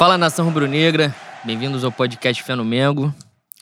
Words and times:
Fala 0.00 0.16
nação 0.16 0.46
rubro-negra, 0.46 1.14
bem-vindos 1.44 1.84
ao 1.84 1.92
podcast 1.92 2.42
Fé 2.42 2.54
no 2.54 2.64
Mengo. 2.64 3.14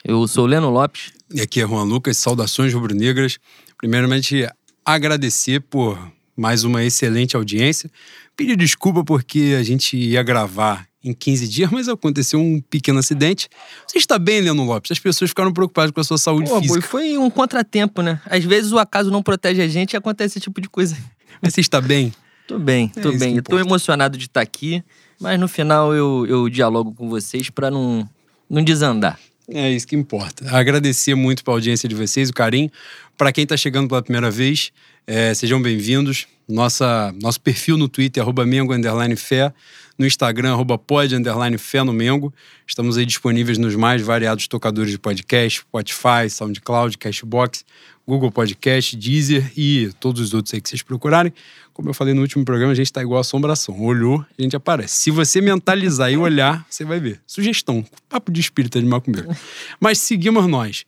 Eu 0.05 0.25
sou 0.29 0.45
o 0.45 0.47
Leno 0.47 0.71
Lopes. 0.71 1.11
E 1.35 1.41
aqui 1.41 1.61
é 1.61 1.67
Juan 1.67 1.83
Lucas, 1.83 2.17
saudações 2.17 2.73
rubro-negras. 2.73 3.39
Primeiramente, 3.77 4.49
agradecer 4.85 5.59
por 5.61 5.99
mais 6.37 6.63
uma 6.63 6.85
excelente 6.85 7.35
audiência. 7.35 7.91
Pedir 8.37 8.57
desculpa 8.57 9.03
porque 9.03 9.57
a 9.59 9.65
gente 9.65 9.97
ia 9.97 10.23
gravar 10.23 10.87
em 11.03 11.13
15 11.13 11.49
dias, 11.49 11.71
mas 11.73 11.89
aconteceu 11.89 12.39
um 12.39 12.61
pequeno 12.61 13.01
acidente. 13.01 13.49
Você 13.85 13.99
está 13.99 14.17
bem, 14.17 14.41
Leno 14.41 14.63
Lopes? 14.63 14.93
As 14.93 15.01
pessoas 15.01 15.31
ficaram 15.31 15.53
preocupadas 15.53 15.91
com 15.91 16.01
a 16.01 16.05
sua 16.05 16.19
saúde 16.19 16.49
Pô, 16.49 16.61
física. 16.61 16.87
Foi 16.87 17.19
um 17.19 17.31
contratempo, 17.31 18.01
né? 18.01 18.21
Às 18.27 18.45
vezes 18.45 18.71
o 18.71 18.79
acaso 18.79 19.11
não 19.11 19.25
protege 19.25 19.61
a 19.61 19.67
gente 19.67 19.95
e 19.95 19.97
acontece 19.97 20.35
esse 20.39 20.45
tipo 20.45 20.61
de 20.61 20.69
coisa. 20.69 20.97
Mas 21.43 21.53
você 21.53 21.63
está 21.63 21.81
bem? 21.81 22.15
Tô 22.47 22.61
bem, 22.61 22.93
É 22.97 23.01
tô 23.01 23.11
isso 23.11 23.19
bem. 23.19 23.43
tô 23.43 23.59
emocionado 23.59 24.17
de 24.17 24.27
estar 24.27 24.41
aqui, 24.41 24.85
mas 25.21 25.39
no 25.39 25.49
final 25.49 25.95
eu, 25.95 26.27
eu 26.27 26.49
dialogo 26.49 26.95
com 26.95 27.09
vocês 27.09 27.51
pra 27.51 27.71
não, 27.71 28.09
não 28.49 28.63
desandar. 28.63 29.19
É 29.49 29.71
isso 29.71 29.87
que 29.87 29.97
importa. 29.97 30.45
Agradecer 30.55 31.15
muito 31.15 31.43
pela 31.43 31.57
audiência 31.57 31.89
de 31.89 31.95
vocês, 31.95 32.29
o 32.29 32.35
carinho. 32.35 32.71
Para 33.17 33.33
quem 33.33 33.45
está 33.45 33.57
chegando 33.57 33.89
pela 33.89 34.03
primeira 34.03 34.31
vez, 34.31 34.71
é, 35.09 35.33
sejam 35.33 35.61
bem-vindos. 35.61 36.27
Nossa, 36.47 37.15
nosso 37.21 37.41
perfil 37.41 37.79
no 37.79 37.89
Twitter, 37.89 38.23
arroba 38.23 38.45
Mengo 38.45 38.75
underline 38.75 39.17
Fé. 39.17 39.51
No 39.99 40.07
Instagram, 40.07 40.53
arroba 40.53 40.77
pod 40.77 41.17
underline 41.17 41.57
Fé 41.57 41.83
no 41.83 41.95
Mengo. 41.95 42.33
Estamos 42.67 42.99
aí 42.99 43.07
disponíveis 43.07 43.57
nos 43.57 43.75
mais 43.75 44.03
variados 44.03 44.47
tocadores 44.47 44.91
de 44.91 44.99
podcast, 44.99 45.61
Spotify, 45.61 46.29
SoundCloud, 46.29 46.99
Cashbox, 46.99 47.65
Google 48.07 48.31
Podcast, 48.31 48.95
Deezer 48.97 49.51
e 49.57 49.91
todos 49.99 50.21
os 50.21 50.35
outros 50.35 50.53
aí 50.53 50.61
que 50.61 50.69
vocês 50.69 50.83
procurarem. 50.83 51.33
Como 51.73 51.89
eu 51.89 51.95
falei 51.95 52.13
no 52.13 52.21
último 52.21 52.45
programa, 52.45 52.73
a 52.73 52.75
gente 52.75 52.87
está 52.87 53.01
igual 53.01 53.21
assombração. 53.21 53.81
Olhou, 53.81 54.23
a 54.39 54.43
gente 54.43 54.55
aparece. 54.55 54.95
Se 54.95 55.11
você 55.11 55.41
mentalizar 55.41 56.13
e 56.13 56.19
olhar, 56.19 56.67
você 56.69 56.85
vai 56.85 57.01
ver. 57.01 57.19
Sugestão, 57.27 57.83
papo 58.11 58.31
de 58.31 58.41
espírita 58.41 58.79
de 58.79 58.87
macumbeiro. 58.87 59.35
Mas 59.81 59.99
seguimos 59.99 60.47
nós. 60.47 60.85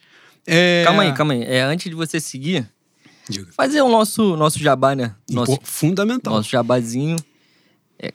É... 0.47 0.83
Calma 0.85 1.05
aí, 1.05 1.13
calma 1.15 1.33
aí. 1.33 1.43
É, 1.43 1.63
antes 1.63 1.89
de 1.89 1.97
você 1.97 2.21
seguir, 2.21 2.69
Diga. 3.31 3.53
fazer 3.53 3.81
o 3.83 3.89
nosso, 3.89 4.37
nosso 4.37 4.59
jabá, 4.59 4.95
né? 4.95 5.15
Nosso, 5.31 5.59
Fundamental. 5.63 6.35
nosso 6.35 6.51
jabazinho. 6.51 7.17
É, 7.99 8.13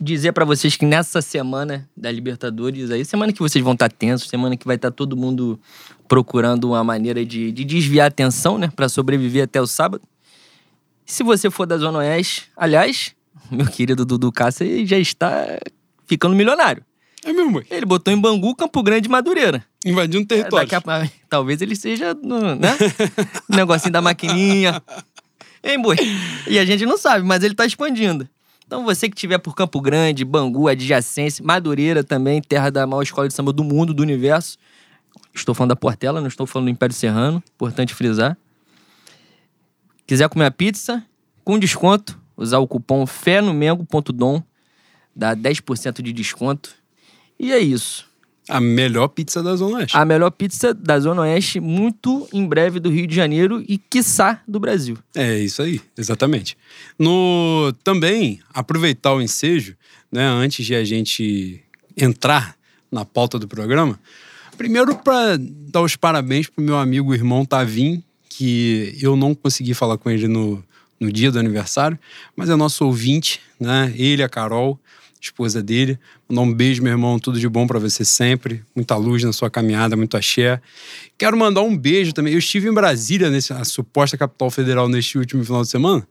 dizer 0.00 0.32
pra 0.32 0.44
vocês 0.44 0.76
que 0.76 0.84
nessa 0.84 1.22
semana 1.22 1.88
da 1.96 2.10
Libertadores, 2.10 2.90
aí, 2.90 3.04
semana 3.04 3.32
que 3.32 3.40
vocês 3.40 3.62
vão 3.62 3.72
estar 3.72 3.90
tensos, 3.90 4.28
semana 4.28 4.56
que 4.56 4.66
vai 4.66 4.76
estar 4.76 4.90
todo 4.90 5.16
mundo 5.16 5.58
procurando 6.06 6.68
uma 6.68 6.84
maneira 6.84 7.24
de, 7.24 7.50
de 7.50 7.64
desviar 7.64 8.04
a 8.04 8.08
atenção, 8.08 8.58
né? 8.58 8.70
Pra 8.74 8.88
sobreviver 8.88 9.44
até 9.44 9.60
o 9.60 9.66
sábado. 9.66 10.02
Se 11.04 11.22
você 11.22 11.50
for 11.50 11.66
da 11.66 11.78
Zona 11.78 11.98
Oeste, 11.98 12.50
aliás, 12.56 13.14
meu 13.50 13.66
querido 13.66 14.04
Dudu 14.04 14.30
Cássia 14.32 14.84
já 14.86 14.98
está 14.98 15.58
ficando 16.06 16.34
milionário. 16.34 16.84
É 17.26 17.32
mesmo, 17.32 17.50
boi. 17.50 17.66
Ele 17.68 17.84
botou 17.84 18.14
em 18.14 18.20
Bangu, 18.20 18.54
Campo 18.54 18.80
Grande 18.84 19.08
e 19.08 19.10
Madureira. 19.10 19.64
Invadindo 19.84 20.22
É, 20.22 20.26
território. 20.26 20.68
Talvez 21.28 21.60
ele 21.60 21.74
seja 21.74 22.14
no, 22.14 22.54
né? 22.54 22.76
Negocinho 23.50 23.92
da 23.92 24.00
maquininha. 24.00 24.80
Hein, 25.62 25.82
boi? 25.82 25.96
E 26.46 26.56
a 26.56 26.64
gente 26.64 26.86
não 26.86 26.96
sabe, 26.96 27.26
mas 27.26 27.42
ele 27.42 27.54
tá 27.54 27.66
expandindo. 27.66 28.28
Então 28.64 28.84
você 28.84 29.08
que 29.08 29.16
estiver 29.16 29.38
por 29.38 29.56
Campo 29.56 29.80
Grande, 29.80 30.24
Bangu, 30.24 30.68
adjacência, 30.68 31.44
Madureira 31.44 32.04
também, 32.04 32.40
terra 32.40 32.70
da 32.70 32.86
maior 32.86 33.02
escola 33.02 33.26
de 33.26 33.34
samba 33.34 33.52
do 33.52 33.64
mundo, 33.64 33.92
do 33.92 34.04
universo. 34.04 34.56
Estou 35.34 35.52
falando 35.52 35.70
da 35.70 35.76
Portela, 35.76 36.20
não 36.20 36.28
estou 36.28 36.46
falando 36.46 36.66
do 36.66 36.70
Império 36.70 36.94
Serrano, 36.94 37.42
importante 37.56 37.92
frisar. 37.92 38.38
Quiser 40.06 40.28
comer 40.28 40.46
a 40.46 40.50
pizza, 40.52 41.04
com 41.44 41.58
desconto, 41.58 42.20
usar 42.36 42.58
o 42.58 42.68
cupom 42.68 43.04
FÉNOMENGO.dom, 43.04 44.40
dá 45.14 45.34
10% 45.34 46.00
de 46.00 46.12
desconto. 46.12 46.85
E 47.38 47.52
é 47.52 47.58
isso. 47.58 48.06
A 48.48 48.60
melhor 48.60 49.08
pizza 49.08 49.42
da 49.42 49.56
Zona 49.56 49.78
Oeste. 49.78 49.96
A 49.96 50.04
melhor 50.04 50.30
pizza 50.30 50.72
da 50.72 51.00
Zona 51.00 51.22
Oeste, 51.22 51.58
muito 51.58 52.28
em 52.32 52.46
breve 52.46 52.78
do 52.78 52.88
Rio 52.88 53.06
de 53.06 53.14
Janeiro 53.14 53.62
e, 53.68 53.76
quiçá, 53.76 54.40
do 54.46 54.60
Brasil. 54.60 54.96
É 55.16 55.36
isso 55.38 55.62
aí, 55.62 55.80
exatamente. 55.98 56.56
No 56.96 57.72
também 57.82 58.40
aproveitar 58.54 59.14
o 59.14 59.20
ensejo, 59.20 59.76
né, 60.12 60.24
antes 60.24 60.64
de 60.64 60.76
a 60.76 60.84
gente 60.84 61.60
entrar 61.96 62.56
na 62.90 63.04
pauta 63.04 63.36
do 63.36 63.48
programa, 63.48 63.98
primeiro 64.56 64.94
para 64.94 65.36
dar 65.38 65.82
os 65.82 65.96
parabéns 65.96 66.48
pro 66.48 66.62
meu 66.62 66.78
amigo 66.78 67.12
irmão 67.12 67.44
Tavim, 67.44 68.02
que 68.28 68.96
eu 69.00 69.16
não 69.16 69.34
consegui 69.34 69.74
falar 69.74 69.98
com 69.98 70.08
ele 70.08 70.28
no, 70.28 70.62
no 71.00 71.10
dia 71.10 71.32
do 71.32 71.38
aniversário, 71.38 71.98
mas 72.36 72.48
é 72.48 72.54
nosso 72.54 72.84
ouvinte, 72.84 73.40
né? 73.58 73.92
Ele, 73.96 74.22
a 74.22 74.28
Carol, 74.28 74.78
esposa 75.26 75.62
dele. 75.62 75.98
Mandar 76.28 76.42
um 76.42 76.52
beijo, 76.52 76.82
meu 76.82 76.92
irmão, 76.92 77.18
tudo 77.18 77.38
de 77.38 77.48
bom 77.48 77.66
para 77.66 77.78
você 77.78 78.04
sempre. 78.04 78.62
Muita 78.74 78.96
luz 78.96 79.22
na 79.22 79.32
sua 79.32 79.50
caminhada, 79.50 79.96
muito 79.96 80.16
axé. 80.16 80.60
Quero 81.18 81.36
mandar 81.36 81.62
um 81.62 81.76
beijo 81.76 82.12
também. 82.12 82.32
Eu 82.32 82.38
estive 82.38 82.68
em 82.68 82.74
Brasília, 82.74 83.30
nesse, 83.30 83.52
a 83.52 83.64
suposta 83.64 84.16
capital 84.16 84.50
federal, 84.50 84.88
neste 84.88 85.18
último 85.18 85.44
final 85.44 85.62
de 85.62 85.68
semana, 85.68 86.06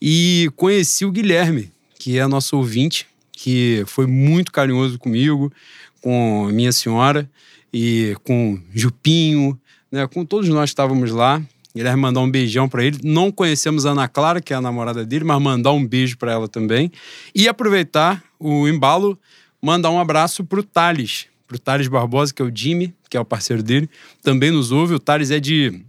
e 0.00 0.50
conheci 0.56 1.04
o 1.04 1.12
Guilherme, 1.12 1.70
que 1.98 2.18
é 2.18 2.26
nosso 2.26 2.56
ouvinte, 2.56 3.06
que 3.32 3.84
foi 3.86 4.06
muito 4.06 4.50
carinhoso 4.50 4.98
comigo, 4.98 5.52
com 6.00 6.48
minha 6.52 6.72
senhora 6.72 7.28
e 7.72 8.16
com 8.24 8.60
Jupinho, 8.74 9.58
né? 9.90 10.06
Com 10.06 10.24
todos 10.24 10.48
nós 10.48 10.70
estávamos 10.70 11.10
lá. 11.10 11.40
Guilherme 11.74 12.02
mandar 12.02 12.20
um 12.20 12.30
beijão 12.30 12.68
para 12.68 12.84
ele. 12.84 12.98
Não 13.02 13.32
conhecemos 13.32 13.86
a 13.86 13.90
Ana 13.90 14.06
Clara, 14.06 14.40
que 14.40 14.52
é 14.52 14.56
a 14.56 14.60
namorada 14.60 15.04
dele, 15.06 15.24
mas 15.24 15.40
mandar 15.40 15.72
um 15.72 15.86
beijo 15.86 16.18
para 16.18 16.32
ela 16.32 16.46
também. 16.46 16.92
E 17.34 17.48
aproveitar 17.48 18.22
o 18.42 18.68
embalo, 18.68 19.18
mandar 19.60 19.90
um 19.90 19.98
abraço 19.98 20.44
pro 20.44 20.62
Thales, 20.62 21.26
pro 21.46 21.58
Thales 21.58 21.88
Barbosa, 21.88 22.32
que 22.34 22.42
é 22.42 22.44
o 22.44 22.52
Jimmy, 22.54 22.94
que 23.08 23.16
é 23.16 23.20
o 23.20 23.24
parceiro 23.24 23.62
dele, 23.62 23.88
também 24.22 24.50
nos 24.50 24.72
ouve. 24.72 24.94
O 24.94 24.98
Thales 24.98 25.30
é 25.30 25.38
de 25.38 25.82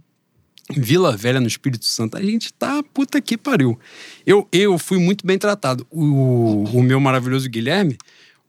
Vila 0.70 1.16
Velha, 1.16 1.40
no 1.40 1.46
Espírito 1.46 1.84
Santo. 1.84 2.16
A 2.16 2.22
gente 2.22 2.52
tá 2.52 2.82
puta 2.82 3.20
que 3.20 3.36
pariu. 3.36 3.78
Eu, 4.26 4.48
eu 4.52 4.78
fui 4.78 4.98
muito 4.98 5.26
bem 5.26 5.38
tratado. 5.38 5.86
O, 5.90 6.64
o 6.72 6.82
meu 6.82 7.00
maravilhoso 7.00 7.48
Guilherme 7.48 7.98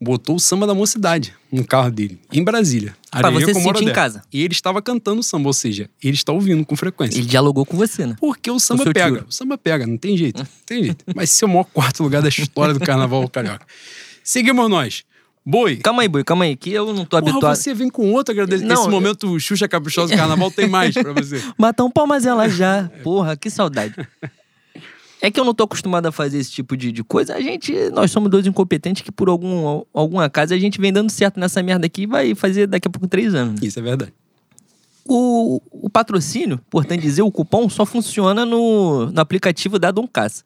botou 0.06 0.36
o 0.36 0.40
samba 0.40 0.68
da 0.68 0.74
mocidade 0.76 1.34
no 1.52 1.66
carro 1.66 1.90
dele, 1.90 2.20
em 2.32 2.44
Brasília. 2.44 2.96
Pra 3.10 3.32
você 3.32 3.52
com 3.54 3.60
sentir 3.62 3.84
em 3.90 3.92
casa. 3.94 4.22
E 4.32 4.44
ele 4.44 4.54
estava 4.54 4.82
cantando 4.82 5.22
o 5.22 5.24
samba, 5.24 5.50
ou 5.50 5.54
seja, 5.54 5.90
ele 6.04 6.14
está 6.14 6.32
ouvindo 6.32 6.64
com 6.64 6.76
frequência. 6.76 7.18
Ele 7.18 7.26
dialogou 7.26 7.66
com 7.66 7.76
você, 7.76 8.06
né? 8.06 8.16
Porque 8.20 8.52
o 8.52 8.60
samba 8.60 8.84
seu 8.84 8.94
pega. 8.94 9.18
tio. 9.20 9.26
O 9.28 9.32
samba 9.34 9.58
pega, 9.58 9.88
não 9.88 9.98
tem 9.98 10.16
jeito. 10.16 10.40
Não 10.40 10.48
tem 10.66 10.84
jeito. 10.84 11.04
Vai 11.16 11.26
ser 11.26 11.46
o 11.46 11.48
maior 11.48 11.64
quarto 11.66 12.04
lugar 12.04 12.22
da 12.22 12.30
história 12.30 12.74
do 12.74 12.80
carnaval 12.80 13.28
carioca. 13.28 13.66
Seguimos 14.24 14.70
nós. 14.70 15.04
Boi. 15.48 15.78
Calma 15.78 16.02
aí, 16.02 16.08
boi, 16.08 16.24
calma 16.24 16.46
aí, 16.46 16.56
que 16.56 16.72
eu 16.72 16.88
não 16.88 17.06
tô 17.06 17.20
Porra, 17.20 17.32
habituado. 17.32 17.56
você 17.56 17.74
vem 17.74 17.90
com 17.90 18.12
outro 18.12 18.32
agradecimento. 18.34 18.68
Não, 18.74 18.82
Esse 18.82 18.88
eu- 18.88 18.92
momento 18.92 19.40
Xuxa 19.40 19.68
Caprichosa 19.68 20.14
do 20.14 20.18
Carnaval 20.18 20.50
tem 20.52 20.68
mais 20.68 20.94
pra 20.96 21.14
você. 21.14 21.42
Matar 21.58 21.84
um 21.84 21.92
pau, 21.92 22.08
mas 22.08 22.26
ela 22.26 22.48
já. 22.50 22.90
Porra, 23.04 23.36
que 23.38 23.50
saudade. 23.50 23.94
É 25.25 25.31
que 25.31 25.40
eu 25.40 25.44
não 25.44 25.56
tô 25.56 25.63
acostumado 25.63 26.06
a 26.06 26.12
fazer 26.12 26.38
esse 26.38 26.52
tipo 26.52 26.78
de, 26.78 26.91
de 26.91 27.03
coisa. 27.03 27.34
A 27.36 27.41
gente, 27.41 27.74
nós 27.90 28.12
somos 28.12 28.30
dois 28.30 28.46
incompetentes 28.46 29.02
que 29.02 29.12
por 29.12 29.28
algum, 29.28 29.81
algum 29.91 30.19
acaso 30.19 30.53
a 30.53 30.58
gente 30.59 30.80
vem 30.80 30.94
dando 30.94 31.09
certo 31.09 31.40
nessa 31.40 31.63
merda 31.63 31.88
aqui 31.88 32.03
e 32.03 32.06
vai 32.06 32.36
fazer 32.36 32.68
daqui 32.68 32.88
a 32.88 32.91
pouco 32.91 33.08
três 33.08 33.34
anos. 33.34 33.59
Isso 33.64 33.80
é 33.80 33.81
verdade. 33.81 34.14
O, 35.08 35.59
o 35.72 35.90
patrocínio, 35.90 36.59
importante 36.68 37.02
dizer, 37.02 37.24
o 37.24 37.31
cupom 37.31 37.68
só 37.69 37.85
funciona 37.88 38.46
no, 38.46 39.08
no 39.08 39.19
aplicativo 39.22 39.80
da 39.80 39.90
Dom 39.91 40.08
Caça. 40.08 40.44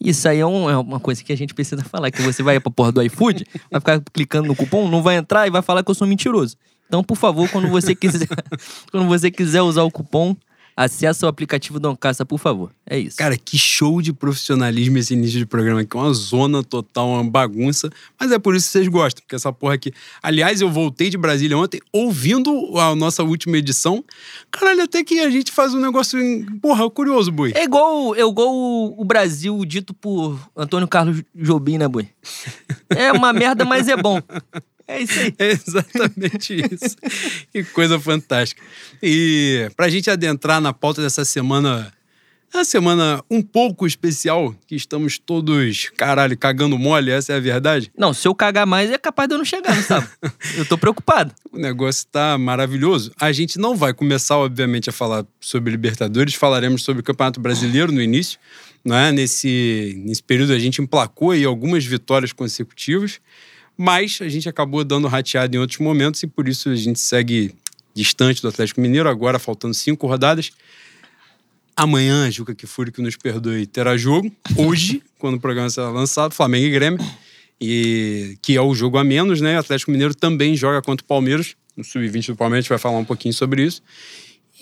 Isso 0.00 0.26
aí 0.28 0.38
é, 0.40 0.46
um- 0.46 0.70
é 0.70 0.76
uma 0.78 0.98
coisa 1.00 1.22
que 1.22 1.32
a 1.32 1.36
gente 1.36 1.52
precisa 1.54 1.82
falar, 1.84 2.10
que 2.10 2.22
você 2.22 2.42
vai 2.42 2.58
pra 2.58 2.70
porra 2.70 2.92
do 2.92 3.02
iFood, 3.02 3.46
vai 3.70 3.80
ficar 3.80 4.00
clicando 4.12 4.48
no 4.48 4.56
cupom, 4.56 4.88
não 4.88 5.02
vai 5.02 5.16
entrar 5.16 5.46
e 5.46 5.50
vai 5.50 5.60
falar 5.62 5.82
que 5.84 5.90
eu 5.90 5.94
sou 5.94 6.06
mentiroso. 6.06 6.56
Então, 6.86 7.02
por 7.04 7.16
favor, 7.16 7.48
quando 7.50 7.68
você 7.68 7.94
quiser, 7.94 8.26
quando 8.90 9.06
você 9.06 9.30
quiser 9.30 9.62
usar 9.62 9.82
o 9.84 9.90
cupom, 9.90 10.36
acessa 10.76 11.26
o 11.26 11.28
aplicativo 11.28 11.78
Dom 11.80 11.96
Caça, 11.96 12.24
por 12.24 12.38
favor. 12.38 12.70
É 12.88 12.98
isso. 12.98 13.16
Cara, 13.16 13.36
que 13.36 13.56
show 13.56 14.02
de 14.02 14.12
profissionalismo 14.12 14.98
esse 14.98 15.14
início 15.14 15.38
de 15.38 15.46
programa 15.46 15.80
aqui. 15.80 15.96
Uma 15.96 16.12
zona 16.12 16.62
total, 16.62 17.08
uma 17.10 17.24
bagunça. 17.30 17.88
Mas 18.20 18.30
é 18.32 18.38
por 18.38 18.54
isso 18.54 18.66
que 18.66 18.72
vocês 18.72 18.88
gostam, 18.88 19.22
porque 19.22 19.34
essa 19.36 19.52
porra 19.52 19.74
aqui. 19.74 19.92
Aliás, 20.22 20.60
eu 20.60 20.70
voltei 20.70 21.08
de 21.10 21.16
Brasília 21.16 21.56
ontem, 21.56 21.80
ouvindo 21.92 22.78
a 22.78 22.94
nossa 22.94 23.22
última 23.22 23.56
edição. 23.56 24.04
Caralho, 24.50 24.82
até 24.82 25.02
que 25.02 25.20
a 25.20 25.30
gente 25.30 25.50
faz 25.52 25.72
um 25.74 25.80
negócio. 25.80 26.20
Em... 26.20 26.44
Porra, 26.60 26.88
curioso, 26.90 27.30
boi. 27.32 27.52
É 27.54 27.64
igual, 27.64 28.14
é 28.14 28.20
igual 28.20 28.54
o- 28.54 29.04
Brasil 29.04 29.64
dito 29.64 29.94
por 29.94 30.38
Antônio 30.56 30.88
Carlos 30.88 31.22
Jobim, 31.34 31.78
né, 31.78 31.86
boi? 31.88 32.08
É 32.90 33.10
uma 33.12 33.32
merda, 33.32 33.64
mas 33.64 33.88
é 33.88 33.96
bom. 33.96 34.20
É 34.86 35.00
isso 35.00 35.18
aí. 35.18 35.34
É 35.38 35.50
exatamente 35.50 36.54
isso. 36.54 36.96
que 37.52 37.64
coisa 37.64 37.98
fantástica. 37.98 38.62
E 39.02 39.70
pra 39.76 39.88
gente 39.88 40.10
adentrar 40.10 40.60
na 40.60 40.72
pauta 40.72 41.02
dessa 41.02 41.24
semana, 41.24 41.92
uma 42.52 42.64
semana 42.64 43.24
um 43.30 43.42
pouco 43.42 43.86
especial, 43.86 44.54
que 44.66 44.76
estamos 44.76 45.18
todos, 45.18 45.90
caralho, 45.96 46.36
cagando 46.38 46.78
mole, 46.78 47.10
essa 47.10 47.32
é 47.32 47.36
a 47.36 47.40
verdade. 47.40 47.90
Não, 47.96 48.14
se 48.14 48.28
eu 48.28 48.34
cagar 48.34 48.66
mais 48.66 48.90
é 48.90 48.98
capaz 48.98 49.28
de 49.28 49.34
eu 49.34 49.38
não 49.38 49.44
chegar, 49.44 49.74
não 49.74 49.82
sabe? 49.82 50.06
Eu 50.56 50.64
tô 50.64 50.78
preocupado. 50.78 51.34
O 51.50 51.58
negócio 51.58 52.06
tá 52.10 52.38
maravilhoso. 52.38 53.10
A 53.18 53.32
gente 53.32 53.58
não 53.58 53.74
vai 53.74 53.92
começar, 53.92 54.36
obviamente, 54.36 54.88
a 54.88 54.92
falar 54.92 55.26
sobre 55.40 55.70
Libertadores, 55.70 56.34
falaremos 56.34 56.82
sobre 56.82 57.00
o 57.00 57.04
Campeonato 57.04 57.40
Brasileiro 57.40 57.90
no 57.90 58.00
início. 58.00 58.38
Né? 58.84 59.10
Nesse, 59.12 60.00
nesse 60.04 60.22
período 60.22 60.52
a 60.52 60.58
gente 60.58 60.80
emplacou 60.80 61.30
aí 61.30 61.44
algumas 61.44 61.84
vitórias 61.84 62.32
consecutivas. 62.32 63.20
Mas 63.76 64.18
a 64.20 64.28
gente 64.28 64.48
acabou 64.48 64.84
dando 64.84 65.08
rateado 65.08 65.56
em 65.56 65.58
outros 65.58 65.78
momentos 65.78 66.22
e 66.22 66.26
por 66.26 66.48
isso 66.48 66.68
a 66.68 66.76
gente 66.76 67.00
segue 67.00 67.54
distante 67.94 68.42
do 68.42 68.48
Atlético 68.48 68.80
Mineiro, 68.80 69.08
agora 69.08 69.38
faltando 69.38 69.74
cinco 69.74 70.06
rodadas. 70.06 70.50
Amanhã, 71.76 72.30
Juca 72.30 72.54
Kifuri, 72.54 72.92
que 72.92 73.02
nos 73.02 73.16
perdoe, 73.16 73.66
terá 73.66 73.96
jogo. 73.96 74.30
Hoje, 74.56 75.02
quando 75.18 75.36
o 75.36 75.40
programa 75.40 75.68
será 75.70 75.90
lançado, 75.90 76.32
Flamengo 76.32 76.66
e 76.66 76.70
Grêmio, 76.70 77.00
e, 77.60 78.38
que 78.42 78.56
é 78.56 78.60
o 78.60 78.74
jogo 78.74 78.98
a 78.98 79.04
menos, 79.04 79.40
né? 79.40 79.56
O 79.56 79.60
Atlético 79.60 79.90
Mineiro 79.90 80.14
também 80.14 80.56
joga 80.56 80.80
contra 80.80 81.04
o 81.04 81.06
Palmeiras, 81.06 81.56
no 81.76 81.82
Sub-20 81.82 82.28
do 82.28 82.36
Palmeiras, 82.36 82.58
a 82.58 82.62
gente 82.62 82.68
vai 82.68 82.78
falar 82.78 82.98
um 82.98 83.04
pouquinho 83.04 83.34
sobre 83.34 83.64
isso. 83.64 83.82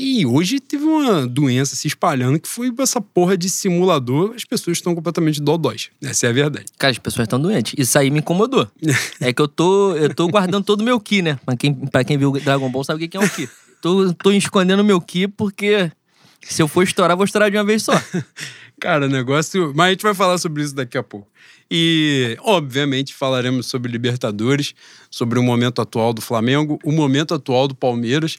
E 0.04 0.26
hoje 0.26 0.58
teve 0.58 0.82
uma 0.82 1.28
doença 1.28 1.76
se 1.76 1.87
espalhando 1.87 2.40
que 2.40 2.49
foi 2.49 2.75
essa 2.81 3.00
porra 3.00 3.37
de 3.37 3.49
simulador. 3.49 4.32
As 4.34 4.44
pessoas 4.44 4.78
estão 4.78 4.96
completamente 4.96 5.40
dodóis. 5.40 5.90
Essa 6.02 6.26
é 6.26 6.31
a 6.31 6.32
verdade. 6.32 6.66
Cara, 6.76 6.90
as 6.90 6.99
pessoas 6.99 7.26
estão 7.26 7.40
doentes. 7.40 7.75
Isso 7.78 7.96
aí 7.96 8.10
me 8.10 8.19
incomodou. 8.19 8.69
é 9.20 9.32
que 9.32 9.40
eu 9.40 9.46
tô, 9.46 9.94
eu 9.94 10.12
tô 10.12 10.26
guardando 10.26 10.64
todo 10.64 10.81
o 10.81 10.84
meu 10.84 10.99
Ki, 10.99 11.22
né? 11.22 11.38
Pra 11.46 11.56
quem, 11.56 11.72
pra 11.72 12.02
quem 12.02 12.19
viu 12.19 12.32
Dragon 12.32 12.69
Ball 12.69 12.82
sabe 12.82 13.04
o 13.04 13.08
que 13.08 13.16
é 13.16 13.20
um 13.20 13.28
Ki. 13.28 13.49
Tô, 13.81 14.12
tô 14.14 14.32
escondendo 14.32 14.81
o 14.81 14.84
meu 14.84 15.00
Ki 15.00 15.28
porque 15.28 15.93
se 16.40 16.60
eu 16.60 16.66
for 16.66 16.82
estourar, 16.82 17.16
vou 17.16 17.25
estourar 17.25 17.49
de 17.49 17.56
uma 17.56 17.64
vez 17.64 17.84
só. 17.84 17.93
Cara, 18.81 19.08
negócio. 19.08 19.72
Mas 19.76 19.87
a 19.87 19.90
gente 19.90 20.02
vai 20.02 20.14
falar 20.14 20.37
sobre 20.38 20.64
isso 20.64 20.75
daqui 20.75 20.99
a 20.99 21.02
pouco. 21.04 21.28
E, 21.70 22.37
obviamente, 22.40 23.14
falaremos 23.14 23.66
sobre 23.66 23.90
Libertadores, 23.90 24.75
sobre 25.08 25.38
o 25.38 25.43
momento 25.44 25.81
atual 25.81 26.12
do 26.12 26.20
Flamengo, 26.20 26.78
o 26.84 26.90
momento 26.90 27.32
atual 27.32 27.69
do 27.69 27.75
Palmeiras, 27.75 28.38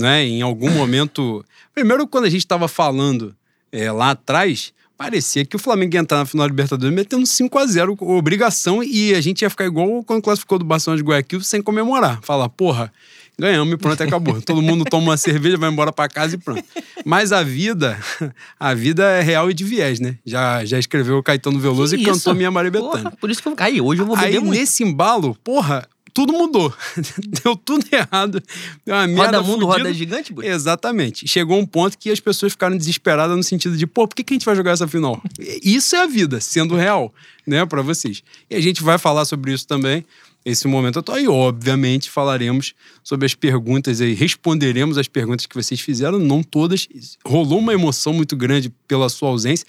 né? 0.00 0.24
Em 0.24 0.42
algum 0.42 0.70
momento. 0.70 1.44
Primeiro, 1.74 2.06
quando 2.06 2.24
a 2.24 2.30
gente 2.30 2.40
estava 2.40 2.66
falando 2.66 3.34
é, 3.70 3.90
lá 3.92 4.10
atrás, 4.10 4.72
parecia 4.96 5.44
que 5.44 5.56
o 5.56 5.58
Flamengo 5.58 5.94
ia 5.94 6.00
entrar 6.00 6.18
na 6.18 6.26
final 6.26 6.46
da 6.46 6.50
Libertadores 6.50 6.94
metendo 6.94 7.24
5 7.24 7.58
a 7.58 7.66
0 7.66 7.96
obrigação, 8.00 8.82
e 8.82 9.14
a 9.14 9.20
gente 9.20 9.42
ia 9.42 9.50
ficar 9.50 9.64
igual 9.64 10.02
quando 10.04 10.22
classificou 10.22 10.58
do 10.58 10.64
Barcelona 10.64 11.02
de 11.02 11.08
Guayaquil 11.08 11.40
sem 11.40 11.62
comemorar. 11.62 12.20
Falar, 12.22 12.48
porra, 12.48 12.92
ganhamos 13.38 13.72
e 13.72 13.76
pronto, 13.78 14.02
acabou. 14.02 14.40
Todo 14.42 14.60
mundo 14.60 14.84
toma 14.84 15.04
uma 15.04 15.16
cerveja, 15.16 15.56
vai 15.56 15.70
embora 15.70 15.90
para 15.92 16.08
casa 16.08 16.34
e 16.34 16.38
pronto. 16.38 16.62
Mas 17.04 17.32
a 17.32 17.42
vida, 17.42 17.98
a 18.60 18.74
vida 18.74 19.04
é 19.04 19.22
real 19.22 19.50
e 19.50 19.54
de 19.54 19.64
viés, 19.64 20.00
né? 20.00 20.18
Já, 20.24 20.64
já 20.64 20.78
escreveu 20.78 21.16
o 21.18 21.22
Caetano 21.22 21.58
Veloso 21.58 21.96
Que 21.96 22.02
e 22.02 22.04
cantou 22.04 22.18
isso? 22.18 22.34
Minha 22.34 22.50
Maria 22.50 22.70
Porra, 22.70 22.96
Bethânia. 22.96 23.16
por 23.18 23.30
isso 23.30 23.40
que 23.40 23.48
eu 23.48 23.56
caí. 23.56 23.80
Hoje 23.80 24.02
eu 24.02 24.06
vou 24.06 24.16
beber 24.16 24.28
Aí, 24.28 24.38
muito. 24.38 24.58
nesse 24.58 24.82
embalo, 24.82 25.34
porra, 25.42 25.88
tudo 26.20 26.34
mudou. 26.34 26.74
Deu 27.42 27.56
tudo 27.56 27.84
errado. 27.90 28.42
Deu 28.84 28.94
uma 28.94 29.06
merda 29.06 29.38
Roda 29.38 29.42
mundo, 29.42 29.66
fudida. 29.66 29.84
roda 29.84 29.94
gigante, 29.94 30.32
boi. 30.32 30.46
Exatamente. 30.46 31.26
Chegou 31.26 31.58
um 31.58 31.64
ponto 31.64 31.96
que 31.96 32.10
as 32.10 32.20
pessoas 32.20 32.52
ficaram 32.52 32.76
desesperadas 32.76 33.34
no 33.34 33.42
sentido 33.42 33.74
de, 33.76 33.86
pô, 33.86 34.06
por 34.06 34.14
que, 34.14 34.22
que 34.22 34.34
a 34.34 34.36
gente 34.36 34.44
vai 34.44 34.54
jogar 34.54 34.72
essa 34.72 34.86
final? 34.86 35.22
Isso 35.62 35.96
é 35.96 36.02
a 36.02 36.06
vida, 36.06 36.38
sendo 36.40 36.76
real, 36.76 37.14
né, 37.46 37.64
pra 37.64 37.80
vocês. 37.80 38.22
E 38.50 38.54
a 38.54 38.60
gente 38.60 38.82
vai 38.82 38.98
falar 38.98 39.24
sobre 39.24 39.52
isso 39.54 39.66
também, 39.66 40.04
esse 40.44 40.68
momento 40.68 40.98
atual. 40.98 41.18
E, 41.18 41.26
obviamente, 41.26 42.10
falaremos 42.10 42.74
sobre 43.02 43.24
as 43.24 43.34
perguntas 43.34 44.02
aí, 44.02 44.12
responderemos 44.12 44.98
as 44.98 45.08
perguntas 45.08 45.46
que 45.46 45.54
vocês 45.54 45.80
fizeram, 45.80 46.18
não 46.18 46.42
todas. 46.42 46.86
Rolou 47.24 47.60
uma 47.60 47.72
emoção 47.72 48.12
muito 48.12 48.36
grande 48.36 48.70
pela 48.86 49.08
sua 49.08 49.30
ausência. 49.30 49.66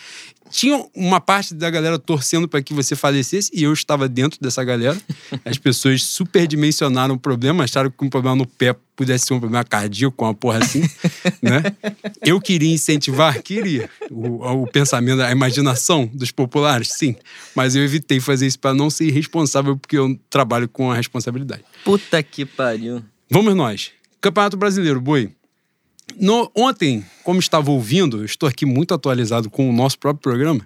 Tinha 0.51 0.85
uma 0.93 1.21
parte 1.21 1.53
da 1.55 1.69
galera 1.69 1.97
torcendo 1.97 2.47
para 2.47 2.61
que 2.61 2.73
você 2.73 2.95
falecesse 2.95 3.49
e 3.53 3.63
eu 3.63 3.73
estava 3.73 4.07
dentro 4.07 4.39
dessa 4.39 4.63
galera. 4.63 4.99
As 5.45 5.57
pessoas 5.57 6.03
superdimensionaram 6.03 7.15
o 7.15 7.19
problema, 7.19 7.63
acharam 7.63 7.89
que 7.89 8.03
um 8.05 8.09
problema 8.09 8.35
no 8.35 8.45
pé 8.45 8.75
pudesse 8.95 9.27
ser 9.27 9.33
um 9.33 9.39
problema 9.39 9.63
cardíaco, 9.63 10.23
uma 10.23 10.33
porra 10.33 10.59
assim, 10.59 10.81
né? 11.41 11.63
Eu 12.23 12.39
queria 12.39 12.71
incentivar, 12.71 13.41
queria, 13.41 13.89
o, 14.11 14.61
o 14.63 14.67
pensamento, 14.67 15.21
a 15.21 15.31
imaginação 15.31 16.05
dos 16.13 16.29
populares, 16.29 16.89
sim. 16.89 17.15
Mas 17.55 17.75
eu 17.75 17.83
evitei 17.83 18.19
fazer 18.19 18.45
isso 18.45 18.59
para 18.59 18.75
não 18.75 18.89
ser 18.89 19.05
irresponsável, 19.05 19.75
porque 19.77 19.97
eu 19.97 20.19
trabalho 20.29 20.69
com 20.69 20.91
a 20.91 20.95
responsabilidade. 20.95 21.63
Puta 21.83 22.21
que 22.21 22.45
pariu. 22.45 23.01
Vamos 23.29 23.55
nós. 23.55 23.91
Campeonato 24.19 24.57
Brasileiro, 24.57 25.01
Boi. 25.01 25.31
No, 26.19 26.51
ontem, 26.55 27.05
como 27.23 27.39
estava 27.39 27.71
ouvindo, 27.71 28.23
estou 28.23 28.47
aqui 28.47 28.65
muito 28.65 28.93
atualizado 28.93 29.49
com 29.49 29.69
o 29.69 29.73
nosso 29.73 29.97
próprio 29.99 30.21
programa. 30.21 30.65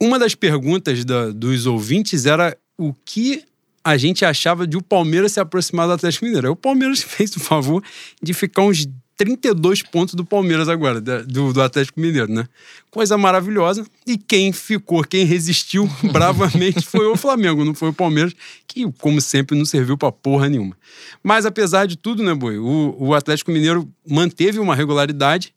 Uma 0.00 0.18
das 0.18 0.34
perguntas 0.34 1.04
da- 1.04 1.30
dos 1.30 1.66
ouvintes 1.66 2.26
era 2.26 2.56
o 2.76 2.94
que 3.04 3.42
a 3.84 3.96
gente 3.96 4.24
achava 4.24 4.66
de 4.66 4.76
o 4.76 4.82
Palmeiras 4.82 5.32
se 5.32 5.40
aproximar 5.40 5.86
do 5.86 5.94
Atlético 5.94 6.24
Mineiro. 6.24 6.46
Aí 6.48 6.52
O 6.52 6.56
Palmeiras 6.56 7.02
fez 7.02 7.34
o 7.36 7.40
favor 7.40 7.82
de 8.22 8.32
ficar 8.34 8.62
uns 8.62 8.86
32 9.18 9.82
pontos 9.82 10.14
do 10.14 10.24
Palmeiras 10.24 10.68
agora, 10.68 11.00
do, 11.00 11.52
do 11.52 11.60
Atlético 11.60 12.00
Mineiro, 12.00 12.32
né? 12.32 12.48
Coisa 12.90 13.18
maravilhosa. 13.18 13.84
E 14.06 14.16
quem 14.16 14.52
ficou, 14.52 15.02
quem 15.02 15.24
resistiu 15.24 15.90
bravamente 16.12 16.86
foi 16.86 17.06
o 17.06 17.16
Flamengo, 17.16 17.64
não 17.64 17.74
foi 17.74 17.88
o 17.88 17.92
Palmeiras, 17.92 18.32
que, 18.66 18.90
como 18.92 19.20
sempre, 19.20 19.58
não 19.58 19.64
serviu 19.64 19.98
pra 19.98 20.12
porra 20.12 20.48
nenhuma. 20.48 20.76
Mas 21.22 21.44
apesar 21.44 21.86
de 21.86 21.96
tudo, 21.96 22.22
né, 22.22 22.32
Boi? 22.32 22.58
O, 22.58 22.94
o 22.98 23.12
Atlético 23.14 23.50
Mineiro 23.50 23.86
manteve 24.08 24.60
uma 24.60 24.74
regularidade 24.74 25.52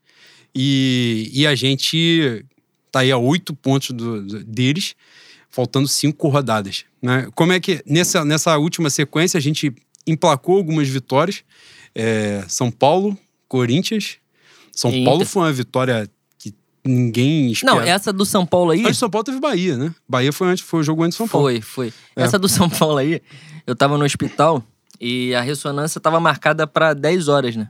e, 0.54 1.30
e 1.32 1.46
a 1.48 1.54
gente 1.56 2.44
tá 2.92 3.02
aí 3.02 3.12
a 3.12 3.18
oito 3.18 3.54
pontos 3.56 3.92
do- 3.92 4.22
do- 4.24 4.44
deles, 4.44 4.96
faltando 5.52 5.88
cinco 5.88 6.28
rodadas. 6.30 6.84
Né? 7.02 7.28
Como 7.36 7.54
é 7.54 7.60
que 7.60 7.82
nessa, 7.86 8.26
nessa 8.26 8.58
última 8.58 8.90
sequência 8.90 9.38
a 9.38 9.42
gente 9.42 9.72
emplacou 10.08 10.58
algumas 10.58 10.88
vitórias? 10.90 11.44
É, 11.94 12.44
São 12.48 12.72
Paulo, 12.72 13.18
Corinthians. 13.52 14.16
São 14.72 14.90
E 14.90 15.04
Paulo 15.04 15.26
foi 15.26 15.44
uma 15.44 15.52
vitória 15.52 16.10
que 16.40 16.56
ninguém 16.86 17.52
espera. 17.52 17.76
Não, 17.76 17.82
essa 17.82 18.14
do 18.14 18.26
São 18.26 18.46
Paulo 18.46 18.72
aí. 18.72 18.80
Antes 18.80 18.94
de 18.94 19.00
São 19.00 19.10
Paulo 19.10 19.26
teve 19.26 19.42
Bahia, 19.42 19.76
né? 19.76 19.94
Bahia 20.08 20.32
foi, 20.32 20.48
antes, 20.48 20.64
foi 20.64 20.80
o 20.80 20.84
jogo 20.84 21.04
antes 21.04 21.16
de 21.16 21.18
São 21.18 21.28
Paulo. 21.28 21.48
Foi, 21.48 21.60
foi. 21.60 21.94
É. 22.16 22.24
Essa 22.24 22.40
do 22.40 22.48
São 22.48 22.70
Paulo 22.70 22.98
aí, 22.98 23.22
eu 23.68 23.76
tava 23.76 23.98
no 23.98 24.06
hospital 24.06 24.64
e 25.02 25.36
a 25.36 25.42
ressonância 25.42 26.00
tava 26.00 26.18
marcada 26.18 26.66
pra 26.66 26.94
10 26.94 27.28
horas, 27.28 27.58
né? 27.58 27.68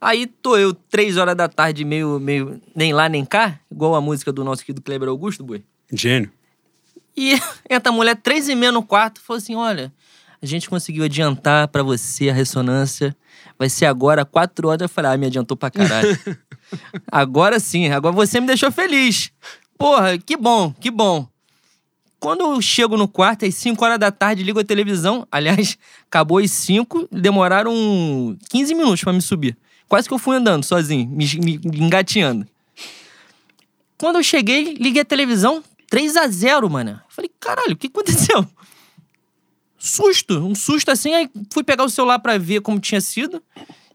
Aí 0.00 0.26
tô 0.26 0.56
eu, 0.56 0.74
3 0.74 1.16
horas 1.16 1.36
da 1.36 1.48
tarde, 1.48 1.84
meio, 1.84 2.18
meio 2.18 2.60
nem 2.74 2.92
lá 2.92 3.08
nem 3.08 3.24
cá, 3.24 3.60
igual 3.70 3.94
a 3.94 4.00
música 4.00 4.32
do 4.32 4.42
nosso 4.42 4.64
querido 4.64 4.82
Kleber 4.82 5.08
Augusto, 5.08 5.44
boi. 5.44 5.62
Gênio. 5.92 6.32
E 7.16 7.34
entra 7.70 7.92
a 7.92 7.94
mulher, 7.94 8.16
três 8.16 8.48
e 8.48 8.56
meia 8.56 8.72
no 8.72 8.82
quarto, 8.82 9.20
falou 9.20 9.38
assim: 9.38 9.54
olha, 9.54 9.92
a 10.42 10.46
gente 10.46 10.68
conseguiu 10.68 11.04
adiantar 11.04 11.68
pra 11.68 11.84
você 11.84 12.30
a 12.30 12.32
ressonância. 12.32 13.16
Vai 13.62 13.68
ser 13.68 13.86
agora, 13.86 14.24
quatro 14.24 14.66
horas. 14.66 14.82
Eu 14.82 14.88
falei, 14.88 15.12
ah, 15.12 15.16
me 15.16 15.26
adiantou 15.28 15.56
pra 15.56 15.70
caralho. 15.70 16.18
agora 17.06 17.60
sim, 17.60 17.86
agora 17.90 18.12
você 18.12 18.40
me 18.40 18.46
deixou 18.48 18.72
feliz. 18.72 19.30
Porra, 19.78 20.18
que 20.18 20.36
bom, 20.36 20.72
que 20.80 20.90
bom. 20.90 21.28
Quando 22.18 22.40
eu 22.40 22.60
chego 22.60 22.96
no 22.96 23.06
quarto, 23.06 23.44
às 23.44 23.54
5 23.54 23.84
horas 23.84 24.00
da 24.00 24.10
tarde, 24.10 24.42
ligo 24.42 24.58
a 24.58 24.64
televisão. 24.64 25.24
Aliás, 25.30 25.78
acabou 26.08 26.38
às 26.38 26.50
5, 26.50 27.06
demoraram 27.12 28.36
15 28.50 28.74
minutos 28.74 29.04
pra 29.04 29.12
me 29.12 29.22
subir. 29.22 29.56
Quase 29.88 30.08
que 30.08 30.14
eu 30.14 30.18
fui 30.18 30.34
andando 30.36 30.64
sozinho, 30.64 31.08
me, 31.08 31.24
me- 31.36 31.60
engateando. 31.78 32.44
Quando 33.96 34.16
eu 34.16 34.24
cheguei, 34.24 34.74
liguei 34.74 35.02
a 35.02 35.04
televisão, 35.04 35.62
3 35.88 36.16
a 36.16 36.26
0 36.26 36.68
mano. 36.68 37.00
Falei, 37.08 37.30
caralho, 37.38 37.74
o 37.74 37.76
que 37.76 37.86
aconteceu? 37.86 38.44
Susto, 39.84 40.38
um 40.38 40.54
susto 40.54 40.90
assim, 40.92 41.12
aí 41.12 41.28
fui 41.52 41.64
pegar 41.64 41.82
o 41.82 41.88
celular 41.90 42.20
pra 42.20 42.38
ver 42.38 42.60
como 42.60 42.78
tinha 42.78 43.00
sido. 43.00 43.42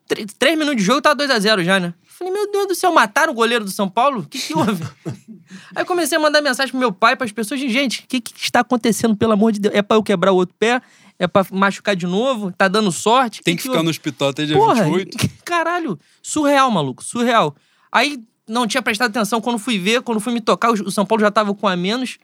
Tr- 0.05 0.25
Três 0.37 0.57
minutos 0.57 0.81
de 0.81 0.83
jogo, 0.85 1.01
tava 1.01 1.15
2 1.15 1.29
a 1.31 1.39
0 1.39 1.63
já, 1.63 1.79
né? 1.79 1.93
Falei, 2.05 2.33
meu 2.33 2.51
Deus 2.51 2.67
do 2.67 2.75
céu, 2.75 2.91
mataram 2.91 3.31
o 3.31 3.35
goleiro 3.35 3.63
do 3.63 3.71
São 3.71 3.87
Paulo? 3.87 4.21
O 4.21 4.25
que 4.27 4.37
que 4.37 4.53
houve? 4.57 4.83
aí 5.73 5.85
comecei 5.85 6.17
a 6.17 6.21
mandar 6.21 6.41
mensagem 6.41 6.71
pro 6.71 6.79
meu 6.79 6.91
pai, 6.91 7.15
pras 7.15 7.31
pessoas, 7.31 7.61
gente, 7.61 8.01
o 8.01 8.07
que 8.07 8.19
que 8.19 8.33
está 8.37 8.59
acontecendo, 8.59 9.15
pelo 9.15 9.31
amor 9.31 9.53
de 9.53 9.59
Deus? 9.61 9.73
É 9.75 9.81
pra 9.81 9.95
eu 9.95 10.03
quebrar 10.03 10.33
o 10.33 10.35
outro 10.35 10.53
pé? 10.59 10.81
É 11.17 11.25
pra 11.25 11.45
machucar 11.51 11.95
de 11.95 12.05
novo? 12.05 12.51
Tá 12.51 12.67
dando 12.67 12.91
sorte? 12.91 13.41
Tem 13.41 13.55
que, 13.55 13.61
ficar 13.61 13.75
houve? 13.75 13.85
no 13.85 13.89
hospital 13.89 14.29
até 14.29 14.45
dia 14.45 14.57
Porra, 14.57 14.83
28. 14.83 15.17
caralho, 15.45 15.97
surreal, 16.21 16.69
maluco, 16.69 17.01
surreal. 17.03 17.55
Aí 17.91 18.21
não 18.47 18.67
tinha 18.67 18.81
prestado 18.81 19.09
atenção 19.09 19.39
quando 19.39 19.57
fui 19.57 19.79
ver, 19.79 20.01
quando 20.01 20.19
fui 20.19 20.33
me 20.33 20.41
tocar, 20.41 20.71
o 20.71 20.91
São 20.91 21.05
Paulo 21.05 21.21
já 21.21 21.31
tava 21.31 21.55
com 21.55 21.67
a 21.67 21.75
menos. 21.77 22.17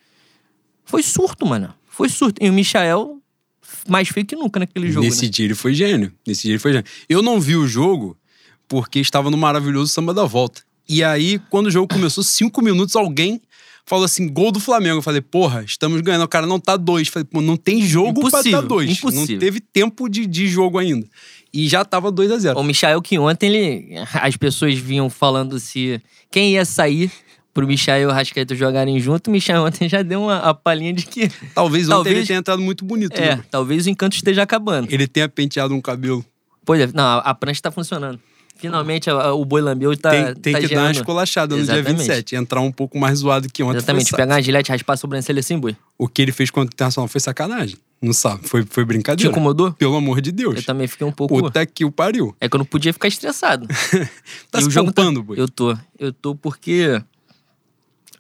Foi 0.84 1.02
surto, 1.02 1.46
mano. 1.46 1.74
Foi 1.88 2.10
surto. 2.10 2.44
E 2.44 2.50
o 2.50 2.54
Michael, 2.54 3.20
mais 3.88 4.10
feio 4.10 4.26
que 4.26 4.36
nunca 4.36 4.60
naquele 4.60 4.92
jogo. 4.92 5.06
Nesse 5.06 5.26
né? 5.26 5.30
dia 5.30 5.46
ele 5.46 5.56
foi 5.56 5.74
gênio. 5.74 6.12
Nesse 6.26 6.44
dia 6.44 6.52
ele 6.52 6.60
foi 6.60 6.74
gênio. 6.74 6.86
Eu 7.08 7.22
não 7.22 7.40
vi 7.40 7.56
o 7.56 7.68
jogo 7.68 8.18
porque 8.68 9.00
estava 9.00 9.30
no 9.30 9.38
maravilhoso 9.38 9.92
samba 9.92 10.14
da 10.14 10.26
volta. 10.26 10.62
E 10.88 11.04
aí, 11.04 11.40
quando 11.50 11.68
o 11.68 11.72
jogo 11.72 11.88
começou, 11.88 12.24
cinco 12.24 12.62
minutos, 12.62 12.96
alguém 12.96 13.42
falou 13.86 14.06
assim: 14.06 14.28
gol 14.28 14.52
do 14.52 14.60
Flamengo. 14.60 14.98
Eu 14.98 15.02
falei, 15.02 15.22
porra, 15.22 15.64
estamos 15.64 16.02
ganhando. 16.02 16.24
O 16.24 16.28
cara 16.28 16.46
não 16.46 16.60
tá 16.60 16.76
dois. 16.76 17.08
Eu 17.08 17.14
falei, 17.14 17.28
pô, 17.30 17.42
não 17.42 17.56
tem 17.56 17.82
jogo 17.86 18.20
pra 18.20 18.28
Impossível, 18.40 18.62
tá 18.62 18.68
dois. 18.68 18.90
impossível. 18.90 19.34
Não 19.34 19.40
teve 19.40 19.60
tempo 19.60 20.10
de, 20.10 20.26
de 20.26 20.48
jogo 20.48 20.78
ainda. 20.78 21.08
E 21.54 21.68
já 21.68 21.86
tava 21.86 22.12
2 22.12 22.32
a 22.32 22.38
0 22.40 22.60
O 22.60 22.64
Michael 22.64 23.00
que 23.02 23.20
ontem 23.20 23.48
ele. 23.48 23.96
As 24.14 24.36
pessoas 24.36 24.76
vinham 24.76 25.08
falando 25.10 25.60
se 25.60 26.02
quem 26.32 26.54
ia 26.54 26.66
sair 26.66 27.12
pro 27.54 27.68
Michael 27.68 28.02
e 28.02 28.06
o 28.08 28.12
Rascaeta 28.12 28.56
jogarem 28.56 29.00
junto. 29.00 29.28
O 29.28 29.32
Michael 29.32 29.64
ontem 29.64 29.88
já 29.88 30.02
deu 30.02 30.24
uma 30.24 30.38
a 30.38 30.54
palhinha 30.54 30.94
de 30.94 31.06
que. 31.06 31.30
Talvez 31.54 31.86
ontem 31.86 31.94
Talvez- 31.96 32.18
ele 32.18 32.28
tenha 32.28 32.40
entrado 32.40 32.62
muito 32.62 32.84
bonito. 32.84 33.16
É, 33.16 33.36
né? 33.36 33.44
talvez 33.52 33.86
o 33.86 33.90
encanto 33.90 34.16
esteja 34.16 34.42
acabando. 34.44 34.88
Ele 34.92 35.08
tenha 35.08 35.30
penteado 35.30 35.74
um 35.74 35.82
cabelo. 35.82 36.26
Pois 36.66 36.80
é, 36.82 36.90
não, 36.94 37.04
a, 37.20 37.34
prancha 37.36 37.62
tá 37.62 37.72
funcionando. 37.72 38.20
Finalmente 38.56 39.10
a- 39.10 39.14
a- 39.14 39.34
o 39.34 39.44
boi 39.44 39.62
lambeu 39.62 39.96
tá. 39.98 40.10
tem 40.12 40.34
tem 40.36 40.54
tá 40.54 40.60
que 40.62 40.68
dar 40.68 40.76
uma 40.76 40.82
gerando- 40.84 40.96
esculachada 40.96 41.56
no 41.56 41.64
dia 41.64 41.74
Exatamente. 41.76 41.98
27. 42.00 42.36
Entrar 42.36 42.62
um 42.62 42.72
pouco 42.72 42.98
mais 42.98 43.20
zoado 43.20 43.48
que 43.52 43.62
ontem. 43.62 43.78
Exatamente, 43.78 44.12
pegar 44.12 44.36
uma 44.36 44.42
gilete, 44.42 44.72
raspar 44.72 44.94
a 44.94 44.98
sobrancelha 44.98 45.40
assim, 45.42 45.58
boi. 45.60 45.76
O 45.98 46.08
que 46.08 46.22
ele 46.22 46.32
fez 46.32 46.50
contra 46.50 46.70
o 46.72 46.74
Internacional 46.74 47.08
foi 47.10 47.20
sacanagem. 47.20 47.76
Não 48.02 48.14
sabe. 48.14 48.48
Foi, 48.48 48.66
foi 48.70 48.84
Te 48.84 48.88
brincadeira. 48.88 49.32
incomodou? 49.32 49.72
Pelo 49.74 49.96
amor 49.96 50.22
de 50.22 50.32
Deus. 50.32 50.56
Eu 50.58 50.64
também 50.64 50.88
fiquei 50.88 51.06
um 51.08 51.12
pouco. 51.12 51.38
Puta 51.38 51.66
que 51.66 51.84
o 51.86 51.92
pariu. 51.92 52.36
É 52.40 52.48
que 52.48 52.56
eu 52.56 52.60
não 52.60 52.66
podia 52.66 52.94
ficar 52.94 53.08
estressado. 53.08 53.66
Tá 54.52 54.60
E 54.60 54.64
se 54.64 54.70
poupando, 54.74 55.24
boi. 55.24 55.40
Eu 55.40 55.48
tô. 55.50 55.76
Eu 56.00 56.14
tô 56.14 56.36
porque. 56.36 57.02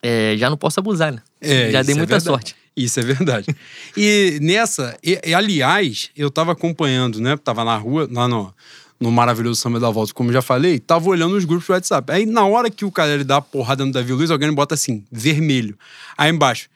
É, 0.04 0.36
já 0.38 0.50
não 0.50 0.58
posso 0.58 0.82
abusar, 0.82 1.14
né? 1.14 1.22
É, 1.40 1.72
já 1.72 1.82
dei 1.82 1.96
é 1.96 1.98
muita 1.98 2.20
sorte. 2.20 2.56
Isso 2.76 3.00
é 3.00 3.04
verdade. 3.04 3.48
e 3.96 4.38
nessa, 4.42 4.98
e, 5.02 5.20
e, 5.26 5.34
aliás, 5.34 6.10
eu 6.18 6.30
tava 6.30 6.52
acompanhando, 6.52 7.22
né? 7.22 7.38
Tava 7.38 7.64
na 7.64 7.78
rua, 7.78 8.10
lá 8.12 8.28
no, 8.28 8.54
no 9.00 9.12
maravilhoso 9.12 9.62
Samba 9.62 9.80
da 9.80 9.90
Volta, 9.90 10.14
como 10.14 10.30
eu 10.30 10.34
já 10.34 10.42
falei, 10.42 10.78
tava 10.80 11.08
olhando 11.08 11.36
os 11.36 11.46
grupos 11.46 11.68
do 11.68 11.74
WhatsApp. 11.74 12.12
Aí 12.12 12.26
na 12.26 12.46
hora 12.46 12.70
que 12.70 12.84
o 12.84 12.92
cara 12.92 13.12
ele 13.14 13.24
dá 13.24 13.38
a 13.38 13.42
porrada 13.42 13.86
no 13.86 13.92
Davi 13.92 14.12
Luiz, 14.12 14.30
alguém 14.30 14.52
bota 14.52 14.76
assim, 14.76 15.06
vermelho. 15.10 15.78
Aí 16.18 16.30
embaixo, 16.30 16.68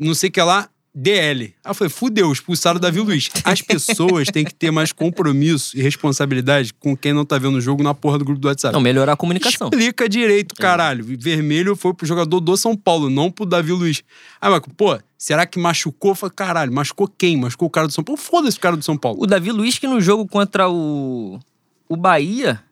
não 0.00 0.14
sei 0.14 0.28
o 0.28 0.32
que 0.32 0.42
lá, 0.42 0.68
DL. 0.94 1.54
Aí 1.64 1.70
eu 1.70 1.74
falei, 1.74 1.90
fudeu, 1.90 2.30
expulsaram 2.30 2.76
o 2.76 2.80
Davi 2.80 3.00
Luiz. 3.00 3.30
As 3.44 3.62
pessoas 3.62 4.28
têm 4.28 4.44
que 4.44 4.54
ter 4.54 4.70
mais 4.70 4.92
compromisso 4.92 5.76
e 5.76 5.82
responsabilidade 5.82 6.74
com 6.74 6.96
quem 6.96 7.12
não 7.12 7.24
tá 7.24 7.38
vendo 7.38 7.56
o 7.56 7.60
jogo 7.60 7.82
na 7.82 7.94
porra 7.94 8.18
do 8.18 8.24
grupo 8.24 8.40
do 8.40 8.48
WhatsApp. 8.48 8.74
Não, 8.74 8.80
melhorar 8.80 9.12
a 9.14 9.16
comunicação. 9.16 9.68
Explica 9.72 10.08
direito, 10.08 10.54
caralho. 10.54 11.04
Vermelho 11.18 11.74
foi 11.74 11.94
pro 11.94 12.06
jogador 12.06 12.40
do 12.40 12.56
São 12.56 12.76
Paulo, 12.76 13.08
não 13.08 13.30
pro 13.30 13.46
Davi 13.46 13.72
Luiz. 13.72 14.02
Aí, 14.40 14.50
Marco, 14.50 14.70
pô, 14.74 14.98
será 15.16 15.46
que 15.46 15.58
machucou? 15.58 16.14
Falei, 16.14 16.34
caralho, 16.36 16.72
machucou 16.72 17.08
quem? 17.08 17.38
Machucou 17.38 17.68
o 17.68 17.70
cara 17.70 17.86
do 17.86 17.92
São 17.92 18.04
Paulo? 18.04 18.20
Foda-se 18.20 18.58
o 18.58 18.60
cara 18.60 18.76
do 18.76 18.84
São 18.84 18.96
Paulo. 18.96 19.22
O 19.22 19.26
Davi 19.26 19.50
Luiz, 19.50 19.78
que 19.78 19.86
no 19.86 20.00
jogo 20.00 20.26
contra 20.28 20.68
o, 20.68 21.40
o 21.88 21.96
Bahia, 21.96 22.62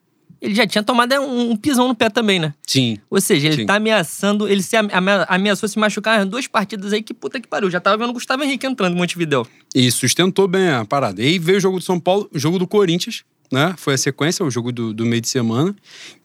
ele 0.41 0.55
já 0.55 0.67
tinha 0.67 0.83
tomado 0.83 1.15
um, 1.17 1.51
um 1.51 1.57
pisão 1.57 1.87
no 1.89 1.95
pé 1.95 2.09
também, 2.09 2.39
né? 2.39 2.55
Sim. 2.67 2.97
Ou 3.11 3.21
seja, 3.21 3.49
ele 3.49 3.57
Sim. 3.59 3.67
tá 3.67 3.75
ameaçando, 3.77 4.49
ele 4.49 4.63
se 4.63 4.77
ame- 4.77 4.93
ame- 4.93 5.25
ameaçou 5.29 5.69
se 5.69 5.79
machucar 5.79 6.19
nas 6.21 6.29
duas 6.29 6.47
partidas 6.47 6.93
aí, 6.93 7.03
que 7.03 7.13
puta 7.13 7.41
que 7.41 7.47
pariu. 7.49 7.71
Já 7.71 7.81
tava 7.81 7.97
vendo 7.99 8.11
o 8.11 8.13
Gustavo 8.15 8.43
Henrique 8.43 8.67
entrando 8.67 8.95
em 8.95 8.97
Montevidéu. 8.97 9.47
E 9.75 9.91
sustentou 9.91 10.49
bem 10.49 10.69
a 10.71 10.85
parada. 10.85 11.23
E 11.23 11.27
aí 11.27 11.39
veio 11.39 11.59
o 11.59 11.61
jogo 11.61 11.79
do 11.79 11.85
São 11.85 12.01
Paulo, 12.01 12.29
o 12.33 12.39
jogo 12.39 12.59
do 12.59 12.67
Corinthians, 12.67 13.23
né? 13.53 13.75
Foi 13.77 13.95
a 13.95 13.99
sequência, 13.99 14.45
o 14.45 14.51
jogo 14.51 14.73
do, 14.73 14.95
do 14.95 15.05
meio 15.05 15.21
de 15.21 15.29
semana. 15.29 15.75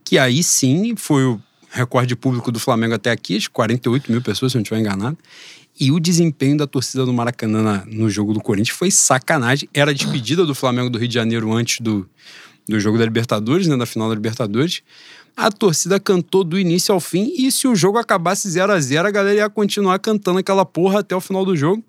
Que 0.04 0.18
aí 0.18 0.42
sim 0.44 0.96
foi 0.96 1.26
o 1.26 1.42
recorde 1.72 2.16
público 2.16 2.52
do 2.52 2.60
Flamengo 2.60 2.94
até 2.94 3.12
aqui, 3.12 3.38
de 3.38 3.50
48 3.50 4.10
mil 4.12 4.22
pessoas, 4.22 4.52
se 4.52 4.58
eu 4.58 4.60
não 4.60 4.64
estiver 4.64 4.80
enganado. 4.80 5.18
E 5.78 5.92
o 5.92 6.00
desempenho 6.00 6.56
da 6.58 6.66
torcida 6.66 7.06
do 7.06 7.12
Maracanã 7.12 7.84
no 7.86 8.10
jogo 8.10 8.34
do 8.34 8.40
Corinthians 8.40 8.78
foi 8.78 8.90
sacanagem. 8.90 9.68
Era 9.74 9.92
a 9.92 9.94
despedida 9.94 10.46
do 10.46 10.56
Flamengo 10.56 10.90
do 10.90 10.98
Rio 10.98 11.08
de 11.10 11.14
Janeiro 11.14 11.52
antes 11.52 11.82
do, 11.82 12.08
do 12.68 12.80
jogo 12.80 12.98
da 12.98 13.04
Libertadores, 13.04 13.68
né? 13.68 13.78
Da 13.78 13.86
final 13.86 14.10
da 14.10 14.16
Libertadores. 14.16 14.82
A 15.36 15.52
torcida 15.52 16.00
cantou 16.00 16.44
do 16.44 16.58
início 16.58 16.94
ao 16.94 17.00
fim. 17.00 17.34
E 17.38 17.52
se 17.52 17.68
o 17.68 17.76
jogo 17.76 17.98
acabasse 17.98 18.50
0 18.50 18.72
a 18.72 18.80
0 18.80 19.08
a 19.08 19.12
galera 19.12 19.38
ia 19.38 19.50
continuar 19.50 20.00
cantando 20.00 20.40
aquela 20.40 20.66
porra 20.66 21.00
até 21.00 21.16
o 21.16 21.22
final 21.22 21.44
do 21.44 21.56
jogo. 21.56 21.84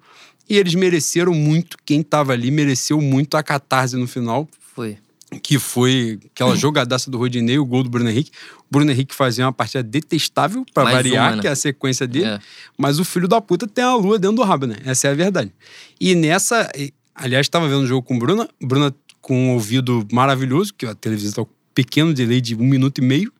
E 0.48 0.56
eles 0.56 0.74
mereceram 0.74 1.32
muito, 1.34 1.76
quem 1.84 2.02
tava 2.02 2.32
ali 2.32 2.50
mereceu 2.50 3.00
muito 3.00 3.36
a 3.36 3.42
catarse 3.42 3.96
no 3.96 4.06
final, 4.06 4.48
Foi. 4.76 4.96
que 5.42 5.58
foi 5.58 6.20
aquela 6.32 6.54
jogadaça 6.56 7.10
do 7.10 7.18
Rodinei, 7.18 7.58
o 7.58 7.66
gol 7.66 7.82
do 7.82 7.90
Bruno 7.90 8.08
Henrique. 8.08 8.30
O 8.60 8.66
Bruno 8.70 8.90
Henrique 8.92 9.12
fazia 9.12 9.44
uma 9.44 9.52
partida 9.52 9.82
detestável, 9.82 10.64
pra 10.72 10.84
Mais 10.84 10.96
variar, 10.96 11.30
uma, 11.30 11.36
né? 11.36 11.42
que 11.42 11.48
é 11.48 11.50
a 11.50 11.56
sequência 11.56 12.06
dele. 12.06 12.26
É. 12.26 12.38
Mas 12.78 13.00
o 13.00 13.04
filho 13.04 13.26
da 13.26 13.40
puta 13.40 13.66
tem 13.66 13.82
a 13.82 13.94
lua 13.96 14.20
dentro 14.20 14.36
do 14.36 14.42
rabo, 14.44 14.66
né? 14.66 14.76
Essa 14.84 15.08
é 15.08 15.10
a 15.10 15.14
verdade. 15.14 15.52
E 16.00 16.14
nessa. 16.14 16.70
Aliás, 17.12 17.46
estava 17.46 17.66
vendo 17.66 17.82
o 17.82 17.86
jogo 17.86 18.06
com 18.06 18.16
Bruna. 18.16 18.48
Bruna 18.62 18.94
com 19.26 19.36
um 19.36 19.50
ouvido 19.54 20.06
maravilhoso, 20.12 20.72
que 20.72 20.86
a 20.86 20.94
televisão 20.94 21.32
tá 21.32 21.42
com 21.42 21.50
um 21.50 21.74
pequeno 21.74 22.14
delay 22.14 22.40
de 22.40 22.54
um 22.54 22.62
minuto 22.62 22.98
e 22.98 23.04
meio. 23.04 23.32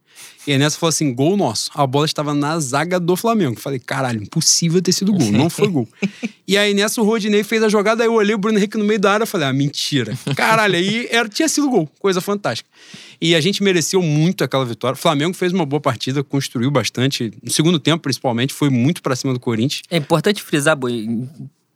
E 0.45 0.51
aí 0.51 0.59
nessa 0.59 0.77
falou 0.77 0.89
assim: 0.89 1.15
gol 1.15 1.37
nosso. 1.37 1.71
A 1.75 1.87
bola 1.87 2.07
estava 2.07 2.35
na 2.35 2.59
zaga 2.59 2.99
do 2.99 3.15
Flamengo. 3.15 3.61
Falei, 3.61 3.79
caralho, 3.79 4.21
impossível 4.21 4.83
ter 4.83 4.91
sido 4.91 5.13
gol. 5.13 5.31
Não 5.31 5.49
foi 5.49 5.69
gol. 5.69 5.89
e 6.47 6.59
aí 6.59 6.75
nessa 6.75 7.01
o 7.01 7.05
Rodinei 7.05 7.45
fez 7.45 7.63
a 7.63 7.69
jogada, 7.69 8.03
aí 8.03 8.09
eu 8.09 8.15
olhei 8.15 8.35
o 8.35 8.39
Bruno 8.39 8.59
Henrique 8.59 8.77
no 8.77 8.85
meio 8.85 8.99
da 8.99 9.13
área 9.13 9.27
falei, 9.27 9.47
ah, 9.47 9.53
mentira. 9.53 10.19
Caralho, 10.35 10.75
aí 10.75 11.07
era, 11.09 11.29
tinha 11.29 11.49
sido 11.49 11.71
gol. 11.71 11.89
Coisa 12.01 12.21
fantástica. 12.21 12.69
E 13.21 13.37
a 13.37 13.41
gente 13.41 13.63
mereceu 13.63 14.03
muito 14.03 14.43
aquela 14.43 14.65
vitória. 14.65 14.95
O 14.95 14.99
Flamengo 14.99 15.35
fez 15.35 15.53
uma 15.53 15.65
boa 15.65 15.81
partida, 15.81 16.25
construiu 16.25 16.69
bastante. 16.69 17.33
No 17.41 17.51
segundo 17.51 17.79
tempo, 17.79 18.03
principalmente, 18.03 18.53
foi 18.53 18.71
muito 18.71 19.03
pra 19.03 19.15
cima 19.15 19.33
do 19.33 19.39
Corinthians. 19.39 19.83
É 19.89 19.97
importante 19.97 20.43
frisar, 20.43 20.77
Boi, 20.77 21.07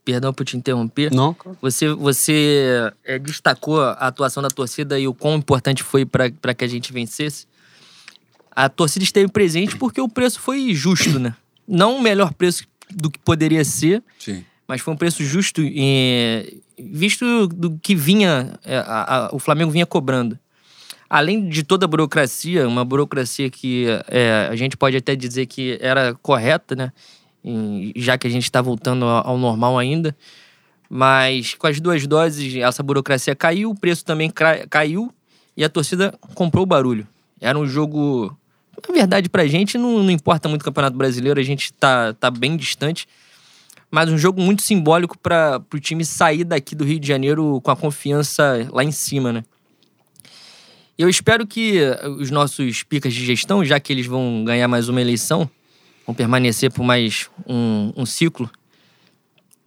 perdão 0.05 0.33
por 0.33 0.45
te 0.45 0.57
interromper. 0.57 1.13
Não, 1.13 1.37
Você, 1.61 1.89
você 1.93 2.93
é, 3.05 3.19
destacou 3.19 3.81
a 3.83 3.93
atuação 3.93 4.43
da 4.43 4.49
torcida 4.49 4.99
e 4.99 5.07
o 5.07 5.15
quão 5.15 5.37
importante 5.37 5.83
foi 5.83 6.05
para 6.05 6.55
que 6.55 6.65
a 6.65 6.69
gente 6.69 6.93
vencesse. 6.93 7.47
A 8.51 8.69
torcida 8.69 9.05
esteve 9.05 9.31
presente 9.31 9.77
porque 9.77 10.01
o 10.01 10.09
preço 10.09 10.41
foi 10.41 10.75
justo, 10.75 11.19
né? 11.19 11.35
Não 11.67 11.97
o 11.97 12.03
melhor 12.03 12.33
preço 12.35 12.65
do 12.91 13.11
que 13.11 13.19
poderia 13.21 13.65
ser, 13.65 14.03
Sim. 14.19 14.45
mas 14.67 14.81
foi 14.81 14.93
um 14.93 14.97
preço 14.97 15.23
justo, 15.23 15.63
eh, 15.65 16.55
visto 16.79 17.47
do 17.47 17.79
que 17.79 17.95
vinha, 17.95 18.59
eh, 18.65 18.77
a- 18.79 19.27
a- 19.27 19.31
o 19.35 19.39
Flamengo 19.39 19.71
vinha 19.71 19.87
cobrando. 19.87 20.37
Além 21.09 21.49
de 21.49 21.63
toda 21.63 21.85
a 21.85 21.89
burocracia, 21.89 22.67
uma 22.67 22.85
burocracia 22.85 23.49
que 23.51 23.87
eh, 24.09 24.49
a 24.51 24.57
gente 24.57 24.77
pode 24.77 24.97
até 24.97 25.15
dizer 25.15 25.47
que 25.47 25.79
era 25.81 26.15
correta, 26.15 26.75
né? 26.75 26.93
Em- 27.45 27.93
já 27.97 28.19
que 28.19 28.27
a 28.27 28.31
gente 28.31 28.45
está 28.45 28.61
voltando 28.61 29.05
ao 29.05 29.39
normal 29.39 29.79
ainda. 29.79 30.17
Mas 30.89 31.55
com 31.55 31.67
as 31.67 31.81
duas 31.81 32.07
doses, 32.07 32.55
essa 32.57 32.83
burocracia 32.83 33.35
caiu, 33.37 33.71
o 33.71 33.79
preço 33.79 34.05
também 34.05 34.31
caiu 34.69 35.13
e 35.57 35.65
a 35.65 35.69
torcida 35.69 36.13
comprou 36.35 36.65
o 36.65 36.67
barulho. 36.67 37.07
Era 37.41 37.59
um 37.59 37.67
jogo. 37.67 38.37
Na 38.89 38.95
verdade, 38.95 39.29
pra 39.29 39.47
gente 39.47 39.79
não, 39.79 40.03
não 40.03 40.11
importa 40.11 40.49
muito 40.49 40.63
o 40.63 40.65
Campeonato 40.65 40.97
Brasileiro, 40.97 41.39
a 41.39 41.43
gente 41.43 41.73
tá, 41.75 42.13
tá 42.15 42.31
bem 42.31 42.57
distante. 42.57 43.07
Mas 43.91 44.09
um 44.09 44.17
jogo 44.17 44.41
muito 44.41 44.63
simbólico 44.63 45.19
para 45.19 45.61
o 45.73 45.79
time 45.81 46.05
sair 46.05 46.45
daqui 46.45 46.75
do 46.75 46.85
Rio 46.85 46.99
de 47.01 47.07
Janeiro 47.09 47.61
com 47.63 47.71
a 47.71 47.77
confiança 47.77 48.69
lá 48.73 48.85
em 48.85 48.93
cima, 48.93 49.33
né? 49.33 49.45
Eu 50.97 51.09
espero 51.09 51.47
que 51.47 51.81
os 52.19 52.31
nossos 52.31 52.83
picas 52.83 53.13
de 53.13 53.25
gestão, 53.25 53.65
já 53.65 53.81
que 53.81 53.93
eles 53.93 54.07
vão 54.07 54.45
ganhar 54.45 54.69
mais 54.69 54.89
uma 54.89 55.01
eleição, 55.01 55.51
vão 56.07 56.15
permanecer 56.15 56.73
por 56.73 56.83
mais 56.83 57.31
um, 57.47 57.93
um 57.97 58.07
ciclo, 58.07 58.51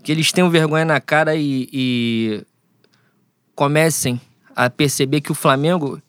que 0.03 0.11
eles 0.11 0.31
tenham 0.31 0.49
vergonha 0.49 0.85
na 0.85 0.99
cara 0.99 1.35
e, 1.35 1.69
e 1.71 2.45
comecem 3.55 4.19
a 4.55 4.69
perceber 4.69 5.21
que 5.21 5.31
o 5.31 5.35
Flamengo 5.35 6.01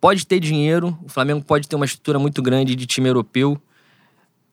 pode 0.00 0.26
ter 0.26 0.40
dinheiro, 0.40 0.98
o 1.04 1.08
Flamengo 1.08 1.44
pode 1.44 1.68
ter 1.68 1.76
uma 1.76 1.84
estrutura 1.84 2.18
muito 2.18 2.42
grande 2.42 2.74
de 2.74 2.86
time 2.86 3.08
europeu, 3.08 3.60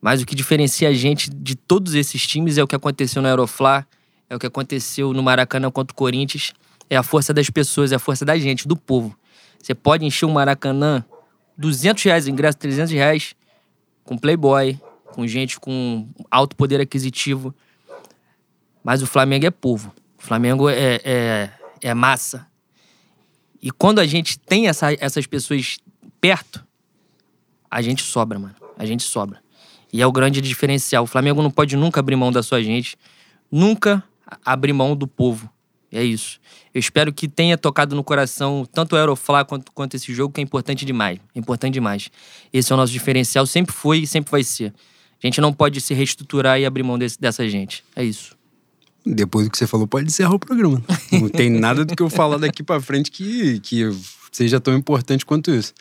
mas 0.00 0.22
o 0.22 0.26
que 0.26 0.34
diferencia 0.34 0.88
a 0.88 0.92
gente 0.92 1.28
de 1.30 1.54
todos 1.54 1.94
esses 1.94 2.26
times 2.26 2.56
é 2.56 2.62
o 2.62 2.66
que 2.66 2.76
aconteceu 2.76 3.20
no 3.20 3.28
Aeroflá, 3.28 3.86
é 4.28 4.36
o 4.36 4.38
que 4.38 4.46
aconteceu 4.46 5.12
no 5.12 5.22
Maracanã 5.22 5.70
contra 5.70 5.92
o 5.92 5.96
Corinthians, 5.96 6.52
é 6.88 6.96
a 6.96 7.02
força 7.02 7.34
das 7.34 7.50
pessoas, 7.50 7.92
é 7.92 7.96
a 7.96 7.98
força 7.98 8.24
da 8.24 8.38
gente, 8.38 8.66
do 8.66 8.76
povo. 8.76 9.16
Você 9.60 9.74
pode 9.74 10.04
encher 10.04 10.24
o 10.24 10.30
Maracanã 10.30 11.04
200 11.58 12.02
reais 12.04 12.26
ingresso, 12.26 12.56
300 12.58 12.92
reais, 12.92 13.34
com 14.10 14.18
playboy, 14.18 14.76
com 15.14 15.24
gente 15.24 15.60
com 15.60 16.08
alto 16.28 16.56
poder 16.56 16.80
aquisitivo. 16.80 17.54
Mas 18.82 19.02
o 19.02 19.06
Flamengo 19.06 19.46
é 19.46 19.50
povo. 19.52 19.94
O 20.18 20.22
Flamengo 20.22 20.68
é, 20.68 21.00
é, 21.04 21.50
é 21.80 21.94
massa. 21.94 22.44
E 23.62 23.70
quando 23.70 24.00
a 24.00 24.06
gente 24.06 24.36
tem 24.36 24.66
essa- 24.66 24.92
essas 24.94 25.28
pessoas 25.28 25.78
perto, 26.20 26.66
a 27.70 27.80
gente 27.80 28.02
sobra, 28.02 28.36
mano. 28.36 28.56
A 28.76 28.84
gente 28.84 29.04
sobra. 29.04 29.40
E 29.92 30.02
é 30.02 30.06
o 30.06 30.10
grande 30.10 30.40
diferencial. 30.40 31.04
O 31.04 31.06
Flamengo 31.06 31.40
não 31.40 31.50
pode 31.50 31.76
nunca 31.76 32.00
abrir 32.00 32.16
mão 32.16 32.32
da 32.32 32.42
sua 32.42 32.60
gente. 32.60 32.96
Nunca 33.48 34.02
abrir 34.44 34.72
mão 34.72 34.96
do 34.96 35.06
povo. 35.06 35.48
É 35.92 36.04
isso. 36.04 36.38
Eu 36.72 36.78
espero 36.78 37.12
que 37.12 37.26
tenha 37.26 37.58
tocado 37.58 37.96
no 37.96 38.04
coração 38.04 38.64
tanto 38.72 38.94
o 38.94 38.96
Aeroflá 38.98 39.44
quanto, 39.44 39.72
quanto 39.72 39.96
esse 39.96 40.14
jogo, 40.14 40.32
que 40.32 40.40
é 40.40 40.44
importante 40.44 40.84
demais. 40.84 41.18
É 41.34 41.38
importante 41.38 41.74
demais. 41.74 42.10
Esse 42.52 42.70
é 42.70 42.74
o 42.74 42.78
nosso 42.78 42.92
diferencial. 42.92 43.44
Sempre 43.44 43.74
foi 43.74 43.98
e 44.00 44.06
sempre 44.06 44.30
vai 44.30 44.44
ser. 44.44 44.72
A 45.22 45.26
gente 45.26 45.40
não 45.40 45.52
pode 45.52 45.80
se 45.80 45.92
reestruturar 45.92 46.60
e 46.60 46.64
abrir 46.64 46.82
mão 46.84 46.96
desse- 46.98 47.20
dessa 47.20 47.48
gente. 47.48 47.82
É 47.96 48.04
isso. 48.04 48.36
Depois 49.04 49.46
do 49.46 49.50
que 49.50 49.58
você 49.58 49.66
falou, 49.66 49.86
pode 49.86 50.06
encerrar 50.06 50.34
o 50.34 50.38
programa. 50.38 50.82
Não 51.10 51.28
tem 51.28 51.50
nada 51.50 51.84
do 51.84 51.96
que 51.96 52.02
eu 52.02 52.08
falar 52.10 52.36
daqui 52.38 52.62
pra 52.62 52.80
frente 52.80 53.10
que, 53.10 53.58
que 53.60 53.82
seja 54.30 54.60
tão 54.60 54.76
importante 54.76 55.26
quanto 55.26 55.50
isso. 55.50 55.72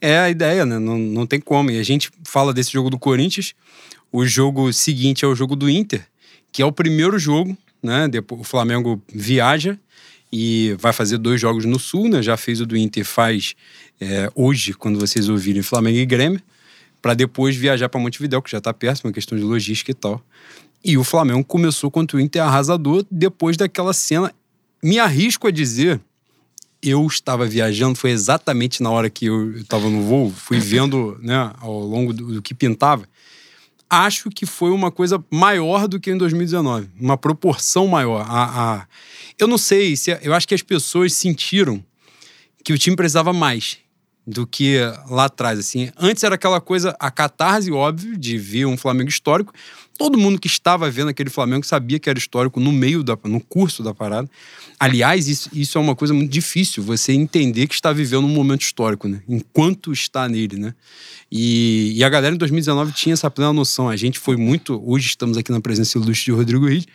É 0.00 0.18
a 0.18 0.30
ideia, 0.30 0.64
né? 0.64 0.78
Não, 0.78 0.96
não 0.96 1.26
tem 1.26 1.40
como. 1.40 1.70
E 1.70 1.78
a 1.78 1.82
gente 1.82 2.10
fala 2.24 2.52
desse 2.54 2.70
jogo 2.72 2.88
do 2.90 2.98
Corinthians. 2.98 3.54
O 4.12 4.24
jogo 4.24 4.72
seguinte 4.72 5.24
é 5.24 5.28
o 5.28 5.34
jogo 5.34 5.56
do 5.56 5.68
Inter, 5.68 6.06
que 6.52 6.62
é 6.62 6.66
o 6.66 6.70
primeiro 6.72 7.18
jogo, 7.18 7.56
né? 7.86 8.08
Depois, 8.08 8.40
o 8.40 8.44
Flamengo 8.44 9.02
viaja 9.12 9.78
e 10.30 10.76
vai 10.78 10.92
fazer 10.92 11.16
dois 11.18 11.40
jogos 11.40 11.64
no 11.64 11.78
Sul, 11.78 12.08
né? 12.08 12.22
Já 12.22 12.36
fez 12.36 12.60
o 12.60 12.66
do 12.66 12.76
Inter, 12.76 13.04
faz 13.04 13.54
é, 14.00 14.30
hoje, 14.34 14.74
quando 14.74 14.98
vocês 14.98 15.28
ouvirem 15.28 15.62
Flamengo 15.62 15.96
e 15.96 16.04
Grêmio, 16.04 16.42
para 17.00 17.14
depois 17.14 17.56
viajar 17.56 17.88
para 17.88 18.00
Montevidéu, 18.00 18.42
que 18.42 18.50
já 18.50 18.60
tá 18.60 18.74
perto, 18.74 19.04
uma 19.04 19.12
questão 19.12 19.38
de 19.38 19.44
logística 19.44 19.90
e 19.90 19.94
tal. 19.94 20.20
E 20.84 20.98
o 20.98 21.04
Flamengo 21.04 21.44
começou 21.44 21.90
contra 21.90 22.16
o 22.16 22.20
Inter 22.20 22.42
arrasador 22.42 23.06
depois 23.10 23.56
daquela 23.56 23.92
cena. 23.92 24.32
Me 24.82 24.98
arrisco 24.98 25.46
a 25.46 25.50
dizer, 25.50 26.00
eu 26.82 27.06
estava 27.06 27.46
viajando, 27.46 27.96
foi 27.96 28.10
exatamente 28.10 28.82
na 28.82 28.90
hora 28.90 29.08
que 29.08 29.26
eu 29.26 29.56
estava 29.56 29.88
no 29.88 30.02
voo, 30.02 30.30
fui 30.30 30.58
vendo 30.58 31.18
né, 31.22 31.52
ao 31.58 31.80
longo 31.80 32.12
do, 32.12 32.34
do 32.34 32.42
que 32.42 32.54
pintava. 32.54 33.08
Acho 33.88 34.30
que 34.30 34.44
foi 34.44 34.70
uma 34.70 34.90
coisa 34.90 35.24
maior 35.30 35.86
do 35.86 36.00
que 36.00 36.10
em 36.10 36.18
2019, 36.18 36.90
uma 37.00 37.16
proporção 37.16 37.86
maior. 37.86 38.26
A, 38.28 38.74
a... 38.74 38.86
Eu 39.38 39.46
não 39.46 39.58
sei 39.58 39.96
se 39.96 40.18
eu 40.22 40.34
acho 40.34 40.46
que 40.46 40.54
as 40.54 40.62
pessoas 40.62 41.12
sentiram 41.12 41.84
que 42.64 42.72
o 42.72 42.78
time 42.78 42.96
precisava 42.96 43.32
mais 43.32 43.78
do 44.26 44.46
que 44.46 44.78
lá 45.08 45.26
atrás. 45.26 45.58
Assim, 45.58 45.90
antes 45.96 46.24
era 46.24 46.34
aquela 46.34 46.60
coisa, 46.60 46.96
a 46.98 47.10
catarse, 47.10 47.70
óbvio, 47.70 48.16
de 48.16 48.36
ver 48.36 48.66
um 48.66 48.76
Flamengo 48.76 49.08
histórico. 49.08 49.52
Todo 49.96 50.18
mundo 50.18 50.38
que 50.38 50.46
estava 50.46 50.90
vendo 50.90 51.08
aquele 51.08 51.30
Flamengo 51.30 51.64
sabia 51.64 51.98
que 51.98 52.10
era 52.10 52.18
histórico 52.18 52.60
no 52.60 52.70
meio, 52.70 53.02
da, 53.02 53.16
no 53.24 53.40
curso 53.40 53.82
da 53.82 53.94
parada. 53.94 54.28
Aliás, 54.78 55.26
isso, 55.26 55.48
isso 55.52 55.78
é 55.78 55.80
uma 55.80 55.96
coisa 55.96 56.12
muito 56.12 56.30
difícil, 56.30 56.82
você 56.82 57.12
entender 57.12 57.66
que 57.66 57.74
está 57.74 57.92
vivendo 57.92 58.24
um 58.24 58.28
momento 58.28 58.60
histórico, 58.62 59.08
né? 59.08 59.22
Enquanto 59.26 59.92
está 59.92 60.28
nele, 60.28 60.58
né? 60.58 60.74
E, 61.32 61.94
e, 61.96 62.04
a 62.04 62.08
galera 62.08 62.34
em 62.34 62.38
2019 62.38 62.92
tinha 62.92 63.14
essa 63.14 63.30
plena 63.30 63.52
noção. 63.52 63.88
A 63.88 63.96
gente 63.96 64.18
foi 64.18 64.36
muito. 64.36 64.80
Hoje 64.84 65.06
estamos 65.06 65.36
aqui 65.36 65.50
na 65.50 65.60
presença 65.60 65.98
ilustre 65.98 66.26
de 66.26 66.32
Rodrigo 66.32 66.66
Reis. 66.66 66.86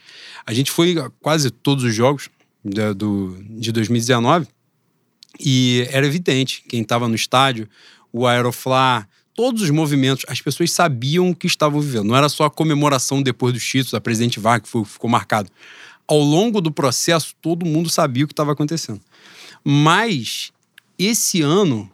A 0.45 0.53
gente 0.53 0.71
foi 0.71 0.97
a 0.97 1.09
quase 1.19 1.49
todos 1.49 1.83
os 1.83 1.93
jogos 1.93 2.29
da, 2.63 2.93
do, 2.93 3.37
de 3.49 3.71
2019 3.71 4.47
e 5.39 5.87
era 5.91 6.05
evidente. 6.05 6.63
Quem 6.67 6.81
estava 6.81 7.07
no 7.07 7.15
estádio, 7.15 7.67
o 8.11 8.27
Aeroflá, 8.27 9.07
todos 9.35 9.61
os 9.61 9.69
movimentos, 9.69 10.25
as 10.27 10.41
pessoas 10.41 10.71
sabiam 10.71 11.29
o 11.29 11.35
que 11.35 11.47
estavam 11.47 11.79
vivendo. 11.79 12.05
Não 12.05 12.15
era 12.15 12.29
só 12.29 12.45
a 12.45 12.49
comemoração 12.49 13.21
depois 13.21 13.53
dos 13.53 13.63
títulos, 13.63 13.91
da 13.91 14.01
presidente 14.01 14.39
Vargas, 14.39 14.63
que 14.63 14.69
foi, 14.69 14.85
ficou 14.85 15.09
marcado. 15.09 15.49
Ao 16.07 16.19
longo 16.19 16.59
do 16.59 16.71
processo, 16.71 17.33
todo 17.41 17.65
mundo 17.65 17.89
sabia 17.89 18.25
o 18.25 18.27
que 18.27 18.33
estava 18.33 18.51
acontecendo. 18.51 19.01
Mas 19.63 20.51
esse 20.97 21.41
ano 21.41 21.89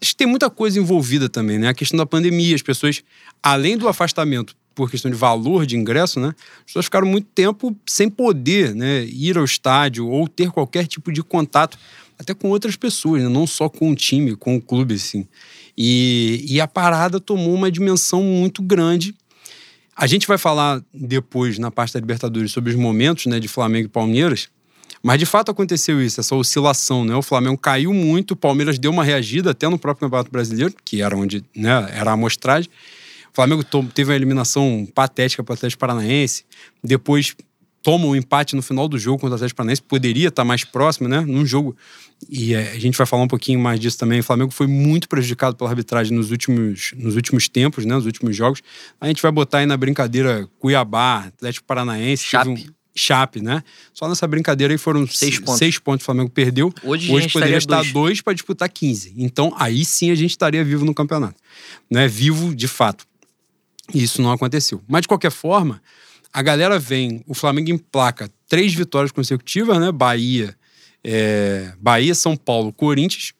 acho 0.00 0.12
que 0.12 0.16
tem 0.16 0.26
muita 0.26 0.50
coisa 0.50 0.78
envolvida 0.78 1.28
também, 1.28 1.58
né? 1.58 1.68
A 1.68 1.74
questão 1.74 1.96
da 1.96 2.06
pandemia, 2.06 2.54
as 2.54 2.62
pessoas, 2.62 3.02
além 3.42 3.76
do 3.76 3.88
afastamento 3.88 4.54
por 4.74 4.90
questão 4.90 5.10
de 5.10 5.16
valor 5.16 5.64
de 5.64 5.74
ingresso, 5.74 6.20
né? 6.20 6.34
As 6.58 6.64
pessoas 6.66 6.84
ficaram 6.84 7.06
muito 7.06 7.28
tempo 7.34 7.74
sem 7.86 8.10
poder, 8.10 8.74
né, 8.74 9.04
ir 9.04 9.38
ao 9.38 9.44
estádio 9.44 10.06
ou 10.06 10.28
ter 10.28 10.50
qualquer 10.50 10.86
tipo 10.86 11.10
de 11.10 11.22
contato 11.22 11.78
até 12.18 12.34
com 12.34 12.48
outras 12.50 12.76
pessoas, 12.76 13.22
né? 13.22 13.28
não 13.28 13.46
só 13.46 13.68
com 13.68 13.90
o 13.90 13.96
time, 13.96 14.36
com 14.36 14.56
o 14.56 14.60
clube, 14.60 14.94
assim. 14.94 15.26
E, 15.76 16.44
e 16.48 16.60
a 16.60 16.66
parada 16.66 17.20
tomou 17.20 17.54
uma 17.54 17.70
dimensão 17.70 18.22
muito 18.22 18.62
grande. 18.62 19.14
A 19.94 20.06
gente 20.06 20.26
vai 20.26 20.38
falar 20.38 20.82
depois, 20.92 21.58
na 21.58 21.70
parte 21.70 21.94
da 21.94 22.00
Libertadores, 22.00 22.52
sobre 22.52 22.70
os 22.70 22.76
momentos 22.76 23.26
né, 23.26 23.40
de 23.40 23.48
Flamengo 23.48 23.86
e 23.86 23.90
Palmeiras, 23.90 24.48
mas 25.02 25.18
de 25.18 25.26
fato 25.26 25.50
aconteceu 25.50 26.02
isso, 26.02 26.20
essa 26.20 26.34
oscilação, 26.34 27.04
né? 27.04 27.14
O 27.14 27.22
Flamengo 27.22 27.56
caiu 27.56 27.94
muito, 27.94 28.32
o 28.32 28.36
Palmeiras 28.36 28.78
deu 28.78 28.90
uma 28.90 29.04
reagida 29.04 29.52
até 29.52 29.68
no 29.68 29.78
próprio 29.78 30.06
Campeonato 30.06 30.30
Brasileiro, 30.30 30.74
que 30.84 31.00
era 31.00 31.16
onde 31.16 31.44
né, 31.54 31.88
era 31.92 32.10
a 32.10 32.14
amostragem. 32.14 32.70
O 33.30 33.34
Flamengo 33.36 33.62
teve 33.94 34.10
uma 34.10 34.16
eliminação 34.16 34.88
patética 34.94 35.44
para 35.44 35.52
o 35.52 35.54
Atlético 35.54 35.78
Paranaense, 35.78 36.44
depois 36.82 37.36
toma 37.86 38.04
um 38.04 38.16
empate 38.16 38.56
no 38.56 38.62
final 38.62 38.88
do 38.88 38.98
jogo 38.98 39.20
contra 39.20 39.34
o 39.34 39.36
Atlético 39.36 39.58
Paranaense, 39.58 39.80
poderia 39.80 40.26
estar 40.26 40.44
mais 40.44 40.64
próximo, 40.64 41.06
né? 41.06 41.20
Num 41.20 41.46
jogo. 41.46 41.76
E 42.28 42.52
é, 42.52 42.72
a 42.72 42.78
gente 42.80 42.98
vai 42.98 43.06
falar 43.06 43.22
um 43.22 43.28
pouquinho 43.28 43.60
mais 43.60 43.78
disso 43.78 43.96
também. 43.96 44.18
O 44.18 44.24
Flamengo 44.24 44.50
foi 44.50 44.66
muito 44.66 45.08
prejudicado 45.08 45.54
pela 45.54 45.70
arbitragem 45.70 46.12
nos 46.12 46.32
últimos, 46.32 46.90
nos 46.96 47.14
últimos 47.14 47.48
tempos, 47.48 47.84
né? 47.84 47.94
Nos 47.94 48.04
últimos 48.04 48.34
jogos. 48.34 48.60
A 49.00 49.06
gente 49.06 49.22
vai 49.22 49.30
botar 49.30 49.58
aí 49.58 49.66
na 49.66 49.76
brincadeira 49.76 50.48
Cuiabá, 50.58 51.26
Atlético 51.28 51.64
Paranaense. 51.64 52.24
Chape. 52.24 52.70
Chape, 52.92 53.40
né? 53.40 53.62
Só 53.94 54.08
nessa 54.08 54.26
brincadeira 54.26 54.74
aí 54.74 54.78
foram 54.78 55.06
seis 55.06 55.38
pontos. 55.38 55.58
Seis 55.58 55.78
pontos 55.78 56.02
o 56.02 56.06
Flamengo 56.06 56.30
perdeu. 56.30 56.74
Hoje, 56.82 57.12
Hoje 57.12 57.28
poderia 57.28 57.58
estar 57.58 57.82
dois, 57.82 57.92
dois 57.92 58.20
para 58.20 58.32
disputar 58.32 58.68
15. 58.68 59.14
Então 59.16 59.54
aí 59.56 59.84
sim 59.84 60.10
a 60.10 60.14
gente 60.16 60.32
estaria 60.32 60.64
vivo 60.64 60.84
no 60.84 60.92
campeonato. 60.92 61.40
Né? 61.88 62.08
Vivo 62.08 62.52
de 62.52 62.66
fato. 62.66 63.06
E 63.94 64.02
isso 64.02 64.20
não 64.20 64.32
aconteceu. 64.32 64.82
Mas 64.88 65.02
de 65.02 65.08
qualquer 65.08 65.30
forma, 65.30 65.80
a 66.36 66.42
galera 66.42 66.78
vem, 66.78 67.24
o 67.26 67.32
Flamengo 67.32 67.70
emplaca 67.70 68.30
três 68.46 68.74
vitórias 68.74 69.10
consecutivas, 69.10 69.78
né? 69.78 69.90
Bahia, 69.90 70.54
é, 71.02 71.72
Bahia, 71.80 72.14
São 72.14 72.36
Paulo, 72.36 72.74
Corinthians. 72.74 73.32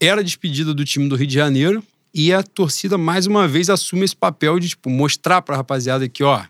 Era 0.00 0.24
despedida 0.24 0.72
do 0.72 0.86
time 0.86 1.06
do 1.06 1.16
Rio 1.16 1.26
de 1.26 1.34
Janeiro 1.34 1.84
e 2.14 2.32
a 2.32 2.42
torcida 2.42 2.96
mais 2.96 3.26
uma 3.26 3.46
vez 3.46 3.68
assume 3.68 4.06
esse 4.06 4.16
papel 4.16 4.58
de 4.58 4.70
tipo 4.70 4.88
mostrar 4.88 5.42
para 5.42 5.54
a 5.54 5.58
rapaziada 5.58 6.08
que, 6.08 6.24
ó, 6.24 6.42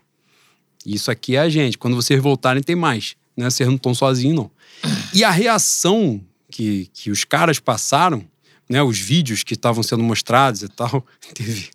isso 0.85 1.11
aqui 1.11 1.35
é 1.35 1.39
a 1.39 1.49
gente. 1.49 1.77
Quando 1.77 1.97
vocês 1.97 2.23
voltarem, 2.23 2.63
tem 2.63 2.77
mais. 2.77 3.17
Né? 3.35 3.49
Vocês 3.49 3.67
não 3.67 3.75
estão 3.75 3.93
sozinhos, 3.93 4.37
não. 4.37 4.51
E 5.13 5.25
a 5.25 5.29
reação 5.29 6.21
que, 6.49 6.89
que 6.93 7.11
os 7.11 7.25
caras 7.25 7.59
passaram, 7.59 8.23
né? 8.69 8.83
Os 8.83 8.99
vídeos 8.99 9.43
que 9.43 9.55
estavam 9.55 9.81
sendo 9.81 10.03
mostrados 10.03 10.61
e 10.61 10.67
tal. 10.67 11.05
Teve, 11.33 11.69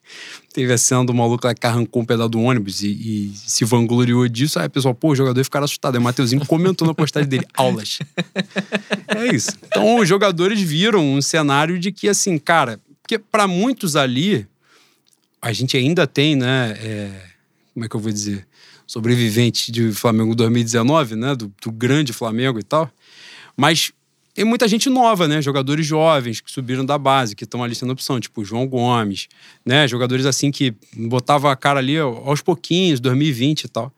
teve 0.53 0.73
a 0.73 0.79
cena 0.79 1.05
do 1.05 1.13
maluco 1.13 1.47
lá 1.47 1.55
que 1.55 1.67
arrancou 1.67 2.03
um 2.03 2.05
pedaço 2.05 2.29
do 2.29 2.41
ônibus 2.41 2.83
e, 2.83 2.89
e 2.89 3.33
se 3.35 3.65
vangloriou 3.65 4.29
disso. 4.29 4.59
Aí 4.59 4.69
pessoal, 4.69 4.95
pô, 4.95 5.11
o 5.11 5.17
jogador 5.17 5.43
ficaram 5.43 5.65
assustado. 5.65 5.97
Aí 5.97 6.01
o 6.01 6.03
Mateuzinho 6.03 6.47
comentou 6.47 6.87
na 6.87 6.95
postagem 6.95 7.29
dele, 7.29 7.47
aulas. 7.55 7.99
É 9.09 9.35
isso. 9.35 9.51
Então 9.67 9.99
os 9.99 10.09
jogadores 10.09 10.61
viram 10.61 11.05
um 11.05 11.21
cenário 11.21 11.79
de 11.79 11.91
que, 11.91 12.09
assim, 12.09 12.39
cara, 12.39 12.81
porque 13.03 13.19
para 13.19 13.49
muitos 13.49 13.97
ali, 13.97 14.47
a 15.43 15.53
gente 15.53 15.77
ainda 15.77 16.07
tem, 16.07 16.37
né? 16.37 16.77
É, 16.79 17.11
como 17.73 17.85
é 17.85 17.89
que 17.89 17.97
eu 17.97 18.01
vou 18.01 18.13
dizer? 18.13 18.47
sobrevivente 18.87 19.73
de 19.73 19.93
Flamengo 19.93 20.35
2019, 20.35 21.17
né? 21.17 21.35
Do, 21.35 21.53
do 21.63 21.73
grande 21.73 22.13
Flamengo 22.13 22.59
e 22.59 22.63
tal. 22.63 22.91
Mas 23.57 23.93
tem 24.35 24.45
muita 24.45 24.67
gente 24.67 24.91
nova, 24.91 25.29
né? 25.29 25.41
Jogadores 25.41 25.87
jovens 25.87 26.41
que 26.41 26.51
subiram 26.51 26.85
da 26.85 26.99
base, 26.99 27.37
que 27.37 27.45
estão 27.45 27.63
ali 27.63 27.75
sendo 27.75 27.93
opção, 27.93 28.19
tipo 28.19 28.45
João 28.45 28.67
Gomes, 28.67 29.29
né? 29.65 29.87
Jogadores 29.87 30.27
assim 30.27 30.51
que 30.51 30.75
botava 30.97 31.53
a 31.53 31.57
cara 31.57 31.79
ali 31.79 31.97
aos 31.97 32.43
pouquinhos, 32.43 32.99
2020 32.99 33.65
e 33.65 33.69
tal. 33.69 33.93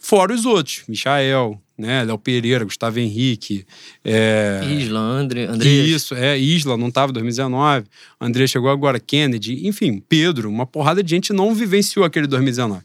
Fora 0.00 0.32
os 0.32 0.44
outros, 0.46 0.82
Michael, 0.88 1.60
né? 1.76 2.04
Léo 2.04 2.18
Pereira, 2.18 2.64
Gustavo 2.64 3.00
Henrique. 3.00 3.64
É... 4.04 4.60
Isla, 4.68 5.00
André, 5.00 5.44
André. 5.46 5.68
Isso, 5.68 6.14
é, 6.14 6.38
Isla, 6.38 6.76
não 6.76 6.88
estava 6.88 7.10
em 7.10 7.14
2019. 7.14 7.86
André 8.20 8.46
chegou 8.46 8.70
agora, 8.70 9.00
Kennedy, 9.00 9.66
enfim, 9.66 10.02
Pedro, 10.08 10.48
uma 10.48 10.66
porrada 10.66 11.02
de 11.02 11.10
gente 11.10 11.32
não 11.32 11.54
vivenciou 11.54 12.04
aquele 12.04 12.28
2019. 12.28 12.82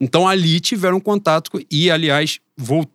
Então 0.00 0.28
ali 0.28 0.60
tiveram 0.60 1.00
contato 1.00 1.50
e, 1.70 1.90
aliás, 1.90 2.38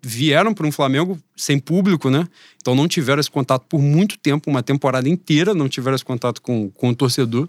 vieram 0.01 0.53
para 0.53 0.65
um 0.65 0.71
Flamengo 0.71 1.19
sem 1.35 1.59
público, 1.59 2.09
né? 2.09 2.27
Então 2.57 2.73
não 2.73 2.87
tiveram 2.87 3.19
esse 3.19 3.29
contato 3.29 3.65
por 3.69 3.79
muito 3.79 4.17
tempo, 4.17 4.49
uma 4.49 4.63
temporada 4.63 5.07
inteira, 5.07 5.53
não 5.53 5.69
tiveram 5.69 5.95
esse 5.95 6.05
contato 6.05 6.41
com, 6.41 6.69
com 6.71 6.89
o 6.89 6.95
torcedor. 6.95 7.47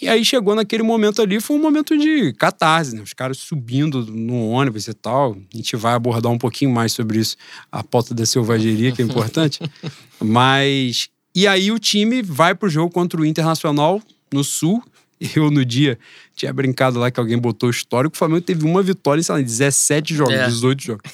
E 0.00 0.08
aí 0.08 0.24
chegou 0.24 0.54
naquele 0.54 0.82
momento 0.82 1.22
ali, 1.22 1.40
foi 1.40 1.56
um 1.56 1.60
momento 1.60 1.96
de 1.96 2.32
catarse, 2.32 2.94
né? 2.94 3.02
Os 3.02 3.12
caras 3.12 3.38
subindo 3.38 4.04
no 4.04 4.48
ônibus 4.48 4.88
e 4.88 4.94
tal. 4.94 5.36
A 5.54 5.56
gente 5.56 5.76
vai 5.76 5.94
abordar 5.94 6.32
um 6.32 6.38
pouquinho 6.38 6.72
mais 6.72 6.92
sobre 6.92 7.20
isso, 7.20 7.36
a 7.70 7.84
pauta 7.84 8.12
da 8.12 8.26
selvageria, 8.26 8.90
que 8.92 9.00
é 9.00 9.04
importante. 9.04 9.60
Mas. 10.20 11.08
E 11.34 11.46
aí 11.46 11.70
o 11.70 11.78
time 11.78 12.20
vai 12.20 12.54
pro 12.54 12.68
jogo 12.68 12.92
contra 12.92 13.20
o 13.20 13.24
Internacional 13.24 14.02
no 14.32 14.42
Sul. 14.42 14.82
Eu, 15.36 15.50
no 15.50 15.64
dia, 15.64 15.98
tinha 16.34 16.52
brincado 16.52 16.98
lá 16.98 17.10
que 17.10 17.20
alguém 17.20 17.38
botou 17.38 17.70
histórico. 17.70 18.14
O 18.14 18.18
Flamengo 18.18 18.40
teve 18.40 18.64
uma 18.64 18.82
vitória 18.82 19.20
em, 19.20 19.22
sei 19.22 19.34
lá, 19.34 19.40
17 19.40 20.14
jogos, 20.14 20.34
é. 20.34 20.46
18 20.46 20.82
jogos. 20.82 21.12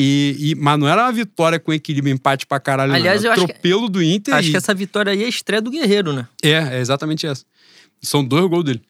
E, 0.00 0.36
e, 0.38 0.54
mas 0.54 0.78
não 0.78 0.88
era 0.88 1.02
uma 1.02 1.12
vitória 1.12 1.58
com 1.58 1.72
equilíbrio, 1.72 2.14
empate 2.14 2.46
pra 2.46 2.60
caralho. 2.60 2.94
Aliás, 2.94 3.22
não. 3.22 3.30
eu 3.30 3.32
atropelo 3.32 3.82
acho 3.82 3.88
do 3.90 4.02
Inter. 4.02 4.34
Acho 4.34 4.48
e... 4.48 4.50
que 4.52 4.56
essa 4.56 4.72
vitória 4.72 5.12
aí 5.12 5.24
é 5.24 5.26
a 5.26 5.28
estreia 5.28 5.60
do 5.60 5.72
Guerreiro, 5.72 6.12
né? 6.12 6.28
É, 6.40 6.52
é 6.52 6.78
exatamente 6.78 7.26
essa. 7.26 7.44
São 8.00 8.24
dois 8.24 8.48
gols 8.48 8.64
dele. 8.64 8.82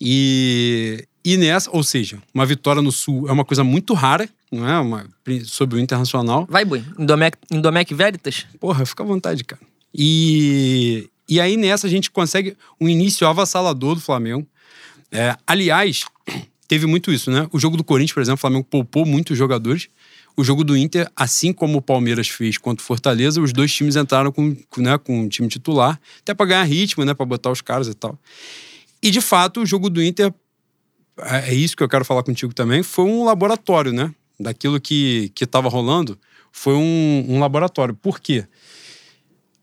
E, 0.00 1.06
e 1.22 1.36
nessa, 1.36 1.70
ou 1.70 1.82
seja, 1.82 2.18
uma 2.32 2.46
vitória 2.46 2.80
no 2.80 2.90
Sul 2.90 3.28
é 3.28 3.32
uma 3.32 3.44
coisa 3.44 3.62
muito 3.62 3.92
rara, 3.92 4.28
não 4.50 4.66
é? 4.66 4.78
Uma, 4.78 5.06
sobre 5.44 5.78
o 5.78 5.80
Internacional. 5.80 6.46
Vai, 6.48 6.64
Boi. 6.64 6.82
Indomec, 6.98 7.36
Indomec 7.50 7.92
Veritas? 7.92 8.46
Porra, 8.58 8.86
fica 8.86 9.02
à 9.02 9.06
vontade, 9.06 9.44
cara. 9.44 9.60
E, 9.94 11.08
e 11.28 11.40
aí 11.40 11.56
nessa 11.56 11.86
a 11.86 11.90
gente 11.90 12.10
consegue 12.10 12.56
um 12.80 12.88
início 12.88 13.26
avassalador 13.26 13.94
do 13.94 14.00
Flamengo. 14.00 14.46
É, 15.10 15.36
aliás, 15.46 16.04
teve 16.68 16.86
muito 16.86 17.12
isso, 17.12 17.30
né? 17.30 17.48
O 17.52 17.58
jogo 17.58 17.76
do 17.76 17.84
Corinthians, 17.84 18.12
por 18.12 18.20
exemplo, 18.20 18.36
o 18.36 18.40
Flamengo 18.40 18.64
poupou 18.64 19.06
muitos 19.06 19.36
jogadores. 19.36 19.88
O 20.36 20.42
jogo 20.42 20.64
do 20.64 20.76
Inter, 20.76 21.08
assim 21.14 21.52
como 21.52 21.78
o 21.78 21.82
Palmeiras 21.82 22.28
fez 22.28 22.58
contra 22.58 22.82
o 22.82 22.86
Fortaleza, 22.86 23.40
os 23.40 23.52
dois 23.52 23.72
times 23.72 23.94
entraram 23.94 24.32
com, 24.32 24.56
né, 24.78 24.98
com 24.98 25.28
time 25.28 25.46
titular, 25.46 26.00
até 26.18 26.34
para 26.34 26.46
ganhar 26.46 26.64
ritmo, 26.64 27.04
né, 27.04 27.14
para 27.14 27.24
botar 27.24 27.52
os 27.52 27.60
caras 27.60 27.86
e 27.86 27.94
tal. 27.94 28.18
E 29.00 29.12
de 29.12 29.20
fato, 29.20 29.60
o 29.60 29.66
jogo 29.66 29.88
do 29.88 30.02
Inter, 30.02 30.34
é, 31.18 31.50
é 31.50 31.54
isso 31.54 31.76
que 31.76 31.82
eu 31.82 31.88
quero 31.88 32.04
falar 32.04 32.24
contigo 32.24 32.52
também, 32.52 32.82
foi 32.82 33.04
um 33.04 33.24
laboratório, 33.24 33.92
né? 33.92 34.12
Daquilo 34.38 34.80
que 34.80 35.32
estava 35.40 35.68
rolando, 35.68 36.18
foi 36.50 36.74
um, 36.74 37.26
um 37.28 37.38
laboratório. 37.38 37.94
Por 37.94 38.18
quê? 38.18 38.44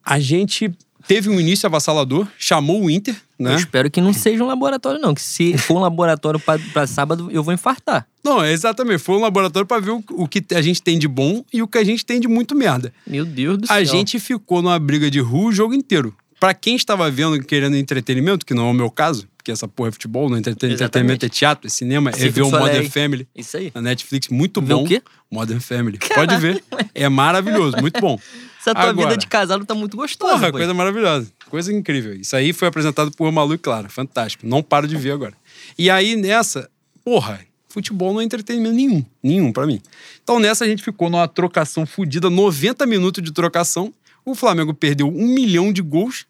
A 0.02 0.18
gente 0.18 0.72
teve 1.06 1.28
um 1.28 1.40
início 1.40 1.66
avassalador, 1.66 2.26
chamou 2.38 2.82
o 2.82 2.90
Inter, 2.90 3.14
né? 3.38 3.52
Eu 3.52 3.56
espero 3.56 3.90
que 3.90 4.00
não 4.00 4.12
seja 4.12 4.42
um 4.42 4.46
laboratório, 4.46 5.00
não. 5.00 5.14
Que 5.14 5.20
se 5.20 5.58
for 5.58 5.76
um 5.76 5.80
laboratório 5.80 6.40
para 6.40 6.86
sábado, 6.86 7.28
eu 7.32 7.42
vou 7.42 7.52
infartar. 7.52 8.06
Não, 8.22 8.44
exatamente. 8.44 8.98
Foi 8.98 9.16
um 9.16 9.20
laboratório 9.20 9.66
para 9.66 9.80
ver 9.80 9.90
o, 9.90 10.04
o, 10.10 10.28
que 10.28 10.42
a 10.54 10.62
gente 10.62 10.80
tem 10.80 10.98
de 10.98 11.08
bom 11.08 11.44
e 11.52 11.60
o 11.60 11.66
que 11.66 11.78
a 11.78 11.84
gente 11.84 12.06
tem 12.06 12.20
de 12.20 12.28
muito 12.28 12.54
merda. 12.54 12.92
Meu 13.06 13.24
Deus 13.24 13.58
do 13.58 13.64
a 13.64 13.66
céu. 13.68 13.76
A 13.76 13.84
gente 13.84 14.20
ficou 14.20 14.62
numa 14.62 14.78
briga 14.78 15.10
de 15.10 15.20
rua 15.20 15.48
o 15.48 15.52
jogo 15.52 15.74
inteiro. 15.74 16.14
Para 16.38 16.54
quem 16.54 16.74
estava 16.74 17.08
vendo 17.10 17.40
querendo 17.44 17.76
entretenimento, 17.76 18.44
que 18.44 18.54
não 18.54 18.68
é 18.68 18.70
o 18.70 18.74
meu 18.74 18.90
caso, 18.90 19.28
porque 19.42 19.50
essa 19.50 19.66
porra 19.66 19.88
é 19.88 19.92
futebol, 19.92 20.30
no 20.30 20.36
entretenimento, 20.38 20.80
Exatamente. 20.82 21.14
entretenimento 21.14 21.26
é 21.26 21.28
teatro, 21.28 21.66
é 21.66 21.70
cinema, 21.70 22.10
é 22.10 22.28
ver 22.28 22.42
o. 22.42 22.50
Modern 22.50 22.88
Family 22.88 23.26
Isso 23.34 23.56
aí. 23.56 23.72
na 23.74 23.82
Netflix, 23.82 24.28
muito 24.28 24.62
Ver 24.62 24.74
o 24.74 24.78
bom. 24.78 24.84
quê? 24.86 25.02
Modern 25.28 25.58
Family. 25.60 25.98
Pode 26.14 26.36
ver. 26.36 26.62
É 26.94 27.08
maravilhoso, 27.08 27.76
muito 27.80 28.00
bom. 28.00 28.18
Essa 28.60 28.72
tua 28.72 28.90
Agora. 28.90 29.08
vida 29.08 29.18
de 29.20 29.26
casado 29.26 29.64
tá 29.66 29.74
muito 29.74 29.96
gostosa, 29.96 30.34
Porra, 30.34 30.52
coisa 30.52 30.72
maravilhosa. 30.72 31.32
Coisa 31.50 31.72
incrível. 31.72 32.14
Isso 32.14 32.36
aí 32.36 32.52
foi 32.52 32.68
apresentado 32.68 33.10
por 33.10 33.30
Malu 33.32 33.54
e 33.54 33.58
Clara. 33.58 33.88
Fantástico. 33.88 34.46
Não 34.46 34.62
paro 34.62 34.86
de 34.86 34.96
ver 34.96 35.10
agora. 35.10 35.34
E 35.76 35.90
aí, 35.90 36.14
nessa, 36.14 36.70
porra, 37.04 37.40
futebol 37.68 38.12
não 38.14 38.20
é 38.20 38.24
entretenimento 38.24 38.76
nenhum. 38.76 39.04
Nenhum 39.20 39.52
pra 39.52 39.66
mim. 39.66 39.80
Então, 40.22 40.38
nessa, 40.38 40.64
a 40.64 40.68
gente 40.68 40.84
ficou 40.84 41.10
numa 41.10 41.26
trocação 41.26 41.84
fodida, 41.84 42.30
90 42.30 42.86
minutos 42.86 43.24
de 43.24 43.32
trocação. 43.32 43.92
O 44.24 44.36
Flamengo 44.36 44.72
perdeu 44.72 45.08
um 45.08 45.26
milhão 45.34 45.72
de 45.72 45.82
gols. 45.82 46.26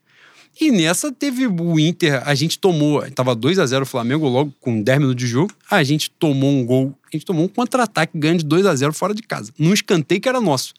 E 0.60 0.70
nessa 0.70 1.10
teve 1.10 1.46
o 1.46 1.80
Inter, 1.80 2.22
a 2.26 2.34
gente 2.34 2.58
tomou, 2.58 3.02
tava 3.12 3.34
2 3.34 3.58
a 3.58 3.66
0 3.66 3.82
o 3.82 3.86
Flamengo 3.86 4.28
logo 4.28 4.52
com 4.60 4.80
10 4.82 4.98
minutos 4.98 5.22
de 5.22 5.26
jogo. 5.26 5.52
A 5.70 5.82
gente 5.82 6.10
tomou 6.10 6.50
um 6.50 6.64
gol, 6.64 6.94
a 7.04 7.16
gente 7.16 7.24
tomou 7.24 7.44
um 7.44 7.48
contra-ataque 7.48 8.16
ganho 8.16 8.38
de 8.38 8.44
2 8.44 8.66
a 8.66 8.74
0 8.74 8.92
fora 8.92 9.14
de 9.14 9.22
casa, 9.22 9.52
num 9.58 9.72
escanteio 9.72 10.20
que 10.20 10.28
era 10.28 10.40
nosso. 10.40 10.74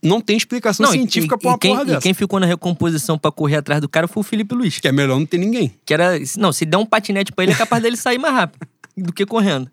Não 0.00 0.20
tem 0.20 0.36
explicação 0.36 0.84
Não, 0.86 0.94
e- 0.94 0.98
científica 0.98 1.34
e, 1.34 1.38
pra 1.38 1.48
uma 1.50 1.56
e 1.56 1.58
quem, 1.58 1.70
porra 1.72 1.82
e 1.82 1.86
dessa. 1.86 2.00
quem 2.00 2.14
ficou 2.14 2.38
na 2.38 2.46
recomposição 2.46 3.18
pra 3.18 3.32
correr 3.32 3.56
atrás 3.56 3.80
do 3.80 3.88
cara 3.88 4.06
foi 4.06 4.20
o 4.20 4.24
Felipe 4.24 4.54
Luiz. 4.54 4.78
Que 4.78 4.86
é 4.88 4.92
melhor 4.92 5.18
não 5.18 5.26
ter 5.26 5.38
ninguém. 5.38 5.74
Que 5.84 5.92
era. 5.92 6.12
Não, 6.36 6.52
se 6.52 6.64
der 6.64 6.76
um 6.76 6.86
patinete 6.86 7.32
pra 7.32 7.42
ele, 7.44 7.52
é 7.52 7.56
capaz 7.56 7.82
dele 7.82 7.96
sair 7.96 8.18
mais 8.18 8.32
rápido 8.32 8.64
do 8.96 9.12
que 9.12 9.26
correndo. 9.26 9.68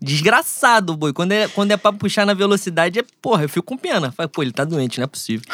Desgraçado, 0.00 0.94
boi. 0.96 1.12
Quando 1.12 1.32
é, 1.32 1.48
quando 1.48 1.72
é 1.72 1.76
pra 1.76 1.92
puxar 1.92 2.24
na 2.26 2.34
velocidade, 2.34 3.00
é 3.00 3.04
porra, 3.20 3.42
eu 3.44 3.48
fico 3.48 3.66
com 3.66 3.76
pena. 3.76 4.12
Fala, 4.12 4.28
pô, 4.28 4.42
ele 4.42 4.52
tá 4.52 4.62
doente, 4.64 4.98
não 4.98 5.04
é 5.04 5.06
possível. 5.08 5.44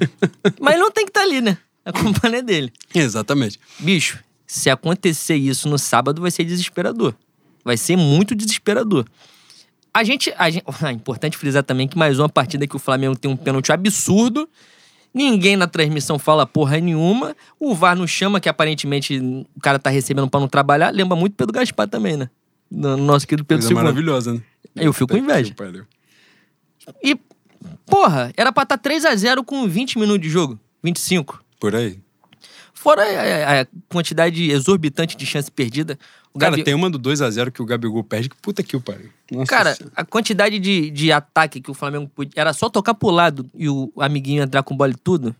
Mas 0.58 0.74
ele 0.74 0.82
não 0.82 0.90
tem 0.90 1.04
que 1.04 1.10
estar 1.10 1.22
ali, 1.22 1.40
né? 1.42 1.58
A 1.84 1.92
culpa 1.92 2.28
não 2.28 2.38
é 2.38 2.42
dele. 2.42 2.72
Exatamente. 2.94 3.58
Bicho, 3.78 4.18
se 4.46 4.68
acontecer 4.68 5.36
isso 5.36 5.68
no 5.68 5.78
sábado, 5.78 6.20
vai 6.20 6.30
ser 6.30 6.44
desesperador. 6.44 7.14
Vai 7.64 7.76
ser 7.76 7.96
muito 7.96 8.34
desesperador. 8.34 9.06
A 9.92 10.04
gente, 10.04 10.32
a 10.36 10.50
gente. 10.50 10.64
Ah, 10.82 10.92
importante 10.92 11.36
frisar 11.36 11.62
também 11.62 11.88
que 11.88 11.98
mais 11.98 12.18
uma 12.18 12.28
partida 12.28 12.66
que 12.66 12.76
o 12.76 12.78
Flamengo 12.78 13.16
tem 13.16 13.30
um 13.30 13.36
pênalti 13.36 13.72
absurdo. 13.72 14.48
Ninguém 15.12 15.56
na 15.56 15.66
transmissão 15.66 16.18
fala 16.18 16.46
porra 16.46 16.78
nenhuma. 16.78 17.36
O 17.58 17.74
VAR 17.74 17.96
não 17.96 18.06
chama, 18.06 18.40
que 18.40 18.48
aparentemente 18.48 19.18
o 19.18 19.60
cara 19.60 19.78
tá 19.78 19.90
recebendo 19.90 20.28
pra 20.28 20.38
não 20.38 20.48
trabalhar. 20.48 20.90
Lembra 20.90 21.16
muito 21.16 21.34
Pedro 21.34 21.52
Gaspar 21.52 21.88
também, 21.88 22.16
né? 22.16 22.30
No 22.70 22.96
nosso 22.96 23.26
querido 23.26 23.44
Pedro 23.44 23.64
Coisa 23.64 23.74
II. 23.74 23.82
maravilhosa, 23.82 24.34
né? 24.34 24.40
Eu 24.76 24.92
fico 24.92 25.08
com 25.12 25.16
inveja. 25.16 25.52
E, 27.02 27.18
porra, 27.84 28.32
era 28.36 28.52
pra 28.52 28.62
estar 28.62 28.78
3x0 28.78 29.44
com 29.44 29.66
20 29.68 29.98
minutos 29.98 30.22
de 30.22 30.28
jogo. 30.28 30.58
25. 30.82 31.42
Por 31.60 31.76
aí. 31.76 32.00
Fora 32.74 33.02
a, 33.02 33.60
a 33.60 33.66
quantidade 33.88 34.50
exorbitante 34.50 35.16
de 35.16 35.26
chance 35.26 35.50
perdida. 35.50 35.98
O 36.32 36.38
Cara, 36.38 36.52
Gabi- 36.52 36.64
tem 36.64 36.74
uma 36.74 36.88
do 36.88 36.98
2x0 36.98 37.50
que 37.50 37.60
o 37.60 37.66
Gabigol 37.66 38.02
perde, 38.02 38.28
que 38.30 38.36
puta 38.36 38.62
que 38.62 38.74
o 38.76 38.80
pariu. 38.80 39.10
Nossa 39.30 39.46
Cara, 39.46 39.74
Senhora. 39.74 39.92
a 39.96 40.04
quantidade 40.04 40.58
de, 40.58 40.90
de 40.90 41.12
ataque 41.12 41.60
que 41.60 41.70
o 41.70 41.74
Flamengo 41.74 42.08
podia. 42.08 42.32
Era 42.40 42.52
só 42.54 42.70
tocar 42.70 42.94
pro 42.94 43.10
lado 43.10 43.48
e 43.54 43.68
o 43.68 43.92
amiguinho 43.98 44.42
entrar 44.42 44.62
com 44.62 44.74
bola 44.76 44.92
e 44.92 44.96
tudo. 44.96 45.36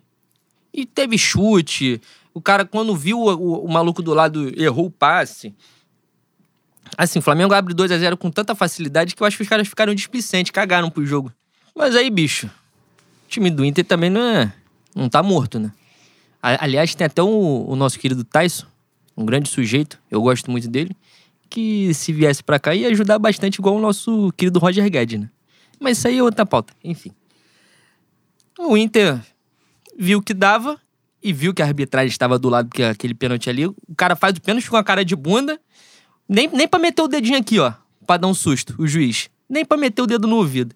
E 0.75 0.85
teve 0.85 1.17
chute. 1.17 2.01
O 2.35 2.41
cara, 2.41 2.65
quando 2.65 2.95
viu 2.95 3.19
o, 3.19 3.31
o- 3.35 3.65
o 3.65 3.73
maluco 3.73 4.03
do 4.03 4.13
lado, 4.13 4.53
errou 4.61 4.87
o 4.87 4.91
passe. 4.91 5.55
Assim, 6.99 7.21
o 7.21 7.23
Flamengo 7.23 7.55
abre 7.55 7.73
2 7.73 7.91
a 7.93 7.99
0 7.99 8.17
com 8.17 8.31
tanta 8.31 8.55
facilidade 8.55 9.15
que 9.15 9.23
eu 9.23 9.27
acho 9.27 9.37
que 9.37 9.43
os 9.45 9.49
caras 9.49 9.67
ficaram 9.69 9.95
displicentes, 9.95 10.51
cagaram 10.51 10.91
pro 10.91 11.07
jogo. 11.07 11.33
Mas 11.75 11.95
aí, 11.95 12.11
bicho, 12.11 12.47
o 12.47 13.29
time 13.29 13.49
do 13.49 13.65
Inter 13.65 13.85
também 13.85 14.11
não 14.11 14.21
é. 14.21 14.53
Não 14.95 15.09
tá 15.09 15.23
morto, 15.23 15.59
né? 15.61 15.73
Aliás, 16.43 16.95
tem 16.95 17.07
até 17.07 17.23
o, 17.23 17.67
o 17.69 17.77
nosso 17.77 17.99
querido 17.99 18.25
Tyson, 18.25 18.67
um 19.17 19.27
grande 19.27 19.49
sujeito, 19.49 20.01
eu 20.11 20.23
gosto 20.23 20.51
muito 20.51 20.69
dele, 20.69 20.97
que 21.51 21.93
se 21.93 22.13
viesse 22.13 22.43
pra 22.43 22.59
cá 22.59 22.75
ia 22.75 22.89
ajudar 22.89 23.19
bastante, 23.19 23.57
igual 23.57 23.77
o 23.77 23.81
nosso 23.81 24.33
querido 24.37 24.59
Roger 24.59 24.89
Guedes, 24.89 25.21
né? 25.21 25.31
Mas 25.79 25.99
isso 25.99 26.09
aí 26.09 26.19
é 26.19 26.23
outra 26.23 26.47
pauta, 26.47 26.73
enfim. 26.83 27.11
O 28.59 28.77
Inter 28.77 29.21
viu 29.99 30.23
que 30.23 30.33
dava 30.33 30.81
e 31.23 31.33
viu 31.33 31.53
que 31.53 31.61
a 31.61 31.67
arbitragem 31.67 32.09
estava 32.09 32.39
do 32.39 32.49
lado, 32.49 32.69
porque 32.69 32.83
aquele 32.83 33.15
pênalti 33.15 33.51
ali, 33.51 33.67
o 33.67 33.77
cara 33.97 34.17
faz 34.17 34.37
o 34.37 34.41
pênalti 34.41 34.71
com 34.71 34.77
a 34.77 34.85
cara 34.85 35.05
de 35.05 35.15
bunda, 35.15 35.61
nem, 36.27 36.49
nem 36.49 36.67
pra 36.67 36.79
meter 36.79 37.03
o 37.03 37.09
dedinho 37.09 37.39
aqui, 37.39 37.59
ó, 37.59 37.73
pra 38.07 38.17
dar 38.17 38.29
um 38.29 38.35
susto, 38.35 38.75
o 38.79 38.87
juiz. 38.87 39.29
Nem 39.49 39.65
pra 39.65 39.77
meter 39.77 40.01
o 40.01 40.07
dedo 40.07 40.27
no 40.27 40.37
ouvido. 40.37 40.75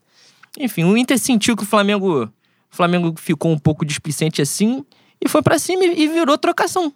Enfim, 0.58 0.84
o 0.84 0.96
Inter 0.96 1.18
sentiu 1.18 1.56
que 1.56 1.62
o 1.62 1.66
Flamengo, 1.66 2.24
o 2.24 2.30
Flamengo 2.70 3.14
ficou 3.16 3.52
um 3.52 3.58
pouco 3.58 3.84
displicente 3.84 4.42
assim 4.42 4.84
e 5.24 5.28
foi 5.28 5.42
pra 5.42 5.58
cima 5.58 5.84
e 5.84 6.06
virou 6.06 6.36
trocação. 6.36 6.92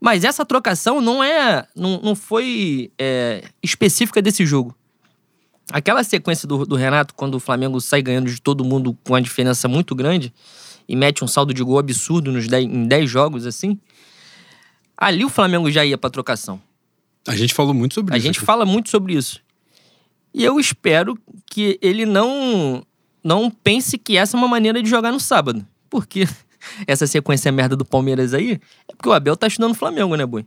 Mas 0.00 0.22
essa 0.22 0.44
trocação 0.44 1.00
não 1.00 1.22
é, 1.24 1.66
não, 1.74 2.00
não 2.00 2.14
foi 2.14 2.92
é, 2.98 3.42
específica 3.62 4.20
desse 4.22 4.44
jogo. 4.46 4.76
Aquela 5.70 6.04
sequência 6.04 6.46
do, 6.46 6.66
do 6.66 6.76
Renato, 6.76 7.14
quando 7.14 7.34
o 7.36 7.40
Flamengo 7.40 7.80
sai 7.80 8.02
ganhando 8.02 8.30
de 8.30 8.40
todo 8.40 8.64
mundo 8.64 8.96
com 9.02 9.14
uma 9.14 9.22
diferença 9.22 9.66
muito 9.66 9.94
grande 9.94 10.32
e 10.86 10.94
mete 10.94 11.24
um 11.24 11.26
saldo 11.26 11.54
de 11.54 11.62
gol 11.62 11.78
absurdo 11.78 12.30
nos 12.30 12.46
10, 12.46 12.66
em 12.66 12.86
10 12.86 13.10
jogos, 13.10 13.46
assim, 13.46 13.78
ali 14.96 15.24
o 15.24 15.30
Flamengo 15.30 15.70
já 15.70 15.84
ia 15.84 15.96
pra 15.96 16.10
trocação. 16.10 16.60
A 17.26 17.34
gente 17.34 17.54
falou 17.54 17.72
muito 17.72 17.94
sobre 17.94 18.14
A 18.14 18.18
isso. 18.18 18.26
gente 18.26 18.36
aqui. 18.36 18.46
fala 18.46 18.66
muito 18.66 18.90
sobre 18.90 19.14
isso. 19.14 19.40
E 20.34 20.44
eu 20.44 20.60
espero 20.60 21.18
que 21.50 21.78
ele 21.80 22.04
não 22.04 22.84
não 23.22 23.50
pense 23.50 23.96
que 23.96 24.18
essa 24.18 24.36
é 24.36 24.38
uma 24.38 24.46
maneira 24.48 24.82
de 24.82 24.90
jogar 24.90 25.10
no 25.10 25.18
sábado. 25.18 25.66
Porque 25.88 26.28
essa 26.86 27.06
sequência 27.06 27.50
merda 27.52 27.76
do 27.76 27.84
Palmeiras 27.84 28.34
aí 28.34 28.60
é 28.88 28.94
porque 28.96 29.08
o 29.08 29.12
Abel 29.12 29.36
tá 29.36 29.46
estudando 29.46 29.72
o 29.72 29.74
Flamengo, 29.74 30.14
né, 30.16 30.24
boi? 30.26 30.44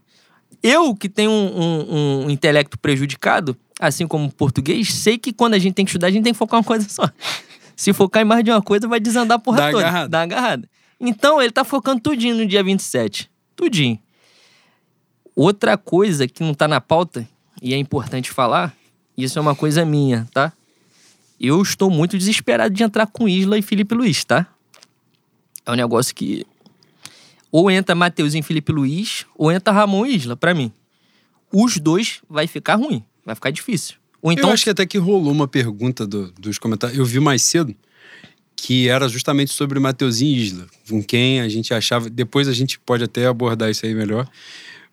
Eu, 0.64 0.96
que 0.96 1.10
tenho 1.10 1.30
um, 1.30 1.62
um- 1.62 2.26
um 2.26 2.30
intelecto 2.30 2.78
prejudicado, 2.80 3.56
assim 3.80 4.08
como 4.08 4.26
o 4.28 4.32
português, 4.32 4.94
sei 4.94 5.18
que 5.18 5.32
quando 5.34 5.54
a 5.56 5.60
gente 5.60 5.74
tem 5.76 5.86
que 5.86 5.90
estudar, 5.92 6.08
a 6.08 6.12
gente 6.12 6.24
tem 6.24 6.34
que 6.34 6.40
focar 6.40 6.60
uma 6.60 6.64
coisa 6.64 6.88
só. 6.90 7.10
Se 7.76 7.94
focar 7.94 8.22
em 8.24 8.26
mais 8.26 8.44
de 8.44 8.50
uma 8.50 8.62
coisa, 8.62 8.88
vai 8.88 9.00
desandar 9.00 9.36
a 9.36 9.40
porra 9.40 9.58
Dá 9.58 9.72
toda. 9.72 9.84
agarrada. 9.84 10.10
Dá 10.10 10.18
uma 10.20 10.24
agarrada. 10.24 10.70
Então, 11.00 11.40
ele 11.42 11.52
tá 11.52 11.64
focando 11.64 12.02
tudinho 12.02 12.36
no 12.36 12.46
dia 12.48 12.64
27. 12.64 13.30
Tudinho. 13.56 14.00
Outra 15.36 15.78
coisa 15.78 16.28
que 16.28 16.44
não 16.44 16.54
tá 16.54 16.68
na 16.68 16.82
pauta, 16.82 17.28
e 17.62 17.74
é 17.74 17.78
importante 17.78 18.32
falar, 18.32 18.74
isso 19.16 19.38
é 19.38 19.42
uma 19.42 19.54
coisa 19.56 19.86
minha, 19.86 20.28
tá? 20.34 20.52
Eu 21.40 21.62
estou 21.62 21.92
muito 21.92 22.18
desesperado 22.18 22.74
de 22.74 22.84
entrar 22.84 23.06
com 23.06 23.30
Isla 23.30 23.58
e 23.60 23.62
Felipe 23.62 23.94
Luiz, 23.94 24.24
tá? 24.26 24.48
É 25.68 25.72
um 25.72 25.76
negócio 25.76 26.16
que. 26.16 26.46
Ou 27.52 27.70
entra 27.70 27.94
Mateuzinho 27.94 28.40
e 28.42 28.44
Felipe 28.44 28.72
Luiz, 28.72 29.26
ou 29.36 29.52
entra 29.52 29.72
Ramon 29.74 30.06
Isla, 30.06 30.36
pra 30.36 30.54
mim. 30.54 30.72
Os 31.54 31.78
dois 31.78 32.22
vai 32.30 32.48
ficar 32.48 32.76
ruim, 32.76 33.04
vai 33.26 33.36
ficar 33.36 33.52
difícil. 33.52 33.96
Ou 34.22 34.32
então. 34.32 34.50
eu 34.50 34.54
acho 34.54 34.64
que 34.64 34.70
até 34.70 34.86
que 34.86 34.98
rolou 34.98 35.32
uma 35.32 35.48
pergunta 35.48 36.06
do- 36.06 36.32
dos 36.40 36.58
comentários. 36.58 36.98
Eu 36.98 37.06
vi 37.06 37.20
mais 37.20 37.42
cedo 37.44 37.74
que 38.56 38.90
era 38.90 39.08
justamente 39.08 39.54
sobre 39.54 39.80
Mateuzinho 39.80 40.36
e 40.36 40.44
Isla, 40.44 40.68
com 40.90 41.02
quem 41.04 41.40
a 41.42 41.48
gente 41.48 41.74
achava. 41.74 42.10
Depois 42.10 42.48
a 42.48 42.54
gente 42.54 42.80
pode 42.80 43.04
até 43.04 43.28
abordar 43.28 43.70
isso 43.70 43.86
aí 43.86 43.94
melhor. 43.94 44.28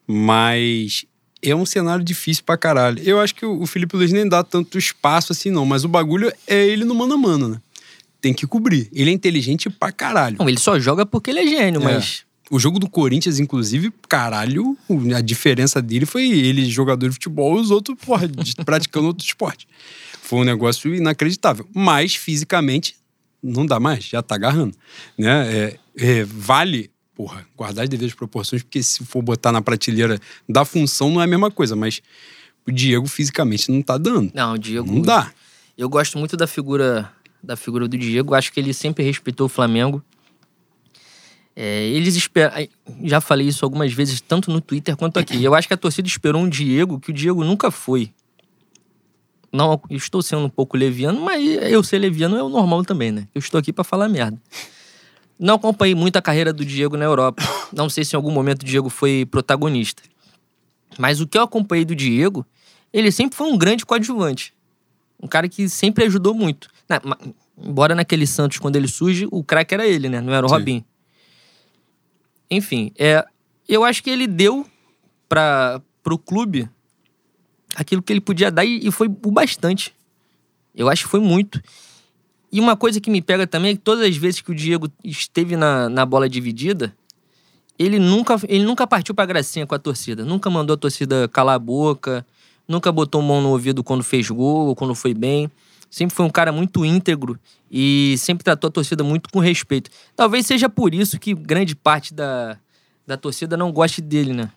Mas 0.07 1.05
é 1.43 1.55
um 1.57 1.65
cenário 1.67 2.05
difícil 2.05 2.45
pra 2.45 2.57
caralho. 2.57 3.03
Eu 3.03 3.19
acho 3.21 3.35
que 3.35 3.45
o 3.45 3.67
Felipe 3.67 3.97
Luiz 3.97 4.13
nem 4.13 4.29
dá 4.29 4.45
tanto 4.45 4.79
espaço 4.79 5.33
assim, 5.33 5.51
não. 5.51 5.65
Mas 5.65 5.85
o 5.85 5.89
bagulho 5.89 6.33
é 6.47 6.67
ele 6.67 6.85
no 6.85 6.95
mano 6.95 7.15
a 7.15 7.17
mano, 7.19 7.49
né? 7.49 7.61
Tem 8.25 8.33
que 8.33 8.47
cobrir. 8.47 8.89
Ele 8.91 9.11
é 9.11 9.13
inteligente 9.13 9.69
pra 9.69 9.93
caralho. 9.93 10.37
Não, 10.39 10.49
ele 10.49 10.59
só 10.59 10.79
joga 10.79 11.05
porque 11.05 11.29
ele 11.29 11.41
é 11.41 11.47
gênio, 11.47 11.83
É. 11.83 11.85
mas. 11.85 12.23
O 12.51 12.59
jogo 12.59 12.79
do 12.79 12.89
Corinthians, 12.89 13.39
inclusive, 13.39 13.93
caralho, 14.09 14.79
a 15.15 15.21
diferença 15.21 15.83
dele 15.83 16.07
foi 16.07 16.31
ele 16.31 16.65
jogador 16.65 17.07
de 17.09 17.13
futebol 17.13 17.59
e 17.59 17.61
os 17.61 17.71
outros, 17.71 17.99
porra, 18.01 18.27
praticando 18.65 19.09
outro 19.09 19.27
esporte. 19.27 19.69
Foi 20.23 20.39
um 20.39 20.45
negócio 20.45 20.95
inacreditável. 20.95 21.69
Mas, 21.75 22.15
fisicamente, 22.15 22.97
não 23.43 23.67
dá 23.67 23.79
mais, 23.79 24.05
já 24.05 24.23
tá 24.23 24.37
agarrando. 24.37 24.75
Né? 25.19 25.55
É, 25.55 25.79
é, 25.99 26.25
vale, 26.25 26.91
porra, 27.15 27.47
guardar 27.55 27.85
as 27.85 27.91
devidas 27.91 28.15
proporções, 28.15 28.63
porque 28.63 28.83
se 28.83 29.05
for 29.05 29.21
botar 29.21 29.53
na 29.53 29.61
prateleira 29.61 30.19
da 30.49 30.65
função, 30.65 31.11
não 31.11 31.21
é 31.21 31.25
a 31.25 31.27
mesma 31.27 31.51
coisa. 31.51 31.77
Mas 31.77 32.01
o 32.67 32.73
Diego, 32.73 33.07
fisicamente, 33.07 33.71
não 33.71 33.83
tá 33.83 33.99
dando. 33.99 34.33
Não, 34.35 34.55
o 34.55 34.59
Diego. 34.59 34.91
Não 34.91 35.03
dá. 35.03 35.31
Eu 35.77 35.91
gosto 35.91 36.17
muito 36.19 36.37
da 36.39 36.47
figura 36.47 37.13
da 37.45 37.57
figura 37.57 37.87
do 37.87 37.97
Diego. 37.97 38.35
Acho 38.35 38.53
que 38.53 38.59
ele 38.59 38.73
sempre 38.73 39.05
respeitou 39.05 39.47
o 39.47 39.49
Flamengo. 39.49 40.03
É, 41.57 41.85
eles 41.85 42.17
esperam. 42.17 42.67
Já 43.05 43.21
falei 43.21 43.47
isso 43.47 43.65
algumas 43.65 43.93
vezes, 43.93 44.21
tanto 44.21 44.51
no 44.51 44.61
Twitter 44.61 44.97
quanto 44.97 45.19
aqui. 45.19 45.43
Eu 45.43 45.55
acho 45.55 45.69
que 45.69 45.75
a 45.75 45.77
torcida 45.77 46.09
esperou 46.09 46.43
um 46.43 46.49
Diego 46.49 46.99
que 46.99 47.11
o 47.11 47.15
Diego 47.15 47.45
nunca 47.45 47.71
foi. 47.71 48.13
Não, 49.53 49.81
estou 49.89 50.21
sendo 50.21 50.47
um 50.47 50.49
pouco 50.49 50.77
leviano, 50.77 51.21
mas 51.21 51.41
eu 51.71 51.81
ser 51.85 51.99
leviano 51.99 52.37
é 52.37 52.43
o 52.43 52.49
normal 52.49 52.85
também, 52.85 53.13
né? 53.13 53.29
Eu 53.33 53.39
estou 53.39 53.61
aqui 53.61 53.73
pra 53.73 53.85
falar 53.85 54.09
merda. 54.09 54.37
Não 55.39 55.55
acompanhei 55.55 55.95
muito 55.95 56.17
a 56.17 56.23
carreira 56.23 56.53
do 56.53 56.65
Diego 56.65 56.97
na 56.97 57.05
Europa. 57.05 57.43
Não 57.73 57.89
sei 57.89 58.05
se 58.05 58.15
em 58.15 58.17
algum 58.17 58.33
momento 58.33 58.63
o 58.63 58.65
Diego 58.65 58.89
foi 58.89 59.25
protagonista. 59.25 60.03
Mas 60.99 61.21
o 61.21 61.27
que 61.27 61.39
eu 61.39 61.43
acompanhei 61.43 61.85
do 61.85 61.95
Diego, 61.95 62.45
ele 62.93 63.13
sempre 63.13 63.37
foi 63.37 63.47
um 63.47 63.57
grande 63.57 63.87
coadjuvante. 63.87 64.53
Um 65.23 65.29
cara 65.29 65.49
que 65.49 65.69
sempre 65.69 66.05
ajudou 66.05 66.35
muito. 66.35 66.69
Na- 66.89 67.01
embora 67.59 67.95
naquele 67.95 68.27
Santos, 68.27 68.59
quando 68.59 68.77
ele 68.77 68.89
surge, 68.89 69.27
o 69.31 69.43
craque 69.43 69.75
era 69.75 69.87
ele, 69.87 70.09
né? 70.09 70.21
Não 70.21 70.33
era 70.33 70.45
o 70.45 70.49
Sim. 70.49 70.55
Robinho. 70.55 70.85
Enfim, 72.51 72.93
é, 72.99 73.25
eu 73.69 73.85
acho 73.85 74.03
que 74.03 74.11
ele 74.11 74.27
deu 74.27 74.67
para 75.29 75.81
o 76.07 76.19
clube 76.19 76.69
aquilo 77.75 78.03
que 78.03 78.13
ele 78.13 78.21
podia 78.21 78.51
dar 78.51 78.65
e, 78.65 78.87
e 78.87 78.91
foi 78.91 79.09
o 79.09 79.31
bastante. 79.31 79.95
Eu 80.75 80.89
acho 80.89 81.05
que 81.05 81.11
foi 81.11 81.21
muito. 81.21 81.61
E 82.53 82.61
uma 82.61 82.77
coisa 82.77 83.01
que 83.01 83.11
me 83.11 83.21
pega 83.21 83.47
também 83.47 83.73
é 83.73 83.75
que 83.75 83.81
todas 83.81 84.07
as 84.09 84.17
vezes 84.17 84.41
que 84.41 84.51
o 84.53 84.55
Diego 84.55 84.89
esteve 85.03 85.57
na, 85.57 85.89
na 85.89 86.07
bola 86.07 86.29
dividida, 86.29 86.95
ele 87.79 87.99
nunca, 87.99 88.37
ele 88.49 88.65
nunca 88.65 88.87
partiu 88.87 89.15
pra 89.15 89.27
gracinha 89.27 89.67
com 89.67 89.75
a 89.75 89.79
torcida. 89.79 90.25
Nunca 90.25 90.49
mandou 90.51 90.75
a 90.75 90.77
torcida 90.77 91.27
calar 91.29 91.57
a 91.57 91.59
boca, 91.59 92.25
nunca 92.69 92.93
botou 92.93 93.21
mão 93.23 93.41
no 93.41 93.49
ouvido 93.49 93.83
quando 93.83 94.05
fez 94.05 94.29
gol 94.31 94.69
ou 94.69 94.77
quando 94.77 94.95
foi 94.95 95.15
bem. 95.15 95.51
Sempre 95.95 96.17
foi 96.17 96.27
um 96.27 96.31
cara 96.31 96.51
muito 96.51 96.85
íntegro 96.85 97.39
e 97.71 98.17
sempre 98.19 98.43
tratou 98.43 98.67
a 98.67 98.71
torcida 98.73 99.05
muito 99.05 99.31
com 99.31 99.39
respeito. 99.39 99.93
Talvez 100.17 100.45
seja 100.45 100.69
por 100.69 100.93
isso 100.93 101.21
que 101.21 101.33
grande 101.33 101.77
parte 101.77 102.13
da, 102.13 102.59
da 103.07 103.17
torcida 103.17 103.57
não 103.57 103.71
goste 103.71 104.01
dele, 104.01 104.33
né? 104.33 104.51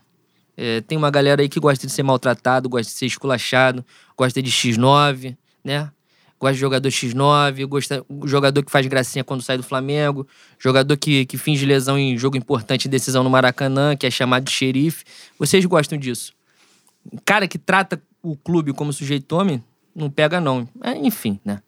É, 0.58 0.82
tem 0.82 0.98
uma 0.98 1.12
galera 1.12 1.44
aí 1.44 1.48
que 1.48 1.60
gosta 1.60 1.86
de 1.86 1.94
ser 1.94 2.02
maltratado, 2.02 2.68
gosta 2.68 2.92
de 2.92 2.98
ser 2.98 3.06
esculachado, 3.06 3.86
gosta 4.18 4.42
de 4.42 4.50
X9, 4.50 5.38
né? 5.64 5.92
gosta 6.40 6.56
de 6.56 6.60
jogador 6.60 6.90
X9, 6.90 7.68
gosta 7.68 8.04
jogador 8.26 8.66
que 8.66 8.72
faz 8.72 8.88
gracinha 8.88 9.24
quando 9.24 9.44
sai 9.44 9.58
do 9.58 9.64
Flamengo, 9.64 10.28
jogador 10.58 10.98
que, 10.98 11.24
que 11.28 11.38
finge 11.38 11.68
lesão 11.68 12.00
em 12.00 12.18
jogo 12.18 12.36
importante 12.36 12.88
decisão 12.88 13.24
no 13.24 13.30
Maracanã, 13.30 13.96
que 13.96 14.08
é 14.08 14.10
chamado 14.10 14.46
de 14.46 14.52
xerife. 14.52 15.06
Vocês 15.38 15.64
gostam 15.68 16.00
disso? 16.00 16.34
Cara 17.24 17.48
que 17.48 17.60
trata 17.60 18.02
o 18.24 18.36
clube 18.36 18.74
como 18.74 18.92
sujeito 18.92 19.34
homem, 19.34 19.64
não 19.98 20.12
pega 20.12 20.40
não. 20.40 20.70
É, 20.84 20.96
enfim, 20.96 21.40
né? 21.44 21.60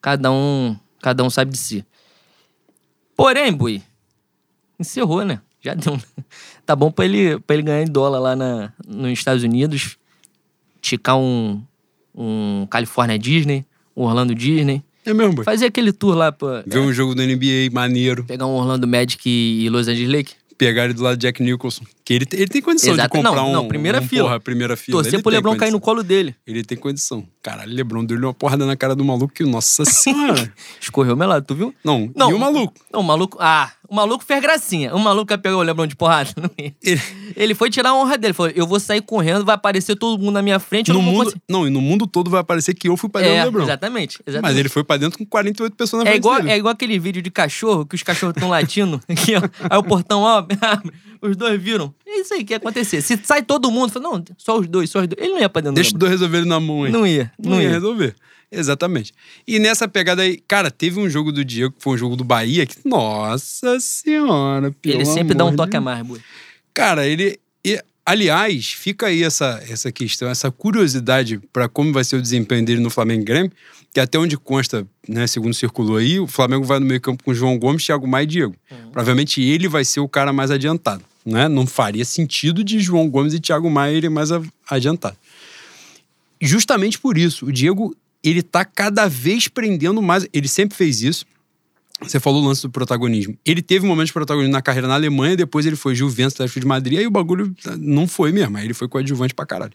Cada 0.00 0.30
um, 0.30 0.76
cada 1.02 1.24
um 1.24 1.28
sabe 1.28 1.50
de 1.50 1.58
si. 1.58 1.84
Porém, 3.16 3.52
Bui, 3.52 3.82
encerrou, 4.78 5.24
né? 5.24 5.40
Já 5.60 5.74
deu. 5.74 5.98
Tá 6.64 6.74
bom 6.74 6.90
pra 6.90 7.04
ele, 7.04 7.38
pra 7.40 7.54
ele 7.54 7.62
ganhar 7.62 7.82
em 7.82 7.86
dólar 7.86 8.18
lá 8.18 8.34
na, 8.34 8.72
nos 8.84 9.12
Estados 9.12 9.44
Unidos, 9.44 9.96
ticar 10.80 11.16
um, 11.16 11.62
um 12.12 12.66
California 12.68 13.16
Disney, 13.16 13.64
o 13.94 14.02
Orlando 14.02 14.34
Disney. 14.34 14.82
É 15.04 15.14
mesmo, 15.14 15.34
boy. 15.34 15.44
Fazer 15.44 15.66
aquele 15.66 15.92
tour 15.92 16.16
lá 16.16 16.32
pra. 16.32 16.64
Ver 16.66 16.80
um 16.80 16.92
jogo 16.92 17.14
da 17.14 17.24
NBA 17.24 17.70
maneiro. 17.72 18.24
Pegar 18.24 18.46
um 18.46 18.56
Orlando 18.56 18.86
Magic 18.88 19.28
e 19.28 19.68
Los 19.68 19.86
Angeles 19.86 20.10
Lake. 20.10 20.34
Pegar 20.58 20.86
ele 20.86 20.94
do 20.94 21.04
lado 21.04 21.16
de 21.16 21.22
Jack 21.22 21.40
Nicholson. 21.40 21.84
Que 22.06 22.14
ele, 22.14 22.26
ele 22.34 22.46
tem 22.46 22.62
condição 22.62 22.94
Exato. 22.94 23.08
de 23.08 23.22
comprar 23.24 23.42
Não, 23.42 23.48
um. 23.50 23.52
não, 23.52 23.66
primeira 23.68 24.00
um, 24.00 24.06
fila. 24.06 24.28
Porra, 24.28 24.38
primeira 24.40 24.76
fila. 24.76 25.02
Torcer 25.02 25.20
pro 25.20 25.32
Lebron 25.32 25.56
cair 25.56 25.72
no 25.72 25.80
colo 25.80 26.04
dele. 26.04 26.36
Ele 26.46 26.62
tem 26.62 26.78
condição. 26.78 27.26
Caralho, 27.42 27.72
Lebron 27.74 28.04
deu 28.04 28.16
uma 28.16 28.32
porrada 28.32 28.64
na 28.64 28.76
cara 28.76 28.94
do 28.94 29.04
maluco 29.04 29.34
que, 29.34 29.42
nossa 29.42 29.82
senhora. 29.84 30.52
Escorreu 30.80 31.16
melado, 31.16 31.44
tu 31.44 31.56
viu? 31.56 31.74
não, 31.82 32.08
Não. 32.14 32.30
e 32.30 32.34
o 32.34 32.38
maluco? 32.38 32.74
Não, 32.92 33.00
o 33.00 33.02
maluco. 33.02 33.36
Ah, 33.40 33.72
o 33.88 33.94
maluco 33.94 34.24
fez 34.24 34.40
gracinha. 34.40 34.94
O 34.94 35.00
maluco 35.00 35.32
ia 35.32 35.38
pegar 35.38 35.56
o 35.56 35.62
Lebron 35.62 35.86
de 35.88 35.96
porrada. 35.96 36.30
Ele- 36.80 37.02
Ele 37.34 37.54
foi 37.56 37.70
tirar 37.70 37.90
a 37.90 37.94
honra 37.96 38.16
dele. 38.16 38.32
Falou: 38.34 38.52
eu 38.54 38.68
vou 38.68 38.78
sair 38.78 39.02
correndo, 39.02 39.44
vai 39.44 39.56
aparecer 39.56 39.96
todo 39.96 40.16
mundo 40.20 40.34
na 40.34 40.42
minha 40.42 40.60
frente. 40.60 40.88
No 40.88 40.94
não 40.94 41.02
mundo, 41.02 41.24
conseguir. 41.24 41.42
não, 41.48 41.66
e 41.66 41.70
no 41.70 41.80
mundo 41.80 42.06
todo 42.06 42.30
vai 42.30 42.40
aparecer 42.40 42.72
que 42.72 42.88
eu 42.88 42.96
fui 42.96 43.10
pra 43.10 43.20
dentro 43.20 43.34
É, 43.36 43.40
do 43.42 43.46
Lebron. 43.46 43.64
exatamente, 43.64 44.18
exatamente. 44.24 44.48
Mas 44.52 44.56
ele 44.60 44.68
foi 44.68 44.84
pra 44.84 44.96
dentro 44.96 45.18
com 45.18 45.26
48 45.26 45.74
pessoas 45.76 46.04
na 46.04 46.08
É 46.08 46.12
frente 46.12 46.22
igual, 46.22 46.36
dele. 46.36 46.50
é 46.52 46.56
igual 46.56 46.72
aquele 46.72 46.98
vídeo 47.00 47.20
de 47.20 47.30
cachorro, 47.32 47.84
que 47.84 47.96
os 47.96 48.02
cachorros 48.04 48.36
estão 48.36 48.48
latindo. 48.48 49.00
Aqui, 49.08 49.34
ó. 49.34 49.40
Aí 49.68 49.76
o 49.76 49.82
portão 49.82 50.24
abre, 50.26 50.56
os 51.20 51.36
dois 51.36 51.60
viram. 51.60 51.92
É 52.06 52.20
isso 52.20 52.32
aí 52.34 52.44
que 52.44 52.52
ia 52.52 52.58
acontecer. 52.58 53.02
Se 53.02 53.18
sai 53.24 53.42
todo 53.42 53.70
mundo, 53.70 53.90
fala, 53.92 54.04
não, 54.10 54.24
só 54.38 54.58
os 54.58 54.66
dois, 54.68 54.88
só 54.90 55.00
os 55.00 55.08
dois. 55.08 55.20
Ele 55.20 55.32
não 55.34 55.40
ia 55.40 55.48
pra 55.48 55.60
dentro 55.60 55.74
Deixa 55.74 55.88
os 55.88 55.92
do 55.92 55.98
dois 55.98 56.12
resolverem 56.12 56.46
na 56.46 56.60
mão 56.60 56.84
aí. 56.84 56.92
Não 56.92 57.06
ia, 57.06 57.32
Não, 57.38 57.50
não 57.52 57.56
ia 57.60 57.64
ia. 57.68 57.70
resolver. 57.74 58.14
Exatamente. 58.50 59.12
E 59.46 59.58
nessa 59.58 59.88
pegada 59.88 60.22
aí, 60.22 60.36
cara, 60.46 60.70
teve 60.70 61.00
um 61.00 61.10
jogo 61.10 61.32
do 61.32 61.44
Diego, 61.44 61.74
que 61.76 61.82
foi 61.82 61.94
um 61.94 61.98
jogo 61.98 62.14
do 62.14 62.22
Bahia, 62.22 62.64
que, 62.64 62.76
nossa 62.88 63.80
senhora, 63.80 64.72
Ele 64.84 65.04
sempre 65.04 65.34
dá 65.34 65.44
um 65.44 65.50
de 65.50 65.56
toque 65.56 65.76
a 65.76 65.80
mais, 65.80 66.06
boi. 66.06 66.20
Cara, 66.72 67.06
ele. 67.06 67.40
e, 67.64 67.82
aliás, 68.04 68.66
fica 68.72 69.06
aí 69.06 69.24
essa, 69.24 69.60
essa 69.68 69.90
questão, 69.90 70.28
essa 70.28 70.48
curiosidade 70.50 71.40
para 71.52 71.68
como 71.68 71.92
vai 71.92 72.04
ser 72.04 72.16
o 72.16 72.22
desempenho 72.22 72.64
dele 72.64 72.80
no 72.80 72.88
Flamengo 72.88 73.22
e 73.22 73.24
Grêmio, 73.24 73.52
que 73.92 73.98
até 73.98 74.16
onde 74.16 74.36
consta, 74.36 74.86
né, 75.08 75.26
segundo 75.26 75.52
circulou 75.54 75.96
aí, 75.96 76.20
o 76.20 76.26
Flamengo 76.28 76.64
vai 76.64 76.78
no 76.78 76.86
meio-campo 76.86 77.24
com 77.24 77.34
João 77.34 77.58
Gomes, 77.58 77.84
Thiago 77.84 78.06
Maia 78.06 78.22
e 78.22 78.26
Diego. 78.26 78.54
Provavelmente 78.92 79.42
ele 79.42 79.66
vai 79.68 79.84
ser 79.84 79.98
o 80.00 80.08
cara 80.08 80.32
mais 80.32 80.52
adiantado. 80.52 81.02
Né? 81.26 81.48
Não 81.48 81.66
faria 81.66 82.04
sentido 82.04 82.62
de 82.62 82.78
João 82.78 83.10
Gomes 83.10 83.34
e 83.34 83.40
Thiago 83.40 83.68
Maia 83.68 83.96
irem 83.96 84.08
mais 84.08 84.30
a- 84.30 84.40
adiantado. 84.70 85.16
Justamente 86.40 86.98
por 86.98 87.18
isso, 87.18 87.46
o 87.46 87.52
Diego, 87.52 87.96
ele 88.22 88.42
tá 88.42 88.64
cada 88.64 89.08
vez 89.08 89.48
prendendo 89.48 90.00
mais. 90.00 90.26
Ele 90.32 90.46
sempre 90.46 90.76
fez 90.76 91.02
isso. 91.02 91.26
Você 92.00 92.20
falou 92.20 92.42
o 92.42 92.46
lance 92.46 92.62
do 92.62 92.70
protagonismo. 92.70 93.36
Ele 93.44 93.62
teve 93.62 93.84
um 93.86 93.88
momento 93.88 94.08
de 94.08 94.12
protagonismo 94.12 94.52
na 94.52 94.60
carreira 94.60 94.86
na 94.86 94.94
Alemanha, 94.94 95.34
depois 95.34 95.64
ele 95.64 95.76
foi 95.76 95.94
Juventus, 95.94 96.34
Atlético 96.34 96.60
de 96.60 96.66
Madrid, 96.66 96.98
aí 96.98 97.06
o 97.06 97.10
bagulho 97.10 97.54
não 97.78 98.06
foi 98.06 98.32
mesmo, 98.32 98.56
aí 98.58 98.64
ele 98.66 98.74
foi 98.74 98.86
coadjuvante 98.86 99.32
pra 99.34 99.46
caralho. 99.46 99.72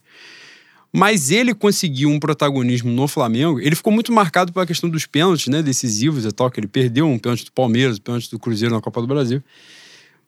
Mas 0.93 1.31
ele 1.31 1.53
conseguiu 1.55 2.09
um 2.09 2.19
protagonismo 2.19 2.91
no 2.91 3.07
Flamengo, 3.07 3.59
ele 3.59 3.75
ficou 3.75 3.91
muito 3.91 4.11
marcado 4.11 4.53
pela 4.53 4.67
questão 4.67 4.87
dos 4.89 5.05
pênaltis, 5.07 5.47
né, 5.47 5.63
decisivos 5.63 6.23
e 6.25 6.31
tal, 6.31 6.51
que 6.51 6.59
ele 6.59 6.67
perdeu 6.67 7.07
um 7.07 7.17
pênalti 7.17 7.45
do 7.45 7.51
Palmeiras, 7.53 7.97
um 7.97 8.01
pênalti 8.01 8.29
do 8.29 8.37
Cruzeiro 8.37 8.75
na 8.75 8.81
Copa 8.81 9.01
do 9.01 9.07
Brasil. 9.07 9.41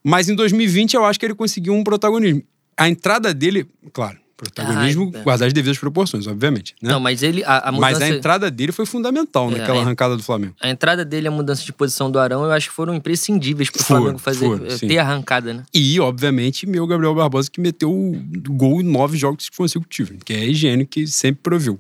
Mas 0.04 0.28
em 0.30 0.36
2020 0.36 0.96
eu 0.96 1.06
acho 1.06 1.20
que 1.20 1.26
ele 1.26 1.36
conseguiu 1.36 1.74
um 1.74 1.84
protagonismo. 1.84 2.44
A 2.78 2.89
entrada 2.89 3.34
dele, 3.34 3.66
claro, 3.94 4.18
protagonismo 4.36 5.12
Ah, 5.13 5.20
é. 5.20 5.22
guardar 5.24 5.48
as 5.48 5.54
devidas 5.54 5.78
proporções, 5.78 6.28
obviamente, 6.28 6.76
né? 6.82 6.89
Não, 6.92 7.00
mas 7.00 7.24
ele. 7.24 7.44
A, 7.46 7.70
a 7.70 7.72
Mas 7.72 7.94
mudança. 7.94 8.12
a 8.12 8.18
entrada 8.18 8.52
dele 8.52 8.72
foi 8.74 8.86
fundamental 8.86 9.48
É, 9.50 9.58
naquela 9.58 9.78
a 9.78 9.82
en- 9.82 9.82
arrancada 9.86 10.18
do 10.18 10.24
Flamengo. 10.24 10.56
A 10.60 10.70
entrada 10.70 11.06
dele 11.06 11.28
e 11.28 11.30
a 11.30 11.32
mudança 11.32 11.63
de 11.63 11.72
posição 11.72 12.12
do 12.12 12.20
Arão, 12.20 12.44
eu 12.44 12.52
acho 12.52 12.68
que 12.70 12.76
foram 12.76 12.94
imprescindíveis 12.96 13.70
pro 13.70 13.82
Foram, 13.84 14.02
Flamengo 14.02 14.20
fazer, 14.20 14.46
foram, 14.46 14.66
eh, 14.66 14.78
sim. 14.78 14.88
ter 14.88 14.98
arrancada, 14.98 15.54
né? 15.54 15.63
E, 15.74 15.98
obviamente, 16.00 16.66
meu 16.66 16.86
Gabriel 16.88 17.16
Barbosa, 17.16 17.50
que 17.50 17.62
meteu 17.62 17.89
o 17.92 18.22
gol 18.50 18.82
em 18.82 18.84
nove 18.84 19.18
jogos 19.18 19.48
consecutivos, 19.50 20.18
que 20.26 20.34
é 20.34 20.44
higiene 20.46 20.86
que 20.86 21.08
sempre 21.08 21.42
proviu. 21.44 21.80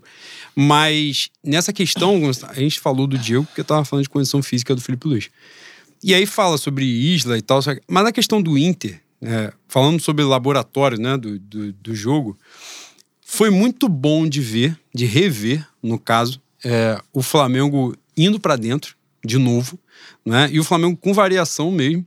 Mas 0.55 1.29
nessa 1.43 1.73
questão, 1.73 2.21
a 2.47 2.53
gente 2.53 2.79
falou 2.79 3.07
do 3.07 3.17
Diego, 3.17 3.43
porque 3.45 3.61
eu 3.61 3.65
tava 3.65 3.83
falando 3.83 4.03
de 4.03 4.09
condição 4.09 4.41
física 4.43 4.73
do 4.75 4.79
Felipe 4.81 5.07
Luiz. 5.07 5.29
E 6.03 6.13
aí 6.13 6.25
fala 6.25 6.57
sobre 6.57 6.85
Isla 6.85 7.37
e 7.37 7.41
tal, 7.41 7.61
mas 7.87 8.03
na 8.03 8.11
questão 8.11 8.41
do 8.41 8.57
Inter, 8.57 9.01
né, 9.21 9.51
falando 9.69 10.01
sobre 10.01 10.23
laboratório 10.23 10.99
né, 10.99 11.15
do, 11.17 11.39
do, 11.39 11.71
do 11.71 11.95
jogo, 11.95 12.37
foi 13.25 13.49
muito 13.49 13.87
bom 13.87 14.27
de 14.27 14.41
ver, 14.41 14.77
de 14.93 15.05
rever, 15.05 15.65
no 15.81 15.97
caso, 15.97 16.41
é, 16.63 17.01
o 17.13 17.21
Flamengo 17.21 17.95
indo 18.17 18.39
pra 18.39 18.55
dentro, 18.55 18.95
de 19.25 19.37
novo, 19.37 19.79
né? 20.25 20.49
E 20.51 20.59
o 20.59 20.63
Flamengo 20.63 20.97
com 20.97 21.13
variação 21.13 21.71
mesmo. 21.71 22.05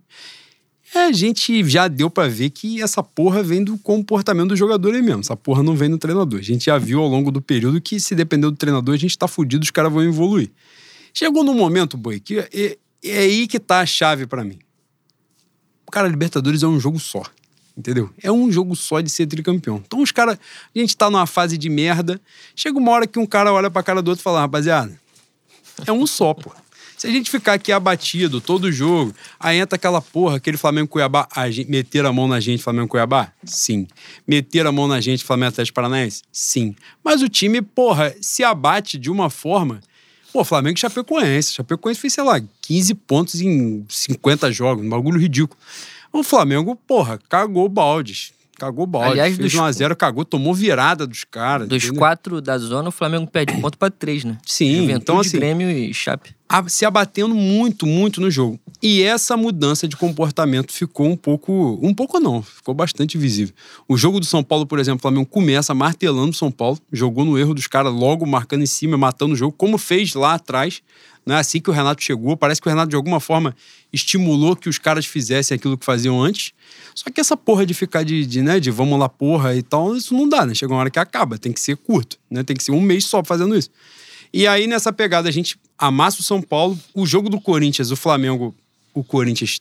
É, 0.94 1.06
a 1.06 1.12
gente 1.12 1.64
já 1.68 1.88
deu 1.88 2.10
pra 2.10 2.28
ver 2.28 2.50
que 2.50 2.82
essa 2.82 3.02
porra 3.02 3.42
vem 3.42 3.64
do 3.64 3.76
comportamento 3.78 4.48
do 4.48 4.56
jogador 4.56 4.94
aí 4.94 5.02
mesmo. 5.02 5.20
Essa 5.20 5.36
porra 5.36 5.62
não 5.62 5.74
vem 5.74 5.90
do 5.90 5.98
treinador. 5.98 6.38
A 6.38 6.42
gente 6.42 6.66
já 6.66 6.78
viu 6.78 7.00
ao 7.00 7.08
longo 7.08 7.30
do 7.30 7.40
período 7.40 7.80
que, 7.80 7.98
se 7.98 8.14
depender 8.14 8.46
do 8.46 8.56
treinador, 8.56 8.94
a 8.94 8.98
gente 8.98 9.16
tá 9.16 9.26
fudido, 9.26 9.64
os 9.64 9.70
caras 9.70 9.92
vão 9.92 10.02
evoluir. 10.02 10.50
Chegou 11.12 11.42
num 11.42 11.54
momento, 11.54 11.96
boi, 11.96 12.20
que 12.20 12.46
é, 13.04 13.10
é 13.10 13.18
aí 13.18 13.46
que 13.46 13.58
tá 13.58 13.80
a 13.80 13.86
chave 13.86 14.26
pra 14.26 14.44
mim. 14.44 14.58
Cara, 15.90 16.08
Libertadores 16.08 16.62
é 16.62 16.66
um 16.66 16.80
jogo 16.80 16.98
só. 16.98 17.22
Entendeu? 17.76 18.10
É 18.22 18.32
um 18.32 18.50
jogo 18.50 18.74
só 18.74 19.00
de 19.00 19.10
ser 19.10 19.26
tricampeão. 19.26 19.82
Então 19.86 20.00
os 20.00 20.10
caras. 20.10 20.38
A 20.74 20.78
gente 20.78 20.96
tá 20.96 21.10
numa 21.10 21.26
fase 21.26 21.58
de 21.58 21.68
merda. 21.68 22.20
Chega 22.54 22.78
uma 22.78 22.90
hora 22.90 23.06
que 23.06 23.18
um 23.18 23.26
cara 23.26 23.52
olha 23.52 23.70
pra 23.70 23.82
cara 23.82 24.00
do 24.00 24.08
outro 24.08 24.22
e 24.22 24.24
fala: 24.24 24.40
rapaziada, 24.40 24.98
é 25.86 25.92
um 25.92 26.06
só, 26.06 26.32
pô. 26.32 26.50
Se 26.96 27.06
a 27.06 27.10
gente 27.10 27.30
ficar 27.30 27.52
aqui 27.52 27.70
abatido 27.70 28.40
todo 28.40 28.72
jogo, 28.72 29.14
aí 29.38 29.58
entra 29.58 29.76
aquela 29.76 30.00
porra, 30.00 30.36
aquele 30.36 30.56
Flamengo 30.56 30.88
Cuiabá, 30.88 31.28
a 31.30 31.50
gente, 31.50 31.70
meter 31.70 32.06
a 32.06 32.12
mão 32.12 32.26
na 32.26 32.40
gente, 32.40 32.62
Flamengo 32.62 32.88
Cuiabá? 32.88 33.30
Sim. 33.44 33.86
Meter 34.26 34.66
a 34.66 34.72
mão 34.72 34.88
na 34.88 34.98
gente, 34.98 35.22
Flamengo 35.22 35.48
Atlético 35.48 35.74
Paranaense? 35.74 36.22
Sim. 36.32 36.74
Mas 37.04 37.20
o 37.20 37.28
time, 37.28 37.60
porra, 37.60 38.14
se 38.22 38.42
abate 38.42 38.96
de 38.96 39.10
uma 39.10 39.28
forma. 39.28 39.80
Pô, 40.36 40.44
Flamengo 40.44 40.76
e 40.76 40.80
Chapecoense. 40.80 41.54
Chapecoense 41.54 41.98
fez, 41.98 42.12
sei 42.12 42.22
lá, 42.22 42.38
15 42.60 42.94
pontos 42.94 43.40
em 43.40 43.86
50 43.88 44.52
jogos, 44.52 44.84
um 44.84 44.88
bagulho 44.90 45.18
ridículo. 45.18 45.58
O 46.12 46.22
Flamengo, 46.22 46.76
porra, 46.86 47.18
cagou 47.26 47.66
baldes. 47.70 48.34
Cagou 48.58 48.86
baldes. 48.86 49.12
Aliás, 49.12 49.34
fez 49.34 49.52
dos- 49.52 49.58
1x0, 49.58 49.96
cagou, 49.96 50.26
tomou 50.26 50.54
virada 50.54 51.06
dos 51.06 51.24
caras. 51.24 51.66
Dos 51.66 51.82
entendeu? 51.82 51.98
quatro 52.00 52.42
da 52.42 52.58
zona, 52.58 52.90
o 52.90 52.92
Flamengo 52.92 53.26
perde 53.26 53.58
ponto 53.62 53.78
pra 53.78 53.88
três, 53.90 54.24
né? 54.24 54.36
Sim, 54.44 54.74
Juventude, 54.80 55.02
então, 55.02 55.18
assim, 55.20 55.38
Grêmio 55.38 55.70
e 55.70 55.94
Chape. 55.94 56.36
Se 56.68 56.84
abatendo 56.84 57.34
muito, 57.34 57.86
muito 57.86 58.20
no 58.20 58.30
jogo. 58.30 58.58
E 58.82 59.02
essa 59.02 59.36
mudança 59.36 59.88
de 59.88 59.96
comportamento 59.96 60.72
ficou 60.72 61.06
um 61.06 61.16
pouco. 61.16 61.78
Um 61.82 61.94
pouco 61.94 62.20
não, 62.20 62.42
ficou 62.42 62.74
bastante 62.74 63.18
visível. 63.18 63.54
O 63.88 63.96
jogo 63.96 64.20
do 64.20 64.26
São 64.26 64.44
Paulo, 64.44 64.66
por 64.66 64.78
exemplo, 64.78 64.98
o 64.98 65.02
Flamengo 65.02 65.26
começa 65.26 65.74
martelando 65.74 66.30
o 66.30 66.34
São 66.34 66.50
Paulo, 66.50 66.78
jogou 66.92 67.24
no 67.24 67.38
erro 67.38 67.54
dos 67.54 67.66
caras, 67.66 67.92
logo 67.92 68.26
marcando 68.26 68.62
em 68.62 68.66
cima, 68.66 68.96
matando 68.96 69.34
o 69.34 69.36
jogo, 69.36 69.54
como 69.56 69.78
fez 69.78 70.14
lá 70.14 70.34
atrás. 70.34 70.82
Não 71.24 71.34
é 71.34 71.40
assim 71.40 71.60
que 71.60 71.68
o 71.68 71.72
Renato 71.72 72.04
chegou. 72.04 72.36
Parece 72.36 72.60
que 72.60 72.68
o 72.68 72.70
Renato, 72.70 72.90
de 72.90 72.94
alguma 72.94 73.18
forma, 73.18 73.56
estimulou 73.92 74.54
que 74.54 74.68
os 74.68 74.78
caras 74.78 75.04
fizessem 75.04 75.56
aquilo 75.56 75.76
que 75.76 75.84
faziam 75.84 76.22
antes. 76.22 76.52
Só 76.94 77.10
que 77.10 77.20
essa 77.20 77.36
porra 77.36 77.66
de 77.66 77.74
ficar 77.74 78.04
de, 78.04 78.24
de, 78.24 78.42
né, 78.42 78.60
de 78.60 78.70
vamos 78.70 78.96
lá, 78.96 79.08
porra 79.08 79.56
e 79.56 79.62
tal, 79.62 79.96
isso 79.96 80.14
não 80.14 80.28
dá, 80.28 80.46
né? 80.46 80.54
Chega 80.54 80.72
uma 80.72 80.78
hora 80.78 80.90
que 80.90 81.00
acaba, 81.00 81.36
tem 81.36 81.52
que 81.52 81.58
ser 81.58 81.76
curto, 81.76 82.16
né? 82.30 82.44
Tem 82.44 82.56
que 82.56 82.62
ser 82.62 82.70
um 82.70 82.80
mês 82.80 83.06
só 83.06 83.24
fazendo 83.24 83.56
isso. 83.56 83.70
E 84.32 84.46
aí, 84.46 84.66
nessa 84.66 84.92
pegada, 84.92 85.28
a 85.28 85.32
gente 85.32 85.58
amassa 85.78 86.20
o 86.20 86.24
São 86.24 86.42
Paulo. 86.42 86.78
O 86.94 87.06
jogo 87.06 87.28
do 87.28 87.40
Corinthians, 87.40 87.90
o 87.90 87.96
Flamengo, 87.96 88.54
o 88.94 89.02
Corinthians 89.04 89.60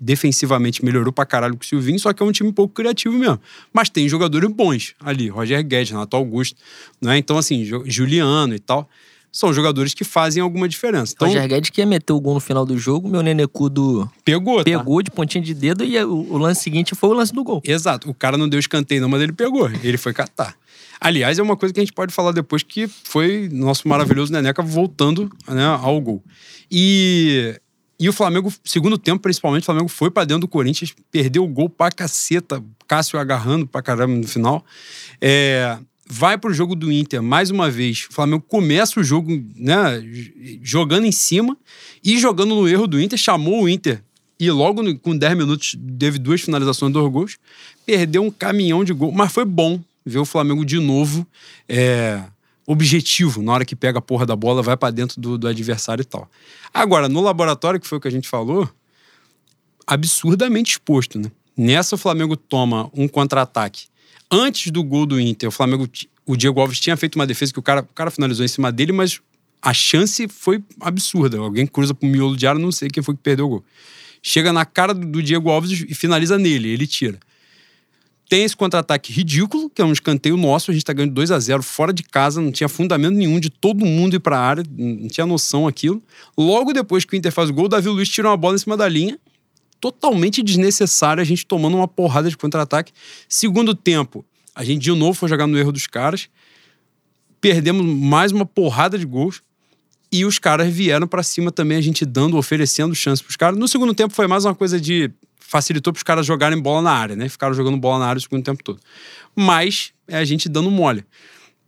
defensivamente 0.00 0.84
melhorou 0.84 1.12
pra 1.12 1.24
caralho 1.24 1.56
com 1.56 1.62
o 1.62 1.66
Silvinho, 1.66 1.98
só 1.98 2.12
que 2.12 2.22
é 2.22 2.26
um 2.26 2.32
time 2.32 2.52
pouco 2.52 2.74
criativo 2.74 3.16
mesmo. 3.16 3.40
Mas 3.72 3.88
tem 3.88 4.08
jogadores 4.08 4.50
bons 4.50 4.94
ali, 5.00 5.28
Roger 5.28 5.64
Guedes, 5.64 5.90
Renato 5.90 6.16
Augusto, 6.16 6.56
né? 7.00 7.16
Então, 7.18 7.38
assim, 7.38 7.64
Juliano 7.86 8.54
e 8.54 8.58
tal 8.58 8.88
são 9.32 9.50
jogadores 9.52 9.94
que 9.94 10.04
fazem 10.04 10.42
alguma 10.42 10.68
diferença. 10.68 11.14
Então, 11.16 11.26
Roger 11.26 11.48
Guedes 11.48 11.70
que 11.70 11.80
ia 11.80 11.86
meter 11.86 12.12
o 12.12 12.20
gol 12.20 12.34
no 12.34 12.40
final 12.40 12.66
do 12.66 12.76
jogo, 12.76 13.08
meu 13.08 13.22
Nenecudo 13.22 14.08
pegou, 14.22 14.58
tá? 14.58 14.64
pegou 14.64 15.02
de 15.02 15.10
pontinha 15.10 15.42
de 15.42 15.54
dedo 15.54 15.82
e 15.82 15.98
o, 16.04 16.32
o, 16.32 16.36
lance 16.36 16.62
seguinte 16.62 16.94
foi 16.94 17.08
o 17.08 17.14
lance 17.14 17.32
do 17.32 17.42
gol. 17.42 17.62
Exato. 17.64 18.10
O 18.10 18.14
cara 18.14 18.36
não 18.36 18.46
deu 18.46 18.60
escanteio 18.60 19.00
não, 19.00 19.08
mas 19.08 19.22
ele 19.22 19.32
pegou. 19.32 19.70
Ele 19.82 19.96
foi 19.96 20.12
catar. 20.12 20.54
Aliás, 21.00 21.38
é 21.38 21.42
uma 21.42 21.56
coisa 21.56 21.72
que 21.72 21.80
a 21.80 21.82
gente 21.82 21.92
pode 21.92 22.12
falar 22.12 22.32
depois 22.32 22.62
que 22.62 22.86
foi 22.86 23.48
nosso 23.52 23.88
maravilhoso 23.88 24.32
Neneca 24.32 24.62
voltando 24.62 25.30
né, 25.48 25.64
ao 25.64 26.00
gol. 26.00 26.22
E, 26.70 27.58
e 27.98 28.08
o 28.08 28.12
Flamengo, 28.12 28.52
segundo 28.64 28.96
tempo 28.96 29.22
principalmente, 29.22 29.62
o 29.62 29.66
Flamengo 29.66 29.88
foi 29.88 30.10
para 30.10 30.24
dentro 30.24 30.42
do 30.42 30.48
Corinthians, 30.48 30.94
perdeu 31.10 31.44
o 31.44 31.48
gol 31.48 31.68
pra 31.68 31.90
caceta, 31.90 32.62
Cássio 32.86 33.18
agarrando 33.18 33.66
pra 33.66 33.82
caramba 33.82 34.14
no 34.14 34.26
final. 34.26 34.64
É, 35.20 35.78
vai 36.06 36.36
para 36.36 36.50
o 36.50 36.54
jogo 36.54 36.74
do 36.74 36.92
Inter 36.92 37.22
mais 37.22 37.50
uma 37.50 37.70
vez. 37.70 38.06
O 38.10 38.14
Flamengo 38.14 38.44
começa 38.46 39.00
o 39.00 39.04
jogo 39.04 39.30
né, 39.56 40.02
jogando 40.62 41.06
em 41.06 41.12
cima 41.12 41.56
e 42.04 42.18
jogando 42.18 42.54
no 42.54 42.68
erro 42.68 42.86
do 42.86 43.00
Inter, 43.00 43.18
chamou 43.18 43.62
o 43.62 43.68
Inter 43.68 44.02
e 44.38 44.50
logo 44.50 44.82
com 44.98 45.16
10 45.16 45.36
minutos 45.36 45.76
teve 45.98 46.18
duas 46.18 46.40
finalizações, 46.40 46.92
dois 46.92 47.12
gols. 47.12 47.38
Perdeu 47.86 48.22
um 48.22 48.30
caminhão 48.30 48.82
de 48.84 48.92
gol, 48.92 49.12
mas 49.12 49.32
foi 49.32 49.44
bom 49.44 49.80
ver 50.04 50.18
o 50.18 50.24
Flamengo 50.24 50.64
de 50.64 50.78
novo 50.78 51.26
é, 51.68 52.22
objetivo 52.66 53.42
na 53.42 53.52
hora 53.52 53.64
que 53.64 53.76
pega 53.76 53.98
a 53.98 54.02
porra 54.02 54.26
da 54.26 54.36
bola, 54.36 54.62
vai 54.62 54.76
para 54.76 54.90
dentro 54.90 55.20
do, 55.20 55.38
do 55.38 55.48
adversário 55.48 56.02
e 56.02 56.06
tal. 56.06 56.30
Agora, 56.72 57.08
no 57.08 57.20
laboratório, 57.20 57.80
que 57.80 57.86
foi 57.86 57.98
o 57.98 58.00
que 58.00 58.08
a 58.08 58.12
gente 58.12 58.28
falou, 58.28 58.68
absurdamente 59.86 60.72
exposto, 60.72 61.18
né? 61.18 61.30
Nessa, 61.56 61.96
o 61.96 61.98
Flamengo 61.98 62.36
toma 62.36 62.90
um 62.94 63.06
contra-ataque 63.06 63.92
antes 64.32 64.72
do 64.72 64.82
gol 64.82 65.04
do 65.04 65.20
Inter, 65.20 65.50
o 65.50 65.52
Flamengo, 65.52 65.86
o 66.24 66.34
Diego 66.34 66.58
Alves 66.58 66.80
tinha 66.80 66.96
feito 66.96 67.16
uma 67.16 67.26
defesa 67.26 67.52
que 67.52 67.58
o 67.58 67.62
cara, 67.62 67.82
o 67.82 67.94
cara 67.94 68.10
finalizou 68.10 68.42
em 68.42 68.48
cima 68.48 68.72
dele, 68.72 68.90
mas 68.90 69.20
a 69.60 69.74
chance 69.74 70.26
foi 70.26 70.64
absurda. 70.80 71.38
Alguém 71.38 71.66
cruza 71.66 71.94
pro 71.94 72.08
miolo 72.08 72.34
de 72.34 72.46
área, 72.46 72.60
não 72.60 72.72
sei 72.72 72.88
quem 72.88 73.02
foi 73.02 73.14
que 73.14 73.20
perdeu 73.22 73.44
o 73.44 73.48
gol. 73.48 73.64
Chega 74.22 74.52
na 74.52 74.64
cara 74.64 74.94
do 74.94 75.22
Diego 75.22 75.50
Alves 75.50 75.84
e 75.86 75.94
finaliza 75.94 76.38
nele, 76.38 76.70
ele 76.70 76.86
tira. 76.86 77.20
Tem 78.32 78.44
esse 78.44 78.56
contra-ataque 78.56 79.12
ridículo, 79.12 79.68
que 79.68 79.82
é 79.82 79.84
um 79.84 79.92
escanteio 79.92 80.38
nosso, 80.38 80.70
a 80.70 80.72
gente 80.72 80.86
tá 80.86 80.94
ganhando 80.94 81.12
2 81.12 81.30
a 81.30 81.38
0 81.38 81.62
fora 81.62 81.92
de 81.92 82.02
casa, 82.02 82.40
não 82.40 82.50
tinha 82.50 82.66
fundamento 82.66 83.12
nenhum 83.12 83.38
de 83.38 83.50
todo 83.50 83.84
mundo 83.84 84.16
ir 84.16 84.20
pra 84.20 84.38
área, 84.38 84.64
não 84.74 85.06
tinha 85.06 85.26
noção 85.26 85.68
aquilo. 85.68 86.02
Logo 86.34 86.72
depois 86.72 87.04
que 87.04 87.14
o 87.14 87.16
Inter 87.18 87.30
faz 87.30 87.50
o 87.50 87.52
gol, 87.52 87.66
o 87.66 87.68
Davi 87.68 87.90
Luiz 87.90 88.08
tira 88.08 88.30
uma 88.30 88.36
bola 88.38 88.54
em 88.54 88.58
cima 88.58 88.74
da 88.74 88.88
linha, 88.88 89.18
totalmente 89.78 90.42
desnecessário 90.42 91.20
a 91.20 91.24
gente 91.24 91.44
tomando 91.44 91.76
uma 91.76 91.86
porrada 91.86 92.30
de 92.30 92.36
contra-ataque. 92.38 92.90
Segundo 93.28 93.74
tempo, 93.74 94.24
a 94.54 94.64
gente 94.64 94.80
de 94.80 94.92
novo 94.92 95.12
foi 95.12 95.28
jogar 95.28 95.46
no 95.46 95.58
erro 95.58 95.70
dos 95.70 95.86
caras. 95.86 96.30
Perdemos 97.38 97.84
mais 97.84 98.32
uma 98.32 98.46
porrada 98.46 98.98
de 98.98 99.04
gols. 99.04 99.42
E 100.10 100.24
os 100.24 100.38
caras 100.38 100.72
vieram 100.72 101.06
para 101.06 101.22
cima 101.22 101.50
também, 101.50 101.76
a 101.76 101.80
gente 101.82 102.06
dando, 102.06 102.38
oferecendo 102.38 102.94
chance 102.94 103.22
pros 103.22 103.36
caras. 103.36 103.58
No 103.58 103.68
segundo 103.68 103.92
tempo 103.92 104.14
foi 104.14 104.26
mais 104.26 104.46
uma 104.46 104.54
coisa 104.54 104.80
de. 104.80 105.10
Facilitou 105.52 105.92
pros 105.92 106.02
caras 106.02 106.24
jogarem 106.24 106.58
bola 106.58 106.80
na 106.80 106.92
área, 106.92 107.14
né? 107.14 107.28
Ficaram 107.28 107.52
jogando 107.52 107.76
bola 107.76 107.98
na 107.98 108.06
área 108.06 108.18
o 108.18 108.22
segundo 108.22 108.42
tempo 108.42 108.64
todo. 108.64 108.80
Mas 109.36 109.92
é 110.08 110.16
a 110.16 110.24
gente 110.24 110.48
dando 110.48 110.70
mole. 110.70 111.04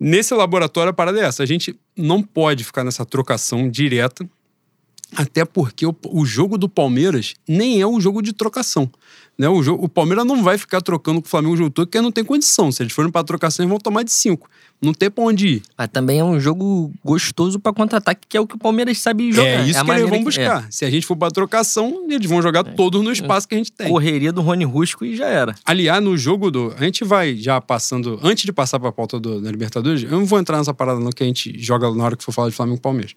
Nesse 0.00 0.32
laboratório 0.32 0.88
a 0.88 0.92
parada 0.94 1.20
é 1.20 1.24
essa. 1.24 1.42
A 1.42 1.46
gente 1.46 1.78
não 1.94 2.22
pode 2.22 2.64
ficar 2.64 2.82
nessa 2.82 3.04
trocação 3.04 3.68
direta 3.68 4.26
até 5.16 5.44
porque 5.44 5.86
o, 5.86 5.94
o, 6.08 6.24
jogo 6.24 6.58
do 6.58 6.68
Palmeiras 6.68 7.34
nem 7.46 7.80
é 7.80 7.86
um 7.86 8.00
jogo 8.00 8.22
de 8.22 8.32
trocação. 8.32 8.90
Né? 9.36 9.48
O, 9.48 9.62
jogo, 9.62 9.84
o 9.84 9.88
Palmeiras 9.88 10.24
não 10.24 10.42
vai 10.42 10.56
ficar 10.56 10.80
trocando 10.80 11.20
com 11.20 11.26
o 11.26 11.30
Flamengo 11.30 11.54
o 11.54 11.56
jogo 11.56 11.70
todo, 11.70 11.86
porque 11.86 12.00
não 12.00 12.12
tem 12.12 12.24
condição. 12.24 12.70
Se 12.70 12.82
eles 12.82 12.92
forem 12.92 13.10
para 13.10 13.24
trocação, 13.24 13.64
eles 13.64 13.70
vão 13.70 13.78
tomar 13.78 14.02
de 14.04 14.12
cinco. 14.12 14.48
Não 14.80 14.92
tem 14.92 15.10
pra 15.10 15.24
onde 15.24 15.48
ir. 15.48 15.62
Mas 15.76 15.88
também 15.88 16.20
é 16.20 16.24
um 16.24 16.38
jogo 16.38 16.92
gostoso 17.04 17.58
para 17.58 17.72
contra-ataque, 17.72 18.26
que 18.28 18.36
é 18.36 18.40
o 18.40 18.46
que 18.46 18.54
o 18.54 18.58
Palmeiras 18.58 18.98
sabe 18.98 19.32
jogar. 19.32 19.48
É 19.48 19.62
isso 19.62 19.78
é 19.78 19.84
que 19.84 19.90
eles 19.90 20.10
vão 20.10 20.24
buscar. 20.24 20.64
É. 20.64 20.70
Se 20.70 20.84
a 20.84 20.90
gente 20.90 21.06
for 21.06 21.16
pra 21.16 21.30
trocação, 21.30 22.06
eles 22.08 22.28
vão 22.28 22.42
jogar 22.42 22.66
é. 22.66 22.70
todos 22.72 23.02
no 23.02 23.10
espaço 23.10 23.48
que 23.48 23.54
a 23.54 23.58
gente 23.58 23.72
tem. 23.72 23.88
Correria 23.88 24.32
do 24.32 24.42
Rony 24.42 24.64
Rusco 24.64 25.04
e 25.04 25.16
já 25.16 25.26
era. 25.26 25.54
Aliás, 25.64 26.02
no 26.02 26.16
jogo 26.16 26.50
do. 26.50 26.74
A 26.78 26.84
gente 26.84 27.02
vai 27.02 27.34
já 27.36 27.60
passando. 27.60 28.20
Antes 28.22 28.44
de 28.44 28.52
passar 28.52 28.78
pra 28.78 28.92
pauta 28.92 29.18
do, 29.18 29.40
da 29.40 29.50
Libertadores, 29.50 30.02
eu 30.02 30.10
não 30.10 30.26
vou 30.26 30.38
entrar 30.38 30.58
nessa 30.58 30.74
parada, 30.74 31.00
não, 31.00 31.10
que 31.10 31.22
a 31.22 31.26
gente 31.26 31.58
joga 31.58 31.92
na 31.92 32.04
hora 32.04 32.16
que 32.16 32.22
for 32.22 32.32
falar 32.32 32.50
de 32.50 32.54
Flamengo 32.54 32.78
e 32.78 32.80
Palmeiras 32.80 33.14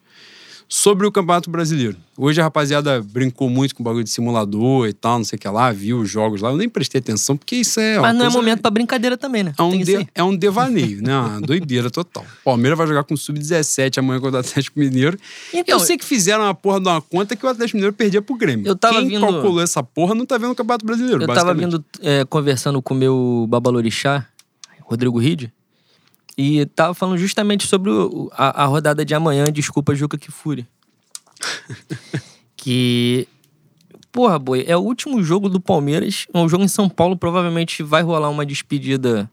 sobre 0.67 1.07
o 1.07 1.11
Campeonato 1.11 1.49
Brasileiro. 1.49 1.95
Hoje 2.17 2.41
a 2.41 2.43
rapaziada 2.43 3.01
brincou 3.01 3.49
muito 3.49 3.75
com 3.75 3.83
o 3.83 3.85
bagulho 3.85 4.03
de 4.03 4.09
simulador 4.09 4.87
e 4.87 4.93
tal, 4.93 5.19
não 5.19 5.23
sei 5.23 5.37
o 5.37 5.39
que 5.39 5.47
lá, 5.47 5.71
viu 5.71 5.99
os 5.99 6.09
jogos 6.09 6.41
lá. 6.41 6.49
Eu 6.49 6.57
nem 6.57 6.67
prestei 6.67 6.99
atenção, 6.99 7.37
porque 7.37 7.55
isso 7.57 7.79
é. 7.79 7.99
Mas 7.99 8.15
não 8.15 8.25
é 8.25 8.29
momento 8.29 8.61
pra 8.61 8.71
brincadeira 8.71 9.15
também, 9.15 9.43
né? 9.43 9.53
É 9.57 9.63
um, 9.63 9.79
de... 9.79 10.07
é 10.13 10.23
um 10.23 10.35
devaneio, 10.35 11.01
né? 11.01 11.17
Uma 11.17 11.41
doideira 11.41 11.89
total. 11.89 12.25
Palmeiras 12.43 12.77
vai 12.77 12.87
jogar 12.87 13.03
com 13.03 13.13
o 13.13 13.17
Sub-17 13.17 13.99
amanhã 13.99 14.19
contra 14.19 14.37
o 14.37 14.39
Atlético 14.39 14.79
Mineiro. 14.79 15.17
Então, 15.53 15.77
eu 15.77 15.79
sei 15.79 15.97
que 15.97 16.03
fizeram 16.03 16.43
uma 16.43 16.55
porra 16.55 16.81
de 16.81 16.89
uma 16.89 17.01
conta 17.01 17.35
que 17.35 17.45
o 17.45 17.49
Atlético 17.49 17.77
Mineiro 17.77 17.95
perdia 17.95 18.21
pro 18.21 18.35
Grêmio. 18.35 18.67
Eu 18.67 18.75
tava 18.75 18.95
Quem 18.95 19.09
vindo... 19.09 19.21
calculou 19.21 19.61
essa 19.61 19.83
porra 19.83 20.15
não 20.15 20.25
tá 20.25 20.37
vendo 20.37 20.51
o 20.51 20.55
Campeonato 20.55 20.85
Brasileiro. 20.85 21.21
Eu 21.21 21.27
tava 21.27 21.53
vindo 21.53 21.83
é, 22.01 22.25
conversando 22.25 22.81
com 22.81 22.93
o 22.93 22.97
meu 22.97 23.45
babalorixá, 23.47 24.25
Rodrigo 24.81 25.19
Ride. 25.19 25.53
E 26.37 26.65
tava 26.67 26.93
falando 26.93 27.17
justamente 27.17 27.65
sobre 27.65 27.89
o, 27.89 28.29
a, 28.31 28.63
a, 28.63 28.65
rodada 28.65 29.03
de 29.03 29.15
amanhã, 29.15 29.45
desculpa, 29.45 29.95
Juca 29.95 30.17
Kifuri 30.17 30.67
que. 32.55 33.27
Porra, 34.11 34.39
boi, 34.39 34.63
é 34.67 34.75
o 34.75 34.79
último 34.79 35.23
jogo 35.23 35.49
do 35.49 35.59
Palmeiras. 35.59 36.27
É 36.33 36.37
um 36.37 36.49
jogo 36.49 36.63
em 36.63 36.67
São 36.67 36.89
Paulo. 36.89 37.15
Provavelmente 37.15 37.83
vai 37.83 38.01
rolar 38.01 38.29
uma 38.29 38.45
despedida. 38.45 39.29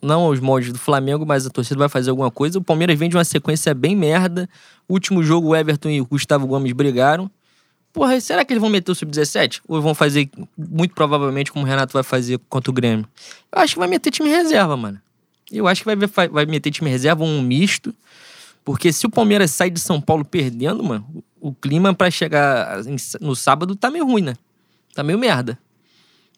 Não 0.00 0.22
aos 0.22 0.38
moldes 0.38 0.72
do 0.72 0.78
Flamengo, 0.78 1.24
mas 1.26 1.46
a 1.46 1.50
torcida 1.50 1.78
vai 1.78 1.88
fazer 1.88 2.10
alguma 2.10 2.30
coisa. 2.30 2.58
O 2.58 2.62
Palmeiras 2.62 2.98
vem 2.98 3.08
de 3.08 3.16
uma 3.16 3.24
sequência 3.24 3.74
bem 3.74 3.96
merda. 3.96 4.48
último 4.88 5.22
jogo, 5.22 5.48
o 5.48 5.56
Everton 5.56 5.88
e 5.88 6.00
o 6.00 6.06
Gustavo 6.06 6.46
Gomes 6.46 6.72
brigaram. 6.72 7.30
Porra, 7.92 8.20
será 8.20 8.44
que 8.44 8.52
eles 8.52 8.60
vão 8.60 8.70
meter 8.70 8.92
o 8.92 8.94
Sub-17? 8.94 9.60
Ou 9.66 9.80
vão 9.80 9.94
fazer, 9.94 10.28
muito 10.56 10.94
provavelmente, 10.94 11.50
como 11.50 11.64
o 11.64 11.68
Renato 11.68 11.92
vai 11.92 12.02
fazer 12.02 12.38
contra 12.48 12.70
o 12.70 12.74
Grêmio? 12.74 13.06
Eu 13.52 13.62
acho 13.62 13.74
que 13.74 13.78
vai 13.78 13.88
meter 13.88 14.10
time 14.10 14.28
reserva, 14.28 14.76
mano. 14.76 15.00
Eu 15.50 15.68
acho 15.68 15.82
que 15.82 15.96
vai, 15.96 16.28
vai 16.28 16.46
meter 16.46 16.70
time 16.70 16.90
reserva, 16.90 17.24
um 17.24 17.42
misto. 17.42 17.94
Porque 18.64 18.92
se 18.92 19.06
o 19.06 19.10
Palmeiras 19.10 19.50
sai 19.50 19.70
de 19.70 19.78
São 19.78 20.00
Paulo 20.00 20.24
perdendo, 20.24 20.82
mano, 20.82 21.06
o 21.40 21.52
clima 21.52 21.92
para 21.92 22.10
chegar 22.10 22.80
no 23.20 23.36
sábado 23.36 23.76
tá 23.76 23.90
meio 23.90 24.06
ruim, 24.06 24.22
né? 24.22 24.34
Tá 24.94 25.02
meio 25.02 25.18
merda. 25.18 25.58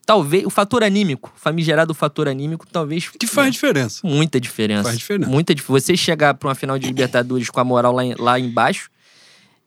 Talvez 0.05 0.45
o 0.45 0.51
fator 0.51 0.83
anímico, 0.83 1.33
famigerado 1.37 1.93
fator 1.95 2.29
anímico, 2.29 2.67
talvez. 2.71 3.09
Que 3.09 3.27
faz 3.27 3.47
né? 3.47 3.51
diferença. 3.53 4.01
Muita 4.05 4.41
diferença. 4.41 4.85
Faz 4.85 4.99
diferença. 4.99 5.31
Muita 5.31 5.55
diferença. 5.55 5.87
Você 5.87 5.97
chegar 5.97 6.35
para 6.35 6.49
uma 6.49 6.55
final 6.55 6.79
de 6.79 6.87
Libertadores 6.87 7.51
com 7.51 7.61
a 7.61 7.65
moral 7.65 7.93
lá, 7.93 8.03
lá 8.19 8.39
embaixo, 8.39 8.89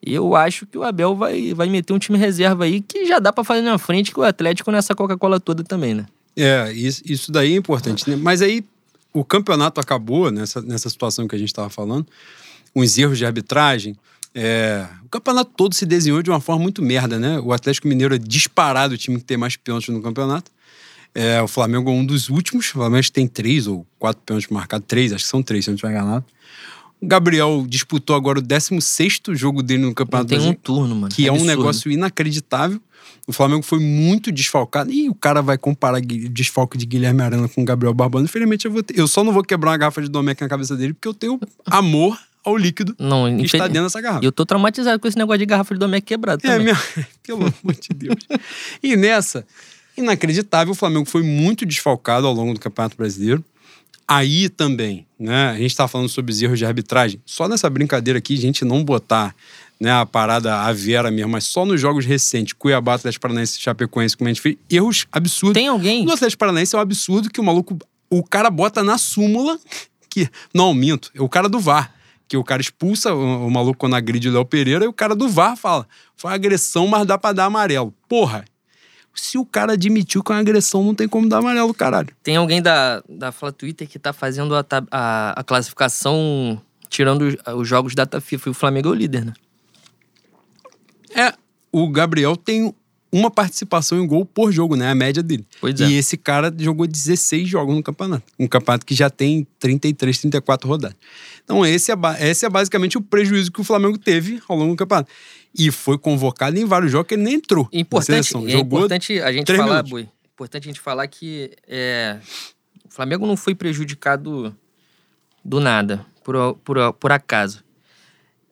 eu 0.02 0.34
acho 0.34 0.66
que 0.66 0.78
o 0.78 0.82
Abel 0.82 1.14
vai, 1.14 1.52
vai 1.52 1.68
meter 1.68 1.92
um 1.92 1.98
time 1.98 2.18
reserva 2.18 2.64
aí 2.64 2.80
que 2.80 3.06
já 3.06 3.18
dá 3.18 3.32
para 3.32 3.44
fazer 3.44 3.60
na 3.60 3.76
frente 3.76 4.12
que 4.12 4.20
o 4.20 4.22
Atlético 4.22 4.70
nessa 4.70 4.94
Coca-Cola 4.94 5.38
toda 5.38 5.62
também, 5.62 5.94
né? 5.94 6.06
É, 6.36 6.72
isso, 6.72 7.02
isso 7.04 7.30
daí 7.30 7.52
é 7.52 7.56
importante, 7.56 8.08
né? 8.08 8.16
Mas 8.16 8.40
aí 8.40 8.64
o 9.12 9.24
campeonato 9.24 9.80
acabou 9.80 10.30
nessa, 10.30 10.60
nessa 10.62 10.88
situação 10.88 11.26
que 11.26 11.34
a 11.34 11.38
gente 11.38 11.48
estava 11.48 11.68
falando 11.68 12.06
uns 12.74 12.96
erros 12.96 13.18
de 13.18 13.26
arbitragem. 13.26 13.96
É, 14.34 14.86
o 15.04 15.08
campeonato 15.08 15.50
todo 15.56 15.74
se 15.74 15.84
desenhou 15.84 16.22
de 16.22 16.30
uma 16.30 16.40
forma 16.40 16.62
muito 16.62 16.82
merda, 16.82 17.18
né? 17.18 17.40
O 17.40 17.52
Atlético 17.52 17.88
Mineiro 17.88 18.14
é 18.14 18.18
disparado 18.18 18.94
o 18.94 18.98
time 18.98 19.18
que 19.18 19.24
tem 19.24 19.36
mais 19.36 19.56
pênaltis 19.56 19.92
no 19.92 20.00
campeonato. 20.00 20.50
É, 21.12 21.42
o 21.42 21.48
Flamengo 21.48 21.90
é 21.90 21.92
um 21.92 22.04
dos 22.04 22.28
últimos. 22.28 22.68
O 22.68 22.72
Flamengo 22.72 23.10
tem 23.10 23.26
três 23.26 23.66
ou 23.66 23.84
quatro 23.98 24.22
pênaltis 24.24 24.48
marcados. 24.50 24.86
Três, 24.86 25.12
acho 25.12 25.24
que 25.24 25.30
são 25.30 25.42
três, 25.42 25.64
se 25.64 25.70
eu 25.70 25.72
não 25.72 25.76
estiver 25.76 25.92
enganado. 25.92 26.24
O 27.00 27.06
Gabriel 27.06 27.64
disputou 27.66 28.14
agora 28.14 28.38
o 28.38 28.42
16 28.42 29.20
jogo 29.30 29.62
dele 29.62 29.82
no 29.82 29.94
Campeonato 29.94 30.28
tem 30.28 30.36
Brasileiro. 30.36 30.60
Tem 30.62 30.74
um 30.74 30.76
turno, 30.76 30.94
mano. 30.94 31.14
Que 31.14 31.24
é, 31.24 31.28
é 31.28 31.32
um 31.32 31.44
negócio 31.44 31.90
inacreditável. 31.90 32.80
O 33.26 33.32
Flamengo 33.32 33.62
foi 33.62 33.78
muito 33.78 34.30
desfalcado. 34.30 34.92
E 34.92 35.08
o 35.08 35.14
cara 35.14 35.40
vai 35.40 35.56
comparar 35.56 35.98
o 35.98 36.28
desfalque 36.28 36.76
de 36.76 36.84
Guilherme 36.84 37.22
Arana 37.22 37.48
com 37.48 37.62
o 37.62 37.64
Gabriel 37.64 37.94
Barbano. 37.94 38.24
Infelizmente, 38.24 38.66
eu, 38.66 38.72
vou 38.72 38.82
ter... 38.82 38.98
eu 38.98 39.08
só 39.08 39.24
não 39.24 39.32
vou 39.32 39.42
quebrar 39.42 39.70
uma 39.70 39.76
garrafa 39.78 40.02
de 40.02 40.08
Domecq 40.08 40.42
na 40.42 40.48
cabeça 40.48 40.76
dele, 40.76 40.92
porque 40.92 41.08
eu 41.08 41.14
tenho 41.14 41.40
amor 41.66 42.18
ao 42.44 42.56
líquido 42.56 42.94
não, 42.98 43.36
que 43.36 43.44
está 43.44 43.66
dentro 43.66 43.84
dessa 43.84 44.00
garrafa. 44.00 44.24
Eu 44.24 44.32
tô 44.32 44.44
traumatizado 44.44 44.98
com 44.98 45.06
esse 45.06 45.16
negócio 45.16 45.38
de 45.38 45.46
garrafa 45.46 45.74
de 45.74 45.80
Domecq 45.80 46.06
quebrado 46.06 46.40
é, 46.44 46.50
também. 46.50 46.68
É, 46.68 46.72
minha... 46.72 47.06
pelo 47.22 47.40
amor 47.40 47.74
de 47.80 47.94
Deus. 47.94 48.16
E 48.82 48.96
nessa, 48.96 49.46
inacreditável, 49.96 50.72
o 50.72 50.76
Flamengo 50.76 51.06
foi 51.06 51.22
muito 51.22 51.64
desfalcado 51.64 52.26
ao 52.26 52.32
longo 52.34 52.54
do 52.54 52.60
Campeonato 52.60 52.96
Brasileiro. 52.96 53.44
Aí 54.12 54.48
também, 54.48 55.06
né? 55.16 55.50
A 55.50 55.56
gente 55.56 55.66
está 55.70 55.86
falando 55.86 56.08
sobre 56.08 56.32
os 56.32 56.42
erros 56.42 56.58
de 56.58 56.66
arbitragem. 56.66 57.22
Só 57.24 57.46
nessa 57.46 57.70
brincadeira 57.70 58.18
aqui, 58.18 58.34
a 58.34 58.40
gente 58.40 58.64
não 58.64 58.82
botar 58.82 59.32
né, 59.78 59.92
a 59.92 60.04
parada 60.04 60.62
a 60.62 60.72
Vera 60.72 61.12
mesmo, 61.12 61.30
mas 61.30 61.44
só 61.44 61.64
nos 61.64 61.80
jogos 61.80 62.04
recentes, 62.04 62.52
Cuiabá, 62.52 62.94
Atlético 62.94 63.22
Paranaense 63.22 63.60
Chapecoense, 63.60 64.16
como 64.16 64.26
a 64.28 64.32
gente 64.32 64.42
fez, 64.42 64.56
erros 64.68 65.06
absurdos. 65.12 65.54
Tem 65.54 65.68
alguém? 65.68 66.04
No 66.04 66.12
Atlético 66.12 66.40
Paranaense 66.40 66.74
é 66.74 66.78
um 66.78 66.82
absurdo 66.82 67.30
que 67.30 67.40
o 67.40 67.44
maluco, 67.44 67.78
o 68.10 68.20
cara 68.24 68.50
bota 68.50 68.82
na 68.82 68.98
súmula 68.98 69.56
que, 70.10 70.28
não, 70.52 70.74
minto, 70.74 71.12
é 71.14 71.22
o 71.22 71.28
cara 71.28 71.48
do 71.48 71.60
VAR 71.60 71.94
que 72.26 72.36
o 72.36 72.44
cara 72.44 72.62
expulsa 72.62 73.12
o, 73.12 73.46
o 73.46 73.50
maluco 73.50 73.78
quando 73.78 73.94
agride 73.94 74.28
o 74.28 74.32
Léo 74.32 74.44
Pereira 74.44 74.84
e 74.84 74.88
o 74.88 74.92
cara 74.92 75.16
do 75.16 75.28
VAR 75.28 75.56
fala: 75.56 75.84
foi 76.16 76.32
agressão, 76.32 76.86
mas 76.86 77.04
dá 77.04 77.18
pra 77.18 77.32
dar 77.32 77.46
amarelo. 77.46 77.92
Porra, 78.08 78.44
se 79.20 79.38
o 79.38 79.44
cara 79.44 79.74
admitiu 79.74 80.22
que 80.22 80.32
é 80.32 80.34
uma 80.34 80.40
agressão, 80.40 80.82
não 80.82 80.94
tem 80.94 81.08
como 81.08 81.28
dar 81.28 81.38
amarelo, 81.38 81.72
caralho. 81.74 82.08
Tem 82.22 82.36
alguém 82.36 82.62
da, 82.62 83.02
da 83.08 83.30
Fala 83.30 83.52
Twitter 83.52 83.88
que 83.88 83.98
tá 83.98 84.12
fazendo 84.12 84.54
a, 84.54 84.64
a, 84.90 85.40
a 85.40 85.44
classificação 85.44 86.60
tirando 86.88 87.22
os, 87.22 87.36
os 87.56 87.68
jogos 87.68 87.94
data 87.94 88.20
FIFA 88.20 88.48
e 88.48 88.52
o 88.52 88.54
Flamengo 88.54 88.88
é 88.88 88.90
o 88.90 88.94
líder, 88.94 89.24
né? 89.24 89.32
É, 91.14 91.34
o 91.72 91.88
Gabriel 91.88 92.36
tem 92.36 92.74
uma 93.12 93.30
participação 93.30 94.02
em 94.02 94.06
gol 94.06 94.24
por 94.24 94.52
jogo, 94.52 94.76
né? 94.76 94.90
A 94.90 94.94
média 94.94 95.22
dele. 95.22 95.44
Pois 95.60 95.80
é. 95.80 95.88
E 95.88 95.94
esse 95.94 96.16
cara 96.16 96.54
jogou 96.56 96.86
16 96.86 97.48
jogos 97.48 97.74
no 97.74 97.82
campeonato. 97.82 98.24
Um 98.38 98.46
campeonato 98.46 98.86
que 98.86 98.94
já 98.94 99.10
tem 99.10 99.46
33, 99.58 100.18
34 100.18 100.68
rodadas. 100.68 100.96
Então, 101.44 101.66
esse 101.66 101.90
é, 101.90 101.96
esse 102.20 102.46
é 102.46 102.48
basicamente 102.48 102.96
o 102.96 103.00
prejuízo 103.00 103.50
que 103.50 103.60
o 103.60 103.64
Flamengo 103.64 103.98
teve 103.98 104.40
ao 104.48 104.56
longo 104.56 104.72
do 104.74 104.76
campeonato. 104.76 105.10
E 105.56 105.70
foi 105.70 105.98
convocado 105.98 106.58
em 106.58 106.64
vários 106.64 106.92
jogos 106.92 107.08
que 107.08 107.14
ele 107.14 107.22
nem 107.22 107.34
entrou. 107.34 107.68
Importante, 107.72 108.36
é 108.36 108.58
importante 108.58 109.20
a 109.20 109.32
gente 109.32 109.56
falar, 109.56 109.82
Bui. 109.82 110.08
Importante 110.32 110.64
a 110.64 110.70
gente 110.70 110.80
falar 110.80 111.06
que 111.08 111.50
é, 111.66 112.18
o 112.84 112.92
Flamengo 112.92 113.26
não 113.26 113.36
foi 113.36 113.54
prejudicado 113.54 114.56
do 115.44 115.60
nada, 115.60 116.06
por, 116.22 116.54
por, 116.64 116.92
por 116.94 117.12
acaso. 117.12 117.64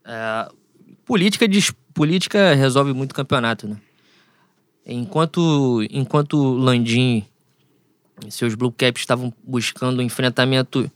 É, 0.05 0.51
política, 1.05 1.46
política 1.94 2.55
resolve 2.55 2.92
muito 2.92 3.14
campeonato, 3.14 3.68
né? 3.68 3.76
Enquanto, 4.84 5.86
enquanto 5.90 6.55
Landim 6.55 7.24
e 8.26 8.30
seus 8.30 8.55
Blue 8.55 8.72
Caps 8.72 9.03
estavam 9.03 9.32
buscando 9.44 10.01
um 10.01 10.03
enfrentamento 10.03 10.90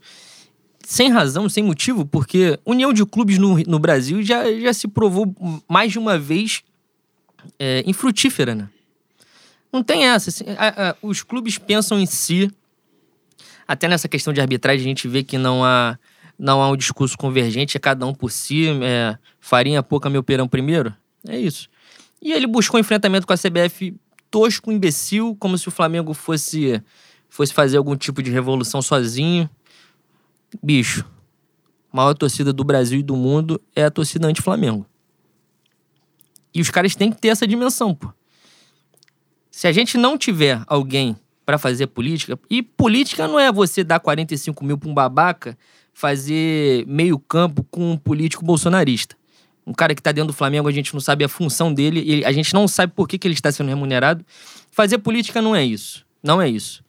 sem 0.93 1.09
razão, 1.09 1.49
sem 1.49 1.63
motivo, 1.63 2.05
porque 2.05 2.59
união 2.63 2.93
de 2.93 3.03
clubes 3.03 3.39
no, 3.39 3.57
no 3.63 3.79
Brasil 3.79 4.21
já, 4.21 4.43
já 4.59 4.71
se 4.71 4.87
provou 4.87 5.35
mais 5.67 5.91
de 5.91 5.97
uma 5.97 6.19
vez 6.19 6.61
é, 7.57 7.83
infrutífera, 7.87 8.53
né? 8.53 8.69
Não 9.71 9.81
tem 9.81 10.05
essa. 10.05 10.29
Assim, 10.29 10.43
a, 10.55 10.91
a, 10.91 10.95
os 11.01 11.23
clubes 11.23 11.57
pensam 11.57 11.99
em 11.99 12.05
si. 12.05 12.47
Até 13.67 13.87
nessa 13.87 14.07
questão 14.07 14.31
de 14.31 14.39
arbitragem, 14.39 14.85
a 14.85 14.87
gente 14.87 15.07
vê 15.07 15.23
que 15.23 15.35
não 15.35 15.65
há, 15.65 15.97
não 16.37 16.61
há 16.61 16.69
um 16.69 16.77
discurso 16.77 17.17
convergente, 17.17 17.75
é 17.75 17.79
cada 17.79 18.05
um 18.05 18.13
por 18.13 18.31
si. 18.31 18.67
É, 18.83 19.17
farinha 19.39 19.81
pouca, 19.81 20.11
meu 20.11 20.21
perão 20.21 20.47
primeiro. 20.47 20.93
É 21.27 21.39
isso. 21.39 21.69
E 22.21 22.31
ele 22.31 22.45
buscou 22.45 22.79
enfrentamento 22.79 23.25
com 23.25 23.33
a 23.33 23.37
CBF 23.37 23.95
tosco, 24.29 24.71
imbecil, 24.71 25.35
como 25.39 25.57
se 25.57 25.67
o 25.67 25.71
Flamengo 25.71 26.13
fosse, 26.13 26.79
fosse 27.27 27.51
fazer 27.51 27.77
algum 27.77 27.95
tipo 27.95 28.21
de 28.21 28.29
revolução 28.29 28.79
sozinho. 28.79 29.49
Bicho, 30.61 31.05
a 31.91 31.97
maior 31.97 32.13
torcida 32.13 32.51
do 32.53 32.63
Brasil 32.63 32.99
e 32.99 33.03
do 33.03 33.15
mundo 33.15 33.61
é 33.75 33.85
a 33.85 33.91
torcida 33.91 34.27
anti-Flamengo. 34.27 34.85
E 36.53 36.61
os 36.61 36.69
caras 36.69 36.95
têm 36.95 37.11
que 37.11 37.19
ter 37.19 37.29
essa 37.29 37.47
dimensão, 37.47 37.95
pô. 37.95 38.11
Se 39.49 39.67
a 39.67 39.71
gente 39.71 39.97
não 39.97 40.17
tiver 40.17 40.61
alguém 40.67 41.15
para 41.45 41.57
fazer 41.57 41.87
política, 41.87 42.39
e 42.49 42.61
política 42.63 43.27
não 43.27 43.39
é 43.39 43.51
você 43.51 43.83
dar 43.83 43.99
45 43.99 44.63
mil 44.63 44.77
pra 44.77 44.89
um 44.89 44.93
babaca 44.93 45.57
fazer 45.93 46.85
meio 46.87 47.19
campo 47.19 47.63
com 47.69 47.91
um 47.91 47.97
político 47.97 48.43
bolsonarista 48.43 49.15
um 49.65 49.73
cara 49.73 49.95
que 49.95 50.01
está 50.01 50.11
dentro 50.11 50.27
do 50.27 50.33
Flamengo, 50.33 50.67
a 50.67 50.71
gente 50.71 50.93
não 50.93 50.99
sabe 50.99 51.23
a 51.23 51.29
função 51.29 51.73
dele, 51.73 52.23
a 52.25 52.31
gente 52.31 52.53
não 52.53 52.67
sabe 52.67 52.93
por 52.93 53.07
que, 53.07 53.17
que 53.17 53.27
ele 53.27 53.33
está 53.33 53.51
sendo 53.51 53.69
remunerado. 53.69 54.25
Fazer 54.71 54.97
política 54.97 55.41
não 55.41 55.55
é 55.55 55.63
isso. 55.63 56.05
Não 56.21 56.41
é 56.41 56.49
isso. 56.49 56.83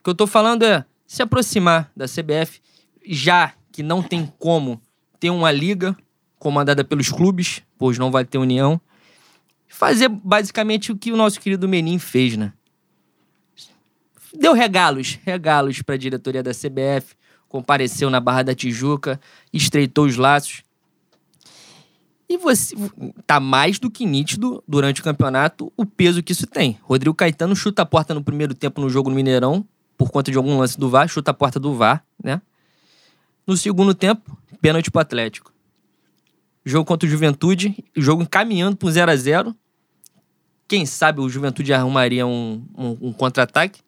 O 0.00 0.04
que 0.04 0.10
eu 0.10 0.12
estou 0.12 0.26
falando 0.26 0.64
é 0.64 0.84
se 1.06 1.22
aproximar 1.22 1.90
da 1.96 2.06
CBF, 2.06 2.60
já 3.08 3.52
que 3.72 3.82
não 3.82 4.02
tem 4.02 4.30
como 4.38 4.80
ter 5.18 5.30
uma 5.30 5.50
liga 5.50 5.96
comandada 6.38 6.84
pelos 6.84 7.10
clubes, 7.10 7.62
pois 7.76 7.98
não 7.98 8.10
vai 8.10 8.24
ter 8.24 8.38
união. 8.38 8.80
Fazer 9.66 10.08
basicamente 10.08 10.92
o 10.92 10.96
que 10.96 11.12
o 11.12 11.16
nosso 11.16 11.40
querido 11.40 11.68
Menin 11.68 11.98
fez, 11.98 12.36
né? 12.36 12.52
Deu 14.34 14.52
regalos, 14.52 15.18
regalos 15.24 15.82
para 15.82 15.94
a 15.94 15.98
diretoria 15.98 16.42
da 16.42 16.52
CBF, 16.52 17.14
compareceu 17.48 18.10
na 18.10 18.20
Barra 18.20 18.42
da 18.42 18.54
Tijuca, 18.54 19.20
estreitou 19.52 20.04
os 20.04 20.16
laços 20.16 20.62
e 22.28 22.36
você 22.36 22.76
tá 23.26 23.40
mais 23.40 23.78
do 23.78 23.90
que 23.90 24.04
nítido 24.04 24.62
durante 24.68 25.00
o 25.00 25.04
campeonato 25.04 25.72
o 25.76 25.86
peso 25.86 26.22
que 26.22 26.32
isso 26.32 26.46
tem. 26.46 26.78
Rodrigo 26.82 27.14
Caetano 27.14 27.56
chuta 27.56 27.82
a 27.82 27.86
porta 27.86 28.12
no 28.12 28.22
primeiro 28.22 28.54
tempo 28.54 28.80
no 28.80 28.90
jogo 28.90 29.08
no 29.08 29.16
Mineirão, 29.16 29.66
por 29.96 30.10
conta 30.10 30.30
de 30.30 30.36
algum 30.36 30.58
lance 30.58 30.78
do 30.78 30.90
VAR, 30.90 31.08
chuta 31.08 31.30
a 31.30 31.34
porta 31.34 31.58
do 31.58 31.74
VAR, 31.74 32.04
né? 32.22 32.42
No 33.48 33.56
segundo 33.56 33.94
tempo, 33.94 34.38
pênalti 34.60 34.90
pro 34.90 35.00
Atlético. 35.00 35.54
Jogo 36.66 36.84
contra 36.84 37.06
o 37.08 37.10
Juventude, 37.10 37.82
jogo 37.96 38.22
encaminhando 38.22 38.76
para 38.76 38.86
um 38.86 38.90
0 38.90 39.10
a 39.10 39.16
0 39.16 39.56
Quem 40.68 40.84
sabe 40.84 41.22
o 41.22 41.30
Juventude 41.30 41.72
arrumaria 41.72 42.26
um, 42.26 42.62
um, 42.76 43.08
um 43.08 43.10
contra-ataque. 43.10 43.80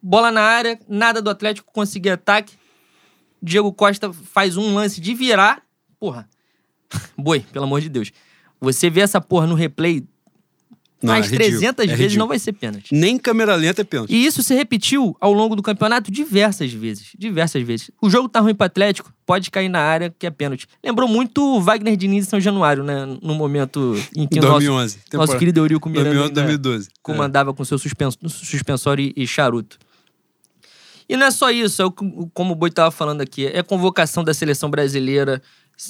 Bola 0.00 0.30
na 0.30 0.42
área, 0.42 0.78
nada 0.88 1.20
do 1.20 1.28
Atlético 1.28 1.72
conseguir 1.72 2.10
ataque. 2.10 2.56
Diego 3.42 3.72
Costa 3.72 4.12
faz 4.12 4.56
um 4.56 4.76
lance 4.76 5.00
de 5.00 5.12
virar. 5.12 5.64
Porra, 5.98 6.28
Boi, 7.18 7.40
pelo 7.40 7.64
amor 7.64 7.80
de 7.80 7.88
Deus. 7.88 8.12
Você 8.60 8.88
vê 8.88 9.00
essa 9.00 9.20
porra 9.20 9.48
no 9.48 9.56
replay 9.56 10.06
não, 11.00 11.12
mais 11.14 11.32
é 11.32 11.36
300 11.36 11.86
é 11.86 11.94
vezes, 11.94 12.16
não 12.16 12.26
vai 12.26 12.38
ser 12.38 12.52
pênalti. 12.52 12.92
Nem 12.92 13.18
câmera 13.18 13.54
lenta 13.54 13.82
é 13.82 13.84
pênalti. 13.84 14.12
E 14.12 14.26
isso 14.26 14.42
se 14.42 14.54
repetiu 14.54 15.16
ao 15.20 15.32
longo 15.32 15.54
do 15.54 15.62
campeonato 15.62 16.10
diversas 16.10 16.72
vezes. 16.72 17.12
Diversas 17.16 17.62
vezes. 17.62 17.90
O 18.02 18.10
jogo 18.10 18.28
tá 18.28 18.40
ruim 18.40 18.54
pro 18.54 18.66
Atlético, 18.66 19.12
pode 19.24 19.50
cair 19.50 19.68
na 19.68 19.78
área, 19.78 20.12
que 20.16 20.26
é 20.26 20.30
pênalti. 20.30 20.66
Lembrou 20.82 21.08
muito 21.08 21.40
o 21.40 21.60
Wagner 21.60 21.96
Diniz 21.96 22.26
em 22.26 22.28
São 22.28 22.40
Januário, 22.40 22.82
né? 22.82 23.06
No 23.22 23.34
momento 23.34 23.94
em 24.16 24.26
que 24.26 24.40
2011, 24.40 24.96
o 25.12 25.16
nosso, 25.16 25.16
nosso 25.16 25.38
querido 25.38 25.60
Eurico 25.60 25.88
Miranda 25.88 26.10
2011, 26.10 26.32
2012. 26.34 26.88
comandava 27.00 27.50
é. 27.50 27.54
com 27.54 27.64
seu 27.64 27.78
suspensório 27.78 29.12
e, 29.16 29.22
e 29.22 29.26
charuto. 29.26 29.78
E 31.08 31.16
não 31.16 31.26
é 31.26 31.30
só 31.30 31.50
isso, 31.50 31.80
é 31.80 31.86
o, 31.86 31.90
como 31.90 32.52
o 32.52 32.54
Boi 32.54 32.70
tava 32.70 32.90
falando 32.90 33.22
aqui, 33.22 33.46
é 33.46 33.62
convocação 33.62 34.22
da 34.22 34.34
seleção 34.34 34.68
brasileira 34.68 35.40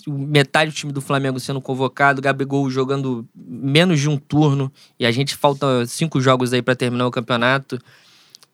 metade 0.07 0.71
do 0.71 0.75
time 0.75 0.93
do 0.93 1.01
Flamengo 1.01 1.41
sendo 1.41 1.61
convocado, 1.61 2.21
Gabigol 2.21 2.69
jogando 2.71 3.27
menos 3.35 4.01
de 4.01 4.09
um 4.09 4.17
turno 4.17 4.73
e 4.99 5.07
a 5.07 5.11
gente 5.11 5.35
falta 5.35 5.87
cinco 5.87 6.21
jogos 6.21 6.53
aí 6.53 6.61
para 6.61 6.77
terminar 6.77 7.07
o 7.07 7.11
campeonato. 7.11 7.79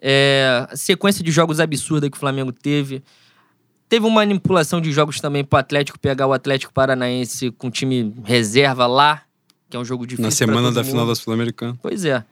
É, 0.00 0.68
sequência 0.74 1.24
de 1.24 1.30
jogos 1.30 1.60
absurda 1.60 2.10
que 2.10 2.16
o 2.16 2.20
Flamengo 2.20 2.52
teve. 2.52 3.02
Teve 3.88 4.06
uma 4.06 4.16
manipulação 4.16 4.80
de 4.80 4.92
jogos 4.92 5.20
também 5.20 5.44
para 5.44 5.56
o 5.56 5.60
Atlético 5.60 5.98
pegar 5.98 6.26
o 6.26 6.32
Atlético 6.32 6.72
Paranaense 6.72 7.50
com 7.52 7.70
time 7.70 8.14
reserva 8.24 8.86
lá, 8.86 9.22
que 9.68 9.76
é 9.76 9.80
um 9.80 9.84
jogo 9.84 10.06
difícil. 10.06 10.24
Na 10.24 10.30
semana 10.30 10.70
da 10.72 10.82
mundo. 10.82 10.90
final 10.90 11.06
da 11.06 11.14
Sul-Americana. 11.14 11.78
Pois 11.82 12.04
é. 12.04 12.24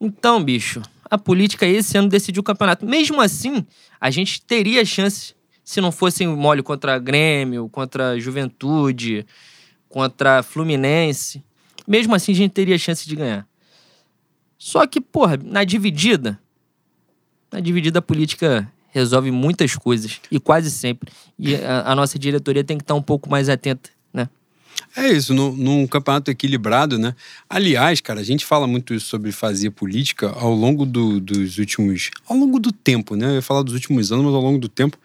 Então, 0.00 0.42
bicho, 0.42 0.82
a 1.10 1.18
política 1.18 1.66
esse 1.66 1.96
ano 1.96 2.08
decidiu 2.08 2.40
o 2.40 2.44
campeonato. 2.44 2.86
Mesmo 2.86 3.20
assim, 3.20 3.64
a 4.00 4.10
gente 4.10 4.42
teria 4.42 4.84
chance 4.84 5.34
se 5.64 5.80
não 5.80 5.90
fosse 5.90 6.26
mole 6.26 6.62
contra 6.62 6.98
Grêmio, 6.98 7.68
contra 7.70 8.18
Juventude, 8.20 9.26
contra 9.88 10.42
Fluminense, 10.42 11.42
mesmo 11.86 12.14
assim 12.14 12.32
a 12.32 12.36
gente 12.36 12.52
teria 12.52 12.76
chance 12.76 13.08
de 13.08 13.16
ganhar. 13.16 13.46
Só 14.58 14.86
que, 14.86 15.00
porra, 15.00 15.38
na 15.42 15.64
dividida, 15.64 16.38
na 17.50 17.60
dividida 17.60 17.98
a 17.98 18.02
política 18.02 18.70
resolve 18.90 19.30
muitas 19.30 19.74
coisas, 19.74 20.20
e 20.30 20.38
quase 20.38 20.70
sempre. 20.70 21.10
E 21.38 21.56
a, 21.56 21.92
a 21.92 21.94
nossa 21.96 22.18
diretoria 22.18 22.62
tem 22.62 22.76
que 22.76 22.84
estar 22.84 22.94
um 22.94 23.02
pouco 23.02 23.28
mais 23.28 23.48
atenta, 23.48 23.90
né? 24.12 24.28
É 24.96 25.08
isso, 25.08 25.34
no, 25.34 25.52
num 25.52 25.86
campeonato 25.86 26.30
equilibrado, 26.30 26.98
né? 26.98 27.14
Aliás, 27.48 28.00
cara, 28.00 28.20
a 28.20 28.24
gente 28.24 28.44
fala 28.44 28.66
muito 28.66 28.98
sobre 29.00 29.32
fazer 29.32 29.70
política 29.70 30.30
ao 30.30 30.54
longo 30.54 30.86
do, 30.86 31.20
dos 31.20 31.58
últimos. 31.58 32.10
ao 32.28 32.36
longo 32.36 32.60
do 32.60 32.70
tempo, 32.70 33.16
né? 33.16 33.26
Eu 33.26 33.34
ia 33.34 33.42
falar 33.42 33.62
dos 33.62 33.74
últimos 33.74 34.12
anos, 34.12 34.24
mas 34.24 34.34
ao 34.34 34.40
longo 34.40 34.58
do 34.58 34.68
tempo 34.68 34.96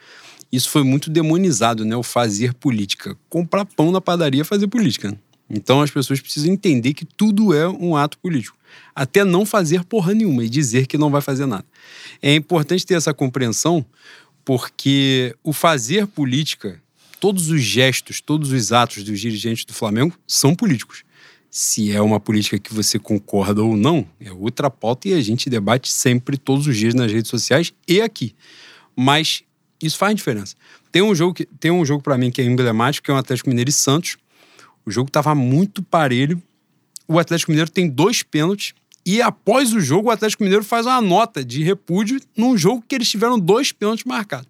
isso 0.51 0.69
foi 0.69 0.83
muito 0.83 1.09
demonizado, 1.09 1.85
né? 1.85 1.95
O 1.95 2.03
fazer 2.03 2.53
política. 2.53 3.15
Comprar 3.29 3.65
pão 3.65 3.91
na 3.91 4.01
padaria 4.01 4.41
é 4.41 4.43
fazer 4.43 4.67
política. 4.67 5.17
Então 5.49 5.81
as 5.81 5.89
pessoas 5.89 6.19
precisam 6.19 6.51
entender 6.51 6.93
que 6.93 7.05
tudo 7.05 7.53
é 7.53 7.67
um 7.67 7.95
ato 7.95 8.17
político. 8.19 8.57
Até 8.93 9.23
não 9.23 9.45
fazer 9.45 9.83
porra 9.83 10.13
nenhuma 10.13 10.43
e 10.43 10.49
dizer 10.49 10.85
que 10.85 10.97
não 10.97 11.09
vai 11.09 11.21
fazer 11.21 11.45
nada. 11.45 11.65
É 12.21 12.35
importante 12.35 12.85
ter 12.85 12.93
essa 12.93 13.13
compreensão, 13.13 13.83
porque 14.45 15.35
o 15.43 15.51
fazer 15.51 16.05
política, 16.05 16.81
todos 17.19 17.49
os 17.49 17.61
gestos, 17.61 18.21
todos 18.21 18.51
os 18.51 18.71
atos 18.71 19.03
dos 19.03 19.19
dirigentes 19.19 19.65
do 19.65 19.73
Flamengo 19.73 20.15
são 20.27 20.53
políticos. 20.53 21.03
Se 21.49 21.91
é 21.91 21.99
uma 21.99 22.19
política 22.19 22.59
que 22.59 22.71
você 22.71 22.99
concorda 22.99 23.63
ou 23.63 23.75
não, 23.75 24.07
é 24.19 24.31
outra 24.31 24.69
pauta 24.69 25.07
e 25.07 25.13
a 25.15 25.21
gente 25.21 25.49
debate 25.49 25.91
sempre, 25.91 26.37
todos 26.37 26.67
os 26.67 26.77
dias 26.77 26.93
nas 26.93 27.11
redes 27.11 27.29
sociais 27.29 27.73
e 27.87 28.01
aqui. 28.01 28.35
Mas 28.95 29.43
isso 29.81 29.97
faz 29.97 30.15
diferença. 30.15 30.55
Tem 30.91 31.01
um 31.01 31.13
jogo 31.15 31.33
que 31.33 31.45
tem 31.45 31.71
um 31.71 31.85
jogo 31.85 32.03
para 32.03 32.17
mim 32.17 32.31
que 32.31 32.41
é 32.41 32.45
emblemático, 32.45 33.05
que 33.05 33.11
é 33.11 33.13
o 33.13 33.17
Atlético 33.17 33.49
Mineiro 33.49 33.69
e 33.69 33.73
Santos. 33.73 34.17
O 34.85 34.91
jogo 34.91 35.09
tava 35.09 35.33
muito 35.33 35.81
parelho. 35.83 36.41
O 37.07 37.17
Atlético 37.19 37.51
Mineiro 37.51 37.71
tem 37.71 37.87
dois 37.87 38.21
pênaltis 38.23 38.73
e 39.05 39.21
após 39.21 39.73
o 39.73 39.79
jogo 39.79 40.09
o 40.09 40.11
Atlético 40.11 40.43
Mineiro 40.43 40.63
faz 40.63 40.85
uma 40.85 41.01
nota 41.01 41.43
de 41.43 41.63
repúdio 41.63 42.19
num 42.35 42.57
jogo 42.57 42.83
que 42.87 42.95
eles 42.95 43.09
tiveram 43.09 43.39
dois 43.39 43.71
pênaltis 43.71 44.05
marcados. 44.05 44.47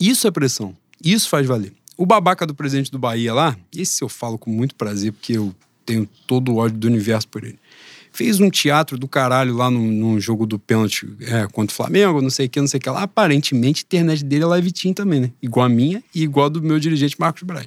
Isso 0.00 0.26
é 0.26 0.30
pressão. 0.30 0.76
Isso 1.04 1.28
faz 1.28 1.46
valer. 1.46 1.72
O 1.96 2.06
babaca 2.06 2.46
do 2.46 2.54
presidente 2.54 2.90
do 2.90 2.98
Bahia 2.98 3.34
lá, 3.34 3.56
esse 3.76 4.02
eu 4.02 4.08
falo 4.08 4.38
com 4.38 4.50
muito 4.50 4.74
prazer 4.74 5.12
porque 5.12 5.34
eu 5.34 5.54
tenho 5.84 6.08
todo 6.26 6.52
o 6.52 6.56
ódio 6.56 6.78
do 6.78 6.86
universo 6.86 7.28
por 7.28 7.44
ele. 7.44 7.58
Fez 8.12 8.40
um 8.40 8.50
teatro 8.50 8.98
do 8.98 9.08
caralho 9.08 9.54
lá 9.54 9.70
no, 9.70 9.80
no 9.80 10.20
jogo 10.20 10.46
do 10.46 10.58
pênalti 10.58 11.08
é, 11.20 11.46
contra 11.46 11.72
o 11.72 11.76
Flamengo, 11.76 12.20
não 12.20 12.30
sei 12.30 12.46
o 12.46 12.48
que, 12.48 12.60
não 12.60 12.68
sei 12.68 12.78
o 12.78 12.80
que 12.80 12.90
lá. 12.90 13.02
Aparentemente, 13.02 13.82
a 13.82 13.86
internet 13.86 14.24
dele 14.24 14.44
é 14.44 14.46
live 14.46 14.72
team 14.72 14.92
também, 14.92 15.20
né? 15.20 15.32
Igual 15.42 15.66
a 15.66 15.68
minha 15.68 16.02
e 16.14 16.22
igual 16.22 16.46
a 16.46 16.48
do 16.48 16.62
meu 16.62 16.78
dirigente 16.78 17.16
Marcos 17.18 17.42
Braz. 17.42 17.66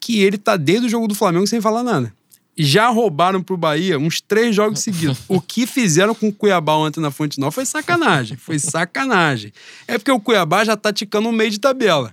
Que 0.00 0.20
ele 0.20 0.38
tá 0.38 0.56
desde 0.56 0.86
o 0.86 0.88
jogo 0.88 1.08
do 1.08 1.14
Flamengo 1.14 1.46
sem 1.46 1.60
falar 1.60 1.82
nada. 1.82 2.12
Já 2.56 2.88
roubaram 2.88 3.40
pro 3.40 3.56
Bahia 3.56 3.98
uns 3.98 4.20
três 4.20 4.54
jogos 4.54 4.80
seguidos. 4.80 5.18
o 5.28 5.40
que 5.40 5.64
fizeram 5.64 6.14
com 6.14 6.28
o 6.28 6.32
Cuiabá 6.32 6.74
ontem 6.74 7.00
na 7.00 7.10
Fonte 7.10 7.38
Nova 7.38 7.52
foi 7.52 7.64
sacanagem. 7.64 8.36
Foi 8.36 8.58
sacanagem. 8.58 9.52
É 9.86 9.96
porque 9.96 10.10
o 10.10 10.18
Cuiabá 10.18 10.64
já 10.64 10.76
tá 10.76 10.92
ticando 10.92 11.28
um 11.28 11.32
meio 11.32 11.50
de 11.50 11.60
tabela. 11.60 12.12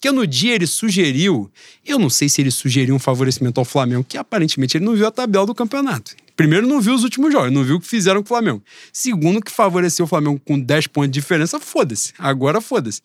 Porque 0.00 0.12
no 0.12 0.26
dia 0.26 0.54
ele 0.54 0.66
sugeriu, 0.66 1.50
eu 1.84 1.98
não 1.98 2.08
sei 2.08 2.26
se 2.26 2.40
ele 2.40 2.50
sugeriu 2.50 2.94
um 2.94 2.98
favorecimento 2.98 3.60
ao 3.60 3.66
Flamengo, 3.66 4.02
que 4.02 4.16
aparentemente 4.16 4.78
ele 4.78 4.84
não 4.84 4.94
viu 4.94 5.06
a 5.06 5.10
tabela 5.10 5.44
do 5.44 5.54
campeonato. 5.54 6.16
Primeiro, 6.40 6.66
não 6.66 6.80
viu 6.80 6.94
os 6.94 7.04
últimos 7.04 7.30
jogos, 7.30 7.52
não 7.52 7.62
viu 7.62 7.76
o 7.76 7.80
que 7.80 7.86
fizeram 7.86 8.22
com 8.22 8.24
o 8.24 8.28
Flamengo. 8.28 8.62
Segundo, 8.90 9.42
que 9.42 9.52
favoreceu 9.52 10.06
o 10.06 10.08
Flamengo 10.08 10.40
com 10.42 10.58
10 10.58 10.86
pontos 10.86 11.10
de 11.10 11.20
diferença, 11.20 11.60
foda-se. 11.60 12.14
Agora 12.18 12.62
foda-se. 12.62 13.02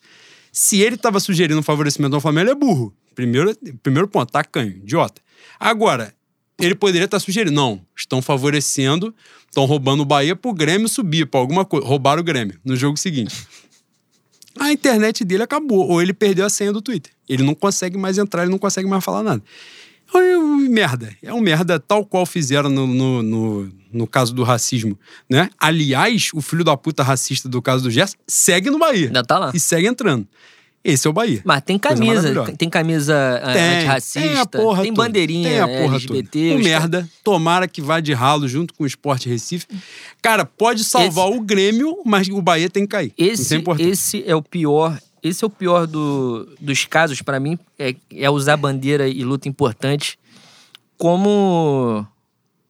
Se 0.50 0.80
ele 0.80 0.94
estava 0.94 1.20
sugerindo 1.20 1.60
um 1.60 1.62
favorecimento 1.62 2.14
ao 2.14 2.20
Flamengo, 2.22 2.44
ele 2.44 2.52
é 2.52 2.54
burro. 2.54 2.94
Primeiro, 3.14 3.54
primeiro 3.82 4.08
ponto, 4.08 4.32
tacanho, 4.32 4.70
idiota. 4.70 5.20
Agora, 5.60 6.14
ele 6.58 6.74
poderia 6.74 7.04
estar 7.04 7.20
sugerindo, 7.20 7.54
não, 7.54 7.84
estão 7.94 8.22
favorecendo, 8.22 9.14
estão 9.46 9.66
roubando 9.66 10.00
o 10.00 10.06
Bahia 10.06 10.34
pro 10.34 10.54
Grêmio 10.54 10.88
subir, 10.88 11.26
para 11.26 11.38
alguma 11.38 11.66
coisa. 11.66 11.86
Roubaram 11.86 12.22
o 12.22 12.24
Grêmio 12.24 12.58
no 12.64 12.74
jogo 12.74 12.96
seguinte 12.96 13.36
a 14.58 14.72
internet 14.72 15.24
dele 15.24 15.42
acabou. 15.42 15.88
Ou 15.88 16.02
ele 16.02 16.12
perdeu 16.12 16.44
a 16.44 16.50
senha 16.50 16.72
do 16.72 16.80
Twitter. 16.80 17.12
Ele 17.28 17.42
não 17.42 17.54
consegue 17.54 17.96
mais 17.96 18.18
entrar, 18.18 18.42
ele 18.42 18.50
não 18.50 18.58
consegue 18.58 18.88
mais 18.88 19.04
falar 19.04 19.22
nada. 19.22 19.42
É 20.14 20.38
um 20.38 20.56
merda. 20.56 21.14
É 21.22 21.32
um 21.32 21.40
merda 21.40 21.78
tal 21.78 22.04
qual 22.04 22.24
fizeram 22.24 22.70
no, 22.70 22.86
no, 22.86 23.22
no, 23.22 23.72
no, 23.92 24.06
caso 24.06 24.34
do 24.34 24.42
racismo, 24.42 24.98
né? 25.28 25.50
Aliás, 25.58 26.30
o 26.32 26.40
filho 26.40 26.64
da 26.64 26.76
puta 26.76 27.02
racista 27.02 27.48
do 27.48 27.60
caso 27.60 27.84
do 27.84 27.90
Gerson 27.90 28.16
segue 28.26 28.70
no 28.70 28.78
Bahia. 28.78 29.06
Ainda 29.06 29.24
tá 29.24 29.38
lá. 29.38 29.52
E 29.54 29.60
segue 29.60 29.86
entrando. 29.86 30.26
Esse 30.86 31.08
é 31.08 31.10
o 31.10 31.12
Bahia. 31.12 31.42
Mas 31.44 31.62
tem 31.62 31.76
camisa, 31.76 32.52
tem 32.56 32.70
camisa 32.70 33.40
ah, 33.42 33.52
tem, 33.52 33.76
antirracista, 33.78 34.20
tem, 34.20 34.38
a 34.38 34.46
porra 34.46 34.82
tem 34.84 34.94
bandeirinha 34.94 35.48
tem 35.48 35.60
a 35.60 35.66
porra 35.66 35.96
LGBT. 35.96 36.54
Um 36.54 36.58
merda, 36.62 37.08
tomara 37.24 37.66
que 37.66 37.82
vá 37.82 37.98
de 37.98 38.12
ralo 38.12 38.46
junto 38.46 38.72
com 38.72 38.84
o 38.84 38.86
Esporte 38.86 39.28
Recife. 39.28 39.66
Cara, 40.22 40.44
pode 40.44 40.84
salvar 40.84 41.28
esse, 41.28 41.38
o 41.38 41.40
Grêmio, 41.40 42.02
mas 42.06 42.28
o 42.28 42.40
Bahia 42.40 42.70
tem 42.70 42.84
que 42.84 42.90
cair. 42.90 43.12
Esse, 43.18 43.56
é 43.56 43.62
esse 43.80 44.22
é 44.24 44.36
o 44.36 44.42
pior, 44.42 44.96
esse 45.22 45.44
é 45.44 45.46
o 45.46 45.50
pior 45.50 45.86
do, 45.86 46.48
dos 46.60 46.84
casos 46.84 47.22
para 47.22 47.40
mim, 47.40 47.58
é, 47.78 47.94
é 48.12 48.30
usar 48.30 48.56
bandeira 48.56 49.08
e 49.08 49.24
luta 49.24 49.48
importante 49.48 50.18
como 50.96 52.06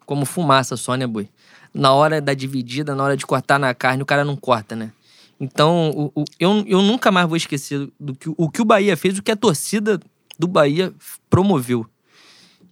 como 0.05 0.25
fumaça 0.25 0.77
só, 0.77 0.95
né, 0.95 1.07
boi? 1.07 1.29
Na 1.75 1.93
hora 1.93 2.21
da 2.21 2.33
dividida, 2.33 2.95
na 2.95 3.03
hora 3.03 3.17
de 3.17 3.27
cortar 3.27 3.59
na 3.59 3.75
carne, 3.75 4.03
o 4.03 4.07
cara 4.07 4.25
não 4.25 4.37
corta, 4.37 4.77
né? 4.77 4.93
Então, 5.39 5.91
o, 5.91 6.23
o, 6.23 6.25
eu, 6.39 6.65
eu 6.67 6.81
nunca 6.81 7.11
mais 7.11 7.29
vou 7.29 7.37
esquecer 7.37 7.89
do 7.99 8.15
que 8.15 8.31
o 8.35 8.49
que 8.49 8.63
o 8.63 8.65
Bahia 8.65 8.97
fez, 8.97 9.19
o 9.19 9.23
que 9.23 9.31
a 9.31 9.37
torcida 9.37 10.01
do 10.39 10.47
Bahia 10.47 10.95
promoveu. 11.29 11.85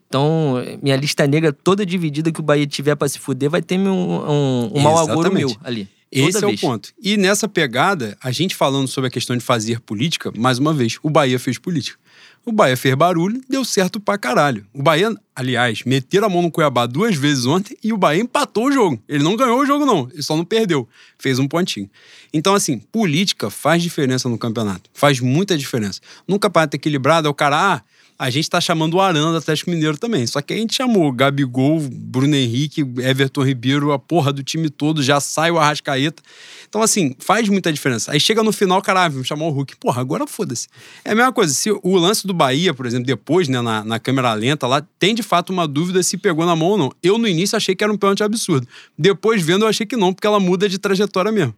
Então, 0.09 0.55
minha 0.81 0.97
lista 0.97 1.27
negra 1.27 1.53
toda 1.53 1.85
dividida 1.85 2.31
que 2.31 2.41
o 2.41 2.43
Bahia 2.43 2.67
tiver 2.67 2.95
para 2.95 3.09
se 3.09 3.19
fuder, 3.19 3.51
vai 3.51 3.61
ter 3.61 3.79
um, 3.79 3.91
um, 3.91 4.71
um 4.75 4.81
mau 4.81 4.97
agouro 4.99 5.33
meu 5.33 5.51
ali. 5.63 5.89
Esse 6.15 6.39
é 6.39 6.47
vez. 6.47 6.63
o 6.63 6.67
ponto. 6.67 6.91
E 7.03 7.17
nessa 7.17 7.49
pegada, 7.49 8.17
a 8.23 8.31
gente 8.31 8.55
falando 8.55 8.87
sobre 8.87 9.09
a 9.09 9.11
questão 9.11 9.37
de 9.37 9.43
fazer 9.43 9.81
política, 9.81 10.33
mais 10.37 10.59
uma 10.59 10.73
vez, 10.73 10.99
o 11.03 11.11
Bahia 11.11 11.39
fez 11.39 11.59
política. 11.59 11.99
O 12.47 12.53
Bahia 12.53 12.77
fez 12.77 12.95
barulho, 12.95 13.41
deu 13.49 13.65
certo 13.65 13.99
pra 13.99 14.19
caralho. 14.19 14.67
O 14.73 14.83
Bahia, 14.83 15.11
aliás, 15.35 15.83
meteram 15.85 16.27
a 16.27 16.31
mão 16.31 16.43
no 16.43 16.51
Cuiabá 16.51 16.85
duas 16.85 17.17
vezes 17.17 17.47
ontem 17.47 17.75
e 17.83 17.91
o 17.91 17.97
Bahia 17.97 18.23
empatou 18.23 18.67
o 18.67 18.73
jogo. 18.73 19.03
Ele 19.09 19.25
não 19.25 19.35
ganhou 19.35 19.61
o 19.61 19.67
jogo, 19.67 19.87
não. 19.87 20.09
Ele 20.13 20.23
só 20.23 20.37
não 20.37 20.45
perdeu. 20.45 20.87
Fez 21.19 21.39
um 21.39 21.49
pontinho. 21.49 21.89
Então, 22.35 22.55
assim, 22.55 22.79
política 22.79 23.49
faz 23.49 23.83
diferença 23.83 24.29
no 24.29 24.37
campeonato. 24.37 24.91
Faz 24.93 25.21
muita 25.21 25.57
diferença. 25.57 26.01
Num 26.29 26.39
campeonato 26.39 26.77
equilibrado, 26.77 27.27
é 27.27 27.31
o 27.31 27.35
cara, 27.35 27.77
ah, 27.77 27.83
a 28.19 28.31
gente 28.31 28.49
tá 28.49 28.61
chamando 28.61 28.95
o 28.95 29.01
Arana 29.01 29.33
do 29.33 29.37
Atlético 29.39 29.71
Mineiro 29.71 29.99
também. 29.99 30.27
Só 30.27 30.41
que 30.41 30.53
a 30.53 30.57
gente 30.57 30.75
chamou 30.75 31.11
Gabigol, 31.13 31.81
Bruno 31.81 32.35
Henrique, 32.35 32.81
Everton 32.81 33.43
Ribeiro, 33.43 33.93
a 33.93 33.99
porra 33.99 34.33
do 34.33 34.43
time 34.43 34.71
todo, 34.71 35.03
já 35.03 35.21
sai 35.21 35.51
o 35.51 35.59
Arrascaeta. 35.59 36.23
Então, 36.69 36.81
assim, 36.81 37.15
faz 37.19 37.49
muita 37.49 37.73
diferença. 37.73 38.13
Aí 38.13 38.21
chega 38.21 38.43
no 38.43 38.53
final, 38.53 38.81
caralho, 38.81 39.15
vamos 39.15 39.27
chamar 39.27 39.47
o 39.47 39.51
Hulk. 39.51 39.77
Porra, 39.77 40.01
agora 40.01 40.27
foda-se. 40.27 40.69
É 41.05 41.13
a 41.13 41.15
mesma 41.15 41.33
coisa. 41.33 41.53
Se 41.53 41.71
o 41.71 41.97
lance 41.97 42.27
do 42.27 42.33
Bahia, 42.33 42.73
por 42.73 42.87
exemplo, 42.87 43.07
depois, 43.07 43.49
né, 43.49 43.61
na, 43.61 43.85
na 43.85 43.99
câmera 43.99 44.33
lenta 44.35 44.67
lá, 44.67 44.85
tem 44.99 45.15
de 45.15 45.23
fato 45.23 45.53
uma 45.53 45.67
dúvida 45.67 46.03
se 46.03 46.17
pegou 46.17 46.47
na 46.47 46.55
mão 46.55 46.69
ou 46.69 46.79
não. 46.79 46.93
Eu, 47.03 47.19
no 47.19 47.27
início, 47.27 47.57
achei 47.57 47.75
que 47.75 47.83
era 47.83 47.93
um 47.93 47.97
pênalti 47.97 48.23
absurdo. 48.23 48.67
Depois, 48.97 49.43
vendo, 49.43 49.65
eu 49.65 49.69
achei 49.69 49.87
que 49.87 49.97
não, 49.97 50.13
porque 50.13 50.27
ela 50.27 50.39
muda 50.39 50.69
de 50.69 50.79
trajetória 50.79 51.33
mesmo. 51.33 51.55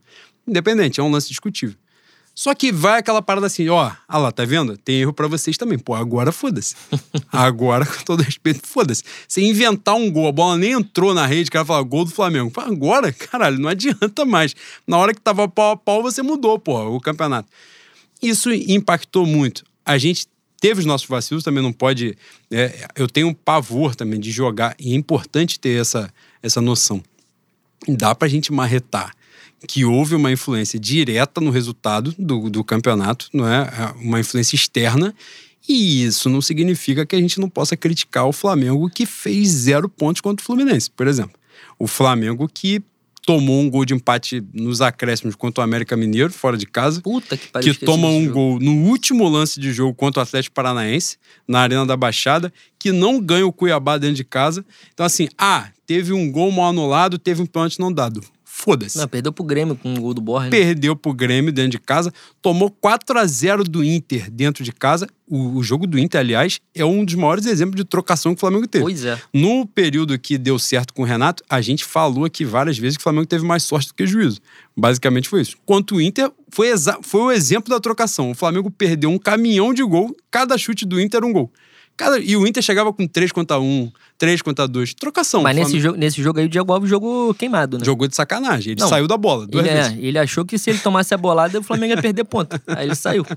Independente, 0.47 1.01
é 1.01 1.03
um 1.03 1.11
lance 1.11 1.29
discutível. 1.29 1.77
Só 2.39 2.55
que 2.55 2.71
vai 2.71 2.99
aquela 2.99 3.23
parada 3.23 3.47
assim, 3.47 3.67
ó, 3.71 3.91
ah 4.07 4.19
lá, 4.19 4.31
tá 4.31 4.45
vendo? 4.45 4.77
Tem 4.77 5.01
erro 5.01 5.13
para 5.15 5.27
vocês 5.27 5.57
também. 5.57 5.79
Pô, 5.79 5.95
agora 5.95 6.31
foda-se. 6.31 6.77
agora, 7.33 7.87
com 7.87 8.05
todo 8.05 8.23
respeito, 8.23 8.67
foda-se. 8.67 9.03
Você 9.27 9.41
inventar 9.41 9.95
um 9.95 10.11
gol, 10.11 10.29
a 10.29 10.33
bola 10.33 10.59
nem 10.59 10.73
entrou 10.73 11.15
na 11.15 11.27
rede, 11.27 11.49
o 11.49 11.53
cara 11.53 11.65
fala 11.65 11.83
gol 11.83 12.05
do 12.05 12.11
Flamengo. 12.11 12.51
Pô, 12.51 12.61
agora, 12.61 13.11
caralho, 13.17 13.59
não 13.59 13.71
adianta 13.71 14.27
mais. 14.27 14.55
Na 14.87 14.99
hora 14.99 15.15
que 15.15 15.21
tava 15.21 15.49
pau 15.49 15.73
a 15.73 15.77
pau, 15.79 16.03
você 16.03 16.21
mudou, 16.21 16.59
pô, 16.59 16.79
o 16.95 17.01
campeonato. 17.01 17.49
Isso 18.23 18.53
impactou 18.53 19.25
muito. 19.25 19.65
A 19.83 19.97
gente 19.97 20.27
teve 20.61 20.81
os 20.81 20.87
nossos 20.87 21.09
vacilos, 21.09 21.43
também 21.43 21.63
não 21.63 21.73
pode. 21.73 22.19
É, 22.51 22.87
eu 22.97 23.09
tenho 23.09 23.29
um 23.29 23.35
pavor 23.35 23.95
também 23.95 24.21
de 24.21 24.31
jogar, 24.31 24.77
e 24.79 24.93
é 24.93 24.95
importante 24.95 25.59
ter 25.59 25.81
essa, 25.81 26.13
essa 26.43 26.61
noção. 26.61 27.03
Dá 27.89 28.15
pra 28.15 28.29
gente 28.29 28.53
marretar 28.53 29.15
que 29.67 29.85
houve 29.85 30.15
uma 30.15 30.31
influência 30.31 30.79
direta 30.79 31.41
no 31.41 31.51
resultado 31.51 32.15
do, 32.19 32.51
do 32.51 32.65
campeonato, 32.65 33.29
não 33.33 33.49
é? 33.49 33.63
é? 33.63 34.03
Uma 34.03 34.21
influência 34.21 34.57
externa. 34.57 35.15
E 35.69 36.05
isso 36.05 36.29
não 36.29 36.41
significa 36.41 37.05
que 37.05 37.17
a 37.17 37.21
gente 37.21 37.41
não 37.41 37.49
possa 37.49 37.77
criticar 37.77 38.27
o 38.27 38.33
Flamengo 38.33 38.89
que 38.89 39.05
fez 39.05 39.49
zero 39.49 39.89
pontos 39.89 40.21
contra 40.21 40.43
o 40.43 40.47
Fluminense, 40.47 40.91
por 40.91 41.09
exemplo. 41.09 41.39
O 41.79 41.87
Flamengo 41.87 42.49
que 42.53 42.83
tomou 43.27 43.61
um 43.61 43.69
gol 43.69 43.85
de 43.85 43.93
empate 43.93 44.43
nos 44.55 44.81
acréscimos 44.81 45.35
contra 45.35 45.61
o 45.61 45.65
América 45.65 45.97
Mineiro, 45.97 46.33
fora 46.33 46.57
de 46.57 46.65
casa. 46.65 47.01
Puta 47.03 47.37
que 47.37 47.49
pariu. 47.49 47.75
Que 47.75 47.85
toma 47.85 48.07
um 48.07 48.31
gol 48.31 48.61
no 48.61 48.85
último 48.85 49.29
lance 49.29 49.59
de 49.59 49.73
jogo 49.73 49.93
contra 49.93 50.21
o 50.21 50.23
Atlético 50.23 50.55
Paranaense, 50.55 51.19
na 51.47 51.61
Arena 51.61 51.85
da 51.85 51.97
Baixada, 51.97 52.53
que 52.79 52.93
não 52.93 53.21
ganha 53.21 53.45
o 53.45 53.53
Cuiabá 53.53 53.99
dentro 53.99 54.15
de 54.15 54.25
casa. 54.25 54.65
Então, 54.95 55.05
assim, 55.05 55.29
ah, 55.37 55.69
teve 55.85 56.13
um 56.13 56.31
gol 56.31 56.53
mal 56.53 56.71
anulado, 56.71 57.19
teve 57.19 57.43
um 57.43 57.47
pênalti 57.47 57.81
não 57.81 57.93
dado. 57.93 58.23
Foda-se. 58.59 58.97
Não, 58.97 59.07
perdeu 59.07 59.31
pro 59.31 59.45
Grêmio 59.45 59.77
com 59.77 59.93
o 59.93 60.01
gol 60.01 60.15
do 60.15 60.21
Borja. 60.23 60.47
Né? 60.47 60.51
Perdeu 60.51 60.97
pro 60.97 61.13
Grêmio 61.13 61.53
dentro 61.53 61.73
de 61.73 61.79
casa. 61.79 62.11
Tomou 62.41 62.71
4 62.71 63.19
a 63.19 63.27
0 63.27 63.63
do 63.65 63.85
Inter 63.85 64.31
dentro 64.31 64.65
de 64.65 64.73
casa. 64.73 65.07
O, 65.29 65.59
o, 65.59 65.63
jogo 65.63 65.87
do 65.87 65.99
Inter, 65.99 66.21
aliás, 66.23 66.59
é 66.75 66.83
um 66.83 67.05
dos 67.05 67.15
maiores 67.17 67.45
exemplos 67.45 67.77
de 67.77 67.85
trocação 67.85 68.35
que 68.35 68.39
o 68.39 68.41
Flamengo 68.41 68.67
teve. 68.67 68.83
Pois 68.83 69.05
é. 69.05 69.21
No 69.31 69.67
período 69.67 70.19
que 70.19 70.39
deu 70.39 70.59
certo 70.59 70.95
com 70.95 71.03
o 71.03 71.05
Renato, 71.05 71.45
a 71.51 71.61
gente 71.61 71.85
falou 71.85 72.25
aqui 72.25 72.47
várias 72.47 72.79
vezes 72.79 72.97
que 72.97 73.03
o 73.03 73.05
Flamengo 73.05 73.27
teve 73.27 73.45
mais 73.45 73.63
sorte 73.63 73.89
do 73.89 73.95
que 73.95 74.07
juízo. 74.07 74.41
Basicamente 74.75 75.29
foi 75.29 75.43
isso. 75.43 75.59
Quanto 75.67 75.97
o 75.97 76.01
Inter, 76.01 76.33
foi, 76.49 76.69
foi 77.03 77.21
o 77.21 77.31
exemplo 77.31 77.69
da 77.69 77.79
trocação. 77.79 78.31
O 78.31 78.35
Flamengo 78.35 78.71
perdeu 78.71 79.11
um 79.11 79.19
caminhão 79.19 79.75
de 79.75 79.83
gol, 79.83 80.17
cada 80.31 80.57
chute 80.57 80.87
do 80.87 80.99
Inter 80.99 81.19
era 81.19 81.27
um 81.27 81.33
gol. 81.33 81.53
Cada, 81.97 82.19
e 82.19 82.37
o 82.37 82.47
Inter 82.47 82.63
chegava 82.63 82.93
com 82.93 83.07
3 83.07 83.33
contra 83.33 83.59
1, 83.59 83.91
3 84.19 84.43
contra 84.43 84.69
2. 84.69 84.95
Trocação. 84.95 85.43
Mas 85.43 85.57
nesse, 85.57 85.81
jogo, 85.81 85.97
nesse 85.97 86.23
jogo 86.23 86.39
aí 86.39 86.47
o 86.47 86.49
Diego 86.49 86.73
Alves 86.73 86.91
jogou 86.91 87.33
queimado, 87.33 87.79
né? 87.79 87.85
Jogou 87.85 88.07
de 88.07 88.15
sacanagem. 88.15 88.73
Ele 88.73 88.81
Não, 88.81 88.89
saiu 88.89 89.09
da 89.09 89.17
bola. 89.17 89.47
Duas 89.47 89.65
ele, 89.65 89.75
é, 89.75 89.83
vezes. 89.83 89.99
É, 89.99 90.07
ele 90.07 90.19
achou 90.19 90.45
que 90.45 90.59
se 90.59 90.69
ele 90.69 90.79
tomasse 90.79 91.15
a 91.15 91.17
bolada, 91.17 91.59
o 91.59 91.63
Flamengo 91.63 91.95
ia 91.95 92.03
perder 92.03 92.25
ponto. 92.25 92.61
Aí 92.67 92.87
ele 92.87 92.95
saiu. 92.95 93.25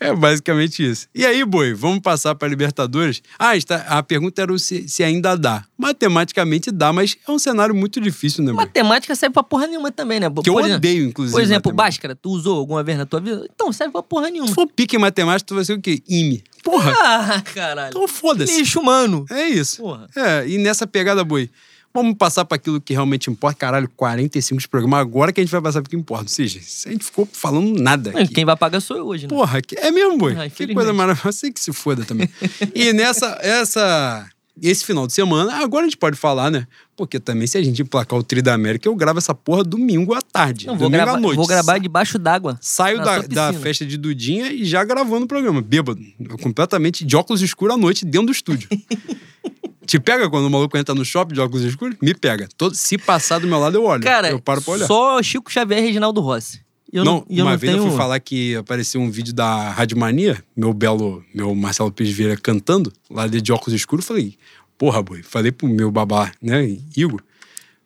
É 0.00 0.14
basicamente 0.14 0.82
isso. 0.82 1.06
E 1.14 1.26
aí, 1.26 1.44
Boi, 1.44 1.74
vamos 1.74 2.00
passar 2.00 2.34
para 2.34 2.48
Libertadores? 2.48 3.22
Ah, 3.38 3.54
está, 3.54 3.76
a 3.86 4.02
pergunta 4.02 4.40
era 4.40 4.58
se, 4.58 4.88
se, 4.88 5.04
ainda 5.04 5.36
dá. 5.36 5.62
Matematicamente 5.76 6.70
dá, 6.70 6.90
mas 6.90 7.18
é 7.28 7.30
um 7.30 7.38
cenário 7.38 7.74
muito 7.74 8.00
difícil, 8.00 8.42
né, 8.42 8.50
Boi? 8.50 8.64
Matemática 8.64 9.14
serve 9.14 9.34
pra 9.34 9.42
porra 9.42 9.66
nenhuma 9.66 9.92
também, 9.92 10.18
né? 10.18 10.28
Que 10.42 10.48
eu 10.48 10.58
exemplo, 10.58 10.76
odeio, 10.76 11.04
inclusive. 11.04 11.36
Por 11.36 11.42
exemplo, 11.42 11.70
Bhaskara, 11.70 12.16
tu 12.16 12.30
usou 12.30 12.56
alguma 12.56 12.82
vez 12.82 12.96
na 12.96 13.04
tua 13.04 13.20
vida? 13.20 13.46
Então, 13.54 13.70
serve 13.72 13.92
pra 13.92 14.02
porra 14.02 14.30
nenhuma. 14.30 14.48
Se 14.48 14.54
for 14.54 14.66
pique 14.66 14.96
em 14.96 14.98
matemática, 14.98 15.46
tu 15.46 15.54
vai 15.54 15.64
ser 15.64 15.74
o 15.74 15.80
quê? 15.80 16.02
IME. 16.08 16.42
Porra! 16.64 16.94
Ah, 17.02 17.42
caralho. 17.42 17.90
Então 17.90 18.08
foda-se. 18.08 18.56
Lixo 18.56 18.80
humano. 18.80 19.26
É 19.30 19.48
isso. 19.48 19.82
Porra. 19.82 20.06
É, 20.16 20.48
e 20.48 20.56
nessa 20.58 20.86
pegada, 20.86 21.22
Boi, 21.24 21.50
Vamos 21.92 22.14
passar 22.16 22.44
para 22.44 22.56
aquilo 22.56 22.80
que 22.80 22.92
realmente 22.92 23.28
importa. 23.30 23.58
Caralho, 23.58 23.90
45 23.96 24.60
de 24.60 24.68
programa. 24.68 24.98
Agora 24.98 25.32
que 25.32 25.40
a 25.40 25.44
gente 25.44 25.50
vai 25.50 25.60
passar 25.60 25.82
para 25.82 25.88
o 25.88 25.90
que 25.90 25.96
importa. 25.96 26.24
Ou 26.24 26.28
seja, 26.28 26.60
a 26.86 26.92
gente 26.92 27.04
ficou 27.04 27.28
falando 27.30 27.80
nada. 27.80 28.10
Aqui. 28.10 28.34
Quem 28.34 28.44
vai 28.44 28.56
pagar 28.56 28.80
sou 28.80 28.96
eu 28.96 29.06
hoje, 29.06 29.24
né? 29.24 29.28
Porra, 29.28 29.60
é 29.76 29.90
mesmo, 29.90 30.16
boi. 30.16 30.36
Ah, 30.38 30.48
que 30.48 30.72
coisa 30.72 30.92
maravilhosa. 30.92 31.32
Sei 31.32 31.52
que 31.52 31.60
se 31.60 31.72
foda 31.72 32.04
também. 32.04 32.28
e 32.74 32.92
nessa. 32.92 33.38
essa 33.42 34.28
esse 34.62 34.84
final 34.84 35.06
de 35.06 35.12
semana, 35.14 35.54
agora 35.62 35.86
a 35.86 35.88
gente 35.88 35.96
pode 35.96 36.18
falar, 36.18 36.50
né? 36.50 36.66
Porque 36.94 37.18
também, 37.18 37.46
se 37.46 37.56
a 37.56 37.62
gente 37.62 37.80
emplacar 37.80 38.18
o 38.18 38.22
Tri 38.22 38.42
da 38.42 38.52
América, 38.52 38.86
eu 38.86 38.94
gravo 38.94 39.18
essa 39.18 39.34
porra 39.34 39.64
domingo 39.64 40.12
à 40.12 40.20
tarde. 40.20 40.66
Não, 40.66 40.76
domingo 40.76 40.90
gravar, 40.90 41.16
à 41.16 41.20
noite. 41.20 41.36
Vou 41.36 41.46
gravar 41.46 41.78
debaixo 41.78 42.18
d'água. 42.18 42.58
Saio 42.60 42.98
da, 42.98 43.22
da 43.22 43.52
festa 43.54 43.86
de 43.86 43.96
Dudinha 43.96 44.52
e 44.52 44.64
já 44.64 44.84
gravando 44.84 45.24
o 45.24 45.28
programa. 45.28 45.62
Bêbado. 45.62 46.02
Completamente 46.42 47.06
de 47.06 47.16
óculos 47.16 47.40
escuros 47.40 47.74
à 47.74 47.78
noite 47.78 48.04
dentro 48.04 48.26
do 48.26 48.32
estúdio. 48.32 48.68
Te 49.90 49.98
pega 49.98 50.30
quando 50.30 50.44
o 50.44 50.50
maluco 50.50 50.78
entra 50.78 50.94
no 50.94 51.04
shopping 51.04 51.34
de 51.34 51.40
óculos 51.40 51.64
escuros? 51.64 51.96
Me 52.00 52.14
pega. 52.14 52.48
Todo, 52.56 52.76
se 52.76 52.96
passar 52.96 53.40
do 53.40 53.48
meu 53.48 53.58
lado, 53.58 53.76
eu 53.76 53.82
olho. 53.82 54.04
Cara, 54.04 54.30
eu 54.30 54.38
paro 54.38 54.62
pra 54.62 54.74
olhar. 54.74 54.86
só 54.86 55.20
Chico 55.20 55.50
Xavier 55.50 55.80
e 55.80 55.86
Reginaldo 55.86 56.20
Rossi. 56.20 56.64
Eu 56.92 57.04
não, 57.04 57.26
não, 57.28 57.42
uma 57.42 57.50
não 57.50 57.58
vez 57.58 57.72
tenho... 57.72 57.82
eu 57.84 57.88
fui 57.88 57.96
falar 57.96 58.20
que 58.20 58.54
apareceu 58.54 59.00
um 59.00 59.10
vídeo 59.10 59.34
da 59.34 59.70
Rádio 59.70 59.98
Mania, 59.98 60.40
meu 60.56 60.72
belo, 60.72 61.24
meu 61.34 61.52
Marcelo 61.56 61.90
Pires 61.90 62.12
Vieira 62.12 62.36
cantando, 62.36 62.92
lá 63.10 63.26
de 63.26 63.52
óculos 63.52 63.74
escuros. 63.74 64.06
Falei, 64.06 64.38
porra, 64.78 65.02
boi. 65.02 65.24
Falei 65.24 65.50
pro 65.50 65.66
meu 65.66 65.90
babá, 65.90 66.30
né, 66.40 66.68
Igor. 66.96 67.20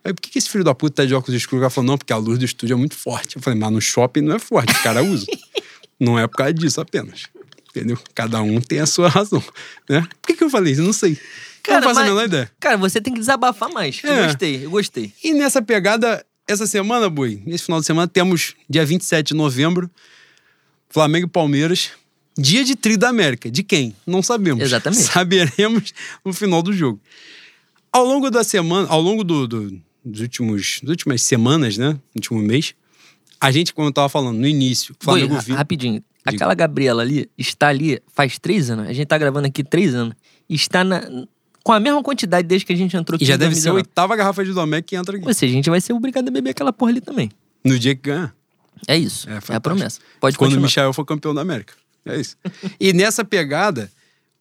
Aí, 0.04 0.12
por 0.12 0.20
que, 0.20 0.28
que 0.28 0.38
esse 0.38 0.50
filho 0.50 0.62
da 0.62 0.74
puta 0.74 0.96
tá 0.96 1.06
de 1.06 1.14
óculos 1.14 1.34
escuros? 1.34 1.62
Ela 1.62 1.70
falou, 1.70 1.88
não, 1.88 1.96
porque 1.96 2.12
a 2.12 2.18
luz 2.18 2.38
do 2.38 2.44
estúdio 2.44 2.74
é 2.74 2.76
muito 2.76 2.96
forte. 2.96 3.36
Eu 3.36 3.40
falei, 3.40 3.58
mas 3.58 3.72
no 3.72 3.80
shopping 3.80 4.20
não 4.20 4.36
é 4.36 4.38
forte, 4.38 4.74
o 4.74 4.82
cara 4.82 5.02
usa. 5.02 5.24
não 5.98 6.18
é 6.18 6.26
por 6.26 6.36
causa 6.36 6.52
disso 6.52 6.82
apenas. 6.82 7.28
Entendeu? 7.70 7.98
Cada 8.14 8.42
um 8.42 8.60
tem 8.60 8.80
a 8.80 8.86
sua 8.86 9.08
razão, 9.08 9.42
né? 9.88 10.06
Por 10.20 10.28
que, 10.28 10.34
que 10.34 10.44
eu 10.44 10.50
falei 10.50 10.74
isso? 10.74 10.82
Eu 10.82 10.84
Não 10.84 10.92
sei. 10.92 11.18
Cara, 11.64 11.80
não 11.80 11.88
faço 11.88 12.00
mas- 12.00 12.06
a 12.08 12.10
menor 12.14 12.24
ideia. 12.26 12.50
Cara, 12.60 12.76
você 12.76 13.00
tem 13.00 13.12
que 13.12 13.18
desabafar 13.20 13.70
mais. 13.72 14.00
Eu 14.04 14.12
É. 14.12 14.26
gostei, 14.26 14.64
eu 14.66 14.70
gostei. 14.70 15.12
E 15.24 15.32
nessa 15.34 15.60
pegada, 15.62 16.24
essa 16.46 16.66
semana, 16.66 17.08
Boi, 17.10 17.42
nesse 17.46 17.64
final 17.64 17.80
de 17.80 17.86
semana, 17.86 18.06
temos 18.06 18.54
dia 18.68 18.84
27 18.84 19.28
de 19.28 19.34
novembro, 19.34 19.90
Flamengo 20.90 21.26
e 21.26 21.30
Palmeiras. 21.30 21.90
Dia 22.36 22.64
de 22.64 22.74
Tri 22.74 22.96
da 22.96 23.08
América. 23.08 23.48
De 23.50 23.62
quem? 23.62 23.94
Não 24.06 24.22
sabemos. 24.22 24.62
Exatamente. 24.62 25.02
Saberemos 25.12 25.92
no 26.24 26.32
final 26.32 26.62
do 26.62 26.72
jogo. 26.72 27.00
Ao 27.92 28.04
longo 28.04 28.28
da 28.30 28.42
semana, 28.42 28.88
ao 28.88 29.00
longo 29.00 29.22
do, 29.22 29.46
do- 29.46 29.80
dos 30.04 30.20
últimos, 30.20 30.80
das 30.82 30.90
últimas 30.90 31.22
semanas, 31.22 31.78
né? 31.78 31.96
Último 32.14 32.40
mês, 32.40 32.74
a 33.40 33.50
gente, 33.52 33.72
como 33.72 33.88
eu 33.88 33.92
tava 33.92 34.08
falando, 34.08 34.36
no 34.38 34.46
início, 34.48 34.94
Flamengo 35.00 35.38
vinha. 35.40 35.56
rapidinho. 35.56 36.02
Aquela 36.24 36.54
Gabriela 36.54 37.02
ali 37.02 37.30
está 37.38 37.68
ali 37.68 38.00
faz 38.12 38.38
três 38.38 38.68
anos. 38.68 38.88
A 38.88 38.92
gente 38.92 39.06
tá 39.06 39.16
gravando 39.16 39.46
aqui 39.46 39.62
três 39.62 39.94
anos. 39.94 40.14
Está 40.48 40.82
na, 40.82 41.02
com 41.64 41.72
a 41.72 41.80
mesma 41.80 42.02
quantidade 42.02 42.46
desde 42.46 42.66
que 42.66 42.72
a 42.72 42.76
gente 42.76 42.94
entrou 42.96 43.16
aqui 43.16 43.24
E 43.24 43.26
já 43.26 43.36
deve 43.36 43.54
ser 43.54 43.70
a 43.70 43.72
2019. 43.72 43.76
oitava 43.78 44.14
garrafa 44.14 44.44
de 44.44 44.52
Domecq 44.52 44.86
que 44.86 44.94
entra 44.94 45.16
aqui. 45.16 45.26
Ou 45.26 45.34
seja, 45.34 45.52
a 45.52 45.56
gente 45.56 45.70
vai 45.70 45.80
ser 45.80 45.94
obrigado 45.94 46.28
a 46.28 46.30
beber 46.30 46.50
aquela 46.50 46.72
porra 46.72 46.92
ali 46.92 47.00
também. 47.00 47.30
No 47.64 47.76
dia 47.78 47.94
que 47.96 48.02
ganha. 48.02 48.32
É 48.86 48.96
isso. 48.96 49.28
É 49.28 49.40
É, 49.52 49.56
a 49.56 49.60
promessa. 49.60 49.98
Pode 50.20 50.36
quando 50.36 50.52
o 50.52 50.54
continuar. 50.56 50.68
Michael 50.68 50.92
for 50.92 51.04
campeão 51.06 51.34
da 51.34 51.40
América. 51.40 51.72
É 52.04 52.20
isso. 52.20 52.36
e 52.78 52.92
nessa 52.92 53.24
pegada, 53.24 53.90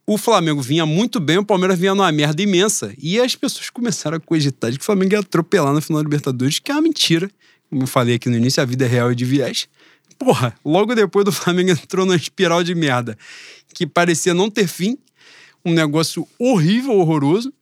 o 0.05 0.17
Flamengo 0.17 0.61
vinha 0.61 0.85
muito 0.85 1.21
bem, 1.21 1.37
o 1.37 1.45
Palmeiras 1.45 1.79
vinha 1.79 1.95
numa 1.95 2.11
merda 2.11 2.41
imensa. 2.41 2.93
E 2.97 3.17
as 3.21 3.35
pessoas 3.35 3.69
começaram 3.69 4.17
a 4.17 4.19
cogitar 4.19 4.69
de 4.69 4.77
que 4.77 4.83
o 4.83 4.85
Flamengo 4.85 5.13
ia 5.13 5.19
atropelar 5.19 5.73
na 5.73 5.79
final 5.79 6.01
da 6.01 6.03
Libertadores, 6.03 6.59
que 6.59 6.71
é 6.71 6.75
uma 6.75 6.81
mentira. 6.81 7.31
Como 7.69 7.83
eu 7.83 7.87
falei 7.87 8.15
aqui 8.15 8.27
no 8.29 8.35
início, 8.35 8.61
a 8.61 8.65
vida 8.65 8.83
é 8.83 8.87
real 8.87 9.13
e 9.13 9.15
de 9.15 9.23
viés. 9.23 9.69
Porra, 10.19 10.53
logo 10.65 10.93
depois 10.93 11.23
do 11.23 11.31
Flamengo 11.31 11.71
entrou 11.71 12.05
numa 12.05 12.17
espiral 12.17 12.63
de 12.63 12.75
merda 12.75 13.17
que 13.73 13.87
parecia 13.87 14.33
não 14.33 14.49
ter 14.49 14.67
fim. 14.67 14.97
Um 15.65 15.73
negócio 15.73 16.27
horrível, 16.37 16.93
horroroso. 16.93 17.53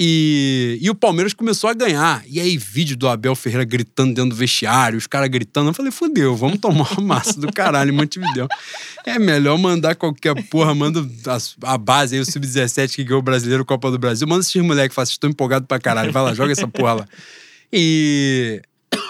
E, 0.00 0.78
e 0.80 0.88
o 0.88 0.94
Palmeiras 0.94 1.34
começou 1.34 1.68
a 1.68 1.74
ganhar. 1.74 2.22
E 2.28 2.38
aí, 2.38 2.56
vídeo 2.56 2.96
do 2.96 3.08
Abel 3.08 3.34
Ferreira 3.34 3.64
gritando 3.64 4.14
dentro 4.14 4.30
do 4.30 4.36
vestiário, 4.36 4.96
os 4.96 5.08
caras 5.08 5.28
gritando. 5.28 5.70
Eu 5.70 5.74
falei, 5.74 5.90
fudeu, 5.90 6.36
vamos 6.36 6.60
tomar 6.60 6.92
uma 6.92 7.02
massa 7.02 7.40
do 7.40 7.52
caralho 7.52 7.92
em 7.92 7.96
Montevidéu. 7.96 8.46
É 9.04 9.18
melhor 9.18 9.58
mandar 9.58 9.96
qualquer 9.96 10.40
porra, 10.44 10.72
manda 10.72 11.00
a, 11.26 11.72
a 11.72 11.76
base 11.76 12.14
aí, 12.14 12.20
o 12.20 12.24
Sub-17 12.24 12.94
que 12.94 13.02
ganhou 13.02 13.18
o 13.18 13.22
brasileiro 13.22 13.64
Copa 13.64 13.90
do 13.90 13.98
Brasil. 13.98 14.28
Manda 14.28 14.42
esses 14.42 14.62
moleques, 14.62 14.94
fala, 14.94 15.04
estou 15.04 15.28
empolgado 15.28 15.66
pra 15.66 15.80
caralho. 15.80 16.12
Vai 16.12 16.22
lá, 16.22 16.32
joga 16.32 16.52
essa 16.52 16.68
porra 16.68 16.92
lá. 16.92 17.08
E. 17.72 18.62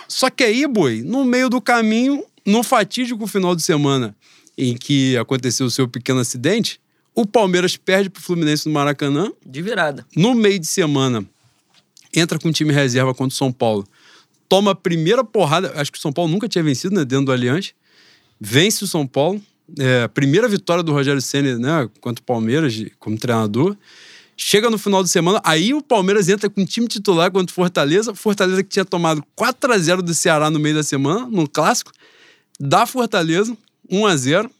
Só 0.09 0.30
que 0.30 0.43
aí, 0.43 0.66
boi, 0.66 1.03
no 1.03 1.22
meio 1.22 1.51
do 1.51 1.61
caminho, 1.61 2.24
no 2.47 2.62
fatídico 2.62 3.26
final 3.26 3.55
de 3.55 3.62
semana 3.62 4.16
em 4.57 4.74
que 4.74 5.18
aconteceu 5.18 5.66
o 5.66 5.70
seu 5.70 5.86
pequeno 5.86 6.18
acidente, 6.18 6.80
o 7.20 7.26
Palmeiras 7.26 7.76
perde 7.76 8.08
pro 8.08 8.22
Fluminense 8.22 8.68
no 8.68 8.72
Maracanã 8.72 9.32
De 9.44 9.60
virada. 9.60 10.06
no 10.14 10.34
meio 10.34 10.58
de 10.58 10.66
semana, 10.68 11.24
entra 12.14 12.38
com 12.38 12.48
o 12.48 12.52
time 12.52 12.72
reserva 12.72 13.12
contra 13.12 13.34
o 13.34 13.36
São 13.36 13.50
Paulo. 13.50 13.84
Toma 14.48 14.70
a 14.70 14.74
primeira 14.74 15.24
porrada. 15.24 15.72
Acho 15.74 15.90
que 15.90 15.98
o 15.98 16.00
São 16.00 16.12
Paulo 16.12 16.30
nunca 16.30 16.48
tinha 16.48 16.62
vencido, 16.62 16.94
né? 16.94 17.04
Dentro 17.04 17.26
do 17.26 17.32
Allianz. 17.32 17.74
Vence 18.40 18.84
o 18.84 18.86
São 18.86 19.04
Paulo. 19.04 19.42
É, 19.78 20.06
primeira 20.06 20.46
vitória 20.48 20.82
do 20.82 20.92
Rogério 20.92 21.20
Senna, 21.20 21.58
né? 21.58 21.90
Contra 22.00 22.22
o 22.22 22.24
Palmeiras 22.24 22.80
como 23.00 23.18
treinador. 23.18 23.76
Chega 24.36 24.70
no 24.70 24.78
final 24.78 25.02
de 25.02 25.08
semana, 25.10 25.40
aí 25.42 25.74
o 25.74 25.82
Palmeiras 25.82 26.28
entra 26.28 26.48
com 26.48 26.62
o 26.62 26.64
time 26.64 26.86
titular 26.86 27.32
contra 27.32 27.50
o 27.50 27.54
Fortaleza. 27.54 28.14
Fortaleza 28.14 28.62
que 28.62 28.68
tinha 28.68 28.84
tomado 28.84 29.24
4 29.34 29.72
a 29.72 29.76
0 29.76 30.02
do 30.02 30.14
Ceará 30.14 30.48
no 30.48 30.60
meio 30.60 30.76
da 30.76 30.84
semana, 30.84 31.26
no 31.26 31.48
clássico. 31.48 31.90
Dá 32.60 32.86
Fortaleza, 32.86 33.56
1 33.90 34.06
a 34.06 34.16
0 34.16 34.48
E 34.48 34.57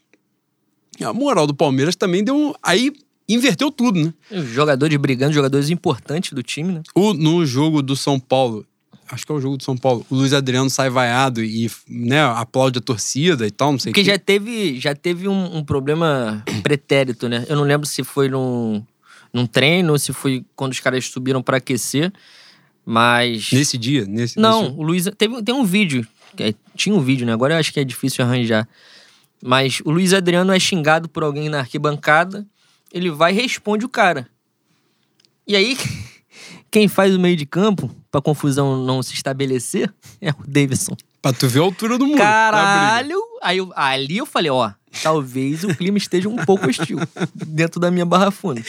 a 1.03 1.13
moral 1.13 1.45
do 1.47 1.53
Palmeiras 1.53 1.95
também 1.95 2.23
deu. 2.23 2.55
Aí 2.63 2.91
inverteu 3.27 3.71
tudo, 3.71 3.99
né? 4.03 4.13
Jogadores 4.45 4.97
brigando, 4.97 5.33
jogadores 5.33 5.69
importantes 5.69 6.33
do 6.33 6.41
time, 6.43 6.73
né? 6.73 6.81
O, 6.95 7.13
no 7.13 7.45
jogo 7.45 7.81
do 7.81 7.95
São 7.95 8.19
Paulo, 8.19 8.65
acho 9.11 9.25
que 9.25 9.31
é 9.31 9.35
o 9.35 9.39
jogo 9.39 9.55
do 9.57 9.63
São 9.63 9.77
Paulo, 9.77 10.03
o 10.09 10.15
Luiz 10.15 10.33
Adriano 10.33 10.69
sai 10.69 10.89
vaiado 10.89 11.43
e 11.43 11.69
né, 11.87 12.21
aplaude 12.23 12.79
a 12.79 12.81
torcida 12.81 13.45
e 13.45 13.51
tal, 13.51 13.71
não 13.71 13.79
sei 13.79 13.91
o 13.91 13.93
Porque 13.93 14.03
quê. 14.03 14.11
já 14.11 14.17
teve, 14.17 14.79
já 14.79 14.95
teve 14.95 15.27
um, 15.27 15.57
um 15.57 15.63
problema 15.63 16.43
pretérito, 16.63 17.29
né? 17.29 17.45
Eu 17.47 17.55
não 17.55 17.63
lembro 17.63 17.85
se 17.87 18.03
foi 18.03 18.27
num, 18.29 18.83
num 19.31 19.45
treino 19.45 19.91
ou 19.93 19.99
se 19.99 20.11
foi 20.11 20.43
quando 20.55 20.71
os 20.71 20.79
caras 20.79 21.05
subiram 21.05 21.41
pra 21.43 21.57
aquecer, 21.57 22.11
mas... 22.85 23.51
Nesse 23.51 23.77
dia, 23.77 24.05
nesse 24.07 24.39
Não, 24.39 24.63
nesse- 24.63 24.75
o 24.75 24.81
Luiz. 24.81 25.09
Teve, 25.17 25.43
tem 25.43 25.53
um 25.53 25.63
vídeo. 25.65 26.05
que 26.35 26.43
é- 26.43 26.53
tinha 26.75 26.95
um 26.95 27.01
vídeo, 27.01 27.25
né? 27.27 27.33
Agora 27.33 27.53
eu 27.53 27.59
acho 27.59 27.71
que 27.71 27.79
é 27.79 27.83
difícil 27.83 28.23
arranjar. 28.25 28.67
Mas 29.43 29.81
o 29.85 29.91
Luiz 29.91 30.13
Adriano 30.13 30.51
é 30.51 30.59
xingado 30.59 31.07
por 31.09 31.23
alguém 31.23 31.49
na 31.49 31.59
arquibancada. 31.59 32.45
Ele 32.91 33.09
vai 33.09 33.31
e 33.31 33.35
responde 33.35 33.85
o 33.85 33.89
cara. 33.89 34.27
E 35.47 35.55
aí, 35.55 35.77
quem 36.71 36.87
faz 36.87 37.15
o 37.15 37.19
meio 37.19 37.35
de 37.35 37.45
campo, 37.45 37.89
pra 38.11 38.21
confusão 38.21 38.83
não 38.83 39.01
se 39.01 39.13
estabelecer, 39.13 39.91
é 40.21 40.31
o 40.31 40.35
Davidson. 40.47 40.95
Pra 41.21 41.33
tu 41.33 41.47
ver 41.47 41.59
a 41.59 41.63
altura 41.63 41.97
do 41.97 42.05
muro. 42.05 42.17
da 42.17 42.23
briga. 42.25 42.31
Caralho! 42.33 43.19
Aí 43.41 43.57
eu- 43.57 43.71
ali 43.75 44.17
eu 44.17 44.25
falei, 44.25 44.49
ó, 44.51 44.71
talvez 45.03 45.63
o 45.63 45.75
clima 45.75 45.97
esteja 45.97 46.29
um 46.29 46.37
pouco 46.45 46.67
hostil 46.69 46.97
dentro 47.35 47.79
da 47.79 47.91
minha 47.91 48.05
barra 48.05 48.31
funda. 48.31 48.61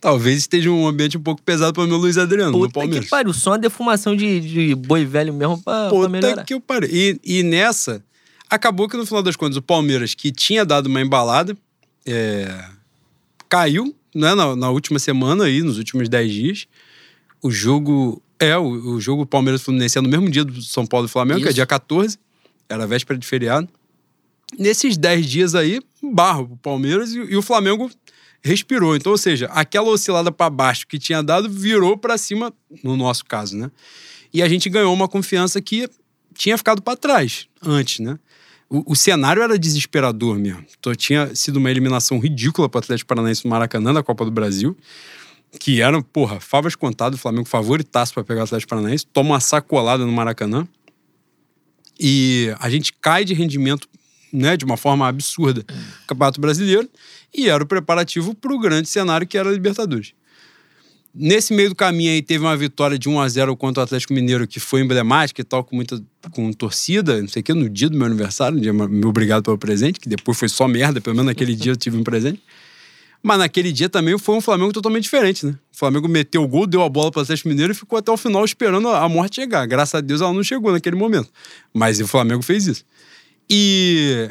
Talvez 0.00 0.38
esteja 0.38 0.70
um 0.70 0.86
ambiente 0.86 1.18
um 1.18 1.22
pouco 1.22 1.42
pesado 1.42 1.74
pro 1.74 1.86
meu 1.86 1.96
Luiz 1.98 2.16
Adriano, 2.16 2.52
no 2.52 2.58
Puta 2.60 2.72
Palmeiras. 2.80 3.04
que 3.04 3.10
pariu, 3.10 3.32
só 3.34 3.50
uma 3.50 3.58
defumação 3.58 4.16
de, 4.16 4.40
de 4.40 4.74
boi 4.74 5.04
velho 5.04 5.32
mesmo 5.34 5.58
pra, 5.62 5.82
pra 5.82 5.90
Puta 5.90 6.08
melhorar. 6.08 6.44
que 6.44 6.54
eu 6.54 6.60
parei. 6.60 6.88
E, 7.24 7.38
e 7.40 7.42
nessa, 7.42 8.02
acabou 8.50 8.88
que 8.88 8.96
no 8.96 9.06
final 9.06 9.22
das 9.22 9.36
contas 9.36 9.56
o 9.56 9.62
Palmeiras, 9.62 10.14
que 10.14 10.32
tinha 10.32 10.64
dado 10.64 10.86
uma 10.86 11.00
embalada, 11.00 11.56
é, 12.04 12.64
caiu 13.48 13.94
né, 14.14 14.34
na, 14.34 14.56
na 14.56 14.70
última 14.70 14.98
semana 14.98 15.44
aí, 15.44 15.62
nos 15.62 15.78
últimos 15.78 16.08
10 16.08 16.32
dias. 16.32 16.66
O 17.40 17.50
jogo. 17.50 18.22
É, 18.38 18.56
o, 18.56 18.94
o 18.94 19.00
jogo 19.00 19.26
Palmeiras 19.26 19.62
Fluminense 19.62 19.98
é 19.98 20.00
no 20.00 20.08
mesmo 20.08 20.28
dia 20.28 20.44
do 20.44 20.62
São 20.62 20.86
Paulo 20.86 21.06
e 21.06 21.08
Flamengo, 21.08 21.40
que 21.40 21.46
é 21.46 21.50
Isso. 21.50 21.56
dia 21.56 21.66
14. 21.66 22.18
Era 22.68 22.86
véspera 22.86 23.18
de 23.18 23.26
feriado. 23.26 23.68
Nesses 24.58 24.96
10 24.96 25.26
dias 25.26 25.54
aí, 25.54 25.80
barro 26.02 26.46
pro 26.48 26.56
Palmeiras 26.56 27.14
e, 27.14 27.18
e 27.18 27.36
o 27.36 27.42
Flamengo 27.42 27.90
respirou. 28.42 28.96
Então, 28.96 29.12
ou 29.12 29.18
seja, 29.18 29.46
aquela 29.46 29.88
oscilada 29.88 30.32
para 30.32 30.50
baixo 30.50 30.86
que 30.86 30.98
tinha 30.98 31.22
dado 31.22 31.48
virou 31.48 31.96
para 31.96 32.16
cima, 32.16 32.52
no 32.82 32.96
nosso 32.96 33.24
caso, 33.26 33.56
né? 33.56 33.70
E 34.32 34.42
a 34.42 34.48
gente 34.48 34.70
ganhou 34.70 34.92
uma 34.94 35.08
confiança 35.08 35.60
que 35.60 35.88
tinha 36.34 36.56
ficado 36.56 36.80
para 36.80 36.96
trás 36.96 37.46
antes, 37.62 37.98
né? 37.98 38.18
O, 38.70 38.92
o 38.92 38.96
cenário 38.96 39.42
era 39.42 39.58
desesperador 39.58 40.38
mesmo. 40.38 40.64
Então, 40.78 40.94
tinha 40.94 41.34
sido 41.34 41.56
uma 41.56 41.70
eliminação 41.70 42.20
ridícula 42.20 42.68
para 42.68 42.78
o 42.78 42.82
Atlético 42.82 43.08
Paranaense 43.08 43.44
no 43.44 43.50
Maracanã 43.50 43.92
da 43.92 44.02
Copa 44.02 44.24
do 44.24 44.30
Brasil, 44.30 44.76
que 45.58 45.82
eram, 45.82 46.00
porra, 46.00 46.38
favas 46.38 46.76
contadas, 46.76 47.18
o 47.18 47.22
Flamengo 47.22 47.48
favoritaço 47.48 48.14
para 48.14 48.22
pegar 48.22 48.42
o 48.42 48.44
Atlético 48.44 48.70
Paranaense, 48.70 49.04
toma 49.06 49.30
uma 49.30 49.40
sacolada 49.40 50.06
no 50.06 50.12
Maracanã. 50.12 50.68
E 51.98 52.54
a 52.60 52.70
gente 52.70 52.92
cai 52.92 53.24
de 53.24 53.34
rendimento 53.34 53.88
né, 54.32 54.56
de 54.56 54.64
uma 54.64 54.76
forma 54.76 55.08
absurda 55.08 55.64
no 55.68 56.06
Campeonato 56.06 56.40
Brasileiro 56.40 56.88
e 57.34 57.48
era 57.48 57.62
o 57.62 57.66
preparativo 57.66 58.34
para 58.34 58.54
o 58.54 58.60
grande 58.60 58.88
cenário 58.88 59.26
que 59.26 59.36
era 59.36 59.48
a 59.48 59.52
Libertadores. 59.52 60.14
Nesse 61.12 61.52
meio 61.52 61.70
do 61.70 61.74
caminho 61.74 62.12
aí 62.12 62.22
teve 62.22 62.44
uma 62.44 62.56
vitória 62.56 62.96
de 62.96 63.08
1 63.08 63.20
a 63.20 63.28
0 63.28 63.56
contra 63.56 63.80
o 63.80 63.84
Atlético 63.84 64.14
Mineiro 64.14 64.46
que 64.46 64.60
foi 64.60 64.80
emblemática 64.80 65.40
e 65.40 65.44
tal, 65.44 65.64
com 65.64 65.74
muita 65.74 66.00
com 66.30 66.52
torcida, 66.52 67.20
não 67.20 67.28
sei 67.28 67.40
o 67.40 67.42
que, 67.42 67.52
no 67.52 67.68
dia 67.68 67.88
do 67.88 67.96
meu 67.96 68.06
aniversário, 68.06 68.56
no 68.56 68.62
dia 68.62 68.72
meu 68.72 69.08
obrigado 69.08 69.42
pelo 69.42 69.58
presente, 69.58 69.98
que 69.98 70.08
depois 70.08 70.38
foi 70.38 70.48
só 70.48 70.68
merda, 70.68 71.00
pelo 71.00 71.16
menos 71.16 71.26
naquele 71.26 71.54
dia 71.54 71.72
eu 71.72 71.76
tive 71.76 71.96
um 71.96 72.04
presente. 72.04 72.40
Mas 73.22 73.38
naquele 73.38 73.70
dia 73.70 73.88
também 73.88 74.16
foi 74.18 74.34
um 74.36 74.40
Flamengo 74.40 74.72
totalmente 74.72 75.02
diferente, 75.02 75.44
né? 75.44 75.52
O 75.72 75.76
Flamengo 75.76 76.08
meteu 76.08 76.42
o 76.42 76.48
gol, 76.48 76.66
deu 76.66 76.82
a 76.82 76.88
bola 76.88 77.10
para 77.10 77.18
o 77.18 77.22
Atlético 77.22 77.48
Mineiro 77.48 77.72
e 77.72 77.74
ficou 77.74 77.98
até 77.98 78.10
o 78.10 78.16
final 78.16 78.44
esperando 78.44 78.88
a 78.88 79.06
morte 79.08 79.36
chegar. 79.36 79.66
Graças 79.66 79.96
a 79.96 80.00
Deus 80.00 80.22
ela 80.22 80.32
não 80.32 80.42
chegou 80.42 80.72
naquele 80.72 80.96
momento. 80.96 81.28
Mas 81.74 82.00
o 82.00 82.06
Flamengo 82.06 82.42
fez 82.42 82.66
isso. 82.66 82.84
E, 83.48 84.30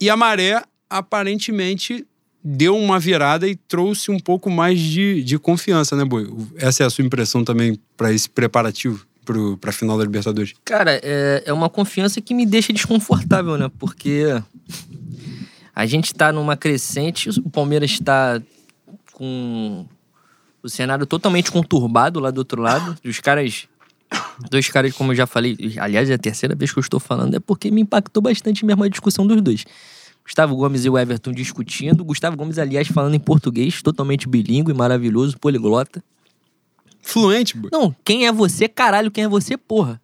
e 0.00 0.08
a 0.08 0.16
maré, 0.16 0.62
aparentemente, 0.88 2.06
deu 2.44 2.76
uma 2.76 2.98
virada 2.98 3.46
e 3.46 3.54
trouxe 3.54 4.10
um 4.10 4.18
pouco 4.18 4.50
mais 4.50 4.80
de, 4.80 5.22
de 5.22 5.38
confiança, 5.38 5.94
né, 5.94 6.04
Boi? 6.04 6.28
Essa 6.56 6.82
é 6.82 6.86
a 6.86 6.90
sua 6.90 7.04
impressão 7.04 7.44
também 7.44 7.78
para 7.96 8.12
esse 8.12 8.28
preparativo 8.28 9.06
para 9.24 9.70
a 9.70 9.72
final 9.72 9.96
da 9.96 10.04
Libertadores? 10.04 10.52
Cara, 10.64 11.00
é, 11.02 11.44
é 11.46 11.52
uma 11.52 11.68
confiança 11.68 12.20
que 12.20 12.34
me 12.34 12.44
deixa 12.44 12.72
desconfortável, 12.72 13.56
né? 13.56 13.70
Porque 13.78 14.24
a 15.74 15.86
gente 15.86 16.14
tá 16.14 16.32
numa 16.32 16.56
crescente, 16.56 17.30
o 17.30 17.48
Palmeiras 17.48 17.98
tá 18.00 18.42
com 19.12 19.86
O 20.62 20.68
cenário 20.68 21.06
totalmente 21.06 21.50
conturbado 21.50 22.18
lá 22.20 22.30
do 22.30 22.38
outro 22.38 22.60
lado. 22.60 22.96
Dos 23.02 23.20
caras. 23.20 23.68
Dois 24.50 24.68
caras, 24.68 24.92
como 24.92 25.12
eu 25.12 25.16
já 25.16 25.26
falei. 25.26 25.56
Aliás, 25.78 26.10
é 26.10 26.14
a 26.14 26.18
terceira 26.18 26.54
vez 26.54 26.72
que 26.72 26.78
eu 26.78 26.82
estou 26.82 27.00
falando. 27.00 27.34
É 27.34 27.40
porque 27.40 27.70
me 27.70 27.80
impactou 27.80 28.22
bastante 28.22 28.64
mesmo 28.64 28.82
a 28.84 28.88
discussão 28.88 29.26
dos 29.26 29.40
dois. 29.40 29.64
Gustavo 30.24 30.54
Gomes 30.56 30.84
e 30.84 30.90
o 30.90 30.98
Everton 30.98 31.32
discutindo. 31.32 32.04
Gustavo 32.04 32.36
Gomes, 32.36 32.58
aliás, 32.58 32.88
falando 32.88 33.14
em 33.14 33.20
português, 33.20 33.82
totalmente 33.82 34.28
bilíngue, 34.28 34.72
maravilhoso, 34.72 35.38
poliglota. 35.38 36.02
Fluente, 37.00 37.56
boy. 37.56 37.70
Não, 37.72 37.94
quem 38.04 38.26
é 38.26 38.32
você, 38.32 38.68
caralho, 38.68 39.10
quem 39.10 39.24
é 39.24 39.28
você, 39.28 39.56
porra? 39.56 40.00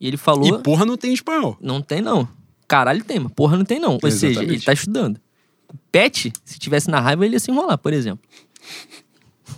E 0.00 0.06
ele 0.06 0.16
falou. 0.16 0.58
E 0.58 0.62
porra 0.62 0.84
não 0.84 0.96
tem 0.96 1.12
espanhol. 1.12 1.56
Não 1.60 1.80
tem, 1.80 2.00
não. 2.00 2.28
Caralho 2.66 3.04
tem, 3.04 3.20
mas 3.20 3.32
porra 3.32 3.56
não 3.56 3.64
tem, 3.64 3.78
não. 3.78 3.98
Ou 4.02 4.10
seja, 4.10 4.28
Exatamente. 4.28 4.54
ele 4.54 4.64
tá 4.64 4.72
estudando. 4.72 5.20
O 5.68 5.76
Pet, 5.92 6.32
se 6.44 6.58
tivesse 6.58 6.90
na 6.90 7.00
raiva, 7.00 7.24
ele 7.24 7.36
ia 7.36 7.40
se 7.40 7.50
enrolar, 7.50 7.78
por 7.78 7.92
exemplo. 7.92 8.28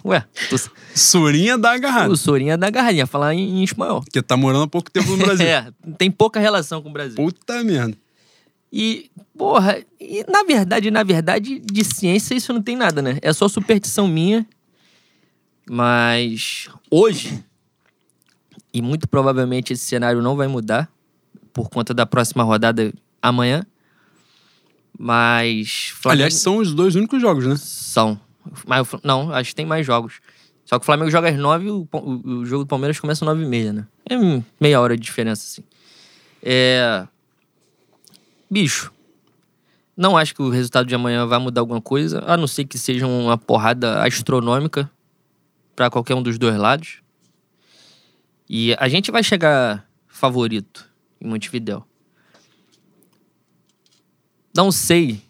Ué, 0.04 0.24
tô... 0.50 0.56
Sorinha 0.94 1.56
dá 1.56 1.72
agarrada. 1.72 2.12
o 2.12 2.16
Sorinha 2.16 2.58
da 2.58 2.68
garralinha, 2.70 3.06
falar 3.06 3.34
em, 3.34 3.60
em 3.60 3.64
espanhol. 3.64 4.02
Porque 4.02 4.20
tá 4.20 4.36
morando 4.36 4.64
há 4.64 4.68
pouco 4.68 4.90
tempo 4.90 5.10
no 5.10 5.16
Brasil. 5.24 5.46
É, 5.46 5.72
tem 5.96 6.10
pouca 6.10 6.40
relação 6.40 6.82
com 6.82 6.88
o 6.88 6.92
Brasil. 6.92 7.16
Puta 7.16 7.62
merda. 7.62 7.96
E, 8.72 9.10
porra, 9.36 9.82
e 10.00 10.24
na 10.30 10.42
verdade, 10.44 10.90
na 10.90 11.02
verdade, 11.02 11.58
de 11.58 11.84
ciência 11.84 12.34
isso 12.34 12.52
não 12.52 12.62
tem 12.62 12.74
nada, 12.76 13.02
né? 13.02 13.18
É 13.20 13.32
só 13.32 13.46
superstição 13.48 14.08
minha. 14.08 14.46
Mas 15.68 16.68
hoje, 16.90 17.44
e 18.72 18.80
muito 18.82 19.08
provavelmente 19.08 19.72
esse 19.72 19.84
cenário 19.84 20.22
não 20.22 20.34
vai 20.36 20.48
mudar 20.48 20.90
por 21.52 21.68
conta 21.68 21.92
da 21.94 22.06
próxima 22.06 22.42
rodada 22.42 22.92
amanhã. 23.20 23.64
Mas. 24.98 25.90
Flamengo- 25.94 26.22
Aliás, 26.24 26.34
são 26.34 26.56
os 26.58 26.74
dois 26.74 26.94
únicos 26.94 27.20
jogos, 27.20 27.46
né? 27.46 27.56
São. 27.58 28.18
Mas, 28.66 28.86
não, 29.04 29.32
acho 29.32 29.50
que 29.50 29.56
tem 29.56 29.66
mais 29.66 29.86
jogos. 29.86 30.14
Só 30.64 30.78
que 30.78 30.82
o 30.82 30.86
Flamengo 30.86 31.10
joga 31.10 31.28
às 31.28 31.36
nove 31.36 31.66
e 31.66 31.70
o, 31.70 31.86
o- 31.92 32.28
o 32.40 32.46
jogo 32.46 32.64
do 32.64 32.68
Palmeiras 32.68 32.98
começa 32.98 33.24
às 33.24 33.26
nove 33.28 33.42
e 33.42 33.46
meia, 33.46 33.72
né? 33.72 33.86
É 34.08 34.14
meia 34.60 34.80
hora 34.80 34.96
de 34.96 35.02
diferença, 35.02 35.42
assim. 35.44 35.62
É... 36.42 37.06
Bicho, 38.52 38.92
não 39.96 40.14
acho 40.14 40.34
que 40.34 40.42
o 40.42 40.50
resultado 40.50 40.86
de 40.86 40.94
amanhã 40.94 41.24
vai 41.24 41.38
mudar 41.38 41.62
alguma 41.62 41.80
coisa, 41.80 42.22
a 42.26 42.36
não 42.36 42.46
ser 42.46 42.66
que 42.66 42.76
seja 42.76 43.06
uma 43.06 43.38
porrada 43.38 44.02
astronômica 44.02 44.90
pra 45.74 45.88
qualquer 45.88 46.14
um 46.14 46.22
dos 46.22 46.36
dois 46.36 46.54
lados. 46.58 46.98
E 48.46 48.76
a 48.78 48.88
gente 48.88 49.10
vai 49.10 49.22
chegar 49.22 49.88
favorito 50.06 50.86
em 51.18 51.28
Montevidéu. 51.28 51.82
Não 54.54 54.70
sei. 54.70 55.22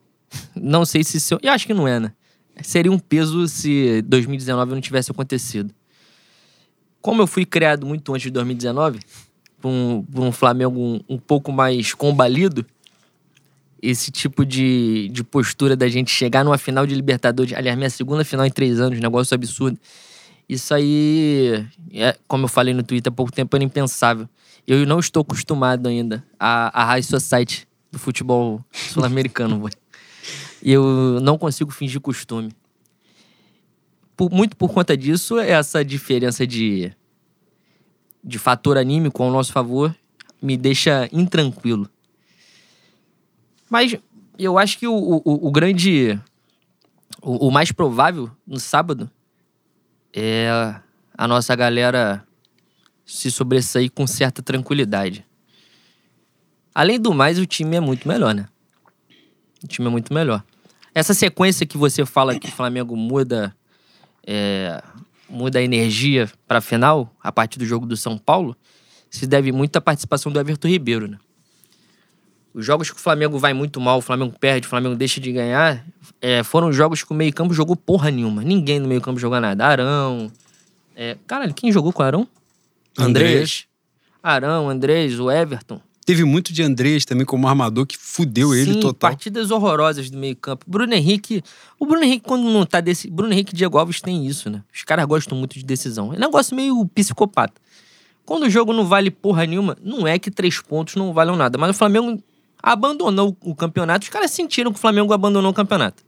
Não 0.56 0.86
sei 0.86 1.04
se... 1.04 1.20
se 1.20 1.34
eu... 1.34 1.40
eu 1.42 1.52
acho 1.52 1.66
que 1.66 1.74
não 1.74 1.86
é, 1.86 2.00
né? 2.00 2.14
Seria 2.62 2.90
um 2.90 2.98
peso 2.98 3.46
se 3.48 4.00
2019 4.00 4.72
não 4.72 4.80
tivesse 4.80 5.10
acontecido. 5.10 5.74
Como 7.02 7.20
eu 7.20 7.26
fui 7.26 7.44
criado 7.44 7.84
muito 7.84 8.14
antes 8.14 8.22
de 8.22 8.30
2019, 8.30 9.00
por 9.62 9.70
um, 9.70 10.04
um 10.16 10.32
Flamengo 10.32 10.78
um, 10.78 11.00
um 11.08 11.18
pouco 11.18 11.52
mais 11.52 11.94
combalido, 11.94 12.66
esse 13.80 14.10
tipo 14.10 14.44
de, 14.44 15.08
de 15.10 15.24
postura 15.24 15.76
da 15.76 15.88
gente 15.88 16.10
chegar 16.10 16.44
numa 16.44 16.58
final 16.58 16.86
de 16.86 16.94
Libertadores, 16.94 17.52
aliás, 17.52 17.76
minha 17.76 17.90
segunda 17.90 18.24
final 18.24 18.44
em 18.44 18.50
três 18.50 18.78
anos, 18.80 19.00
negócio 19.00 19.34
absurdo. 19.34 19.78
Isso 20.48 20.74
aí, 20.74 21.64
é, 21.92 22.16
como 22.28 22.44
eu 22.44 22.48
falei 22.48 22.74
no 22.74 22.82
Twitter 22.82 23.10
há 23.12 23.14
pouco 23.14 23.32
tempo, 23.32 23.56
era 23.56 23.64
impensável. 23.64 24.28
Eu 24.66 24.86
não 24.86 25.00
estou 25.00 25.22
acostumado 25.22 25.88
ainda 25.88 26.24
à, 26.38 26.82
à 26.82 26.84
high 26.84 27.02
society 27.02 27.66
do 27.90 27.98
futebol 27.98 28.64
sul-americano, 28.72 29.68
eu 30.62 31.18
não 31.20 31.36
consigo 31.36 31.70
fingir 31.70 32.00
costume. 32.00 32.52
Por- 34.16 34.30
muito 34.30 34.56
por 34.56 34.70
conta 34.70 34.96
disso, 34.96 35.38
essa 35.38 35.84
diferença 35.84 36.46
de, 36.46 36.92
de 38.22 38.38
fator 38.38 38.78
anímico 38.78 39.22
ao 39.22 39.30
nosso 39.30 39.52
favor 39.52 39.94
me 40.40 40.56
deixa 40.56 41.08
intranquilo. 41.12 41.88
Mas 43.68 43.96
eu 44.38 44.58
acho 44.58 44.78
que 44.78 44.86
o, 44.86 44.94
o, 44.94 45.48
o 45.48 45.50
grande. 45.50 46.20
O, 47.22 47.48
o 47.48 47.50
mais 47.50 47.70
provável 47.70 48.30
no 48.46 48.58
sábado 48.58 49.10
é 50.12 50.48
a 51.16 51.28
nossa 51.28 51.54
galera 51.54 52.26
se 53.04 53.30
sobressair 53.30 53.90
com 53.90 54.06
certa 54.06 54.42
tranquilidade. 54.42 55.24
Além 56.74 56.98
do 56.98 57.12
mais, 57.12 57.38
o 57.38 57.46
time 57.46 57.76
é 57.76 57.80
muito 57.80 58.08
melhor, 58.08 58.34
né? 58.34 58.48
O 59.62 59.66
time 59.66 59.88
é 59.88 59.90
muito 59.90 60.12
melhor. 60.12 60.42
Essa 60.94 61.14
sequência 61.14 61.66
que 61.66 61.78
você 61.78 62.04
fala 62.04 62.38
que 62.38 62.48
o 62.48 62.52
Flamengo 62.52 62.96
muda, 62.96 63.54
é, 64.26 64.82
muda 65.32 65.58
a 65.58 65.62
energia 65.62 66.30
para 66.46 66.58
a 66.58 66.60
final, 66.60 67.14
a 67.22 67.32
partir 67.32 67.58
do 67.58 67.64
jogo 67.64 67.86
do 67.86 67.96
São 67.96 68.18
Paulo, 68.18 68.56
se 69.10 69.26
deve 69.26 69.50
muito 69.50 69.76
à 69.76 69.80
participação 69.80 70.30
do 70.30 70.38
Everton 70.38 70.68
Ribeiro, 70.68 71.08
né? 71.08 71.18
Os 72.54 72.66
jogos 72.66 72.90
que 72.90 72.96
o 72.96 73.00
Flamengo 73.00 73.38
vai 73.38 73.54
muito 73.54 73.80
mal, 73.80 73.98
o 73.98 74.02
Flamengo 74.02 74.38
perde, 74.38 74.66
o 74.66 74.70
Flamengo 74.70 74.94
deixa 74.94 75.18
de 75.18 75.32
ganhar, 75.32 75.86
é, 76.20 76.42
foram 76.42 76.70
jogos 76.70 77.02
que 77.02 77.10
o 77.10 77.14
meio-campo 77.14 77.54
jogou 77.54 77.74
porra 77.74 78.10
nenhuma. 78.10 78.42
Ninguém 78.42 78.78
no 78.78 78.86
meio-campo 78.86 79.18
jogou 79.18 79.40
nada. 79.40 79.64
Arão. 79.64 80.30
É, 80.94 81.16
caralho, 81.26 81.54
quem 81.54 81.72
jogou 81.72 81.94
com 81.94 82.02
o 82.02 82.06
Arão? 82.06 82.28
Andrés. 82.98 83.66
Arão, 84.22 84.68
Andrés, 84.68 85.18
o 85.18 85.30
Everton. 85.30 85.80
Teve 86.04 86.24
muito 86.24 86.52
de 86.52 86.62
Andrés 86.62 87.04
também 87.04 87.24
como 87.24 87.46
armador 87.46 87.86
que 87.86 87.96
fudeu 87.96 88.54
ele 88.54 88.74
Sim, 88.74 88.80
total. 88.80 89.10
partidas 89.10 89.52
horrorosas 89.52 90.10
do 90.10 90.18
meio-campo. 90.18 90.64
Bruno 90.68 90.92
Henrique. 90.92 91.42
O 91.78 91.86
Bruno 91.86 92.02
Henrique, 92.02 92.26
quando 92.26 92.42
não 92.50 92.66
tá 92.66 92.80
desse. 92.80 93.08
Bruno 93.08 93.32
Henrique 93.32 93.54
e 93.54 93.56
Diego 93.56 93.78
Alves 93.78 94.00
tem 94.00 94.26
isso, 94.26 94.50
né? 94.50 94.64
Os 94.74 94.82
caras 94.82 95.04
gostam 95.04 95.38
muito 95.38 95.56
de 95.56 95.64
decisão. 95.64 96.12
É 96.12 96.16
um 96.16 96.20
negócio 96.20 96.56
meio 96.56 96.84
psicopata. 96.86 97.60
Quando 98.24 98.44
o 98.44 98.50
jogo 98.50 98.72
não 98.72 98.84
vale 98.84 99.10
porra 99.10 99.46
nenhuma, 99.46 99.76
não 99.80 100.06
é 100.06 100.18
que 100.18 100.30
três 100.30 100.60
pontos 100.60 100.96
não 100.96 101.12
valem 101.12 101.36
nada. 101.36 101.56
Mas 101.56 101.70
o 101.70 101.74
Flamengo 101.74 102.20
abandonou 102.60 103.36
o 103.40 103.54
campeonato. 103.54 104.04
Os 104.04 104.10
caras 104.10 104.32
sentiram 104.32 104.72
que 104.72 104.78
o 104.78 104.80
Flamengo 104.80 105.12
abandonou 105.12 105.52
o 105.52 105.54
campeonato. 105.54 106.02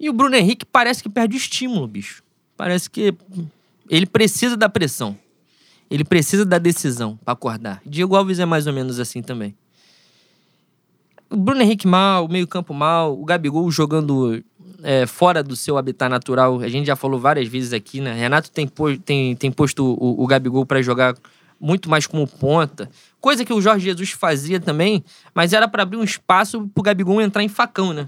E 0.00 0.08
o 0.10 0.12
Bruno 0.12 0.34
Henrique 0.34 0.64
parece 0.64 1.02
que 1.02 1.08
perde 1.08 1.36
o 1.36 1.38
estímulo, 1.38 1.86
bicho. 1.86 2.24
Parece 2.56 2.90
que 2.90 3.14
ele 3.88 4.06
precisa 4.06 4.56
da 4.56 4.68
pressão. 4.68 5.16
Ele 5.90 6.04
precisa 6.04 6.44
da 6.44 6.58
decisão 6.58 7.18
pra 7.24 7.32
acordar. 7.32 7.82
Diego 7.84 8.14
Alves 8.14 8.38
é 8.38 8.46
mais 8.46 8.66
ou 8.66 8.72
menos 8.72 9.00
assim 9.00 9.22
também. 9.22 9.56
O 11.28 11.36
Bruno 11.36 11.62
Henrique 11.62 11.86
mal, 11.86 12.24
o 12.24 12.28
meio-campo 12.28 12.72
mal, 12.72 13.20
o 13.20 13.24
Gabigol 13.24 13.70
jogando 13.70 14.42
é, 14.82 15.06
fora 15.06 15.42
do 15.42 15.56
seu 15.56 15.76
habitat 15.76 16.08
natural. 16.08 16.60
A 16.60 16.68
gente 16.68 16.86
já 16.86 16.96
falou 16.96 17.18
várias 17.18 17.48
vezes 17.48 17.72
aqui, 17.72 18.00
né? 18.00 18.12
Renato 18.14 18.50
tem, 18.50 18.70
tem, 19.04 19.36
tem 19.36 19.50
posto 19.50 19.84
o, 19.84 20.22
o 20.22 20.26
Gabigol 20.26 20.64
pra 20.64 20.80
jogar 20.82 21.16
muito 21.60 21.90
mais 21.90 22.06
como 22.06 22.26
ponta. 22.26 22.88
Coisa 23.20 23.44
que 23.44 23.52
o 23.52 23.60
Jorge 23.60 23.84
Jesus 23.84 24.10
fazia 24.10 24.58
também, 24.58 25.04
mas 25.34 25.52
era 25.52 25.68
pra 25.68 25.82
abrir 25.82 25.98
um 25.98 26.04
espaço 26.04 26.66
pro 26.74 26.82
Gabigol 26.82 27.20
entrar 27.20 27.42
em 27.42 27.48
facão, 27.48 27.92
né? 27.92 28.06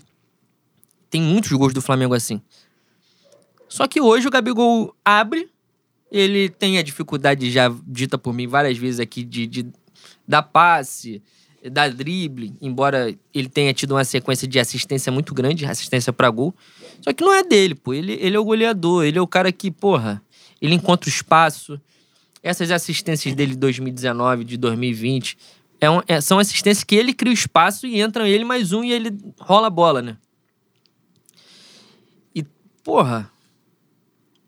Tem 1.11 1.21
muitos 1.21 1.53
gols 1.53 1.75
do 1.75 1.83
Flamengo 1.83 2.15
assim. 2.15 2.41
Só 3.69 3.87
que 3.87 4.01
hoje 4.01 4.27
o 4.27 4.31
Gabigol 4.31 4.97
abre, 5.05 5.51
ele 6.13 6.51
tem 6.51 6.77
a 6.79 6.83
dificuldade 6.83 7.51
já 7.51 7.75
dita 7.87 8.19
por 8.19 8.35
mim 8.35 8.47
várias 8.47 8.77
vezes 8.77 9.01
aqui 9.01 9.25
de, 9.25 9.47
de 9.47 9.67
dar 10.29 10.43
passe, 10.43 11.23
dar 11.73 11.91
drible, 11.91 12.53
embora 12.61 13.15
ele 13.33 13.49
tenha 13.49 13.73
tido 13.73 13.93
uma 13.93 14.05
sequência 14.05 14.47
de 14.47 14.59
assistência 14.61 15.11
muito 15.11 15.33
grande, 15.33 15.65
assistência 15.65 16.13
pra 16.13 16.29
gol. 16.29 16.55
Só 17.01 17.13
que 17.13 17.25
não 17.25 17.33
é 17.33 17.43
dele, 17.43 17.75
pô. 17.75 17.95
Ele, 17.95 18.13
ele 18.21 18.37
é 18.37 18.39
o 18.39 18.45
goleador, 18.45 19.05
ele 19.05 19.19
é 19.19 19.23
o 19.23 19.27
cara 19.27 19.51
que, 19.51 19.71
porra, 19.71 20.23
ele 20.61 20.75
encontra 20.75 21.09
o 21.09 21.13
espaço. 21.13 21.81
Essas 22.43 22.71
assistências 22.71 23.35
dele 23.35 23.53
de 23.53 23.59
2019, 23.59 24.45
de 24.45 24.57
2020, 24.57 25.39
é 25.81 25.89
um- 25.91 26.01
é- 26.07 26.21
são 26.21 26.39
assistências 26.39 26.85
que 26.85 26.95
ele 26.95 27.15
cria 27.15 27.31
o 27.31 27.35
espaço 27.35 27.87
e 27.87 28.01
entra 28.01 28.29
ele 28.29 28.45
mais 28.45 28.73
um 28.73 28.85
e 28.85 28.93
ele 28.93 29.17
rola 29.41 29.69
a 29.69 29.71
bola, 29.71 30.03
né? 30.03 30.17
E, 32.35 32.45
porra, 32.85 33.31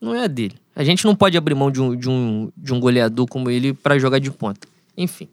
não 0.00 0.14
é 0.14 0.28
dele. 0.28 0.56
A 0.74 0.82
gente 0.82 1.04
não 1.04 1.14
pode 1.14 1.36
abrir 1.36 1.54
mão 1.54 1.70
de 1.70 1.80
um, 1.80 1.94
de 1.94 2.08
um, 2.08 2.50
de 2.56 2.72
um 2.72 2.80
goleador 2.80 3.26
como 3.28 3.50
ele 3.50 3.72
pra 3.72 3.98
jogar 3.98 4.18
de 4.18 4.30
ponta. 4.30 4.66
Enfim. 4.96 5.28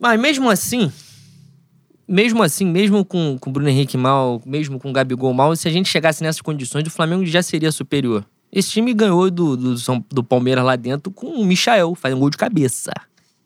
Mas 0.00 0.20
mesmo 0.20 0.48
assim, 0.50 0.90
mesmo 2.06 2.42
assim, 2.42 2.64
mesmo 2.64 3.04
com, 3.04 3.38
o 3.44 3.50
Bruno 3.50 3.68
Henrique 3.68 3.96
mal, 3.96 4.40
mesmo 4.46 4.78
com 4.78 4.90
o 4.90 4.92
Gabigol 4.92 5.32
mal, 5.34 5.54
se 5.54 5.68
a 5.68 5.70
gente 5.70 5.88
chegasse 5.88 6.22
nessas 6.22 6.40
condições, 6.40 6.86
o 6.86 6.90
Flamengo 6.90 7.24
já 7.26 7.42
seria 7.42 7.70
superior. 7.70 8.24
Esse 8.50 8.70
time 8.70 8.94
ganhou 8.94 9.30
do, 9.30 9.56
do, 9.56 9.74
do 10.10 10.24
Palmeiras 10.24 10.64
lá 10.64 10.74
dentro 10.74 11.12
com 11.12 11.26
o 11.26 11.44
Michael, 11.44 11.94
faz 11.94 12.14
um 12.14 12.18
gol 12.18 12.30
de 12.30 12.36
cabeça. 12.36 12.90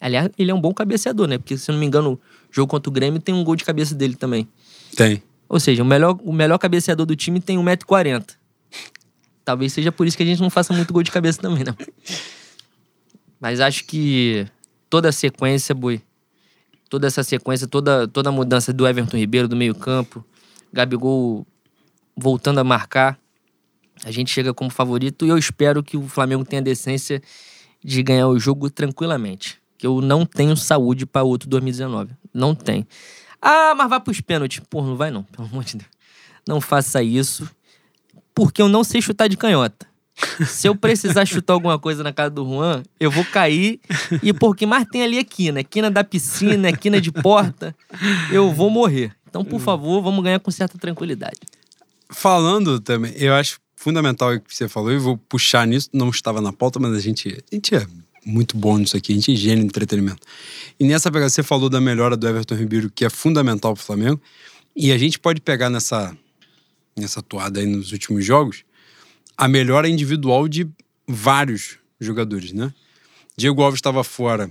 Aliás, 0.01 0.30
ele 0.39 0.51
é 0.51 0.55
um 0.55 0.61
bom 0.61 0.72
cabeceador, 0.72 1.26
né? 1.26 1.39
Porque, 1.39 1.57
se 1.57 1.70
não 1.70 1.78
me 1.78 1.87
engano, 1.87 2.12
o 2.12 2.18
jogo 2.51 2.70
contra 2.70 2.89
o 2.89 2.93
Grêmio 2.93 3.20
tem 3.20 3.35
um 3.35 3.43
gol 3.43 3.57
de 3.57 3.64
cabeça 3.64 3.95
dele 3.95 4.14
também. 4.14 4.49
Tem. 4.97 5.22
Ou 5.49 5.61
seja, 5.61 5.83
o 5.83 5.87
melhor, 5.87 6.18
o 6.22 6.33
melhor 6.33 6.59
cabeceador 6.59 7.05
do 7.05 7.14
time 7.16 7.41
tem 7.41 7.59
1,40m. 7.59 8.24
Talvez 9.45 9.72
seja 9.72 9.90
por 9.90 10.07
isso 10.07 10.16
que 10.16 10.22
a 10.22 10.26
gente 10.26 10.40
não 10.40 10.51
faça 10.51 10.72
muito 10.72 10.93
gol 10.93 11.03
de 11.03 11.11
cabeça 11.11 11.40
também, 11.40 11.64
né? 11.64 11.74
Mas 13.40 13.61
acho 13.61 13.84
que 13.84 14.47
toda 14.88 15.09
a 15.09 15.12
sequência, 15.12 15.74
boi. 15.74 16.01
Toda 16.88 17.07
essa 17.07 17.24
sequência, 17.24 17.66
toda, 17.66 18.07
toda 18.07 18.28
a 18.28 18.32
mudança 18.32 18.72
do 18.72 18.86
Everton 18.86 19.16
Ribeiro 19.16 19.49
do 19.49 19.57
meio-campo, 19.57 20.24
Gabigol 20.72 21.47
voltando 22.16 22.59
a 22.61 22.64
marcar. 22.64 23.18
A 24.05 24.11
gente 24.11 24.30
chega 24.30 24.53
como 24.53 24.70
favorito 24.70 25.24
e 25.24 25.28
eu 25.28 25.38
espero 25.38 25.82
que 25.82 25.97
o 25.97 26.07
Flamengo 26.07 26.45
tenha 26.45 26.61
a 26.61 26.64
decência 26.64 27.22
de 27.82 28.03
ganhar 28.03 28.28
o 28.28 28.38
jogo 28.38 28.70
tranquilamente. 28.70 29.61
Que 29.76 29.86
eu 29.86 30.01
não 30.01 30.24
tenho 30.24 30.57
saúde 30.57 31.05
para 31.07 31.22
outro 31.22 31.49
2019. 31.49 32.12
Não 32.32 32.55
tem. 32.55 32.86
Ah, 33.40 33.74
mas 33.74 33.88
vai 33.88 34.01
pros 34.01 34.20
pênaltis. 34.20 34.62
Pô, 34.70 34.82
não 34.82 34.97
vai 34.97 35.11
não, 35.11 35.24
pelo 35.24 35.49
amor 35.49 35.64
de 35.64 35.78
Deus. 35.78 35.90
Não 36.47 36.61
faça 36.61 37.03
isso. 37.03 37.49
Porque 38.35 38.61
eu 38.61 38.68
não 38.68 38.85
sei 38.85 39.01
chutar 39.01 39.28
de 39.28 39.37
canhota. 39.37 39.87
Se 40.47 40.68
eu 40.68 40.76
precisar 40.76 41.24
chutar 41.24 41.55
alguma 41.55 41.78
coisa 41.78 42.03
na 42.03 42.12
casa 42.12 42.30
do 42.30 42.45
Juan, 42.45 42.83
eu 43.01 43.11
vou 43.11 43.24
cair. 43.24 43.80
E 44.22 44.33
porque 44.33 44.66
mais 44.66 44.87
tem 44.87 45.03
ali 45.03 45.18
é 45.18 45.24
quina. 45.24 45.64
Quina 45.64 45.91
da 45.91 46.05
piscina, 46.05 46.68
é 46.68 46.72
quina 46.72 47.01
de 47.01 47.11
porta. 47.11 47.74
Eu 48.30 48.53
vou 48.53 48.70
morrer. 48.70 49.12
Então, 49.28 49.45
por 49.45 49.61
favor, 49.61 50.03
vamos 50.03 50.22
ganhar 50.22 50.39
com 50.39 50.51
certa 50.51 50.76
tranquilidade. 50.78 51.39
Falando 52.11 52.78
também, 52.78 53.14
eu 53.16 53.33
acho 53.33 53.59
fundamental 53.74 54.35
o 54.35 54.41
que 54.41 54.55
você 54.55 54.68
falou, 54.68 54.93
e 54.93 54.99
vou 54.99 55.16
puxar 55.16 55.66
nisso, 55.66 55.89
não 55.93 56.09
estava 56.11 56.41
na 56.41 56.53
pauta, 56.53 56.78
mas 56.78 56.93
a 56.93 57.01
gente, 57.01 57.28
a 57.51 57.55
gente 57.55 57.74
é 57.74 57.85
muito 58.24 58.57
bom 58.57 58.78
nisso 58.78 58.97
aqui, 58.97 59.12
a 59.12 59.14
gente 59.16 59.33
é 59.33 59.35
gênio 59.35 59.61
de 59.61 59.66
entretenimento. 59.66 60.24
E 60.78 60.85
nessa 60.85 61.11
pegada, 61.11 61.30
você 61.30 61.43
falou 61.43 61.68
da 61.68 61.80
melhora 61.80 62.16
do 62.16 62.28
Everton 62.28 62.55
Ribeiro, 62.55 62.91
que 62.95 63.05
é 63.05 63.11
fundamental 63.11 63.74
para 63.74 63.83
o 63.83 63.85
Flamengo, 63.85 64.20
e 64.76 64.93
a 64.93 64.99
gente 64.99 65.18
pode 65.18 65.41
pegar 65.41 65.68
nessa, 65.68 66.16
nessa 66.97 67.22
toada 67.22 67.61
aí 67.61 67.66
nos 67.66 67.93
últimos 67.93 68.24
jogos, 68.24 68.64
a 69.36 69.49
melhora 69.49 69.88
individual 69.88 70.47
de 70.49 70.68
vários 71.07 71.78
jogadores, 72.01 72.53
né? 72.53 72.72
Diego 73.36 73.62
Alves 73.62 73.78
estava 73.78 74.05
fora. 74.05 74.51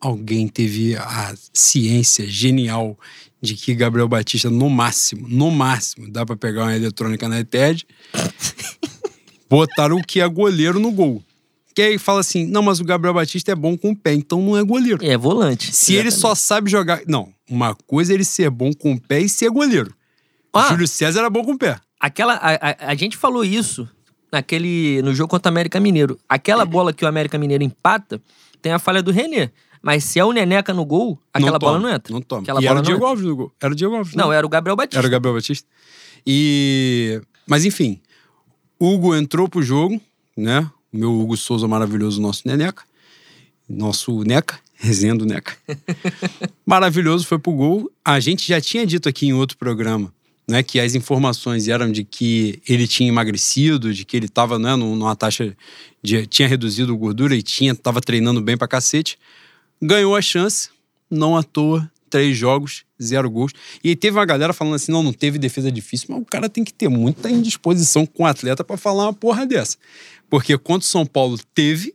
Alguém 0.00 0.48
teve 0.48 0.96
a 0.96 1.34
ciência 1.52 2.26
genial 2.28 2.98
de 3.40 3.54
que 3.54 3.74
Gabriel 3.74 4.08
Batista, 4.08 4.50
no 4.50 4.68
máximo, 4.68 5.28
no 5.28 5.50
máximo, 5.50 6.10
dá 6.10 6.26
para 6.26 6.36
pegar 6.36 6.64
uma 6.64 6.76
eletrônica 6.76 7.28
na 7.28 7.40
ETED, 7.40 7.86
botaram 9.48 9.96
o 9.96 10.04
que 10.04 10.20
é 10.20 10.28
goleiro 10.28 10.78
no 10.78 10.90
gol. 10.90 11.22
Que 11.74 11.82
aí 11.82 11.98
fala 11.98 12.20
assim: 12.20 12.46
não, 12.46 12.62
mas 12.62 12.80
o 12.80 12.84
Gabriel 12.84 13.14
Batista 13.14 13.52
é 13.52 13.54
bom 13.54 13.76
com 13.76 13.90
o 13.90 13.96
pé, 13.96 14.12
então 14.12 14.42
não 14.42 14.56
é 14.56 14.62
goleiro. 14.62 15.04
É 15.04 15.16
volante. 15.16 15.74
Se 15.74 15.94
ele 15.94 16.10
só 16.10 16.34
sabe 16.34 16.70
jogar. 16.70 17.02
Não, 17.06 17.32
uma 17.48 17.74
coisa 17.74 18.12
é 18.12 18.14
ele 18.14 18.24
ser 18.24 18.50
bom 18.50 18.72
com 18.72 18.92
o 18.92 19.00
pé 19.00 19.20
e 19.20 19.28
ser 19.28 19.50
goleiro. 19.50 19.94
Ah. 20.52 20.68
Júlio 20.68 20.86
César 20.86 21.20
era 21.20 21.30
bom 21.30 21.44
com 21.44 21.52
o 21.52 21.58
pé. 21.58 21.78
Aquela, 21.98 22.34
a, 22.34 22.54
a, 22.54 22.76
a 22.90 22.94
gente 22.94 23.16
falou 23.16 23.44
isso 23.44 23.88
naquele 24.30 25.00
no 25.02 25.14
jogo 25.14 25.28
contra 25.28 25.50
o 25.50 25.52
América 25.52 25.78
Mineiro. 25.78 26.18
Aquela 26.28 26.64
bola 26.64 26.92
que 26.92 27.04
o 27.04 27.08
América 27.08 27.38
Mineiro 27.38 27.62
empata 27.62 28.20
tem 28.60 28.72
a 28.72 28.78
falha 28.78 29.02
do 29.02 29.10
René. 29.10 29.50
Mas 29.82 30.04
se 30.04 30.18
é 30.18 30.24
o 30.24 30.32
Neneca 30.32 30.72
no 30.72 30.84
gol, 30.84 31.18
aquela 31.34 31.58
bola 31.58 31.76
toma, 31.76 31.88
não 31.88 31.94
entra. 31.94 32.12
Não 32.12 32.20
toma. 32.20 32.42
Aquela 32.42 32.60
e 32.60 32.64
bola 32.64 32.70
era 32.70 32.80
o 32.80 32.82
não 32.82 32.90
Diego. 32.90 33.04
Alves 33.04 33.24
no 33.24 33.36
gol. 33.36 33.52
Era 33.60 33.72
o 33.72 33.76
Diego 33.76 33.96
Alves. 33.96 34.14
Não, 34.14 34.30
né? 34.30 34.36
era 34.36 34.46
o 34.46 34.48
Gabriel 34.48 34.76
Batista. 34.76 34.98
Era 34.98 35.08
o 35.08 35.10
Gabriel 35.10 35.34
Batista. 35.34 35.68
E. 36.24 37.20
Mas 37.48 37.64
enfim, 37.64 38.00
Hugo 38.78 39.14
entrou 39.14 39.48
pro 39.48 39.60
jogo, 39.60 40.00
né? 40.36 40.70
O 40.92 40.96
meu 40.96 41.12
Hugo 41.20 41.36
Souza 41.36 41.66
maravilhoso, 41.66 42.20
nosso 42.22 42.46
Neneca. 42.46 42.84
Nosso 43.68 44.22
Neca, 44.22 44.58
resenha 44.74 45.14
do 45.16 45.26
Neca. 45.26 45.56
maravilhoso, 46.64 47.26
foi 47.26 47.38
pro 47.38 47.52
gol. 47.52 47.90
A 48.04 48.20
gente 48.20 48.46
já 48.46 48.60
tinha 48.60 48.86
dito 48.86 49.08
aqui 49.08 49.26
em 49.26 49.32
outro 49.32 49.56
programa, 49.56 50.12
né? 50.52 50.62
Que 50.62 50.78
as 50.78 50.94
informações 50.94 51.66
eram 51.66 51.90
de 51.90 52.04
que 52.04 52.60
ele 52.68 52.86
tinha 52.86 53.08
emagrecido, 53.08 53.92
de 53.92 54.04
que 54.04 54.16
ele 54.16 54.28
tava, 54.28 54.58
né, 54.58 54.76
num- 54.76 54.94
numa 54.94 55.16
taxa 55.16 55.56
de. 56.02 56.26
tinha 56.26 56.46
reduzido 56.46 56.96
gordura 56.96 57.34
e 57.34 57.42
tinha, 57.42 57.74
tava 57.74 58.00
treinando 58.00 58.40
bem 58.40 58.56
pra 58.56 58.68
cacete. 58.68 59.18
Ganhou 59.80 60.14
a 60.14 60.22
chance, 60.22 60.68
não 61.10 61.36
à 61.36 61.42
toa, 61.42 61.90
três 62.08 62.36
jogos, 62.36 62.84
zero 63.02 63.28
gols. 63.30 63.52
E 63.82 63.88
aí 63.88 63.96
teve 63.96 64.16
uma 64.18 64.24
galera 64.24 64.52
falando 64.52 64.74
assim: 64.74 64.92
não, 64.92 65.02
não 65.02 65.12
teve 65.12 65.38
defesa 65.38 65.72
difícil, 65.72 66.08
mas 66.10 66.20
o 66.22 66.24
cara 66.26 66.48
tem 66.48 66.62
que 66.62 66.72
ter 66.72 66.88
muita 66.88 67.30
indisposição 67.30 68.04
com 68.06 68.22
o 68.24 68.26
atleta 68.26 68.62
pra 68.62 68.76
falar 68.76 69.04
uma 69.06 69.14
porra 69.14 69.46
dessa. 69.46 69.76
Porque 70.30 70.56
contra 70.58 70.86
o 70.86 70.88
São 70.88 71.04
Paulo 71.06 71.38
teve, 71.54 71.94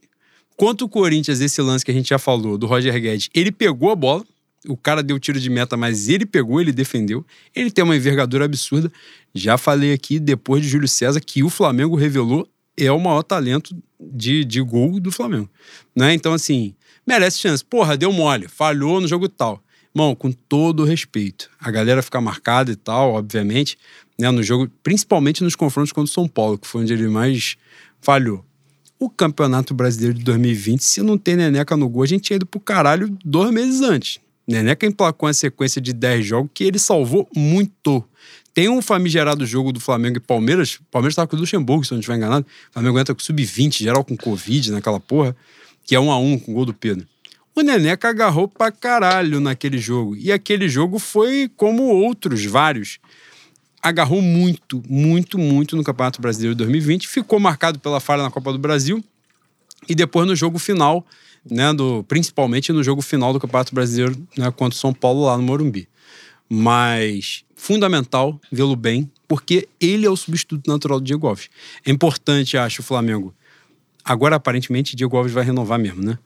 contra 0.55 0.83
o 0.85 0.89
Corinthians, 0.89 1.39
esse 1.39 1.61
lance 1.61 1.85
que 1.85 1.91
a 1.91 1.93
gente 1.93 2.09
já 2.09 2.19
falou, 2.19 2.57
do 2.57 2.65
Roger 2.67 2.99
Guedes, 2.99 3.29
ele 3.33 3.51
pegou 3.51 3.91
a 3.91 3.95
bola, 3.95 4.25
o 4.65 4.75
cara 4.75 5.03
deu 5.03 5.19
tiro 5.19 5.39
de 5.39 5.49
meta, 5.49 5.77
mas 5.77 6.09
ele 6.09 6.25
pegou, 6.25 6.59
ele 6.59 6.71
defendeu. 6.71 7.25
Ele 7.55 7.69
tem 7.69 7.83
uma 7.83 7.95
envergadura 7.95 8.45
absurda. 8.45 8.91
Já 9.33 9.57
falei 9.57 9.93
aqui, 9.93 10.19
depois 10.19 10.61
de 10.63 10.69
Júlio 10.69 10.87
César, 10.87 11.19
que 11.19 11.43
o 11.43 11.49
Flamengo 11.49 11.95
revelou 11.95 12.47
é 12.77 12.91
o 12.91 12.99
maior 12.99 13.23
talento 13.23 13.75
de, 13.99 14.45
de 14.45 14.61
gol 14.61 14.99
do 14.99 15.11
Flamengo. 15.11 15.49
Né? 15.95 16.13
Então, 16.13 16.33
assim, 16.33 16.75
merece 17.05 17.39
chance. 17.39 17.65
Porra, 17.65 17.97
deu 17.97 18.13
mole, 18.13 18.47
falhou 18.47 19.01
no 19.01 19.07
jogo 19.07 19.27
tal. 19.27 19.63
Irmão, 19.95 20.13
com 20.13 20.31
todo 20.31 20.83
respeito. 20.83 21.49
A 21.59 21.71
galera 21.71 22.03
fica 22.03 22.21
marcada 22.21 22.71
e 22.71 22.75
tal, 22.75 23.13
obviamente, 23.13 23.77
né, 24.19 24.29
no 24.29 24.43
jogo, 24.43 24.69
principalmente 24.83 25.43
nos 25.43 25.55
confrontos 25.55 25.91
contra 25.91 26.11
o 26.11 26.13
São 26.13 26.27
Paulo, 26.27 26.57
que 26.57 26.67
foi 26.67 26.83
onde 26.83 26.93
ele 26.93 27.07
mais 27.07 27.55
falhou. 27.99 28.45
O 28.99 29.09
Campeonato 29.09 29.73
Brasileiro 29.73 30.15
de 30.15 30.23
2020, 30.23 30.83
se 30.83 31.01
não 31.01 31.17
tem 31.17 31.35
Neneca 31.35 31.75
no 31.75 31.89
gol, 31.89 32.03
a 32.03 32.07
gente 32.07 32.23
tinha 32.23 32.35
ido 32.35 32.45
pro 32.45 32.59
caralho 32.59 33.15
dois 33.25 33.51
meses 33.51 33.81
antes. 33.81 34.19
Neneca 34.47 34.85
emplacou 34.85 35.27
uma 35.27 35.33
sequência 35.33 35.81
de 35.81 35.91
10 35.91 36.25
jogos 36.25 36.51
que 36.53 36.63
ele 36.63 36.79
salvou 36.79 37.27
muito. 37.35 38.03
Tem 38.53 38.69
um 38.69 38.81
famigerado 38.81 39.45
jogo 39.45 39.71
do 39.71 39.79
Flamengo 39.79 40.17
e 40.17 40.19
Palmeiras. 40.19 40.79
Palmeiras 40.89 41.15
tava 41.15 41.27
com 41.27 41.35
o 41.35 41.39
Luxemburgo, 41.39 41.83
se 41.83 41.91
não 41.91 41.99
estiver 41.99 42.15
enganado. 42.15 42.45
O 42.69 42.73
Flamengo 42.73 42.97
entra 42.97 43.13
com 43.13 43.21
sub-20, 43.21 43.83
geral 43.83 44.03
com 44.03 44.15
Covid 44.15 44.71
naquela 44.71 44.99
porra, 44.99 45.35
que 45.85 45.93
é 45.93 45.99
um 45.99 46.09
a 46.09 46.17
um 46.17 46.39
com 46.39 46.51
o 46.51 46.55
gol 46.55 46.65
do 46.65 46.73
Pedro. 46.73 47.05
O 47.53 47.61
Neneca 47.61 48.09
agarrou 48.09 48.47
pra 48.47 48.71
caralho 48.71 49.39
naquele 49.39 49.77
jogo. 49.77 50.15
E 50.15 50.31
aquele 50.31 50.69
jogo 50.69 50.97
foi 50.97 51.51
como 51.55 51.83
outros, 51.83 52.45
vários. 52.45 52.99
Agarrou 53.81 54.21
muito, 54.21 54.81
muito, 54.87 55.37
muito 55.37 55.75
no 55.75 55.83
Campeonato 55.83 56.21
Brasileiro 56.21 56.55
de 56.55 56.59
2020. 56.59 57.07
Ficou 57.07 57.39
marcado 57.39 57.79
pela 57.79 57.99
falha 57.99 58.23
na 58.23 58.31
Copa 58.31 58.51
do 58.51 58.59
Brasil. 58.59 59.03
E 59.89 59.93
depois 59.93 60.27
no 60.27 60.35
jogo 60.35 60.57
final, 60.57 61.05
né, 61.49 61.73
do, 61.73 62.03
principalmente 62.07 62.71
no 62.71 62.83
jogo 62.83 63.01
final 63.01 63.31
do 63.33 63.39
Campeonato 63.39 63.73
Brasileiro 63.73 64.15
né, 64.37 64.49
contra 64.51 64.75
o 64.75 64.79
São 64.79 64.93
Paulo 64.93 65.25
lá 65.25 65.37
no 65.37 65.43
Morumbi. 65.43 65.87
Mas 66.49 67.43
fundamental 67.55 68.39
vê-lo 68.51 68.75
bem, 68.75 69.09
porque 69.27 69.67
ele 69.79 70.05
é 70.05 70.09
o 70.09 70.15
substituto 70.15 70.67
natural 70.69 70.99
do 70.99 71.05
Diego 71.05 71.27
Alves. 71.27 71.49
É 71.85 71.91
importante, 71.91 72.57
acho, 72.57 72.81
o 72.81 72.83
Flamengo. 72.85 73.33
Agora, 74.03 74.37
aparentemente, 74.37 74.95
Diego 74.95 75.17
Alves 75.17 75.33
vai 75.33 75.43
renovar 75.43 75.77
mesmo, 75.77 76.01
né? 76.01 76.17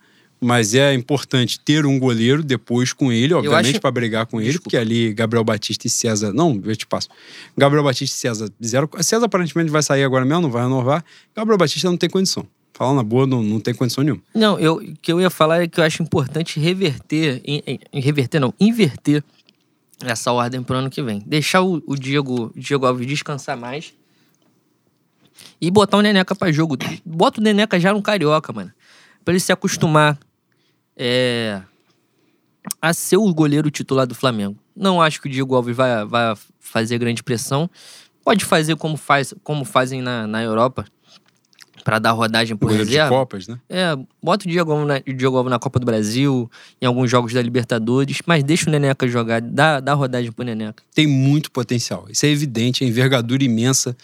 Mas 0.44 0.74
é 0.74 0.94
importante 0.94 1.60
ter 1.60 1.86
um 1.86 2.00
goleiro 2.00 2.44
depois 2.44 2.94
com 2.94 3.12
ele, 3.12 3.34
obviamente, 3.34 3.72
acho- 3.74 3.82
para 3.82 3.92
brigar 3.92 4.26
com 4.26 4.40
ele, 4.40 4.48
Desculpa. 4.50 4.64
porque 4.72 4.78
ali 4.78 5.14
Gabriel 5.14 5.44
Batista 5.44 5.86
e 5.86 5.90
César. 5.90 6.34
Não, 6.34 6.60
eu 6.66 6.76
te 6.76 6.88
passo. 6.88 7.10
Gabriel 7.56 7.84
Batista 7.84 8.16
e 8.16 8.20
César, 8.20 8.50
zero. 8.64 8.90
César 9.02 9.26
aparentemente 9.26 9.70
vai 9.70 9.84
sair 9.84 10.04
agora 10.04 10.26
mesmo, 10.26 10.42
não 10.42 10.50
vai 10.52 10.64
renovar. 10.64 11.04
Gabriel 11.36 11.58
Batista 11.60 11.88
não 11.90 11.98
tem 11.98 12.10
condição. 12.10 12.48
Falando 12.82 12.96
na 12.98 13.04
boa, 13.04 13.28
não, 13.28 13.44
não 13.44 13.60
tem 13.60 13.76
condição 13.76 14.04
nenhuma. 14.04 14.24
Não, 14.34 14.58
eu, 14.60 14.78
o 14.78 14.96
que 15.00 15.14
eu 15.14 15.22
ia 15.22 15.30
falar 15.30 15.62
é 15.62 15.68
que 15.68 15.80
eu 15.80 15.84
acho 15.84 16.02
importante 16.02 16.60
reverter, 16.60 17.40
em- 17.46 17.62
em- 17.94 18.00
reverter 18.02 18.40
não, 18.40 18.52
inverter 18.60 19.24
essa 20.04 20.32
ordem 20.32 20.64
pro 20.64 20.76
ano 20.76 20.90
que 20.90 21.00
vem. 21.04 21.20
Deixar 21.24 21.62
o, 21.62 21.84
o 21.86 21.96
Diego, 21.96 22.52
Diego 22.56 22.88
Alves 22.88 23.06
descansar 23.06 23.56
mais 23.56 23.94
e 25.62 25.70
botar 25.70 25.98
o 25.98 26.02
Neneca 26.02 26.34
pra 26.34 26.52
jogo. 26.52 26.76
Bota 27.06 27.40
o 27.40 27.44
Neneca 27.44 27.80
já 27.80 27.94
no 27.94 28.02
Carioca, 28.02 28.52
mano. 28.52 28.72
Pra 29.24 29.32
ele 29.32 29.40
se 29.40 29.52
acostumar 29.52 30.18
é, 30.98 31.62
a 32.82 32.94
ser 32.96 33.18
o 33.18 33.32
goleiro 33.32 33.70
titular 33.70 34.08
do 34.08 34.16
Flamengo. 34.16 34.58
Não 34.76 35.00
acho 35.00 35.22
que 35.22 35.28
o 35.28 35.32
Diego 35.32 35.54
Alves 35.54 35.76
vai, 35.78 36.04
vai 36.04 36.34
fazer 36.60 36.98
grande 36.98 37.22
pressão. 37.22 37.70
Pode 38.26 38.44
fazer 38.44 38.76
como, 38.76 38.98
faz, 38.98 39.36
como 39.44 39.66
fazem 39.66 40.02
na, 40.02 40.26
na 40.26 40.42
Europa, 40.42 40.84
pra 41.82 42.00
dar 42.00 42.12
rodagem 42.12 42.56
por 42.56 42.68
Goleiro 42.68 42.86
de 42.86 42.92
reserva. 42.92 43.16
Copas, 43.16 43.48
né? 43.48 43.60
É, 43.70 43.98
bota 44.22 44.46
o 44.46 44.50
Diego 44.50 44.72
Alves 44.72 44.88
na, 44.88 45.02
o 45.08 45.14
Diego 45.14 45.38
Alves 45.38 45.52
na 45.52 45.60
Copa 45.60 45.80
do 45.80 45.86
Brasil, 45.86 46.50
em 46.82 46.86
alguns 46.86 47.10
jogos 47.10 47.34
da 47.34 47.42
Libertadores, 47.42 48.20
mas 48.26 48.44
deixa 48.44 48.70
o 48.70 48.72
Neneca 48.72 49.08
jogar, 49.08 49.42
dá, 49.42 49.80
dá 49.80 49.94
rodagem 49.94 50.32
pro 50.32 50.46
Neneca. 50.46 50.84
Tem 50.94 51.08
muito 51.08 51.52
potencial. 51.52 52.06
Isso 52.10 52.26
é 52.26 52.30
evidente, 52.30 52.84
a 52.84 52.88
envergadura 52.88 53.44
imensa. 53.44 53.96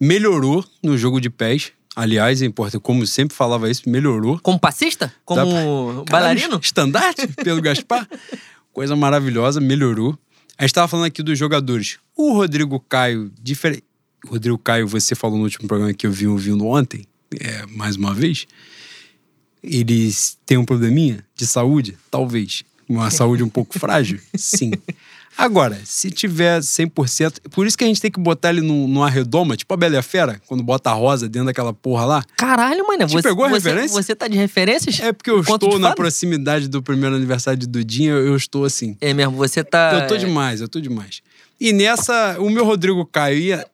Melhorou 0.00 0.64
no 0.82 0.96
jogo 0.96 1.20
de 1.20 1.30
pés. 1.30 1.72
Aliás, 1.94 2.40
é 2.40 2.46
importante, 2.46 2.80
como 2.80 3.06
sempre 3.06 3.36
falava 3.36 3.70
isso, 3.70 3.88
melhorou. 3.88 4.38
Como 4.42 4.58
passista? 4.58 5.12
Como 5.24 5.44
Caralho, 5.44 6.04
bailarino? 6.10 6.60
Estandarte 6.62 7.26
pelo 7.44 7.60
Gaspar. 7.60 8.08
Coisa 8.72 8.96
maravilhosa, 8.96 9.60
melhorou. 9.60 10.18
A 10.56 10.62
gente 10.62 10.70
estava 10.70 10.88
falando 10.88 11.06
aqui 11.06 11.22
dos 11.22 11.38
jogadores. 11.38 11.98
O 12.16 12.32
Rodrigo 12.32 12.80
Caio, 12.80 13.30
diferente. 13.40 13.84
Rodrigo 14.26 14.56
Caio, 14.56 14.86
você 14.86 15.14
falou 15.14 15.36
no 15.36 15.44
último 15.44 15.66
programa 15.66 15.92
que 15.92 16.06
eu 16.06 16.12
vi 16.12 16.26
ouvindo 16.26 16.66
ontem, 16.66 17.04
é, 17.40 17.64
mais 17.66 17.96
uma 17.96 18.14
vez. 18.14 18.46
Eles 19.62 20.36
têm 20.44 20.58
um 20.58 20.64
probleminha 20.64 21.24
de 21.34 21.46
saúde? 21.46 21.96
Talvez. 22.10 22.64
Uma 22.88 23.10
saúde 23.12 23.42
um 23.42 23.48
pouco 23.48 23.78
frágil? 23.78 24.18
Sim. 24.36 24.72
Agora, 25.38 25.80
se 25.84 26.10
tiver 26.10 26.60
100%. 26.60 27.48
Por 27.50 27.66
isso 27.66 27.78
que 27.78 27.84
a 27.84 27.86
gente 27.86 28.00
tem 28.00 28.10
que 28.10 28.20
botar 28.20 28.50
ele 28.50 28.60
num- 28.60 28.86
numa 28.86 29.08
redoma, 29.08 29.56
tipo 29.56 29.72
a 29.72 29.76
Bela 29.76 29.94
e 29.94 29.98
a 29.98 30.02
Fera, 30.02 30.40
quando 30.46 30.62
bota 30.62 30.90
a 30.90 30.92
rosa 30.92 31.26
dentro 31.28 31.46
daquela 31.46 31.72
porra 31.72 32.04
lá. 32.04 32.24
Caralho, 32.36 32.86
mano. 32.86 33.06
Te 33.06 33.12
Você, 33.12 33.22
pegou 33.28 33.44
a 33.44 33.48
você, 33.48 33.54
referência? 33.70 34.02
Você 34.02 34.14
tá 34.14 34.28
de 34.28 34.36
referências? 34.36 35.00
É 35.00 35.10
porque 35.12 35.30
eu 35.30 35.40
estou 35.40 35.78
na 35.78 35.94
proximidade 35.94 36.68
do 36.68 36.82
primeiro 36.82 37.16
aniversário 37.16 37.58
de 37.58 37.66
Dudinha, 37.66 38.10
eu 38.12 38.36
estou 38.36 38.64
assim. 38.66 38.96
É 39.00 39.14
mesmo, 39.14 39.34
você 39.36 39.64
tá. 39.64 40.00
Eu 40.02 40.06
tô 40.06 40.16
demais, 40.18 40.60
eu 40.60 40.68
tô 40.68 40.80
demais. 40.80 41.22
E 41.58 41.72
nessa, 41.72 42.36
o 42.38 42.50
meu 42.50 42.64
Rodrigo 42.64 43.06
Caio 43.06 43.38
ia. 43.38 43.66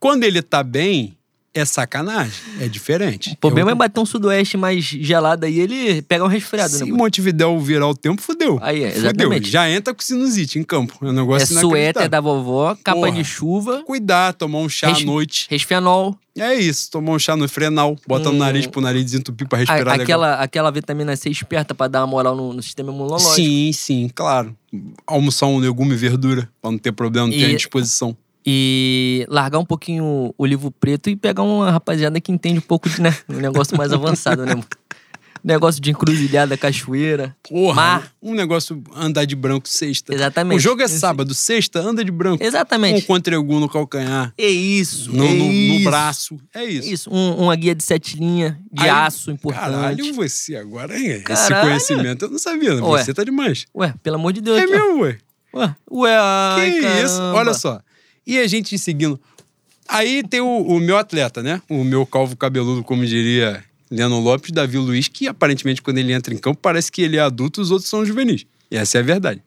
Quando 0.00 0.24
ele 0.24 0.42
tá 0.42 0.62
bem, 0.64 1.16
é 1.54 1.64
sacanagem. 1.64 2.34
É 2.60 2.68
diferente. 2.68 3.30
O 3.32 3.36
problema 3.36 3.70
é, 3.70 3.72
é 3.72 3.74
bater 3.74 4.00
um 4.00 4.04
sudoeste 4.06 4.56
mais 4.56 4.84
gelado 4.84 5.46
aí, 5.46 5.58
ele 5.60 6.02
pega 6.02 6.24
um 6.24 6.28
resfriado, 6.28 6.70
Se 6.72 6.84
né? 6.84 6.90
Montevidéu 6.92 7.58
virar 7.60 7.86
o 7.88 7.94
tempo, 7.94 8.20
fudeu. 8.20 8.58
Aí 8.60 8.82
é, 8.82 8.90
Fudeu. 8.90 9.04
exatamente. 9.10 9.50
Já 9.50 9.70
entra 9.70 9.94
com 9.94 10.02
sinusite 10.02 10.58
em 10.58 10.64
campo. 10.64 10.94
É 11.02 11.06
um 11.06 11.12
negócio 11.12 11.56
É 11.56 11.60
suéter 11.60 12.08
da 12.08 12.20
vovó, 12.20 12.76
capa 12.82 12.98
Porra. 13.00 13.12
de 13.12 13.24
chuva, 13.24 13.82
Cuidar, 13.84 14.32
tomar 14.32 14.58
um 14.58 14.68
chá 14.68 14.88
Res- 14.88 15.02
à 15.02 15.04
noite. 15.06 15.46
resfenol, 15.48 16.16
É 16.36 16.52
isso, 16.52 16.90
tomar 16.90 17.12
um 17.12 17.18
chá 17.18 17.36
no 17.36 17.48
frenal, 17.48 17.96
bota 18.08 18.28
no 18.28 18.34
Hum. 18.34 18.38
nariz 18.38 18.66
pro 18.66 18.80
nariz 18.80 19.04
desentupir 19.04 19.46
pra 19.46 19.56
a- 19.56 19.60
respirar 19.60 19.96
legal. 19.96 20.02
aquela, 20.02 20.34
aquela 20.34 20.70
vitamina 20.72 21.14
C 21.14 21.30
esperta 21.30 21.72
pra 21.76 21.86
dar 21.86 22.00
uma 22.00 22.08
moral 22.08 22.34
no, 22.34 22.52
no 22.52 22.60
sistema 22.60 22.90
imunológico. 22.90 23.30
Sim, 23.34 23.70
sim, 23.72 24.10
claro. 24.12 24.52
Almoçar 25.06 25.46
um 25.46 25.58
legume 25.58 25.92
e 25.94 25.96
verdura, 25.96 26.48
pra 26.60 26.72
não 26.72 26.78
ter 26.78 26.90
problema, 26.90 27.28
não 27.28 27.32
ter 27.32 27.50
E- 27.50 27.52
à 27.52 27.56
disposição. 27.56 28.16
E 28.46 29.24
largar 29.28 29.58
um 29.58 29.64
pouquinho 29.64 30.34
o 30.36 30.46
livro 30.46 30.70
preto 30.70 31.08
e 31.08 31.16
pegar 31.16 31.42
uma 31.42 31.70
rapaziada 31.70 32.20
que 32.20 32.30
entende 32.30 32.58
um 32.58 32.62
pouco 32.62 32.88
de, 32.90 33.00
né? 33.00 33.16
Um 33.28 33.36
negócio 33.38 33.76
mais 33.76 33.92
avançado, 33.92 34.44
né? 34.44 34.54
Negócio 35.42 35.78
de 35.80 35.90
encruzilhada, 35.90 36.56
cachoeira. 36.56 37.36
Porra, 37.46 37.74
Mar. 37.74 38.12
um 38.22 38.32
negócio 38.32 38.82
andar 38.96 39.26
de 39.26 39.36
branco 39.36 39.68
sexta. 39.68 40.14
Exatamente. 40.14 40.56
O 40.56 40.60
jogo 40.60 40.80
é 40.80 40.86
Esse- 40.86 40.98
sábado, 40.98 41.34
sexta, 41.34 41.80
anda 41.80 42.02
de 42.02 42.10
branco. 42.10 42.42
Um 42.42 42.46
Exatamente. 42.46 43.02
contregu 43.02 43.60
no 43.60 43.68
calcanhar, 43.68 44.32
É 44.38 44.46
isso. 44.48 45.12
no, 45.12 45.22
é 45.22 45.28
no- 45.28 45.44
no 45.44 45.52
isso. 45.52 45.84
braço. 45.84 46.38
É 46.54 46.64
isso. 46.64 46.88
Isso, 46.88 47.10
um- 47.12 47.42
uma 47.44 47.54
guia 47.56 47.74
de 47.74 47.84
sete 47.84 48.16
linhas, 48.16 48.54
de 48.72 48.84
Aí- 48.84 48.88
aço 48.88 49.30
importante. 49.30 49.64
Caralho, 49.70 50.14
você 50.14 50.56
agora, 50.56 50.98
hein? 50.98 51.08
Esse 51.10 51.22
Caralho. 51.24 51.68
conhecimento 51.68 52.24
eu 52.24 52.30
não 52.30 52.38
sabia. 52.38 52.82
Ué. 52.82 53.04
Você 53.04 53.12
tá 53.12 53.22
demais. 53.22 53.66
Ué, 53.74 53.92
pelo 54.02 54.16
amor 54.16 54.32
de 54.32 54.40
Deus. 54.40 54.56
É 54.58 54.62
aqui, 54.62 54.72
mesmo, 54.72 55.00
ué. 55.02 55.18
Ué, 55.54 55.76
ué, 55.90 56.16
ai, 56.18 56.70
que 56.72 57.04
isso? 57.04 57.20
Olha 57.20 57.52
só. 57.52 57.80
E 58.26 58.38
a 58.38 58.46
gente 58.46 58.78
seguindo. 58.78 59.20
Aí 59.88 60.22
tem 60.22 60.40
o, 60.40 60.62
o 60.62 60.80
meu 60.80 60.96
atleta, 60.96 61.42
né? 61.42 61.60
O 61.68 61.84
meu 61.84 62.06
calvo 62.06 62.36
cabeludo, 62.36 62.82
como 62.82 63.04
diria 63.04 63.62
Leandro 63.90 64.18
Lopes, 64.18 64.50
Davi 64.50 64.78
Luiz, 64.78 65.08
que 65.08 65.28
aparentemente 65.28 65.82
quando 65.82 65.98
ele 65.98 66.12
entra 66.12 66.32
em 66.32 66.38
campo 66.38 66.58
parece 66.60 66.90
que 66.90 67.02
ele 67.02 67.16
é 67.16 67.20
adulto 67.20 67.60
os 67.60 67.70
outros 67.70 67.88
são 67.88 68.04
juvenis. 68.04 68.46
E 68.70 68.76
essa 68.76 68.98
é 68.98 69.00
a 69.00 69.04
verdade. 69.04 69.42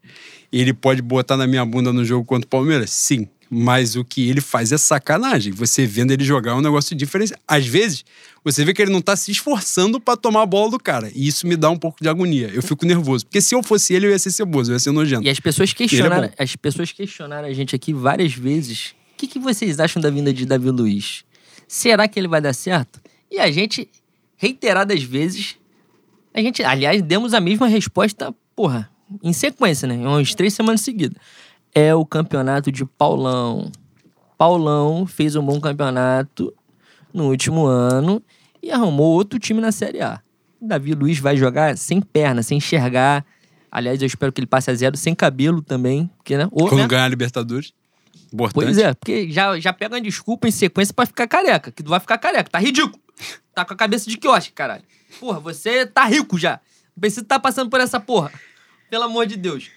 Ele 0.52 0.74
pode 0.74 1.02
botar 1.02 1.36
na 1.36 1.48
minha 1.48 1.66
bunda 1.66 1.92
no 1.92 2.06
jogo 2.06 2.24
contra 2.24 2.46
o 2.46 2.50
Palmeiras? 2.50 2.92
Sim. 2.92 3.28
Mas 3.50 3.96
o 3.96 4.04
que 4.04 4.30
ele 4.30 4.42
faz 4.42 4.72
é 4.72 4.78
sacanagem. 4.78 5.54
Você 5.54 5.86
vendo 5.86 6.12
ele 6.12 6.24
jogar 6.24 6.52
é 6.52 6.56
um 6.56 6.62
negócio 6.62 6.96
diferente. 6.96 7.34
Às 7.48 7.66
vezes, 7.66 8.04
você 8.44 8.66
vê 8.66 8.74
que 8.74 8.82
ele 8.82 8.92
não 8.92 9.02
tá 9.02 9.16
se 9.16 9.32
esforçando 9.32 10.00
pra 10.00 10.18
tomar 10.18 10.42
a 10.42 10.46
bola 10.46 10.72
do 10.72 10.80
cara. 10.80 11.10
E 11.16 11.28
isso 11.28 11.48
me 11.48 11.56
dá 11.56 11.70
um 11.70 11.78
pouco 11.78 11.98
de 12.02 12.10
agonia. 12.10 12.50
Eu 12.54 12.62
fico 12.62 12.86
nervoso. 12.86 13.26
Porque 13.26 13.42
se 13.42 13.56
eu 13.56 13.64
fosse 13.64 13.94
ele, 13.94 14.08
eu 14.08 14.12
ia 14.12 14.20
ser 14.20 14.32
ceboso, 14.32 14.72
eu 14.72 14.76
ia 14.76 14.80
ser 14.80 14.92
nojento. 14.92 15.26
E 15.26 15.30
as 15.30 15.40
pessoas 15.40 15.70
Ele 15.70 15.78
questionaram, 15.78 16.26
é 16.26 16.44
as 16.44 16.56
pessoas 16.56 16.92
questionaram 16.92 17.48
a 17.48 17.54
gente 17.54 17.76
aqui 17.76 17.94
várias 17.94 18.34
vezes. 18.34 18.96
O 19.14 19.18
que, 19.18 19.28
que 19.28 19.40
vocês 19.40 19.80
acham 19.80 20.02
da 20.02 20.10
vinda 20.10 20.34
de 20.34 20.46
Davi 20.46 20.70
Luiz? 20.70 21.24
Será 21.68 22.08
que 22.08 22.20
ele 22.20 22.28
vai 22.28 22.42
dar 22.42 22.54
certo? 22.54 23.02
E 23.32 23.40
a 23.40 23.50
gente, 23.52 23.90
reiteradas 24.38 25.04
vezes, 25.04 25.58
a 26.34 26.42
gente, 26.42 26.64
aliás, 26.64 27.02
demos 27.02 27.34
a 27.34 27.42
mesma 27.42 27.68
resposta, 27.68 28.34
porra, 28.56 28.90
em 29.24 29.34
sequência, 29.34 29.88
né? 29.88 29.96
Em 29.96 30.06
umas 30.06 30.36
três 30.36 30.54
semanas 30.54 30.82
seguidas. 30.82 31.18
É 31.80 31.94
o 31.94 32.04
campeonato 32.04 32.72
de 32.72 32.84
Paulão. 32.84 33.72
Paulão 34.36 35.06
fez 35.06 35.36
um 35.36 35.46
bom 35.46 35.62
campeonato 35.62 36.52
no 37.14 37.30
último 37.30 37.68
ano 37.68 38.20
e 38.64 38.72
arrumou 38.72 39.14
outro 39.14 39.38
time 39.38 39.62
na 39.62 39.72
Série 39.72 40.02
A. 40.02 40.20
Davi 40.60 40.96
Luiz 40.96 41.20
vai 41.20 41.38
jogar 41.38 41.78
sem 41.78 42.02
perna, 42.02 42.42
sem 42.42 42.58
enxergar. 42.58 43.24
Aliás, 43.72 44.02
eu 44.02 44.08
espero 44.08 44.34
que 44.34 44.40
ele 44.40 44.48
passe 44.48 44.72
a 44.72 44.74
zero, 44.74 44.98
sem 44.98 45.14
cabelo 45.14 45.62
também. 45.62 46.10
Porque, 46.18 46.36
né? 46.36 46.48
Ou, 46.50 46.68
Quando 46.68 46.82
né? 46.82 46.88
ganhar 46.88 47.06
a 47.06 47.10
Libertadores. 47.10 47.72
Importante. 48.34 48.66
Pois 48.66 48.80
é, 48.80 48.96
porque 48.96 49.30
já, 49.30 49.60
já 49.60 49.72
pega 49.72 49.94
uma 49.94 50.02
desculpa 50.02 50.48
em 50.48 50.52
sequência 50.52 50.92
pra 50.92 51.06
ficar 51.06 51.28
careca. 51.28 51.72
Que 51.72 51.84
tu 51.84 51.90
vai 51.92 52.00
ficar 52.00 52.18
careca. 52.18 52.50
Tá 52.50 52.58
ridículo. 52.58 53.00
Tá 53.54 53.64
com 53.64 53.76
a 53.76 53.78
cabeça 53.78 54.10
de 54.10 54.18
quiosque, 54.18 54.52
caralho. 54.52 54.84
Porra, 55.20 55.40
você 55.40 55.86
tá 55.86 56.06
rico 56.06 56.40
já. 56.40 56.60
Não 56.96 57.02
precisa 57.02 57.22
estar 57.22 57.40
passando 57.40 57.70
por 57.70 57.80
essa 57.80 58.00
porra. 58.00 58.32
Pelo 58.90 59.04
amor 59.04 59.28
de 59.28 59.38
Deus. 59.38 59.70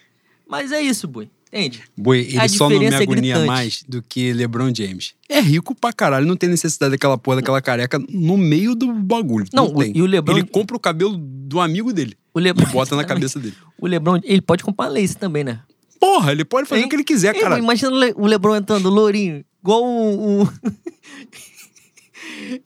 Mas 0.47 0.71
é 0.71 0.81
isso, 0.81 1.07
boi. 1.07 1.29
Entende? 1.53 1.83
Boi, 1.97 2.19
ele 2.19 2.39
A 2.39 2.47
só 2.47 2.69
não 2.69 2.79
me 2.79 2.85
é 2.85 2.95
agonia 2.95 3.33
gritante. 3.35 3.45
mais 3.47 3.83
do 3.85 4.01
que 4.01 4.31
LeBron 4.31 4.73
James. 4.73 5.13
É 5.27 5.41
rico 5.41 5.75
pra 5.75 5.91
caralho, 5.91 6.25
não 6.25 6.37
tem 6.37 6.47
necessidade 6.49 6.91
daquela 6.91 7.17
porra, 7.17 7.37
daquela 7.37 7.61
careca 7.61 7.99
no 8.09 8.37
meio 8.37 8.73
do 8.73 8.93
bagulho. 8.93 9.45
Não, 9.53 9.67
Não, 9.67 9.75
tem. 9.75 9.91
e 9.93 10.01
o 10.01 10.05
LeBron- 10.05 10.37
Ele 10.37 10.47
compra 10.47 10.77
o 10.77 10.79
cabelo 10.79 11.17
do 11.17 11.59
amigo 11.59 11.91
dele 11.91 12.15
O 12.33 12.39
Lebron. 12.39 12.65
e 12.69 12.71
bota 12.71 12.95
na 12.95 13.03
cabeça 13.03 13.37
dele. 13.37 13.55
O 13.77 13.85
Lebron, 13.85 14.21
ele 14.23 14.41
pode 14.41 14.63
comprar 14.63 14.87
lace 14.87 15.17
também, 15.17 15.43
né? 15.43 15.59
Porra, 15.99 16.31
ele 16.31 16.45
pode 16.45 16.69
fazer 16.69 16.85
o 16.85 16.89
que 16.89 16.95
ele 16.95 17.03
quiser, 17.03 17.37
cara. 17.37 17.59
Imagina 17.59 17.91
o 17.91 17.95
Le- 17.95 18.13
o 18.15 18.25
Lebron 18.27 18.55
entrando 18.55 18.89
lourinho, 18.89 19.43
igual 19.61 19.83
o. 19.83 20.43
o... 20.43 20.49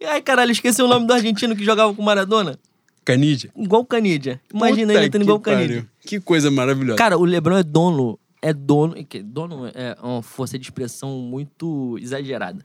Ai, 0.07 0.21
caralho, 0.21 0.51
esqueci 0.51 0.81
o 0.81 0.87
nome 0.87 1.07
do 1.07 1.13
argentino 1.13 1.55
que 1.55 1.63
jogava 1.63 1.93
com 1.93 2.01
o 2.01 2.05
Maradona. 2.05 2.57
Canídia. 3.03 3.51
Igual 3.55 3.81
o 3.81 3.85
Canidia. 3.85 4.41
Imagina 4.53 4.87
Puta 4.87 4.99
ele 4.99 5.07
entrando 5.07 5.23
igual 5.23 5.37
o 5.37 5.41
Canidia. 5.41 5.85
Que 6.05 6.19
coisa 6.19 6.49
maravilhosa. 6.49 6.97
Cara, 6.97 7.17
o 7.17 7.25
Lebron 7.25 7.57
é 7.57 7.63
dono. 7.63 8.17
É 8.47 8.53
dono. 8.53 8.93
que- 9.05 9.23
Dono 9.23 9.65
é 9.73 9.97
uma 10.03 10.21
força 10.21 10.57
de 10.59 10.65
expressão 10.65 11.17
muito 11.19 11.97
exagerada. 11.99 12.63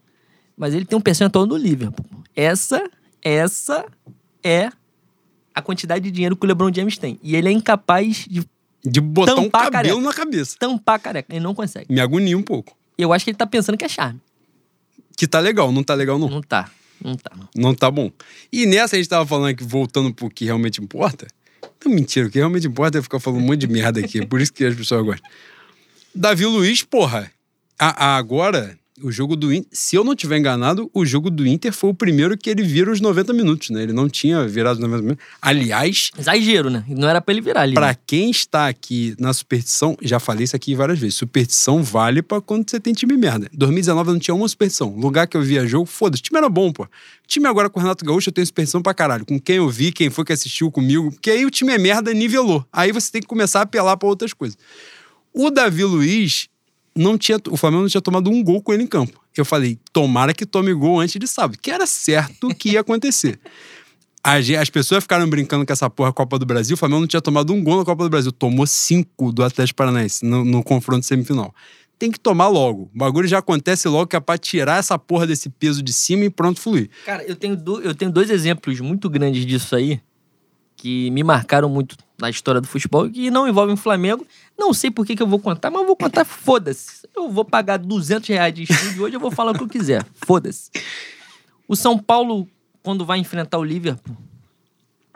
Mas 0.57 0.75
ele 0.75 0.85
tem 0.85 0.99
um 0.99 1.01
percentual 1.01 1.47
do 1.47 1.57
Liverpool. 1.57 2.05
Essa, 2.37 2.89
essa 3.23 3.87
é 4.45 4.71
a 5.55 5.63
quantidade 5.63 6.05
de 6.05 6.11
dinheiro 6.11 6.37
que 6.37 6.45
o 6.45 6.49
LeBron 6.49 6.71
James 6.75 6.99
tem. 6.99 7.19
E 7.23 7.35
ele 7.35 7.49
é 7.49 7.53
incapaz 7.53 8.27
de 8.29 8.45
De 8.85 9.01
botar 9.01 9.37
um 9.41 9.49
cabelo 9.49 9.71
careca. 9.73 10.01
na 10.01 10.13
cabeça. 10.13 10.57
tampar 10.59 10.97
a 10.97 10.99
careca. 10.99 11.33
Ele 11.35 11.43
não 11.43 11.55
consegue. 11.55 11.87
Me 11.93 12.01
agonia 12.01 12.37
um 12.37 12.43
pouco. 12.43 12.77
Eu 12.99 13.13
acho 13.13 13.25
que 13.25 13.31
ele 13.31 13.39
tá 13.39 13.47
pensando 13.47 13.79
que 13.79 13.85
é 13.85 13.89
charme. 13.89 14.21
Que 15.17 15.27
tá 15.27 15.39
legal, 15.41 15.73
não 15.73 15.83
tá 15.83 15.95
legal 15.95 16.19
não. 16.19 16.29
Não 16.29 16.43
tá. 16.43 16.71
Não 17.03 17.17
tá. 17.17 17.31
não. 17.35 17.49
Não 17.57 17.75
tá 17.75 17.91
bom. 17.91 18.11
E 18.53 18.67
nessa 18.67 18.97
a 18.97 18.99
gente 18.99 19.09
tava 19.09 19.25
falando 19.27 19.57
que 19.57 19.65
voltando 19.65 20.13
pro 20.13 20.29
que 20.29 20.45
realmente 20.45 20.83
importa. 20.83 21.27
Não, 21.83 21.91
mentira, 21.95 22.27
o 22.27 22.31
que 22.31 22.37
realmente 22.39 22.67
importa 22.67 22.99
é 22.99 23.03
ficar 23.03 23.19
falando 23.19 23.41
um 23.41 23.47
monte 23.47 23.61
de 23.61 23.67
merda 23.69 24.01
aqui. 24.01 24.19
é 24.21 24.27
Por 24.27 24.43
isso 24.43 24.53
que 24.53 24.63
as 24.67 24.75
pessoas 24.75 25.03
gostam. 25.03 25.31
Davi 26.15 26.45
Luiz, 26.47 26.83
porra. 26.83 27.31
a- 27.79 28.15
a- 28.15 28.17
agora, 28.19 28.77
o 29.03 29.11
jogo 29.11 29.35
do 29.35 29.51
Inter. 29.51 29.71
Se 29.73 29.97
eu 29.97 30.05
não 30.05 30.15
tiver 30.15 30.37
enganado, 30.37 30.91
o 30.93 31.07
jogo 31.07 31.31
do 31.31 31.47
Inter 31.47 31.73
foi 31.73 31.89
o 31.89 31.95
primeiro 31.95 32.37
que 32.37 32.51
ele 32.51 32.63
vira 32.63 32.93
os 32.93 33.01
90 33.01 33.33
minutos, 33.33 33.71
né? 33.71 33.83
Ele 33.85 33.93
não 33.95 34.07
tinha 34.07 34.47
virado 34.47 34.75
os 34.75 34.81
90 34.81 35.03
minutos. 35.03 35.25
Aliás, 35.41 36.11
Exagero, 36.19 36.69
né? 36.69 36.85
Não 36.89 37.09
era 37.09 37.23
pra 37.23 37.33
ele 37.33 37.41
virar 37.41 37.63
ali. 37.63 37.73
Pra 37.73 37.87
né? 37.87 37.97
quem 38.07 38.31
está 38.31 38.69
aqui 38.69 39.15
na 39.19 39.33
superstição, 39.33 39.97
já 40.03 40.21
falei 40.21 40.45
isso 40.45 40.55
aqui 40.55 40.75
várias 40.75 40.99
vezes. 40.99 41.15
Superstição 41.15 41.83
vale 41.83 42.21
pra 42.21 42.39
quando 42.43 42.69
você 42.69 42.79
tem 42.79 42.93
time 42.93 43.17
merda. 43.17 43.49
2019 43.55 44.11
eu 44.11 44.13
não 44.13 44.21
tinha 44.21 44.35
uma 44.35 44.47
superstição. 44.49 44.95
Lugar 44.95 45.27
que 45.27 45.37
eu 45.39 45.43
via 45.43 45.67
jogo, 45.67 45.87
foda-se. 45.87 46.21
O 46.21 46.25
time 46.25 46.37
era 46.39 46.51
bom, 46.51 46.71
pô. 46.71 46.87
Time 47.27 47.47
agora 47.47 47.71
com 47.71 47.79
o 47.81 47.83
Renato 47.83 48.05
Gaúcho 48.05 48.29
eu 48.29 48.33
tenho 48.35 48.47
superstição 48.47 48.83
pra 48.83 48.93
caralho. 48.93 49.25
Com 49.25 49.41
quem 49.41 49.57
eu 49.57 49.69
vi, 49.71 49.91
quem 49.91 50.11
foi 50.11 50.23
que 50.27 50.33
assistiu 50.35 50.71
comigo. 50.71 51.11
Porque 51.13 51.31
aí 51.31 51.47
o 51.47 51.51
time 51.51 51.73
é 51.73 51.79
merda, 51.79 52.13
nivelou. 52.13 52.63
Aí 52.71 52.93
você 52.93 53.11
tem 53.11 53.23
que 53.23 53.27
começar 53.29 53.61
a 53.61 53.63
apelar 53.63 53.97
pra 53.97 54.07
outras 54.09 54.35
coisas. 54.35 54.59
O 55.33 55.51
Davi 55.51 55.85
Luiz 55.85 56.49
não 56.97 57.17
tinha. 57.17 57.39
O 57.49 57.57
Flamengo 57.57 57.83
não 57.83 57.89
tinha 57.89 58.01
tomado 58.01 58.31
um 58.31 58.43
gol 58.43 58.63
com 58.63 58.73
ele 58.73 58.83
em 58.83 58.87
campo. 58.87 59.21
Eu 59.37 59.45
falei, 59.45 59.79
tomara 59.93 60.35
que 60.35 60.45
tome 60.45 60.73
gol 60.75 61.01
antes 61.01 61.19
de 61.19 61.27
sábado. 61.27 61.59
Que 61.61 61.71
era 61.71 61.87
certo 61.87 62.55
que 62.55 62.71
ia 62.71 62.81
acontecer. 62.81 63.39
A 64.23 64.41
gen- 64.41 64.57
As 64.57 64.69
pessoas 64.69 65.03
ficaram 65.05 65.29
brincando 65.29 65.65
com 65.65 65.73
essa 65.73 65.89
porra 65.89 66.13
Copa 66.13 66.39
do 66.39 66.45
Brasil. 66.45 66.75
O 66.75 66.77
Flamengo 66.77 67.01
não 67.01 67.07
tinha 67.09 67.23
tomado 67.23 67.53
um 67.53 67.63
gol 67.63 67.79
na 67.79 67.85
Copa 67.85 68.03
do 68.05 68.11
Brasil. 68.11 68.33
Tomou 68.33 68.67
cinco 68.67 69.33
do 69.33 69.43
Atlético 69.45 69.77
Paranaense 69.79 70.25
no, 70.27 70.45
no 70.45 70.63
confronto 70.63 71.07
semifinal. 71.07 71.55
Tem 71.99 72.11
que 72.11 72.19
tomar 72.19 72.49
logo. 72.49 72.91
O 72.95 72.99
bagulho 72.99 73.29
já 73.29 73.39
acontece 73.39 73.87
logo 73.89 74.07
que 74.09 74.17
é 74.17 74.21
pra 74.21 74.37
tirar 74.37 74.79
essa 74.79 74.99
porra 74.99 75.27
desse 75.27 75.49
peso 75.49 75.83
de 75.83 75.93
cima 75.93 76.25
e 76.25 76.31
pronto 76.31 76.61
fluir. 76.61 76.91
Cara, 77.07 77.23
eu 77.25 77.37
tenho, 77.37 77.57
do- 77.57 77.81
eu 77.81 77.95
tenho 77.95 78.11
dois 78.11 78.31
exemplos 78.31 78.81
muito 78.81 79.09
grandes 79.09 79.47
disso 79.47 79.77
aí 79.77 80.01
que 80.77 81.11
me 81.11 81.23
marcaram 81.23 81.69
muito 81.69 81.95
na 82.19 82.31
história 82.31 82.59
do 82.61 82.67
futebol 82.67 83.07
e 83.07 83.11
que 83.11 83.31
não 83.31 83.47
envolvem 83.47 83.75
o 83.75 83.77
Flamengo. 83.77 84.27
Não 84.61 84.75
sei 84.75 84.91
por 84.91 85.07
que, 85.07 85.17
que 85.17 85.23
eu 85.23 85.27
vou 85.27 85.39
contar, 85.41 85.71
mas 85.71 85.81
eu 85.81 85.87
vou 85.87 85.97
contar, 85.97 86.23
foda-se. 86.27 87.09
Eu 87.17 87.31
vou 87.31 87.47
pagar 87.47 87.79
200 87.79 88.29
reais 88.29 88.53
de 88.55 88.65
estúdio 88.65 89.05
hoje, 89.05 89.17
eu 89.17 89.21
vou 89.21 89.31
falar 89.31 89.53
o 89.53 89.55
que 89.55 89.63
eu 89.65 89.69
quiser. 89.69 90.07
Foda-se. 90.15 90.71
O 91.67 91.75
São 91.75 91.97
Paulo, 91.99 92.47
quando 92.83 93.05
vai 93.07 93.19
enfrentar 93.19 93.57
o 93.59 93.65
Liverpool 93.65 94.15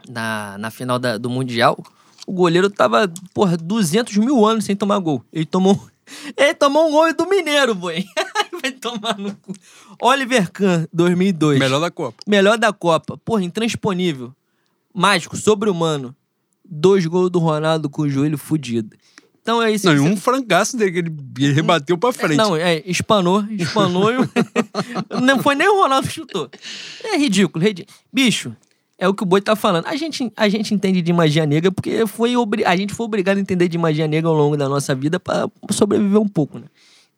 na, 0.08 0.56
na 0.58 0.70
final 0.70 0.98
da- 0.98 1.18
do 1.18 1.28
Mundial, 1.28 1.78
o 2.26 2.32
goleiro 2.32 2.70
tava, 2.70 3.06
porra, 3.34 3.56
200 3.58 4.16
mil 4.16 4.44
anos 4.46 4.64
sem 4.64 4.74
tomar 4.74 4.98
gol. 4.98 5.22
Ele 5.30 5.44
tomou. 5.44 5.78
Ele 6.36 6.54
tomou 6.54 6.88
um 6.88 6.90
gol 6.90 7.12
do 7.14 7.26
Mineiro, 7.28 7.74
boi. 7.74 8.04
Vai 8.62 8.72
tomar 8.72 9.18
no 9.18 9.34
cu. 9.36 9.52
Oliver 10.00 10.50
Kahn, 10.50 10.86
2002. 10.92 11.58
Melhor 11.58 11.80
da 11.80 11.90
Copa. 11.90 12.16
Melhor 12.26 12.56
da 12.58 12.72
Copa. 12.72 13.18
Porra, 13.18 13.42
intransponível. 13.44 14.34
Mágico, 14.92 15.36
sobre-humano. 15.36 16.14
Dois 16.64 17.04
gols 17.04 17.30
do 17.30 17.38
Ronaldo 17.38 17.90
com 17.90 18.02
o 18.02 18.08
joelho 18.08 18.38
fudido. 18.38 18.96
Então 19.44 19.62
é 19.62 19.70
isso. 19.70 19.86
Não, 19.86 19.94
e 19.94 20.00
um 20.00 20.16
frangaço 20.16 20.74
dele 20.74 20.90
que 20.90 20.98
ele, 21.00 21.14
ele 21.38 21.52
rebateu 21.52 21.98
pra 21.98 22.10
frente. 22.14 22.38
Não, 22.38 22.56
é, 22.56 22.82
espanou, 22.86 23.44
espanou 23.50 24.10
e... 24.10 24.16
Não 25.22 25.38
foi 25.42 25.54
nem 25.54 25.68
o 25.68 25.82
Ronaldo 25.82 26.08
que 26.08 26.14
chutou. 26.14 26.48
É 27.04 27.18
ridículo, 27.18 27.62
ridículo. 27.62 27.94
Bicho, 28.10 28.56
é 28.98 29.06
o 29.06 29.12
que 29.12 29.22
o 29.22 29.26
Boi 29.26 29.42
tá 29.42 29.54
falando. 29.54 29.86
A 29.86 29.96
gente, 29.96 30.32
a 30.34 30.48
gente 30.48 30.72
entende 30.72 31.02
de 31.02 31.12
magia 31.12 31.44
negra 31.44 31.70
porque 31.70 32.06
foi 32.06 32.34
obri... 32.34 32.64
a 32.64 32.74
gente 32.74 32.94
foi 32.94 33.04
obrigado 33.04 33.36
a 33.36 33.40
entender 33.40 33.68
de 33.68 33.76
magia 33.76 34.08
negra 34.08 34.30
ao 34.30 34.34
longo 34.34 34.56
da 34.56 34.66
nossa 34.66 34.94
vida 34.94 35.20
pra 35.20 35.46
sobreviver 35.70 36.18
um 36.18 36.28
pouco, 36.28 36.58
né? 36.58 36.64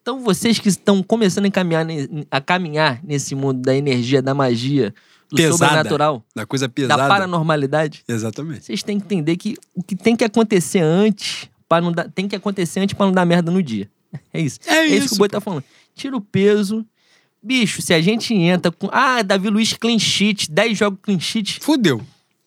Então 0.03 0.19
vocês 0.19 0.59
que 0.59 0.69
estão 0.69 1.05
começando 1.05 1.47
a 1.47 1.51
caminhar, 1.51 1.87
a 2.29 2.41
caminhar 2.41 3.01
nesse 3.05 3.37
mundo 3.37 3.63
da 3.63 3.77
energia, 3.77 4.21
da 4.21 4.35
magia, 4.35 4.93
do 5.31 5.37
Pesada. 5.37 5.57
sobrenatural, 5.59 6.25
Da 6.35 6.45
coisa 6.45 6.67
da 6.67 6.73
pesada. 6.75 7.09
paranormalidade, 7.09 8.03
Exatamente. 8.09 8.65
vocês 8.65 8.83
têm 8.83 8.99
que 8.99 9.05
entender 9.05 9.37
que 9.37 9.57
o 9.75 9.83
que 9.83 9.95
tem 9.95 10.17
que 10.17 10.25
acontecer 10.25 10.81
antes 10.81 11.49
para 11.69 11.85
não 11.85 11.93
dar, 11.93 12.11
tem 12.11 12.29
que 12.29 12.37
acontecer 12.37 12.81
antes 12.81 12.95
para 12.95 13.07
não 13.07 13.13
dar 13.13 13.25
merda 13.25 13.51
no 13.51 13.63
dia. 13.63 13.91
É 14.33 14.41
isso. 14.41 14.61
É 14.67 14.87
isso, 14.87 14.97
isso, 14.97 15.09
que 15.09 15.15
o 15.15 15.19
Boi 15.19 15.29
tá 15.29 15.41
falando. 15.41 15.65
Tira 15.95 16.17
o 16.17 16.21
peso. 16.21 16.87
Bicho, 17.43 17.83
se 17.83 17.93
a 17.93 18.01
gente 18.01 18.33
entra 18.35 18.73
com. 18.73 18.89
Ah, 18.91 19.23
Davi 19.23 19.51
Luiz 19.51 19.75
clean 19.75 19.99
sheet, 19.99 20.51
10 20.51 20.79
jogos 20.79 20.99
clean 21.03 21.21
sheet. 21.21 21.61
Fudeu. 21.61 22.01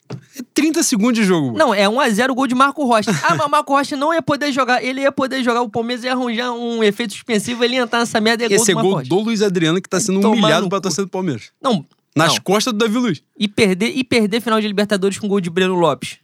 É 0.10 0.42
30 0.54 0.82
segundos 0.84 1.20
de 1.20 1.24
jogo. 1.24 1.56
Não, 1.56 1.74
é 1.74 1.86
1x0 1.86 2.34
gol 2.34 2.48
de 2.48 2.56
Marco 2.56 2.84
Rocha. 2.86 3.12
Ah, 3.24 3.36
mas 3.36 3.46
o 3.46 3.50
Marco 3.50 3.74
Rocha 3.74 3.96
não 3.96 4.14
ia 4.14 4.22
poder 4.22 4.52
jogar. 4.52 4.84
Ele 4.84 5.02
ia 5.02 5.12
poder 5.12 5.44
jogar. 5.44 5.62
O 5.62 5.70
Palmeiras 5.70 6.04
ia 6.04 6.14
arranjar 6.14 6.52
um 6.52 6.84
efeito 6.84 7.14
suspensivo. 7.14 7.64
Ele 7.64 7.76
ia 7.76 7.84
entrar 7.84 8.00
nessa 8.00 8.20
merda 8.20 8.44
e 8.44 8.46
é 8.46 8.50
gol 8.50 8.58
Esse 8.58 8.72
é 8.72 8.74
do 8.74 8.76
Marco 8.78 8.90
gol 8.90 8.98
Rocha. 8.98 9.10
do 9.10 9.20
Luiz 9.20 9.42
Adriano 9.42 9.82
que 9.82 9.90
tá 9.90 10.00
sendo 10.00 10.22
Tomar 10.22 10.34
humilhado 10.34 10.70
cu. 10.70 10.82
torcida 10.82 11.04
do 11.06 11.10
Palmeiras. 11.10 11.52
Não. 11.62 11.86
Nas 12.16 12.34
não. 12.34 12.42
costas 12.42 12.74
do 12.74 12.80
Davi 12.80 12.98
Luiz. 12.98 13.22
E 13.38 13.48
perder, 13.48 13.92
e 13.96 14.04
perder 14.04 14.42
final 14.42 14.60
de 14.60 14.68
Libertadores 14.68 15.20
com 15.20 15.28
gol 15.28 15.40
de 15.40 15.50
Breno 15.50 15.76
Lopes. 15.76 16.18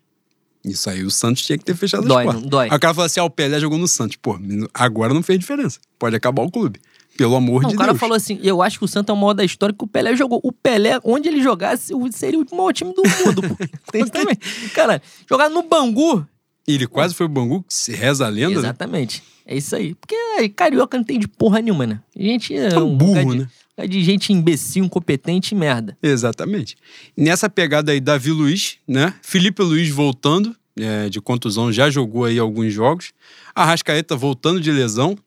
Isso 0.65 0.89
aí 0.89 1.03
o 1.03 1.11
Santos 1.11 1.43
tinha 1.43 1.57
que 1.57 1.63
ter 1.63 1.75
fechado 1.75 2.07
Dói, 2.07 2.25
as 2.25 2.31
portas. 2.33 2.49
dói. 2.49 2.69
Aí 2.69 2.75
o 2.75 2.79
cara 2.79 2.93
falou 2.93 3.05
assim: 3.05 3.19
ah, 3.19 3.23
o 3.25 3.29
Pelé 3.29 3.59
jogou 3.59 3.77
no 3.77 3.87
Santos. 3.87 4.17
Pô, 4.17 4.37
agora 4.73 5.13
não 5.13 5.21
fez 5.21 5.39
diferença. 5.39 5.79
Pode 5.99 6.15
acabar 6.15 6.41
o 6.43 6.51
clube. 6.51 6.79
Pelo 7.17 7.33
amor 7.35 7.61
Não, 7.61 7.69
de 7.69 7.75
o 7.75 7.77
cara 7.77 7.91
Deus. 7.93 7.99
falou 7.99 8.15
assim: 8.15 8.39
eu 8.43 8.61
acho 8.61 8.77
que 8.79 8.83
o 8.83 8.87
Santos 8.87 9.13
é 9.13 9.17
o 9.17 9.19
maior 9.19 9.33
da 9.33 9.45
história 9.45 9.73
que 9.77 9.83
o 9.83 9.87
Pelé 9.87 10.15
jogou. 10.15 10.41
O 10.43 10.51
Pelé, 10.51 10.99
onde 11.03 11.29
ele 11.29 11.41
jogasse, 11.41 11.93
seria 12.11 12.39
o 12.39 12.45
maior 12.55 12.73
time 12.73 12.93
do 12.93 13.03
mundo, 13.03 13.41
pô. 13.41 13.55
Também. 14.11 14.37
Cara, 14.73 15.01
jogar 15.29 15.49
no 15.49 15.63
Bangu. 15.63 16.25
Ele 16.67 16.87
quase 16.87 17.13
foi 17.13 17.27
o 17.27 17.29
Bangu, 17.29 17.61
que 17.63 17.73
se 17.73 17.93
reza 17.93 18.25
a 18.25 18.29
lenda, 18.29 18.49
né? 18.55 18.57
Exatamente. 18.57 19.23
É 19.45 19.55
isso 19.55 19.75
aí. 19.75 19.93
Porque 19.93 20.49
carioca 20.49 20.97
não 20.97 21.03
tem 21.05 21.19
de 21.19 21.27
porra 21.27 21.61
nenhuma, 21.61 21.85
né? 21.85 22.01
A 22.17 22.21
gente 22.21 22.53
é, 22.55 22.69
É 22.73 22.79
um 22.79 22.87
um 22.93 22.97
burro, 22.97 23.31
de, 23.33 23.37
né? 23.41 23.47
Lugar 23.77 23.87
de 23.87 24.03
gente 24.03 24.31
imbecil, 24.31 24.85
incompetente 24.85 25.53
e 25.53 25.57
merda. 25.57 25.97
Exatamente. 26.01 26.77
Nessa 27.15 27.49
pegada 27.49 27.91
aí, 27.91 27.99
Davi 27.99 28.31
Luiz, 28.31 28.77
né? 28.87 29.13
Felipe 29.21 29.61
Luiz 29.61 29.89
voltando 29.89 30.55
é, 30.77 31.09
de 31.09 31.21
contusão, 31.21 31.71
já 31.71 31.89
jogou 31.89 32.25
aí 32.25 32.39
alguns 32.39 32.73
jogos. 32.73 33.11
Arrascaeta 33.53 34.15
voltando 34.15 34.59
de 34.59 34.71
lesão. 34.71 35.17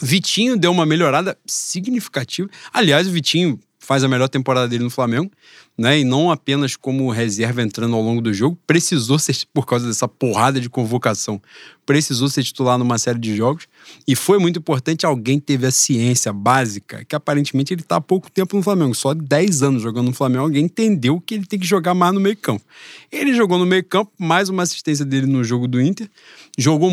Vitinho 0.00 0.56
deu 0.56 0.70
uma 0.70 0.84
melhorada 0.84 1.38
significativa. 1.46 2.48
Aliás, 2.72 3.08
o 3.08 3.10
Vitinho 3.10 3.58
faz 3.78 4.02
a 4.02 4.08
melhor 4.08 4.28
temporada 4.28 4.68
dele 4.68 4.82
no 4.82 4.90
Flamengo, 4.90 5.30
né? 5.76 6.00
E 6.00 6.04
não 6.04 6.30
apenas 6.30 6.76
como 6.76 7.10
reserva 7.10 7.62
entrando 7.62 7.94
ao 7.94 8.02
longo 8.02 8.20
do 8.20 8.32
jogo, 8.32 8.58
precisou 8.66 9.18
ser, 9.18 9.36
por 9.52 9.66
causa 9.66 9.86
dessa 9.86 10.08
porrada 10.08 10.60
de 10.60 10.70
convocação, 10.70 11.40
precisou 11.84 12.28
ser 12.28 12.42
titular 12.42 12.76
numa 12.76 12.98
série 12.98 13.18
de 13.18 13.36
jogos. 13.36 13.68
E 14.06 14.16
foi 14.16 14.38
muito 14.38 14.58
importante 14.58 15.06
alguém 15.06 15.38
teve 15.38 15.66
a 15.66 15.70
ciência 15.70 16.32
básica, 16.32 17.04
que 17.04 17.14
aparentemente 17.14 17.72
ele 17.72 17.82
está 17.82 17.96
há 17.96 18.00
pouco 18.00 18.30
tempo 18.30 18.56
no 18.56 18.62
Flamengo, 18.62 18.94
só 18.94 19.14
10 19.14 19.62
anos 19.62 19.82
jogando 19.82 20.06
no 20.06 20.12
Flamengo, 20.12 20.44
alguém 20.44 20.64
entendeu 20.64 21.20
que 21.20 21.34
ele 21.34 21.46
tem 21.46 21.58
que 21.58 21.66
jogar 21.66 21.94
mais 21.94 22.12
no 22.12 22.20
meio 22.20 22.36
campo. 22.36 22.64
Ele 23.10 23.32
jogou 23.34 23.58
no 23.58 23.64
meio 23.64 23.84
campo, 23.84 24.10
mais 24.18 24.48
uma 24.48 24.64
assistência 24.64 25.04
dele 25.04 25.26
no 25.26 25.44
jogo 25.44 25.68
do 25.68 25.80
Inter. 25.80 26.10
Jogou. 26.58 26.90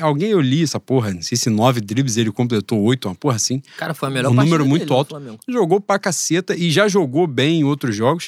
Alguém 0.00 0.30
eu 0.30 0.40
li 0.40 0.62
essa 0.62 0.78
porra, 0.78 1.12
não 1.12 1.22
sei 1.22 1.36
se 1.36 1.50
nove 1.50 1.80
dribles 1.80 2.16
ele 2.16 2.30
completou 2.30 2.80
oito, 2.82 3.08
uma 3.08 3.14
porra 3.14 3.36
assim. 3.36 3.62
Cara, 3.76 3.94
foi 3.94 4.08
a 4.08 4.12
melhor 4.12 4.30
Um 4.30 4.34
número 4.34 4.64
muito 4.66 4.92
alto. 4.92 5.10
Flamengo. 5.10 5.38
Jogou 5.48 5.80
pra 5.80 5.98
caceta 5.98 6.54
e 6.54 6.70
já 6.70 6.86
jogou 6.86 7.26
bem 7.26 7.60
em 7.60 7.64
outros 7.64 7.96
jogos. 7.96 8.25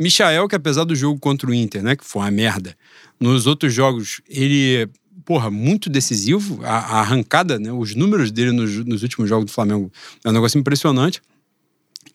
Michael, 0.00 0.48
que 0.48 0.56
apesar 0.56 0.84
do 0.84 0.94
jogo 0.94 1.18
contra 1.18 1.48
o 1.48 1.54
Inter, 1.54 1.82
né, 1.82 1.96
que 1.96 2.04
foi 2.04 2.22
uma 2.22 2.30
merda, 2.30 2.76
nos 3.18 3.46
outros 3.46 3.72
jogos 3.72 4.20
ele, 4.28 4.88
porra, 5.24 5.50
muito 5.50 5.88
decisivo. 5.88 6.60
A, 6.64 6.78
a 6.78 7.00
arrancada, 7.00 7.58
né, 7.58 7.72
os 7.72 7.94
números 7.94 8.30
dele 8.30 8.52
nos, 8.52 8.84
nos 8.84 9.02
últimos 9.02 9.28
jogos 9.28 9.46
do 9.46 9.52
Flamengo 9.52 9.90
é 10.24 10.28
um 10.28 10.32
negócio 10.32 10.58
impressionante. 10.58 11.20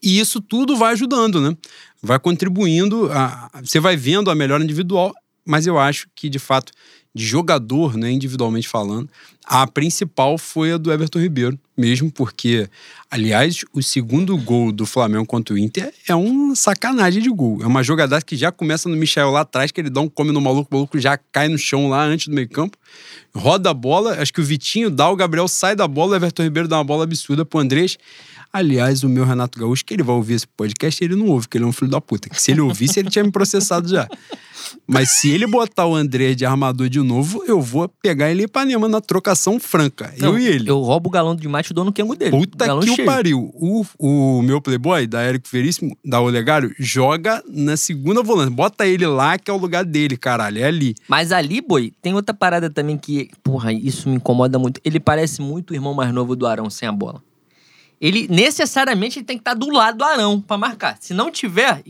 E 0.02 0.20
isso 0.20 0.40
tudo 0.40 0.78
vai 0.78 0.94
ajudando, 0.94 1.42
né? 1.42 1.58
Vai 2.02 2.20
contribuindo. 2.20 3.12
A, 3.12 3.50
você 3.62 3.80
vai 3.80 3.98
vendo 3.98 4.32
a 4.32 4.36
melhora 4.36 4.64
individual, 4.64 5.14
mas 5.46 5.68
eu 5.68 5.78
acho 5.78 6.08
que, 6.16 6.30
de 6.30 6.40
fato, 6.40 6.72
de 7.14 7.26
jogador, 7.26 7.98
né, 7.98 8.12
individualmente 8.12 8.68
falando, 8.68 9.10
a 9.46 9.66
principal 9.66 10.38
foi 10.38 10.74
a 10.74 10.78
do 10.78 10.92
Everton 10.92 11.20
Ribeiro, 11.20 11.60
mesmo 11.76 12.12
porque, 12.12 12.70
aliás, 13.10 13.66
o 13.74 13.82
segundo 13.82 14.38
gol 14.38 14.72
do 14.72 14.86
Flamengo 14.86 15.26
contra 15.26 15.56
o 15.56 15.58
Inter 15.58 15.92
é 16.08 16.14
uma 16.14 16.56
sacanagem 16.56 17.22
de 17.22 17.30
gol. 17.30 17.60
É 17.64 17.66
uma 17.66 17.82
jogada 17.82 18.22
que 18.22 18.36
já 18.36 18.52
começa 18.52 18.88
no 18.88 18.96
Michel 18.96 19.32
lá 19.32 19.42
atrás, 19.42 19.72
que 19.72 19.82
ele 19.82 19.90
dá 19.90 20.02
um 20.02 20.10
come 20.10 20.32
no 20.32 20.40
maluco, 20.40 20.70
o 20.72 20.76
maluco 20.76 21.00
já 21.00 21.18
cai 21.18 21.48
no 21.48 21.58
chão 21.58 21.90
lá 21.90 22.04
antes 22.04 22.28
do 22.28 22.36
meio-campo, 22.36 22.78
roda 23.34 23.72
a 23.72 23.74
bola, 23.74 24.22
acho 24.22 24.32
que 24.32 24.42
o 24.42 24.44
Vitinho 24.44 24.92
dá, 24.92 25.10
o 25.10 25.16
Gabriel 25.16 25.48
sai 25.48 25.76
da 25.76 25.88
bola, 25.88 26.12
o 26.12 26.16
Everton 26.16 26.44
Ribeiro 26.44 26.68
dá 26.68 26.78
uma 26.78 26.84
bola 26.84 27.06
absurda 27.06 27.44
pro 27.44 27.60
Andrés. 27.60 27.98
Aliás, 28.52 29.04
o 29.04 29.10
meu 29.10 29.26
Renato 29.26 29.60
Gaúcho, 29.60 29.86
que 29.86 29.94
ele 29.94 30.04
vai 30.04 30.16
ouvir 30.16 30.34
esse 30.36 30.48
podcast, 30.48 31.04
ele 31.04 31.16
não 31.16 31.28
ouve, 31.28 31.48
porque 31.48 31.58
ele 31.58 31.66
é 31.66 31.68
um 31.68 31.72
filho 31.72 31.92
da 31.92 32.02
puta. 32.02 32.30
Que 32.30 32.42
se 32.42 32.52
ele 32.52 32.62
ouvisse, 32.62 33.00
ele 33.00 33.10
tinha 33.10 33.24
me 33.24 33.32
processado 33.32 33.88
já. 33.88 34.08
Mas 34.88 35.12
se 35.12 35.30
ele 35.30 35.48
botar 35.48 35.86
o 35.86 35.96
André 35.96 36.34
de 36.34 36.46
armador 36.46 36.90
de 36.90 37.00
novo, 37.00 37.44
eu 37.48 37.62
vou 37.62 37.88
pegar 38.02 38.30
ele 38.32 38.42
em 38.42 38.46
Ipanema 38.46 38.88
na 38.88 39.00
trocação 39.00 39.60
franca. 39.60 40.14
Não, 40.18 40.30
eu 40.30 40.40
e 40.40 40.48
ele. 40.48 40.70
Eu 40.70 40.80
roubo 40.80 41.10
o 41.10 41.12
galão 41.12 41.36
de 41.36 41.48
mate 41.48 41.72
e 41.72 41.74
dou 41.74 41.86
no 41.86 41.94
quengo 41.94 42.16
dele. 42.16 42.32
Puta 42.32 42.66
galão 42.66 42.82
que 42.82 42.90
o 42.90 42.96
cheio. 42.96 43.06
pariu. 43.06 43.52
O, 43.56 43.86
o 43.98 44.42
meu 44.42 44.62
playboy, 44.62 45.08
da 45.08 45.22
Érico 45.22 45.48
Veríssimo, 45.52 45.96
da 46.04 46.20
Olegário, 46.20 46.74
joga 46.80 47.44
na 47.48 47.78
segunda 47.78 48.22
volante. 48.22 48.52
Bota 48.52 48.86
ele 48.86 49.06
lá, 49.06 49.38
que 49.38 49.50
é 49.50 49.54
o 49.54 49.58
lugar 49.58 49.86
dele, 49.86 50.18
caralho. 50.18 50.60
É 50.60 50.66
ali. 50.66 50.96
Mas 51.08 51.32
ali, 51.32 51.62
boi, 51.62 51.94
tem 52.02 52.14
outra 52.14 52.34
parada 52.34 52.70
também 52.70 52.98
que, 52.98 53.30
porra, 53.44 53.72
isso 53.72 54.10
me 54.10 54.16
incomoda 54.16 54.58
muito. 54.60 54.82
Ele 54.84 55.00
parece 55.00 55.42
muito 55.42 55.72
o 55.72 55.74
irmão 55.76 55.94
mais 55.94 56.14
novo 56.14 56.36
do 56.36 56.48
Arão 56.48 56.70
sem 56.70 56.88
a 56.88 56.92
bola. 56.92 57.22
Ele 58.00 58.28
necessariamente 58.30 59.20
ele 59.20 59.26
tem 59.26 59.38
que 59.38 59.42
estar 59.42 59.54
do 59.54 59.70
lado 59.70 59.98
do 59.98 60.04
Arão 60.04 60.40
pra 60.40 60.58
marcar. 60.58 60.98
Se 61.02 61.14
não 61.14 61.30
tiver. 61.30 61.84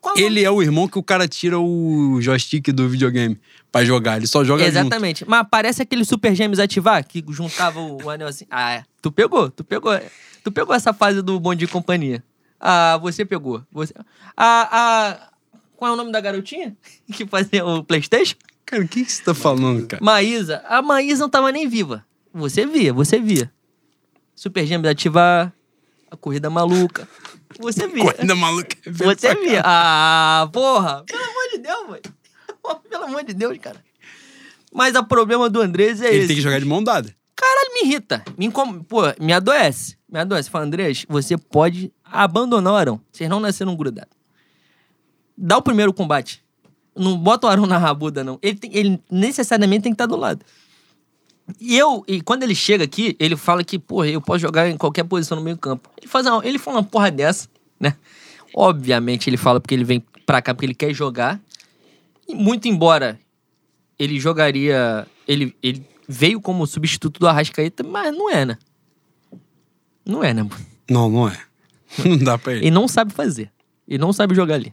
qual 0.00 0.16
é 0.16 0.20
Ele 0.20 0.44
é 0.44 0.50
o 0.50 0.62
irmão 0.62 0.86
que 0.86 0.98
o 0.98 1.02
cara 1.02 1.26
tira 1.26 1.58
o 1.58 2.20
joystick 2.20 2.72
do 2.72 2.88
videogame 2.88 3.38
pra 3.72 3.84
jogar. 3.84 4.16
Ele 4.16 4.26
só 4.26 4.44
joga 4.44 4.64
junto. 4.64 4.78
Exatamente. 4.78 5.24
Mas 5.26 5.46
parece 5.50 5.82
aquele 5.82 6.04
Super 6.04 6.34
Gêmeos 6.34 6.60
ativar 6.60 7.04
que 7.04 7.24
juntava 7.30 7.80
o 7.80 8.08
anel 8.08 8.28
assim. 8.28 8.46
Ah, 8.50 8.74
é. 8.74 8.84
tu 9.02 9.10
pegou, 9.10 9.50
tu 9.50 9.64
pegou. 9.64 9.98
Tu 10.42 10.52
pegou 10.52 10.74
essa 10.74 10.92
fase 10.92 11.20
do 11.20 11.38
Bom 11.40 11.54
Dia 11.54 11.66
e 11.66 11.70
Companhia. 11.70 12.22
Ah, 12.60 12.98
você 12.98 13.24
pegou. 13.24 13.62
Você... 13.72 13.92
Ah, 14.36 14.68
ah, 14.70 15.30
qual 15.76 15.90
é 15.90 15.94
o 15.94 15.96
nome 15.96 16.12
da 16.12 16.20
garotinha 16.20 16.76
que 17.12 17.26
fazia 17.26 17.64
o 17.64 17.82
Playstation? 17.82 18.36
Cara, 18.64 18.84
o 18.84 18.88
que, 18.88 19.04
que 19.04 19.10
você 19.10 19.22
tá 19.22 19.34
falando, 19.34 19.86
cara? 19.86 20.02
Maísa. 20.02 20.62
A 20.68 20.80
Maísa 20.80 21.22
não 21.22 21.28
tava 21.28 21.50
nem 21.50 21.68
viva. 21.68 22.04
Você 22.32 22.64
via, 22.64 22.92
você 22.92 23.18
via. 23.18 23.50
Super 24.40 24.64
Gêmeos 24.64 24.90
ativar, 24.90 25.52
a 26.10 26.16
corrida 26.16 26.48
maluca. 26.48 27.06
Você 27.58 27.86
via. 27.86 28.10
Corrida 28.10 28.34
maluca. 28.34 28.74
é 28.86 28.90
Você 28.90 29.34
via. 29.34 29.60
Ah, 29.62 30.48
porra. 30.50 31.04
Pelo 31.04 31.22
amor 31.22 31.50
de 31.52 31.58
Deus, 31.58 31.88
mãe. 31.90 32.00
Pelo 32.88 33.04
amor 33.04 33.22
de 33.22 33.34
Deus, 33.34 33.58
cara. 33.58 33.84
Mas 34.72 34.94
o 34.94 35.04
problema 35.04 35.50
do 35.50 35.60
Andrés 35.60 36.00
é 36.00 36.08
Ele 36.08 36.18
esse. 36.20 36.26
tem 36.28 36.36
que 36.36 36.42
jogar 36.42 36.58
de 36.58 36.64
mão 36.64 36.82
dada. 36.82 37.14
Caralho, 37.36 37.74
me 37.74 37.86
irrita. 37.86 38.24
Me 38.38 38.46
incom... 38.46 38.82
Pô, 38.82 39.02
me 39.20 39.30
adoece. 39.34 39.98
Me 40.10 40.18
adoece. 40.20 40.48
Fala, 40.48 40.64
Andrés, 40.64 41.04
você 41.06 41.36
pode 41.36 41.92
abandonar 42.02 42.72
o 42.72 42.76
Arão. 42.76 43.00
Vocês 43.12 43.28
não 43.28 43.40
nasceram 43.40 43.76
grudados. 43.76 44.14
Dá 45.36 45.58
o 45.58 45.62
primeiro 45.62 45.92
combate. 45.92 46.42
Não 46.96 47.14
bota 47.18 47.46
o 47.46 47.50
Arão 47.50 47.66
na 47.66 47.76
rabuda, 47.76 48.24
não. 48.24 48.38
Ele, 48.40 48.56
tem- 48.58 48.74
ele 48.74 49.02
necessariamente 49.10 49.82
tem 49.82 49.92
que 49.92 49.96
estar 49.96 50.06
do 50.06 50.16
lado. 50.16 50.42
E 51.58 51.76
eu, 51.76 52.04
e 52.06 52.20
quando 52.20 52.42
ele 52.42 52.54
chega 52.54 52.84
aqui, 52.84 53.16
ele 53.18 53.36
fala 53.36 53.64
que, 53.64 53.78
porra, 53.78 54.08
eu 54.08 54.20
posso 54.20 54.40
jogar 54.40 54.68
em 54.68 54.76
qualquer 54.76 55.04
posição 55.04 55.36
no 55.38 55.42
meio 55.44 55.56
campo. 55.56 55.88
Ele 55.98 56.06
faz 56.06 56.26
uma, 56.26 56.44
ele 56.46 56.58
fala 56.58 56.78
uma 56.78 56.82
porra 56.84 57.10
dessa, 57.10 57.48
né? 57.78 57.96
Obviamente 58.54 59.28
ele 59.30 59.36
fala 59.36 59.60
porque 59.60 59.74
ele 59.74 59.84
vem 59.84 60.00
pra 60.26 60.42
cá 60.42 60.54
porque 60.54 60.66
ele 60.66 60.74
quer 60.74 60.92
jogar. 60.92 61.40
E 62.28 62.34
muito 62.34 62.68
embora 62.68 63.18
ele 63.98 64.18
jogaria. 64.20 65.06
Ele, 65.26 65.54
ele 65.62 65.84
veio 66.08 66.40
como 66.40 66.66
substituto 66.66 67.18
do 67.20 67.28
Arrascaeta, 67.28 67.82
mas 67.82 68.12
não 68.14 68.30
é, 68.30 68.44
né? 68.44 68.58
Não 70.04 70.24
é, 70.24 70.34
né? 70.34 70.48
Não, 70.90 71.08
não 71.08 71.28
é. 71.28 71.40
Não 72.04 72.16
dá 72.18 72.38
pra 72.38 72.52
ele. 72.52 72.62
Ele 72.66 72.70
não 72.70 72.86
sabe 72.86 73.12
fazer. 73.12 73.50
Ele 73.88 73.98
não 73.98 74.12
sabe 74.12 74.34
jogar 74.34 74.54
ali. 74.54 74.72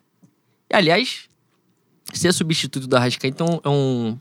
E, 0.70 0.76
aliás, 0.76 1.28
ser 2.14 2.32
substituto 2.32 2.86
do 2.88 2.96
Arrascaeta 2.96 3.44
é 3.44 3.48
um- 3.48 3.60
é 3.64 3.70
um, 3.70 4.20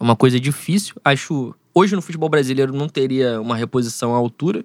é 0.00 0.02
uma 0.02 0.16
coisa 0.16 0.38
difícil. 0.40 0.96
Acho. 1.04 1.54
Hoje 1.78 1.94
no 1.94 2.00
futebol 2.00 2.30
brasileiro 2.30 2.72
não 2.72 2.88
teria 2.88 3.38
uma 3.38 3.54
reposição 3.54 4.14
à 4.14 4.16
altura. 4.16 4.64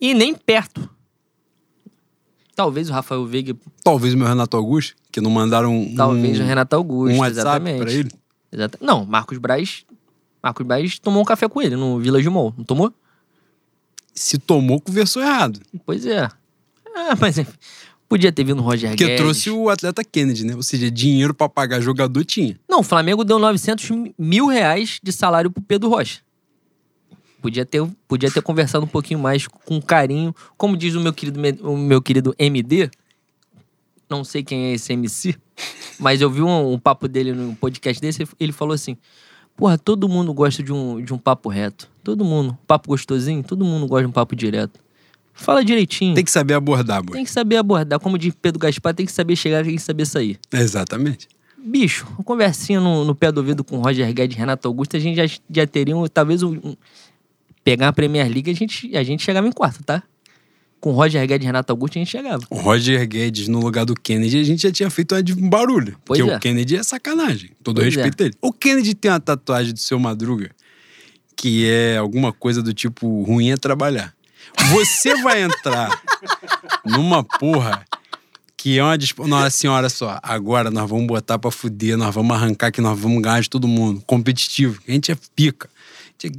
E 0.00 0.14
nem 0.14 0.34
perto. 0.34 0.88
Talvez 2.56 2.88
o 2.88 2.92
Rafael 2.94 3.26
Veiga, 3.26 3.54
Talvez 3.84 4.14
o 4.14 4.16
meu 4.16 4.26
Renato 4.26 4.56
Augusto, 4.56 4.96
que 5.12 5.20
não 5.20 5.30
mandaram 5.30 5.76
um, 5.76 5.94
talvez 5.94 6.40
o 6.40 6.42
Renato 6.42 6.74
Augusto. 6.74 7.14
um 7.14 7.18
WhatsApp 7.20 7.40
exatamente. 7.40 7.78
pra 7.82 7.92
ele. 7.92 8.10
Exata- 8.50 8.78
Não, 8.80 9.04
Marcos 9.04 9.36
Braz. 9.36 9.84
Marcos 10.42 10.64
Braz 10.66 10.98
tomou 10.98 11.20
um 11.20 11.26
café 11.26 11.46
com 11.46 11.60
ele 11.60 11.76
no 11.76 11.98
Village 12.00 12.28
Mall, 12.30 12.54
não 12.56 12.64
tomou? 12.64 12.90
Se 14.14 14.38
tomou, 14.38 14.80
conversou 14.80 15.22
errado. 15.22 15.60
Pois 15.84 16.06
é. 16.06 16.26
Ah, 16.96 17.14
mas 17.20 17.36
enfim, 17.38 17.52
podia 18.08 18.32
ter 18.32 18.44
vindo 18.44 18.60
o 18.60 18.62
Roger 18.62 18.90
Porque 18.90 19.04
Guedes. 19.04 19.20
trouxe 19.20 19.50
o 19.50 19.68
atleta 19.68 20.02
Kennedy, 20.02 20.44
né? 20.44 20.56
Ou 20.56 20.62
seja, 20.62 20.90
dinheiro 20.90 21.34
pra 21.34 21.48
pagar 21.48 21.80
jogador 21.80 22.24
tinha. 22.24 22.58
Não, 22.68 22.80
o 22.80 22.82
Flamengo 22.82 23.24
deu 23.24 23.38
900 23.38 24.12
mil 24.18 24.46
reais 24.46 24.98
de 25.02 25.12
salário 25.12 25.50
pro 25.50 25.62
Pedro 25.62 25.88
Rocha. 25.88 26.20
Podia 27.40 27.64
ter, 27.64 27.86
podia 28.08 28.30
ter 28.30 28.42
conversado 28.42 28.84
um 28.84 28.88
pouquinho 28.88 29.20
mais 29.20 29.46
com 29.46 29.80
carinho. 29.80 30.34
Como 30.56 30.76
diz 30.76 30.94
o 30.94 31.00
meu 31.00 31.12
querido, 31.12 31.40
o 31.62 31.76
meu 31.76 32.02
querido 32.02 32.34
MD, 32.38 32.90
não 34.10 34.24
sei 34.24 34.42
quem 34.42 34.66
é 34.66 34.72
esse 34.72 34.92
MC, 34.92 35.36
mas 36.00 36.20
eu 36.20 36.30
vi 36.30 36.42
um, 36.42 36.72
um 36.72 36.78
papo 36.78 37.06
dele 37.06 37.32
no 37.32 37.54
podcast 37.54 38.00
desse, 38.00 38.26
ele 38.40 38.52
falou 38.52 38.74
assim: 38.74 38.96
Porra, 39.56 39.76
todo 39.76 40.08
mundo 40.08 40.32
gosta 40.32 40.62
de 40.62 40.72
um, 40.72 41.00
de 41.00 41.12
um 41.12 41.18
papo 41.18 41.48
reto. 41.48 41.88
Todo 42.02 42.24
mundo. 42.24 42.56
Papo 42.66 42.88
gostosinho, 42.88 43.42
todo 43.42 43.64
mundo 43.64 43.86
gosta 43.86 44.02
de 44.04 44.08
um 44.08 44.12
papo 44.12 44.34
direto. 44.34 44.80
Fala 45.38 45.64
direitinho. 45.64 46.14
Tem 46.14 46.24
que 46.24 46.30
saber 46.30 46.54
abordar, 46.54 47.00
boy. 47.02 47.14
Tem 47.14 47.24
que 47.24 47.30
saber 47.30 47.56
abordar. 47.56 48.00
Como 48.00 48.18
diz 48.18 48.34
Pedro 48.42 48.58
Gaspar, 48.58 48.92
tem 48.92 49.06
que 49.06 49.12
saber 49.12 49.36
chegar, 49.36 49.64
tem 49.64 49.76
que 49.76 49.82
saber 49.82 50.04
sair. 50.04 50.38
Exatamente. 50.52 51.28
Bicho, 51.56 52.06
uma 52.10 52.24
conversinha 52.24 52.80
no, 52.80 53.04
no 53.04 53.14
pé 53.14 53.30
do 53.30 53.38
ouvido 53.38 53.62
com 53.62 53.78
Roger 53.78 54.12
Guedes 54.12 54.36
e 54.36 54.38
Renato 54.38 54.66
Augusto, 54.66 54.96
a 54.96 55.00
gente 55.00 55.16
já, 55.16 55.38
já 55.48 55.66
teria 55.66 55.96
um, 55.96 56.06
talvez 56.08 56.42
um, 56.42 56.54
um- 56.54 56.76
pegar 57.62 57.88
a 57.88 57.92
Premier 57.92 58.28
League, 58.28 58.50
a 58.50 58.54
gente, 58.54 58.96
a 58.96 59.02
gente 59.04 59.22
chegava 59.22 59.46
em 59.46 59.52
quarto, 59.52 59.82
tá? 59.84 60.02
Com 60.80 60.90
Roger 60.90 61.24
Guedes 61.26 61.44
e 61.44 61.46
Renato 61.46 61.72
Augusto, 61.72 61.96
a 61.96 62.00
gente 62.00 62.10
chegava. 62.10 62.42
O 62.50 62.56
Roger 62.56 63.06
Guedes 63.06 63.46
no 63.46 63.60
lugar 63.60 63.84
do 63.84 63.94
Kennedy, 63.94 64.40
a 64.40 64.44
gente 64.44 64.62
já 64.62 64.72
tinha 64.72 64.90
feito 64.90 65.14
um 65.38 65.48
barulho. 65.48 65.96
Pois 66.04 66.18
porque 66.18 66.32
é. 66.32 66.36
o 66.36 66.40
Kennedy 66.40 66.76
é 66.76 66.82
sacanagem. 66.82 67.50
Todo 67.62 67.80
Pois 67.80 67.94
respeito 67.94 68.16
dele. 68.16 68.34
O 68.42 68.52
Kennedy 68.52 68.94
tem 68.94 69.10
uma 69.10 69.20
tatuagem 69.20 69.72
do 69.72 69.78
seu 69.78 69.98
Madruga 69.98 70.50
que 71.38 71.70
é 71.70 71.96
alguma 71.96 72.32
coisa 72.32 72.60
do 72.60 72.74
tipo 72.74 73.22
ruim 73.22 73.50
é 73.50 73.56
trabalhar. 73.56 74.12
Você 74.70 75.22
vai 75.22 75.42
entrar 75.42 76.00
numa 76.84 77.22
porra 77.22 77.84
que 78.56 78.78
é 78.78 78.82
uma 78.82 78.98
disputa. 78.98 79.28
Nossa 79.28 79.50
senhora 79.50 79.88
só, 79.88 80.18
agora 80.22 80.70
nós 80.70 80.88
vamos 80.90 81.06
botar 81.06 81.38
pra 81.38 81.50
fuder, 81.50 81.96
nós 81.96 82.14
vamos 82.14 82.36
arrancar 82.36 82.72
que 82.72 82.80
nós 82.80 82.98
vamos 82.98 83.22
ganhar 83.22 83.40
de 83.40 83.48
todo 83.48 83.68
mundo. 83.68 84.02
Competitivo. 84.06 84.80
A 84.86 84.90
gente 84.90 85.12
é 85.12 85.16
pica. 85.34 85.70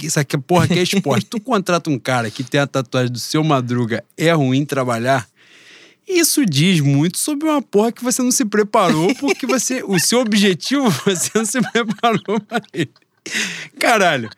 Isso 0.02 0.20
aqui, 0.20 0.36
porra, 0.36 0.68
que 0.68 0.78
é 0.78 0.82
esporte. 0.82 1.24
tu 1.24 1.40
contrata 1.40 1.88
um 1.88 1.98
cara 1.98 2.30
que 2.30 2.44
tem 2.44 2.60
a 2.60 2.66
tatuagem 2.66 3.10
do 3.10 3.18
seu 3.18 3.42
Madruga, 3.42 4.04
é 4.16 4.30
ruim 4.32 4.64
trabalhar. 4.66 5.26
Isso 6.06 6.44
diz 6.44 6.80
muito 6.80 7.16
sobre 7.16 7.48
uma 7.48 7.62
porra 7.62 7.90
que 7.90 8.04
você 8.04 8.20
não 8.20 8.30
se 8.30 8.44
preparou, 8.44 9.14
porque 9.16 9.46
você, 9.46 9.82
o 9.82 9.98
seu 9.98 10.20
objetivo 10.20 10.90
você 11.06 11.30
não 11.34 11.46
se 11.46 11.60
preparou 11.62 12.40
para 12.40 12.62
ele. 12.74 12.90
Caralho. 13.78 14.28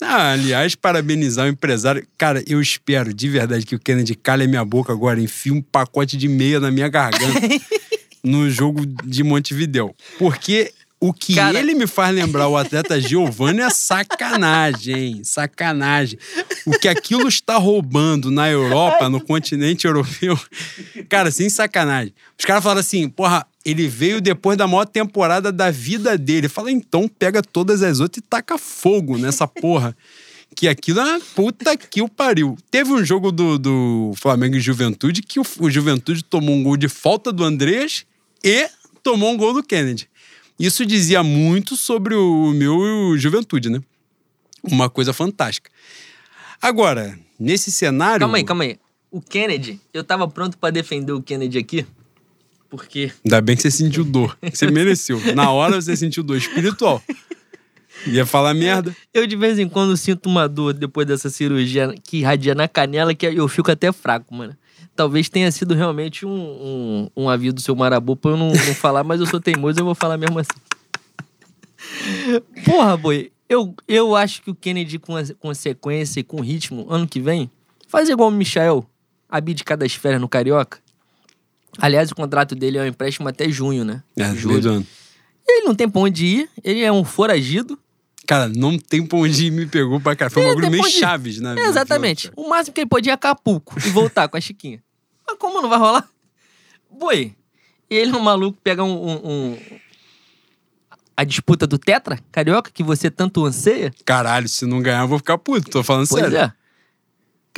Ah, 0.00 0.32
aliás, 0.32 0.74
parabenizar 0.74 1.46
o 1.46 1.48
empresário. 1.48 2.06
Cara, 2.18 2.42
eu 2.46 2.60
espero 2.60 3.14
de 3.14 3.28
verdade 3.28 3.64
que 3.64 3.74
o 3.74 3.78
Kennedy 3.80 4.14
calhe 4.14 4.44
a 4.44 4.48
minha 4.48 4.64
boca 4.64 4.92
agora, 4.92 5.20
enfie 5.20 5.50
um 5.50 5.62
pacote 5.62 6.16
de 6.16 6.28
meia 6.28 6.60
na 6.60 6.70
minha 6.70 6.88
garganta 6.88 7.40
no 8.22 8.50
jogo 8.50 8.84
de 9.04 9.22
Montevidéu. 9.24 9.94
Porque 10.18 10.72
o 11.00 11.12
que 11.12 11.34
Cara- 11.34 11.58
ele 11.58 11.74
me 11.74 11.86
faz 11.86 12.14
lembrar 12.14 12.48
o 12.48 12.56
atleta 12.56 13.00
Giovanni 13.00 13.60
é 13.60 13.70
sacanagem, 13.70 15.22
sacanagem. 15.24 16.18
O 16.66 16.72
que 16.72 16.88
aquilo 16.88 17.28
está 17.28 17.56
roubando 17.56 18.30
na 18.30 18.48
Europa, 18.50 19.08
no 19.08 19.20
continente 19.20 19.86
europeu. 19.86 20.38
Cara, 21.08 21.30
sem 21.30 21.48
sacanagem. 21.48 22.12
Os 22.38 22.44
caras 22.44 22.62
falaram 22.62 22.80
assim, 22.80 23.08
porra, 23.08 23.46
ele 23.66 23.88
veio 23.88 24.20
depois 24.20 24.56
da 24.56 24.68
maior 24.68 24.84
temporada 24.84 25.50
da 25.50 25.72
vida 25.72 26.16
dele. 26.16 26.48
Fala, 26.48 26.70
então 26.70 27.08
pega 27.08 27.42
todas 27.42 27.82
as 27.82 27.98
outras 27.98 28.22
e 28.22 28.28
taca 28.28 28.56
fogo 28.56 29.18
nessa 29.18 29.44
porra. 29.48 29.96
Que 30.54 30.68
aquilo 30.68 31.00
é 31.00 31.02
uma 31.02 31.20
puta 31.34 31.76
que 31.76 32.00
o 32.00 32.08
pariu. 32.08 32.56
Teve 32.70 32.92
um 32.92 33.04
jogo 33.04 33.32
do, 33.32 33.58
do 33.58 34.12
Flamengo 34.16 34.54
e 34.54 34.60
Juventude 34.60 35.20
que 35.20 35.40
o, 35.40 35.42
o 35.58 35.68
Juventude 35.68 36.22
tomou 36.22 36.54
um 36.54 36.62
gol 36.62 36.76
de 36.76 36.88
falta 36.88 37.32
do 37.32 37.42
Andrés 37.42 38.06
e 38.42 38.70
tomou 39.02 39.32
um 39.32 39.36
gol 39.36 39.52
do 39.52 39.64
Kennedy. 39.64 40.08
Isso 40.56 40.86
dizia 40.86 41.24
muito 41.24 41.76
sobre 41.76 42.14
o 42.14 42.52
meu 42.52 43.18
Juventude, 43.18 43.68
né? 43.68 43.80
Uma 44.62 44.88
coisa 44.88 45.12
fantástica. 45.12 45.68
Agora, 46.62 47.18
nesse 47.38 47.72
cenário. 47.72 48.20
Calma 48.20 48.36
aí, 48.36 48.44
calma 48.44 48.62
aí. 48.62 48.78
O 49.10 49.20
Kennedy, 49.20 49.80
eu 49.92 50.04
tava 50.04 50.28
pronto 50.28 50.56
pra 50.56 50.70
defender 50.70 51.12
o 51.12 51.20
Kennedy 51.20 51.58
aqui, 51.58 51.84
porque 52.68 53.12
Ainda 53.24 53.40
bem 53.40 53.56
que 53.56 53.62
você 53.62 53.70
sentiu 53.70 54.04
dor. 54.04 54.36
Você 54.52 54.70
mereceu. 54.70 55.20
Na 55.34 55.50
hora 55.50 55.80
você 55.80 55.96
sentiu 55.96 56.22
dor 56.22 56.36
espiritual. 56.36 57.02
Ia 58.06 58.26
falar 58.26 58.54
merda. 58.54 58.94
eu 59.12 59.26
de 59.26 59.34
vez 59.34 59.58
em 59.58 59.68
quando 59.68 59.96
sinto 59.96 60.28
uma 60.28 60.48
dor 60.48 60.72
depois 60.74 61.06
dessa 61.06 61.30
cirurgia 61.30 61.94
que 62.04 62.18
irradia 62.18 62.54
na 62.54 62.68
canela 62.68 63.14
que 63.14 63.26
eu 63.26 63.48
fico 63.48 63.70
até 63.70 63.90
fraco, 63.90 64.34
mano. 64.34 64.56
Talvez 64.94 65.28
tenha 65.28 65.50
sido 65.50 65.74
realmente 65.74 66.24
um, 66.24 66.30
um, 66.30 67.10
um 67.16 67.28
aviso 67.28 67.54
do 67.54 67.60
seu 67.60 67.74
Marabu 67.74 68.16
pra 68.16 68.30
eu 68.30 68.36
não, 68.36 68.48
não 68.48 68.74
falar, 68.74 69.04
mas 69.04 69.20
eu 69.20 69.26
sou 69.26 69.40
teimoso 69.40 69.78
e 69.78 69.80
eu 69.80 69.84
vou 69.84 69.94
falar 69.94 70.16
mesmo 70.16 70.38
assim. 70.38 70.58
Porra, 72.64 72.96
boi, 72.96 73.30
eu, 73.48 73.74
eu 73.86 74.16
acho 74.16 74.42
que 74.42 74.50
o 74.50 74.54
Kennedy, 74.54 74.98
com, 74.98 75.16
a, 75.16 75.22
com 75.38 75.52
sequência 75.54 76.20
e 76.20 76.24
com 76.24 76.40
ritmo, 76.40 76.86
ano 76.88 77.06
que 77.06 77.20
vem, 77.20 77.50
faz 77.88 78.08
igual 78.08 78.28
o 78.28 78.32
Michael, 78.32 78.86
abdicar 79.28 79.76
das 79.76 79.94
férias 79.94 80.20
no 80.20 80.28
Carioca. 80.28 80.78
Aliás, 81.78 82.10
o 82.10 82.14
contrato 82.14 82.54
dele 82.54 82.78
é 82.78 82.82
um 82.82 82.86
empréstimo 82.86 83.28
até 83.28 83.48
junho, 83.48 83.84
né? 83.84 84.02
É, 84.16 84.24
Julho. 84.34 84.48
meio 84.48 84.60
do 84.62 84.70
ano. 84.70 84.86
Ele 85.48 85.66
não 85.66 85.74
tem 85.74 85.88
pra 85.88 86.00
onde 86.00 86.24
ir, 86.26 86.50
ele 86.64 86.82
é 86.82 86.90
um 86.90 87.04
foragido. 87.04 87.78
Cara, 88.26 88.48
não 88.48 88.76
tem 88.78 89.06
pra 89.06 89.18
onde 89.18 89.46
ir, 89.46 89.50
me 89.52 89.66
pegou 89.66 90.00
pra 90.00 90.16
cá. 90.16 90.28
Foi 90.28 90.42
um 90.44 90.48
bagulho 90.48 90.70
meio 90.70 90.84
chaves, 90.90 91.40
né? 91.40 91.54
Exatamente. 91.58 92.30
O 92.34 92.48
máximo 92.48 92.74
que 92.74 92.80
ele 92.80 92.88
podia 92.88 93.12
é 93.12 93.14
Acapulco 93.14 93.76
e 93.86 93.90
voltar 93.90 94.28
com 94.28 94.36
a 94.36 94.40
Chiquinha. 94.40 94.82
Mas 95.26 95.36
como 95.38 95.62
não 95.62 95.68
vai 95.68 95.78
rolar? 95.78 96.08
Boi, 96.90 97.34
ele 97.88 98.10
é 98.10 98.16
um 98.16 98.20
maluco 98.20 98.58
pega 98.64 98.82
um, 98.82 98.90
um- 99.10 99.30
um- 99.52 99.58
a 101.16 101.24
disputa 101.24 101.66
do 101.66 101.78
Tetra 101.78 102.18
Carioca, 102.32 102.70
que 102.72 102.82
você 102.82 103.10
tanto 103.10 103.44
anseia. 103.44 103.92
Caralho, 104.04 104.48
se 104.48 104.66
não 104.66 104.80
ganhar, 104.82 105.02
eu 105.02 105.08
vou 105.08 105.18
ficar 105.18 105.38
puto. 105.38 105.70
Tô 105.70 105.82
falando 105.82 106.08
Pois 106.08 106.22
sério. 106.22 106.38
é. 106.38 106.52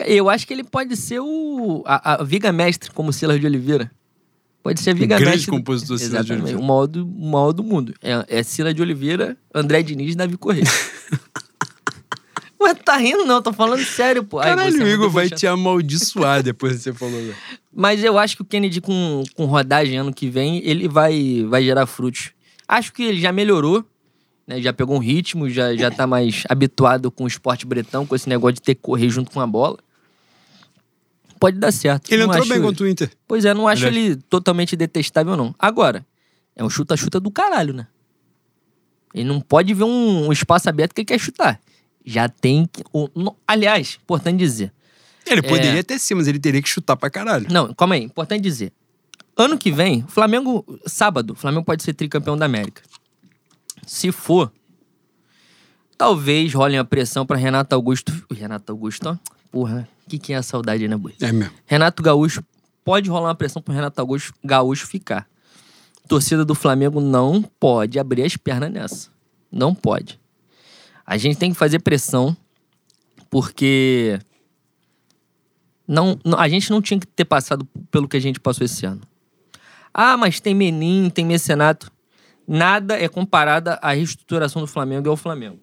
Eu 0.06 0.30
acho 0.30 0.46
que 0.46 0.52
ele 0.52 0.62
pode 0.62 0.96
ser 0.96 1.18
o. 1.20 1.82
A, 1.84 2.14
a 2.20 2.24
Viga 2.24 2.52
Mestre, 2.52 2.90
como 2.92 3.12
Silas 3.12 3.40
de 3.40 3.46
Oliveira. 3.46 3.90
Pode 4.68 4.82
ser 4.82 4.90
a 4.90 4.94
Viga 4.94 5.18
grande 5.18 5.46
do- 5.46 5.50
compositor 5.50 5.96
Silas 5.96 6.26
de 6.26 6.32
Exatamente, 6.32 6.42
Oliveira. 6.42 6.58
O 6.62 6.66
maior, 6.66 6.86
do, 6.86 7.06
o 7.06 7.30
maior 7.30 7.52
do 7.52 7.64
mundo. 7.64 7.94
É, 8.02 8.22
é 8.28 8.42
Silas 8.42 8.74
de 8.74 8.82
Oliveira, 8.82 9.34
André 9.54 9.82
Diniz 9.82 10.12
e 10.12 10.14
Davi 10.14 10.36
Correia. 10.36 10.64
Ué, 12.60 12.74
tá 12.74 12.98
rindo 12.98 13.24
não, 13.24 13.40
tô 13.40 13.50
falando 13.50 13.82
sério, 13.82 14.22
pô. 14.24 14.40
Ai, 14.40 14.50
Caralho, 14.50 14.82
é 14.82 14.84
o 14.84 14.88
Igor 14.88 15.08
vai 15.08 15.30
te 15.30 15.46
amaldiçoar 15.46 16.42
depois 16.42 16.76
que 16.76 16.82
você 16.82 16.92
falou. 16.92 17.18
né? 17.18 17.32
Mas 17.72 18.04
eu 18.04 18.18
acho 18.18 18.36
que 18.36 18.42
o 18.42 18.44
Kennedy 18.44 18.80
com, 18.82 19.22
com 19.34 19.46
rodagem 19.46 19.96
ano 19.96 20.12
que 20.12 20.28
vem, 20.28 20.60
ele 20.62 20.86
vai, 20.86 21.46
vai 21.48 21.64
gerar 21.64 21.86
frutos. 21.86 22.32
Acho 22.66 22.92
que 22.92 23.04
ele 23.04 23.20
já 23.22 23.32
melhorou, 23.32 23.82
né? 24.46 24.60
Já 24.60 24.74
pegou 24.74 24.96
um 24.96 25.00
ritmo, 25.00 25.48
já, 25.48 25.74
já 25.76 25.90
tá 25.90 26.06
mais 26.06 26.42
habituado 26.46 27.10
com 27.10 27.24
o 27.24 27.28
esporte 27.28 27.64
bretão, 27.64 28.04
com 28.04 28.14
esse 28.14 28.28
negócio 28.28 28.56
de 28.56 28.62
ter 28.62 28.74
que 28.74 28.82
correr 28.82 29.08
junto 29.08 29.30
com 29.30 29.40
a 29.40 29.46
bola. 29.46 29.78
Pode 31.38 31.58
dar 31.58 31.72
certo. 31.72 32.10
Ele 32.12 32.22
Não 32.24 32.30
entrou 32.32 32.42
acho- 32.42 32.52
bem 32.52 32.60
contra 32.62 32.84
o 32.84 32.88
Inter. 32.88 33.10
Pois 33.26 33.44
é, 33.44 33.54
não 33.54 33.68
acho 33.68 33.86
Ele 33.86 33.98
ele 34.06 34.16
totalmente 34.16 34.74
detestável, 34.76 35.36
não. 35.36 35.54
Agora, 35.58 36.04
é 36.56 36.64
um 36.64 36.70
chuta-chuta 36.70 37.20
do 37.20 37.30
caralho, 37.30 37.72
né? 37.74 37.86
Ele 39.14 39.24
não 39.28 39.40
pode 39.40 39.72
ver 39.74 39.84
um, 39.84 40.26
um 40.28 40.32
espaço 40.32 40.68
aberto 40.68 40.94
que 40.94 41.00
ele 41.00 41.06
quer 41.06 41.18
chutar. 41.18 41.60
Já 42.04 42.28
tem. 42.28 42.66
que- 42.66 42.82
no- 43.14 43.36
aliás, 43.46 43.98
importante 44.02 44.38
dizer. 44.38 44.72
Ele 45.26 45.42
poderia 45.42 45.80
É. 45.80 45.82
ter 45.82 45.98
sim, 45.98 46.14
mas 46.14 46.26
ele 46.26 46.38
teria 46.38 46.62
que 46.62 46.68
chutar 46.68 46.96
pra 46.96 47.10
caralho. 47.10 47.46
Não, 47.50 47.72
calma 47.74 47.94
aí, 47.94 48.02
importante 48.02 48.42
dizer. 48.42 48.72
Ano 49.36 49.58
que 49.58 49.70
vem, 49.70 50.02
Flamengo, 50.08 50.64
sábado, 50.86 51.32
o 51.32 51.36
Flamengo 51.36 51.64
pode 51.64 51.82
ser 51.82 51.92
tricampeão 51.94 52.36
da 52.36 52.46
América. 52.46 52.82
Se 53.86 54.10
for, 54.10 54.50
talvez 55.96 56.52
rolem 56.54 56.78
a 56.78 56.84
pressão 56.84 57.26
pra 57.26 57.36
Renato 57.36 57.74
Augusto. 57.74 58.12
Renato 58.32 58.72
Augusto, 58.72 59.08
ó. 59.10 59.16
Porra, 59.50 59.88
o 60.06 60.08
que, 60.10 60.18
que 60.18 60.32
é 60.32 60.36
a 60.36 60.42
saudade, 60.42 60.86
né, 60.88 60.96
boi? 60.96 61.14
É 61.20 61.32
mesmo. 61.32 61.54
Renato 61.66 62.02
Gaúcho, 62.02 62.42
pode 62.84 63.08
rolar 63.08 63.28
uma 63.28 63.34
pressão 63.34 63.60
pro 63.62 63.74
Renato 63.74 64.00
Augusto, 64.00 64.32
Gaúcho 64.44 64.86
ficar. 64.86 65.28
Torcida 66.06 66.44
do 66.44 66.54
Flamengo 66.54 67.00
não 67.00 67.42
pode 67.42 67.98
abrir 67.98 68.22
as 68.24 68.36
pernas 68.36 68.70
nessa. 68.72 69.10
Não 69.50 69.74
pode. 69.74 70.18
A 71.04 71.16
gente 71.16 71.36
tem 71.38 71.50
que 71.52 71.58
fazer 71.58 71.78
pressão, 71.80 72.36
porque 73.30 74.18
não, 75.86 76.18
não- 76.24 76.38
a 76.38 76.48
gente 76.48 76.70
não 76.70 76.80
tinha 76.82 76.98
que 77.00 77.06
ter 77.06 77.24
passado 77.24 77.66
pelo 77.90 78.08
que 78.08 78.16
a 78.16 78.20
gente 78.20 78.40
passou 78.40 78.64
esse 78.64 78.84
ano. 78.86 79.00
Ah, 79.92 80.16
mas 80.16 80.40
tem 80.40 80.54
Menin, 80.54 81.10
tem 81.10 81.24
Mecenato. 81.24 81.90
Nada 82.46 82.98
é 82.98 83.08
comparado 83.08 83.70
à 83.82 83.92
reestruturação 83.92 84.62
do 84.62 84.68
Flamengo 84.68 85.06
e 85.08 85.10
ao 85.10 85.16
Flamengo. 85.16 85.58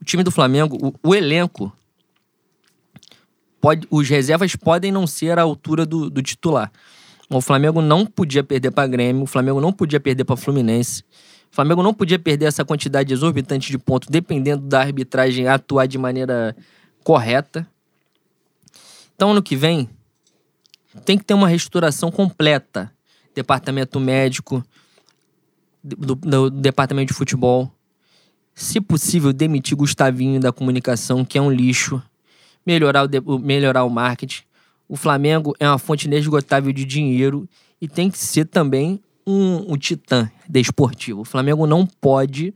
O 0.00 0.04
time 0.04 0.22
do 0.22 0.30
Flamengo, 0.30 0.76
o, 1.02 1.08
o 1.10 1.14
elenco, 1.14 1.72
pode, 3.64 3.88
os 3.90 4.06
reservas 4.10 4.54
podem 4.54 4.92
não 4.92 5.06
ser 5.06 5.38
à 5.38 5.42
altura 5.42 5.86
do, 5.86 6.10
do 6.10 6.20
titular. 6.20 6.70
O 7.30 7.40
Flamengo 7.40 7.80
não 7.80 8.04
podia 8.04 8.44
perder 8.44 8.70
para 8.70 8.86
Grêmio, 8.86 9.22
o 9.22 9.26
Flamengo 9.26 9.58
não 9.58 9.72
podia 9.72 9.98
perder 9.98 10.24
para 10.24 10.36
Fluminense. 10.36 11.02
O 11.50 11.54
Flamengo 11.54 11.82
não 11.82 11.94
podia 11.94 12.18
perder 12.18 12.44
essa 12.44 12.62
quantidade 12.62 13.10
exorbitante 13.10 13.70
de 13.70 13.78
pontos, 13.78 14.10
dependendo 14.10 14.66
da 14.66 14.80
arbitragem 14.80 15.48
atuar 15.48 15.86
de 15.86 15.96
maneira 15.96 16.54
correta. 17.02 17.66
Então, 19.14 19.30
ano 19.30 19.42
que 19.42 19.56
vem, 19.56 19.88
tem 21.06 21.16
que 21.16 21.24
ter 21.24 21.32
uma 21.32 21.48
reestruturação 21.48 22.10
completa. 22.10 22.92
Departamento 23.34 23.98
médico, 23.98 24.62
do, 25.82 26.14
do 26.14 26.50
departamento 26.50 27.12
de 27.12 27.18
futebol. 27.18 27.72
Se 28.54 28.78
possível, 28.78 29.32
demitir 29.32 29.74
Gustavinho 29.74 30.38
da 30.38 30.52
comunicação, 30.52 31.24
que 31.24 31.38
é 31.38 31.40
um 31.40 31.50
lixo. 31.50 32.02
Melhorar 32.66 33.06
o, 33.06 33.38
melhorar 33.38 33.84
o 33.84 33.90
marketing. 33.90 34.42
O 34.88 34.96
Flamengo 34.96 35.54
é 35.58 35.68
uma 35.68 35.78
fonte 35.78 36.06
inesgotável 36.06 36.72
de 36.72 36.84
dinheiro 36.84 37.48
e 37.80 37.88
tem 37.88 38.10
que 38.10 38.18
ser 38.18 38.46
também 38.46 39.00
um, 39.26 39.72
um 39.72 39.76
titã 39.76 40.30
desportivo. 40.48 41.22
O 41.22 41.24
Flamengo 41.24 41.66
não 41.66 41.86
pode 41.86 42.52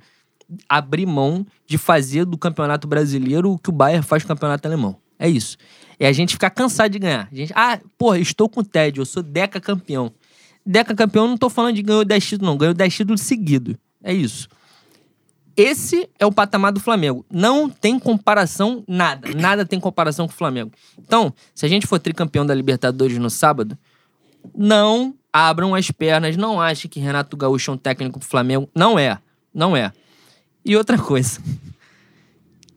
abrir 0.69 1.07
mão 1.07 1.47
de 1.67 1.77
fazer 1.77 2.25
do 2.25 2.39
Campeonato 2.39 2.87
Brasileiro 2.89 3.53
o 3.53 3.59
que 3.59 3.69
o 3.69 3.73
Bayern 3.73 4.05
faz 4.05 4.23
com 4.23 4.33
o 4.33 4.35
Campeonato 4.35 4.67
Alemão. 4.67 4.97
É 5.19 5.29
isso. 5.29 5.57
É 5.99 6.07
a 6.07 6.13
gente 6.13 6.35
ficar 6.35 6.51
cansado 6.51 6.93
de 6.93 6.99
ganhar. 6.99 7.29
A 7.31 7.35
gente, 7.35 7.53
ah, 7.55 7.79
porra, 7.99 8.19
estou 8.19 8.49
com 8.49 8.63
tédio, 8.63 9.03
eu 9.03 9.07
sou 9.07 9.23
deca 9.23 9.61
campeão. 9.61 10.13
Deca 10.65 10.95
campeão, 10.95 11.27
não 11.27 11.37
tô 11.37 11.51
falando 11.51 11.75
de 11.75 11.83
ganhou 11.83 12.05
10 12.05 12.25
títulos, 12.25 12.51
não. 12.51 12.57
Ganhou 12.57 12.75
10 12.75 12.95
títulos 12.95 13.21
seguidos. 13.23 13.75
É 14.03 14.13
isso. 14.13 14.49
Esse 15.61 16.09
é 16.21 16.25
o 16.25 16.31
patamar 16.31 16.71
do 16.71 16.79
Flamengo. 16.79 17.27
Não 17.29 17.69
tem 17.69 17.99
comparação, 17.99 18.85
nada. 18.87 19.29
Nada 19.35 19.67
tem 19.67 19.81
comparação 19.81 20.29
com 20.29 20.33
o 20.33 20.37
Flamengo. 20.37 20.71
Então, 20.97 21.35
se 21.53 21.67
a 21.67 21.69
gente 21.69 21.85
for 21.85 21.99
tricampeão 21.99 22.47
da 22.47 22.55
Libertadores 22.55 23.19
no 23.19 23.29
sábado, 23.29 23.77
não 24.57 25.17
abram 25.33 25.75
as 25.75 25.91
pernas, 25.91 26.37
não 26.37 26.61
achem 26.61 26.89
que 26.89 27.01
Renato 27.01 27.37
Gaúcho 27.37 27.73
é 27.73 27.75
um 27.75 27.77
técnico 27.77 28.21
pro 28.21 28.29
Flamengo. 28.29 28.71
Não 28.73 28.97
é. 28.97 29.19
Não 29.53 29.77
é. 29.77 29.91
E 30.65 30.77
outra 30.77 30.97
coisa. 30.97 31.41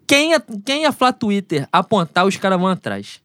Quem 0.07 0.33
a, 0.33 0.41
quem 0.65 0.87
a 0.87 1.13
Twitter 1.13 1.67
apontar, 1.71 2.25
os 2.25 2.35
caras 2.35 2.59
vão 2.59 2.67
atrás. 2.67 3.21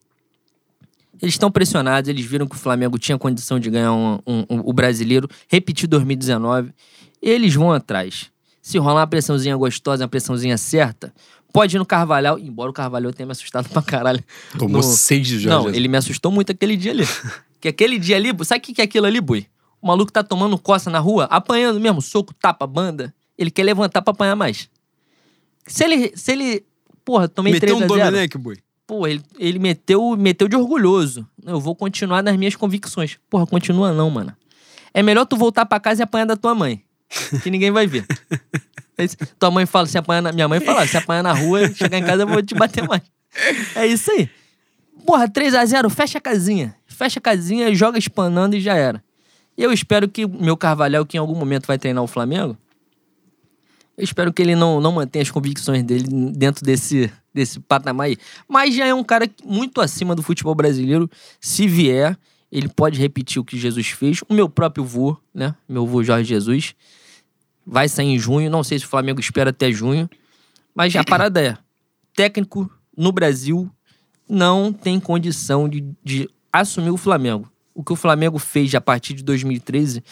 Eles 1.21 1.33
estão 1.35 1.51
pressionados, 1.51 2.11
eles 2.11 2.27
viram 2.27 2.47
que 2.47 2.55
o 2.57 2.59
Flamengo 2.59 2.99
tinha 2.99 3.17
condição 3.17 3.59
de 3.59 3.71
ganhar 3.71 3.93
um- 3.95 4.19
um- 4.27 4.45
um- 4.51 4.61
o 4.67 4.73
brasileiro, 4.75 5.27
repetir 5.49 5.89
2019. 5.89 6.75
Eles 7.23 7.55
vão 7.55 7.73
atrás. 7.73 8.31
Se 8.67 8.79
rolar 8.79 9.03
uma 9.03 9.07
pressãozinha 9.07 9.57
gostosa, 9.57 10.03
uma 10.03 10.09
pressãozinha 10.09 10.59
certa, 10.59 11.15
pode 11.53 11.77
ir 11.77 11.79
no 11.79 11.87
Carvalhal, 11.87 12.37
embora 12.37 12.69
o 12.69 12.73
Carvalhal 12.73 13.13
tenha 13.13 13.25
me 13.25 13.31
assustado 13.31 13.69
pra 13.69 13.81
caralho. 13.81 14.21
Tomou 14.59 14.79
no- 14.79 14.83
seis 14.83 15.25
de 15.25 15.47
Não, 15.47 15.69
ele 15.69 15.87
me 15.87 15.97
assustou 15.97 16.33
muito 16.33 16.51
aquele 16.51 16.77
dia 16.77 16.91
ali. 16.91 17.05
que 17.61 17.69
aquele 17.69 17.97
dia 17.97 18.17
ali, 18.17 18.31
sabe 18.45 18.59
o 18.59 18.63
que 18.65 18.75
que 18.75 18.81
é 18.81 18.85
aquilo 18.85 19.07
ali, 19.07 19.21
Bui? 19.21 19.47
O 19.81 19.87
maluco 19.87 20.11
tá 20.11 20.25
tomando 20.25 20.59
coça 20.59 20.91
na 20.91 20.99
rua, 20.99 21.27
apanhando 21.31 21.79
mesmo, 21.79 22.03
soco, 22.03 22.35
tapa, 22.35 22.67
banda. 22.67 23.15
Ele 23.39 23.53
quer 23.53 23.63
levantar 23.63 24.03
pra 24.03 24.11
apanhar 24.11 24.35
mais. 24.35 24.69
Se 25.65 25.85
ele. 25.85 26.13
Se 26.17 26.33
ele 26.33 26.65
porra, 27.05 27.29
tomei 27.29 27.53
Meteu 27.53 27.77
3 27.77 27.83
um 27.83 27.85
a 27.85 27.97
0 27.99 28.11
Domenech, 28.11 28.37
boi. 28.37 28.57
Pô, 28.85 29.07
ele, 29.07 29.23
ele 29.39 29.61
meteu, 29.61 30.17
meteu 30.17 30.49
de 30.49 30.57
orgulhoso. 30.57 31.25
Eu 31.45 31.61
vou 31.61 31.77
continuar 31.77 32.21
nas 32.21 32.37
minhas 32.37 32.57
convicções. 32.57 33.17
Porra, 33.31 33.47
continua 33.47 33.93
não, 33.93 34.11
mano. 34.11 34.35
É 34.93 35.05
melhor 35.05 35.25
tu 35.25 35.37
voltar 35.37 35.65
pra 35.67 35.79
casa 35.79 36.03
e 36.03 36.05
apanhar 36.05 36.25
da 36.25 36.35
tua 36.37 36.53
mãe. 36.53 36.83
Que 37.43 37.51
ninguém 37.51 37.71
vai 37.71 37.87
ver. 37.87 38.05
É 38.99 39.07
tua 39.39 39.51
mãe 39.51 39.67
fala, 39.67 39.87
se 39.87 39.99
apanhar 39.99 40.23
na... 40.23 40.33
Minha 40.33 40.49
mãe 40.49 40.61
fala, 40.61 40.87
se 40.87 40.97
apanhar 40.97 41.23
na 41.23 41.33
rua, 41.33 41.73
chegar 41.75 41.99
em 41.99 42.05
casa 42.05 42.23
eu 42.23 42.27
vou 42.27 42.43
te 42.43 42.55
bater 42.55 42.87
mais. 42.89 43.03
É 43.75 43.87
isso 43.87 44.11
aí. 44.11 44.31
Porra, 45.05 45.29
3x0, 45.29 45.91
fecha 45.91 46.19
a 46.19 46.21
casinha. 46.21 46.75
Fecha 46.87 47.19
a 47.19 47.23
casinha, 47.23 47.75
joga 47.75 47.99
espanando 47.99 48.57
e 48.57 48.61
já 48.61 48.75
era. 48.75 49.05
E 49.57 49.63
eu 49.63 49.73
espero 49.73 50.09
que 50.09 50.27
meu 50.27 50.57
Carvalhal, 50.57 51.05
que 51.05 51.17
em 51.17 51.21
algum 51.21 51.35
momento 51.35 51.67
vai 51.67 51.79
treinar 51.79 52.03
o 52.03 52.07
Flamengo, 52.07 52.57
eu 53.97 54.05
espero 54.05 54.33
que 54.33 54.43
ele 54.43 54.55
não, 54.55 54.81
não 54.81 54.93
mantenha 54.93 55.23
as 55.23 55.31
convicções 55.31 55.83
dele 55.83 56.05
dentro 56.33 56.65
desse, 56.65 57.11
desse 57.33 57.59
patamar 57.61 58.09
aí. 58.09 58.19
Mas 58.47 58.75
já 58.75 58.87
é 58.87 58.93
um 58.93 59.03
cara 59.03 59.29
muito 59.43 59.81
acima 59.81 60.15
do 60.15 60.23
futebol 60.23 60.55
brasileiro. 60.55 61.11
Se 61.41 61.67
vier, 61.67 62.17
ele 62.53 62.69
pode 62.69 63.01
repetir 63.01 63.41
o 63.41 63.45
que 63.45 63.59
Jesus 63.59 63.89
fez. 63.89 64.21
O 64.29 64.35
meu 64.35 64.51
próprio 64.51 64.85
vô, 64.85 65.17
né? 65.35 65.55
Meu 65.67 65.87
vô 65.87 66.03
Jorge 66.03 66.29
Jesus. 66.29 66.75
Vai 67.67 67.89
sair 67.89 68.07
em 68.07 68.19
junho. 68.19 68.51
Não 68.51 68.63
sei 68.63 68.79
se 68.79 68.85
o 68.85 68.89
Flamengo 68.89 69.21
espera 69.21 69.51
até 69.51 69.73
junho. 69.73 70.09
Mas 70.75 70.95
a 70.95 71.03
parada 71.03 71.43
é: 71.43 71.59
técnico 72.15 72.71
no 72.97 73.11
Brasil 73.11 73.71
não 74.29 74.73
tem 74.73 75.01
condição 75.01 75.69
de, 75.69 75.85
de 76.03 76.29
assumir 76.53 76.91
o 76.91 76.97
Flamengo. 76.97 77.51
O 77.75 77.83
que 77.85 77.93
o 77.93 77.97
Flamengo 77.97 78.39
fez 78.39 78.75
a 78.75 78.81
partir 78.81 79.15
de 79.15 79.23
2013 79.23 80.03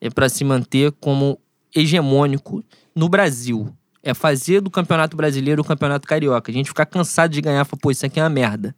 é 0.00 0.10
para 0.10 0.28
se 0.28 0.42
manter 0.44 0.92
como 0.92 1.38
hegemônico 1.74 2.64
no 2.94 3.08
Brasil. 3.08 3.72
É 4.02 4.12
fazer 4.12 4.60
do 4.60 4.70
Campeonato 4.70 5.16
Brasileiro 5.16 5.62
o 5.62 5.64
Campeonato 5.64 6.08
Carioca. 6.08 6.50
A 6.50 6.54
gente 6.54 6.68
ficar 6.68 6.86
cansado 6.86 7.30
de 7.32 7.40
ganhar, 7.40 7.64
pô, 7.64 7.90
isso 7.90 8.04
aqui 8.04 8.18
é 8.18 8.22
uma 8.22 8.28
merda. 8.28 8.74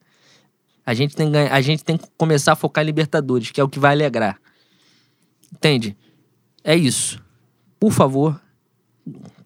A 0.84 0.92
gente 0.92 1.16
tem, 1.16 1.34
a 1.34 1.60
gente 1.62 1.82
tem 1.82 1.96
que 1.96 2.04
começar 2.18 2.52
a 2.52 2.56
focar 2.56 2.84
em 2.84 2.86
Libertadores, 2.86 3.50
que 3.50 3.58
é 3.58 3.64
o 3.64 3.68
que 3.68 3.78
vai 3.78 3.92
alegrar. 3.92 4.38
Entende? 5.50 5.96
É 6.62 6.76
isso. 6.76 7.23
Por 7.84 7.92
favor, 7.92 8.40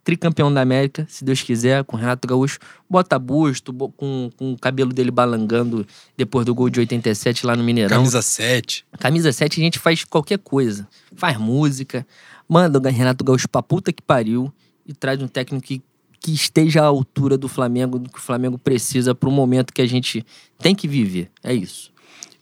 tricampeão 0.05 0.55
da 0.55 0.60
América, 0.60 1.05
se 1.10 1.24
Deus 1.24 1.43
quiser, 1.43 1.82
com 1.82 1.97
Renato 1.97 2.28
Gaúcho, 2.28 2.60
bota 2.89 3.19
busto, 3.19 3.73
com, 3.74 4.31
com 4.36 4.52
o 4.52 4.56
cabelo 4.56 4.93
dele 4.93 5.10
balangando 5.10 5.85
depois 6.16 6.47
do 6.47 6.55
gol 6.55 6.70
de 6.70 6.78
87 6.78 7.44
lá 7.44 7.56
no 7.56 7.65
Mineirão. 7.65 7.97
Camisa 7.97 8.23
7. 8.23 8.86
Camisa 9.01 9.32
7 9.32 9.60
a 9.60 9.65
gente 9.65 9.81
faz 9.81 10.05
qualquer 10.05 10.39
coisa. 10.39 10.86
Faz 11.16 11.36
música, 11.36 12.06
manda 12.48 12.78
o 12.78 12.82
Renato 12.93 13.24
Gaúcho 13.24 13.48
pra 13.48 13.60
puta 13.60 13.93
que 13.93 14.02
pariu 14.02 14.52
e 14.86 14.94
traz 14.94 15.20
um 15.20 15.27
técnico 15.27 15.66
que, 15.66 15.82
que 16.20 16.32
esteja 16.32 16.82
à 16.82 16.86
altura 16.86 17.36
do 17.36 17.48
Flamengo, 17.48 17.98
do 17.98 18.09
que 18.09 18.20
o 18.20 18.23
Flamengo 18.23 18.56
precisa 18.56 19.16
pro 19.16 19.32
momento 19.32 19.74
que 19.74 19.82
a 19.82 19.89
gente 19.89 20.24
tem 20.60 20.77
que 20.77 20.86
viver. 20.86 21.28
É 21.43 21.52
isso. 21.52 21.90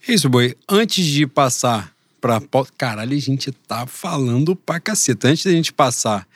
É 0.07 0.13
isso, 0.13 0.29
boi. 0.29 0.55
Antes 0.69 1.03
de 1.03 1.25
passar 1.25 1.96
pra 2.27 2.41
pauta. 2.41 2.71
Caralho, 2.77 3.15
a 3.15 3.19
gente 3.21 3.51
tá 3.51 3.87
falando 3.87 4.53
pra 4.55 4.79
caceta. 4.81 5.29
Antes 5.29 5.45
da 5.45 5.51
gente 5.51 5.71
passar 5.71 6.27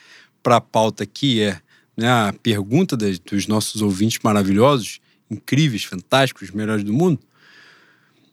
pra 0.42 0.62
pauta 0.62 1.06
que 1.06 1.42
é 1.42 1.60
né, 1.98 2.08
a 2.10 2.34
pergunta 2.42 2.96
das- 2.96 3.20
dos 3.20 3.46
nossos 3.46 3.82
ouvintes 3.82 4.20
maravilhosos, 4.24 5.02
incríveis, 5.30 5.84
fantásticos, 5.84 6.48
os 6.50 6.56
melhores 6.56 6.84
do 6.86 6.94
mundo, 6.94 7.20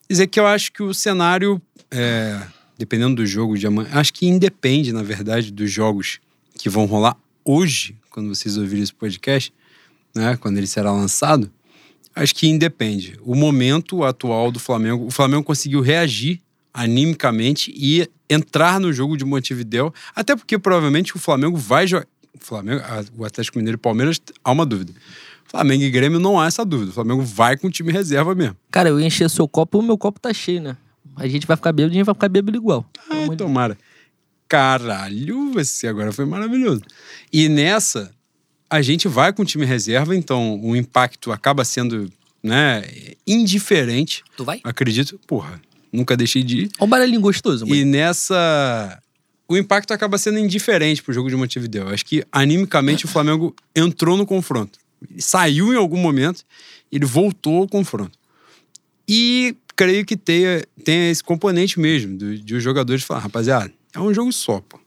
dizer 0.08 0.28
que 0.28 0.38
eu 0.38 0.46
acho 0.46 0.72
que 0.72 0.82
o 0.82 0.94
cenário, 0.94 1.60
é, 1.90 2.40
dependendo 2.78 3.16
do 3.16 3.26
jogo 3.26 3.58
de 3.58 3.66
amanhã, 3.66 3.88
acho 3.92 4.12
que 4.14 4.26
independe, 4.26 4.92
na 4.92 5.02
verdade, 5.02 5.50
dos 5.50 5.70
jogos 5.70 6.20
que 6.56 6.68
vão 6.68 6.86
rolar 6.86 7.16
hoje, 7.44 7.96
quando 8.10 8.28
vocês 8.34 8.56
ouvirem 8.56 8.84
esse 8.84 8.94
podcast, 8.94 9.52
né, 10.14 10.36
quando 10.36 10.56
ele 10.58 10.66
será 10.68 10.92
lançado, 10.92 11.50
acho 12.14 12.34
que 12.34 12.46
independe. 12.46 13.18
O 13.22 13.34
momento 13.34 14.04
atual 14.04 14.50
do 14.52 14.60
Flamengo, 14.60 15.06
o 15.06 15.10
Flamengo 15.10 15.42
conseguiu 15.42 15.80
reagir 15.80 16.40
animicamente 16.72 17.72
e 17.74 18.08
entrar 18.28 18.78
no 18.78 18.92
jogo 18.92 19.16
de 19.16 19.24
Montevidéu, 19.24 19.92
até 20.14 20.36
porque 20.36 20.58
provavelmente 20.58 21.16
o 21.16 21.18
Flamengo 21.18 21.56
vai 21.56 21.86
jogar. 21.86 22.06
O 22.34 22.44
Flamengo, 22.44 22.82
o 23.16 23.24
Atlético 23.24 23.58
Mineiro 23.58 23.76
e 23.76 23.80
Palmeiras, 23.80 24.20
há 24.44 24.52
uma 24.52 24.64
dúvida. 24.64 24.92
Flamengo 25.44 25.82
e 25.82 25.90
Grêmio 25.90 26.20
não 26.20 26.38
há 26.38 26.46
essa 26.46 26.64
dúvida. 26.64 26.90
O 26.90 26.94
Flamengo 26.94 27.22
vai 27.22 27.56
com 27.56 27.66
o 27.66 27.70
time 27.70 27.90
reserva 27.90 28.34
mesmo. 28.34 28.56
Cara, 28.70 28.90
eu 28.90 29.00
encher 29.00 29.28
seu 29.30 29.48
copo, 29.48 29.78
o 29.78 29.82
meu 29.82 29.96
copo 29.96 30.20
tá 30.20 30.32
cheio, 30.32 30.60
né? 30.60 30.76
A 31.16 31.26
gente 31.26 31.46
vai 31.46 31.56
ficar 31.56 31.72
bêbado, 31.72 31.92
a 31.92 31.96
gente 31.96 32.04
vai 32.04 32.14
ficar 32.14 32.28
bêbado 32.28 32.56
igual. 32.56 32.88
Ai, 33.10 33.28
de- 33.30 33.36
tomara. 33.36 33.76
Caralho, 34.46 35.52
você 35.52 35.88
agora 35.88 36.12
foi 36.12 36.24
maravilhoso. 36.24 36.82
E 37.32 37.48
nessa, 37.48 38.10
a 38.70 38.80
gente 38.80 39.08
vai 39.08 39.32
com 39.32 39.42
o 39.42 39.44
time 39.44 39.64
reserva, 39.66 40.14
então 40.14 40.60
o 40.62 40.76
impacto 40.76 41.32
acaba 41.32 41.64
sendo 41.64 42.10
né, 42.42 42.84
indiferente. 43.26 44.22
Tu 44.36 44.44
vai? 44.44 44.60
Acredito. 44.64 45.18
Porra, 45.26 45.60
nunca 45.92 46.16
deixei 46.16 46.42
de 46.42 46.62
ir. 46.64 46.70
Olha 46.78 46.84
o 46.84 46.86
barulhinho 46.86 47.20
gostoso, 47.20 47.64
mano. 47.66 47.76
E 47.80 47.84
nessa. 47.84 49.00
O 49.48 49.56
impacto 49.56 49.92
acaba 49.92 50.18
sendo 50.18 50.38
indiferente 50.38 51.02
pro 51.02 51.12
jogo 51.14 51.28
de 51.30 51.36
Montevideo. 51.36 51.88
Acho 51.88 52.04
que 52.04 52.22
animicamente 52.30 53.06
o 53.06 53.08
Flamengo 53.08 53.54
entrou 53.74 54.16
no 54.16 54.26
confronto. 54.26 54.78
Ele 55.10 55.22
saiu 55.22 55.72
em 55.72 55.76
algum 55.76 55.96
momento, 55.96 56.44
ele 56.92 57.06
voltou 57.06 57.62
ao 57.62 57.68
confronto. 57.68 58.18
E 59.08 59.56
creio 59.74 60.04
que 60.04 60.16
tenha, 60.16 60.62
tenha 60.84 61.10
esse 61.10 61.22
componente 61.22 61.80
mesmo, 61.80 62.16
do- 62.18 62.36
de 62.36 62.54
os 62.56 62.62
jogadores 62.62 63.02
falar, 63.04 63.20
rapaziada, 63.20 63.72
é 63.94 64.00
um 64.00 64.12
jogo 64.12 64.32
só, 64.32 64.60
pô. 64.60 64.78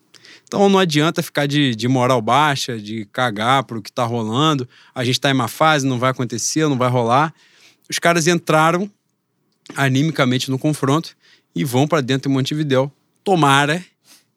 Então 0.43 0.67
não 0.69 0.77
adianta 0.79 1.23
ficar 1.23 1.47
de, 1.47 1.73
de 1.75 1.87
moral 1.87 2.21
baixa, 2.21 2.77
de 2.77 3.05
cagar 3.11 3.63
pro 3.63 3.81
que 3.81 3.91
tá 3.91 4.03
rolando. 4.03 4.67
A 4.93 5.03
gente 5.03 5.19
tá 5.19 5.29
em 5.29 5.33
uma 5.33 5.47
fase, 5.47 5.87
não 5.87 5.97
vai 5.97 6.11
acontecer, 6.11 6.67
não 6.67 6.77
vai 6.77 6.89
rolar. 6.89 7.33
Os 7.89 7.97
caras 7.99 8.27
entraram 8.27 8.91
animicamente 9.75 10.49
no 10.49 10.59
confronto 10.59 11.15
e 11.55 11.63
vão 11.63 11.87
para 11.87 12.01
dentro 12.01 12.29
de 12.29 12.35
Montevidéu. 12.35 12.91
Tomara 13.23 13.83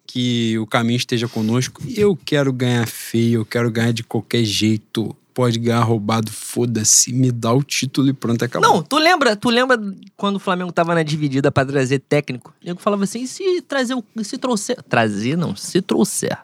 que 0.07 0.59
o 0.59 0.67
caminho 0.67 0.97
esteja 0.97 1.27
conosco. 1.27 1.83
Eu 1.97 2.17
quero 2.17 2.53
ganhar 2.53 2.87
feio, 2.87 3.41
eu 3.41 3.45
quero 3.47 3.71
ganhar 3.71 3.93
de 3.93 4.05
qualquer 4.05 4.45
jeito. 4.45 5.17
Pode 5.35 5.59
ganhar 5.59 5.81
roubado, 5.83 6.31
foda-se, 6.31 7.13
me 7.13 7.33
dá 7.33 7.53
o 7.53 7.61
título 7.61 8.09
e 8.09 8.13
pronto, 8.13 8.45
acabou. 8.45 8.69
Não, 8.71 8.83
tu 8.85 8.97
lembra, 8.99 9.35
tu 9.35 9.51
lembra 9.51 9.77
quando 10.17 10.37
o 10.37 10.39
Flamengo 10.39 10.71
tava 10.71 10.95
na 10.95 11.03
dividida 11.03 11.51
pra 11.51 11.67
trazer 11.67 11.99
técnico? 11.99 12.55
O 12.63 12.65
nego 12.67 12.81
falava 12.81 13.03
assim, 13.03 13.23
e 13.23 13.27
se 13.27 13.61
trazer, 13.63 13.95
o- 13.95 14.05
se 14.23 14.39
trouxer, 14.39 14.81
trazer 14.89 15.37
não, 15.37 15.57
se 15.57 15.83
trouxer, 15.83 16.39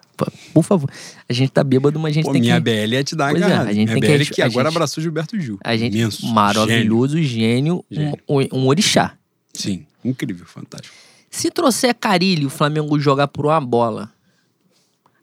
por 0.52 0.64
favor. 0.64 0.90
A 1.28 1.32
gente 1.32 1.50
tá 1.52 1.62
bêbado, 1.62 2.00
mas 2.00 2.10
a 2.10 2.14
gente 2.14 2.24
Pô, 2.24 2.32
tem 2.32 2.40
minha 2.40 2.56
que 2.56 2.62
BL 2.62 2.94
ia 2.94 3.04
te 3.04 3.14
dar 3.14 3.30
Pois 3.30 3.42
é, 3.42 3.46
agarrado. 3.46 3.68
a 3.68 3.72
gente 3.72 3.88
minha 3.90 4.00
tem 4.00 4.10
que 4.10 4.18
BL 4.24 4.34
que 4.34 4.42
a 4.42 4.46
agora 4.46 4.68
gente- 4.68 4.76
abraçou 4.76 5.00
Gilberto 5.02 5.38
Gil. 5.40 5.56
a 5.62 5.76
gente 5.76 5.96
Imenso, 5.96 6.26
maravilhoso, 6.26 7.22
gênio, 7.22 7.84
um- 7.88 7.94
Gênio. 7.94 8.18
Um, 8.28 8.58
um 8.58 8.66
orixá. 8.66 9.12
Sim, 9.54 9.86
incrível, 10.04 10.46
fantástico. 10.46 10.92
Se 11.30 11.48
trouxer 11.48 11.94
Carilho, 11.94 12.48
o 12.48 12.50
Flamengo 12.50 12.98
jogar 12.98 13.28
por 13.28 13.46
uma 13.46 13.60
bola. 13.60 14.10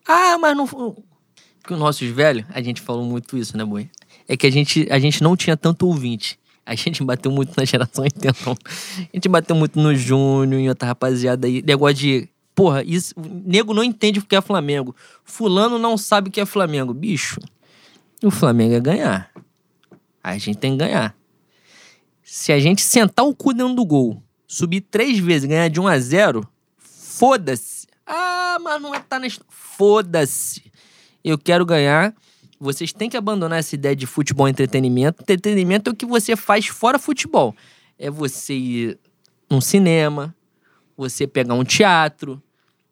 Ah, 0.07 0.37
mas 0.39 0.55
não. 0.55 0.65
Que 1.67 1.73
os 1.73 1.79
nossos 1.79 2.07
velhos, 2.09 2.45
a 2.49 2.61
gente 2.61 2.81
falou 2.81 3.05
muito 3.05 3.37
isso, 3.37 3.55
né, 3.57 3.63
boi? 3.63 3.89
É 4.27 4.35
que 4.35 4.47
a 4.47 4.51
gente, 4.51 4.87
a 4.89 4.97
gente 4.97 5.21
não 5.21 5.35
tinha 5.35 5.55
tanto 5.55 5.85
ouvinte. 5.85 6.39
A 6.65 6.75
gente 6.75 7.03
bateu 7.03 7.31
muito 7.31 7.53
na 7.55 7.63
geração 7.63 8.03
80. 8.03 8.51
A 8.51 8.55
gente 9.13 9.29
bateu 9.29 9.55
muito 9.55 9.79
no 9.79 9.95
Júnior, 9.95 10.59
em 10.59 10.67
outra 10.67 10.87
rapaziada 10.87 11.47
aí. 11.47 11.61
Negócio 11.61 11.95
de. 11.95 12.29
Porra, 12.53 12.83
isso. 12.83 13.13
O 13.15 13.21
nego 13.45 13.73
não 13.73 13.83
entende 13.83 14.19
o 14.19 14.25
que 14.25 14.35
é 14.35 14.41
Flamengo. 14.41 14.95
Fulano 15.23 15.77
não 15.77 15.97
sabe 15.97 16.29
o 16.29 16.31
que 16.31 16.41
é 16.41 16.45
Flamengo. 16.45 16.93
Bicho, 16.93 17.39
o 18.23 18.31
Flamengo 18.31 18.73
é 18.73 18.79
ganhar. 18.79 19.31
A 20.21 20.37
gente 20.37 20.57
tem 20.57 20.71
que 20.71 20.77
ganhar. 20.79 21.15
Se 22.21 22.51
a 22.51 22.59
gente 22.59 22.81
sentar 22.81 23.25
o 23.25 23.33
cu 23.33 23.53
dentro 23.53 23.75
do 23.75 23.85
gol, 23.85 24.21
subir 24.45 24.81
três 24.81 25.19
vezes 25.19 25.47
ganhar 25.47 25.69
de 25.69 25.79
1 25.79 25.87
a 25.87 25.99
0 25.99 26.47
foda-se. 26.77 27.87
Ah, 28.05 28.57
mas 28.61 28.81
não 28.81 28.93
é 28.93 28.99
tá 28.99 29.19
na. 29.19 29.27
Foda-se. 29.49 30.66
Eu 31.27 31.37
quero 31.37 31.65
ganhar. 31.65 32.13
Vocês 32.57 32.93
têm 32.93 33.09
que 33.09 33.17
abandonar 33.17 33.59
essa 33.59 33.75
ideia 33.75 33.95
de 33.95 34.07
futebol 34.07 34.47
e 34.47 34.51
entretenimento. 34.51 35.21
Entretenimento 35.21 35.89
é 35.89 35.93
o 35.93 35.95
que 35.95 36.05
você 36.05 36.35
faz 36.35 36.67
fora 36.67 36.97
futebol. 36.97 37.53
É 37.99 38.09
você 38.09 38.53
ir 38.53 38.99
num 39.49 39.59
cinema, 39.59 40.33
você 40.95 41.27
pegar 41.27 41.53
um 41.53 41.65
teatro, 41.65 42.41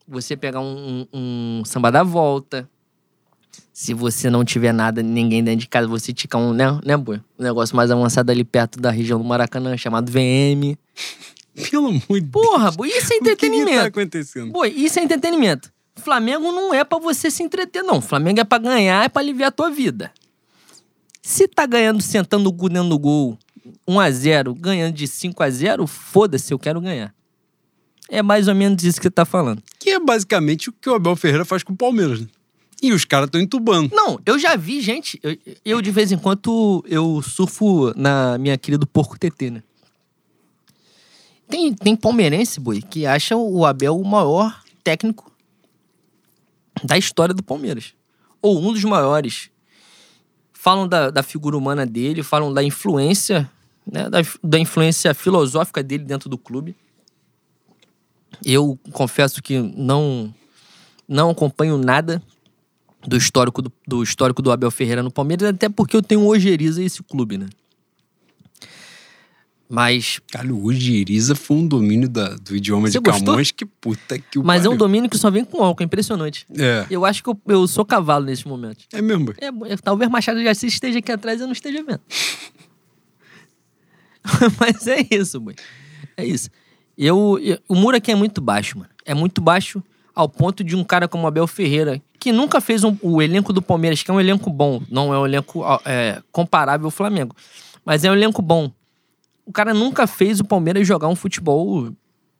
você 0.05 0.35
pegar 0.35 0.59
um, 0.59 1.07
um, 1.13 1.59
um 1.61 1.65
samba 1.65 1.91
da 1.91 2.03
volta. 2.03 2.69
Se 3.71 3.93
você 3.93 4.29
não 4.29 4.43
tiver 4.43 4.73
nada, 4.73 5.01
ninguém 5.01 5.41
dentro 5.41 5.61
de 5.61 5.67
casa, 5.67 5.87
você 5.87 6.11
ticar 6.11 6.39
um, 6.41 6.53
né, 6.53 6.65
né, 6.85 6.97
boi? 6.97 7.21
Um 7.39 7.43
negócio 7.43 7.75
mais 7.75 7.89
avançado 7.89 8.29
ali 8.31 8.43
perto 8.43 8.79
da 8.79 8.91
região 8.91 9.17
do 9.17 9.23
Maracanã, 9.23 9.77
chamado 9.77 10.11
VM. 10.11 10.77
Pelo 11.69 11.87
amor 11.87 12.01
de 12.09 12.21
Deus. 12.21 12.31
Porra, 12.31 12.71
boi, 12.71 12.89
isso 12.89 12.97
é 12.97 12.99
O 12.99 13.01
que 13.01 13.07
que 13.07 13.19
tá 13.19 13.31
entretenimento. 13.31 13.87
acontecendo? 13.87 14.51
Boi, 14.51 14.69
isso 14.69 14.99
é 14.99 15.03
entretenimento. 15.03 15.73
Flamengo 15.95 16.51
não 16.51 16.73
é 16.73 16.83
pra 16.83 16.99
você 16.99 17.31
se 17.31 17.41
entreter, 17.41 17.83
não. 17.83 18.01
Flamengo 18.01 18.39
é 18.39 18.43
pra 18.43 18.57
ganhar, 18.57 19.05
é 19.05 19.09
pra 19.09 19.21
aliviar 19.21 19.49
a 19.49 19.51
tua 19.51 19.69
vida. 19.69 20.11
Se 21.21 21.47
tá 21.47 21.65
ganhando 21.65 22.01
sentando 22.01 22.49
o 22.49 22.53
cu 22.53 22.69
dentro 22.69 22.89
do 22.89 22.99
gol, 22.99 23.37
1x0, 23.87 24.53
ganhando 24.59 24.93
de 24.93 25.07
5x0, 25.07 25.87
foda-se, 25.87 26.53
eu 26.53 26.59
quero 26.59 26.79
ganhar. 26.81 27.13
É 28.09 28.21
mais 28.21 28.47
ou 28.47 28.53
menos 28.53 28.83
isso 28.83 28.99
que 28.99 29.03
você 29.07 29.11
tá 29.11 29.25
falando. 29.25 29.63
Que 29.79 29.91
é 29.91 29.99
basicamente 29.99 30.69
o 30.69 30.73
que 30.73 30.89
o 30.89 30.93
Abel 30.93 31.15
Ferreira 31.15 31.45
faz 31.45 31.63
com 31.63 31.73
o 31.73 31.77
Palmeiras. 31.77 32.21
né? 32.21 32.27
E 32.81 32.91
os 32.91 33.05
caras 33.05 33.27
estão 33.27 33.41
entubando. 33.41 33.89
Não, 33.95 34.19
eu 34.25 34.37
já 34.37 34.55
vi 34.55 34.81
gente. 34.81 35.19
Eu, 35.23 35.37
eu, 35.63 35.81
de 35.81 35.89
vez 35.89 36.11
em 36.11 36.17
quando 36.17 36.85
eu 36.87 37.21
surfo 37.23 37.93
na 37.95 38.37
minha 38.37 38.57
querida 38.57 38.85
Porco 38.85 39.17
TT, 39.17 39.49
né? 39.49 39.63
Tem, 41.47 41.73
tem 41.73 41.95
palmeirense, 41.95 42.59
boi, 42.59 42.81
que 42.81 43.05
acha 43.05 43.35
o 43.35 43.65
Abel 43.65 43.97
o 43.97 44.05
maior 44.05 44.61
técnico 44.83 45.31
da 46.85 46.97
história 46.97 47.33
do 47.33 47.43
Palmeiras. 47.43 47.93
Ou 48.41 48.59
um 48.59 48.71
dos 48.71 48.83
maiores. 48.83 49.49
Falam 50.53 50.87
da, 50.87 51.09
da 51.09 51.23
figura 51.23 51.57
humana 51.57 51.85
dele, 51.85 52.23
falam 52.23 52.53
da 52.53 52.63
influência, 52.63 53.49
né? 53.91 54.09
Da, 54.09 54.19
da 54.43 54.59
influência 54.59 55.13
filosófica 55.13 55.83
dele 55.83 56.03
dentro 56.03 56.29
do 56.29 56.37
clube. 56.37 56.75
Eu 58.43 58.77
confesso 58.91 59.41
que 59.41 59.59
não, 59.59 60.33
não 61.07 61.29
acompanho 61.29 61.77
nada 61.77 62.21
do 63.07 63.15
histórico 63.15 63.61
do, 63.61 63.71
do 63.87 64.03
histórico 64.03 64.41
do 64.41 64.51
Abel 64.51 64.71
Ferreira 64.71 65.03
no 65.03 65.11
Palmeiras, 65.11 65.49
até 65.49 65.69
porque 65.69 65.95
eu 65.95 66.01
tenho 66.01 66.25
ojeriza 66.25 66.83
esse 66.83 67.03
clube, 67.03 67.37
né? 67.37 67.47
Mas, 69.67 70.19
Cara, 70.31 70.53
o 70.53 70.63
Ujiriza 70.63 71.33
foi 71.33 71.57
um 71.57 71.67
domínio 71.67 72.07
da- 72.07 72.35
do 72.35 72.55
idioma 72.55 72.87
Você 72.87 72.99
de 72.99 73.03
gostou? 73.03 73.25
Camões 73.25 73.49
que 73.49 73.65
puta 73.65 74.19
que 74.19 74.37
o 74.37 74.43
mas 74.43 74.63
é 74.63 74.69
um 74.69 74.73
pariu. 74.73 74.77
domínio 74.77 75.09
que 75.09 75.17
só 75.17 75.31
vem 75.31 75.43
com 75.43 75.63
álcool, 75.63 75.81
é 75.81 75.85
impressionante. 75.85 76.45
É, 76.55 76.85
Eu 76.89 77.03
acho 77.03 77.23
que 77.23 77.29
eu, 77.29 77.41
eu 77.47 77.67
sou 77.67 77.83
cavalo 77.83 78.25
nesse 78.25 78.47
momento. 78.47 78.85
é 78.93 79.01
mesmo. 79.01 79.33
É, 79.39 79.47
é, 79.73 79.77
talvez 79.77 80.09
Machado 80.11 80.39
de 80.39 80.47
Assis 80.47 80.73
esteja 80.73 80.99
aqui 80.99 81.11
atrás 81.11 81.39
e 81.39 81.43
eu 81.43 81.47
não 81.47 81.53
esteja 81.53 81.83
vendo. 81.83 82.01
Mas 84.59 84.87
é 84.87 85.05
isso, 85.11 85.39
boy. 85.39 85.55
É 86.17 86.25
isso. 86.25 86.49
Eu, 86.97 87.39
eu- 87.41 87.59
o 87.67 87.75
muro 87.75 87.97
aqui 87.97 88.11
é 88.11 88.15
muito 88.15 88.41
baixo, 88.41 88.77
mano. 88.79 88.89
É 89.05 89.13
muito 89.13 89.41
baixo 89.41 89.83
ao 90.13 90.29
ponto 90.29 90.63
de 90.63 90.75
um 90.75 90.83
cara 90.83 91.07
como 91.07 91.27
Abel 91.27 91.45
Ferreira, 91.47 92.01
que 92.19 92.31
nunca 92.31 92.61
fez 92.61 92.83
um- 92.83 92.97
o 93.01 93.21
elenco 93.21 93.51
do 93.51 93.61
Palmeiras, 93.61 94.01
que 94.01 94.09
é 94.09 94.13
um 94.13 94.19
elenco 94.19 94.49
bom, 94.49 94.81
não 94.89 95.13
é 95.13 95.19
um 95.19 95.25
elenco 95.25 95.63
é, 95.85 96.21
comparável 96.31 96.85
ao 96.87 96.91
Flamengo, 96.91 97.35
mas 97.83 98.03
é 98.05 98.09
um 98.11 98.13
elenco 98.13 98.41
bom. 98.41 98.71
O 99.45 99.51
cara 99.51 99.73
nunca 99.73 100.07
fez 100.07 100.39
o 100.39 100.45
Palmeiras 100.45 100.87
jogar 100.87 101.07
um 101.07 101.15
futebol 101.15 101.91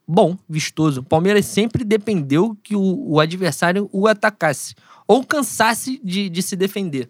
bom, 0.08 0.38
vistoso. 0.48 1.02
O 1.02 1.04
Palmeiras 1.04 1.46
sempre 1.46 1.84
dependeu 1.84 2.58
que 2.64 2.76
o, 2.76 3.12
o 3.12 3.20
adversário 3.20 3.90
o 3.92 4.08
atacasse 4.08 4.76
ou 5.08 5.24
cansasse 5.24 6.00
de, 6.04 6.30
de 6.30 6.42
se 6.42 6.56
defender 6.56 7.10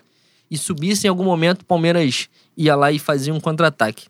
e 0.49 0.57
subisse 0.57 1.07
em 1.07 1.09
algum 1.09 1.23
momento, 1.23 1.61
o 1.61 1.65
Palmeiras 1.65 2.29
ia 2.55 2.75
lá 2.75 2.91
e 2.91 2.99
fazia 2.99 3.33
um 3.33 3.39
contra-ataque. 3.39 4.07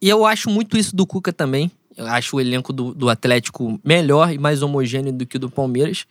E 0.00 0.08
eu 0.08 0.24
acho 0.24 0.48
muito 0.50 0.76
isso 0.76 0.96
do 0.96 1.06
Cuca 1.06 1.32
também. 1.32 1.70
Eu 1.96 2.06
acho 2.06 2.36
o 2.36 2.40
elenco 2.40 2.72
do, 2.72 2.94
do 2.94 3.08
Atlético 3.08 3.78
melhor 3.84 4.32
e 4.32 4.38
mais 4.38 4.62
homogêneo 4.62 5.12
do 5.12 5.26
que 5.26 5.36
o 5.36 5.40
do 5.40 5.50
Palmeiras. 5.50 6.06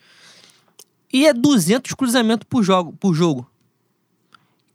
E 1.12 1.26
é 1.26 1.34
200 1.34 1.94
cruzamentos 1.94 2.46
por 2.48 2.64
jogo. 2.64 2.94
Por 2.94 3.14
jogo. 3.14 3.50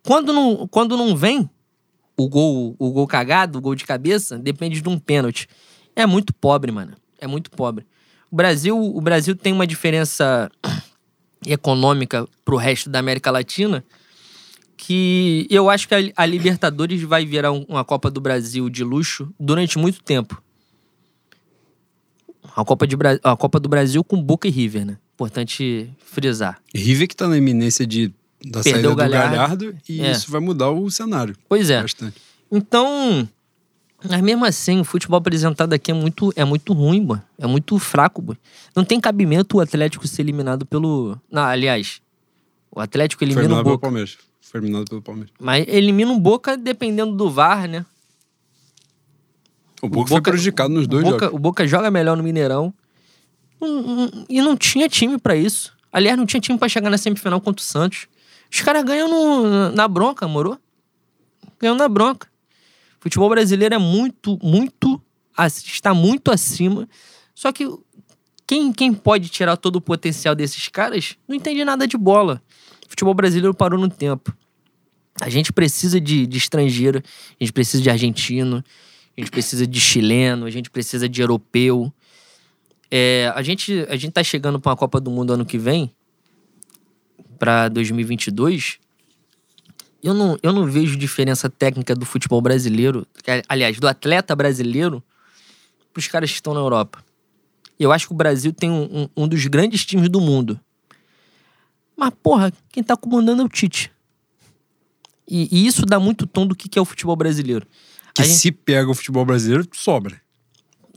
Quando, 0.02 0.32
não, 0.32 0.66
quando 0.66 0.96
não 0.96 1.16
vem 1.16 1.48
o 2.16 2.28
gol, 2.28 2.76
o 2.78 2.90
gol 2.92 3.06
cagado, 3.06 3.58
o 3.58 3.60
gol 3.60 3.74
de 3.74 3.84
cabeça, 3.84 4.38
depende 4.38 4.80
de 4.80 4.88
um 4.88 4.98
pênalti. 4.98 5.48
É 5.96 6.06
muito 6.06 6.32
pobre, 6.34 6.70
mano. 6.72 6.92
É 7.18 7.26
muito 7.26 7.50
pobre. 7.50 7.86
O 8.30 8.36
Brasil, 8.36 8.76
o 8.78 9.00
Brasil 9.00 9.34
tem 9.36 9.52
uma 9.52 9.66
diferença 9.66 10.50
econômica 11.46 12.26
pro 12.44 12.56
resto 12.56 12.88
da 12.90 12.98
América 12.98 13.30
Latina 13.30 13.84
que 14.76 15.46
eu 15.48 15.70
acho 15.70 15.88
que 15.88 16.12
a, 16.16 16.26
Libertadores 16.26 17.00
vai 17.02 17.24
virar 17.24 17.52
um- 17.52 17.64
uma 17.68 17.84
Copa 17.84 18.10
do 18.10 18.20
Brasil 18.20 18.68
de 18.68 18.82
luxo 18.84 19.32
durante 19.38 19.78
muito 19.78 20.02
tempo. 20.02 20.42
A 22.56 22.64
Copa, 22.64 22.86
de, 22.86 22.96
a 23.22 23.36
Copa 23.36 23.58
do 23.58 23.68
Brasil 23.68 24.04
com 24.04 24.20
Boca 24.22 24.46
e 24.46 24.50
River, 24.50 24.84
né? 24.84 24.98
Importante 25.14 25.88
frisar. 26.04 26.60
River 26.74 27.08
que 27.08 27.16
tá 27.16 27.28
na 27.28 27.36
iminência 27.38 27.86
de, 27.86 28.12
da 28.44 28.62
Perdeu 28.62 28.72
saída 28.72 28.88
o 28.88 28.90
do 28.92 28.96
Galhardo. 28.96 29.36
Galhardo 29.36 29.76
e 29.88 30.00
É. 30.02 30.10
isso 30.12 30.30
vai 30.30 30.40
mudar 30.40 30.70
o 30.70 30.90
cenário 30.90 31.36
Pois 31.48 31.70
é. 31.70 31.80
bastante. 31.82 32.20
Então, 32.52 33.28
mas 34.08 34.20
mesmo 34.20 34.44
assim, 34.44 34.80
o 34.80 34.84
futebol 34.84 35.18
apresentado 35.18 35.72
aqui 35.72 35.90
é 35.90 35.94
muito, 35.94 36.32
é 36.36 36.44
muito 36.44 36.72
ruim, 36.72 37.04
mano. 37.04 37.22
É 37.38 37.46
muito 37.46 37.78
fraco, 37.78 38.22
mano. 38.22 38.38
Não 38.76 38.84
tem 38.84 39.00
cabimento 39.00 39.56
o 39.56 39.60
Atlético 39.60 40.06
ser 40.06 40.22
eliminado 40.22 40.64
pelo. 40.66 41.18
Não, 41.30 41.42
aliás, 41.42 42.00
o 42.70 42.80
Atlético 42.80 43.20
Foi 43.20 43.26
elimina 43.28 43.40
o 43.40 43.44
eliminado 43.46 43.64
pelo 43.64 43.74
Boca. 43.76 43.82
Palmeiras. 43.86 44.18
Foi 44.40 44.60
eliminado 44.60 44.84
pelo 44.88 45.02
Palmeiras. 45.02 45.32
Mas 45.40 45.64
elimina 45.66 46.12
o 46.12 46.20
Boca 46.20 46.56
dependendo 46.56 47.16
do 47.16 47.30
VAR, 47.30 47.66
né? 47.68 47.84
O 49.82 49.88
Boca, 49.88 50.08
foi 50.08 50.20
prejudicado 50.20 50.72
nos 50.72 50.86
dois 50.86 51.04
o 51.06 51.10
Boca, 51.10 51.24
jogos. 51.26 51.36
O 51.36 51.38
Boca 51.40 51.66
joga 51.66 51.90
melhor 51.90 52.16
no 52.16 52.22
Mineirão. 52.22 52.72
E 54.28 54.40
não 54.42 54.56
tinha 54.56 54.88
time 54.88 55.18
pra 55.18 55.34
isso. 55.36 55.72
Aliás, 55.92 56.16
não 56.18 56.26
tinha 56.26 56.40
time 56.40 56.58
pra 56.58 56.68
chegar 56.68 56.90
na 56.90 56.98
semifinal 56.98 57.40
contra 57.40 57.62
o 57.62 57.64
Santos. 57.64 58.06
Os 58.50 58.60
caras 58.60 58.84
ganham 58.84 59.08
no- 59.08 59.70
na 59.70 59.88
bronca, 59.88 60.26
moro? 60.28 60.58
Ganham 61.60 61.76
na 61.76 61.88
bronca. 61.88 62.28
O 62.98 63.02
futebol 63.02 63.28
brasileiro 63.28 63.74
é 63.74 63.78
muito, 63.78 64.38
muito. 64.42 65.00
está 65.38 65.92
muito 65.92 66.30
acima. 66.30 66.88
Só 67.34 67.50
que 67.50 67.66
quem, 68.46 68.72
quem 68.72 68.92
pode 68.94 69.28
tirar 69.28 69.56
todo 69.56 69.76
o 69.76 69.80
potencial 69.80 70.34
desses 70.34 70.68
caras 70.68 71.16
não 71.26 71.34
entende 71.34 71.64
nada 71.64 71.86
de 71.86 71.96
bola. 71.96 72.42
O 72.86 72.90
futebol 72.90 73.14
brasileiro 73.14 73.54
parou 73.54 73.78
no 73.80 73.88
tempo. 73.88 74.32
A 75.20 75.28
gente 75.28 75.52
precisa 75.52 76.00
de, 76.00 76.26
de 76.26 76.38
estrangeiro, 76.38 77.02
a 77.40 77.44
gente 77.44 77.52
precisa 77.52 77.82
de 77.82 77.88
argentino, 77.90 78.64
a 79.16 79.20
gente 79.20 79.30
precisa 79.30 79.66
de 79.66 79.80
chileno, 79.80 80.44
a 80.46 80.50
gente 80.50 80.70
precisa 80.70 81.08
de 81.08 81.20
europeu. 81.20 81.92
É, 82.90 83.32
a, 83.34 83.42
gente, 83.42 83.86
a 83.88 83.96
gente 83.96 84.12
tá 84.12 84.22
chegando 84.22 84.60
para 84.60 84.70
uma 84.70 84.76
Copa 84.76 85.00
do 85.00 85.10
Mundo 85.10 85.32
ano 85.32 85.44
que 85.44 85.58
vem, 85.58 85.90
para 87.38 87.68
2022. 87.68 88.78
Eu 90.02 90.12
não, 90.14 90.38
eu 90.42 90.52
não 90.52 90.66
vejo 90.66 90.96
diferença 90.96 91.48
técnica 91.48 91.94
do 91.94 92.04
futebol 92.04 92.40
brasileiro, 92.42 93.06
aliás, 93.48 93.78
do 93.78 93.88
atleta 93.88 94.36
brasileiro, 94.36 95.02
para 95.92 96.00
os 96.00 96.08
caras 96.08 96.30
que 96.30 96.36
estão 96.36 96.52
na 96.54 96.60
Europa. 96.60 97.02
Eu 97.78 97.90
acho 97.90 98.06
que 98.06 98.12
o 98.12 98.16
Brasil 98.16 98.52
tem 98.52 98.70
um, 98.70 98.84
um- 99.04 99.08
um 99.24 99.28
dos 99.28 99.46
grandes 99.46 99.84
times 99.84 100.08
do 100.08 100.20
mundo. 100.20 100.60
Mas, 101.96 102.12
porra, 102.22 102.52
quem 102.70 102.82
tá 102.82 102.96
comandando 102.96 103.42
é 103.42 103.44
o 103.44 103.48
Tite. 103.48 103.90
E, 105.28 105.48
e 105.50 105.66
isso 105.66 105.86
dá 105.86 105.98
muito 105.98 106.26
tom 106.26 106.46
do 106.46 106.54
que 106.54 106.68
que 106.68 106.78
é 106.78 106.82
o 106.82 106.84
futebol 106.84 107.16
brasileiro. 107.16 107.66
Que 108.12 108.22
gente- 108.24 108.36
se 108.36 108.52
pega 108.52 108.90
o 108.90 108.94
futebol 108.94 109.24
brasileiro, 109.24 109.66
sobra. 109.72 110.20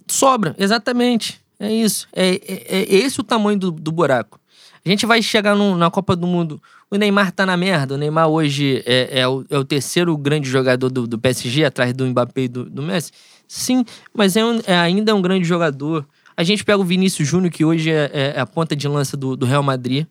Sobra, 0.07 0.55
exatamente. 0.57 1.39
É 1.59 1.71
isso. 1.71 2.07
É, 2.13 2.35
é- 2.35 2.83
é 2.83 2.95
esse 2.95 3.19
o 3.19 3.23
tamanho 3.23 3.57
do, 3.57 3.71
do 3.71 3.91
buraco. 3.91 4.39
A 4.85 4.89
gente 4.89 5.05
vai 5.05 5.21
chegar 5.21 5.55
num- 5.55 5.75
na 5.75 5.89
Copa 5.91 6.15
do 6.15 6.25
Mundo. 6.27 6.61
O 6.89 6.95
Neymar 6.95 7.31
tá 7.31 7.45
na 7.45 7.57
merda. 7.57 7.95
O 7.95 7.97
Neymar 7.97 8.27
hoje 8.29 8.81
é, 8.85 9.19
é 9.21 9.27
o, 9.27 9.43
é 9.49 9.57
o 9.57 9.65
terceiro 9.65 10.15
grande 10.17 10.47
jogador 10.49 10.89
do, 10.89 11.05
do 11.07 11.17
PSG, 11.19 11.65
atrás 11.65 11.93
do 11.93 12.05
Mbappé 12.05 12.41
e 12.43 12.47
do, 12.47 12.63
do 12.69 12.81
Messi. 12.81 13.11
Sim, 13.47 13.83
mas 14.13 14.35
é, 14.35 14.45
um- 14.45 14.61
é- 14.65 14.77
ainda 14.77 15.11
é 15.11 15.13
um 15.13 15.21
grande 15.21 15.45
jogador. 15.45 16.05
A 16.35 16.43
gente 16.43 16.63
pega 16.63 16.77
o 16.79 16.83
Vinícius 16.85 17.27
Júnior, 17.27 17.51
que 17.51 17.65
hoje 17.65 17.89
é, 17.91 18.33
é 18.35 18.39
a 18.39 18.45
ponta 18.45 18.75
de 18.75 18.87
lança 18.87 19.17
do, 19.17 19.35
do 19.35 19.45
Real 19.45 19.63
Madrid. 19.63 20.05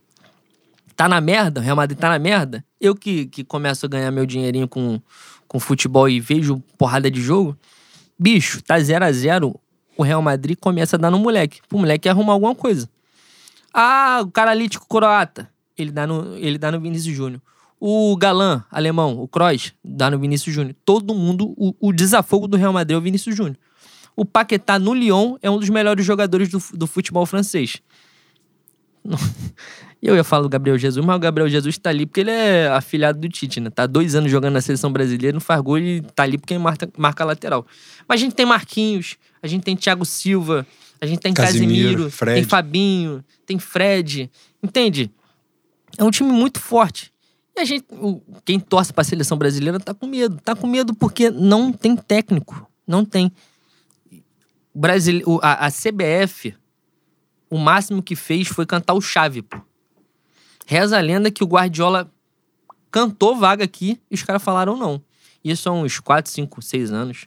tá 0.96 1.08
na 1.08 1.20
merda, 1.20 1.60
o 1.60 1.62
Real 1.62 1.76
Madrid 1.76 1.98
tá 1.98 2.08
na 2.08 2.18
merda, 2.18 2.64
eu 2.80 2.94
que, 2.94 3.26
que 3.26 3.44
começo 3.44 3.84
a 3.84 3.88
ganhar 3.88 4.10
meu 4.10 4.24
dinheirinho 4.24 4.66
com, 4.66 4.98
com 5.46 5.60
futebol 5.60 6.08
e 6.08 6.18
vejo 6.20 6.62
porrada 6.78 7.10
de 7.10 7.20
jogo, 7.20 7.54
bicho, 8.18 8.62
tá 8.62 8.80
0 8.80 9.04
a 9.04 9.12
0 9.12 9.60
o 9.96 10.02
Real 10.02 10.22
Madrid 10.22 10.56
começa 10.60 10.96
a 10.96 10.98
dar 10.98 11.10
no 11.10 11.18
moleque. 11.18 11.60
Pro 11.68 11.78
moleque 11.78 12.08
arrumar 12.08 12.34
alguma 12.34 12.54
coisa. 12.54 12.88
Ah, 13.72 14.20
o 14.22 14.30
caralítico 14.30 14.86
croata, 14.88 15.50
ele 15.76 15.90
dá 15.90 16.06
no, 16.06 16.36
ele 16.36 16.58
dá 16.58 16.72
no 16.72 16.80
Vinícius 16.80 17.14
Júnior. 17.14 17.42
O 17.78 18.16
galã 18.16 18.64
alemão, 18.70 19.20
o 19.20 19.28
Kroos, 19.28 19.74
dá 19.84 20.10
no 20.10 20.18
Vinícius 20.18 20.54
Júnior. 20.54 20.74
Todo 20.84 21.14
mundo, 21.14 21.54
o, 21.56 21.74
o 21.78 21.92
desafogo 21.92 22.48
do 22.48 22.56
Real 22.56 22.72
Madrid 22.72 22.94
é 22.94 22.98
o 22.98 23.02
Vinícius 23.02 23.36
Júnior. 23.36 23.58
O 24.16 24.24
Paquetá 24.24 24.78
no 24.78 24.94
Lyon 24.94 25.36
é 25.42 25.50
um 25.50 25.58
dos 25.58 25.68
melhores 25.68 26.04
jogadores 26.04 26.48
do, 26.48 26.62
do 26.72 26.86
futebol 26.86 27.26
francês. 27.26 27.82
Eu 30.02 30.14
ia 30.14 30.22
falar 30.22 30.42
do 30.42 30.48
Gabriel 30.48 30.78
Jesus, 30.78 31.04
mas 31.04 31.16
o 31.16 31.18
Gabriel 31.18 31.48
Jesus 31.48 31.78
tá 31.78 31.90
ali 31.90 32.06
porque 32.06 32.20
ele 32.20 32.30
é 32.30 32.68
afilhado 32.68 33.18
do 33.18 33.28
Tite, 33.28 33.60
né? 33.60 33.70
Tá 33.70 33.86
dois 33.86 34.14
anos 34.14 34.30
jogando 34.30 34.52
na 34.54 34.60
seleção 34.60 34.92
brasileira, 34.92 35.32
não 35.32 35.40
faz 35.40 35.60
gol 35.60 35.78
e 35.78 36.00
tá 36.14 36.22
ali 36.22 36.38
porque 36.38 36.56
marca, 36.58 36.88
marca 36.96 37.24
lateral. 37.24 37.66
Mas 38.06 38.20
a 38.20 38.24
gente 38.24 38.34
tem 38.34 38.46
Marquinhos, 38.46 39.16
a 39.42 39.46
gente 39.46 39.62
tem 39.62 39.76
Thiago 39.76 40.04
Silva, 40.04 40.66
a 41.00 41.06
gente 41.06 41.20
tem 41.20 41.32
Casimiro, 41.32 41.72
Casemiro, 41.72 42.10
Fred. 42.10 42.34
tem 42.40 42.44
Fabinho, 42.44 43.24
tem 43.44 43.58
Fred. 43.58 44.30
Entende? 44.62 45.10
É 45.98 46.04
um 46.04 46.10
time 46.10 46.30
muito 46.30 46.60
forte. 46.60 47.12
E 47.56 47.60
a 47.60 47.64
gente, 47.64 47.86
quem 48.44 48.60
torce 48.60 48.92
pra 48.92 49.04
seleção 49.04 49.38
brasileira 49.38 49.80
tá 49.80 49.94
com 49.94 50.06
medo. 50.06 50.38
Tá 50.42 50.54
com 50.54 50.66
medo 50.66 50.94
porque 50.94 51.30
não 51.30 51.72
tem 51.72 51.96
técnico. 51.96 52.70
Não 52.86 53.04
tem. 53.04 53.32
Brasil, 54.74 55.40
a, 55.42 55.66
a 55.66 55.70
CBF, 55.70 56.54
o 57.48 57.56
máximo 57.56 58.02
que 58.02 58.14
fez 58.14 58.48
foi 58.48 58.66
cantar 58.66 58.94
o 58.94 59.00
chave, 59.00 59.40
pô. 59.40 59.58
Reza 60.66 60.98
a 60.98 61.00
lenda 61.00 61.30
que 61.30 61.44
o 61.44 61.46
Guardiola 61.46 62.12
cantou 62.90 63.36
vaga 63.36 63.64
aqui 63.64 64.00
e 64.10 64.14
os 64.14 64.22
caras 64.22 64.42
falaram 64.42 64.76
não. 64.76 65.02
Isso 65.42 65.68
há 65.68 65.72
uns 65.72 66.00
4, 66.00 66.30
5, 66.30 66.60
6 66.60 66.92
anos. 66.92 67.26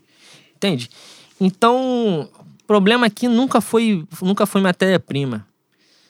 Entende? 0.56 0.90
Então, 1.40 2.30
o 2.62 2.66
problema 2.68 3.08
aqui 3.08 3.28
nunca 3.28 3.62
foi, 3.62 4.06
nunca 4.22 4.46
foi 4.46 4.62
matéria-prima. 4.62 5.48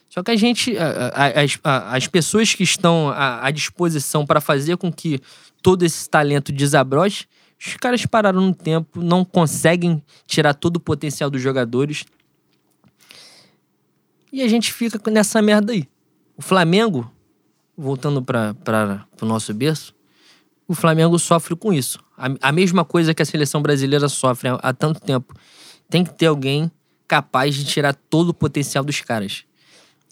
Só 0.09 0.23
que 0.23 0.31
a 0.31 0.35
gente, 0.35 0.75
as, 0.77 1.59
as 1.63 2.07
pessoas 2.07 2.53
que 2.55 2.63
estão 2.63 3.13
à 3.15 3.51
disposição 3.51 4.25
para 4.25 4.41
fazer 4.41 4.75
com 4.77 4.91
que 4.91 5.21
todo 5.61 5.83
esse 5.83 6.09
talento 6.09 6.51
desabroche, 6.51 7.27
os 7.59 7.75
caras 7.75 8.05
pararam 8.05 8.41
no 8.41 8.55
tempo, 8.55 9.01
não 9.01 9.23
conseguem 9.23 10.01
tirar 10.25 10.53
todo 10.53 10.77
o 10.77 10.79
potencial 10.79 11.29
dos 11.29 11.41
jogadores. 11.41 12.05
E 14.31 14.41
a 14.41 14.47
gente 14.47 14.73
fica 14.73 15.11
nessa 15.11 15.41
merda 15.41 15.73
aí. 15.73 15.87
O 16.35 16.41
Flamengo, 16.41 17.11
voltando 17.77 18.23
para 18.23 19.05
o 19.21 19.25
nosso 19.25 19.53
berço, 19.53 19.93
o 20.69 20.75
Flamengo 20.75 21.17
sofre 21.17 21.55
com 21.55 21.73
isso. 21.73 21.99
A, 22.15 22.49
a 22.49 22.51
mesma 22.51 22.85
coisa 22.85 23.11
que 23.11 23.23
a 23.23 23.25
seleção 23.25 23.59
brasileira 23.59 24.07
sofre 24.07 24.49
há, 24.49 24.53
há 24.61 24.71
tanto 24.71 25.01
tempo. 25.01 25.33
Tem 25.89 26.03
que 26.03 26.13
ter 26.13 26.27
alguém 26.27 26.71
capaz 27.07 27.55
de 27.55 27.65
tirar 27.65 27.95
todo 27.95 28.29
o 28.29 28.33
potencial 28.35 28.83
dos 28.83 29.01
caras. 29.01 29.45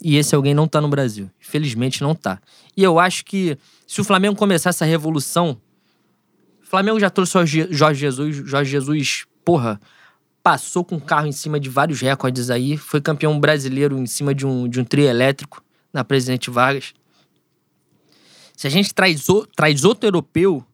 E 0.02 0.16
esse 0.16 0.34
alguém 0.34 0.54
não 0.54 0.66
tá 0.66 0.80
no 0.80 0.88
Brasil. 0.88 1.30
Infelizmente 1.40 2.02
não 2.02 2.12
tá. 2.12 2.40
E 2.76 2.82
eu 2.82 2.98
acho 2.98 3.24
que 3.24 3.56
se 3.86 4.00
o 4.00 4.04
Flamengo 4.04 4.34
começar 4.34 4.70
essa 4.70 4.84
revolução. 4.84 5.60
O 6.60 6.66
Flamengo 6.66 6.98
já 6.98 7.08
trouxe 7.08 7.38
Jorge 7.70 8.00
Jesus. 8.00 8.36
Jorge 8.44 8.72
Jesus, 8.72 9.26
porra, 9.44 9.80
passou 10.42 10.84
com 10.84 10.96
o 10.96 11.00
carro 11.00 11.28
em 11.28 11.32
cima 11.32 11.60
de 11.60 11.68
vários 11.68 12.00
recordes 12.00 12.50
aí. 12.50 12.76
Foi 12.76 13.00
campeão 13.00 13.38
brasileiro 13.38 13.96
em 13.96 14.06
cima 14.06 14.34
de 14.34 14.44
um, 14.44 14.68
de 14.68 14.80
um 14.80 14.84
trio 14.84 15.06
elétrico 15.06 15.62
na 15.92 16.02
Presidente 16.02 16.50
Vargas. 16.50 16.94
Se 18.58 18.66
a 18.66 18.70
gente 18.70 18.92
traz, 18.92 19.28
o- 19.28 19.46
traz 19.54 19.84
outro 19.84 20.04
europeu 20.08 20.64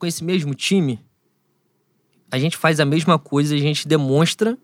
com 0.00 0.04
esse 0.04 0.24
mesmo 0.24 0.52
time, 0.52 0.98
a 2.28 2.36
gente 2.40 2.56
faz 2.56 2.80
a 2.80 2.84
mesma 2.84 3.20
coisa, 3.20 3.54
a 3.54 3.58
gente 3.58 3.86
demonstra 3.86 4.58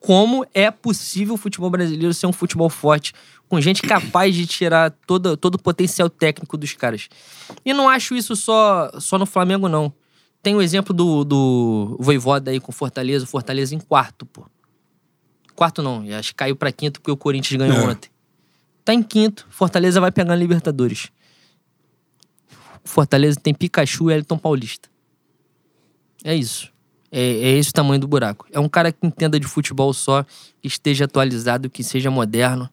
como 0.00 0.46
é 0.54 0.70
possível 0.70 1.34
o 1.34 1.36
futebol 1.36 1.68
brasileiro 1.68 2.14
ser 2.14 2.26
um 2.26 2.32
futebol 2.32 2.70
forte, 2.70 3.12
com 3.46 3.60
gente 3.60 3.82
capaz 3.82 4.34
de 4.34 4.46
tirar 4.46 4.90
todo, 5.06 5.36
todo 5.36 5.56
o 5.56 5.62
potencial 5.62 6.08
técnico 6.08 6.56
dos 6.56 6.72
caras. 6.72 7.10
E 7.62 7.74
não 7.74 7.86
acho 7.90 8.14
isso 8.14 8.34
só, 8.34 8.90
só 8.98 9.18
no 9.18 9.26
Flamengo, 9.26 9.68
não. 9.68 9.92
Tem 10.42 10.54
o 10.54 10.62
exemplo 10.62 10.94
do, 10.94 11.24
do 11.24 11.96
Voivoda 12.00 12.50
aí 12.50 12.58
com 12.58 12.72
Fortaleza, 12.72 13.26
o 13.26 13.28
Fortaleza 13.28 13.74
em 13.74 13.78
quarto, 13.80 14.24
pô. 14.24 14.46
Quarto 15.54 15.82
não, 15.82 16.02
acho 16.18 16.30
que 16.30 16.36
caiu 16.36 16.56
pra 16.56 16.72
quinto 16.72 17.02
porque 17.02 17.10
o 17.10 17.16
Corinthians 17.18 17.58
ganhou 17.58 17.76
É. 17.76 17.90
ontem. 17.90 18.08
Tá 18.82 18.94
em 18.94 19.02
quinto, 19.02 19.46
Fortaleza 19.50 20.00
vai 20.00 20.10
pegar 20.10 20.32
a 20.32 20.36
Libertadores. 20.36 21.08
Fortaleza 22.88 23.38
tem 23.40 23.54
Pikachu 23.54 24.10
e 24.10 24.14
Elton 24.14 24.38
Paulista. 24.38 24.88
É 26.24 26.34
isso. 26.34 26.72
É, 27.10 27.20
é 27.20 27.50
esse 27.58 27.70
o 27.70 27.72
tamanho 27.72 28.00
do 28.00 28.08
buraco. 28.08 28.46
É 28.52 28.58
um 28.58 28.68
cara 28.68 28.92
que 28.92 29.06
entenda 29.06 29.38
de 29.38 29.46
futebol 29.46 29.92
só, 29.92 30.24
que 30.60 30.66
esteja 30.68 31.04
atualizado, 31.04 31.70
que 31.70 31.82
seja 31.82 32.10
moderno 32.10 32.68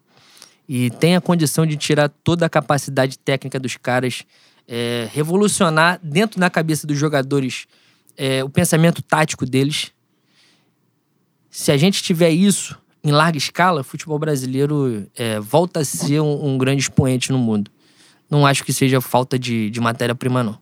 e 0.67 0.89
tenha 0.89 1.21
condição 1.21 1.65
de 1.65 1.77
tirar 1.77 2.09
toda 2.09 2.45
a 2.45 2.49
capacidade 2.49 3.19
técnica 3.19 3.59
dos 3.59 3.77
caras, 3.77 4.23
é, 4.67 5.07
revolucionar 5.11 5.99
dentro 6.01 6.39
da 6.39 6.49
cabeça 6.49 6.87
dos 6.87 6.97
jogadores 6.97 7.67
é, 8.17 8.43
o 8.43 8.49
pensamento 8.49 9.01
tático 9.01 9.45
deles. 9.45 9.91
Se 11.51 11.71
a 11.71 11.77
gente 11.77 12.01
tiver 12.01 12.31
isso 12.31 12.77
em 13.03 13.11
larga 13.11 13.37
escala, 13.37 13.81
o 13.81 13.83
futebol 13.83 14.17
brasileiro 14.17 15.07
é, 15.15 15.39
volta 15.39 15.81
a 15.81 15.85
ser 15.85 16.19
um, 16.19 16.53
um 16.53 16.57
grande 16.57 16.81
expoente 16.81 17.31
no 17.31 17.37
mundo. 17.37 17.69
Não 18.29 18.45
acho 18.45 18.63
que 18.63 18.73
seja 18.73 18.99
falta 19.01 19.37
de, 19.37 19.69
de 19.69 19.79
matéria-prima, 19.79 20.43
não. 20.43 20.57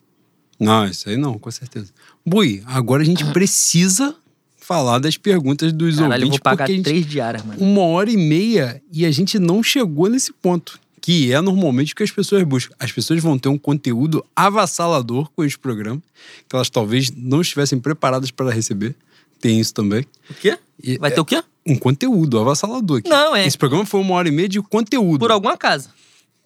Não, 0.59 0.85
isso 0.85 1.09
aí 1.09 1.17
não, 1.17 1.37
com 1.37 1.51
certeza. 1.51 1.91
Bui, 2.25 2.63
agora 2.65 3.01
a 3.01 3.05
gente 3.05 3.25
precisa 3.33 4.15
falar 4.57 4.99
das 4.99 5.17
perguntas 5.17 5.73
dos 5.73 5.95
Caralho, 5.95 6.13
eu 6.23 6.27
ouvintes, 6.27 6.29
vou 6.37 6.39
pagar 6.39 6.57
porque 6.65 6.71
a 6.71 6.75
gente 6.75 6.85
três 6.85 7.05
diárias, 7.05 7.43
mano. 7.43 7.59
uma 7.59 7.81
hora 7.81 8.09
e 8.09 8.15
meia 8.15 8.81
e 8.91 9.05
a 9.05 9.11
gente 9.11 9.37
não 9.37 9.61
chegou 9.61 10.09
nesse 10.09 10.31
ponto. 10.31 10.79
Que 11.01 11.33
é 11.33 11.41
normalmente 11.41 11.91
o 11.91 11.95
que 11.97 12.03
as 12.03 12.11
pessoas 12.11 12.41
buscam. 12.43 12.73
As 12.79 12.89
pessoas 12.89 13.21
vão 13.21 13.37
ter 13.37 13.49
um 13.49 13.57
conteúdo 13.57 14.25
avassalador 14.33 15.29
com 15.35 15.43
esse 15.43 15.59
programa, 15.59 16.01
que 16.47 16.55
elas 16.55 16.69
talvez 16.69 17.11
não 17.11 17.41
estivessem 17.41 17.77
preparadas 17.77 18.31
para 18.31 18.49
receber. 18.49 18.95
Tem 19.41 19.59
isso 19.59 19.73
também. 19.73 20.05
O 20.29 20.33
quê? 20.33 20.57
Vai 21.01 21.11
ter 21.11 21.19
o 21.19 21.25
quê? 21.25 21.43
Um 21.65 21.75
conteúdo 21.77 22.39
avassalador. 22.39 22.99
aqui. 22.99 23.09
Não, 23.09 23.35
é. 23.35 23.45
Esse 23.45 23.57
programa 23.57 23.85
foi 23.85 23.99
uma 23.99 24.13
hora 24.13 24.29
e 24.29 24.31
meia 24.31 24.47
de 24.47 24.61
conteúdo. 24.61 25.19
Por 25.19 25.29
alguma 25.29 25.57
casa. 25.57 25.89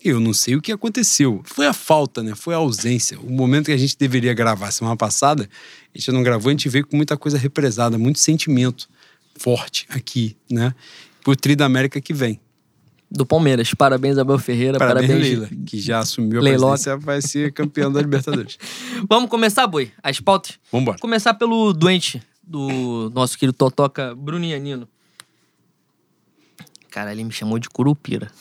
Eu 0.10 0.20
não 0.20 0.34
sei 0.34 0.56
o 0.56 0.62
que 0.62 0.72
aconteceu. 0.72 1.42
Foi 1.44 1.68
a 1.68 1.74
falta, 1.74 2.24
né? 2.24 2.34
Foi 2.34 2.54
a 2.54 2.58
ausência. 2.58 3.20
O 3.20 3.30
momento 3.30 3.66
que 3.66 3.72
a 3.74 3.78
gente 3.78 3.98
deveria 3.98 4.34
gravar 4.34 4.72
semana 4.72 4.96
passada, 4.96 5.50
a 5.94 5.98
gente 5.98 6.12
não 6.12 6.24
gravou, 6.24 6.50
a 6.50 6.54
gente 6.54 6.70
veio 6.70 6.88
com 6.88 6.96
muita 6.96 7.18
coisa 7.18 7.38
represada, 7.38 7.98
muito 7.98 8.20
sentimento 8.20 8.88
forte 9.38 9.86
aqui, 9.90 10.38
né? 10.50 10.74
Pro 11.24 11.36
Tri 11.36 11.56
da 11.56 11.66
América 11.66 12.00
que 12.00 12.14
vem. 12.14 12.40
Do 13.10 13.26
Palmeiras. 13.26 13.74
Parabéns, 13.74 14.18
Abel 14.18 14.38
Ferreira. 14.40 14.78
Parabéns, 14.78 15.08
Parabéns, 15.08 15.40
Leila, 15.40 15.50
que 15.66 15.80
já 15.80 16.00
assumiu 16.00 16.40
a 16.40 16.44
Leiloca. 16.44 16.74
presidência, 16.74 16.98
vai 16.98 17.22
ser 17.22 17.54
campeã 17.54 17.92
da 17.92 18.02
Libertadores. 18.02 18.58
Vamos 19.10 19.30
começar, 19.30 19.68
Boi? 19.68 19.92
As 20.04 20.20
pautas? 20.20 20.60
Vambora. 20.72 20.98
Começar 21.00 21.34
pelo 21.34 21.74
doente 21.74 22.22
do 22.44 23.10
nosso 23.14 23.38
querido 23.38 23.58
Totoca, 23.58 24.16
Brunianino. 24.16 24.88
Cara, 26.90 27.12
ele 27.12 27.24
me 27.24 27.32
chamou 27.32 27.60
de 27.60 27.70
Curupira. 27.70 28.32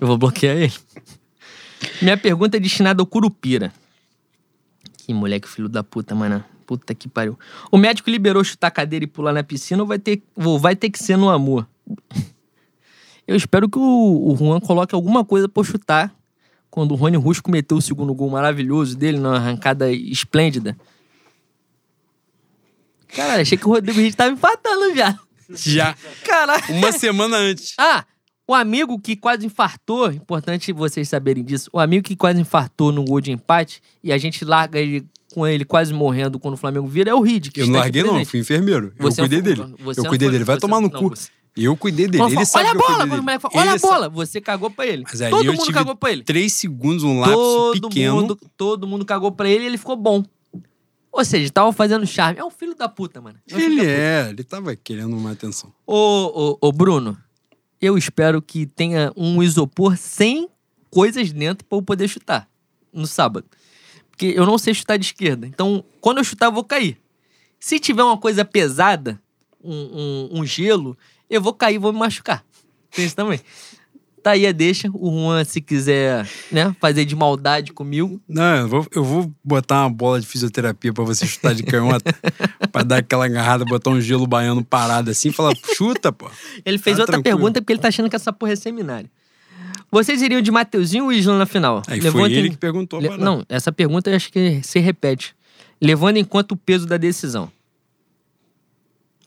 Eu 0.00 0.06
vou 0.06 0.18
bloquear 0.18 0.56
ele. 0.56 0.74
Minha 2.00 2.16
pergunta 2.16 2.56
é 2.56 2.60
destinada 2.60 3.02
ao 3.02 3.06
Curupira. 3.06 3.72
Que 4.98 5.12
moleque 5.12 5.48
filho 5.48 5.68
da 5.68 5.82
puta, 5.82 6.14
mano. 6.14 6.44
Puta 6.66 6.94
que 6.94 7.08
pariu. 7.08 7.38
O 7.70 7.78
médico 7.78 8.10
liberou 8.10 8.44
chutar 8.44 8.68
a 8.68 8.70
cadeira 8.70 9.04
e 9.04 9.08
pular 9.08 9.32
na 9.32 9.42
piscina 9.42 9.82
ou 9.82 9.88
vai 9.88 9.98
ter, 9.98 10.22
ou 10.36 10.58
vai 10.58 10.76
ter 10.76 10.90
que 10.90 10.98
ser 10.98 11.16
no 11.16 11.30
amor? 11.30 11.66
Eu 13.26 13.36
espero 13.36 13.68
que 13.68 13.78
o, 13.78 14.32
o 14.32 14.36
Juan 14.36 14.60
coloque 14.60 14.94
alguma 14.94 15.24
coisa 15.24 15.48
pra 15.48 15.64
chutar 15.64 16.14
quando 16.70 16.92
o 16.92 16.94
Rony 16.94 17.16
Rusco 17.16 17.50
meteu 17.50 17.78
o 17.78 17.82
segundo 17.82 18.14
gol 18.14 18.30
maravilhoso 18.30 18.96
dele, 18.96 19.18
numa 19.18 19.36
arrancada 19.36 19.90
esplêndida. 19.90 20.76
Caralho, 23.08 23.42
achei 23.42 23.56
que 23.56 23.66
o 23.66 23.70
Rodrigo 23.70 23.98
Rich 23.98 24.16
tava 24.16 24.30
empatando, 24.30 24.92
viado. 24.92 25.18
Já. 25.50 25.96
Caralho. 26.24 26.74
Uma 26.74 26.92
semana 26.92 27.38
antes. 27.38 27.74
Ah, 27.78 28.04
o 28.48 28.54
amigo 28.54 28.98
que 28.98 29.14
quase 29.14 29.44
infartou, 29.44 30.10
importante 30.10 30.72
vocês 30.72 31.06
saberem 31.08 31.44
disso, 31.44 31.68
o 31.72 31.78
amigo 31.78 32.02
que 32.02 32.16
quase 32.16 32.40
infartou 32.40 32.90
no 32.90 33.04
gol 33.04 33.20
de 33.20 33.30
empate 33.30 33.82
e 34.02 34.10
a 34.12 34.16
gente 34.18 34.44
larga 34.44 34.80
ele 34.80 35.06
com 35.34 35.46
ele 35.46 35.64
quase 35.66 35.92
morrendo 35.92 36.38
quando 36.38 36.54
o 36.54 36.56
Flamengo 36.56 36.86
vira 36.88 37.10
é 37.10 37.14
o 37.14 37.20
Reed. 37.20 37.48
Eu 37.54 37.66
não 37.66 37.74
está 37.76 37.86
aqui 37.86 37.98
larguei, 38.02 38.18
não, 38.20 38.24
fui 38.24 38.40
enfermeiro. 38.40 38.94
Eu 38.98 39.02
Você 39.10 39.20
é 39.20 39.24
um 39.24 39.28
cuidei 39.28 39.42
dele. 39.42 39.74
Eu 39.78 40.04
é 40.04 40.08
cuidei 40.08 40.30
dele. 40.30 40.44
Vai 40.44 40.56
tomar 40.56 40.80
no 40.80 40.88
não, 40.88 40.98
cu. 40.98 41.10
você- 41.10 41.28
Eu 41.54 41.76
cuidei 41.76 42.08
dele. 42.08 42.24
Ele 42.24 42.34
fala, 42.34 42.46
sabe 42.46 42.64
olha 42.64 42.70
a 42.70 42.74
eu 42.74 42.78
bola, 42.78 43.06
quando 43.08 43.20
o 43.20 43.22
moleque 43.22 43.42
fala, 43.42 43.54
olha 43.56 43.72
a 43.74 43.78
sabe- 43.78 43.92
bola, 43.92 44.08
você 44.08 44.40
cagou 44.40 44.70
pra 44.70 44.86
ele. 44.86 45.02
Mas 45.06 45.20
aí 45.20 45.30
todo 45.30 45.44
eu 45.44 45.52
mundo 45.52 45.70
cagou 45.72 45.94
pra 45.94 46.10
ele. 46.12 46.22
Três 46.22 46.54
segundos, 46.54 47.04
um 47.04 47.20
lapso 47.20 47.34
Todo 47.34 47.88
pequeno. 47.90 48.14
mundo, 48.16 48.38
todo 48.56 48.86
mundo 48.86 49.04
cagou 49.04 49.30
pra 49.30 49.48
ele 49.50 49.64
e 49.64 49.66
ele 49.66 49.76
ficou 49.78 49.96
bom. 49.96 50.24
Ou 51.12 51.24
seja, 51.24 51.50
tava 51.50 51.72
fazendo 51.72 52.06
charme. 52.06 52.38
É 52.40 52.44
um 52.44 52.50
filho 52.50 52.74
da 52.74 52.88
puta, 52.88 53.20
mano. 53.20 53.38
É 53.50 53.54
um 53.54 53.58
Ele 53.58 53.84
é, 53.84 54.28
ele 54.30 54.42
tava 54.44 54.74
querendo 54.76 55.14
uma 55.16 55.32
atenção. 55.32 55.72
Ô, 55.86 55.94
ô, 56.62 56.68
ô, 56.68 56.72
Bruno, 56.72 57.18
eu 57.80 57.96
espero 57.96 58.42
que 58.42 58.66
tenha 58.66 59.12
um 59.16 59.42
isopor 59.42 59.96
sem 59.96 60.48
coisas 60.90 61.32
dentro 61.32 61.64
pra 61.64 61.78
eu 61.78 61.82
poder 61.82 62.08
chutar 62.08 62.48
no 62.92 63.06
sábado. 63.06 63.46
Porque 64.10 64.26
eu 64.26 64.44
não 64.44 64.58
sei 64.58 64.74
chutar 64.74 64.96
de 64.96 65.06
esquerda. 65.06 65.46
Então, 65.46 65.84
quando 66.00 66.18
eu 66.18 66.24
chutar, 66.24 66.46
eu 66.46 66.52
vou 66.52 66.64
cair. 66.64 66.98
Se 67.60 67.78
tiver 67.78 68.02
uma 68.02 68.18
coisa 68.18 68.44
pesada, 68.44 69.20
um, 69.62 69.72
um, 70.32 70.40
um 70.40 70.46
gelo, 70.46 70.96
eu 71.28 71.40
vou 71.40 71.52
cair 71.52 71.76
e 71.76 71.78
vou 71.78 71.92
me 71.92 71.98
machucar. 71.98 72.44
Tem 72.90 73.04
isso 73.04 73.14
também. 73.14 73.40
Tá 74.28 74.32
aí 74.32 74.46
a 74.46 74.52
deixa. 74.52 74.90
O 74.92 75.10
Juan, 75.10 75.42
se 75.42 75.58
quiser, 75.58 76.28
né, 76.52 76.76
fazer 76.78 77.06
de 77.06 77.16
maldade 77.16 77.72
comigo. 77.72 78.20
Não, 78.28 78.56
eu 78.56 78.68
vou, 78.68 78.86
eu 78.94 79.02
vou 79.02 79.32
botar 79.42 79.84
uma 79.84 79.90
bola 79.90 80.20
de 80.20 80.26
fisioterapia 80.26 80.92
pra 80.92 81.02
você 81.02 81.26
chutar 81.26 81.54
de 81.54 81.62
canhota. 81.62 82.14
pra 82.70 82.82
dar 82.82 82.98
aquela 82.98 83.24
agarrada, 83.24 83.64
botar 83.64 83.88
um 83.88 83.98
gelo 84.02 84.26
baiano 84.26 84.62
parado 84.62 85.10
assim 85.10 85.30
e 85.30 85.32
falar, 85.32 85.54
chuta, 85.74 86.12
pô. 86.12 86.30
Ele 86.62 86.76
fez 86.76 86.96
Tá 86.96 87.04
outra 87.04 87.14
tranquilo. 87.14 87.38
pergunta 87.38 87.62
porque 87.62 87.72
ele 87.72 87.80
tá 87.80 87.88
achando 87.88 88.10
que 88.10 88.16
essa 88.16 88.30
porra 88.30 88.52
é 88.52 88.56
seminário. 88.56 89.08
Vocês 89.90 90.20
iriam 90.20 90.42
de 90.42 90.50
Mateuzinho 90.50 91.04
ou 91.04 91.12
Isla 91.12 91.38
na 91.38 91.46
final? 91.46 91.82
Aí 91.86 91.98
Levando 91.98 92.20
foi 92.24 92.32
ele 92.34 92.48
em- 92.48 92.50
que 92.50 92.58
perguntou. 92.58 93.00
Le-. 93.00 93.16
Não, 93.16 93.42
essa 93.48 93.72
pergunta 93.72 94.10
eu 94.10 94.16
acho 94.16 94.30
que 94.30 94.60
se 94.62 94.78
repete. 94.78 95.34
Levando 95.80 96.18
em 96.18 96.24
conta 96.24 96.52
o 96.52 96.56
peso 96.56 96.86
da 96.86 96.98
decisão. 96.98 97.50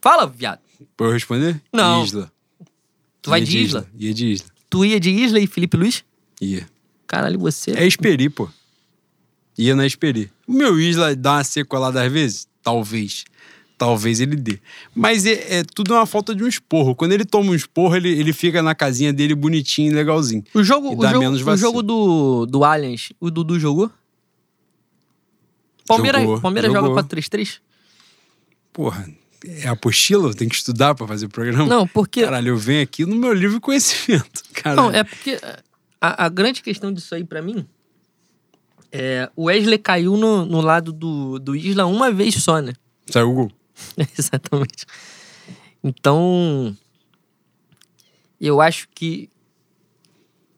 Fala, 0.00 0.28
viado. 0.28 0.60
Pra 0.96 1.08
eu 1.08 1.12
responder? 1.12 1.60
Não. 1.72 2.04
Isla. 2.04 2.30
Tu 3.20 3.30
vai 3.30 3.40
de 3.40 3.58
Isla? 3.58 3.86
Ia 3.96 4.12
de 4.12 4.26
Isla. 4.32 4.51
Tu 4.72 4.86
ia 4.86 4.98
de 4.98 5.10
Isla 5.10 5.38
e 5.38 5.46
Felipe 5.46 5.76
Luiz? 5.76 6.02
Ia. 6.40 6.66
Caralho, 7.06 7.38
você. 7.38 7.72
É 7.72 7.86
Esperi, 7.86 8.30
pô. 8.30 8.48
Ia 9.58 9.76
na 9.76 9.84
Esperi. 9.84 10.30
O 10.48 10.52
meu 10.54 10.80
Isla 10.80 11.14
dá 11.14 11.32
uma 11.34 11.44
sequelada 11.44 12.02
às 12.02 12.10
vezes? 12.10 12.48
Talvez. 12.62 13.26
Talvez 13.76 14.18
ele 14.18 14.34
dê. 14.34 14.58
Mas 14.94 15.26
é, 15.26 15.58
é 15.58 15.62
tudo 15.62 15.92
uma 15.92 16.06
falta 16.06 16.34
de 16.34 16.42
um 16.42 16.48
esporro. 16.48 16.94
Quando 16.94 17.12
ele 17.12 17.26
toma 17.26 17.50
um 17.50 17.54
esporro, 17.54 17.94
ele, 17.94 18.18
ele 18.18 18.32
fica 18.32 18.62
na 18.62 18.74
casinha 18.74 19.12
dele 19.12 19.34
bonitinho 19.34 19.92
e 19.92 19.94
legalzinho. 19.94 20.42
O 20.54 20.64
jogo, 20.64 20.96
o 20.96 21.06
jogo, 21.06 21.50
o 21.50 21.56
jogo 21.58 21.82
do, 21.82 22.46
do 22.46 22.64
Allianz, 22.64 23.12
o 23.20 23.30
Dudu 23.30 23.60
jogou? 23.60 23.90
Palmeiras, 25.86 26.22
Jogou, 26.22 26.40
Palmeiras 26.40 26.72
jogou. 26.72 26.96
joga 26.96 27.02
4-3-3? 27.02 27.60
Porra, 28.72 29.06
é 29.44 29.68
apostila? 29.68 30.34
Tem 30.34 30.48
que 30.48 30.54
estudar 30.54 30.94
pra 30.94 31.06
fazer 31.06 31.26
o 31.26 31.28
programa? 31.28 31.66
Não, 31.66 31.86
porque. 31.86 32.22
Caralho, 32.22 32.48
eu 32.48 32.56
venho 32.56 32.82
aqui 32.82 33.04
no 33.04 33.16
meu 33.16 33.32
livro 33.32 33.60
conhecimento. 33.60 34.42
Caralho. 34.54 34.90
Não, 34.90 34.96
é 34.96 35.04
porque 35.04 35.38
a, 36.00 36.26
a 36.26 36.28
grande 36.28 36.62
questão 36.62 36.92
disso 36.92 37.14
aí 37.14 37.24
pra 37.24 37.42
mim 37.42 37.66
é 38.90 39.30
o 39.34 39.44
Wesley 39.44 39.78
caiu 39.78 40.16
no, 40.16 40.44
no 40.44 40.60
lado 40.60 40.92
do, 40.92 41.38
do 41.38 41.56
Isla 41.56 41.86
uma 41.86 42.10
vez 42.10 42.34
só, 42.36 42.60
né? 42.60 42.72
Saiu 43.06 43.30
o 43.30 43.34
gol. 43.34 43.52
Exatamente. 44.18 44.86
Então, 45.82 46.76
eu 48.40 48.60
acho 48.60 48.88
que 48.94 49.30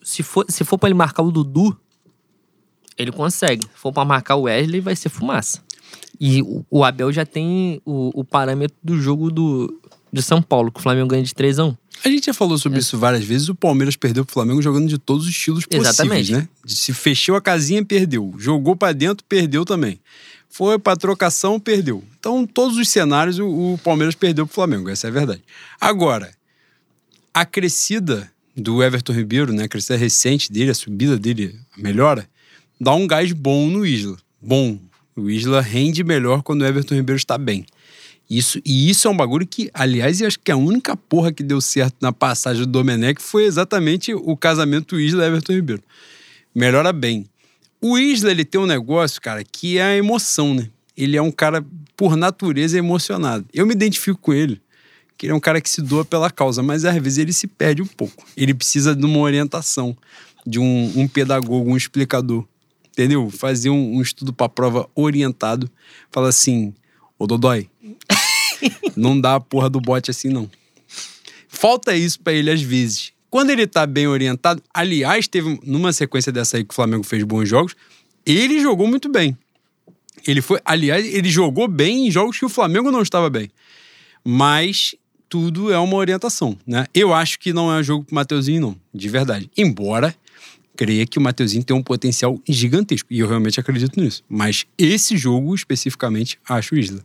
se 0.03 0.23
for, 0.23 0.45
se 0.49 0.65
for 0.65 0.77
pra 0.77 0.89
ele 0.89 0.95
marcar 0.95 1.23
o 1.23 1.31
Dudu, 1.31 1.79
ele 2.99 3.11
consegue. 3.11 3.67
Se 3.67 3.79
for 3.79 3.93
pra 3.93 4.05
marcar 4.05 4.37
o 4.37 4.43
Wesley, 4.43 4.81
vai 4.81 4.95
ser 4.95 5.09
fumaça. 5.09 5.63
E 6.21 6.43
o, 6.43 6.65
o 6.71 6.85
Abel 6.85 7.13
já 7.13 7.27
tem 7.27 7.81
o, 7.85 8.11
o 8.21 8.25
parâmetro 8.25 8.77
do 8.83 9.01
jogo 9.01 9.31
do, 9.31 9.81
de 10.13 10.23
São 10.23 10.41
Paulo, 10.41 10.71
que 10.71 10.79
o 10.81 10.83
Flamengo 10.83 11.09
ganha 11.09 11.23
de 11.23 11.35
3 11.35 11.59
a 11.59 11.65
1 11.67 11.77
A 12.05 12.09
gente 12.09 12.27
já 12.27 12.35
falou 12.35 12.57
É. 12.57 12.59
sobre 12.59 12.79
isso 12.79 12.97
várias 12.99 13.25
vezes. 13.25 13.49
O 13.49 13.55
Palmeiras 13.55 13.97
perdeu 13.97 14.25
pro 14.25 14.33
Flamengo 14.33 14.63
jogando 14.63 14.87
de 14.89 14.97
todos 14.99 15.25
os 15.25 15.31
estilos 15.31 15.65
possíveis, 15.67 15.89
Exatamente. 15.95 16.33
né? 16.33 16.49
Se 16.67 16.93
fechou 16.93 17.35
a 17.37 17.41
casinha, 17.41 17.85
perdeu. 17.85 18.33
Jogou 18.39 18.77
pra 18.77 18.93
dentro, 18.93 19.25
perdeu 19.29 19.65
também. 19.65 19.99
Foi 20.49 20.79
pra 20.79 20.95
trocação, 20.95 21.59
perdeu. 21.59 22.05
Então, 22.21 22.47
todos 22.47 22.77
os 22.79 22.89
cenários, 22.89 23.41
o, 23.41 23.75
o 23.75 23.79
Palmeiras 23.83 24.15
perdeu 24.15 24.47
pro 24.47 24.55
Flamengo. 24.55 24.89
Essa 24.89 25.09
é 25.09 25.11
a 25.11 25.13
verdade. 25.13 25.43
Agora, 25.81 26.33
a 27.33 27.45
crescida 27.45 28.31
do 28.57 28.81
Everton 28.85 29.13
Ribeiro, 29.13 29.53
né? 29.53 29.65
A 29.65 29.69
crescida 29.69 29.97
recente 29.97 30.53
dele, 30.53 30.71
a 30.71 30.75
subida 30.75 31.19
dele, 31.19 31.59
a 31.77 31.81
melhora, 31.81 32.29
dá 32.81 32.95
um 32.95 33.05
gás 33.05 33.33
bom 33.33 33.69
no 33.69 33.85
Isla. 33.85 34.17
Bom. 34.41 34.79
O 35.17 35.31
Isla 35.31 35.61
rende 35.61 36.03
melhor 36.03 36.43
quando 36.43 36.63
o 36.63 36.67
Everton 36.67 36.95
Ribeiro 36.95 37.17
está 37.17 37.39
bem. 37.39 37.65
Isso, 38.29 38.59
e 38.65 38.89
isso 38.89 39.07
é 39.07 39.11
um 39.11 39.17
bagulho 39.17 39.47
que, 39.47 39.71
aliás, 39.75 40.21
eu 40.21 40.27
acho 40.27 40.41
que 40.41 40.51
a 40.51 40.57
única 40.57 40.97
porra 40.97 41.31
que 41.31 41.43
deu 41.43 41.61
certo 41.61 41.97
na 42.01 42.13
passagem 42.13 42.63
do 42.63 42.67
Domenech 42.67 43.21
foi 43.23 43.45
exatamente 43.45 44.15
o 44.15 44.37
casamento 44.37 44.99
Isla-Everton 44.99 45.53
Ribeiro. 45.53 45.83
Melhora 46.55 46.93
bem. 46.93 47.27
O 47.81 47.99
Isla, 47.99 48.31
ele 48.31 48.45
tem 48.45 48.61
um 48.61 48.67
negócio, 48.67 49.21
cara, 49.21 49.45
que 49.45 49.79
é 49.79 49.83
a 49.83 49.97
emoção, 49.97 50.55
né? 50.55 50.69
Ele 50.97 51.17
é 51.17 51.23
um 51.23 51.31
cara, 51.31 51.65
por 51.97 52.17
natureza, 52.17 52.79
emocionado. 52.79 53.45
Eu 53.53 53.67
me 53.67 53.73
identifico 53.73 54.19
com 54.19 54.33
ele, 54.33 54.61
que 55.19 55.27
ele 55.27 55.33
é 55.33 55.37
um 55.37 55.41
cara 55.41 55.61
que 55.61 55.69
se 55.69 55.83
doa 55.83 56.05
pela 56.05 56.31
causa, 56.31 56.63
mas 56.63 56.85
às 56.85 56.97
vezes 57.03 57.19
ele 57.19 57.33
se 57.33 57.47
perde 57.47 57.83
um 57.83 57.87
pouco. 57.87 58.25
Ele 58.37 58.55
precisa 58.55 58.97
de 58.97 59.05
uma 59.05 59.19
orientação, 59.19 59.97
de 60.47 60.59
um, 60.59 60.93
um 60.97 61.07
pedagogo, 61.07 61.71
um 61.71 61.77
explicador. 61.77 62.47
Entendeu? 62.95 63.29
Fazer 63.29 63.71
um, 63.71 63.97
um 63.97 64.01
estudo 64.01 64.33
pra 64.33 64.49
prova 64.49 64.89
orientado. 64.95 65.69
Fala 66.13 66.29
assim, 66.29 66.73
ô 67.19 67.27
Dodói, 67.27 67.69
não 68.97 69.21
dá 69.21 69.35
a 69.35 69.41
porra 69.41 69.69
do 69.69 69.81
bote 69.81 70.13
assim, 70.13 70.29
não. 70.29 70.49
Falta 71.49 71.97
isso 71.97 72.21
pra 72.21 72.33
ele 72.33 72.51
às 72.51 72.63
vezes. 72.63 73.13
Quando 73.29 73.51
ele 73.51 73.67
tá 73.67 73.85
bem 73.85 74.07
orientado, 74.07 74.63
aliás, 74.73 75.27
teve 75.27 75.59
numa 75.65 75.93
sequência 75.93 76.31
dessa 76.31 76.57
aí 76.57 76.65
que 76.65 76.71
o 76.71 76.75
Flamengo 76.75 77.03
fez 77.03 77.25
bons 77.25 77.49
jogos, 77.49 77.75
ele 78.25 78.61
jogou 78.61 78.87
muito 78.87 79.09
bem. 79.09 79.37
Ele 80.25 80.41
foi, 80.41 80.61
aliás, 80.65 81.05
ele 81.05 81.29
jogou 81.29 81.67
bem 81.67 82.07
em 82.07 82.11
jogos 82.13 82.39
que 82.39 82.45
o 82.45 82.49
Flamengo 82.49 82.93
não 82.93 83.03
estava 83.03 83.29
bem. 83.29 83.51
Mas 84.25 84.95
tudo 85.29 85.73
é 85.73 85.79
uma 85.79 85.97
orientação, 85.97 86.57
né? 86.65 86.87
Eu 86.95 87.13
acho 87.13 87.41
que 87.41 87.53
não 87.53 87.73
é 87.73 87.81
um 87.81 87.83
jogo 87.83 88.05
pro 88.05 88.15
Mateuzinho, 88.15 88.61
não, 88.61 88.77
de 88.95 89.09
verdade. 89.09 89.51
Embora 89.57 90.15
creia 90.77 91.07
que 91.07 91.19
o 91.19 91.23
Mateuzinho 91.23 91.65
tem 91.65 91.77
um 91.77 91.83
potencial 91.83 92.39
gigantesco. 92.49 93.13
E 93.13 93.19
eu 93.21 93.29
realmente 93.29 93.59
acredito 93.61 94.01
nisso. 94.01 94.23
Mas 94.29 94.67
esse 94.79 95.17
jogo, 95.17 95.55
especificamente, 95.55 96.39
acho 96.49 96.75
o 96.75 96.79
Isla. 96.79 97.01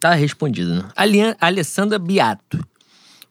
Tá 0.00 0.14
respondido, 0.14 0.74
né? 0.74 0.88
Alian- 0.94 1.36
Alessandra 1.40 1.98
Biato. 1.98 2.58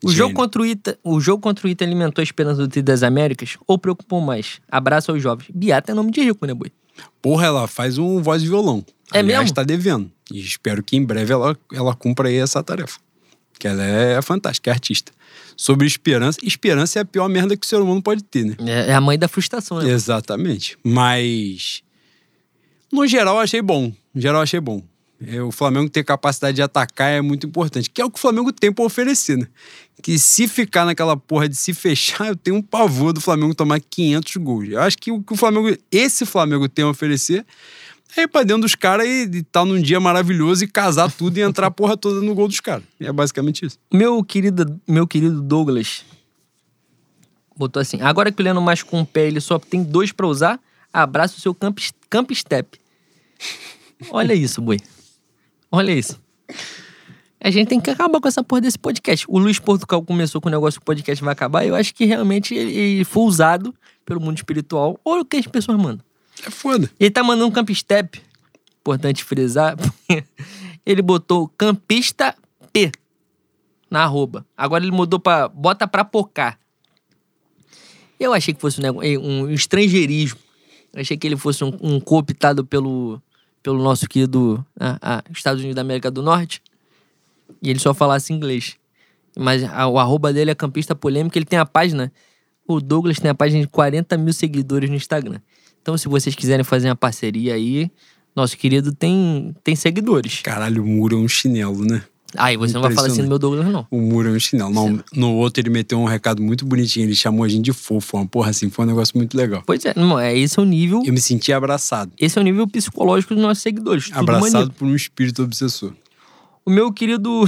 O 0.04 0.10
Gênio. 0.10 0.18
jogo, 0.18 0.34
contra 0.36 0.62
o, 0.62 0.66
Ita, 0.66 1.00
o 1.04 1.20
jogo 1.20 1.42
contra 1.42 1.66
o 1.66 1.70
Ita 1.70 1.84
alimentou 1.86 2.22
a 2.22 2.24
esperança 2.24 2.62
do 2.62 2.68
time 2.68 2.84
das 2.84 3.02
Américas 3.04 3.58
ou 3.66 3.78
preocupou 3.78 4.22
mais? 4.22 4.60
Abraço 4.70 5.12
aos 5.12 5.22
jovens. 5.22 5.48
Biato 5.54 5.92
é 5.92 5.94
nome 5.94 6.12
de 6.12 6.22
rico, 6.22 6.46
né, 6.46 6.54
boi? 6.54 6.72
Porra, 7.22 7.46
ela 7.48 7.68
faz 7.68 7.98
um 7.98 8.22
voz 8.22 8.44
e 8.44 8.48
violão. 8.48 8.86
É 9.14 9.20
Aliás, 9.20 9.44
mesmo? 9.46 9.56
tá 9.56 9.64
devendo. 9.64 10.12
E 10.32 10.40
espero 10.40 10.84
que 10.84 10.96
em 10.96 11.04
breve 11.04 11.32
ela, 11.34 11.58
ela 11.74 11.96
cumpra 11.96 12.28
aí 12.30 12.36
essa 12.36 12.62
tarefa. 12.64 13.00
Que 13.60 13.68
ela 13.68 13.84
é 13.84 14.22
fantástica, 14.22 14.70
é 14.70 14.74
artista. 14.74 15.12
Sobre 15.58 15.88
esperança, 15.88 16.38
esperança 16.44 17.00
é 17.00 17.02
a 17.02 17.06
pior 17.06 17.30
merda 17.30 17.56
que 17.56 17.66
o 17.66 17.70
ser 17.70 17.78
humano 17.78 18.02
pode 18.02 18.24
ter, 18.24 18.46
né? 18.46 18.56
É, 18.66 18.92
é 18.92 18.94
a 18.94 19.02
mãe 19.02 19.18
da 19.18 19.28
frustração, 19.28 19.80
né? 19.80 19.90
Exatamente. 19.90 20.78
Mas, 20.84 21.82
no 22.92 23.08
geral, 23.08 23.40
achei 23.40 23.62
bom. 23.62 23.94
No 24.14 24.22
geral, 24.22 24.42
achei 24.42 24.60
bom. 24.60 24.84
É, 25.26 25.42
o 25.42 25.52
Flamengo 25.52 25.90
ter 25.90 26.04
capacidade 26.04 26.56
de 26.56 26.62
atacar 26.62 27.10
é 27.10 27.22
muito 27.22 27.48
importante, 27.48 27.90
que 27.90 28.02
é 28.02 28.06
o 28.06 28.12
que 28.12 28.18
o 28.18 28.22
Flamengo 28.22 28.52
tem 28.52 28.72
pra 28.72 28.84
oferecer, 28.84 29.38
né? 29.38 29.48
Que 30.02 30.20
se 30.20 30.46
ficar 30.48 30.86
naquela 30.86 31.16
porra 31.16 31.48
de 31.48 31.56
se 31.56 31.74
fechar, 31.74 32.28
eu 32.28 32.36
tenho 32.36 32.58
um 32.58 32.62
pavor 32.62 33.14
do 33.14 33.22
Flamengo 33.22 33.56
tomar 33.56 33.80
500 33.80 34.36
gols. 34.38 34.70
Eu 34.70 34.82
acho 34.82 34.98
que 34.98 35.12
o 35.12 35.24
que 35.24 35.34
o 35.34 35.38
Flamengo, 35.38 35.76
esse 35.90 36.26
Flamengo 36.26 36.68
tem 36.68 36.84
a 36.84 36.90
oferecer 36.90 37.46
é 38.18 38.22
ir 38.22 38.28
pra 38.28 38.44
dentro 38.44 38.62
dos 38.64 38.76
caras 38.76 39.08
e 39.08 39.40
estar 39.40 39.66
num 39.66 39.82
dia 39.82 40.00
maravilhoso 40.00 40.64
e 40.64 40.68
casar 40.68 41.12
tudo 41.12 41.38
e 41.38 41.42
entrar 41.42 41.68
a 41.68 41.72
porra 41.72 41.98
toda 41.98 42.22
no 42.22 42.34
gol 42.34 42.48
dos 42.48 42.60
caras. 42.60 42.84
É 43.00 43.12
basicamente 43.12 43.66
isso. 43.66 43.78
Meu 43.94 44.24
querido, 44.24 44.80
meu 44.88 45.06
querido 45.08 45.42
Douglas 45.42 46.04
botou 47.56 47.82
assim: 47.82 48.02
agora 48.02 48.32
que 48.32 48.42
o 48.42 48.46
Leno 48.46 48.62
mais 48.62 48.84
com 48.84 49.02
o 49.02 49.06
pé 49.06 49.28
ele 49.28 49.40
só 49.40 49.58
tem 49.58 49.84
dois 49.84 50.12
pra 50.12 50.28
usar, 50.28 50.60
abraça 50.92 51.38
o 51.38 51.42
seu 51.42 51.54
camp, 51.54 51.80
camp 52.10 52.32
step. 52.32 52.80
Olha 54.10 54.34
isso, 54.34 54.62
boi. 54.62 54.78
Olha 55.72 55.92
isso. 55.92 56.20
A 57.40 57.50
gente 57.52 57.68
tem 57.68 57.80
que 57.80 57.90
acabar 57.90 58.20
com 58.20 58.28
essa 58.28 58.44
porra 58.44 58.62
desse 58.62 58.78
podcast. 58.78 59.26
O 59.30 59.38
Luiz 59.38 59.60
Portugal 59.60 60.02
começou 60.02 60.42
com 60.42 60.50
o 60.50 60.52
negócio 60.52 60.80
que 60.80 60.84
o 60.84 60.86
podcast 60.86 61.24
vai 61.24 61.32
acabar. 61.32 61.66
Eu 61.66 61.76
acho 61.76 61.94
que 61.94 62.06
realmente 62.06 62.56
ele, 62.56 63.04
foi 63.04 63.24
usado 63.24 63.74
pelo 64.04 64.20
mundo 64.20 64.38
espiritual. 64.38 65.00
Olha 65.06 65.22
o 65.22 65.26
que 65.26 65.38
as 65.38 65.46
pessoas 65.46 65.78
mandam. 65.78 66.04
É 66.46 66.50
foda. 66.50 66.90
Ele 67.00 67.12
tá 67.12 67.24
mandando 67.24 67.48
um 67.48 67.52
camp 67.52 67.70
step. 67.72 68.22
Importante 68.80 69.24
frisar. 69.24 69.76
ele 70.86 71.02
botou 71.02 71.48
campista 71.58 72.36
P 72.74 72.92
na 73.90 74.04
arroba. 74.04 74.46
Agora 74.56 74.84
ele 74.84 74.92
mudou 74.92 75.20
pra 75.20 75.48
bota 75.48 75.88
pra 75.88 76.04
pocar. 76.04 76.60
Eu 78.20 78.34
achei 78.34 78.54
que 78.54 78.62
fosse 78.62 78.80
um, 78.82 79.44
um 79.44 79.50
estrangeirismo. 79.50 80.40
Eu 80.94 81.02
achei 81.02 81.18
que 81.18 81.28
ele 81.28 81.36
fosse 81.36 81.64
um, 81.64 81.78
um 81.82 82.00
cooptado 82.00 82.66
pelo, 82.66 83.22
pelo 83.62 83.82
nosso 83.84 84.08
querido 84.08 84.66
ah, 84.80 84.98
ah, 85.02 85.24
Estados 85.32 85.60
Unidos 85.62 85.76
da 85.76 85.82
América 85.82 86.10
do 86.10 86.22
Norte. 86.22 86.62
E 87.62 87.70
ele 87.70 87.80
só 87.80 87.94
falasse 87.94 88.32
inglês. 88.32 88.78
Mas 89.38 89.64
a- 89.64 89.88
o 89.88 90.00
arroba 90.00 90.32
dele 90.32 90.52
é 90.52 90.56
campista 90.56 90.96
polêmico. 90.96 91.38
Ele 91.38 91.46
tem 91.46 91.60
a 91.60 91.66
página. 91.66 92.12
O 92.68 92.80
Douglas 92.80 93.20
tem 93.20 93.30
a 93.30 93.36
página 93.36 93.62
de 93.62 93.68
40 93.68 94.18
mil 94.18 94.34
seguidores 94.34 94.90
no 94.90 94.96
Instagram. 94.96 95.40
Então, 95.86 95.96
se 96.00 96.08
vocês 96.08 96.34
quiserem 96.34 96.64
fazer 96.64 96.90
uma 96.90 96.96
parceria 96.96 97.54
aí, 97.54 97.92
nosso 98.36 98.58
querido 98.58 98.92
tem, 98.92 99.56
tem 99.64 99.76
seguidores. 99.76 100.42
Caralho, 100.42 100.82
o 100.82 100.88
muro 100.88 101.16
é 101.16 101.20
um 101.20 101.28
chinelo, 101.28 101.86
né? 101.86 102.02
Aí 102.36 102.58
você 102.58 102.74
não 102.74 102.82
vai 102.82 102.92
falar 102.92 103.10
assim 103.10 103.22
do 103.22 103.28
meu 103.28 103.38
Douglas, 103.38 103.68
não. 103.68 103.86
O 103.92 104.02
muro 104.02 104.30
é 104.30 104.32
um 104.32 104.40
chinelo. 104.40 104.74
Não, 104.74 105.00
no 105.14 105.36
outro 105.36 105.62
ele 105.62 105.70
meteu 105.70 106.00
um 106.00 106.06
recado 106.06 106.42
muito 106.42 106.66
bonitinho. 106.66 107.06
Ele 107.06 107.14
chamou 107.16 107.44
a 107.44 107.48
gente 107.48 107.66
de 107.66 107.72
fofo. 107.72 108.18
Uma 108.18 108.26
porra 108.26 108.50
assim, 108.50 108.68
foi 108.68 108.84
um 108.84 108.88
negócio 108.88 109.16
muito 109.16 109.38
legal. 109.38 109.62
Pois 109.64 109.86
é, 109.86 109.94
não, 109.96 110.20
é 110.20 110.36
esse 110.36 110.58
é 110.58 110.64
o 110.64 110.66
nível. 110.66 111.04
Eu 111.06 111.14
me 111.14 111.22
senti 111.22 111.54
abraçado. 111.54 112.12
Esse 112.20 112.40
é 112.40 112.42
o 112.42 112.44
nível 112.44 112.68
psicológico 112.68 113.36
dos 113.36 113.44
nossos 113.44 113.62
seguidores. 113.62 114.10
Abraçado 114.12 114.54
maneiro. 114.54 114.72
por 114.72 114.88
um 114.88 114.96
espírito 114.96 115.44
obsessor. 115.44 115.94
O 116.66 116.72
meu 116.72 116.92
querido. 116.92 117.46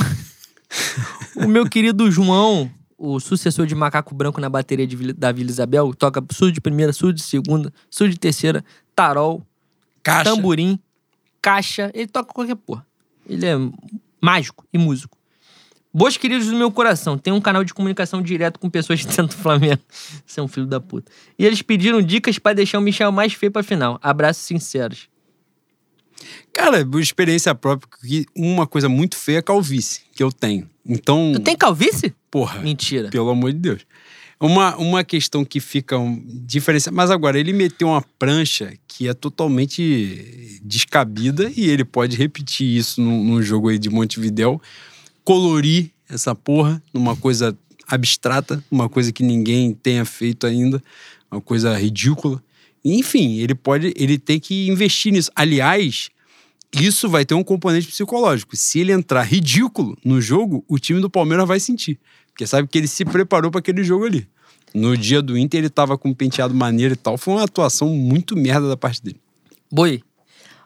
o 1.38 1.48
meu 1.48 1.68
querido 1.68 2.12
João, 2.12 2.70
o 2.98 3.20
sucessor 3.20 3.68
de 3.68 3.76
Macaco 3.76 4.16
Branco 4.16 4.42
na 4.42 4.50
bateria 4.50 4.88
de 4.88 5.14
da 5.14 5.32
Vila 5.32 5.50
Isabel, 5.50 5.94
toca 5.94 6.24
sul 6.32 6.52
de 6.52 6.60
primeira, 6.60 6.92
sul 6.92 7.14
de 7.14 7.22
segunda, 7.22 7.72
sul 7.90 8.08
de 8.08 8.18
terceira, 8.18 8.64
tarol, 8.96 9.46
Caixa. 10.02 10.24
tamborim, 10.24 10.80
caixa. 11.42 11.92
Ele 11.94 12.08
toca 12.08 12.34
qualquer 12.34 12.56
porra. 12.56 12.86
Ele 13.30 13.46
é 13.46 13.56
mágico 14.22 14.66
e 14.74 14.78
músico. 14.78 15.18
Boas 15.94 16.18
queridos 16.18 16.48
do 16.48 16.56
meu 16.56 16.72
coração, 16.72 17.18
tem 17.18 17.34
um 17.34 17.42
canal 17.42 17.64
de 17.64 17.74
comunicação 17.74 18.22
direto 18.22 18.60
com 18.60 18.70
pessoas 18.70 19.00
de 19.00 19.06
dentro 19.08 19.28
do 19.28 19.34
Flamengo. 19.36 19.82
Você 20.26 20.40
é 20.40 20.44
um 20.44 20.48
filho 20.48 20.66
da 20.66 20.80
puta. 20.80 21.12
E 21.38 21.46
eles 21.46 21.62
pediram 21.62 22.02
dicas 22.02 22.38
pra 22.40 22.54
deixar 22.54 22.80
o 22.80 22.82
Michel 22.82 23.12
mais 23.12 23.34
feio 23.34 23.52
pra 23.52 23.64
final. 23.64 24.00
Abraços 24.02 24.44
sinceros. 24.44 25.08
Cara, 26.52 26.88
experiência 27.00 27.54
própria, 27.54 27.90
que 28.02 28.26
uma 28.36 28.66
coisa 28.66 28.90
muito 28.90 29.16
feia 29.16 29.38
é 29.38 29.42
calvície, 29.42 30.02
que 30.14 30.24
eu 30.24 30.32
tenho. 30.32 30.68
Então, 30.86 31.32
Tu 31.34 31.40
tem 31.42 31.56
calvície? 31.56 32.16
Porra, 32.30 32.60
Mentira. 32.62 33.10
pelo 33.10 33.30
amor 33.30 33.54
de 33.54 33.60
Deus. 33.60 33.82
Uma, 34.40 34.76
uma 34.78 35.04
questão 35.04 35.44
que 35.44 35.60
fica 35.60 35.98
um, 35.98 36.24
diferenciada. 36.28 36.96
Mas 36.96 37.10
agora, 37.10 37.40
ele 37.40 37.52
meteu 37.52 37.88
uma 37.88 38.04
prancha 38.20 38.74
que 38.88 39.08
é 39.08 39.14
totalmente 39.14 40.60
descabida 40.64 41.52
e 41.56 41.68
ele 41.70 41.84
pode 41.84 42.16
repetir 42.16 42.68
isso 42.68 43.02
num, 43.02 43.24
num 43.24 43.42
jogo 43.42 43.70
aí 43.70 43.80
de 43.80 43.90
Montevidéu, 43.90 44.62
colorir 45.24 45.90
essa 46.08 46.36
porra 46.36 46.82
numa 46.94 47.16
coisa 47.16 47.58
abstrata, 47.88 48.64
uma 48.70 48.88
coisa 48.88 49.12
que 49.12 49.24
ninguém 49.24 49.74
tenha 49.74 50.06
feito 50.06 50.46
ainda, 50.46 50.84
uma 51.32 51.42
coisa 51.42 51.76
ridícula. 51.78 52.42
Enfim, 52.86 53.40
ele 53.40 53.56
pode, 53.56 53.94
ele 53.96 54.18
tem 54.20 54.40
que 54.40 54.68
investir 54.70 55.12
nisso. 55.12 55.32
Aliás, 55.36 56.10
isso 56.74 57.10
vai 57.10 57.26
ter 57.26 57.34
um 57.34 57.44
componente 57.44 57.88
psicológico. 57.88 58.56
Se 58.56 58.80
ele 58.80 58.92
entrar 58.92 59.24
ridículo 59.24 59.98
no 60.04 60.22
jogo, 60.22 60.64
o 60.68 60.78
time 60.78 61.00
do 61.00 61.10
Palmeiras 61.10 61.48
vai 61.48 61.60
sentir. 61.60 62.00
Porque 62.32 62.46
sabe 62.46 62.68
que 62.68 62.78
ele 62.78 62.88
se 62.88 63.04
preparou 63.06 63.50
para 63.50 63.60
aquele 63.60 63.84
jogo 63.84 64.06
ali. 64.06 64.28
No 64.74 64.96
dia 64.98 65.22
do 65.22 65.38
Inter, 65.38 65.60
ele 65.60 65.70
tava 65.70 65.98
com 65.98 66.10
um 66.10 66.14
penteado 66.14 66.54
maneiro 66.54 66.94
e 66.94 66.98
tal. 66.98 67.18
Foi 67.18 67.34
uma 67.34 67.44
atuação 67.44 67.90
muito 67.90 68.36
merda 68.36 68.68
da 68.68 68.78
parte 68.78 69.02
dele. 69.02 69.20
Boi. 69.72 70.04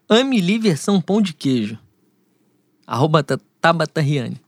Ameli 0.10 0.58
versão 0.60 1.00
pão 1.00 1.22
de 1.22 1.34
queijo. 1.34 1.78
Arroba 2.86 3.24
Ta- 3.24 3.40
Tabata 3.62 4.02
Riane. 4.02 4.42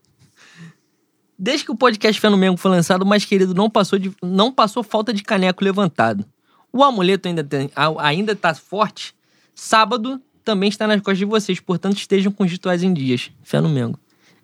Desde 1.38 1.64
que 1.64 1.72
o 1.72 1.76
podcast 1.76 2.20
Fenomengo 2.20 2.56
foi 2.56 2.70
lançado, 2.70 3.02
o 3.02 3.06
mais 3.06 3.24
querido 3.24 3.54
não 3.54 3.70
passou, 3.70 3.98
de, 3.98 4.12
não 4.22 4.52
passou 4.52 4.82
falta 4.82 5.12
de 5.12 5.22
caneco 5.22 5.64
levantado. 5.64 6.24
O 6.72 6.82
amuleto 6.82 7.28
ainda, 7.28 7.42
tem, 7.42 7.70
ainda 7.98 8.36
tá 8.36 8.54
forte. 8.54 9.14
Sábado 9.54 10.20
também 10.44 10.68
está 10.68 10.86
nas 10.86 11.00
costas 11.00 11.18
de 11.18 11.24
vocês, 11.24 11.60
portanto 11.60 11.96
estejam 11.96 12.30
com 12.32 12.44
os 12.44 12.50
rituais 12.50 12.82
em 12.82 12.92
dias. 12.92 13.30
Fenomengo. 13.42 13.98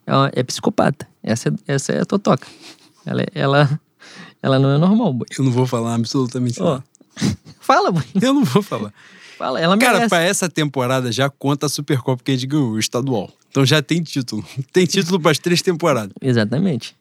É, 0.07 0.15
uma- 0.15 0.31
é 0.35 0.43
psicopata. 0.43 1.07
Essa, 1.23 1.51
é- 1.51 1.75
essa 1.75 1.93
é 1.93 2.01
a 2.01 2.05
Totoca. 2.05 2.47
Ela, 3.05 3.23
é- 3.23 3.27
ela, 3.35 3.81
ela 4.43 4.59
não 4.59 4.71
é 4.71 4.79
normal, 4.79 5.13
boi. 5.13 5.27
Eu 5.39 5.45
não 5.45 5.53
vou 5.53 5.67
falar 5.67 5.95
absolutamente 5.95 6.61
nada. 6.61 6.83
fala, 7.61 7.91
boi. 7.93 8.03
Eu 8.21 8.33
não 8.35 8.45
vou 8.45 8.63
falar. 8.63 8.93
Fala, 9.39 9.59
ela 9.61 9.77
Cara, 9.79 9.93
merece. 9.95 10.09
pra 10.11 10.21
essa 10.23 10.49
temporada 10.49 11.11
já 11.11 11.31
conta 11.31 11.67
a 11.67 11.69
Supercopa 11.69 12.23
que 12.23 12.31
a 12.31 12.35
gente 12.35 12.47
ganhou, 12.47 12.73
o 12.73 12.79
estadual. 12.79 13.31
Então 13.51 13.65
já 13.65 13.83
tem 13.83 14.03
título. 14.03 14.45
Tem 14.73 14.87
título 14.87 15.19
pras 15.19 15.39
três 15.39 15.61
temporadas. 15.63 16.13
Exatamente. 16.21 16.95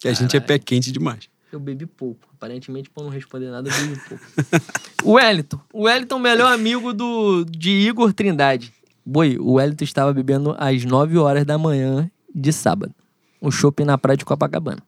Que 0.00 0.08
a 0.08 0.12
gente 0.12 0.36
é 0.36 0.40
pé 0.40 0.58
quente 0.58 0.90
demais. 0.90 1.28
Eu 1.52 1.60
bebi 1.60 1.84
pouco. 1.84 2.28
Aparentemente, 2.34 2.88
por 2.88 3.04
não 3.04 3.10
responder 3.10 3.50
nada, 3.50 3.68
eu 3.68 3.74
bebi 3.74 4.00
pouco. 4.08 4.24
o 5.04 5.12
Wellington. 5.12 5.60
O 5.70 5.82
Wellington, 5.82 6.18
melhor 6.18 6.50
amigo 6.50 6.94
do, 6.94 7.44
de 7.44 7.70
Igor 7.70 8.14
Trindade. 8.14 8.72
Boi, 9.04 9.36
o 9.38 9.52
Wellington 9.52 9.84
estava 9.84 10.12
bebendo 10.14 10.56
às 10.58 10.82
9 10.82 11.18
horas 11.18 11.44
da 11.44 11.58
manhã 11.58 12.10
de 12.34 12.52
sábado. 12.52 12.94
O 13.38 13.50
shopping 13.50 13.84
na 13.84 13.98
praia 13.98 14.16
de 14.16 14.24
Copacabana. 14.24 14.82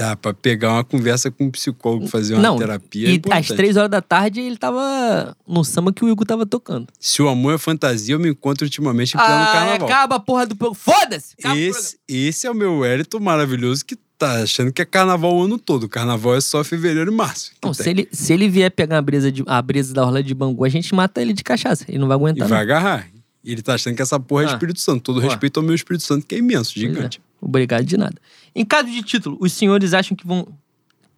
Dá 0.00 0.16
pra 0.16 0.32
pegar 0.32 0.72
uma 0.72 0.82
conversa 0.84 1.30
com 1.30 1.44
um 1.44 1.50
psicólogo, 1.50 2.06
fazer 2.06 2.32
uma 2.34 2.42
não, 2.42 2.56
terapia. 2.56 3.08
é 3.08 3.10
e 3.12 3.14
importante. 3.16 3.50
às 3.52 3.56
3 3.56 3.76
horas 3.76 3.90
da 3.90 4.00
tarde 4.00 4.40
ele 4.40 4.56
tava 4.56 5.36
no 5.46 5.62
samba 5.62 5.92
que 5.92 6.02
o 6.02 6.08
Igor 6.08 6.26
tava 6.26 6.46
tocando. 6.46 6.86
Se 6.98 7.20
o 7.20 7.28
amor 7.28 7.54
é 7.54 7.58
fantasia, 7.58 8.14
eu 8.14 8.18
me 8.18 8.30
encontro 8.30 8.64
ultimamente 8.64 9.14
em 9.14 9.18
pleno 9.18 9.32
Ah, 9.42 9.52
carnaval. 9.52 9.88
acaba 9.88 10.16
a 10.16 10.20
porra 10.20 10.46
do... 10.46 10.74
Foda-se! 10.74 11.34
Esse, 11.54 11.98
esse 12.08 12.46
é 12.46 12.50
o 12.50 12.54
meu 12.54 12.78
Wellington 12.78 13.20
maravilhoso 13.20 13.84
que 13.84 13.94
tá 14.16 14.42
achando 14.42 14.72
que 14.72 14.80
é 14.80 14.84
carnaval 14.86 15.34
o 15.36 15.42
ano 15.44 15.58
todo. 15.58 15.86
Carnaval 15.88 16.34
é 16.34 16.40
só 16.40 16.64
fevereiro 16.64 17.12
e 17.12 17.14
março. 17.14 17.52
Não, 17.62 17.74
se 17.74 17.90
ele, 17.90 18.08
se 18.10 18.32
ele 18.32 18.48
vier 18.48 18.70
pegar 18.70 18.96
a 18.98 19.02
brisa, 19.02 19.30
de, 19.30 19.42
a 19.46 19.60
brisa 19.60 19.92
da 19.92 20.02
Orla 20.04 20.22
de 20.22 20.34
Bangu, 20.34 20.64
a 20.64 20.68
gente 20.70 20.94
mata 20.94 21.20
ele 21.20 21.32
de 21.34 21.44
cachaça. 21.44 21.84
Ele 21.88 21.98
não 21.98 22.08
vai 22.08 22.16
E 22.16 22.20
aguentar. 22.20 22.48
vai 22.48 22.56
não. 22.58 22.62
agarrar. 22.62 23.06
E 23.44 23.52
ele 23.52 23.60
tá 23.62 23.74
achando 23.74 23.96
que 23.96 24.02
essa 24.02 24.18
porra 24.20 24.44
é 24.44 24.46
Ah. 24.46 24.52
Espírito 24.52 24.80
Santo. 24.80 25.02
Todo 25.02 25.20
respeito 25.20 25.60
ao 25.60 25.64
meu 25.64 25.74
Espírito 25.74 26.04
Santo, 26.04 26.26
que 26.26 26.34
é 26.34 26.38
imenso, 26.38 26.72
é. 26.76 26.80
gigante. 26.80 27.20
Obrigado 27.40 27.84
de 27.84 27.96
nada. 27.96 28.14
Em 28.54 28.64
caso 28.64 28.88
de 28.90 29.02
título, 29.02 29.36
os 29.40 29.52
senhores 29.52 29.94
acham 29.94 30.16
que 30.16 30.26
vão. 30.26 30.48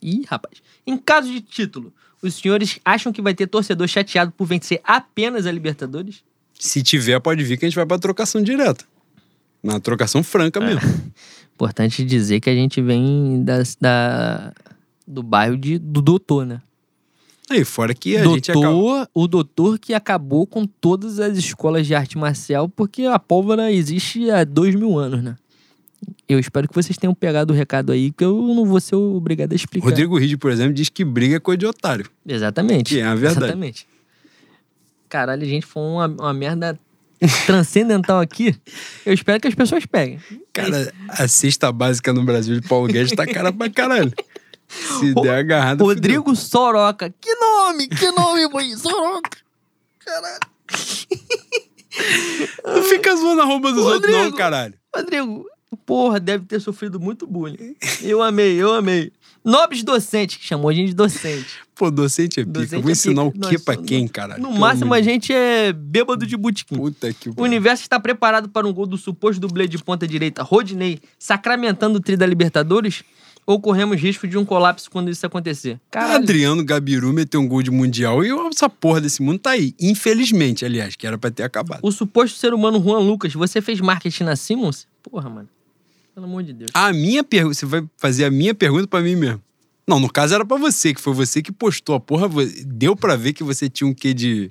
Ih, 0.01 0.23
rapaz. 0.27 0.61
Em 0.85 0.97
caso 0.97 1.31
de 1.31 1.41
título, 1.41 1.93
os 2.21 2.35
senhores 2.35 2.79
acham 2.83 3.11
que 3.11 3.21
vai 3.21 3.33
ter 3.33 3.47
torcedor 3.47 3.87
chateado 3.87 4.31
por 4.31 4.45
vencer 4.45 4.81
apenas 4.83 5.45
a 5.45 5.51
Libertadores? 5.51 6.23
Se 6.59 6.81
tiver, 6.83 7.19
pode 7.19 7.43
vir 7.43 7.57
que 7.57 7.65
a 7.65 7.69
gente 7.69 7.75
vai 7.75 7.85
pra 7.85 7.97
trocação 7.99 8.41
direta. 8.41 8.85
Na 9.61 9.79
trocação 9.79 10.21
franca 10.23 10.59
É. 10.61 10.65
mesmo. 10.65 10.81
Importante 11.55 12.03
dizer 12.03 12.39
que 12.39 12.49
a 12.49 12.53
gente 12.53 12.81
vem 12.81 13.43
das- 13.43 13.75
da, 13.79 14.51
do 15.07 15.21
bairro 15.23 15.55
de, 15.57 15.77
do 15.77 16.01
doutor, 16.01 16.45
né? 16.45 16.61
Aí, 17.49 17.63
fora 17.65 17.93
que 17.93 18.15
a 18.17 18.23
gente 18.25 18.51
acaba... 18.51 18.65
doutor, 18.65 19.09
o 19.13 19.27
doutor 19.27 19.77
que 19.79 19.93
acabou 19.93 20.47
com 20.47 20.65
todas 20.65 21.19
as 21.19 21.37
escolas 21.37 21.85
de 21.85 21.93
arte 21.93 22.17
marcial, 22.17 22.67
porque 22.69 23.03
a 23.03 23.19
pólvora 23.19 23.71
existe 23.71 24.29
há 24.31 24.43
dois 24.43 24.73
mil 24.75 24.97
anos, 24.97 25.21
né? 25.23 25.35
Eu 26.27 26.39
espero 26.39 26.67
que 26.67 26.73
vocês 26.75 26.97
tenham 26.97 27.13
pegado 27.13 27.53
o 27.53 27.55
recado 27.55 27.91
aí, 27.91 28.11
que 28.11 28.23
eu 28.23 28.35
não 28.35 28.65
vou 28.65 28.79
ser 28.79 28.95
obrigado 28.95 29.51
a 29.53 29.55
explicar. 29.55 29.87
Rodrigo 29.87 30.17
Ride, 30.17 30.37
por 30.37 30.51
exemplo, 30.51 30.73
diz 30.73 30.89
que 30.89 31.03
briga 31.03 31.35
é 31.35 31.39
coisa 31.39 31.57
de 31.57 31.65
otário. 31.65 32.09
Exatamente. 32.25 32.95
Que 32.95 33.01
é 33.01 33.05
a 33.05 33.15
verdade. 33.15 33.45
Exatamente. 33.45 33.87
Caralho, 35.09 35.45
gente, 35.45 35.65
foi 35.65 35.83
uma, 35.83 36.07
uma 36.07 36.33
merda 36.33 36.79
transcendental 37.45 38.19
aqui. 38.19 38.55
Eu 39.05 39.13
espero 39.13 39.39
que 39.39 39.47
as 39.47 39.55
pessoas 39.55 39.85
peguem. 39.85 40.19
Cara, 40.51 40.91
a 41.07 41.27
cesta 41.27 41.71
básica 41.71 42.11
no 42.11 42.23
Brasil 42.23 42.59
de 42.59 42.67
Paulo 42.67 42.87
Guedes 42.87 43.13
tá 43.13 43.25
cara 43.25 43.51
pra 43.53 43.69
caralho. 43.69 44.11
Se 44.67 45.13
der 45.13 45.37
agarrada. 45.39 45.83
fudeu. 45.83 45.95
Rodrigo 45.95 46.35
Soroca. 46.35 47.13
Que 47.21 47.35
nome? 47.35 47.87
Que 47.87 48.11
nome, 48.11 48.49
boy? 48.49 48.75
Soroca. 48.75 49.37
Caralho. 49.99 50.39
Não 52.65 52.83
fica 52.83 53.15
zoando 53.15 53.41
a 53.41 53.45
roupa 53.45 53.71
dos 53.71 53.85
outros, 53.85 54.11
não, 54.11 54.19
Rodrigo. 54.19 54.37
caralho. 54.37 54.73
Rodrigo, 54.95 55.45
porra, 55.77 56.19
deve 56.19 56.45
ter 56.45 56.59
sofrido 56.59 56.99
muito 56.99 57.25
bullying. 57.27 57.75
Eu 58.01 58.21
amei, 58.21 58.55
eu 58.61 58.73
amei. 58.73 59.11
Nobres 59.43 59.83
docente, 59.83 60.39
que 60.39 60.45
chamou 60.45 60.69
a 60.69 60.73
gente 60.73 60.89
de 60.89 60.95
docente. 60.95 61.47
Pô, 61.75 61.91
docente 61.91 62.39
é 62.39 62.45
pica. 62.45 62.59
Docente 62.61 62.81
Vou 62.81 62.89
é 62.89 62.91
ensinar 62.93 63.25
pica. 63.25 63.47
o 63.47 63.51
Nós 63.51 63.61
pra 63.61 63.75
quem, 63.75 64.07
caralho? 64.07 64.41
No 64.41 64.49
Pelo 64.49 64.59
máximo, 64.59 64.93
a 64.93 65.01
gente 65.01 65.33
é 65.33 65.73
bêbado 65.73 66.25
de 66.25 66.37
botequim. 66.37 66.77
Puta 66.77 67.11
que 67.11 67.29
O 67.29 67.41
universo 67.41 67.83
está 67.83 67.99
preparado 67.99 68.47
para 68.47 68.65
um 68.65 68.71
gol 68.71 68.85
do 68.85 68.97
suposto 68.97 69.41
dublê 69.41 69.67
de 69.67 69.77
ponta 69.77 70.07
direita, 70.07 70.43
Rodney, 70.43 70.99
sacramentando 71.19 71.97
o 71.97 72.01
tri 72.01 72.15
da 72.15 72.25
Libertadores? 72.25 73.03
Ou 73.45 73.59
corremos 73.59 73.99
risco 73.99 74.25
de 74.25 74.37
um 74.37 74.45
colapso 74.45 74.89
quando 74.89 75.09
isso 75.09 75.25
acontecer? 75.25 75.77
Caralho. 75.91 76.23
Adriano 76.23 76.63
Gabiru 76.63 77.11
meteu 77.11 77.41
um 77.41 77.47
gol 77.47 77.61
de 77.61 77.69
mundial 77.69 78.23
e 78.23 78.29
essa 78.47 78.69
porra 78.69 79.01
desse 79.01 79.21
mundo 79.21 79.39
tá 79.39 79.49
aí. 79.49 79.75
Infelizmente, 79.77 80.63
aliás, 80.63 80.95
que 80.95 81.05
era 81.05 81.17
pra 81.17 81.29
ter 81.29 81.43
acabado. 81.43 81.81
O 81.83 81.91
suposto 81.91 82.37
ser 82.37 82.53
humano 82.53 82.81
Juan 82.81 82.99
Lucas, 82.99 83.33
você 83.33 83.61
fez 83.61 83.81
marketing 83.81 84.23
na 84.23 84.37
Simmons? 84.37 84.87
Porra, 85.01 85.29
mano. 85.29 85.49
Pelo 86.13 86.25
amor 86.25 86.43
de 86.43 86.53
Deus. 86.53 86.71
A 86.73 86.93
minha 86.93 87.23
pergunta, 87.23 87.55
você 87.55 87.65
vai 87.65 87.83
fazer 87.97 88.25
a 88.25 88.31
minha 88.31 88.53
pergunta 88.53 88.87
pra 88.87 89.01
mim 89.01 89.15
mesmo. 89.15 89.41
Não, 89.87 89.99
no 89.99 90.09
caso 90.09 90.33
era 90.33 90.45
pra 90.45 90.57
você, 90.57 90.93
que 90.93 91.01
foi 91.01 91.13
você 91.13 91.41
que 91.41 91.51
postou 91.51 91.95
a 91.95 91.99
porra. 91.99 92.29
Deu 92.65 92.95
pra 92.95 93.15
ver 93.15 93.33
que 93.33 93.43
você 93.43 93.67
tinha 93.69 93.87
um 93.87 93.93
quê 93.93 94.13
de, 94.13 94.49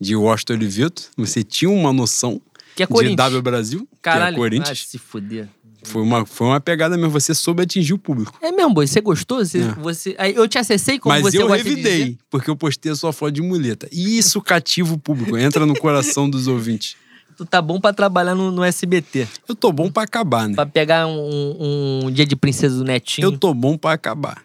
de 0.00 0.16
Washington 0.16 0.52
Oliveto. 0.54 1.02
Você 1.16 1.42
tinha 1.42 1.70
uma 1.70 1.92
noção 1.92 2.40
Que 2.74 2.82
é 2.84 2.86
de. 2.86 3.14
W 3.16 3.42
Brasil, 3.42 3.86
Caralho. 4.00 4.34
que 4.34 4.40
é 4.40 4.42
Corinthians. 4.42 4.84
Ah, 4.86 4.90
se 4.90 4.98
fuder. 4.98 5.48
Foi, 5.82 6.02
uma, 6.02 6.24
foi 6.26 6.46
uma 6.46 6.60
pegada 6.60 6.96
mesmo. 6.96 7.10
Você 7.10 7.34
soube 7.34 7.62
atingir 7.62 7.92
o 7.94 7.98
público. 7.98 8.38
É 8.40 8.52
mesmo, 8.52 8.72
boy. 8.72 8.86
Você 8.86 9.00
gostou? 9.00 9.44
Você, 9.44 9.60
É. 9.60 9.72
você... 9.74 10.16
Eu 10.34 10.46
te 10.46 10.58
acessei 10.58 10.98
como 10.98 11.14
Mas 11.14 11.22
você 11.22 11.38
eu 11.38 11.48
gosta 11.48 11.62
revidei, 11.62 12.18
porque 12.30 12.48
eu 12.50 12.56
postei 12.56 12.92
a 12.92 12.96
sua 12.96 13.12
foto 13.12 13.32
de 13.32 13.42
muleta. 13.42 13.88
E 13.90 14.16
isso 14.18 14.40
cativa 14.40 14.94
o 14.94 14.98
público, 14.98 15.36
entra 15.36 15.64
no 15.66 15.74
coração 15.78 16.28
dos 16.28 16.46
ouvintes. 16.46 16.96
Tu 17.40 17.46
tá 17.46 17.62
bom 17.62 17.80
pra 17.80 17.90
trabalhar 17.94 18.34
no, 18.34 18.50
no 18.50 18.62
SBT. 18.62 19.26
Eu 19.48 19.54
tô 19.54 19.72
bom 19.72 19.90
pra 19.90 20.02
acabar, 20.02 20.46
né? 20.46 20.54
Pra 20.54 20.66
pegar 20.66 21.06
um, 21.06 22.02
um 22.04 22.10
dia 22.10 22.26
de 22.26 22.36
princesa 22.36 22.76
do 22.76 22.84
Netinho. 22.84 23.24
Eu 23.28 23.38
tô 23.38 23.54
bom 23.54 23.78
pra 23.78 23.92
acabar. 23.94 24.42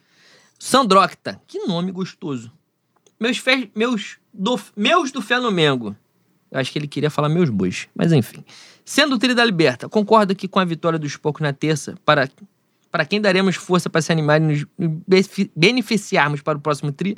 Sandrocta. 0.58 1.42
Que 1.46 1.60
nome 1.68 1.92
gostoso. 1.92 2.50
Meus, 3.20 3.38
fe... 3.38 3.70
meus, 3.76 4.16
do... 4.34 4.58
meus 4.78 5.12
do 5.12 5.22
Fenomengo. 5.22 5.94
Eu 6.50 6.58
acho 6.58 6.72
que 6.72 6.80
ele 6.80 6.88
queria 6.88 7.10
falar 7.10 7.28
meus 7.28 7.50
bois. 7.50 7.90
Mas 7.94 8.14
enfim. 8.14 8.46
Sendo 8.86 9.16
o 9.16 9.20
tri 9.20 9.34
da 9.34 9.44
Liberta, 9.44 9.90
concordo 9.90 10.34
que 10.34 10.48
com 10.48 10.60
a 10.62 10.64
vitória 10.64 10.98
dos 10.98 11.18
poucos 11.18 11.42
na 11.42 11.52
terça, 11.52 11.96
para, 12.06 12.30
para 12.90 13.04
quem 13.04 13.20
daremos 13.20 13.58
força 13.58 13.90
para 13.90 14.02
se 14.02 14.14
animar 14.14 14.42
e 14.42 14.46
nos 14.46 14.66
benefi- 15.06 15.52
beneficiarmos 15.54 16.42
para 16.42 16.58
o 16.58 16.62
próximo 16.62 16.94
tri, 16.94 17.18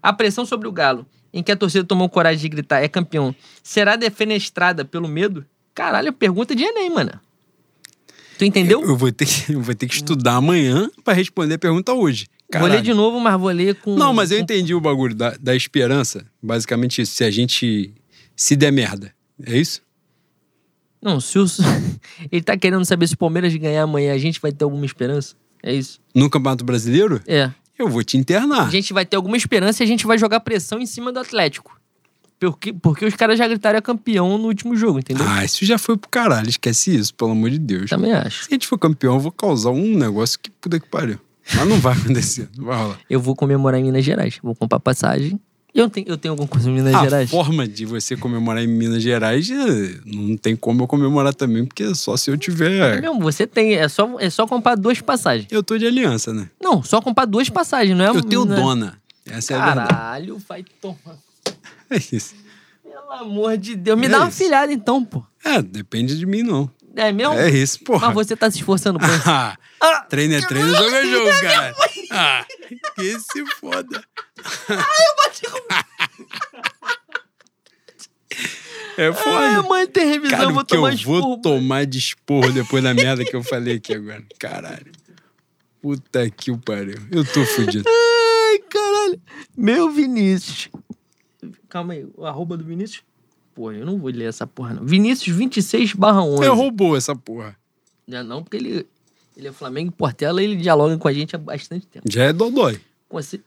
a 0.00 0.12
pressão 0.12 0.46
sobre 0.46 0.68
o 0.68 0.72
Galo, 0.72 1.04
em 1.36 1.42
que 1.42 1.52
a 1.52 1.56
torcida 1.56 1.84
tomou 1.84 2.08
coragem 2.08 2.40
de 2.40 2.48
gritar 2.48 2.82
é 2.82 2.88
campeão, 2.88 3.34
será 3.62 3.94
defenestrada 3.94 4.86
pelo 4.86 5.06
medo? 5.06 5.44
Caralho, 5.74 6.10
pergunta 6.12 6.54
de 6.56 6.64
Enem, 6.64 6.88
mano. 6.88 7.12
Tu 8.38 8.44
entendeu? 8.46 8.82
Eu 8.82 8.96
vou 8.96 9.12
ter 9.12 9.26
que, 9.26 9.52
eu 9.52 9.60
vou 9.60 9.74
ter 9.74 9.86
que 9.86 9.94
estudar 9.94 10.36
amanhã 10.36 10.90
pra 11.04 11.12
responder 11.12 11.54
a 11.54 11.58
pergunta 11.58 11.92
hoje. 11.92 12.26
Vou 12.50 12.62
ler 12.62 12.68
Caralho. 12.68 12.82
de 12.84 12.94
novo, 12.94 13.20
mas 13.20 13.38
vou 13.38 13.50
ler 13.50 13.74
com. 13.76 13.94
Não, 13.96 14.14
mas 14.14 14.30
eu 14.30 14.38
entendi 14.38 14.74
o 14.74 14.80
bagulho 14.80 15.14
da, 15.14 15.36
da 15.38 15.54
esperança. 15.54 16.24
Basicamente 16.42 17.02
isso. 17.02 17.14
Se 17.14 17.24
a 17.24 17.30
gente 17.30 17.92
se 18.34 18.56
der 18.56 18.70
merda. 18.72 19.12
É 19.44 19.58
isso? 19.58 19.82
Não, 21.02 21.20
se 21.20 21.38
o... 21.38 21.44
ele 22.32 22.42
tá 22.42 22.56
querendo 22.56 22.84
saber 22.84 23.06
se 23.08 23.14
o 23.14 23.18
Palmeiras 23.18 23.54
ganhar 23.54 23.82
amanhã, 23.82 24.14
a 24.14 24.18
gente 24.18 24.40
vai 24.40 24.52
ter 24.52 24.64
alguma 24.64 24.86
esperança? 24.86 25.34
É 25.62 25.74
isso? 25.74 26.00
No 26.14 26.30
Campeonato 26.30 26.64
Brasileiro, 26.64 27.20
É. 27.26 27.50
eu 27.78 27.88
vou 27.88 28.02
te 28.02 28.16
internar. 28.16 28.66
A 28.66 28.70
gente 28.70 28.92
vai 28.92 29.04
ter 29.04 29.16
alguma 29.16 29.36
esperança 29.36 29.82
e 29.82 29.84
a 29.84 29.86
gente 29.86 30.06
vai 30.06 30.18
jogar 30.18 30.40
pressão 30.40 30.78
em 30.78 30.86
cima 30.86 31.12
do 31.12 31.18
Atlético. 31.18 31.76
Porque, 32.38 32.72
porque 32.72 33.04
os 33.06 33.14
caras 33.14 33.38
já 33.38 33.48
gritaram 33.48 33.78
é 33.78 33.80
campeão 33.80 34.36
no 34.36 34.48
último 34.48 34.76
jogo, 34.76 34.98
entendeu? 34.98 35.24
Ah, 35.26 35.44
isso 35.44 35.64
já 35.64 35.78
foi 35.78 35.96
pro 35.96 36.10
caralho. 36.10 36.48
Esquece 36.48 36.94
isso, 36.94 37.14
pelo 37.14 37.30
amor 37.30 37.50
de 37.50 37.58
Deus. 37.58 37.88
Também 37.88 38.12
acho. 38.12 38.44
Se 38.44 38.50
a 38.50 38.54
gente 38.54 38.66
for 38.66 38.78
campeão, 38.78 39.14
eu 39.14 39.20
vou 39.20 39.32
causar 39.32 39.70
um 39.70 39.96
negócio 39.96 40.38
que 40.38 40.50
puta 40.50 40.78
que 40.78 40.86
pariu. 40.86 41.18
Mas 41.54 41.66
não 41.66 41.80
vai 41.80 41.94
acontecer. 41.98 42.48
Não 42.56 42.66
vai 42.66 42.78
rolar. 42.78 42.98
Eu 43.08 43.20
vou 43.20 43.34
comemorar 43.34 43.80
em 43.80 43.84
Minas 43.84 44.04
Gerais. 44.04 44.38
Vou 44.42 44.54
comprar 44.54 44.80
passagem. 44.80 45.40
Eu 45.76 45.90
tenho, 45.90 46.06
eu 46.08 46.16
tenho 46.16 46.32
alguma 46.32 46.48
coisa 46.48 46.70
em 46.70 46.72
Minas 46.72 46.94
a 46.94 47.02
Gerais? 47.04 47.30
forma 47.30 47.68
de 47.68 47.84
você 47.84 48.16
comemorar 48.16 48.64
em 48.64 48.66
Minas 48.66 49.02
Gerais 49.02 49.48
eh, 49.50 50.00
não 50.06 50.34
tem 50.36 50.56
como 50.56 50.82
eu 50.82 50.86
comemorar 50.86 51.34
também, 51.34 51.66
porque 51.66 51.82
é 51.82 51.94
só 51.94 52.16
se 52.16 52.30
eu 52.30 52.36
tiver. 52.38 53.02
Não, 53.02 53.20
você 53.20 53.46
tem. 53.46 53.74
É 53.74 53.86
só, 53.88 54.18
é 54.18 54.30
só 54.30 54.46
comprar 54.46 54.74
duas 54.76 55.00
passagens. 55.02 55.46
Eu 55.50 55.62
tô 55.62 55.76
de 55.76 55.86
aliança, 55.86 56.32
né? 56.32 56.48
Não, 56.58 56.82
só 56.82 57.02
comprar 57.02 57.26
duas 57.26 57.50
passagens, 57.50 57.94
não 57.96 58.04
é? 58.06 58.08
Eu 58.08 58.22
tenho 58.22 58.44
não 58.46 58.56
é- 58.56 58.60
dona. 58.60 58.98
Essa 59.26 59.52
é 59.52 59.56
a 59.58 59.64
verdade. 59.66 59.88
Caralho, 59.90 60.38
vai 60.48 60.64
tomar. 60.80 60.96
É 61.90 61.96
isso. 62.10 62.34
Pelo 62.82 63.12
amor 63.12 63.56
de 63.58 63.76
Deus. 63.76 63.98
Me 63.98 64.06
É 64.06 64.08
dá 64.08 64.18
uma 64.20 64.28
isso. 64.28 64.38
filhada 64.38 64.72
então, 64.72 65.04
pô. 65.04 65.22
É, 65.44 65.60
depende 65.62 66.18
de 66.18 66.24
mim, 66.26 66.42
não. 66.42 66.68
É 66.96 67.12
mesmo? 67.12 67.34
É 67.34 67.50
isso, 67.50 67.78
porra. 67.84 68.06
Mas 68.08 68.14
você 68.14 68.34
tá 68.34 68.50
se 68.50 68.56
esforçando 68.58 68.98
por 68.98 69.06
isso. 69.08 69.22
Ah, 69.28 69.56
treino 70.08 70.34
é 70.34 70.40
treino, 70.46 70.74
jogo 70.74 70.94
é 70.94 71.04
jogo, 71.06 71.40
cara. 71.40 71.74
Ah, 72.10 72.46
que 72.96 73.20
se 73.20 73.46
foda. 73.60 74.02
É 78.98 79.06
Ai, 79.08 79.12
foda. 79.12 79.62
mãe, 79.68 79.86
tem 79.86 80.06
revisão, 80.06 80.38
Cara, 80.38 80.50
eu 80.50 80.54
vou 80.54 80.64
que 80.64 80.74
eu 80.74 80.78
tomar 80.78 80.88
vou 80.96 81.18
esporro. 81.18 81.40
tomar 81.42 81.86
de 81.86 81.98
esporro 81.98 82.52
depois 82.52 82.82
da 82.82 82.94
merda 82.94 83.24
que 83.24 83.36
eu 83.36 83.42
falei 83.42 83.76
aqui 83.76 83.94
agora. 83.94 84.24
Caralho. 84.38 84.90
Puta 85.82 86.28
que 86.30 86.50
o 86.50 86.58
pariu. 86.58 86.96
Eu 87.12 87.24
tô 87.24 87.44
fudido. 87.44 87.84
Ai, 87.88 88.58
caralho. 88.70 89.20
Meu 89.56 89.90
Vinícius. 89.90 90.70
Calma 91.68 91.92
aí, 91.92 92.06
o 92.14 92.24
arroba 92.24 92.56
do 92.56 92.64
Vinícius? 92.64 93.02
Pô, 93.56 93.72
eu 93.72 93.84
não 93.86 93.98
vou 93.98 94.10
ler 94.10 94.28
essa 94.28 94.46
porra, 94.46 94.74
não. 94.74 94.84
Vinícius 94.84 95.34
26 95.34 95.94
barra 95.94 96.22
11. 96.22 96.44
É 96.44 96.48
roubou 96.48 96.94
essa 96.96 97.16
porra. 97.16 97.56
Já 98.06 98.22
não, 98.22 98.42
porque 98.42 98.58
ele, 98.58 98.86
ele 99.36 99.48
é 99.48 99.52
Flamengo 99.52 99.88
e 99.88 99.92
Portela 99.96 100.42
e 100.42 100.44
ele 100.44 100.56
dialoga 100.56 100.96
com 100.98 101.08
a 101.08 101.12
gente 101.12 101.34
há 101.34 101.38
bastante 101.38 101.86
tempo. 101.86 102.04
Já 102.08 102.24
é 102.24 102.32
dodói. 102.34 102.78
Consi- 103.08 103.40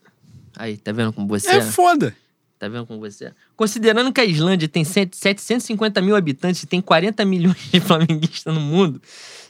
Aí, 0.57 0.75
tá 0.77 0.91
vendo 0.91 1.13
como 1.13 1.27
você 1.27 1.47
É 1.51 1.57
é? 1.57 1.61
foda. 1.61 2.13
Tá 2.57 2.67
vendo 2.67 2.85
como 2.87 2.99
você 2.99 3.25
é? 3.25 3.33
Considerando 3.55 4.11
que 4.11 4.19
a 4.19 4.25
Islândia 4.25 4.67
tem 4.67 4.83
100 4.83 5.11
750 5.13 6.01
mil 6.01 6.15
habitantes 6.15 6.63
e 6.63 6.67
tem 6.67 6.81
40 6.81 7.23
milhões 7.23 7.69
de 7.71 7.79
flamenguistas 7.79 8.53
no 8.53 8.59
mundo, 8.59 9.01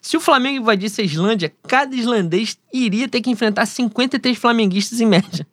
se 0.02 0.16
o 0.16 0.20
Flamengo 0.20 0.62
invadisse 0.62 1.02
a 1.02 1.04
Islândia, 1.04 1.52
cada 1.68 1.96
islandês 1.96 2.58
iria 2.72 3.08
ter 3.08 3.22
que 3.22 3.30
enfrentar 3.32 3.66
53 3.66 4.38
flamenguistas 4.38 5.02
em 5.02 5.06
média. 5.08 5.48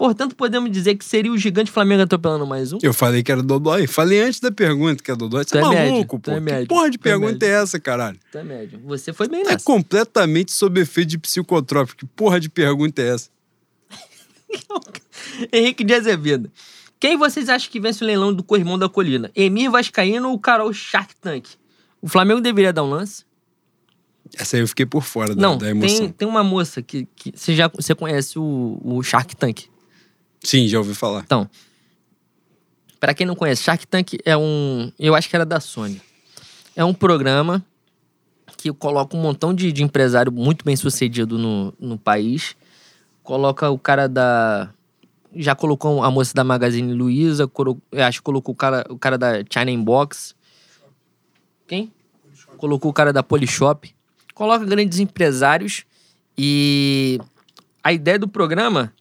Portanto, 0.00 0.34
podemos 0.34 0.70
dizer 0.70 0.94
que 0.96 1.04
seria 1.04 1.30
o 1.30 1.36
gigante 1.36 1.70
Flamengo 1.70 2.00
atropelando 2.04 2.46
mais 2.46 2.72
um? 2.72 2.78
Eu 2.82 2.94
falei 2.94 3.22
que 3.22 3.30
era 3.30 3.42
dodói. 3.42 3.86
Falei 3.86 4.18
antes 4.22 4.40
da 4.40 4.50
pergunta 4.50 5.04
que 5.04 5.10
é 5.10 5.14
dodói. 5.14 5.44
Você 5.44 5.58
é 5.58 5.60
é 5.60 5.62
maluco, 5.62 6.16
médio, 6.16 6.18
pô. 6.20 6.30
é 6.30 6.34
Que 6.36 6.40
médio, 6.40 6.66
porra 6.68 6.88
de 6.90 6.96
é 6.96 6.98
pergunta 7.02 7.32
médio. 7.32 7.48
é 7.48 7.62
essa, 7.62 7.78
caralho? 7.78 8.18
Tá 8.32 8.42
médio. 8.42 8.80
Você 8.86 9.12
foi 9.12 9.28
bem 9.28 9.44
Tá 9.44 9.50
nessa. 9.50 9.64
completamente 9.66 10.52
sob 10.52 10.80
efeito 10.80 11.10
de 11.10 11.18
psicotrópico. 11.18 11.98
Que 11.98 12.06
porra 12.06 12.40
de 12.40 12.48
pergunta 12.48 13.02
é 13.02 13.08
essa? 13.14 13.28
Henrique 15.52 15.84
de 15.84 15.92
Azevedo. 15.92 16.50
Quem 16.98 17.18
vocês 17.18 17.50
acham 17.50 17.70
que 17.70 17.78
vence 17.78 18.02
o 18.02 18.06
leilão 18.06 18.32
do 18.32 18.42
Corrimão 18.42 18.78
da 18.78 18.88
Colina? 18.88 19.30
Emir 19.34 19.70
Vascaíno 19.70 20.30
ou 20.30 20.38
Carol 20.38 20.72
Shark 20.72 21.14
Tank? 21.20 21.46
O 22.00 22.08
Flamengo 22.08 22.40
deveria 22.40 22.72
dar 22.72 22.84
um 22.84 22.88
lance? 22.88 23.24
Essa 24.34 24.56
aí 24.56 24.62
eu 24.62 24.68
fiquei 24.68 24.86
por 24.86 25.02
fora 25.02 25.34
da, 25.34 25.42
Não, 25.42 25.58
da 25.58 25.68
emoção. 25.68 25.98
tem, 25.98 26.08
tem 26.08 26.26
uma 26.28 26.42
moça 26.42 26.80
que, 26.80 27.06
que 27.14 27.32
você 27.36 27.54
já 27.54 27.68
você 27.68 27.94
conhece 27.94 28.38
o, 28.38 28.80
o 28.82 29.02
Shark 29.02 29.36
Tank. 29.36 29.64
Sim, 30.42 30.66
já 30.68 30.78
ouvi 30.78 30.94
falar. 30.94 31.22
Então, 31.22 31.48
Pra 33.00 33.14
quem 33.14 33.26
não 33.26 33.34
conhece, 33.34 33.62
Shark 33.62 33.86
Tank 33.86 34.18
é 34.26 34.36
um, 34.36 34.92
eu 34.98 35.14
acho 35.14 35.28
que 35.28 35.34
era 35.34 35.46
da 35.46 35.58
Sony. 35.58 36.02
É 36.76 36.84
um 36.84 36.92
programa 36.92 37.64
que 38.58 38.70
coloca 38.74 39.16
um 39.16 39.20
montão 39.20 39.54
de, 39.54 39.72
de 39.72 39.82
empresário 39.82 40.30
muito 40.30 40.66
bem 40.66 40.76
sucedido 40.76 41.38
no, 41.38 41.72
no 41.80 41.98
país. 41.98 42.54
Coloca 43.22 43.70
o 43.70 43.78
cara 43.78 44.06
da. 44.06 44.68
Já 45.34 45.54
colocou 45.54 46.04
a 46.04 46.10
moça 46.10 46.34
da 46.34 46.44
Magazine 46.44 46.92
Luiza, 46.92 47.50
eu 47.92 48.04
acho 48.04 48.18
que 48.18 48.24
colocou 48.24 48.52
o 48.52 48.56
cara, 48.56 48.84
o 48.90 48.98
cara 48.98 49.16
da 49.16 49.42
China 49.50 49.70
Inbox. 49.70 50.34
Quem? 51.66 51.90
Colocou 52.58 52.90
o 52.90 52.94
cara 52.94 53.14
da 53.14 53.22
Polishop. 53.22 53.94
Coloca 54.34 54.64
grandes 54.66 54.98
empresários 54.98 55.84
e 56.36 57.18
a 57.82 57.92
ideia 57.92 58.18
do 58.18 58.28
programa 58.28 58.92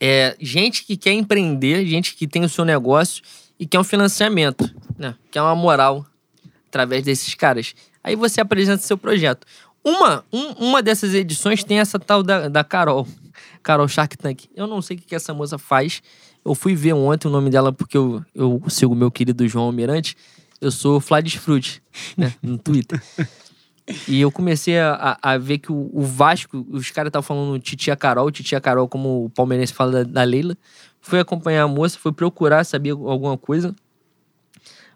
é 0.00 0.36
gente 0.40 0.84
que 0.84 0.96
quer 0.96 1.12
empreender, 1.12 1.86
gente 1.86 2.14
que 2.14 2.26
tem 2.26 2.44
o 2.44 2.48
seu 2.48 2.64
negócio 2.64 3.22
e 3.58 3.66
quer 3.66 3.78
um 3.78 3.84
financiamento, 3.84 4.70
né? 4.98 5.14
Quer 5.30 5.40
uma 5.42 5.54
moral 5.54 6.04
através 6.68 7.02
desses 7.02 7.34
caras. 7.34 7.74
Aí 8.04 8.14
você 8.14 8.40
apresenta 8.40 8.82
seu 8.82 8.98
projeto. 8.98 9.46
Uma, 9.84 10.24
um- 10.32 10.52
uma 10.68 10.82
dessas 10.82 11.14
edições 11.14 11.62
tem 11.64 11.78
essa 11.78 11.98
tal 11.98 12.22
da, 12.22 12.48
da 12.48 12.62
Carol, 12.64 13.06
Carol 13.62 13.88
Shark 13.88 14.16
Tank. 14.18 14.44
Eu 14.54 14.66
não 14.66 14.82
sei 14.82 14.96
o 14.96 15.00
que, 15.00 15.06
que 15.06 15.14
essa 15.14 15.32
moça 15.32 15.58
faz. 15.58 16.02
Eu 16.44 16.54
fui 16.54 16.74
ver 16.74 16.92
ontem 16.92 17.28
o 17.28 17.30
nome 17.30 17.50
dela 17.50 17.72
porque 17.72 17.96
eu, 17.96 18.24
eu 18.34 18.62
sigo 18.68 18.94
meu 18.94 19.10
querido 19.10 19.46
João 19.48 19.66
Almirante. 19.66 20.16
Eu 20.60 20.70
sou 20.70 21.00
Fladis 21.00 21.34
Fruit, 21.34 21.82
né? 22.16 22.32
No 22.42 22.58
Twitter. 22.58 23.02
E 24.08 24.20
eu 24.20 24.32
comecei 24.32 24.78
a, 24.78 25.16
a- 25.22 25.38
ver 25.38 25.58
que 25.58 25.70
o, 25.70 25.88
o 25.92 26.02
Vasco, 26.02 26.66
os 26.70 26.90
caras 26.90 27.08
estavam 27.10 27.22
falando 27.22 27.58
Titia 27.60 27.94
Carol, 27.94 28.30
Titia 28.32 28.60
Carol, 28.60 28.88
como 28.88 29.26
o 29.26 29.30
palmeirense 29.30 29.72
fala 29.72 29.92
da, 29.92 30.02
da 30.02 30.22
Leila. 30.24 30.56
Fui 31.00 31.20
acompanhar 31.20 31.62
a 31.62 31.68
moça, 31.68 31.96
fui 31.98 32.12
procurar 32.12 32.64
saber 32.64 32.90
alguma 32.90 33.38
coisa. 33.38 33.74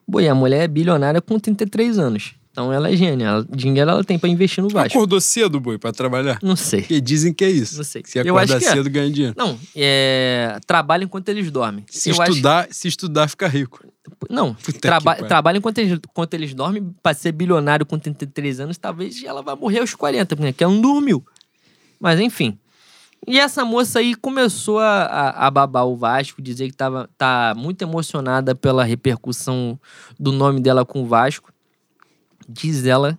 Boi, 0.06 0.26
a 0.26 0.34
mulher 0.34 0.62
é 0.64 0.68
bilionária 0.68 1.20
com 1.20 1.38
33 1.38 1.98
anos. 2.00 2.34
Então 2.50 2.72
ela 2.72 2.90
é 2.90 2.96
gênia. 2.96 3.26
Ela- 3.26 3.46
dinheiro 3.48 3.90
ela 3.90 4.02
tem 4.02 4.18
pra 4.18 4.28
investir 4.28 4.62
no 4.62 4.68
Vasco. 4.68 4.96
Acordou 4.98 5.20
cedo, 5.20 5.60
boi, 5.60 5.78
pra 5.78 5.92
trabalhar? 5.92 6.38
Não 6.42 6.56
sei. 6.56 6.80
Porque 6.80 7.00
dizem 7.00 7.32
que 7.32 7.44
é 7.44 7.50
isso. 7.50 7.76
Não 7.76 7.84
sei. 7.84 8.02
Se 8.04 8.18
Eu 8.18 8.22
acordar 8.36 8.56
acho 8.56 8.64
que 8.66 8.70
é. 8.70 8.74
cedo, 8.74 8.90
ganha 8.90 9.10
dinheiro. 9.10 9.34
Não, 9.38 9.58
é. 9.76 10.58
Trabalha 10.66 11.04
enquanto 11.04 11.28
eles 11.28 11.50
dormem. 11.50 11.84
Se 11.88 12.10
Eu 12.10 12.20
acho- 12.20 12.32
estudar, 12.32 12.66
se 12.70 12.88
estudar, 12.88 13.28
fica 13.28 13.46
rico. 13.46 13.84
Não, 14.28 14.54
traba 14.80 15.14
trabalha 15.14 15.58
enquanto 15.58 15.78
eles, 15.78 15.92
enquanto 15.92 16.34
eles 16.34 16.52
dormem. 16.52 16.92
Pra 17.02 17.14
ser 17.14 17.30
bilionário 17.32 17.86
com 17.86 17.98
33 17.98 18.58
anos, 18.60 18.76
talvez 18.76 19.22
ela 19.22 19.42
vá 19.42 19.54
morrer 19.54 19.78
aos 19.78 19.94
40, 19.94 20.34
porque 20.34 20.64
ela 20.64 20.72
não 20.72 20.80
dormiu. 20.80 21.24
Mas 22.00 22.18
enfim. 22.18 22.58
E 23.28 23.38
essa 23.38 23.64
moça 23.66 23.98
aí 23.98 24.14
começou 24.14 24.78
a, 24.78 25.02
a, 25.04 25.46
a 25.46 25.50
babar 25.50 25.86
o 25.86 25.94
Vasco, 25.94 26.40
dizer 26.40 26.68
que 26.70 26.76
tava, 26.76 27.08
tá 27.18 27.52
muito 27.56 27.82
emocionada 27.82 28.54
pela 28.54 28.82
repercussão 28.82 29.78
do 30.18 30.32
nome 30.32 30.58
dela 30.58 30.84
com 30.86 31.02
o 31.02 31.06
Vasco. 31.06 31.52
Diz 32.52 32.84
ela, 32.84 33.18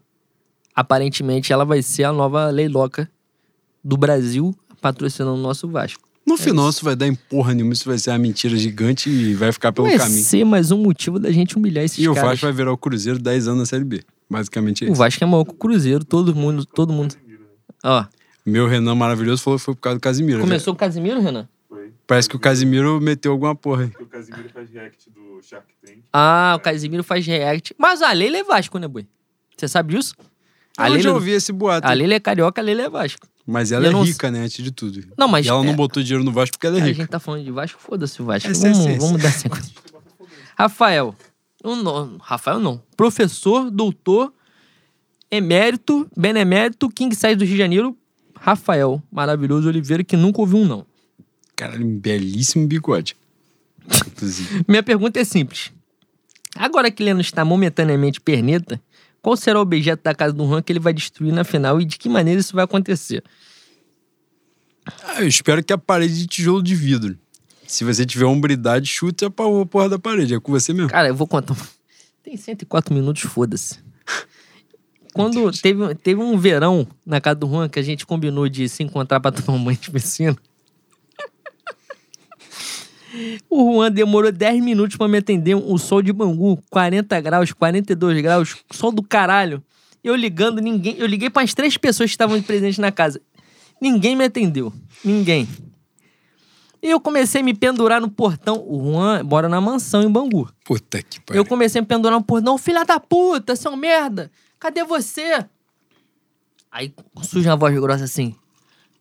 aparentemente, 0.76 1.52
ela 1.54 1.66
vai 1.66 1.82
ser 1.82 2.04
a 2.04 2.14
nova 2.14 2.50
leiloca 2.50 3.10
do 3.84 3.98
Brasil 3.98 4.56
patrocinando 4.82 5.36
o 5.36 5.42
nosso 5.42 5.68
Vasco. 5.68 6.02
No 6.26 6.38
final, 6.38 6.70
isso 6.70 6.86
vai 6.86 6.96
dar 6.96 7.08
em 7.08 7.16
porra 7.16 7.54
nenhuma, 7.54 7.74
isso 7.74 7.88
vai 7.90 7.98
ser 7.98 8.12
uma 8.12 8.20
mentira 8.20 8.56
gigante 8.56 9.10
e 9.10 9.34
vai 9.34 9.52
ficar 9.52 9.72
pelo 9.72 9.88
vai 9.88 9.98
caminho. 9.98 10.24
ser 10.24 10.44
mais 10.46 10.70
um 10.72 10.78
motivo 10.78 11.18
da 11.20 11.32
gente 11.32 11.58
humilhar 11.58 11.84
esses 11.84 11.98
E 11.98 12.08
o 12.08 12.14
caras. 12.14 12.30
Vasco 12.32 12.46
vai 12.46 12.54
virar 12.54 12.72
o 12.72 12.78
Cruzeiro 12.78 13.18
10 13.20 13.48
anos 13.48 13.60
na 13.62 13.66
Série 13.66 13.84
B. 13.84 14.04
Basicamente 14.30 14.84
é 14.86 14.88
O 14.88 14.92
isso. 14.92 15.00
Vasco 15.00 15.24
é 15.24 15.28
maior 15.28 15.44
que 15.46 15.52
o 15.52 15.56
Cruzeiro, 15.56 16.04
todo 16.06 16.34
mundo, 16.36 16.64
todo 16.66 16.94
mundo. 16.94 17.16
Ó, 17.84 18.06
Meu 18.46 18.68
Renan 18.68 18.94
maravilhoso 18.96 19.42
falou 19.42 19.58
que 19.60 19.66
foi 19.66 19.74
por 19.76 19.82
causa 19.82 19.98
do 19.98 20.02
Casimiro. 20.02 20.42
começou 20.42 20.74
o 20.74 20.78
Casimiro, 20.78 21.20
Renan? 21.20 21.48
Foi. 21.68 21.92
Parece 22.06 22.30
que 22.30 22.36
o 22.36 22.40
Casimiro 22.40 23.02
meteu 23.02 23.32
alguma 23.32 23.56
porra 23.56 23.84
aí. 23.84 23.88
Porque 23.90 24.04
o 24.04 24.08
Casimiro 24.08 24.50
faz 24.50 24.70
react 24.70 25.10
do 25.10 25.42
Shark 25.42 25.66
Tank. 25.84 25.98
Ah, 26.14 26.54
o 26.56 26.60
Casimiro 26.60 27.04
faz 27.04 27.26
react. 27.26 27.74
Mas 27.78 28.02
a 28.02 28.12
Leila 28.14 28.38
é 28.38 28.44
Vasco, 28.44 28.78
né, 28.78 28.88
boi? 28.88 29.08
Você 29.62 29.68
sabe 29.68 29.94
disso? 29.96 30.16
A 30.76 30.90
Eu 30.90 31.00
já 31.00 31.14
ouvi 31.14 31.30
esse 31.32 31.52
boato. 31.54 31.88
a 31.88 31.94
Leila 31.94 32.16
é 32.16 32.20
carioca, 32.20 32.60
a 32.60 32.64
Leila 32.64 32.82
é 32.82 32.90
Vasco. 32.90 33.28
Mas 33.46 33.72
ela 33.72 33.86
Eu 33.86 33.90
é 33.90 33.94
não 33.94 34.02
rica, 34.04 34.32
né, 34.32 34.40
antes 34.40 34.64
de 34.64 34.72
tudo. 34.72 35.04
Não, 35.16 35.28
mas 35.28 35.46
E 35.46 35.50
ela 35.50 35.64
não 35.64 35.74
é, 35.74 35.76
botou 35.76 36.02
dinheiro 36.02 36.24
no 36.24 36.32
Vasco 36.32 36.54
porque 36.58 36.66
ela 36.66 36.78
é 36.80 36.82
a 36.82 36.86
rica. 36.86 36.98
gente 37.02 37.10
tá 37.10 37.20
falando 37.20 37.44
de 37.44 37.52
Vasco, 37.52 37.80
foda-se 37.80 38.20
o 38.22 38.26
Vasco. 38.26 38.50
Essa 38.50 38.68
é 38.68 38.70
a 38.70 38.74
vamos, 38.74 38.86
essência. 38.88 39.08
vamos 39.08 39.22
dar 39.22 39.32
sequência. 39.32 39.74
Rafael, 40.58 41.16
O 41.64 41.76
no- 41.76 42.18
Rafael 42.18 42.60
não. 42.60 42.82
Professor, 42.98 43.70
doutor, 43.70 44.34
emérito, 45.30 46.10
benemérito, 46.18 46.90
King 46.90 47.16
Size 47.16 47.36
do 47.36 47.44
Rio 47.46 47.54
de 47.54 47.58
Janeiro, 47.60 47.98
Rafael 48.36 49.02
Maravilhoso 49.12 49.68
Oliveira, 49.68 50.04
que 50.04 50.18
nunca 50.18 50.42
ouviu 50.42 50.58
um 50.60 50.66
não. 50.66 50.86
Caralho, 51.56 51.86
um 51.86 52.00
belíssimo 52.00 52.66
bigode. 52.68 53.16
Inclusive. 54.08 54.66
Minha 54.68 54.82
pergunta 54.82 55.20
é 55.20 55.24
simples. 55.24 55.72
Agora 56.56 56.90
que 56.92 57.04
Leno 57.04 57.22
está 57.22 57.46
momentaneamente 57.46 58.20
perneta, 58.20 58.82
qual 59.22 59.38
será 59.38 59.60
o 59.60 59.62
objeto 59.62 60.04
da 60.04 60.16
casa 60.16 60.34
do 60.34 60.46
Juan 60.48 60.62
que 60.62 60.72
ele 60.72 60.80
vai 60.80 60.94
destruir 60.94 61.32
na 61.32 61.44
final 61.44 61.80
e 61.80 61.86
de 61.86 61.98
que 61.98 62.10
maneira 62.10 62.40
isso 62.40 62.56
vai 62.56 62.66
acontecer? 62.66 63.24
Ah, 65.04 65.22
eu 65.22 65.28
espero 65.28 65.64
que 65.64 65.72
a 65.72 65.78
parede 65.78 66.18
de 66.18 66.28
tijolo 66.28 66.62
de 66.62 66.74
vidro. 66.74 67.18
Se 67.68 67.84
você 67.84 68.06
tiver 68.06 68.26
hombridade, 68.26 68.88
chute 68.88 69.24
a 69.24 69.30
porra 69.30 69.88
da 69.88 70.00
parede. 70.00 70.34
É 70.34 70.40
com 70.40 70.52
você 70.52 70.74
mesmo. 70.74 70.90
Cara, 70.90 71.08
eu 71.08 71.16
vou 71.16 71.28
contar. 71.28 71.56
Tem 72.24 72.36
104 72.36 72.94
minutos, 72.94 73.22
foda-se. 73.22 73.80
Quando 75.14 75.52
teve, 75.52 75.96
teve 75.96 76.22
um 76.22 76.38
verão 76.38 76.88
na 77.06 77.20
casa 77.20 77.36
do 77.36 77.48
Juan 77.48 77.68
que 77.68 77.80
a 77.80 77.82
gente 77.82 78.06
combinou 78.06 78.48
de 78.48 78.68
se 78.70 78.82
encontrar 78.82 79.20
pra 79.20 79.32
tomar 79.32 79.58
um 79.58 79.64
banho 79.64 79.78
de 79.78 79.92
piscina. 79.92 80.36
O 83.50 83.74
Juan 83.74 83.92
demorou 83.92 84.32
10 84.32 84.64
minutos 84.64 84.98
pra 84.98 85.08
me 85.08 85.18
atender. 85.18 85.56
O 85.56 85.78
sol 85.78 86.02
de 86.02 86.14
Bangu, 86.14 86.62
40 86.70 87.20
graus, 87.22 87.52
42 87.52 88.22
graus, 88.22 88.58
sol 88.72 88.92
do 88.92 89.04
caralho. 89.04 89.64
Eu 90.04 90.16
ligando, 90.16 90.60
ninguém. 90.60 90.96
Eu 90.98 91.06
liguei 91.06 91.30
para 91.30 91.44
as 91.44 91.54
três 91.54 91.78
pessoas 91.78 92.10
que 92.10 92.14
estavam 92.14 92.42
presentes 92.42 92.78
na 92.78 92.92
casa. 92.92 93.22
Ninguém 93.80 94.16
me 94.16 94.26
atendeu. 94.26 94.74
Ninguém. 95.04 95.48
E 96.82 96.90
eu 96.90 97.00
comecei 97.00 97.42
a 97.42 97.44
me 97.44 97.54
pendurar 97.54 98.02
no 98.02 98.10
portão. 98.10 98.64
O 98.68 98.92
Juan 98.92 99.24
mora 99.24 99.48
na 99.48 99.62
mansão 99.62 100.02
em 100.02 100.10
Bangu. 100.10 100.50
Puta 100.66 101.02
que 101.04 101.20
pariu. 101.20 101.42
Eu 101.42 101.46
comecei 101.46 101.80
a 101.80 101.82
me 101.82 101.88
pendurar 101.88 102.18
no 102.18 102.26
portão. 102.26 102.58
Filha 102.58 102.84
da 102.84 103.00
puta, 103.00 103.56
seu 103.56 103.76
merda! 103.76 104.32
Cadê 104.60 104.84
você? 104.84 105.46
Aí 106.72 106.94
surge 107.24 107.48
uma 107.48 107.56
voz 107.56 107.78
grossa 107.80 108.06
assim. 108.06 108.36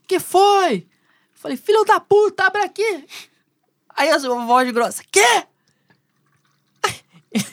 Que 0.06 0.18
foi? 0.18 0.86
Falei, 1.32 1.56
filho 1.56 1.84
da 1.84 2.00
puta, 2.00 2.44
abre 2.44 2.62
aqui! 2.62 3.04
Aí 3.96 4.10
a 4.10 4.18
sua 4.18 4.44
voz 4.44 4.70
grossa, 4.70 5.02
quê? 5.10 5.44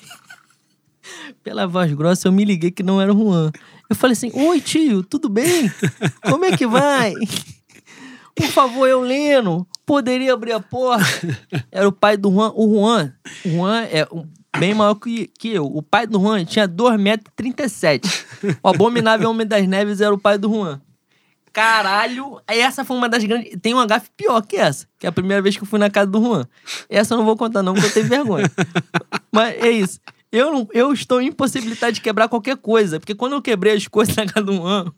Pela 1.43 1.67
voz 1.67 1.91
grossa 1.93 2.27
eu 2.27 2.31
me 2.31 2.45
liguei 2.45 2.71
que 2.71 2.83
não 2.83 3.01
era 3.01 3.13
o 3.13 3.17
Juan. 3.17 3.51
Eu 3.89 3.95
falei 3.95 4.13
assim, 4.13 4.31
oi 4.33 4.59
tio, 4.59 5.03
tudo 5.03 5.29
bem? 5.29 5.71
Como 6.23 6.45
é 6.45 6.55
que 6.55 6.67
vai? 6.67 7.13
Por 8.35 8.47
favor, 8.47 8.87
eu 8.87 9.01
Leno, 9.01 9.67
poderia 9.83 10.33
abrir 10.33 10.51
a 10.51 10.59
porta? 10.59 11.03
Era 11.71 11.87
o 11.87 11.91
pai 11.91 12.15
do 12.15 12.29
Juan. 12.29 12.51
O 12.55 12.75
Juan, 12.75 13.13
o 13.43 13.49
Juan 13.49 13.81
é 13.85 14.07
bem 14.59 14.75
maior 14.75 14.93
que, 14.93 15.27
que 15.39 15.49
eu. 15.49 15.65
O 15.65 15.81
pai 15.81 16.05
do 16.05 16.19
Juan 16.19 16.45
tinha 16.45 16.67
2,37m. 16.67 18.57
O 18.61 18.69
abominável 18.69 19.27
Homem 19.27 19.47
das 19.47 19.67
Neves 19.67 20.01
era 20.01 20.13
o 20.13 20.19
pai 20.19 20.37
do 20.37 20.53
Juan. 20.53 20.79
Caralho, 21.57 22.39
essa 22.45 22.85
foi 22.85 22.95
uma 22.95 23.09
das 23.09 23.23
grandes. 23.23 23.57
Tem 23.59 23.73
uma 23.73 23.87
gafe 23.87 24.11
pior 24.15 24.39
que 24.43 24.57
essa, 24.57 24.87
que 24.99 25.07
é 25.07 25.09
a 25.09 25.11
primeira 25.11 25.41
vez 25.41 25.57
que 25.57 25.63
eu 25.63 25.65
fui 25.65 25.79
na 25.79 25.89
casa 25.89 26.05
do 26.05 26.21
Juan. 26.21 26.47
Essa 26.87 27.15
eu 27.15 27.17
não 27.17 27.25
vou 27.25 27.35
contar, 27.35 27.63
não, 27.63 27.73
porque 27.73 27.87
eu 27.87 27.93
tenho 27.93 28.05
vergonha. 28.05 28.45
Mas 29.33 29.55
é 29.55 29.71
isso. 29.71 29.99
Eu, 30.31 30.51
não, 30.51 30.67
eu 30.71 30.93
estou 30.93 31.19
impossibilitado 31.19 31.93
de 31.93 32.01
quebrar 32.01 32.29
qualquer 32.29 32.57
coisa, 32.57 32.99
porque 32.99 33.15
quando 33.15 33.33
eu 33.33 33.41
quebrei 33.41 33.73
as 33.73 33.87
coisas 33.87 34.15
na 34.15 34.27
casa 34.27 34.45
do 34.45 34.53
Juan, 34.53 34.93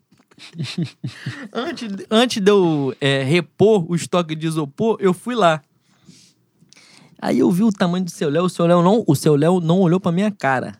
antes, 1.54 1.88
antes 2.12 2.44
de 2.44 2.52
eu 2.52 2.94
é, 3.00 3.24
repor 3.24 3.90
o 3.90 3.96
estoque 3.96 4.36
de 4.36 4.46
isopor, 4.46 4.98
eu 5.00 5.14
fui 5.14 5.36
lá. 5.36 5.62
Aí 7.22 7.40
eu 7.40 7.50
vi 7.50 7.64
o 7.64 7.72
tamanho 7.72 8.04
do 8.04 8.12
seu 8.12 8.30
Léo, 8.30 8.44
o 8.44 8.50
seu 8.50 8.66
Léo 8.66 8.84
não, 8.84 9.02
o 9.08 9.16
seu 9.16 9.38
Léo 9.38 9.62
não 9.62 9.80
olhou 9.80 10.02
pra 10.02 10.12
minha 10.12 10.30
cara. 10.30 10.78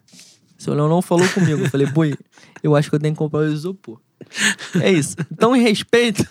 O 0.58 0.62
seu 0.62 0.74
Léo 0.74 0.90
não 0.90 1.02
falou 1.02 1.30
comigo. 1.30 1.64
Eu 1.64 1.70
falei, 1.70 1.88
boi, 1.88 2.18
eu 2.62 2.76
acho 2.76 2.90
que 2.90 2.96
eu 2.98 3.00
tenho 3.00 3.14
que 3.14 3.18
comprar 3.18 3.40
o 3.40 3.48
isopor. 3.48 3.98
É 4.82 4.92
isso. 4.92 5.16
Então, 5.32 5.56
em 5.56 5.62
respeito, 5.62 6.26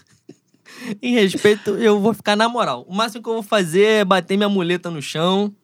em 1.03 1.15
respeito, 1.15 1.71
eu 1.71 2.01
vou 2.01 2.15
ficar 2.15 2.37
na 2.37 2.49
moral. 2.49 2.85
O 2.89 2.95
máximo 2.95 3.23
que 3.23 3.29
eu 3.29 3.35
vou 3.35 3.43
fazer 3.43 3.83
é 3.85 4.05
bater 4.05 4.37
minha 4.37 4.49
muleta 4.49 4.91
no 4.91 5.03
chão, 5.03 5.55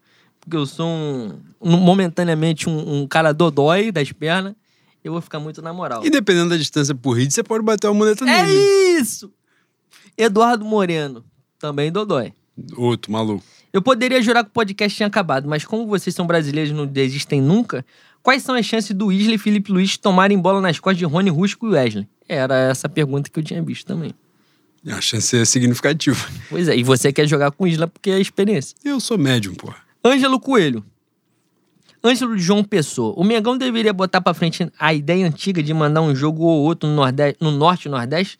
porque 0.41 0.57
eu 0.57 0.67
sou 0.67 0.87
um, 0.87 1.41
um- 1.61 1.77
momentaneamente 1.79 2.69
um, 2.69 3.03
um 3.03 3.07
cara 3.07 3.33
dodói 3.33 3.91
das 3.93 4.11
pernas. 4.13 4.55
Eu 5.03 5.13
vou 5.13 5.21
ficar 5.21 5.39
muito 5.39 5.61
na 5.61 5.73
moral. 5.73 6.05
E 6.05 6.09
dependendo 6.11 6.51
da 6.51 6.57
distância 6.57 6.95
por 6.95 7.13
hit, 7.19 7.33
você 7.33 7.43
pode 7.43 7.63
bater 7.63 7.87
uma 7.89 7.95
muleta 7.95 8.25
É 8.29 8.43
nele. 8.43 8.99
isso! 9.01 9.31
Eduardo 10.17 10.65
Moreno, 10.65 11.25
também 11.59 11.91
dodói. 11.93 12.33
Outro 12.77 13.11
maluco. 13.13 13.45
Eu 13.73 13.83
poderia 13.83 14.23
jurar 14.23 14.45
que 14.45 14.51
o 14.51 14.53
podcast 14.53 14.97
tinha 14.97 15.07
acabado, 15.09 15.49
mas 15.49 15.65
como 15.65 15.87
vocês 15.87 16.15
são 16.15 16.27
brasileiros 16.27 16.71
e 16.71 16.75
não 16.75 16.87
desistem 16.87 17.41
nunca, 17.43 17.85
quais 18.23 18.43
são 18.45 18.55
as 18.55 18.65
chances 18.65 18.95
do 18.97 19.11
Isla 19.11 19.35
e 19.35 19.39
Felipe 19.39 19.73
Luiz 19.73 19.97
tomarem 19.99 20.39
bola 20.39 20.61
nas 20.61 20.79
costas 20.79 20.99
de 20.99 21.05
Rony 21.05 21.31
Rusco 21.31 21.67
e 21.67 21.71
Wesley? 21.71 22.09
Era 22.29 22.57
essa 22.57 22.89
pergunta 22.89 23.31
que 23.31 23.39
eu 23.39 23.43
tinha 23.43 23.63
visto 23.63 23.87
também. 23.87 24.15
A 24.87 25.01
chance 25.01 25.37
é 25.37 25.45
significativa. 25.45 26.19
Pois 26.51 26.69
é, 26.69 26.77
e 26.77 26.83
você 26.83 27.13
quer 27.13 27.27
jogar 27.27 27.51
com 27.51 27.67
Isla 27.67 27.87
porque 27.87 28.11
é 28.11 28.15
a 28.15 28.21
experiência. 28.21 28.77
Eu 28.85 29.01
sou 29.01 29.17
médium, 29.17 29.55
porra. 29.55 29.77
Ângelo 30.05 30.39
Coelho. 30.39 30.85
Ângelo 32.05 32.37
João 32.37 32.63
Pessoa. 32.63 33.15
O 33.17 33.25
Mengão 33.25 33.57
deveria 33.57 33.93
botar 33.93 34.21
pra 34.21 34.35
frente 34.35 34.71
a 34.79 34.93
ideia 34.93 35.27
antiga 35.27 35.63
de 35.63 35.73
mandar 35.73 36.03
um 36.03 36.15
jogo 36.15 36.45
ou 36.45 36.63
outro 36.63 36.87
no, 36.87 36.97
Nordeste, 36.97 37.39
no 37.41 37.51
Norte 37.51 37.87
e 37.87 37.91
Nordeste, 37.91 38.37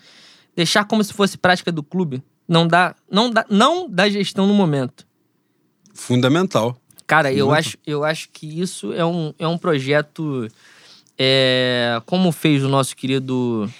deixar 0.55 0.85
como 0.85 1.03
se 1.03 1.15
fosse 1.15 1.39
prática 1.39 1.73
do 1.73 1.83
clube. 1.83 2.23
Não 2.47 2.69
dá, 2.69 2.95
não 3.11 3.31
dá, 3.31 3.47
não 3.49 3.89
dá 3.89 4.07
gestão 4.11 4.47
no 4.47 4.53
momento. 4.53 5.07
Fundamental. 5.95 6.79
Cara, 7.07 7.33
eu 7.33 7.53
acho, 7.53 7.79
eu 7.87 8.05
acho 8.05 8.29
que 8.31 8.61
isso 8.61 8.93
é 8.93 9.05
um, 9.05 9.33
é 9.39 9.49
um 9.49 9.57
projeto. 9.57 10.47
É, 11.19 12.01
como 12.07 12.33
fez 12.33 12.63
o 12.65 12.69
nosso 12.69 12.97
querido 12.97 13.71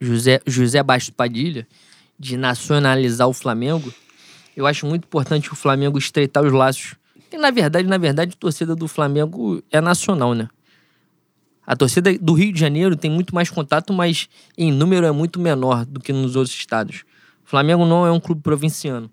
José, 0.00 0.40
José 0.46 0.82
Bastos 0.82 1.10
Padilha, 1.10 1.66
de 2.18 2.36
nacionalizar 2.36 3.28
o 3.28 3.32
Flamengo. 3.32 3.92
Eu 4.56 4.66
acho 4.66 4.86
muito 4.86 5.04
importante 5.04 5.52
o 5.52 5.56
Flamengo 5.56 5.98
estreitar 5.98 6.44
os 6.44 6.52
laços. 6.52 6.94
E, 7.30 7.36
na 7.36 7.50
verdade, 7.50 7.86
na 7.86 7.98
verdade, 7.98 8.32
a 8.34 8.40
torcida 8.40 8.74
do 8.74 8.88
Flamengo 8.88 9.62
é 9.70 9.80
nacional, 9.80 10.34
né? 10.34 10.48
A 11.66 11.74
torcida 11.74 12.16
do 12.18 12.32
Rio 12.32 12.52
de 12.52 12.60
Janeiro 12.60 12.96
tem 12.96 13.10
muito 13.10 13.34
mais 13.34 13.50
contato, 13.50 13.92
mas 13.92 14.28
em 14.56 14.70
número 14.70 15.04
é 15.04 15.10
muito 15.10 15.40
menor 15.40 15.84
do 15.84 15.98
que 15.98 16.12
nos 16.12 16.36
outros 16.36 16.54
estados. 16.54 17.04
O 17.44 17.48
Flamengo 17.48 17.84
não 17.84 18.06
é 18.06 18.12
um 18.12 18.20
clube 18.20 18.40
provinciano. 18.40 19.10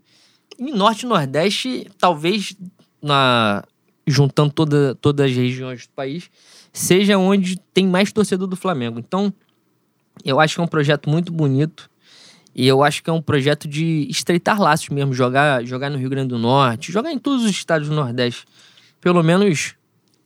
Em 0.59 0.71
Norte 0.71 1.03
e 1.03 1.09
Nordeste, 1.09 1.89
talvez, 1.97 2.55
na, 3.01 3.63
juntando 4.05 4.53
toda, 4.53 4.93
todas 4.95 5.31
as 5.31 5.35
regiões 5.35 5.87
do 5.87 5.93
país, 5.93 6.29
seja 6.73 7.17
onde 7.17 7.57
tem 7.73 7.87
mais 7.87 8.11
torcedor 8.11 8.47
do 8.47 8.55
Flamengo. 8.55 8.99
Então, 8.99 9.31
eu 10.25 10.39
acho 10.39 10.55
que 10.55 10.61
é 10.61 10.63
um 10.63 10.67
projeto 10.67 11.09
muito 11.09 11.31
bonito. 11.31 11.89
E 12.55 12.67
eu 12.67 12.83
acho 12.83 13.01
que 13.01 13.09
é 13.09 13.13
um 13.13 13.21
projeto 13.21 13.67
de 13.67 14.07
estreitar 14.09 14.61
laços 14.61 14.89
mesmo, 14.89 15.13
jogar, 15.13 15.63
jogar 15.65 15.89
no 15.89 15.97
Rio 15.97 16.09
Grande 16.09 16.29
do 16.29 16.37
Norte, 16.37 16.91
jogar 16.91 17.11
em 17.11 17.17
todos 17.17 17.43
os 17.45 17.49
estados 17.51 17.89
do 17.89 17.95
Nordeste. 17.95 18.45
Pelo 19.01 19.23
menos 19.23 19.75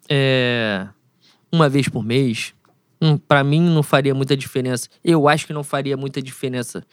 é, 0.09 0.87
uma 1.51 1.69
vez 1.69 1.87
por 1.87 2.03
mês. 2.03 2.53
Hum, 3.01 3.17
Pra 3.17 3.43
mim 3.43 3.61
não 3.61 3.83
faria 3.83 4.13
muita 4.13 4.35
diferença. 4.35 4.89
Eu 5.03 5.27
acho 5.27 5.45
que 5.47 5.53
não 5.53 5.63
faria 5.63 5.95
muita 5.95 6.21
diferença 6.21 6.85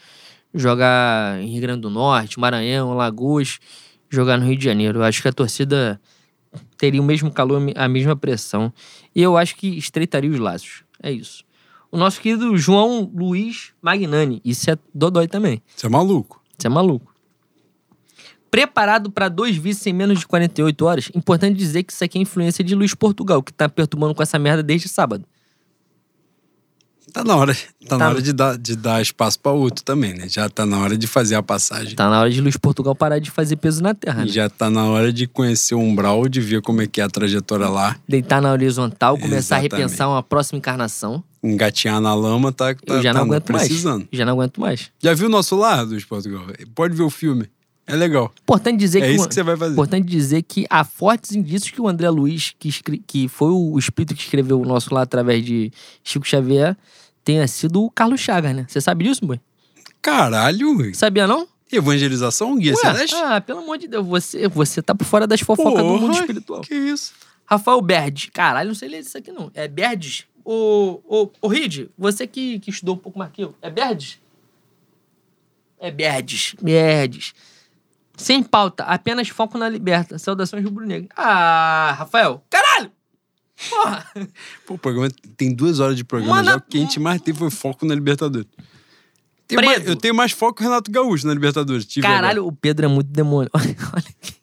jogar 0.52 1.40
em 1.42 1.48
Rio 1.48 1.62
Grande 1.62 1.80
do 1.80 1.90
Norte, 1.90 2.38
Maranhão, 2.38 2.94
Lagoas, 2.94 3.58
jogar 4.08 4.38
no 4.38 4.46
Rio 4.46 4.56
de 4.56 4.64
Janeiro. 4.64 5.00
Eu 5.00 5.02
acho 5.02 5.20
que 5.20 5.26
a 5.26 5.32
torcida 5.32 6.00
teria 6.76 7.00
o 7.00 7.04
mesmo 7.04 7.30
calor, 7.30 7.60
a 7.74 7.88
mesma 7.88 8.16
pressão. 8.16 8.72
E 9.14 9.22
eu 9.22 9.36
acho 9.36 9.56
que 9.56 9.68
estreitaria 9.68 10.30
os 10.30 10.38
laços. 10.38 10.84
É 11.02 11.10
isso. 11.10 11.44
O 11.90 11.96
nosso 11.96 12.20
querido 12.20 12.56
João 12.56 13.10
Luiz 13.14 13.72
Magnani. 13.80 14.40
Isso 14.44 14.70
é 14.70 14.76
dodói 14.92 15.28
também. 15.28 15.62
Você 15.76 15.86
é 15.86 15.88
maluco. 15.88 16.42
Você 16.58 16.66
é 16.66 16.70
maluco. 16.70 17.14
Preparado 18.50 19.10
para 19.10 19.28
dois 19.28 19.56
vices 19.56 19.86
em 19.86 19.92
menos 19.92 20.20
de 20.20 20.26
48 20.26 20.84
horas? 20.84 21.10
Importante 21.14 21.56
dizer 21.56 21.82
que 21.82 21.92
isso 21.92 22.04
aqui 22.04 22.18
é 22.18 22.20
influência 22.22 22.62
de 22.62 22.74
Luiz 22.74 22.94
Portugal, 22.94 23.42
que 23.42 23.52
tá 23.52 23.68
perturbando 23.68 24.14
com 24.14 24.22
essa 24.22 24.38
merda 24.38 24.62
desde 24.62 24.88
sábado. 24.88 25.24
Tá 27.14 27.22
na 27.22 27.36
hora, 27.36 27.54
tá 27.54 27.60
Tá. 27.90 27.98
na 27.98 28.08
hora 28.08 28.20
de, 28.20 28.32
dar, 28.32 28.58
de 28.58 28.74
dar 28.74 29.00
espaço 29.00 29.38
pra 29.38 29.52
outro 29.52 29.84
também, 29.84 30.12
né? 30.14 30.28
Já 30.28 30.48
tá 30.48 30.66
na 30.66 30.78
hora 30.80 30.98
de 30.98 31.06
fazer 31.06 31.36
a 31.36 31.42
passagem. 31.44 31.94
Tá 31.94 32.10
na 32.10 32.20
hora 32.20 32.28
de 32.28 32.40
Luiz 32.40 32.56
Portugal 32.56 32.92
parar 32.92 33.20
de 33.20 33.30
fazer 33.30 33.54
peso 33.54 33.80
na 33.80 33.94
terra, 33.94 34.24
né? 34.24 34.28
Já 34.32 34.50
tá 34.50 34.68
na 34.68 34.84
hora 34.86 35.12
de 35.12 35.28
conhecer 35.28 35.76
o 35.76 35.78
umbral, 35.78 36.28
de 36.28 36.40
ver 36.40 36.60
como 36.60 36.82
é 36.82 36.88
que 36.88 37.00
é 37.00 37.04
a 37.04 37.08
trajetória 37.08 37.68
lá. 37.68 37.94
Deitar 38.08 38.42
na 38.42 38.50
horizontal, 38.50 39.16
começar 39.16 39.58
Exatamente. 39.58 39.74
a 39.74 39.76
repensar 39.76 40.08
uma 40.08 40.24
próxima 40.24 40.58
encarnação. 40.58 41.22
Engatinhar 41.40 42.00
na 42.00 42.12
lama, 42.14 42.50
tá, 42.52 42.74
tá, 42.74 42.94
Eu 42.94 43.02
já 43.02 43.12
não 43.12 43.20
tá 43.20 43.26
aguento 43.26 43.44
precisando. 43.44 43.98
mais. 43.98 44.08
Já 44.12 44.24
não 44.24 44.32
aguento 44.32 44.60
mais. 44.60 44.90
Já 45.00 45.14
viu 45.14 45.28
o 45.28 45.30
nosso 45.30 45.54
lar, 45.54 45.84
Luiz 45.86 46.04
Portugal? 46.04 46.44
Pode 46.74 46.96
ver 46.96 47.04
o 47.04 47.10
filme. 47.10 47.48
É 47.86 47.94
legal. 47.94 48.32
Importante 48.42 48.78
dizer 48.78 49.02
É 49.02 49.06
que 49.08 49.12
isso 49.14 49.28
que 49.28 49.34
você 49.34 49.42
vai 49.44 49.56
fazer. 49.56 49.72
Importante 49.74 50.06
dizer 50.08 50.42
que 50.42 50.66
há 50.68 50.82
fortes 50.82 51.32
indícios 51.32 51.70
que 51.70 51.80
o 51.80 51.86
André 51.86 52.08
Luiz, 52.10 52.54
que, 52.58 52.70
que 53.06 53.28
foi 53.28 53.50
o 53.50 53.78
espírito 53.78 54.14
que 54.16 54.22
escreveu 54.22 54.60
o 54.60 54.64
nosso 54.64 54.92
lá 54.92 55.02
através 55.02 55.44
de 55.44 55.70
Chico 56.02 56.26
Xavier, 56.26 56.76
tenha 57.24 57.46
sido 57.48 57.82
o 57.82 57.90
Carlos 57.90 58.20
Chagas, 58.20 58.54
né? 58.54 58.66
Você 58.68 58.80
sabe 58.80 59.04
disso, 59.04 59.24
boi? 59.24 59.40
Caralho! 60.02 60.94
Sabia 60.94 61.26
não? 61.26 61.48
Evangelização, 61.72 62.56
guia 62.56 62.72
Ué, 62.72 62.76
celeste? 62.76 63.14
ah, 63.16 63.40
pelo 63.40 63.60
amor 63.60 63.78
de 63.78 63.88
Deus, 63.88 64.06
você, 64.06 64.46
você 64.48 64.82
tá 64.82 64.94
por 64.94 65.04
fora 65.04 65.26
das 65.26 65.40
fofocas 65.40 65.82
do 65.82 65.84
mundo 65.84 66.06
Porra, 66.08 66.20
espiritual. 66.20 66.60
Que 66.60 66.74
isso? 66.74 67.12
Rafael 67.46 67.80
Berdes. 67.80 68.30
Caralho, 68.32 68.68
não 68.68 68.74
sei 68.74 68.88
ler 68.88 69.00
isso 69.00 69.16
aqui 69.16 69.32
não. 69.32 69.50
É 69.54 69.66
Berdes? 69.66 70.26
Ô, 70.44 71.00
ô, 71.06 71.30
ô 71.40 71.48
Ride, 71.48 71.90
você 71.96 72.26
que, 72.26 72.60
que 72.60 72.70
estudou 72.70 72.94
um 72.94 72.98
pouco 72.98 73.18
mais 73.18 73.32
que 73.32 73.42
eu. 73.42 73.54
É 73.62 73.70
Berdes? 73.70 74.20
É 75.78 75.90
Berdes. 75.90 76.54
Berdes. 76.60 77.34
Sem 78.16 78.42
pauta, 78.42 78.84
apenas 78.84 79.28
foco 79.28 79.58
na 79.58 79.68
liberta. 79.68 80.18
Saudações 80.18 80.62
rubro-negro. 80.64 81.08
Ah, 81.16 81.94
Rafael. 81.98 82.44
Caralho! 82.48 82.73
Porra! 83.70 84.06
Pô, 84.66 84.74
o 84.74 84.78
programa 84.78 85.08
tem 85.36 85.54
duas 85.54 85.80
horas 85.80 85.96
de 85.96 86.04
programa 86.04 86.36
Mano, 86.36 86.48
já. 86.50 86.56
O 86.56 86.60
que 86.60 86.78
a 86.78 86.80
gente 86.80 86.98
mais 87.00 87.20
teve 87.20 87.38
foi 87.38 87.50
foco 87.50 87.84
na 87.86 87.94
Libertadores. 87.94 88.46
Tenho 89.46 89.62
mais- 89.64 89.86
eu 89.86 89.96
tenho 89.96 90.14
mais 90.14 90.32
foco 90.32 90.54
que 90.54 90.62
o 90.62 90.64
Renato 90.68 90.90
Gaúcho 90.90 91.26
na 91.26 91.34
Libertadores. 91.34 91.84
Tive 91.84 92.06
Caralho, 92.06 92.46
o 92.46 92.52
Pedro 92.52 92.86
é 92.86 92.88
muito 92.88 93.08
demônio. 93.10 93.50
Olha 93.54 93.70
aqui. 93.70 94.34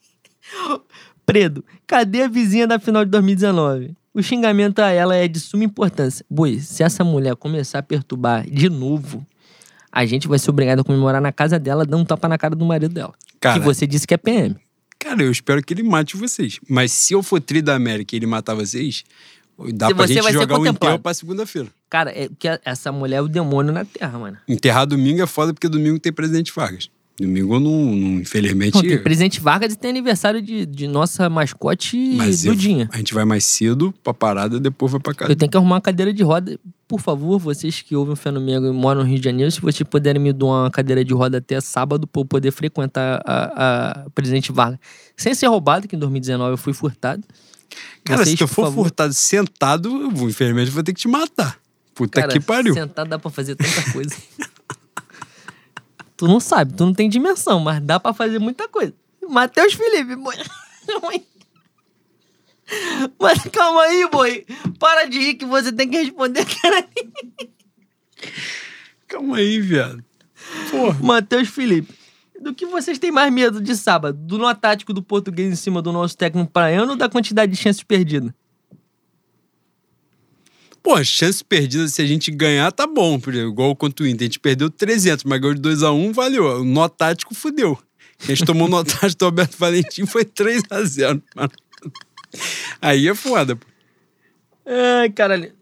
Predo, 1.25 1.63
cadê 1.87 2.23
a 2.23 2.27
vizinha 2.27 2.67
da 2.67 2.79
final 2.79 3.05
de 3.05 3.11
2019? 3.11 3.95
O 4.13 4.21
xingamento 4.21 4.79
a 4.79 4.89
ela 4.91 5.15
é 5.15 5.27
de 5.27 5.39
suma 5.39 5.63
importância. 5.63 6.25
Boi, 6.29 6.59
se 6.59 6.83
essa 6.83 7.03
mulher 7.03 7.35
começar 7.35 7.79
a 7.79 7.83
perturbar 7.83 8.45
de 8.49 8.69
novo, 8.69 9.25
a 9.91 10.05
gente 10.05 10.27
vai 10.27 10.37
ser 10.37 10.49
obrigado 10.49 10.79
a 10.81 10.83
comemorar 10.83 11.21
na 11.21 11.31
casa 11.31 11.57
dela, 11.57 11.85
dando 11.85 12.01
um 12.01 12.05
tapa 12.05 12.27
na 12.27 12.37
cara 12.37 12.53
do 12.55 12.65
marido 12.65 12.93
dela. 12.93 13.13
Cara. 13.39 13.59
Que 13.59 13.65
você 13.65 13.87
disse 13.87 14.05
que 14.05 14.13
é 14.13 14.17
PM. 14.17 14.55
Cara, 15.01 15.23
eu 15.23 15.31
espero 15.31 15.63
que 15.63 15.73
ele 15.73 15.81
mate 15.81 16.15
vocês. 16.15 16.59
Mas 16.69 16.91
se 16.91 17.13
eu 17.13 17.23
for 17.23 17.41
tri 17.41 17.59
da 17.59 17.73
América 17.73 18.15
e 18.15 18.19
ele 18.19 18.27
matar 18.27 18.53
vocês, 18.53 19.03
dá 19.73 19.87
Se 19.87 19.95
pra 19.95 20.05
gente 20.05 20.31
jogar 20.31 20.59
o 20.59 20.65
enterro 20.65 20.99
pra 20.99 21.11
segunda-feira. 21.11 21.69
Cara, 21.89 22.11
é 22.11 22.29
que 22.37 22.47
essa 22.63 22.91
mulher 22.91 23.17
é 23.17 23.21
o 23.21 23.27
demônio 23.27 23.73
na 23.73 23.83
terra, 23.83 24.19
mano. 24.19 24.37
Enterrar 24.47 24.85
domingo 24.85 25.19
é 25.19 25.25
foda 25.25 25.53
porque 25.53 25.67
domingo 25.67 25.99
tem 25.99 26.13
presidente 26.13 26.53
Vargas. 26.55 26.87
Domingo 27.21 27.59
não, 27.59 27.71
não 27.85 28.19
infelizmente. 28.19 28.75
Não, 28.75 28.81
tem 28.81 29.01
presidente 29.01 29.39
Vargas 29.39 29.73
e 29.73 29.77
tem 29.77 29.89
aniversário 29.91 30.41
de, 30.41 30.65
de 30.65 30.87
nossa 30.87 31.29
mascote 31.29 31.97
mas 32.17 32.43
eu- 32.45 32.53
Dudinha. 32.53 32.89
a 32.91 32.97
gente 32.97 33.13
vai 33.13 33.25
mais 33.25 33.43
cedo 33.45 33.93
pra 34.03 34.13
parada, 34.13 34.59
depois 34.59 34.91
vai 34.91 35.01
pra 35.01 35.13
casa. 35.13 35.31
Eu 35.31 35.35
tenho 35.35 35.49
que 35.51 35.57
arrumar 35.57 35.75
uma 35.75 35.81
cadeira 35.81 36.13
de 36.13 36.23
roda. 36.23 36.59
Por 36.87 36.99
favor, 36.99 37.39
vocês 37.39 37.81
que 37.81 37.95
ouvem 37.95 38.13
o 38.13 38.15
Fenômeno 38.17 38.67
e 38.67 38.73
moram 38.73 39.01
no 39.01 39.07
Rio 39.07 39.17
de 39.17 39.23
Janeiro, 39.23 39.49
se 39.49 39.61
vocês 39.61 39.87
puderem 39.87 40.21
me 40.21 40.33
dar 40.33 40.45
uma 40.45 40.69
cadeira 40.71 41.05
de 41.05 41.13
roda 41.13 41.37
até 41.37 41.61
sábado 41.61 42.05
pra 42.05 42.21
eu 42.21 42.25
poder 42.25 42.51
frequentar 42.51 43.21
a, 43.25 44.01
a 44.05 44.09
Presidente 44.09 44.51
Vargas. 44.51 44.77
Sem 45.15 45.33
ser 45.33 45.47
roubado, 45.47 45.87
que 45.87 45.95
em 45.95 45.99
2019 45.99 46.51
eu 46.53 46.57
fui 46.57 46.73
furtado. 46.73 47.23
Cara, 48.03 48.25
Vocês, 48.25 48.37
se 48.37 48.45
por 48.45 48.47
for 48.49 48.63
favor. 48.65 48.83
furtado 48.83 49.13
sentado, 49.13 50.01
eu 50.01 50.11
vou, 50.11 50.27
infelizmente 50.29 50.69
vou 50.69 50.83
ter 50.83 50.93
que 50.93 50.99
te 50.99 51.07
matar. 51.07 51.57
Puta 51.95 52.19
Cara, 52.21 52.33
que 52.33 52.39
pariu. 52.41 52.73
Sentado 52.73 53.07
dá 53.09 53.17
pra 53.19 53.31
fazer 53.31 53.55
tanta 53.55 53.91
coisa. 53.93 54.13
tu 56.21 56.27
não 56.27 56.39
sabe, 56.39 56.75
tu 56.75 56.85
não 56.85 56.93
tem 56.93 57.09
dimensão, 57.09 57.59
mas 57.59 57.81
dá 57.81 57.99
pra 57.99 58.13
fazer 58.13 58.37
muita 58.37 58.67
coisa. 58.67 58.93
Matheus 59.27 59.73
Felipe, 59.73 60.15
boi. 60.15 60.35
Mas 63.19 63.39
calma 63.51 63.81
aí, 63.81 64.07
boi. 64.07 64.45
Para 64.77 65.05
de 65.05 65.17
rir 65.17 65.33
que 65.33 65.45
você 65.45 65.71
tem 65.71 65.89
que 65.89 65.97
responder, 65.97 66.45
cara. 66.45 66.87
Calma 69.07 69.37
aí, 69.37 69.59
viado. 69.59 70.05
Porra. 70.69 70.99
Matheus 71.01 71.49
Felipe. 71.49 71.91
Do 72.39 72.53
que 72.53 72.67
vocês 72.67 72.99
têm 72.99 73.11
mais 73.11 73.33
medo 73.33 73.59
de 73.59 73.75
sábado? 73.75 74.15
Do 74.15 74.37
nó 74.37 74.53
tático 74.53 74.93
do 74.93 75.01
português 75.01 75.51
em 75.51 75.55
cima 75.55 75.81
do 75.81 75.91
nosso 75.91 76.15
técnico 76.15 76.51
praiano 76.51 76.91
ou 76.91 76.97
da 76.97 77.09
quantidade 77.09 77.51
de 77.51 77.57
chances 77.57 77.81
perdidas? 77.83 78.31
Pô, 80.83 81.03
chance 81.03 81.43
perdida 81.43 81.87
se 81.87 82.01
a 82.01 82.05
gente 82.05 82.31
ganhar, 82.31 82.71
tá 82.71 82.87
bom. 82.87 83.19
Igual 83.27 83.75
contra 83.75 84.03
o 84.03 84.07
Inter. 84.07 84.25
A 84.25 84.27
gente 84.27 84.39
perdeu 84.39 84.69
300, 84.69 85.23
mas 85.25 85.39
ganhou 85.39 85.53
de 85.53 85.61
2x1, 85.61 86.11
valeu. 86.13 86.61
O 86.61 86.65
nó 86.65 86.87
tático 86.89 87.35
fudeu. 87.35 87.77
A 88.23 88.25
gente 88.25 88.45
tomou 88.45 88.67
nó 88.67 88.83
tático 88.85 89.19
do 89.19 89.25
Alberto 89.25 89.57
Valentim, 89.57 90.05
foi 90.05 90.25
3x0. 90.25 91.21
mano. 91.35 91.51
Aí 92.81 93.07
é 93.07 93.13
foda. 93.15 93.55
pô. 93.55 93.65
Ai, 94.65 95.09
caralho. 95.09 95.53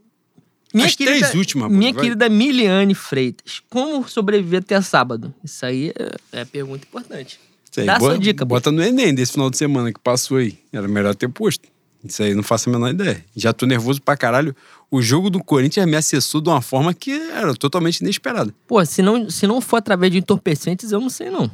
As 0.73 0.95
três 0.95 1.33
últimas, 1.33 1.67
pô, 1.67 1.73
Minha 1.73 1.91
vai. 1.93 2.03
querida 2.03 2.29
Miliane 2.29 2.93
Freitas. 2.93 3.61
Como 3.69 4.07
sobreviver 4.07 4.59
até 4.59 4.79
sábado? 4.81 5.33
Isso 5.43 5.65
aí 5.65 5.91
é, 6.31 6.41
é 6.41 6.45
pergunta 6.45 6.85
importante. 6.87 7.39
Aí, 7.75 7.85
Dá 7.85 7.97
bota, 7.97 8.13
sua 8.15 8.19
dica, 8.19 8.45
pô. 8.45 8.55
Bota 8.55 8.71
no 8.71 8.83
Enem 8.83 9.13
desse 9.13 9.31
final 9.33 9.49
de 9.49 9.57
semana 9.57 9.91
que 9.91 9.99
passou 9.99 10.37
aí. 10.37 10.59
Era 10.71 10.87
melhor 10.87 11.15
ter 11.15 11.27
posto. 11.27 11.67
Isso 12.03 12.21
aí 12.21 12.33
não 12.35 12.43
faço 12.43 12.69
a 12.69 12.71
menor 12.71 12.89
ideia. 12.89 13.23
Já 13.35 13.51
tô 13.51 13.65
nervoso 13.65 14.01
pra 14.01 14.15
caralho. 14.15 14.55
O 14.91 15.01
jogo 15.01 15.29
do 15.29 15.43
Corinthians 15.43 15.85
me 15.85 15.95
acessou 15.95 16.41
de 16.41 16.49
uma 16.49 16.61
forma 16.61 16.93
que 16.93 17.11
era 17.11 17.53
totalmente 17.53 17.99
inesperada. 17.99 18.53
Pô, 18.67 18.83
se 18.85 19.01
não, 19.01 19.29
se 19.29 19.45
não 19.45 19.61
for 19.61 19.77
através 19.77 20.11
de 20.11 20.17
entorpecentes, 20.17 20.91
eu 20.91 20.99
não 20.99 21.09
sei 21.09 21.29
não. 21.29 21.49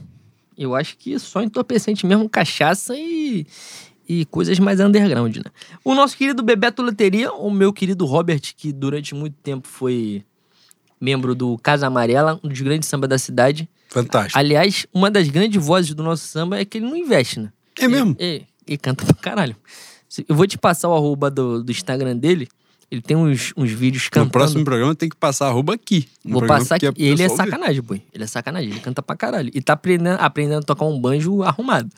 Eu 0.57 0.73
acho 0.73 0.97
que 0.97 1.19
só 1.19 1.41
entorpecente 1.43 2.05
mesmo, 2.05 2.29
cachaça 2.29 2.95
e, 2.97 3.45
e 4.07 4.23
coisas 4.25 4.57
mais 4.57 4.79
underground, 4.79 5.35
né? 5.35 5.43
O 5.83 5.93
nosso 5.93 6.15
querido 6.15 6.41
Bebeto 6.41 6.81
Loteria, 6.81 7.33
o 7.33 7.51
meu 7.51 7.73
querido 7.73 8.05
Robert, 8.05 8.39
que 8.55 8.71
durante 8.71 9.13
muito 9.13 9.35
tempo 9.43 9.67
foi 9.67 10.23
membro 11.01 11.35
do 11.35 11.57
Casa 11.57 11.87
Amarela, 11.87 12.39
um 12.41 12.47
dos 12.47 12.61
grandes 12.61 12.87
samba 12.87 13.05
da 13.05 13.17
cidade. 13.17 13.67
Fantástico. 13.89 14.39
Aliás, 14.39 14.87
uma 14.93 15.11
das 15.11 15.27
grandes 15.27 15.61
vozes 15.63 15.93
do 15.93 16.01
nosso 16.03 16.25
samba 16.25 16.57
é 16.57 16.63
que 16.63 16.77
ele 16.77 16.85
não 16.85 16.95
investe, 16.95 17.41
né? 17.41 17.51
É 17.77 17.87
mesmo? 17.89 18.15
E, 18.17 18.43
e- 18.67 18.73
e 18.73 18.77
canta 18.77 19.05
pra 19.05 19.13
caralho. 19.15 19.55
Eu 20.27 20.35
vou 20.35 20.47
te 20.47 20.57
passar 20.57 20.87
o 20.87 20.93
arroba 20.93 21.29
do, 21.29 21.61
do 21.61 21.71
Instagram 21.71 22.15
dele. 22.15 22.47
Ele 22.89 23.01
tem 23.01 23.17
uns, 23.17 23.51
uns 23.57 23.71
vídeos 23.71 24.07
cantando. 24.07 24.25
No 24.25 24.31
próximo 24.31 24.63
programa 24.63 24.95
tem 24.95 25.09
que 25.09 25.15
passar 25.15 25.47
arroba 25.47 25.73
aqui. 25.73 26.07
No 26.23 26.39
Vou 26.39 26.47
passar 26.47 26.75
aqui. 26.75 26.85
é 26.85 26.91
pro 26.91 27.01
Ele 27.01 27.23
é 27.23 27.29
sacanagem, 27.29 27.81
pô. 27.81 27.95
Ele 27.95 28.23
é 28.23 28.27
sacanagem. 28.27 28.69
Ele 28.71 28.79
canta 28.79 29.01
pra 29.01 29.15
caralho. 29.15 29.51
E 29.53 29.61
tá 29.61 29.73
aprendendo, 29.73 30.19
aprendendo 30.19 30.59
a 30.59 30.63
tocar 30.63 30.85
um 30.85 30.99
banjo 30.99 31.41
arrumado. 31.43 31.89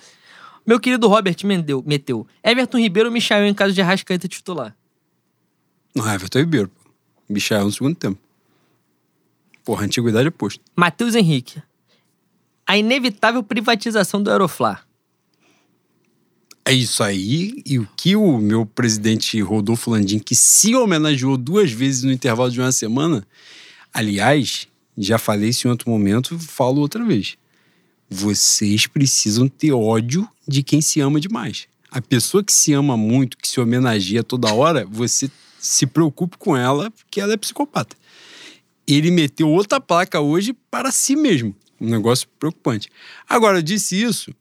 Meu 0.65 0.79
querido 0.79 1.07
Robert 1.07 1.37
Mendeu, 1.45 1.83
meteu. 1.85 2.27
Everton 2.43 2.77
Ribeiro 2.79 3.09
ou 3.09 3.13
Michael 3.13 3.47
em 3.47 3.53
caso 3.53 3.73
de 3.73 3.81
Arrascaeta 3.81 4.27
titular? 4.27 4.75
Não, 5.95 6.09
Everton 6.11 6.39
Ribeiro. 6.39 6.71
Michael 7.29 7.65
no 7.65 7.71
segundo 7.71 7.95
tempo. 7.95 8.19
Porra, 9.63 9.85
antiguidade 9.85 10.27
é 10.27 10.31
posto. 10.31 10.61
Matheus 10.75 11.15
Henrique. 11.15 11.61
A 12.65 12.77
inevitável 12.77 13.43
privatização 13.43 14.21
do 14.21 14.31
Aeroflá. 14.31 14.81
É 16.67 16.73
isso 16.73 17.01
aí. 17.01 17.63
E 17.65 17.79
o 17.79 17.87
que 17.95 18.13
o 18.17 18.39
meu 18.39 18.65
presidente 18.65 19.39
Rodolfo 19.39 19.89
Landim, 19.89 20.19
que 20.19 20.35
se 20.35 20.75
homenageou 20.75 21.37
duas 21.37 21.71
vezes 21.71 22.03
no 22.03 22.11
intervalo 22.11 22.51
de 22.51 22.59
uma 22.59 22.73
semana, 22.73 23.25
aliás, 23.93 24.67
já 24.97 25.17
falei 25.17 25.51
isso 25.51 25.65
em 25.65 25.71
outro 25.71 25.89
momento, 25.89 26.37
falo 26.37 26.81
outra 26.81 27.05
vez. 27.05 27.37
Vocês 28.09 28.85
precisam 28.85 29.47
ter 29.47 29.71
ódio 29.71 30.27
de 30.45 30.61
quem 30.61 30.81
se 30.81 30.99
ama 30.99 31.21
demais. 31.21 31.69
A 31.89 32.01
pessoa 32.01 32.43
que 32.43 32.51
se 32.51 32.73
ama 32.73 32.97
muito, 32.97 33.37
que 33.37 33.47
se 33.47 33.61
homenageia 33.61 34.21
toda 34.21 34.53
hora, 34.53 34.85
você 34.85 35.31
se 35.57 35.87
preocupe 35.87 36.37
com 36.37 36.57
ela, 36.57 36.91
porque 36.91 37.21
ela 37.21 37.31
é 37.31 37.37
psicopata. 37.37 37.95
Ele 38.85 39.09
meteu 39.09 39.49
outra 39.49 39.79
placa 39.79 40.19
hoje 40.19 40.51
para 40.69 40.91
si 40.91 41.15
mesmo. 41.15 41.55
Um 41.79 41.89
negócio 41.89 42.27
preocupante. 42.37 42.89
Agora, 43.25 43.59
eu 43.59 43.61
disse 43.61 44.01
isso. 44.01 44.33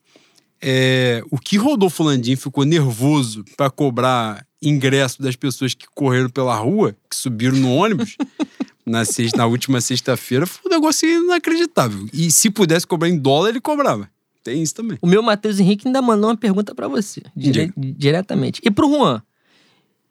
É, 0.63 1.23
o 1.31 1.39
que 1.39 1.57
Rodolfo 1.57 2.03
Landim 2.03 2.35
ficou 2.37 2.65
nervoso 2.65 3.45
para 3.57 3.71
cobrar 3.71 4.47
ingresso 4.63 5.21
das 5.23 5.37
pessoas 5.37 5.75
que 5.75 5.87
correram 5.95 6.31
pela 6.31 6.57
rua, 6.57 6.97
que 7.11 7.15
subiram 7.17 7.57
no 7.57 7.75
ônibus 7.75 8.17
na, 8.87 9.05
sexta- 9.05 9.37
na 9.37 9.47
última 9.47 9.81
sexta-feira, 9.81 10.47
foi 10.47 10.71
um 10.71 10.75
negócio 10.75 11.09
inacreditável. 11.09 12.07
E 12.13 12.31
se 12.31 12.51
pudesse 12.51 12.87
cobrar 12.87 13.09
em 13.09 13.19
dólar, 13.19 13.51
ele 13.51 13.61
cobrava. 13.61 14.09
Tem 14.43 14.63
isso 14.63 14.75
também. 14.75 14.97
O 15.03 15.07
meu 15.07 15.23
Matheus 15.23 15.59
Henrique 15.61 15.89
ainda 15.89 16.01
mandou 16.01 16.31
uma 16.31 16.37
pergunta 16.37 16.75
pra 16.75 16.87
você. 16.89 17.21
dire- 17.37 17.73
diretamente. 17.77 18.61
E 18.65 18.71
pro 18.71 18.89
Juan? 18.89 19.21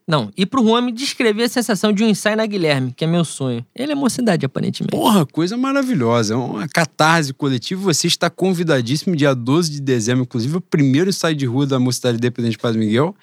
Não, 0.08 0.32
e 0.38 0.46
pro 0.46 0.64
Juan 0.64 0.82
me 0.82 0.92
descrever 0.92 1.44
a 1.44 1.50
sensação 1.50 1.92
de 1.92 2.04
um 2.04 2.08
ensaio 2.08 2.38
na 2.38 2.46
Guilherme, 2.46 2.94
que 2.96 3.04
é 3.04 3.08
meu 3.08 3.26
sonho. 3.26 3.66
Ele 3.76 3.92
é 3.92 3.96
mocidade, 3.96 4.46
aparentemente. 4.46 4.92
Porra, 4.92 5.26
coisa 5.26 5.58
maravilhosa. 5.58 6.36
É 6.36 6.38
uma 6.38 6.68
catarse 6.68 7.34
coletiva. 7.34 7.82
Você 7.82 8.06
está 8.06 8.30
convidadíssimo 8.30 9.16
dia 9.16 9.34
12 9.34 9.72
de 9.72 9.82
dezembro, 9.82 10.24
inclusive, 10.24 10.58
o 10.58 10.62
primeiro 10.62 11.10
ensaio 11.10 11.36
de 11.36 11.48
rua 11.48 11.66
da 11.66 11.80
Mocidade 11.80 12.18
Independente 12.18 12.52
de 12.52 12.60
Padre 12.60 12.80
Miguel. 12.80 13.16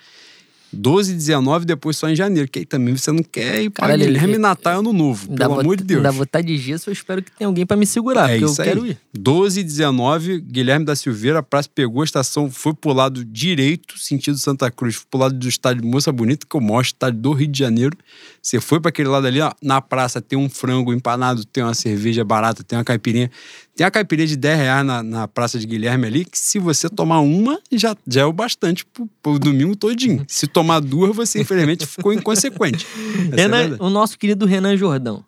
12 0.73 1.12
e 1.12 1.15
19, 1.15 1.65
depois 1.65 1.97
só 1.97 2.09
em 2.09 2.16
janeiro. 2.16 2.49
Que 2.49 2.61
aí 2.61 2.65
também 2.65 2.97
você 2.97 3.12
não 3.12 3.23
quer 3.23 3.62
ir 3.62 3.70
Caralho, 3.70 4.05
Guilherme 4.05 4.39
Natal 4.39 4.74
e 4.74 4.77
Ano 4.78 4.93
Novo. 4.93 5.28
Pelo 5.28 5.61
amor 5.61 5.77
de 5.77 5.85
Deus. 5.85 6.03
Dá 6.03 6.11
vontade 6.11 6.47
de 6.47 6.57
gesso, 6.59 6.89
eu 6.89 6.93
espero 6.93 7.23
que 7.23 7.31
tenha 7.31 7.49
alguém 7.49 7.66
pra 7.66 7.77
me 7.77 7.86
segurar, 7.86 8.31
É 8.31 8.39
porque 8.39 8.44
eu 8.44 8.49
aí. 8.65 8.69
quero 8.69 8.86
ir. 8.86 8.99
12 9.12 9.61
e 9.61 9.65
19, 9.65 10.40
Guilherme 10.40 10.85
da 10.86 10.97
Silveira, 10.97 11.40
a 11.40 11.43
praça 11.43 11.69
pegou 11.74 12.03
a 12.03 12.05
estação, 12.05 12.51
foi 12.51 12.74
pro 12.74 12.93
lado 12.93 13.24
direito, 13.24 13.99
sentido 13.99 14.39
Santa 14.39 14.70
Cruz, 14.70 14.94
foi 14.97 15.07
pro 15.11 15.20
lado 15.20 15.35
do 15.35 15.49
estádio 15.49 15.85
Moça 15.86 16.11
Bonita, 16.11 16.47
que 16.49 16.57
é 16.57 16.61
o 16.61 16.62
maior 16.62 16.81
estádio 16.82 17.20
do 17.20 17.32
Rio 17.32 17.49
de 17.49 17.59
Janeiro. 17.59 17.97
Você 18.40 18.61
foi 18.61 18.81
para 18.81 18.89
aquele 18.89 19.09
lado 19.09 19.27
ali, 19.27 19.40
ó, 19.40 19.53
na 19.62 19.81
praça 19.81 20.20
tem 20.20 20.39
um 20.39 20.49
frango 20.49 20.93
empanado, 20.93 21.44
tem 21.44 21.62
uma 21.62 21.74
cerveja 21.74 22.24
barata, 22.24 22.62
tem 22.65 22.78
uma 22.78 22.85
caipirinha. 22.85 23.31
Tem 23.74 23.86
a 23.86 23.90
caipirinha 23.90 24.27
de 24.28 24.36
10 24.36 24.59
reais 24.59 24.85
na, 24.86 25.03
na 25.03 25.27
praça 25.27 25.59
de 25.59 25.66
Guilherme 25.66 26.07
ali, 26.07 26.24
que 26.27 26.39
se 26.39 26.59
você 26.59 26.90
tomar 26.90 27.20
uma, 27.20 27.59
já, 27.73 27.97
já 28.07 28.20
é 28.20 28.24
o 28.24 28.32
bastante 28.32 28.85
pro, 28.85 29.09
pro 29.23 29.39
domingo 29.39 29.74
todinho. 29.74 30.24
Se 30.28 30.47
tomar 30.47 30.81
duas, 30.81 31.16
você 31.16 31.40
infelizmente 31.40 31.86
ficou 31.86 32.12
inconsequente. 32.12 32.86
É 33.32 33.36
Renan- 33.43 33.59
verdade. 33.59 33.82
o 33.82 33.89
nosso 33.89 34.19
querido 34.19 34.44
Renan 34.44 34.77
Jordão. 34.77 35.24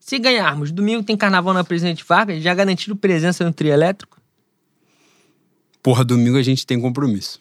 Se 0.00 0.18
ganharmos, 0.18 0.72
domingo 0.72 1.02
tem 1.04 1.16
carnaval 1.16 1.54
na 1.54 1.62
Presidente 1.62 2.04
Vargas, 2.06 2.42
já 2.42 2.52
garantido 2.52 2.96
presença 2.96 3.44
no 3.44 3.52
trio 3.52 3.72
elétrico? 3.72 4.18
Porra, 5.82 6.04
domingo 6.04 6.36
a 6.36 6.42
gente 6.42 6.66
tem 6.66 6.80
compromisso. 6.80 7.38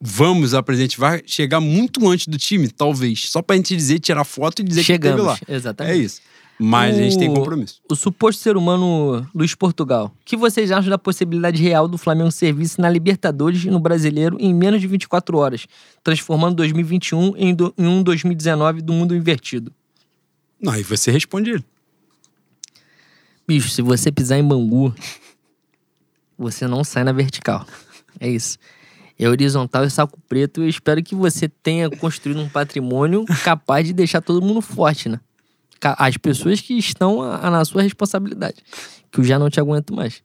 vamos 0.00 0.54
a 0.54 0.62
presidente 0.62 0.98
vai 0.98 1.22
chegar 1.26 1.60
muito 1.60 2.08
antes 2.08 2.26
do 2.26 2.36
time, 2.38 2.68
talvez. 2.68 3.28
Só 3.28 3.42
pra 3.42 3.56
gente 3.56 3.74
dizer, 3.76 3.98
tirar 4.00 4.24
foto 4.24 4.60
e 4.60 4.64
dizer 4.64 4.82
Chegamos, 4.82 5.34
que 5.34 5.40
teve 5.40 5.50
lá. 5.52 5.56
exatamente. 5.56 5.92
É 5.94 5.96
isso. 5.96 6.20
Mas 6.58 6.96
a 6.96 7.02
gente 7.02 7.18
tem 7.18 7.28
O- 7.30 7.34
compromisso. 7.34 7.80
O 7.90 7.96
suposto 7.96 8.40
ser 8.42 8.56
humano 8.56 9.26
Luiz 9.34 9.54
Portugal. 9.54 10.06
O 10.20 10.24
que 10.24 10.36
vocês 10.36 10.70
acham 10.70 10.88
da 10.88 10.96
possibilidade 10.98 11.60
real 11.62 11.88
do 11.88 11.98
Flamengo 11.98 12.30
serviço 12.30 12.80
na 12.80 12.88
Libertadores 12.88 13.64
e 13.64 13.70
no 13.70 13.80
Brasileiro 13.80 14.36
em 14.38 14.54
menos 14.54 14.80
de 14.80 14.86
24 14.86 15.36
horas, 15.36 15.66
transformando 16.02 16.54
2021 16.56 17.34
em, 17.36 17.52
do- 17.54 17.74
em 17.76 17.86
um 17.86 18.02
2019 18.02 18.82
do 18.82 18.92
mundo 18.92 19.16
invertido? 19.16 19.72
Não, 20.60 20.72
aí 20.72 20.82
você 20.84 21.10
responde 21.10 21.50
ele. 21.50 21.64
Bicho, 23.46 23.68
se 23.68 23.82
você 23.82 24.10
pisar 24.10 24.38
em 24.38 24.44
Bangu, 24.46 24.94
você 26.38 26.66
não 26.66 26.82
sai 26.84 27.04
na 27.04 27.12
vertical. 27.12 27.66
É 28.20 28.28
isso. 28.28 28.58
É 29.18 29.28
horizontal 29.28 29.84
e 29.84 29.90
saco 29.90 30.18
preto. 30.28 30.62
Eu 30.62 30.68
espero 30.68 31.02
que 31.02 31.14
você 31.14 31.48
tenha 31.48 31.90
construído 31.90 32.40
um 32.40 32.48
patrimônio 32.48 33.24
capaz 33.44 33.86
de 33.86 33.92
deixar 33.92 34.20
todo 34.22 34.40
mundo 34.44 34.60
forte, 34.60 35.08
né? 35.08 35.20
As 35.92 36.16
pessoas 36.16 36.60
que 36.60 36.74
estão 36.78 37.20
a- 37.22 37.36
a- 37.46 37.50
na 37.50 37.64
sua 37.64 37.82
responsabilidade. 37.82 38.56
Que 39.12 39.20
eu 39.20 39.24
já 39.24 39.38
não 39.38 39.50
te 39.50 39.60
aguento 39.60 39.94
mais. 39.94 40.22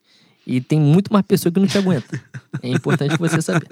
E 0.48 0.60
tem 0.62 0.80
muito 0.80 1.12
mais 1.14 1.26
pessoa 1.26 1.52
que 1.52 1.60
não 1.60 1.68
te 1.68 1.78
aguenta. 1.78 2.20
É 2.64 2.70
importante 2.70 3.18
você 3.18 3.42
saber. 3.42 3.68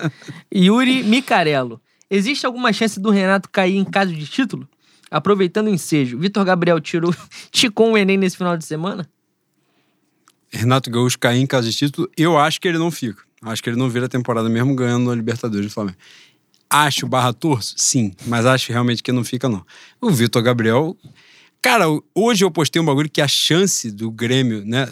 Yuri 0.53 1.01
Micarello. 1.03 1.81
Existe 2.09 2.45
alguma 2.45 2.71
chance 2.71 2.99
do 2.99 3.09
Renato 3.09 3.49
cair 3.49 3.75
em 3.77 3.83
caso 3.83 4.13
de 4.13 4.25
título? 4.27 4.67
Aproveitando 5.09 5.67
o 5.67 5.69
ensejo, 5.69 6.17
Vitor 6.19 6.43
Gabriel 6.45 6.79
tirou, 6.79 7.13
ticou 7.51 7.89
um 7.89 7.97
Enem 7.97 8.17
nesse 8.17 8.37
final 8.37 8.55
de 8.57 8.65
semana? 8.65 9.07
Renato 10.49 10.89
Gaúcho 10.89 11.17
cair 11.19 11.39
em 11.41 11.45
caso 11.47 11.69
de 11.69 11.75
título, 11.75 12.09
eu 12.17 12.37
acho 12.37 12.59
que 12.61 12.67
ele 12.67 12.77
não 12.77 12.89
fica. 12.91 13.21
Acho 13.41 13.61
que 13.61 13.69
ele 13.69 13.77
não 13.77 13.89
vira 13.89 14.05
a 14.05 14.09
temporada 14.09 14.49
mesmo 14.49 14.73
ganhando 14.75 15.11
a 15.11 15.15
Libertadores 15.15 15.65
do 15.67 15.71
Flamengo. 15.71 15.97
Acho 16.69 17.07
barra 17.07 17.31
torço? 17.33 17.73
Sim, 17.77 18.13
mas 18.25 18.45
acho 18.45 18.71
realmente 18.71 19.01
que 19.03 19.11
não 19.11 19.23
fica, 19.23 19.47
não. 19.47 19.65
O 20.01 20.09
Vitor 20.09 20.41
Gabriel. 20.41 20.97
Cara, 21.67 21.85
hoje 22.15 22.45
eu 22.45 22.49
postei 22.49 22.81
um 22.81 22.85
bagulho 22.85 23.09
que 23.09 23.19
a 23.21 23.27
chance 23.27 23.91
do 23.91 24.09
Grêmio, 24.09 24.63
né? 24.65 24.87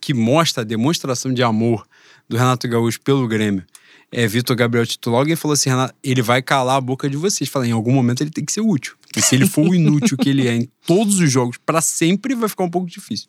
Que 0.00 0.14
mostra 0.14 0.62
a 0.62 0.64
demonstração 0.64 1.32
de 1.34 1.42
amor 1.42 1.86
do 2.26 2.36
Renato 2.38 2.66
Gaúcho 2.66 2.98
pelo 3.02 3.28
Grêmio 3.28 3.62
é 4.10 4.26
Vitor 4.26 4.56
Gabriel 4.56 4.86
titular. 4.86 5.20
Alguém 5.20 5.36
falou 5.36 5.52
assim: 5.52 5.68
Renato, 5.68 5.94
ele 6.02 6.22
vai 6.22 6.40
calar 6.40 6.76
a 6.76 6.80
boca 6.80 7.10
de 7.10 7.16
vocês. 7.18 7.50
Fala, 7.50 7.66
em 7.66 7.72
algum 7.72 7.92
momento 7.92 8.22
ele 8.22 8.30
tem 8.30 8.42
que 8.42 8.52
ser 8.52 8.62
útil. 8.62 8.94
Porque 9.02 9.20
se 9.20 9.34
ele 9.34 9.46
for 9.46 9.68
o 9.68 9.74
inútil 9.74 10.16
que 10.16 10.30
ele 10.30 10.48
é 10.48 10.54
em 10.54 10.66
todos 10.86 11.18
os 11.20 11.30
jogos, 11.30 11.58
pra 11.58 11.82
sempre 11.82 12.34
vai 12.34 12.48
ficar 12.48 12.64
um 12.64 12.70
pouco 12.70 12.88
difícil. 12.88 13.28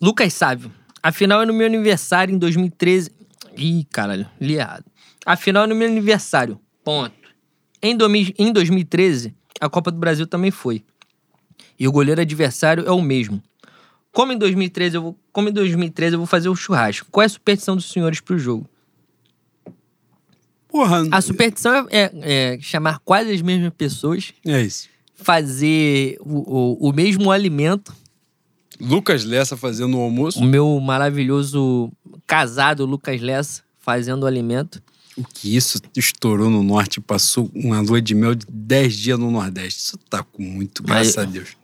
Lucas 0.00 0.32
Sávio. 0.32 0.70
A 1.02 1.10
final 1.10 1.42
é 1.42 1.46
no 1.46 1.52
meu 1.52 1.66
aniversário 1.66 2.32
em 2.32 2.38
2013. 2.38 3.10
Ih, 3.56 3.84
caralho, 3.90 4.28
li 4.40 4.54
errado. 4.54 4.84
A 5.24 5.36
final 5.36 5.64
é 5.64 5.66
no 5.66 5.74
meu 5.74 5.88
aniversário. 5.88 6.60
Ponto. 6.84 7.14
Em, 7.82 7.96
domi- 7.96 8.34
em 8.38 8.52
2013, 8.52 9.34
a 9.60 9.68
Copa 9.68 9.90
do 9.90 9.98
Brasil 9.98 10.26
também 10.26 10.52
foi. 10.52 10.84
E 11.78 11.86
o 11.86 11.92
goleiro 11.92 12.20
adversário 12.20 12.84
é 12.86 12.90
o 12.90 13.02
mesmo. 13.02 13.42
Como 14.12 14.32
em 14.32 14.38
2013 14.38 14.96
eu 14.96 15.02
vou, 15.02 15.18
como 15.32 15.48
em 15.48 15.52
2013 15.52 16.14
eu 16.14 16.18
vou 16.18 16.26
fazer 16.26 16.48
o 16.48 16.56
churrasco. 16.56 17.06
Qual 17.10 17.22
é 17.22 17.26
a 17.26 17.28
superstição 17.28 17.76
dos 17.76 17.90
senhores 17.90 18.20
pro 18.20 18.38
jogo? 18.38 18.66
Porra, 20.68 21.06
A 21.10 21.20
superstição 21.20 21.72
é, 21.74 21.86
é- 21.90 22.54
é 22.54 22.58
chamar 22.60 22.98
quase 23.00 23.30
as 23.32 23.40
mesmas 23.40 23.72
pessoas, 23.76 24.32
é 24.44 24.62
isso. 24.62 24.88
fazer 25.14 26.18
o, 26.20 26.84
o, 26.84 26.88
o 26.90 26.92
mesmo 26.92 27.30
alimento 27.30 27.94
Lucas 28.78 29.24
Lessa 29.24 29.56
fazendo 29.56 29.96
o 29.96 30.00
almoço. 30.00 30.38
O 30.38 30.44
meu 30.44 30.78
maravilhoso 30.80 31.90
casado 32.26 32.84
Lucas 32.84 33.20
Lessa 33.22 33.62
fazendo 33.78 34.24
o 34.24 34.26
alimento. 34.26 34.82
O 35.16 35.24
que 35.24 35.56
isso 35.56 35.80
estourou 35.96 36.50
no 36.50 36.62
norte, 36.62 37.00
passou 37.00 37.50
uma 37.54 37.80
lua 37.80 38.02
de 38.02 38.14
mel 38.14 38.34
de 38.34 38.44
10 38.46 38.94
dias 38.94 39.18
no 39.18 39.30
Nordeste. 39.30 39.80
Isso 39.80 39.98
tá 40.10 40.22
com 40.22 40.42
muito, 40.42 40.82
graças 40.82 41.16
Mas- 41.16 41.26
a 41.26 41.30
Deus. 41.30 41.56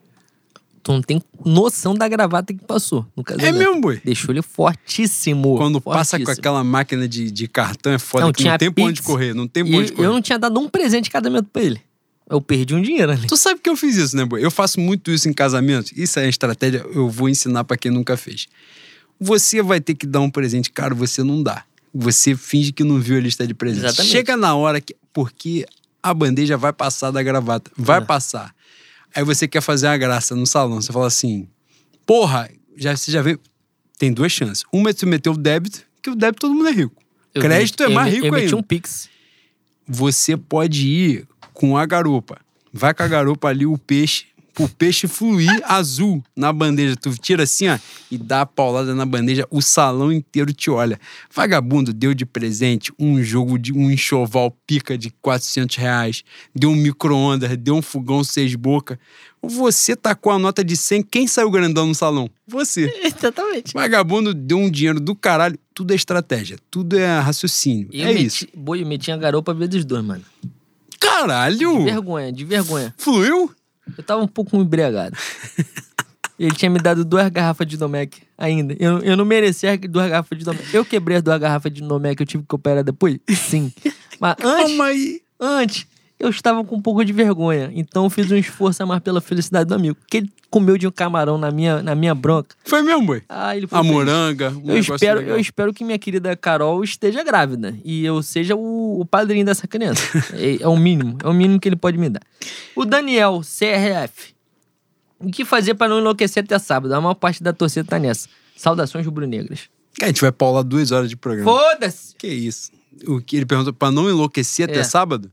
Tu 0.82 0.90
não 0.92 1.00
tem 1.00 1.22
noção 1.44 1.94
da 1.94 2.08
gravata 2.08 2.52
que 2.52 2.64
passou 2.64 3.06
no 3.16 3.22
casamento. 3.22 3.54
É 3.54 3.58
mesmo, 3.58 3.80
boi? 3.80 4.00
Deixou 4.04 4.32
ele 4.34 4.42
fortíssimo. 4.42 5.56
Quando 5.56 5.80
passa 5.80 6.18
com 6.18 6.24
fortíssimo. 6.24 6.40
aquela 6.40 6.64
máquina 6.64 7.06
de, 7.08 7.30
de 7.30 7.46
cartão 7.46 7.92
é 7.92 7.98
foda, 7.98 8.24
Não, 8.26 8.32
que 8.32 8.44
não 8.44 8.58
tem 8.58 8.72
pra 8.72 8.84
onde 8.84 9.00
correr, 9.02 9.32
não 9.34 9.46
tem 9.46 9.64
pra 9.64 9.78
onde 9.78 9.92
correr. 9.92 10.08
eu 10.08 10.12
não 10.12 10.20
tinha 10.20 10.38
dado 10.38 10.58
um 10.58 10.68
presente 10.68 11.04
de 11.04 11.10
casamento 11.10 11.48
pra 11.52 11.62
ele. 11.62 11.80
Eu 12.28 12.40
perdi 12.40 12.74
um 12.74 12.80
dinheiro 12.82 13.12
ali. 13.12 13.26
Tu 13.26 13.36
sabe 13.36 13.60
que 13.60 13.68
eu 13.68 13.76
fiz 13.76 13.94
isso, 13.96 14.16
né, 14.16 14.24
boi? 14.24 14.44
Eu 14.44 14.50
faço 14.50 14.80
muito 14.80 15.10
isso 15.10 15.28
em 15.28 15.32
casamento. 15.32 15.92
Isso 15.94 16.18
é 16.18 16.28
estratégia, 16.28 16.84
eu 16.94 17.08
vou 17.08 17.28
ensinar 17.28 17.62
pra 17.64 17.76
quem 17.76 17.90
nunca 17.92 18.16
fez. 18.16 18.46
Você 19.20 19.62
vai 19.62 19.80
ter 19.80 19.94
que 19.94 20.06
dar 20.06 20.20
um 20.20 20.30
presente 20.30 20.70
caro, 20.70 20.96
você 20.96 21.22
não 21.22 21.42
dá. 21.42 21.62
Você 21.94 22.34
finge 22.34 22.72
que 22.72 22.82
não 22.82 22.98
viu 22.98 23.16
a 23.18 23.20
lista 23.20 23.46
de 23.46 23.54
presentes. 23.54 23.84
Exatamente. 23.84 24.10
Chega 24.12 24.36
na 24.36 24.54
hora 24.56 24.80
que. 24.80 24.96
Porque 25.12 25.66
a 26.02 26.12
bandeja 26.14 26.56
vai 26.56 26.72
passar 26.72 27.10
da 27.10 27.22
gravata. 27.22 27.70
Vai 27.76 27.98
É. 27.98 28.00
passar. 28.00 28.54
Aí 29.14 29.24
você 29.24 29.46
quer 29.48 29.60
fazer 29.60 29.86
uma 29.86 29.96
graça 29.96 30.34
no 30.34 30.46
salão. 30.46 30.80
Você 30.80 30.92
fala 30.92 31.06
assim: 31.06 31.48
porra, 32.06 32.50
já, 32.76 32.96
você 32.96 33.10
já 33.10 33.22
vê. 33.22 33.38
Tem 33.98 34.12
duas 34.12 34.32
chances. 34.32 34.64
Uma 34.72 34.90
é 34.90 34.92
você 34.92 35.06
meter 35.06 35.30
o 35.30 35.36
débito, 35.36 35.82
que 36.02 36.10
o 36.10 36.14
débito 36.14 36.40
todo 36.40 36.54
mundo 36.54 36.68
é 36.68 36.72
rico. 36.72 37.00
Eu 37.34 37.40
Crédito 37.42 37.80
meti- 37.82 37.92
é 37.92 37.94
mais 37.94 38.08
eu, 38.08 38.14
rico 38.14 38.26
Eu 38.26 38.32
meti 38.32 38.44
ainda 38.46 38.56
um 38.56 38.62
pix. 38.62 39.08
você 39.86 40.36
pode 40.36 40.86
ir 40.88 41.26
com 41.52 41.76
a 41.76 41.86
garupa. 41.86 42.40
Vai 42.72 42.92
com 42.94 43.02
a 43.02 43.08
garupa 43.08 43.48
ali, 43.48 43.66
o 43.66 43.76
peixe, 43.78 44.26
pro 44.52 44.68
peixe 44.68 45.06
fluir 45.06 45.60
azul 45.64 46.22
na 46.36 46.52
bandeja. 46.52 46.96
Tu 46.96 47.10
tira 47.18 47.44
assim, 47.44 47.68
ó, 47.68 47.78
e 48.10 48.18
dá 48.18 48.42
a 48.42 48.46
paulada 48.46 48.94
na 48.94 49.06
bandeja, 49.06 49.46
o 49.50 49.60
salão 49.60 50.12
inteiro 50.12 50.52
te 50.52 50.70
olha. 50.70 50.98
Vagabundo 51.34 51.92
deu 51.92 52.14
de 52.14 52.26
presente 52.26 52.92
um 52.98 53.22
jogo 53.22 53.58
de 53.58 53.72
um 53.72 53.90
enxoval 53.90 54.56
pica 54.66 54.96
de 54.96 55.10
400 55.22 55.76
reais, 55.76 56.24
deu 56.54 56.70
um 56.70 56.76
micro-ondas, 56.76 57.56
deu 57.56 57.74
um 57.74 57.82
fogão 57.82 58.22
seis 58.22 58.54
boca. 58.54 58.98
Você 59.42 59.96
tacou 59.96 60.32
a 60.32 60.38
nota 60.38 60.62
de 60.62 60.76
100, 60.76 61.02
quem 61.02 61.26
saiu 61.26 61.50
grandão 61.50 61.86
no 61.86 61.94
salão? 61.94 62.30
Você. 62.46 62.92
Exatamente. 63.02 63.72
Vagabundo 63.74 64.32
deu 64.32 64.58
um 64.58 64.70
dinheiro 64.70 65.00
do 65.00 65.16
caralho. 65.16 65.58
Tudo 65.74 65.92
é 65.92 65.96
estratégia, 65.96 66.58
tudo 66.70 66.96
é 66.96 67.18
raciocínio. 67.18 67.88
Eu 67.92 68.06
é 68.06 68.14
meti, 68.14 68.26
isso. 68.26 68.46
Boi, 68.54 68.82
eu 68.82 68.86
meti 68.86 69.10
a 69.10 69.16
garopa 69.16 69.52
vezes 69.52 69.84
dois, 69.84 70.04
mano. 70.04 70.22
Caralho! 71.00 71.78
De 71.78 71.84
vergonha, 71.84 72.32
de 72.32 72.44
vergonha. 72.44 72.94
Fluiu? 72.96 73.50
Eu 73.96 74.04
tava 74.04 74.22
um 74.22 74.28
pouco 74.28 74.56
embriagado. 74.56 75.16
Ele 76.38 76.54
tinha 76.54 76.70
me 76.70 76.78
dado 76.80 77.04
duas 77.04 77.28
garrafas 77.28 77.66
de 77.66 77.76
Domec 77.76 78.22
ainda. 78.36 78.74
Eu, 78.78 78.98
eu 79.00 79.16
não 79.16 79.24
merecia 79.24 79.76
duas 79.78 80.08
garrafas 80.10 80.38
de 80.38 80.44
Domec. 80.44 80.74
Eu 80.74 80.84
quebrei 80.84 81.18
as 81.18 81.22
duas 81.22 81.38
garrafas 81.38 81.72
de 81.72 81.80
Domec 81.82 82.20
eu 82.20 82.26
tive 82.26 82.44
que 82.48 82.54
operar 82.54 82.82
depois? 82.82 83.18
Sim. 83.30 83.72
Mas 84.18 84.36
antes, 84.42 84.66
Calma 84.66 84.84
aí. 84.86 85.20
antes, 85.38 85.86
eu 86.22 86.30
estava 86.30 86.64
com 86.64 86.76
um 86.76 86.80
pouco 86.80 87.04
de 87.04 87.12
vergonha. 87.12 87.70
Então 87.74 88.04
eu 88.04 88.10
fiz 88.10 88.30
um 88.30 88.36
esforço 88.36 88.82
a 88.82 88.86
mais 88.86 89.00
pela 89.02 89.20
felicidade 89.20 89.68
do 89.68 89.74
amigo. 89.74 89.96
Que 90.08 90.18
ele 90.18 90.32
comeu 90.50 90.78
de 90.78 90.86
um 90.86 90.90
camarão 90.90 91.36
na 91.36 91.50
minha, 91.50 91.82
na 91.82 91.94
minha 91.94 92.14
bronca. 92.14 92.54
Foi 92.64 92.80
mesmo, 92.82 93.04
boi? 93.06 93.22
Ah, 93.28 93.56
ele 93.56 93.66
foi 93.66 93.78
A 93.78 93.82
feliz. 93.82 93.94
moranga. 93.96 94.50
Um 94.50 94.70
Eu 94.70 94.78
espero, 94.78 95.20
legal. 95.20 95.36
eu 95.36 95.40
espero 95.40 95.74
que 95.74 95.84
minha 95.84 95.98
querida 95.98 96.36
Carol 96.36 96.82
esteja 96.84 97.22
grávida 97.24 97.74
e 97.84 98.04
eu 98.04 98.22
seja 98.22 98.54
o, 98.54 99.00
o 99.00 99.04
padrinho 99.04 99.44
dessa 99.44 99.66
criança. 99.66 100.02
é, 100.34 100.62
é 100.62 100.68
o 100.68 100.76
mínimo, 100.76 101.18
é 101.24 101.28
o 101.28 101.32
mínimo 101.32 101.58
que 101.58 101.68
ele 101.68 101.76
pode 101.76 101.98
me 101.98 102.08
dar. 102.08 102.22
O 102.76 102.84
Daniel, 102.84 103.40
CRF. 103.40 104.32
O 105.18 105.30
que 105.30 105.44
fazer 105.44 105.74
para 105.74 105.88
não 105.88 105.98
enlouquecer 106.00 106.42
até 106.44 106.58
sábado? 106.58 106.92
A 106.94 107.00
maior 107.00 107.14
parte 107.14 107.42
da 107.42 107.52
torcida 107.52 107.84
tá 107.88 107.98
nessa. 107.98 108.28
Saudações 108.56 109.04
rubro-negras. 109.06 109.68
A 110.00 110.06
gente 110.06 110.20
vai 110.20 110.32
paular 110.32 110.62
duas 110.64 110.90
horas 110.90 111.08
de 111.08 111.16
programa. 111.16 111.50
Foda-se! 111.50 112.14
Que 112.16 112.26
isso? 112.26 112.70
O 113.06 113.20
que 113.20 113.36
ele 113.36 113.46
perguntou 113.46 113.72
pra 113.72 113.90
não 113.90 114.08
enlouquecer 114.10 114.68
até 114.68 114.80
É. 114.80 114.84
sábado? 114.84 115.30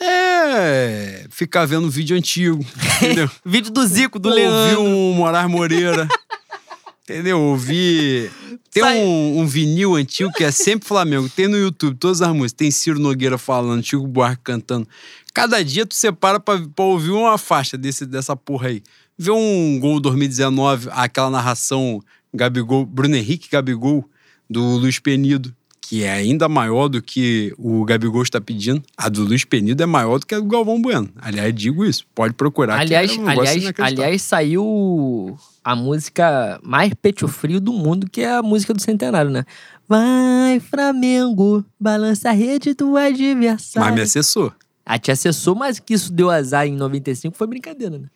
É. 0.00 1.26
Ficar 1.30 1.66
vendo 1.66 1.90
vídeo 1.90 2.16
antigo. 2.16 2.64
Entendeu? 2.96 3.30
Vídeo 3.44 3.70
do 3.70 3.86
Zico, 3.86 4.18
do 4.18 4.28
Ouvir 4.28 4.40
Leandro. 4.40 4.82
um 4.82 5.12
Moraes 5.12 5.50
Moreira. 5.50 6.08
entendeu? 7.04 7.40
Ouvir. 7.40 8.30
Tem 8.70 8.82
um, 8.82 9.40
um 9.40 9.46
vinil 9.46 9.94
antigo 9.96 10.32
que 10.32 10.44
é 10.44 10.50
sempre 10.50 10.88
Flamengo. 10.88 11.28
Tem 11.28 11.46
no 11.46 11.56
YouTube 11.56 11.96
todas 11.96 12.22
as 12.22 12.28
músicas. 12.30 12.52
Tem 12.52 12.70
Ciro 12.70 12.98
Nogueira 12.98 13.36
falando, 13.36 13.84
Chico 13.84 14.06
Buarque 14.06 14.42
cantando. 14.42 14.88
Cada 15.34 15.62
dia 15.62 15.84
tu 15.84 15.94
separa 15.94 16.40
pra, 16.40 16.58
pra 16.74 16.84
ouvir 16.84 17.10
uma 17.10 17.36
faixa 17.36 17.76
desse, 17.76 18.06
dessa 18.06 18.34
porra 18.34 18.68
aí. 18.68 18.82
Vê 19.18 19.30
um 19.30 19.78
gol 19.78 20.00
2019, 20.00 20.88
aquela 20.92 21.28
narração 21.28 22.00
Gabigol, 22.32 22.86
Bruno 22.86 23.16
Henrique 23.16 23.50
Gabigol, 23.50 24.08
do 24.48 24.62
Luiz 24.76 24.98
Penido, 24.98 25.54
que 25.90 26.04
é 26.04 26.12
ainda 26.12 26.48
maior 26.48 26.86
do 26.86 27.02
que 27.02 27.52
o 27.58 27.84
Gabigol 27.84 28.22
está 28.22 28.40
pedindo. 28.40 28.80
A 28.96 29.08
do 29.08 29.24
Luiz 29.24 29.44
Penido 29.44 29.82
é 29.82 29.86
maior 29.86 30.20
do 30.20 30.24
que 30.24 30.36
a 30.36 30.38
do 30.38 30.46
Galvão 30.46 30.80
Bueno. 30.80 31.10
Aliás, 31.16 31.52
digo 31.52 31.84
isso. 31.84 32.06
Pode 32.14 32.32
procurar. 32.34 32.76
que 32.76 32.82
Aliás, 32.82 33.10
é 33.10 33.20
um 33.20 33.28
aliás, 33.28 33.72
aliás, 33.76 34.22
saiu 34.22 35.36
a 35.64 35.74
música 35.74 36.60
mais 36.62 36.94
peito 36.94 37.26
frio 37.26 37.60
do 37.60 37.72
mundo, 37.72 38.08
que 38.08 38.20
é 38.20 38.34
a 38.34 38.40
música 38.40 38.72
do 38.72 38.80
centenário, 38.80 39.32
né? 39.32 39.44
Vai, 39.88 40.60
Flamengo, 40.60 41.64
balança 41.78 42.28
a 42.28 42.32
rede 42.32 42.72
do 42.72 42.96
adversário. 42.96 43.88
Mas 43.88 43.94
me 43.96 44.02
acessou. 44.02 44.52
A 44.86 44.96
te 44.96 45.10
acessou, 45.10 45.56
mas 45.56 45.80
que 45.80 45.92
isso 45.92 46.12
deu 46.12 46.30
azar 46.30 46.68
em 46.68 46.76
95 46.76 47.36
foi 47.36 47.48
brincadeira, 47.48 47.98
né? 47.98 48.06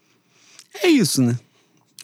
É 0.80 0.86
isso, 0.86 1.20
né? 1.20 1.36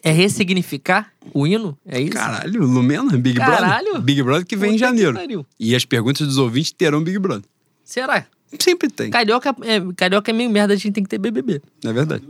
É 0.03 0.11
ressignificar 0.11 1.11
o 1.33 1.45
hino? 1.45 1.77
É 1.85 1.99
isso? 2.01 2.13
Caralho, 2.13 2.65
Lumena, 2.65 3.17
Big 3.17 3.37
Caralho. 3.37 3.85
Brother. 3.85 4.01
Big 4.01 4.23
Brother 4.23 4.45
que 4.45 4.55
vem 4.55 4.71
em 4.71 4.73
Puta 4.73 4.91
que 4.91 5.03
janeiro. 5.03 5.45
E 5.59 5.75
as 5.75 5.85
perguntas 5.85 6.25
dos 6.25 6.37
ouvintes 6.37 6.71
terão 6.71 7.03
Big 7.03 7.19
Brother. 7.19 7.47
Será? 7.83 8.25
Sempre 8.59 8.89
tem, 8.89 9.09
Carioca 9.09 9.55
é, 9.61 9.79
carioca 9.95 10.29
é 10.29 10.33
meio 10.33 10.49
merda, 10.49 10.73
a 10.73 10.77
gente 10.77 10.91
tem 10.91 11.03
que 11.03 11.09
ter 11.09 11.17
BBB. 11.17 11.61
é 11.85 11.93
verdade? 11.93 12.27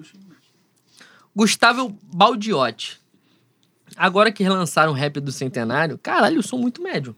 Gustavo 1.36 1.98
Baldiotti. 2.14 3.00
Agora 3.96 4.32
que 4.32 4.44
relançaram 4.44 4.92
o 4.92 4.96
rap 4.96 5.20
do 5.20 5.32
Centenário, 5.32 5.98
caralho, 5.98 6.38
eu 6.38 6.44
sou 6.44 6.60
muito 6.60 6.82
médio. 6.82 7.16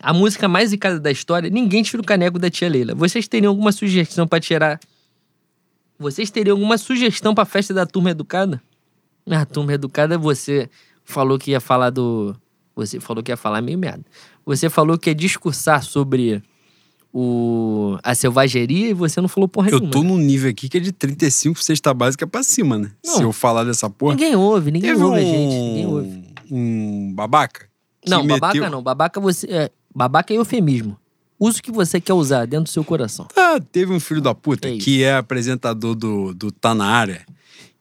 A 0.00 0.12
música 0.12 0.48
mais 0.48 0.70
zicada 0.70 0.98
da 0.98 1.10
história, 1.10 1.48
ninguém 1.48 1.82
tira 1.82 2.02
o 2.02 2.04
caneco 2.04 2.38
da 2.38 2.50
tia 2.50 2.68
Leila. 2.68 2.94
Vocês 2.94 3.28
teriam 3.28 3.50
alguma 3.50 3.72
sugestão 3.72 4.26
pra 4.26 4.40
tirar? 4.40 4.80
Vocês 5.98 6.30
teriam 6.30 6.56
alguma 6.56 6.76
sugestão 6.76 7.34
pra 7.34 7.44
festa 7.44 7.72
da 7.72 7.86
turma 7.86 8.10
educada? 8.10 8.60
A 9.30 9.44
turma 9.44 9.72
educada, 9.74 10.18
você 10.18 10.68
falou 11.04 11.38
que 11.38 11.50
ia 11.52 11.60
falar 11.60 11.90
do. 11.90 12.34
Você 12.74 12.98
falou 13.00 13.22
que 13.22 13.30
ia 13.30 13.36
falar 13.36 13.60
meio 13.62 13.78
merda. 13.78 14.04
Você 14.44 14.68
falou 14.70 14.98
que 14.98 15.10
ia 15.10 15.14
discursar 15.14 15.82
sobre 15.84 16.42
o... 17.12 17.98
a 18.02 18.14
selvageria 18.14 18.88
e 18.90 18.94
você 18.94 19.20
não 19.20 19.28
falou 19.28 19.46
porra 19.46 19.68
Eu 19.68 19.74
nenhuma. 19.78 19.92
tô 19.92 20.02
num 20.02 20.16
nível 20.18 20.50
aqui 20.50 20.68
que 20.68 20.78
é 20.78 20.80
de 20.80 20.90
35 20.92 21.62
cesta 21.62 21.92
básica 21.92 22.26
pra 22.26 22.42
cima, 22.42 22.78
né? 22.78 22.90
Não. 23.04 23.16
Se 23.16 23.22
eu 23.22 23.32
falar 23.32 23.64
dessa 23.64 23.88
porra. 23.90 24.14
Ninguém 24.14 24.34
ouve, 24.34 24.70
ninguém 24.70 24.90
Teve 24.90 25.02
ouve 25.02 25.18
a 25.20 25.22
um, 25.22 25.26
gente. 25.26 25.54
Ninguém 25.54 25.86
ouve. 25.86 26.24
um 26.50 27.12
babaca. 27.14 27.66
Não, 28.08 28.26
babaca 28.26 28.54
meteu- 28.54 28.70
não. 28.70 28.82
Babaca 28.82 29.20
você. 29.20 29.46
É, 29.48 29.70
babaca 29.94 30.32
é 30.32 30.38
eufemismo. 30.38 30.96
Usa 31.38 31.58
o 31.58 31.62
que 31.62 31.72
você 31.72 32.00
quer 32.00 32.14
usar 32.14 32.46
dentro 32.46 32.64
do 32.64 32.70
seu 32.70 32.84
coração. 32.84 33.26
Ah, 33.36 33.60
teve 33.60 33.92
um 33.92 33.98
filho 34.00 34.20
da 34.20 34.34
puta 34.34 34.68
É 34.68 34.76
que 34.78 35.02
é 35.02 35.16
apresentador 35.16 35.94
do, 35.94 36.32
do 36.32 36.50
Tá 36.52 36.74
Na 36.74 36.86
Área. 36.86 37.26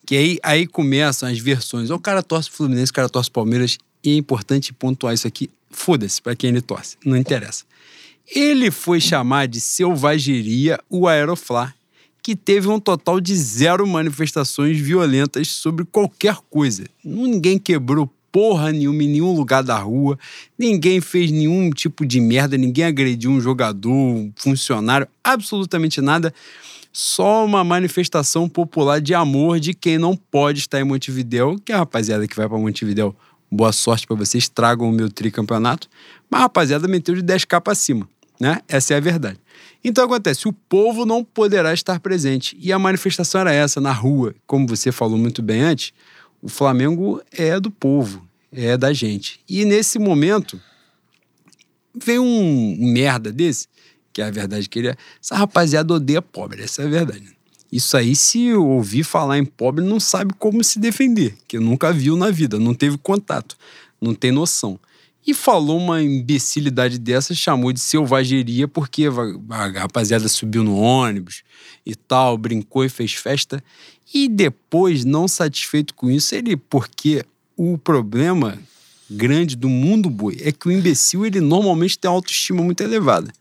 Que 0.05 0.15
aí, 0.15 0.39
aí 0.43 0.67
começam 0.67 1.29
as 1.29 1.39
versões. 1.39 1.89
O 1.89 1.99
cara 1.99 2.23
torce 2.23 2.49
Fluminense, 2.49 2.91
o 2.91 2.95
cara 2.95 3.09
torce 3.09 3.29
Palmeiras. 3.29 3.77
E 4.03 4.11
é 4.11 4.15
importante 4.15 4.73
pontuar 4.73 5.13
isso 5.13 5.27
aqui. 5.27 5.49
Foda-se 5.69 6.21
pra 6.21 6.35
quem 6.35 6.49
ele 6.49 6.61
torce. 6.61 6.97
Não 7.05 7.15
interessa. 7.15 7.63
Ele 8.27 8.71
foi 8.71 8.99
chamar 8.99 9.47
de 9.47 9.59
selvageria 9.59 10.79
o 10.89 11.07
Aeroflá, 11.07 11.73
que 12.23 12.35
teve 12.35 12.67
um 12.67 12.79
total 12.79 13.19
de 13.19 13.35
zero 13.35 13.85
manifestações 13.87 14.79
violentas 14.79 15.49
sobre 15.49 15.85
qualquer 15.85 16.37
coisa. 16.49 16.85
Ninguém 17.03 17.57
quebrou 17.57 18.09
porra 18.31 18.71
nenhuma 18.71 19.03
em 19.03 19.09
nenhum 19.09 19.35
lugar 19.35 19.61
da 19.61 19.77
rua, 19.77 20.17
ninguém 20.57 21.01
fez 21.01 21.29
nenhum 21.31 21.69
tipo 21.69 22.05
de 22.05 22.21
merda, 22.21 22.57
ninguém 22.57 22.85
agrediu 22.85 23.29
um 23.29 23.41
jogador, 23.41 23.91
um 23.91 24.31
funcionário, 24.37 25.07
absolutamente 25.23 25.99
nada. 25.99 26.33
Só 26.91 27.45
uma 27.45 27.63
manifestação 27.63 28.49
popular 28.49 28.99
de 28.99 29.13
amor 29.13 29.59
de 29.59 29.73
quem 29.73 29.97
não 29.97 30.15
pode 30.15 30.59
estar 30.59 30.79
em 30.79 30.83
Montevidéu, 30.83 31.55
que 31.63 31.71
é 31.71 31.75
a 31.75 31.79
rapaziada 31.79 32.27
que 32.27 32.35
vai 32.35 32.49
pra 32.49 32.57
Montevidéu. 32.57 33.15
Boa 33.49 33.71
sorte 33.71 34.05
pra 34.05 34.15
vocês, 34.15 34.49
tragam 34.49 34.89
o 34.89 34.91
meu 34.91 35.09
tricampeonato. 35.09 35.87
Mas 36.29 36.39
a 36.39 36.43
rapaziada 36.43 36.87
meteu 36.87 37.15
de 37.15 37.21
10k 37.21 37.61
pra 37.61 37.75
cima, 37.75 38.07
né? 38.39 38.59
Essa 38.67 38.93
é 38.93 38.97
a 38.97 38.99
verdade. 38.99 39.39
Então 39.83 40.05
acontece, 40.05 40.47
o 40.47 40.53
povo 40.53 41.05
não 41.05 41.23
poderá 41.23 41.73
estar 41.73 41.99
presente. 41.99 42.57
E 42.59 42.73
a 42.73 42.79
manifestação 42.79 43.41
era 43.41 43.53
essa, 43.53 43.79
na 43.79 43.91
rua. 43.91 44.35
Como 44.45 44.67
você 44.67 44.91
falou 44.91 45.17
muito 45.17 45.41
bem 45.41 45.61
antes, 45.61 45.93
o 46.41 46.49
Flamengo 46.49 47.21
é 47.31 47.59
do 47.59 47.71
povo, 47.71 48.27
é 48.51 48.75
da 48.77 48.91
gente. 48.91 49.39
E 49.47 49.63
nesse 49.63 49.97
momento, 49.97 50.59
vem 51.95 52.19
um 52.19 52.77
merda 52.79 53.31
desse, 53.31 53.67
que 54.11 54.21
é 54.21 54.25
a 54.25 54.31
verdade 54.31 54.67
que 54.67 54.79
ele 54.79 54.89
é. 54.89 54.95
Essa 55.21 55.35
rapaziada 55.35 55.93
odeia 55.93 56.21
pobre, 56.21 56.63
essa 56.63 56.81
é 56.81 56.85
a 56.85 56.89
verdade. 56.89 57.41
Isso 57.71 57.95
aí, 57.95 58.15
se 58.15 58.53
ouvir 58.53 59.03
falar 59.03 59.37
em 59.37 59.45
pobre, 59.45 59.83
não 59.83 59.99
sabe 59.99 60.33
como 60.37 60.61
se 60.61 60.77
defender, 60.77 61.37
que 61.47 61.57
nunca 61.57 61.93
viu 61.93 62.17
na 62.17 62.29
vida, 62.29 62.59
não 62.59 62.73
teve 62.73 62.97
contato, 62.97 63.55
não 64.01 64.13
tem 64.13 64.29
noção. 64.29 64.77
E 65.25 65.33
falou 65.33 65.77
uma 65.77 66.01
imbecilidade 66.01 66.97
dessa, 66.97 67.33
chamou 67.33 67.71
de 67.71 67.79
selvageria, 67.79 68.67
porque 68.67 69.05
a 69.49 69.67
rapaziada 69.79 70.27
subiu 70.27 70.63
no 70.63 70.75
ônibus 70.75 71.43
e 71.85 71.95
tal, 71.95 72.37
brincou 72.37 72.83
e 72.83 72.89
fez 72.89 73.13
festa. 73.13 73.63
E 74.13 74.27
depois, 74.27 75.05
não 75.05 75.27
satisfeito 75.27 75.93
com 75.93 76.11
isso, 76.11 76.35
ele, 76.35 76.57
porque 76.57 77.23
o 77.55 77.77
problema 77.77 78.59
grande 79.09 79.55
do 79.55 79.69
mundo 79.69 80.09
boi 80.09 80.37
é 80.41 80.51
que 80.51 80.67
o 80.67 80.71
imbecil, 80.71 81.25
ele 81.25 81.39
normalmente 81.39 81.97
tem 81.97 82.09
autoestima 82.09 82.63
muito 82.63 82.81
elevada 82.81 83.31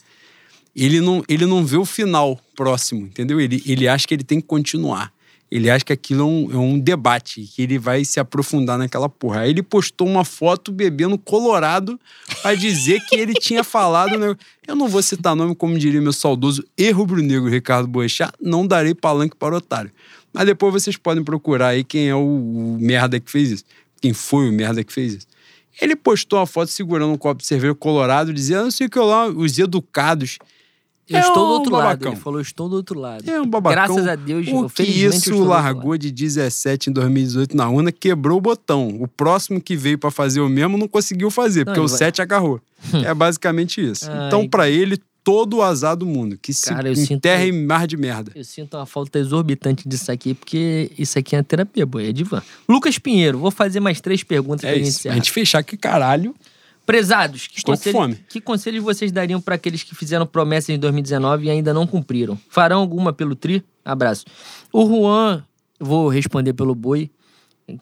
ele 0.74 1.00
não, 1.00 1.22
ele 1.28 1.46
não 1.46 1.64
vê 1.64 1.76
o 1.76 1.84
final 1.84 2.38
próximo, 2.54 3.06
entendeu? 3.06 3.40
Ele, 3.40 3.62
ele 3.66 3.88
acha 3.88 4.06
que 4.06 4.14
ele 4.14 4.24
tem 4.24 4.40
que 4.40 4.46
continuar. 4.46 5.12
Ele 5.50 5.68
acha 5.68 5.84
que 5.84 5.92
aquilo 5.92 6.22
é 6.22 6.24
um, 6.24 6.52
é 6.52 6.56
um 6.56 6.78
debate, 6.78 7.42
que 7.42 7.62
ele 7.62 7.76
vai 7.76 8.04
se 8.04 8.20
aprofundar 8.20 8.78
naquela 8.78 9.08
porra. 9.08 9.40
Aí 9.40 9.50
ele 9.50 9.64
postou 9.64 10.06
uma 10.06 10.24
foto 10.24 10.70
bebendo 10.70 11.18
colorado 11.18 11.98
pra 12.40 12.54
dizer 12.54 13.00
que 13.08 13.16
ele 13.16 13.34
tinha 13.34 13.64
falado. 13.64 14.16
Né? 14.16 14.36
Eu 14.66 14.76
não 14.76 14.86
vou 14.86 15.02
citar 15.02 15.34
nome, 15.34 15.56
como 15.56 15.76
diria 15.76 16.00
meu 16.00 16.12
saudoso 16.12 16.64
e 16.78 16.88
rubro-negro 16.92 17.50
Ricardo 17.50 17.88
Boechat, 17.88 18.32
não 18.40 18.64
darei 18.64 18.94
palanque 18.94 19.34
para 19.36 19.54
o 19.54 19.58
otário. 19.58 19.90
Mas 20.32 20.46
depois 20.46 20.72
vocês 20.72 20.96
podem 20.96 21.24
procurar 21.24 21.68
aí 21.68 21.82
quem 21.82 22.08
é 22.08 22.14
o, 22.14 22.20
o 22.20 22.78
merda 22.80 23.18
que 23.18 23.28
fez 23.28 23.50
isso. 23.50 23.64
Quem 24.00 24.12
foi 24.12 24.48
o 24.48 24.52
merda 24.52 24.84
que 24.84 24.92
fez 24.92 25.14
isso. 25.14 25.26
Ele 25.80 25.96
postou 25.96 26.38
uma 26.38 26.46
foto 26.46 26.70
segurando 26.70 27.12
um 27.12 27.18
copo 27.18 27.40
de 27.40 27.46
cerveja 27.46 27.74
colorado, 27.74 28.32
dizendo, 28.32 28.70
sei 28.70 28.86
o 28.86 28.90
que 28.90 28.98
lá, 28.98 29.26
os 29.26 29.58
educados. 29.58 30.38
Eu 31.10 31.16
É 31.16 31.20
estou 31.20 31.34
do 31.34 31.40
um 31.42 31.52
outro 31.54 31.72
lado. 31.72 31.82
babacão. 31.82 32.12
Ele 32.12 32.20
falou, 32.20 32.40
estou 32.40 32.68
do 32.68 32.76
outro 32.76 32.98
lado. 33.00 33.28
É 33.28 33.40
um 33.40 33.46
babacão. 33.46 33.96
Graças 33.96 34.06
a 34.08 34.14
Deus, 34.14 34.46
O 34.48 34.68
que 34.70 34.82
isso 34.84 35.30
do 35.30 35.36
outro 35.38 35.50
largou 35.50 35.90
lado. 35.90 35.98
de 36.00 36.10
17 36.12 36.88
em 36.88 36.92
2018 36.92 37.56
na 37.56 37.68
urna, 37.68 37.90
quebrou 37.90 38.38
o 38.38 38.40
botão. 38.40 38.88
O 39.00 39.08
próximo 39.08 39.60
que 39.60 39.76
veio 39.76 39.98
pra 39.98 40.10
fazer 40.10 40.40
o 40.40 40.48
mesmo 40.48 40.78
não 40.78 40.86
conseguiu 40.86 41.30
fazer, 41.30 41.64
porque 41.64 41.80
ele 41.80 41.86
o 41.86 41.88
vai- 41.88 41.98
7 41.98 42.22
agarrou. 42.22 42.60
é 43.04 43.12
basicamente 43.12 43.80
isso. 43.84 44.08
Ai, 44.10 44.28
então, 44.28 44.48
pra 44.48 44.70
ele, 44.70 44.98
todo 45.24 45.58
o 45.58 45.62
azar 45.62 45.96
do 45.96 46.06
mundo. 46.06 46.38
Que 46.40 46.54
se 46.54 46.68
Cara, 46.70 46.88
eu 46.88 46.96
sinto- 46.96 47.12
enterre 47.14 47.48
em 47.48 47.66
mar 47.66 47.86
de 47.86 47.96
merda. 47.96 48.32
Eu 48.34 48.44
sinto 48.44 48.76
uma 48.76 48.86
falta 48.86 49.18
exorbitante 49.18 49.86
disso 49.88 50.10
aqui, 50.12 50.32
porque 50.32 50.90
isso 50.98 51.18
aqui 51.18 51.34
é 51.36 51.42
terapia, 51.42 51.84
boy, 51.84 52.08
é 52.08 52.12
divã. 52.12 52.40
Lucas 52.68 52.98
Pinheiro, 52.98 53.38
vou 53.38 53.50
fazer 53.50 53.80
mais 53.80 54.00
três 54.00 54.22
perguntas 54.22 54.64
É 54.64 54.68
pra 54.68 54.78
gente 54.78 54.88
isso. 54.88 54.98
encerrar. 55.00 55.12
A 55.14 55.16
gente 55.16 55.30
fechar 55.30 55.62
que 55.62 55.76
caralho. 55.76 56.34
Prezados, 56.90 57.46
que, 57.46 57.58
Estou 57.58 57.74
com 57.74 57.78
conselho- 57.78 57.96
fome. 57.96 58.14
que 58.28 58.40
conselhos 58.40 58.82
vocês 58.82 59.12
dariam 59.12 59.40
para 59.40 59.54
aqueles 59.54 59.82
que 59.82 59.94
fizeram 59.94 60.26
promessas 60.26 60.70
em 60.70 60.78
2019 60.78 61.46
e 61.46 61.50
ainda 61.50 61.72
não 61.72 61.86
cumpriram? 61.86 62.38
Farão 62.48 62.80
alguma 62.80 63.12
pelo 63.12 63.34
Tri? 63.34 63.62
Abraço. 63.84 64.24
O 64.72 64.86
Juan, 64.86 65.44
vou 65.78 66.08
responder 66.08 66.52
pelo 66.52 66.74
Boi, 66.74 67.10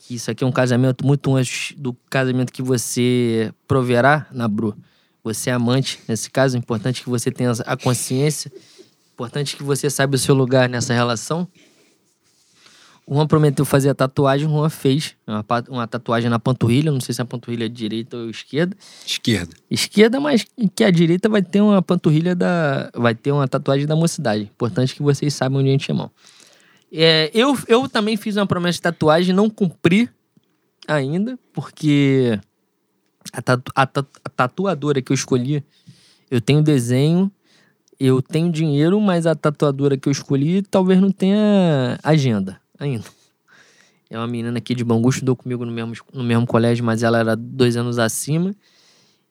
que 0.00 0.14
isso 0.16 0.30
aqui 0.30 0.44
é 0.44 0.46
um 0.46 0.52
casamento 0.52 1.06
muito 1.06 1.34
antes 1.34 1.74
do 1.76 1.96
casamento 2.10 2.52
que 2.52 2.62
você 2.62 3.52
proverá 3.66 4.26
na 4.30 4.46
Bru. 4.46 4.76
Você 5.24 5.50
é 5.50 5.52
amante, 5.54 5.98
nesse 6.06 6.30
caso, 6.30 6.56
é 6.56 6.58
importante 6.58 7.02
que 7.02 7.08
você 7.08 7.30
tenha 7.30 7.52
a 7.66 7.76
consciência, 7.76 8.52
importante 9.14 9.56
que 9.56 9.62
você 9.62 9.88
saiba 9.90 10.14
o 10.14 10.18
seu 10.18 10.34
lugar 10.34 10.68
nessa 10.68 10.92
relação. 10.94 11.48
Juan 13.10 13.26
prometeu 13.26 13.64
fazer 13.64 13.88
a 13.88 13.94
tatuagem, 13.94 14.46
Juan 14.48 14.68
fez 14.68 15.16
uma, 15.26 15.44
uma 15.70 15.86
tatuagem 15.88 16.28
na 16.28 16.38
panturrilha, 16.38 16.92
não 16.92 17.00
sei 17.00 17.14
se 17.14 17.22
a 17.22 17.24
panturrilha 17.24 17.64
é 17.64 17.68
direita 17.68 18.16
ou 18.18 18.28
esquerda 18.28 18.76
Esquerda. 19.06 19.54
esquerda, 19.70 20.20
mas 20.20 20.44
que 20.76 20.84
a 20.84 20.90
direita 20.90 21.28
vai 21.28 21.42
ter 21.42 21.60
uma 21.62 21.80
panturrilha 21.80 22.34
da. 22.36 22.90
Vai 22.94 23.14
ter 23.14 23.32
uma 23.32 23.48
tatuagem 23.48 23.86
da 23.86 23.96
mocidade. 23.96 24.42
Importante 24.42 24.94
que 24.94 25.02
vocês 25.02 25.32
saibam 25.32 25.60
onde 25.60 25.68
a 25.70 25.72
gente 25.72 25.90
é 25.90 25.94
mão. 25.94 26.10
Eu, 27.32 27.56
eu 27.66 27.88
também 27.88 28.16
fiz 28.16 28.36
uma 28.36 28.46
promessa 28.46 28.76
de 28.76 28.82
tatuagem, 28.82 29.34
não 29.34 29.48
cumpri 29.50 30.08
ainda, 30.86 31.38
porque 31.52 32.38
a, 33.32 33.42
tatu- 33.42 33.72
a 33.74 33.82
a 33.82 34.28
tatuadora 34.30 35.00
que 35.02 35.12
eu 35.12 35.14
escolhi, 35.14 35.62
eu 36.30 36.40
tenho 36.40 36.62
desenho, 36.62 37.30
eu 38.00 38.20
tenho 38.22 38.50
dinheiro, 38.50 38.98
mas 39.00 39.26
a 39.26 39.34
tatuadora 39.34 39.96
que 39.96 40.08
eu 40.08 40.12
escolhi 40.12 40.62
talvez 40.62 41.00
não 41.00 41.10
tenha 41.10 41.98
agenda 42.02 42.58
ainda. 42.78 43.04
É 44.10 44.16
uma 44.18 44.26
menina 44.26 44.56
aqui 44.56 44.74
de 44.74 44.82
Bangu, 44.82 45.10
estudou 45.10 45.36
comigo 45.36 45.64
no 45.64 45.72
mesmo, 45.72 45.94
no 46.12 46.24
mesmo 46.24 46.46
colégio, 46.46 46.84
mas 46.84 47.02
ela 47.02 47.18
era 47.18 47.36
dois 47.36 47.76
anos 47.76 47.98
acima. 47.98 48.54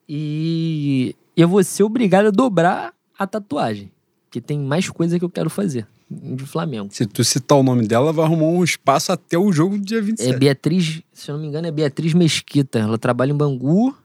E 0.08 1.16
eu 1.36 1.48
vou 1.48 1.64
ser 1.64 1.84
obrigado 1.84 2.28
a 2.28 2.32
dobrar 2.32 2.94
a 3.18 3.26
tatuagem. 3.26 3.92
Porque 4.26 4.40
tem 4.40 4.60
mais 4.60 4.90
coisa 4.90 5.18
que 5.18 5.26
eu 5.26 5.30
quero 5.30 5.50
fazer 5.50 5.88
de 6.10 6.46
Flamengo. 6.46 6.90
Se 6.92 7.06
tu 7.06 7.24
citar 7.24 7.58
o 7.58 7.64
nome 7.64 7.88
dela, 7.88 8.14
vai 8.14 8.26
arrumar 8.26 8.46
um 8.46 8.64
espaço 8.64 9.12
até 9.12 9.38
o 9.38 9.52
jogo 9.52 9.78
do 9.78 9.84
dia 9.84 10.02
27. 10.02 10.34
É 10.34 10.38
Beatriz, 10.38 11.02
se 11.12 11.30
eu 11.30 11.36
não 11.36 11.42
me 11.42 11.48
engano, 11.48 11.68
é 11.68 11.72
Beatriz 11.72 12.14
Mesquita. 12.14 12.80
Ela 12.80 12.98
trabalha 12.98 13.32
em 13.32 13.36
Bangu. 13.36 13.96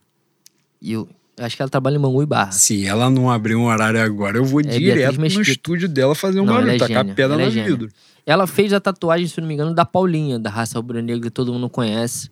E 0.81 0.93
eu 0.93 1.09
acho 1.38 1.56
que 1.56 1.62
ela 1.62 1.68
trabalha 1.68 1.96
em 1.96 2.00
Bangu 2.00 2.22
e 2.22 2.26
Barra. 2.26 2.52
Se 2.52 2.86
ela 2.86 3.09
não 3.10 3.30
abrir 3.30 3.54
um 3.54 3.64
horário 3.66 4.00
agora, 4.02 4.36
eu 4.38 4.44
vou 4.44 4.60
É 4.60 4.64
direto 4.64 5.18
no 5.18 5.26
estúdio 5.26 5.88
dela 5.88 6.14
fazer 6.14 6.40
um 6.40 6.44
Não, 6.44 6.54
ela 6.54 6.62
barulho, 6.66 6.76
é 6.76 6.78
tacar 6.78 7.02
gênia, 7.04 7.14
pedra 7.14 7.34
ela 7.34 7.42
é 7.42 7.46
no 7.46 7.50
gênia. 7.50 7.70
vidro. 7.70 7.88
Ela 8.24 8.46
fez 8.46 8.72
a 8.72 8.80
tatuagem, 8.80 9.26
se 9.26 9.40
não 9.40 9.48
me 9.48 9.54
engano, 9.54 9.74
da 9.74 9.84
Paulinha, 9.84 10.38
da 10.38 10.48
raça 10.48 10.78
rubro-negra, 10.78 11.22
que 11.22 11.30
todo 11.30 11.52
mundo 11.52 11.68
conhece. 11.68 12.30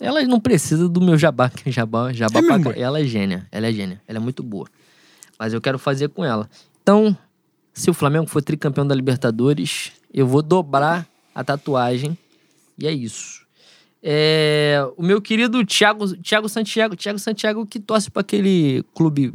Ela 0.00 0.22
não 0.24 0.40
precisa 0.40 0.88
do 0.88 1.00
meu 1.00 1.16
jabá, 1.16 1.48
que 1.48 1.68
é 1.68 1.72
jabá, 1.72 2.12
jabá 2.12 2.40
É 2.40 2.42
pra. 2.42 2.72
Ela 2.78 3.00
é 3.00 3.04
gênia, 3.04 3.46
ela 3.52 3.66
é 3.68 3.72
gênia, 3.72 4.00
ela 4.06 4.18
é 4.18 4.20
muito 4.20 4.42
boa. 4.42 4.66
Mas 5.38 5.52
eu 5.52 5.60
quero 5.60 5.78
fazer 5.78 6.08
com 6.08 6.24
ela. 6.24 6.48
Então, 6.82 7.16
se 7.72 7.88
o 7.90 7.94
Flamengo 7.94 8.26
for 8.26 8.42
tricampeão 8.42 8.86
da 8.86 8.94
Libertadores, 8.94 9.92
eu 10.12 10.26
vou 10.26 10.42
dobrar 10.42 11.06
a 11.34 11.42
tatuagem. 11.44 12.16
E 12.78 12.86
é 12.86 12.92
isso. 12.92 13.41
É, 14.02 14.84
o 14.96 15.02
meu 15.02 15.20
querido 15.22 15.64
Thiago, 15.64 16.16
Thiago 16.16 16.48
Santiago, 16.48 16.96
Thiago 16.96 17.18
Santiago 17.18 17.64
que 17.66 17.78
torce 17.78 18.10
para 18.10 18.20
aquele 18.20 18.84
clube 18.94 19.32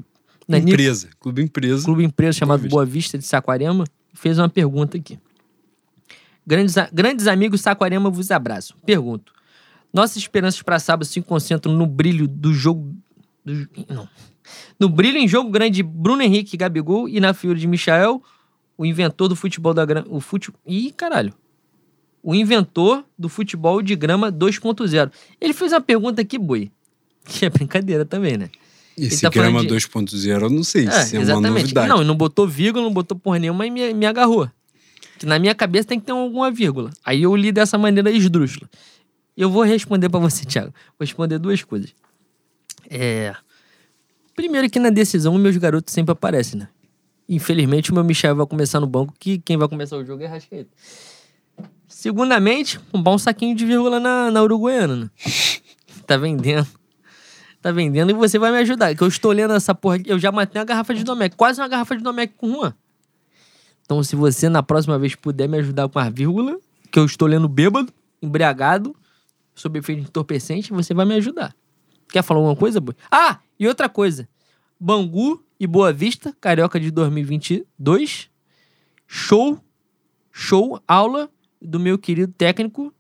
Nanico, 0.48 0.70
Empresa. 0.72 1.10
Clube 1.20 1.42
Empresa. 1.42 1.86
clube 1.86 2.04
empresa 2.04 2.34
chamado 2.40 2.60
Vista. 2.62 2.76
Boa 2.76 2.86
Vista 2.86 3.18
de 3.18 3.24
Saquarema, 3.26 3.86
fez 4.14 4.38
uma 4.38 4.50
pergunta 4.50 4.98
aqui. 4.98 5.18
Grandes, 6.46 6.76
grandes 6.92 7.28
amigos 7.28 7.62
Saquarema 7.62 8.10
vos 8.10 8.30
abraço. 8.32 8.76
Pergunto. 8.86 9.34
Nossas 9.94 10.18
esperanças 10.18 10.62
para 10.62 10.80
sábado 10.80 11.06
se 11.06 11.22
concentram 11.22 11.74
no 11.74 11.86
brilho 11.86 12.28
do 12.28 12.54
jogo. 12.54 12.94
do- 13.46 13.68
não. 13.90 14.08
No 14.80 14.88
brilho 14.90 15.18
em 15.18 15.28
jogo 15.28 15.50
grande 15.50 15.78
de 15.78 15.84
Bruno 15.84 16.22
Henrique 16.22 16.56
e 16.56 16.58
Gabigol 16.58 17.08
e 17.10 17.20
na 17.20 17.34
figura 17.34 17.58
de 17.60 17.68
Michael, 17.68 18.22
o 18.78 18.86
inventor 18.86 19.28
do 19.28 19.36
futebol 19.36 19.74
da. 19.74 19.86
O 20.10 20.20
fute... 20.22 20.52
Ih, 20.66 20.92
caralho. 20.92 21.34
O 22.28 22.36
inventor 22.36 23.06
do 23.18 23.30
futebol 23.30 23.82
de 23.82 23.96
grama 23.96 24.30
2.0. 24.30 25.10
Ele 25.40 25.54
fez 25.54 25.72
uma 25.72 25.80
pergunta 25.80 26.22
aqui, 26.22 26.38
boi. 26.38 26.70
Que 27.24 27.46
é 27.46 27.50
brincadeira 27.50 28.04
também, 28.04 28.36
né? 28.38 28.50
Esse 28.98 29.22
tá 29.22 29.30
grama 29.30 29.62
de- 29.62 29.68
2.0, 29.70 30.42
eu 30.44 30.50
não 30.50 30.62
sei 30.62 30.88
É, 30.88 30.92
se 31.06 31.16
é 31.16 31.20
uma 31.20 31.24
exatamente. 31.24 31.62
novidade. 31.62 31.88
Não, 31.88 32.02
e 32.02 32.06
não 32.06 32.16
botou 32.18 32.46
vírgula, 32.46 32.84
não 32.84 32.92
botou 32.92 33.18
porra 33.18 33.40
nenhuma 33.40 33.66
e 33.66 33.72
me, 33.72 33.94
me 33.94 34.06
agarrou. 34.06 34.52
Que 35.18 35.26
na 35.26 35.40
minha 35.40 35.56
cabeça 35.56 35.88
tem 35.88 36.00
que 36.02 36.06
ter 36.06 36.12
alguma 36.12 36.52
vírgula. 36.52 36.90
Aí 37.06 37.24
eu 37.24 37.34
li 37.34 37.50
dessa 37.54 37.78
maneira 37.78 38.12
esdrúxula. 38.12 38.70
Eu 39.38 39.50
vou 39.50 39.64
responder 39.64 40.10
pra 40.10 40.20
você, 40.20 40.44
Thiago. 40.46 40.74
Vou 41.00 41.06
responder 41.06 41.40
duas 41.40 41.64
coisas. 41.64 41.94
É. 42.90 43.34
Primeiro 44.36 44.70
que 44.70 44.80
na 44.80 44.90
decisão 44.90 45.34
meus 45.38 45.56
garotos 45.56 45.94
sempre 45.94 46.12
aparecem, 46.12 46.60
né? 46.60 46.68
Infelizmente 47.30 47.92
o 47.92 47.94
meu 47.94 48.04
Michel 48.04 48.36
vai 48.36 48.46
começar 48.46 48.80
no 48.82 48.88
banco, 48.88 49.14
que 49.18 49.38
quem 49.40 49.56
vai 49.56 49.68
começar 49.70 49.96
o 49.98 50.06
jogo 50.06 50.24
é 50.24 50.28
Rascaeta. 50.28 50.70
Segundamente, 51.88 52.80
um 52.94 53.02
bom 53.02 53.18
saquinho 53.18 53.56
de 53.56 53.66
vírgula 53.66 54.00
na, 54.00 54.30
na 54.30 54.44
Uruguaiana, 54.44 54.96
né? 54.96 55.10
Tá 56.06 56.18
vendendo. 56.18 56.68
Tá 57.62 57.72
vendendo 57.72 58.12
e 58.12 58.14
você 58.14 58.38
vai 58.38 58.52
me 58.52 58.58
ajudar. 58.60 58.96
Que 58.96 59.02
eu 59.02 59.08
estou 59.08 59.32
lendo 59.32 59.54
essa 59.54 59.74
porra 59.74 59.96
aqui. 59.96 60.10
Eu 60.10 60.20
já 60.20 60.32
matei 60.32 60.60
uma 60.60 60.66
garrafa 60.66 60.94
de 60.94 61.04
Domec. 61.04 61.36
Quase 61.36 61.60
uma 61.60 61.68
garrafa 61.68 61.98
de 61.98 62.04
Domec 62.04 62.34
com 62.38 62.52
Juan. 62.52 62.74
Então, 63.82 64.04
se 64.04 64.16
você 64.16 64.50
na 64.50 64.62
próxima 64.62 65.00
vez 65.00 65.16
puder 65.16 65.48
me 65.48 65.58
ajudar 65.58 65.88
com 65.88 65.98
a 65.98 66.10
vírgula, 66.10 66.58
que 66.92 67.00
eu 67.00 67.06
estou 67.06 67.28
lendo 67.28 67.48
bêbado, 67.48 67.92
embriagado, 68.22 68.96
sob 69.56 69.80
efeito 69.80 70.02
entorpecente, 70.02 70.74
você 70.74 70.94
vai 70.94 71.06
me 71.06 71.16
ajudar. 71.16 71.56
Quer 72.10 72.22
falar 72.22 72.40
alguma 72.40 72.56
coisa, 72.56 72.80
boi? 72.80 72.96
Ah, 73.10 73.40
e 73.60 73.68
outra 73.68 73.88
coisa. 73.90 74.28
Bangu 74.80 75.44
e 75.60 75.66
Boa 75.66 75.92
Vista, 75.92 76.36
Carioca 76.40 76.80
de 76.80 76.92
2022. 76.92 78.30
Show, 79.08 79.60
show, 80.32 80.82
aula 80.88 81.30
do 81.62 81.80
meu 81.80 81.98
querido 81.98 82.32
técnico. 82.38 82.94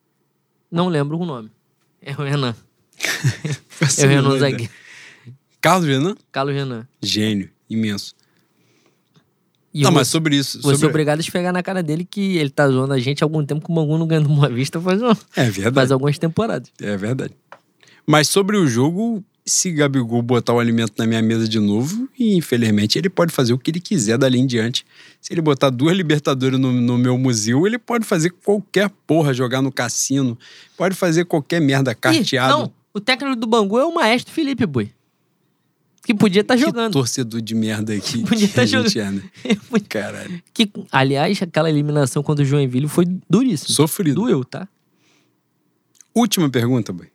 Não 0.72 0.88
lembro 0.90 1.18
o 1.18 1.26
nome. 1.26 1.50
É 2.02 2.12
o 2.14 2.24
Renan. 2.24 2.56
Faço 3.70 4.02
É 4.04 4.06
o 4.06 4.10
Renan 4.10 4.36
ideia. 4.36 4.40
Zagueiro. 4.52 4.72
Carlos 5.62 5.88
Renan? 5.88 6.16
Carlos 6.32 6.56
Renan. 6.56 6.88
Gênio. 7.02 7.50
Imenso. 7.70 8.16
E 9.74 9.82
não, 9.82 9.90
eu 9.90 9.94
mas 9.96 10.08
sobre 10.08 10.36
isso. 10.36 10.62
Vou 10.62 10.72
ser 10.72 10.78
sobre- 10.78 10.90
obrigado 10.92 11.18
a 11.18 11.22
esfregar 11.22 11.54
na 11.54 11.62
cara 11.62 11.84
dele 11.84 12.06
que 12.06 12.38
ele 12.38 12.50
tá 12.50 12.68
zoando 12.70 12.94
a 12.94 13.00
gente 13.00 13.24
há 13.24 13.26
algum 13.26 13.46
tempo 13.46 13.66
que 13.66 13.72
o 13.72 13.76
Bangu 13.76 13.98
não 13.98 14.08
ganha 14.08 14.22
do 14.22 14.30
Boa 14.30 14.50
Vista 14.50 14.80
faz, 14.80 15.02
um- 15.02 15.10
É 15.12 15.16
faz 15.36 15.56
verdade. 15.58 15.94
algumas 15.94 16.18
temporadas. 16.18 16.72
É 16.82 16.96
verdade. 16.98 17.34
Mas 18.06 18.30
sobre 18.30 18.58
o 18.58 18.66
jogo, 18.66 19.24
se 19.48 19.72
Gabigol 19.72 20.22
botar 20.22 20.54
o 20.54 20.60
alimento 20.60 20.94
na 20.98 21.08
minha 21.08 21.22
mesa 21.22 21.48
de 21.48 21.60
novo, 21.60 22.08
e 22.20 22.36
infelizmente 22.36 22.98
ele 23.00 23.10
pode 23.10 23.32
fazer 23.32 23.54
o 23.54 23.58
que 23.58 23.72
ele 23.72 23.80
quiser 23.80 24.18
dali 24.18 24.38
em 24.38 24.46
diante. 24.46 24.86
Se 25.22 25.34
ele 25.34 25.42
botar 25.42 25.70
duas 25.70 25.96
Libertadores 25.96 26.60
no, 26.60 26.72
no 26.72 26.98
meu 26.98 27.18
museu, 27.18 27.66
ele 27.66 27.80
pode 27.80 28.06
fazer 28.06 28.30
qualquer 28.30 28.90
porra, 29.08 29.34
jogar 29.34 29.62
no 29.62 29.72
cassino, 29.72 30.38
pode 30.76 30.96
fazer 30.96 31.26
qualquer 31.26 31.62
merda 31.62 31.92
Ih, 31.92 31.96
carteado. 31.96 32.58
não, 32.58 32.74
o 32.94 33.00
técnico 33.00 33.36
do 33.36 33.48
Bangu 33.48 33.80
é 33.80 33.86
o 33.86 33.94
maestro 33.94 34.34
Felipe 34.34 34.66
Boi. 34.66 34.92
Que 36.04 36.14
podia 36.14 36.42
estar 36.42 36.56
que 36.56 36.62
jogando. 36.62 36.94
torcedor 36.94 37.42
de 37.42 37.54
merda 37.54 37.94
aqui. 37.94 38.24
Podia 38.28 38.48
que 38.48 38.54
tá 38.54 38.66
jogando. 38.66 39.22
é, 39.44 39.50
né? 39.50 39.60
Caralho. 39.90 40.42
que, 40.54 40.72
aliás, 40.90 41.42
aquela 41.42 41.70
eliminação 41.70 42.24
contra 42.24 42.44
o 42.44 42.48
Joinville 42.48 42.88
foi 42.88 43.06
duríssima. 43.30 43.76
Sofrido. 43.76 44.16
Doeu, 44.22 44.46
tá? 44.46 44.70
Última 46.16 46.50
pergunta, 46.50 46.94
boy. 46.94 47.08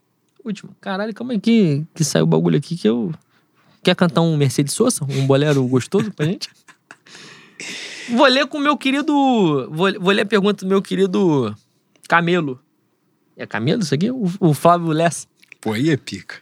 Último. 0.44 0.74
Caralho, 0.80 1.14
como 1.14 1.32
é 1.32 1.38
que, 1.38 1.84
que 1.94 2.04
saiu 2.04 2.24
o 2.24 2.26
bagulho 2.26 2.58
aqui 2.58 2.76
que 2.76 2.88
eu. 2.88 3.12
Quer 3.82 3.94
cantar 3.96 4.20
um 4.20 4.36
Mercedes 4.36 4.74
Sosa? 4.74 5.04
Um 5.08 5.26
bolero 5.26 5.64
gostoso 5.66 6.10
pra 6.12 6.26
gente? 6.26 6.48
Vou 8.10 8.26
ler 8.26 8.46
com 8.46 8.58
o 8.58 8.60
meu 8.60 8.76
querido. 8.76 9.12
Vou, 9.70 9.92
vou 10.00 10.10
ler 10.12 10.22
a 10.22 10.26
pergunta 10.26 10.64
do 10.64 10.68
meu 10.68 10.82
querido 10.82 11.54
Camelo. 12.08 12.60
É 13.36 13.46
Camelo 13.46 13.80
isso 13.82 13.94
aqui? 13.94 14.10
O, 14.10 14.30
o 14.40 14.52
Flávio 14.54 14.88
Lessa. 14.88 15.26
Pô, 15.60 15.72
aí 15.72 15.88
é 15.90 15.96
pica. 15.96 16.36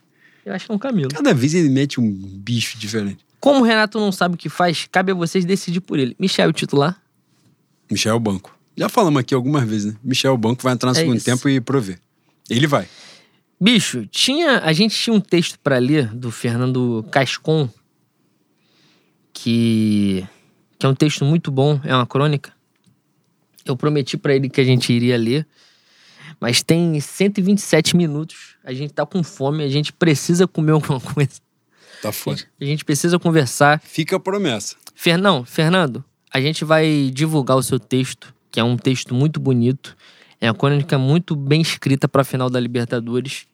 Eu 0.45 0.55
acho 0.55 0.65
que 0.67 0.73
é 0.73 0.75
um 0.75 0.79
Camelo. 0.79 1.11
Cada 1.11 1.35
vez 1.35 1.53
ele 1.55 1.69
mete 1.69 2.01
um 2.01 2.11
bicho 2.11 2.79
diferente. 2.79 3.25
Como 3.39 3.61
o 3.61 3.63
Renato 3.63 4.01
não 4.01 4.11
sabe 4.11 4.35
o 4.35 4.39
que 4.39 4.49
faz, 4.49 4.89
cabe 4.91 5.13
a 5.13 5.15
vocês 5.15 5.45
decidir 5.45 5.81
por 5.81 5.99
ele. 5.99 6.17
Michel, 6.19 6.49
o 6.49 6.53
titular? 6.53 7.01
Michel 7.91 8.19
Banco. 8.19 8.57
Já 8.77 8.89
falamos 8.89 9.21
aqui 9.21 9.35
algumas 9.35 9.69
vezes, 9.69 9.93
né? 9.93 9.99
Michel 10.03 10.37
Banco 10.39 10.63
vai 10.63 10.73
entrar 10.73 10.91
no 10.91 10.97
É 10.97 11.01
segundo 11.01 11.17
isso. 11.17 11.27
tempo 11.27 11.49
e 11.49 11.61
prover. 11.61 11.99
Ele 12.49 12.67
vai. 12.67 12.89
Bicho, 13.61 14.07
tinha, 14.07 14.61
a 14.61 14.73
gente 14.73 14.97
tinha 14.97 15.13
um 15.13 15.21
texto 15.21 15.59
pra 15.59 15.77
ler 15.77 16.07
do 16.15 16.31
Fernando 16.31 17.05
Cascon, 17.11 17.69
que, 19.35 20.27
que 20.79 20.87
é 20.87 20.89
um 20.89 20.95
texto 20.95 21.27
muito 21.27 21.51
bom, 21.51 21.79
é 21.85 21.95
uma 21.95 22.07
crônica. 22.07 22.53
Eu 23.67 23.77
prometi 23.77 24.17
pra 24.17 24.35
ele 24.35 24.49
que 24.49 24.63
a 24.63 24.65
gente 24.65 24.91
iria 24.91 25.19
ler, 25.19 25.47
mas 26.41 26.63
tem 26.63 26.99
127 26.99 27.95
minutos. 27.97 28.57
A 28.65 28.73
gente 28.73 28.95
tá 28.95 29.05
com 29.05 29.23
fome, 29.23 29.63
a 29.63 29.69
gente 29.69 29.93
precisa 29.93 30.49
comer 30.49 30.73
alguma 30.73 31.01
coisa. 31.13 31.41
Tá 32.01 32.11
foda. 32.11 32.41
A 32.59 32.65
gente 32.65 32.83
precisa 32.83 33.19
conversar. 33.19 33.79
Fica 33.85 34.17
a 34.17 34.21
promessa. 34.21 34.75
Fernão, 34.95 35.45
Fernando, 35.45 36.03
a 36.33 36.41
gente 36.41 36.65
vai 36.65 37.11
divulgar 37.13 37.59
o 37.59 37.63
seu 37.63 37.79
texto, 37.79 38.35
que 38.51 38.59
é 38.59 38.65
um 38.65 38.79
texto 38.79 39.15
muito 39.15 39.39
bonito. 39.39 39.95
É 40.41 40.51
uma 40.51 40.57
crônica 40.57 40.97
muito 40.97 41.37
bem 41.37 41.61
escrita 41.61 42.09
para 42.09 42.23
a 42.23 42.25
final 42.25 42.49
da 42.49 42.59
Libertadores. 42.59 43.50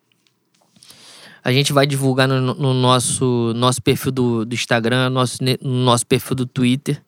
A 1.47 1.53
gente 1.53 1.73
vai 1.73 1.87
divulgar 1.87 2.27
no, 2.27 2.41
no 2.41 2.75
nosso, 2.75 3.53
nosso 3.55 3.81
perfil 3.81 4.11
do, 4.11 4.45
do 4.45 4.53
Instagram, 4.53 5.09
nosso, 5.11 5.39
no 5.63 5.85
nosso 5.85 6.05
perfil 6.05 6.35
do 6.35 6.45
Twitter. 6.45 7.01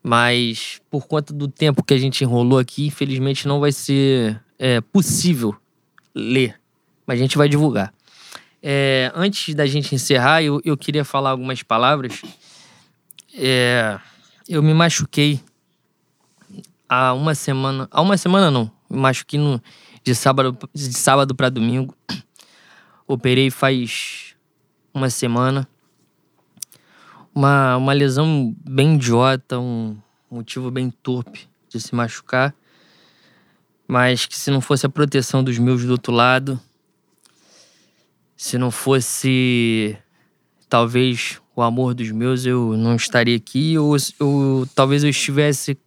Mas 0.00 0.80
por 0.88 1.08
conta 1.08 1.34
do 1.34 1.48
tempo 1.48 1.82
que 1.82 1.92
a 1.92 1.98
gente 1.98 2.22
enrolou 2.22 2.60
aqui, 2.60 2.86
infelizmente 2.86 3.48
não 3.48 3.58
vai 3.58 3.72
ser 3.72 4.40
é, 4.56 4.80
possível 4.80 5.52
ler. 6.14 6.60
Mas 7.04 7.18
a 7.18 7.22
gente 7.22 7.36
vai 7.36 7.48
divulgar. 7.48 7.92
É, 8.62 9.10
antes 9.16 9.52
da 9.52 9.66
gente 9.66 9.96
encerrar, 9.96 10.40
eu, 10.40 10.60
eu 10.64 10.76
queria 10.76 11.04
falar 11.04 11.30
algumas 11.30 11.60
palavras. 11.60 12.22
É, 13.36 13.98
eu 14.48 14.62
me 14.62 14.72
machuquei 14.72 15.40
há 16.88 17.12
uma 17.12 17.34
semana. 17.34 17.88
Há 17.90 18.00
uma 18.00 18.16
semana 18.16 18.48
não. 18.48 18.70
Me 18.88 18.96
machuquei 18.96 19.40
no, 19.40 19.60
de 20.04 20.14
sábado, 20.14 20.56
de 20.72 20.92
sábado 20.92 21.34
para 21.34 21.48
domingo. 21.48 21.96
Operei 23.06 23.50
faz 23.50 24.34
uma 24.92 25.10
semana. 25.10 25.68
Uma, 27.34 27.76
uma 27.76 27.92
lesão 27.92 28.54
bem 28.64 28.94
idiota, 28.94 29.58
um 29.58 29.96
motivo 30.30 30.70
bem 30.70 30.90
torpe 30.90 31.48
de 31.68 31.80
se 31.80 31.94
machucar. 31.94 32.54
Mas 33.86 34.24
que 34.24 34.36
se 34.36 34.50
não 34.50 34.60
fosse 34.60 34.86
a 34.86 34.88
proteção 34.88 35.44
dos 35.44 35.58
meus 35.58 35.84
do 35.84 35.92
outro 35.92 36.12
lado, 36.12 36.60
se 38.36 38.56
não 38.56 38.70
fosse 38.70 39.96
talvez 40.68 41.40
o 41.54 41.62
amor 41.62 41.94
dos 41.94 42.10
meus, 42.10 42.46
eu 42.46 42.76
não 42.76 42.96
estaria 42.96 43.36
aqui, 43.36 43.78
ou, 43.78 43.96
ou 44.18 44.66
talvez 44.74 45.04
eu 45.04 45.10
estivesse 45.10 45.78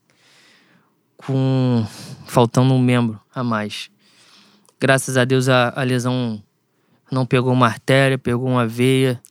com 1.17 1.85
faltando 2.25 2.73
um 2.73 2.81
membro 2.81 3.19
a 3.33 3.43
mais. 3.43 3.89
Graças 4.79 5.17
a 5.17 5.25
Deus 5.25 5.49
a, 5.49 5.73
a 5.75 5.83
lesão 5.83 6.41
não 7.11 7.25
pegou 7.25 7.53
uma 7.53 7.67
artéria, 7.67 8.17
pegou 8.17 8.47
uma 8.47 8.67
veia, 8.67 9.21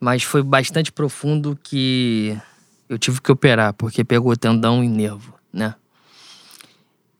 mas 0.00 0.22
foi 0.22 0.42
bastante 0.42 0.92
profundo 0.92 1.58
que 1.62 2.36
eu 2.88 2.98
tive 2.98 3.20
que 3.20 3.30
operar, 3.30 3.74
porque 3.74 4.04
pegou 4.04 4.36
tendão 4.36 4.82
e 4.82 4.88
nervo, 4.88 5.34
né? 5.52 5.74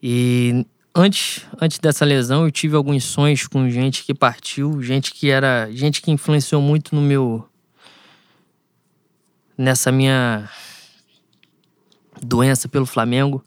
E 0.03 0.65
antes, 0.95 1.47
antes 1.61 1.79
dessa 1.79 2.05
lesão, 2.05 2.45
eu 2.45 2.51
tive 2.51 2.77
alguns 2.77 3.05
sonhos 3.05 3.47
com 3.47 3.69
gente 3.69 4.05
que 4.05 4.15
partiu, 4.15 4.83
gente 4.83 5.12
que 5.12 5.31
era, 5.31 5.69
gente 5.73 6.01
que 6.01 6.11
influenciou 6.11 6.62
muito 6.62 6.95
no 6.95 7.01
meu 7.01 7.49
nessa 9.57 9.91
minha 9.91 10.49
doença 12.23 12.69
pelo 12.69 12.87
Flamengo. 12.87 13.45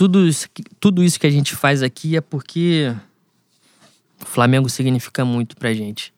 Tudo 0.00 0.26
isso, 0.26 0.48
tudo 0.80 1.04
isso 1.04 1.20
que 1.20 1.26
a 1.26 1.30
gente 1.30 1.54
faz 1.54 1.82
aqui 1.82 2.16
é 2.16 2.22
porque 2.22 2.96
o 4.18 4.24
Flamengo 4.24 4.66
significa 4.66 5.26
muito 5.26 5.54
pra 5.54 5.74
gente. 5.74 6.10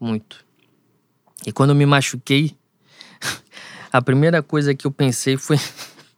Muito. 0.00 0.44
E 1.46 1.52
quando 1.52 1.70
eu 1.70 1.76
me 1.76 1.86
machuquei, 1.86 2.56
a 3.92 4.02
primeira 4.02 4.42
coisa 4.42 4.74
que 4.74 4.84
eu 4.84 4.90
pensei 4.90 5.36
foi. 5.36 5.56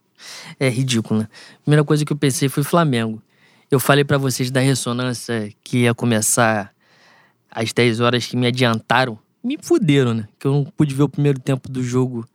é 0.59 0.71
ridículo, 0.71 1.21
né? 1.21 1.29
A 1.57 1.61
primeira 1.61 1.85
coisa 1.85 2.07
que 2.07 2.13
eu 2.15 2.17
pensei 2.17 2.49
foi 2.49 2.63
Flamengo. 2.63 3.23
Eu 3.71 3.79
falei 3.79 4.03
pra 4.03 4.17
vocês 4.17 4.51
da 4.51 4.61
ressonância 4.61 5.53
que 5.63 5.81
ia 5.81 5.93
começar 5.93 6.75
às 7.51 7.71
10 7.71 8.01
horas 8.01 8.25
que 8.25 8.35
me 8.35 8.47
adiantaram 8.47 9.19
me 9.43 9.59
fuderam, 9.61 10.15
né? 10.15 10.29
Que 10.39 10.47
eu 10.47 10.53
não 10.53 10.65
pude 10.65 10.95
ver 10.95 11.03
o 11.03 11.09
primeiro 11.11 11.39
tempo 11.39 11.69
do 11.69 11.83
jogo 11.83 12.27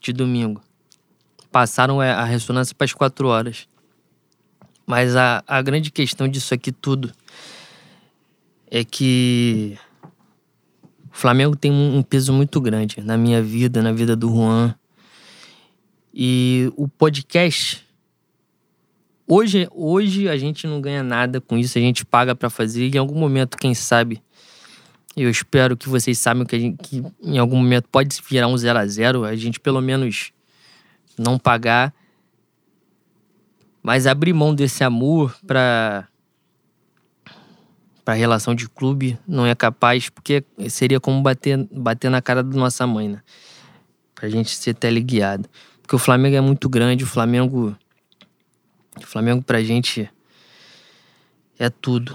de 0.00 0.14
domingo. 0.14 0.62
Passaram 1.50 2.02
é, 2.02 2.10
a 2.10 2.24
ressonância 2.24 2.74
para 2.74 2.86
as 2.86 2.94
quatro 2.94 3.28
horas. 3.28 3.70
Mas 4.86 5.16
a, 5.16 5.42
a 5.46 5.62
grande 5.62 5.90
questão 5.90 6.28
disso 6.28 6.52
aqui 6.52 6.72
tudo 6.72 7.12
é 8.70 8.84
que 8.84 9.78
o 11.12 11.16
Flamengo 11.16 11.56
tem 11.56 11.70
um, 11.70 11.98
um 11.98 12.02
peso 12.02 12.32
muito 12.32 12.60
grande 12.60 13.00
na 13.00 13.16
minha 13.16 13.42
vida, 13.42 13.82
na 13.82 13.92
vida 13.92 14.16
do 14.16 14.28
Juan. 14.28 14.74
E 16.14 16.70
o 16.76 16.88
podcast 16.88 17.86
Hoje, 19.34 19.66
hoje 19.72 20.28
a 20.28 20.36
gente 20.36 20.66
não 20.66 20.78
ganha 20.78 21.02
nada 21.02 21.40
com 21.40 21.56
isso, 21.56 21.78
a 21.78 21.80
gente 21.80 22.04
paga 22.04 22.34
para 22.34 22.50
fazer 22.50 22.86
e 22.86 22.90
em 22.90 22.98
algum 22.98 23.18
momento, 23.18 23.56
quem 23.56 23.72
sabe, 23.72 24.20
eu 25.16 25.30
espero 25.30 25.74
que 25.74 25.88
vocês 25.88 26.18
saibam 26.18 26.44
que, 26.44 26.60
gente, 26.60 26.76
que 26.82 27.02
em 27.22 27.38
algum 27.38 27.56
momento 27.56 27.88
pode 27.90 28.14
virar 28.28 28.48
um 28.48 28.58
zero 28.58 28.78
a 28.78 28.86
zero, 28.86 29.24
a 29.24 29.34
gente 29.34 29.58
pelo 29.58 29.80
menos 29.80 30.32
não 31.18 31.38
pagar, 31.38 31.94
mas 33.82 34.06
abrir 34.06 34.32
mão 34.32 34.54
desse 34.54 34.84
amor 34.84 35.36
para 35.46 36.08
para 38.04 38.14
relação 38.14 38.52
de 38.52 38.68
clube 38.68 39.16
não 39.28 39.46
é 39.46 39.54
capaz, 39.54 40.08
porque 40.08 40.44
seria 40.68 40.98
como 40.98 41.22
bater, 41.22 41.68
bater 41.70 42.10
na 42.10 42.20
cara 42.20 42.42
da 42.42 42.58
nossa 42.58 42.84
mãe, 42.84 43.08
né? 43.08 43.22
Pra 44.12 44.28
gente 44.28 44.56
ser 44.56 44.74
teleguiado. 44.74 45.48
Porque 45.80 45.94
o 45.94 46.00
Flamengo 46.00 46.34
é 46.34 46.40
muito 46.40 46.68
grande, 46.68 47.04
o 47.04 47.06
Flamengo 47.06 47.76
o 49.00 49.06
Flamengo 49.06 49.42
pra 49.42 49.62
gente 49.62 50.10
é 51.58 51.70
tudo. 51.70 52.14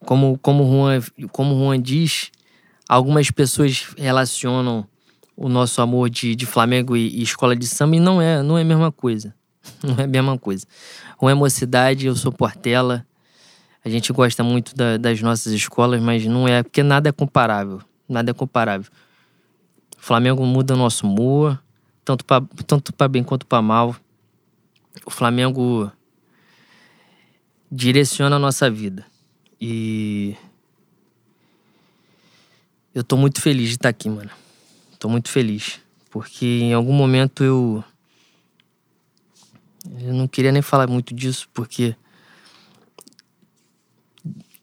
Como, 0.00 0.38
como, 0.38 0.64
Juan, 0.64 1.02
como 1.32 1.58
Juan 1.58 1.80
diz, 1.80 2.30
algumas 2.88 3.30
pessoas 3.30 3.88
relacionam 3.96 4.86
o 5.36 5.48
nosso 5.48 5.80
amor 5.82 6.08
de, 6.08 6.34
de 6.34 6.46
Flamengo 6.46 6.96
e, 6.96 7.08
e, 7.08 7.22
escola 7.22 7.54
de 7.54 7.66
samba 7.66 7.96
e 7.96 8.00
não 8.00 8.20
é, 8.20 8.42
não 8.42 8.56
é 8.56 8.62
a 8.62 8.64
mesma 8.64 8.90
coisa. 8.90 9.34
Não 9.82 9.96
é 9.98 10.04
a 10.04 10.06
mesma 10.06 10.38
coisa. 10.38 10.66
Juan 11.20 11.32
é 11.32 11.34
mocidade, 11.34 12.06
eu 12.06 12.14
sou 12.14 12.32
Portela. 12.32 13.06
A 13.84 13.88
gente 13.88 14.12
gosta 14.12 14.42
muito 14.42 14.74
da, 14.74 14.96
das 14.96 15.20
nossas 15.22 15.52
escolas, 15.52 16.00
mas 16.00 16.24
não 16.26 16.46
é, 16.46 16.62
porque 16.62 16.82
nada 16.82 17.08
é 17.08 17.12
comparável. 17.12 17.80
Nada 18.08 18.30
é 18.30 18.34
comparável. 18.34 18.90
O 19.96 20.00
Flamengo 20.00 20.44
muda 20.44 20.74
o 20.74 20.76
nosso 20.76 21.06
humor, 21.06 21.60
tanto 22.04 22.24
para 22.24 22.44
tanto 22.66 22.92
bem 23.08 23.22
quanto 23.22 23.46
para 23.46 23.62
mal. 23.62 23.94
O 25.04 25.10
Flamengo 25.10 25.90
direciona 27.70 28.36
a 28.36 28.38
nossa 28.38 28.70
vida. 28.70 29.04
E 29.60 30.36
eu 32.94 33.04
tô 33.04 33.16
muito 33.16 33.40
feliz 33.40 33.68
de 33.68 33.74
estar 33.74 33.88
aqui, 33.88 34.08
mano. 34.08 34.30
Tô 34.98 35.08
muito 35.08 35.28
feliz. 35.28 35.80
Porque 36.10 36.46
em 36.46 36.72
algum 36.72 36.92
momento 36.92 37.44
eu. 37.44 37.84
Eu 40.00 40.12
não 40.14 40.28
queria 40.28 40.52
nem 40.52 40.62
falar 40.62 40.88
muito 40.88 41.14
disso, 41.14 41.48
porque. 41.52 41.96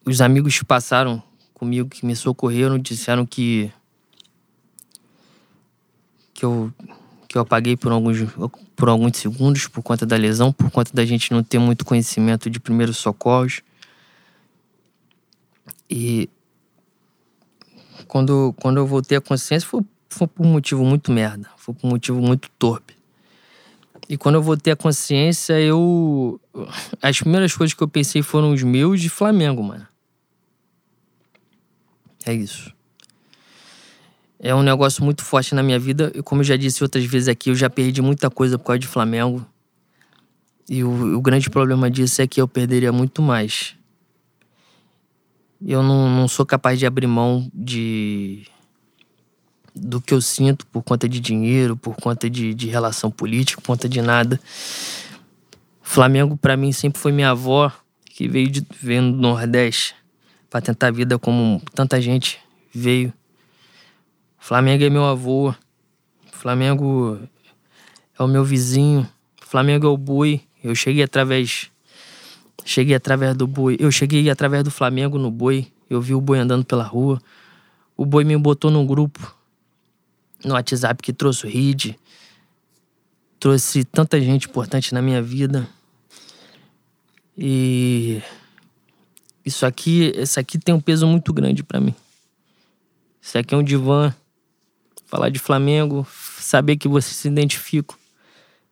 Os 0.06 0.22
amigos 0.22 0.58
que 0.58 0.64
passaram 0.64 1.22
comigo, 1.54 1.90
que 1.90 2.06
me 2.06 2.16
socorreram, 2.16 2.78
disseram 2.78 3.26
que. 3.26 3.72
Que 6.34 6.46
eu. 6.46 6.74
Que 7.28 7.38
eu 7.38 7.42
apaguei 7.42 7.76
por 7.76 7.92
alguns 7.92 8.18
por 8.76 8.90
alguns 8.90 9.18
segundos 9.18 9.68
por 9.68 9.82
conta 9.82 10.06
da 10.06 10.18
lesão, 10.18 10.52
por 10.52 10.70
conta 10.70 10.92
da 10.94 11.06
gente 11.06 11.32
não 11.32 11.42
ter 11.42 11.60
muito 11.60 11.86
conhecimento 11.86 12.50
de 12.50 12.60
primeiros 12.60 12.98
socorros. 12.98 13.62
E 15.90 16.30
quando, 18.08 18.54
quando 18.60 18.78
eu 18.78 18.88
voltei 18.88 19.18
à 19.18 19.22
consciência 19.22 19.68
foi, 19.68 19.82
foi 20.10 20.28
por 20.28 20.46
um 20.46 20.52
motivo 20.52 20.84
muito 20.84 21.12
merda, 21.12 21.50
foi 21.58 21.74
por 21.74 21.88
um 21.88 21.92
motivo 21.92 22.22
muito 22.22 22.50
torpe. 22.60 22.95
E 24.07 24.18
quando 24.18 24.36
eu 24.36 24.41
voltei 24.41 24.72
à 24.72 24.76
consciência, 24.76 25.60
eu. 25.60 26.40
As 27.02 27.19
primeiras 27.19 27.56
coisas 27.56 27.73
que 27.73 27.82
eu 27.82 27.88
pensei 27.88 28.22
foram 28.22 28.53
os 28.53 28.61
meus 28.61 29.02
de 29.02 29.10
Flamengo, 29.10 29.64
mano. 29.64 29.88
É 32.26 32.34
isso 32.34 32.76
é 34.45 34.53
um 34.53 34.61
negócio 34.61 35.03
muito 35.03 35.23
forte 35.23 35.56
na 35.56 35.64
minha 35.64 35.80
vida. 35.80 36.11
E 36.14 36.22
como 36.22 36.41
eu 36.41 36.45
já 36.45 36.56
disse 36.56 36.84
outras 36.84 37.03
vezes 37.03 37.27
aqui, 37.27 37.49
eu 37.49 37.56
já 37.56 37.68
perdi 37.68 37.99
muita 37.99 38.30
coisa 38.30 38.60
por 38.60 38.65
causa 38.65 38.80
de 38.80 38.86
Flamengo. 38.86 39.44
E 40.69 40.84
o, 40.84 41.18
o 41.18 41.22
grande 41.22 41.49
problema 41.49 41.90
disso 41.90 42.22
é 42.22 42.27
que 42.27 42.40
eu 42.40 42.48
perderia 42.48 42.91
muito 42.91 43.23
mais. 43.23 43.76
Eu 45.65 45.82
não, 45.82 46.07
não 46.10 46.27
sou 46.27 46.45
capaz 46.45 46.77
de 46.77 46.86
abrir 46.86 47.07
mão 47.07 47.49
de 47.52 48.45
do 49.76 50.00
que 50.00 50.14
eu 50.14 50.22
sinto 50.22 50.66
por 50.68 50.82
conta 50.82 51.10
de 51.10 51.20
dinheiro, 51.20 51.76
por 51.76 51.96
conta 51.96 52.30
de, 52.30 52.54
de 52.54 52.68
relação 52.68 53.12
política, 53.12 53.62
por 53.62 53.68
conta 53.68 53.90
de 53.90 54.02
nada. 54.02 54.40
Flamengo, 55.82 56.38
para 56.38 56.56
mim, 56.56 56.72
sempre 56.72 57.00
foi 57.00 57.12
minha 57.12 57.32
avó, 57.32 57.72
que 58.06 58.28
veio, 58.28 58.50
de, 58.50 58.66
veio 58.82 59.02
do 59.12 59.18
Nordeste 59.18 59.94
para 60.50 60.62
tentar 60.62 60.88
a 60.88 60.92
vida 60.92 61.20
como 61.20 61.62
tanta 61.74 62.00
gente 62.00 62.40
veio. 62.74 63.14
Flamengo 64.40 64.84
é 64.86 64.90
meu 64.90 65.04
avô. 65.04 65.54
Flamengo 66.32 67.20
é 68.18 68.24
o 68.24 68.28
meu 68.28 68.46
vizinho. 68.46 69.08
Flamengo 69.42 69.86
é 69.86 69.90
o 69.90 69.98
boi. 69.98 70.42
Eu 70.64 70.74
cheguei 70.74 71.04
através. 71.04 71.70
Cheguei 72.64 72.96
através 72.96 73.36
do 73.36 73.46
boi. 73.46 73.76
Eu 73.80 73.92
cheguei 73.92 74.30
através 74.30 74.64
do 74.64 74.72
Flamengo 74.72 75.18
no 75.18 75.30
boi. 75.30 75.68
Eu 75.90 76.00
vi 76.00 76.16
o 76.16 76.22
boi 76.22 76.40
andando 76.40 76.64
pela 76.64 76.84
rua. 76.84 77.22
O 77.98 78.06
boi 78.06 78.24
me 78.24 78.38
botou 78.38 78.72
num 78.72 78.86
grupo 78.86 79.35
no 80.46 80.54
WhatsApp 80.54 81.02
que 81.02 81.12
trouxe 81.12 81.46
o 81.46 81.50
RID. 81.50 81.98
Trouxe 83.40 83.84
tanta 83.84 84.20
gente 84.22 84.48
importante 84.48 84.94
na 84.94 85.02
minha 85.02 85.22
vida. 85.22 85.68
E 87.38 88.22
isso 89.44 89.66
aqui, 89.66 90.14
isso 90.16 90.40
aqui 90.40 90.58
tem 90.58 90.74
um 90.74 90.80
peso 90.80 91.06
muito 91.06 91.34
grande 91.34 91.64
para 91.64 91.82
mim. 91.82 91.94
Isso 93.22 93.38
aqui 93.38 93.54
é 93.54 93.58
um 93.58 93.64
divã 93.64 94.14
falar 95.06 95.30
de 95.30 95.40
Flamengo, 95.40 96.08
saber 96.40 96.78
que 96.78 96.88
você 96.88 97.14
se 97.14 97.28
identifica 97.28 97.96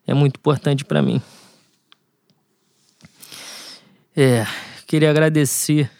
é 0.06 0.12
muito 0.12 0.36
importante 0.36 0.84
para 0.84 1.02
mim. 1.02 1.20
É, 4.16 4.46
queria 4.86 5.10
agradecer 5.10 5.90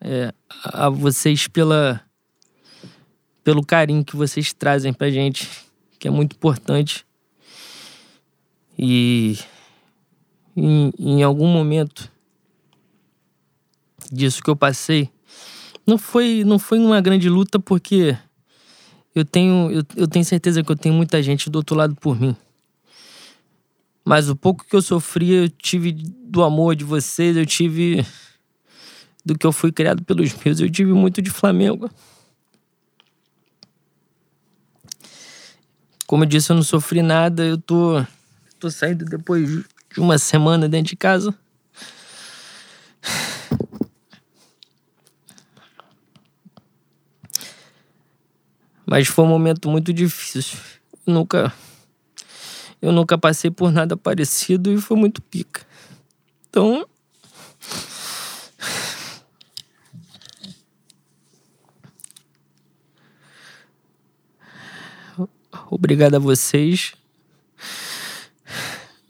é, 0.00 0.32
a 0.50 0.88
vocês 0.88 1.46
pela 1.46 2.00
pelo 3.44 3.64
carinho 3.64 4.04
que 4.04 4.16
vocês 4.16 4.52
trazem 4.52 4.92
pra 4.92 5.10
gente, 5.10 5.48
que 5.98 6.08
é 6.08 6.10
muito 6.10 6.34
importante. 6.34 7.04
E 8.78 9.38
em, 10.56 10.92
em 10.98 11.22
algum 11.22 11.46
momento 11.46 12.10
disso 14.10 14.42
que 14.42 14.50
eu 14.50 14.56
passei, 14.56 15.10
não 15.86 15.98
foi 15.98 16.44
não 16.44 16.58
foi 16.58 16.78
uma 16.78 17.00
grande 17.00 17.28
luta 17.28 17.58
porque 17.58 18.16
eu 19.14 19.24
tenho, 19.24 19.70
eu, 19.70 19.82
eu 19.96 20.08
tenho 20.08 20.24
certeza 20.24 20.62
que 20.62 20.72
eu 20.72 20.76
tenho 20.76 20.94
muita 20.94 21.22
gente 21.22 21.50
do 21.50 21.56
outro 21.56 21.76
lado 21.76 21.94
por 21.94 22.18
mim. 22.18 22.34
Mas 24.04 24.28
o 24.28 24.34
pouco 24.34 24.64
que 24.64 24.74
eu 24.74 24.82
sofri, 24.82 25.30
eu 25.30 25.48
tive 25.48 25.92
do 25.92 26.42
amor 26.42 26.74
de 26.74 26.84
vocês, 26.84 27.36
eu 27.36 27.46
tive 27.46 28.04
do 29.24 29.38
que 29.38 29.46
eu 29.46 29.52
fui 29.52 29.70
criado 29.70 30.02
pelos 30.02 30.34
meus, 30.44 30.60
eu 30.60 30.70
tive 30.70 30.92
muito 30.92 31.22
de 31.22 31.30
Flamengo. 31.30 31.90
Como 36.12 36.24
eu 36.24 36.28
disse, 36.28 36.52
eu 36.52 36.56
não 36.56 36.62
sofri 36.62 37.00
nada, 37.00 37.42
eu 37.42 37.56
tô, 37.56 38.04
tô 38.60 38.70
saindo 38.70 39.02
depois 39.02 39.48
de 39.48 39.64
uma 39.96 40.18
semana 40.18 40.68
dentro 40.68 40.90
de 40.90 40.96
casa. 40.96 41.34
Mas 48.84 49.08
foi 49.08 49.24
um 49.24 49.28
momento 49.28 49.70
muito 49.70 49.90
difícil. 49.90 50.58
Eu 51.06 51.14
nunca. 51.14 51.50
Eu 52.82 52.92
nunca 52.92 53.16
passei 53.16 53.50
por 53.50 53.72
nada 53.72 53.96
parecido 53.96 54.70
e 54.70 54.76
foi 54.78 54.98
muito 54.98 55.22
pica. 55.22 55.62
Então. 56.50 56.86
Obrigado 65.74 66.16
a 66.16 66.18
vocês. 66.18 66.92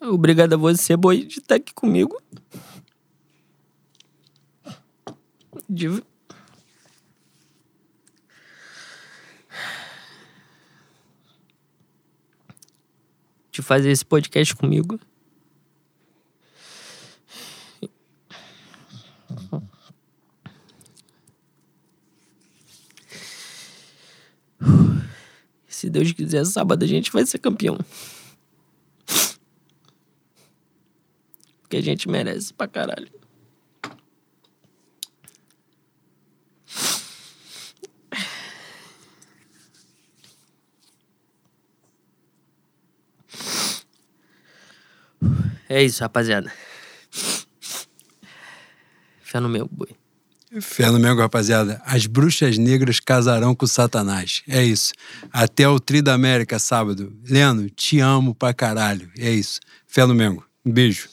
Obrigado 0.00 0.52
a 0.52 0.56
você, 0.56 0.96
boi, 0.96 1.24
de 1.24 1.40
estar 1.40 1.56
aqui 1.56 1.74
comigo. 1.74 2.22
De 5.68 5.88
de 13.50 13.60
fazer 13.60 13.90
esse 13.90 14.04
podcast 14.04 14.54
comigo. 14.54 15.00
Deus 25.90 26.12
quiser, 26.12 26.44
sábado 26.44 26.84
a 26.84 26.86
gente 26.86 27.10
vai 27.12 27.24
ser 27.26 27.38
campeão. 27.38 27.78
Porque 31.62 31.76
a 31.76 31.82
gente 31.82 32.08
merece 32.08 32.52
pra 32.52 32.68
caralho. 32.68 33.08
É 45.68 45.82
isso, 45.82 46.02
rapaziada. 46.02 46.52
Fé 49.22 49.40
no 49.40 49.48
meu 49.48 49.66
boi. 49.66 50.01
Fé 50.60 50.90
no 50.90 50.98
Mengo, 50.98 51.20
rapaziada. 51.20 51.80
As 51.84 52.06
bruxas 52.06 52.58
negras 52.58 53.00
casarão 53.00 53.54
com 53.54 53.66
Satanás. 53.66 54.42
É 54.46 54.62
isso. 54.62 54.92
Até 55.32 55.66
o 55.66 55.80
Tri 55.80 56.02
da 56.02 56.12
América, 56.12 56.58
sábado. 56.58 57.12
Leno, 57.26 57.70
te 57.70 58.00
amo 58.00 58.34
pra 58.34 58.52
caralho. 58.52 59.10
É 59.18 59.30
isso. 59.30 59.60
Fé 59.86 60.04
no 60.04 60.14
Mengo. 60.14 60.44
Um 60.64 60.70
beijo. 60.70 61.08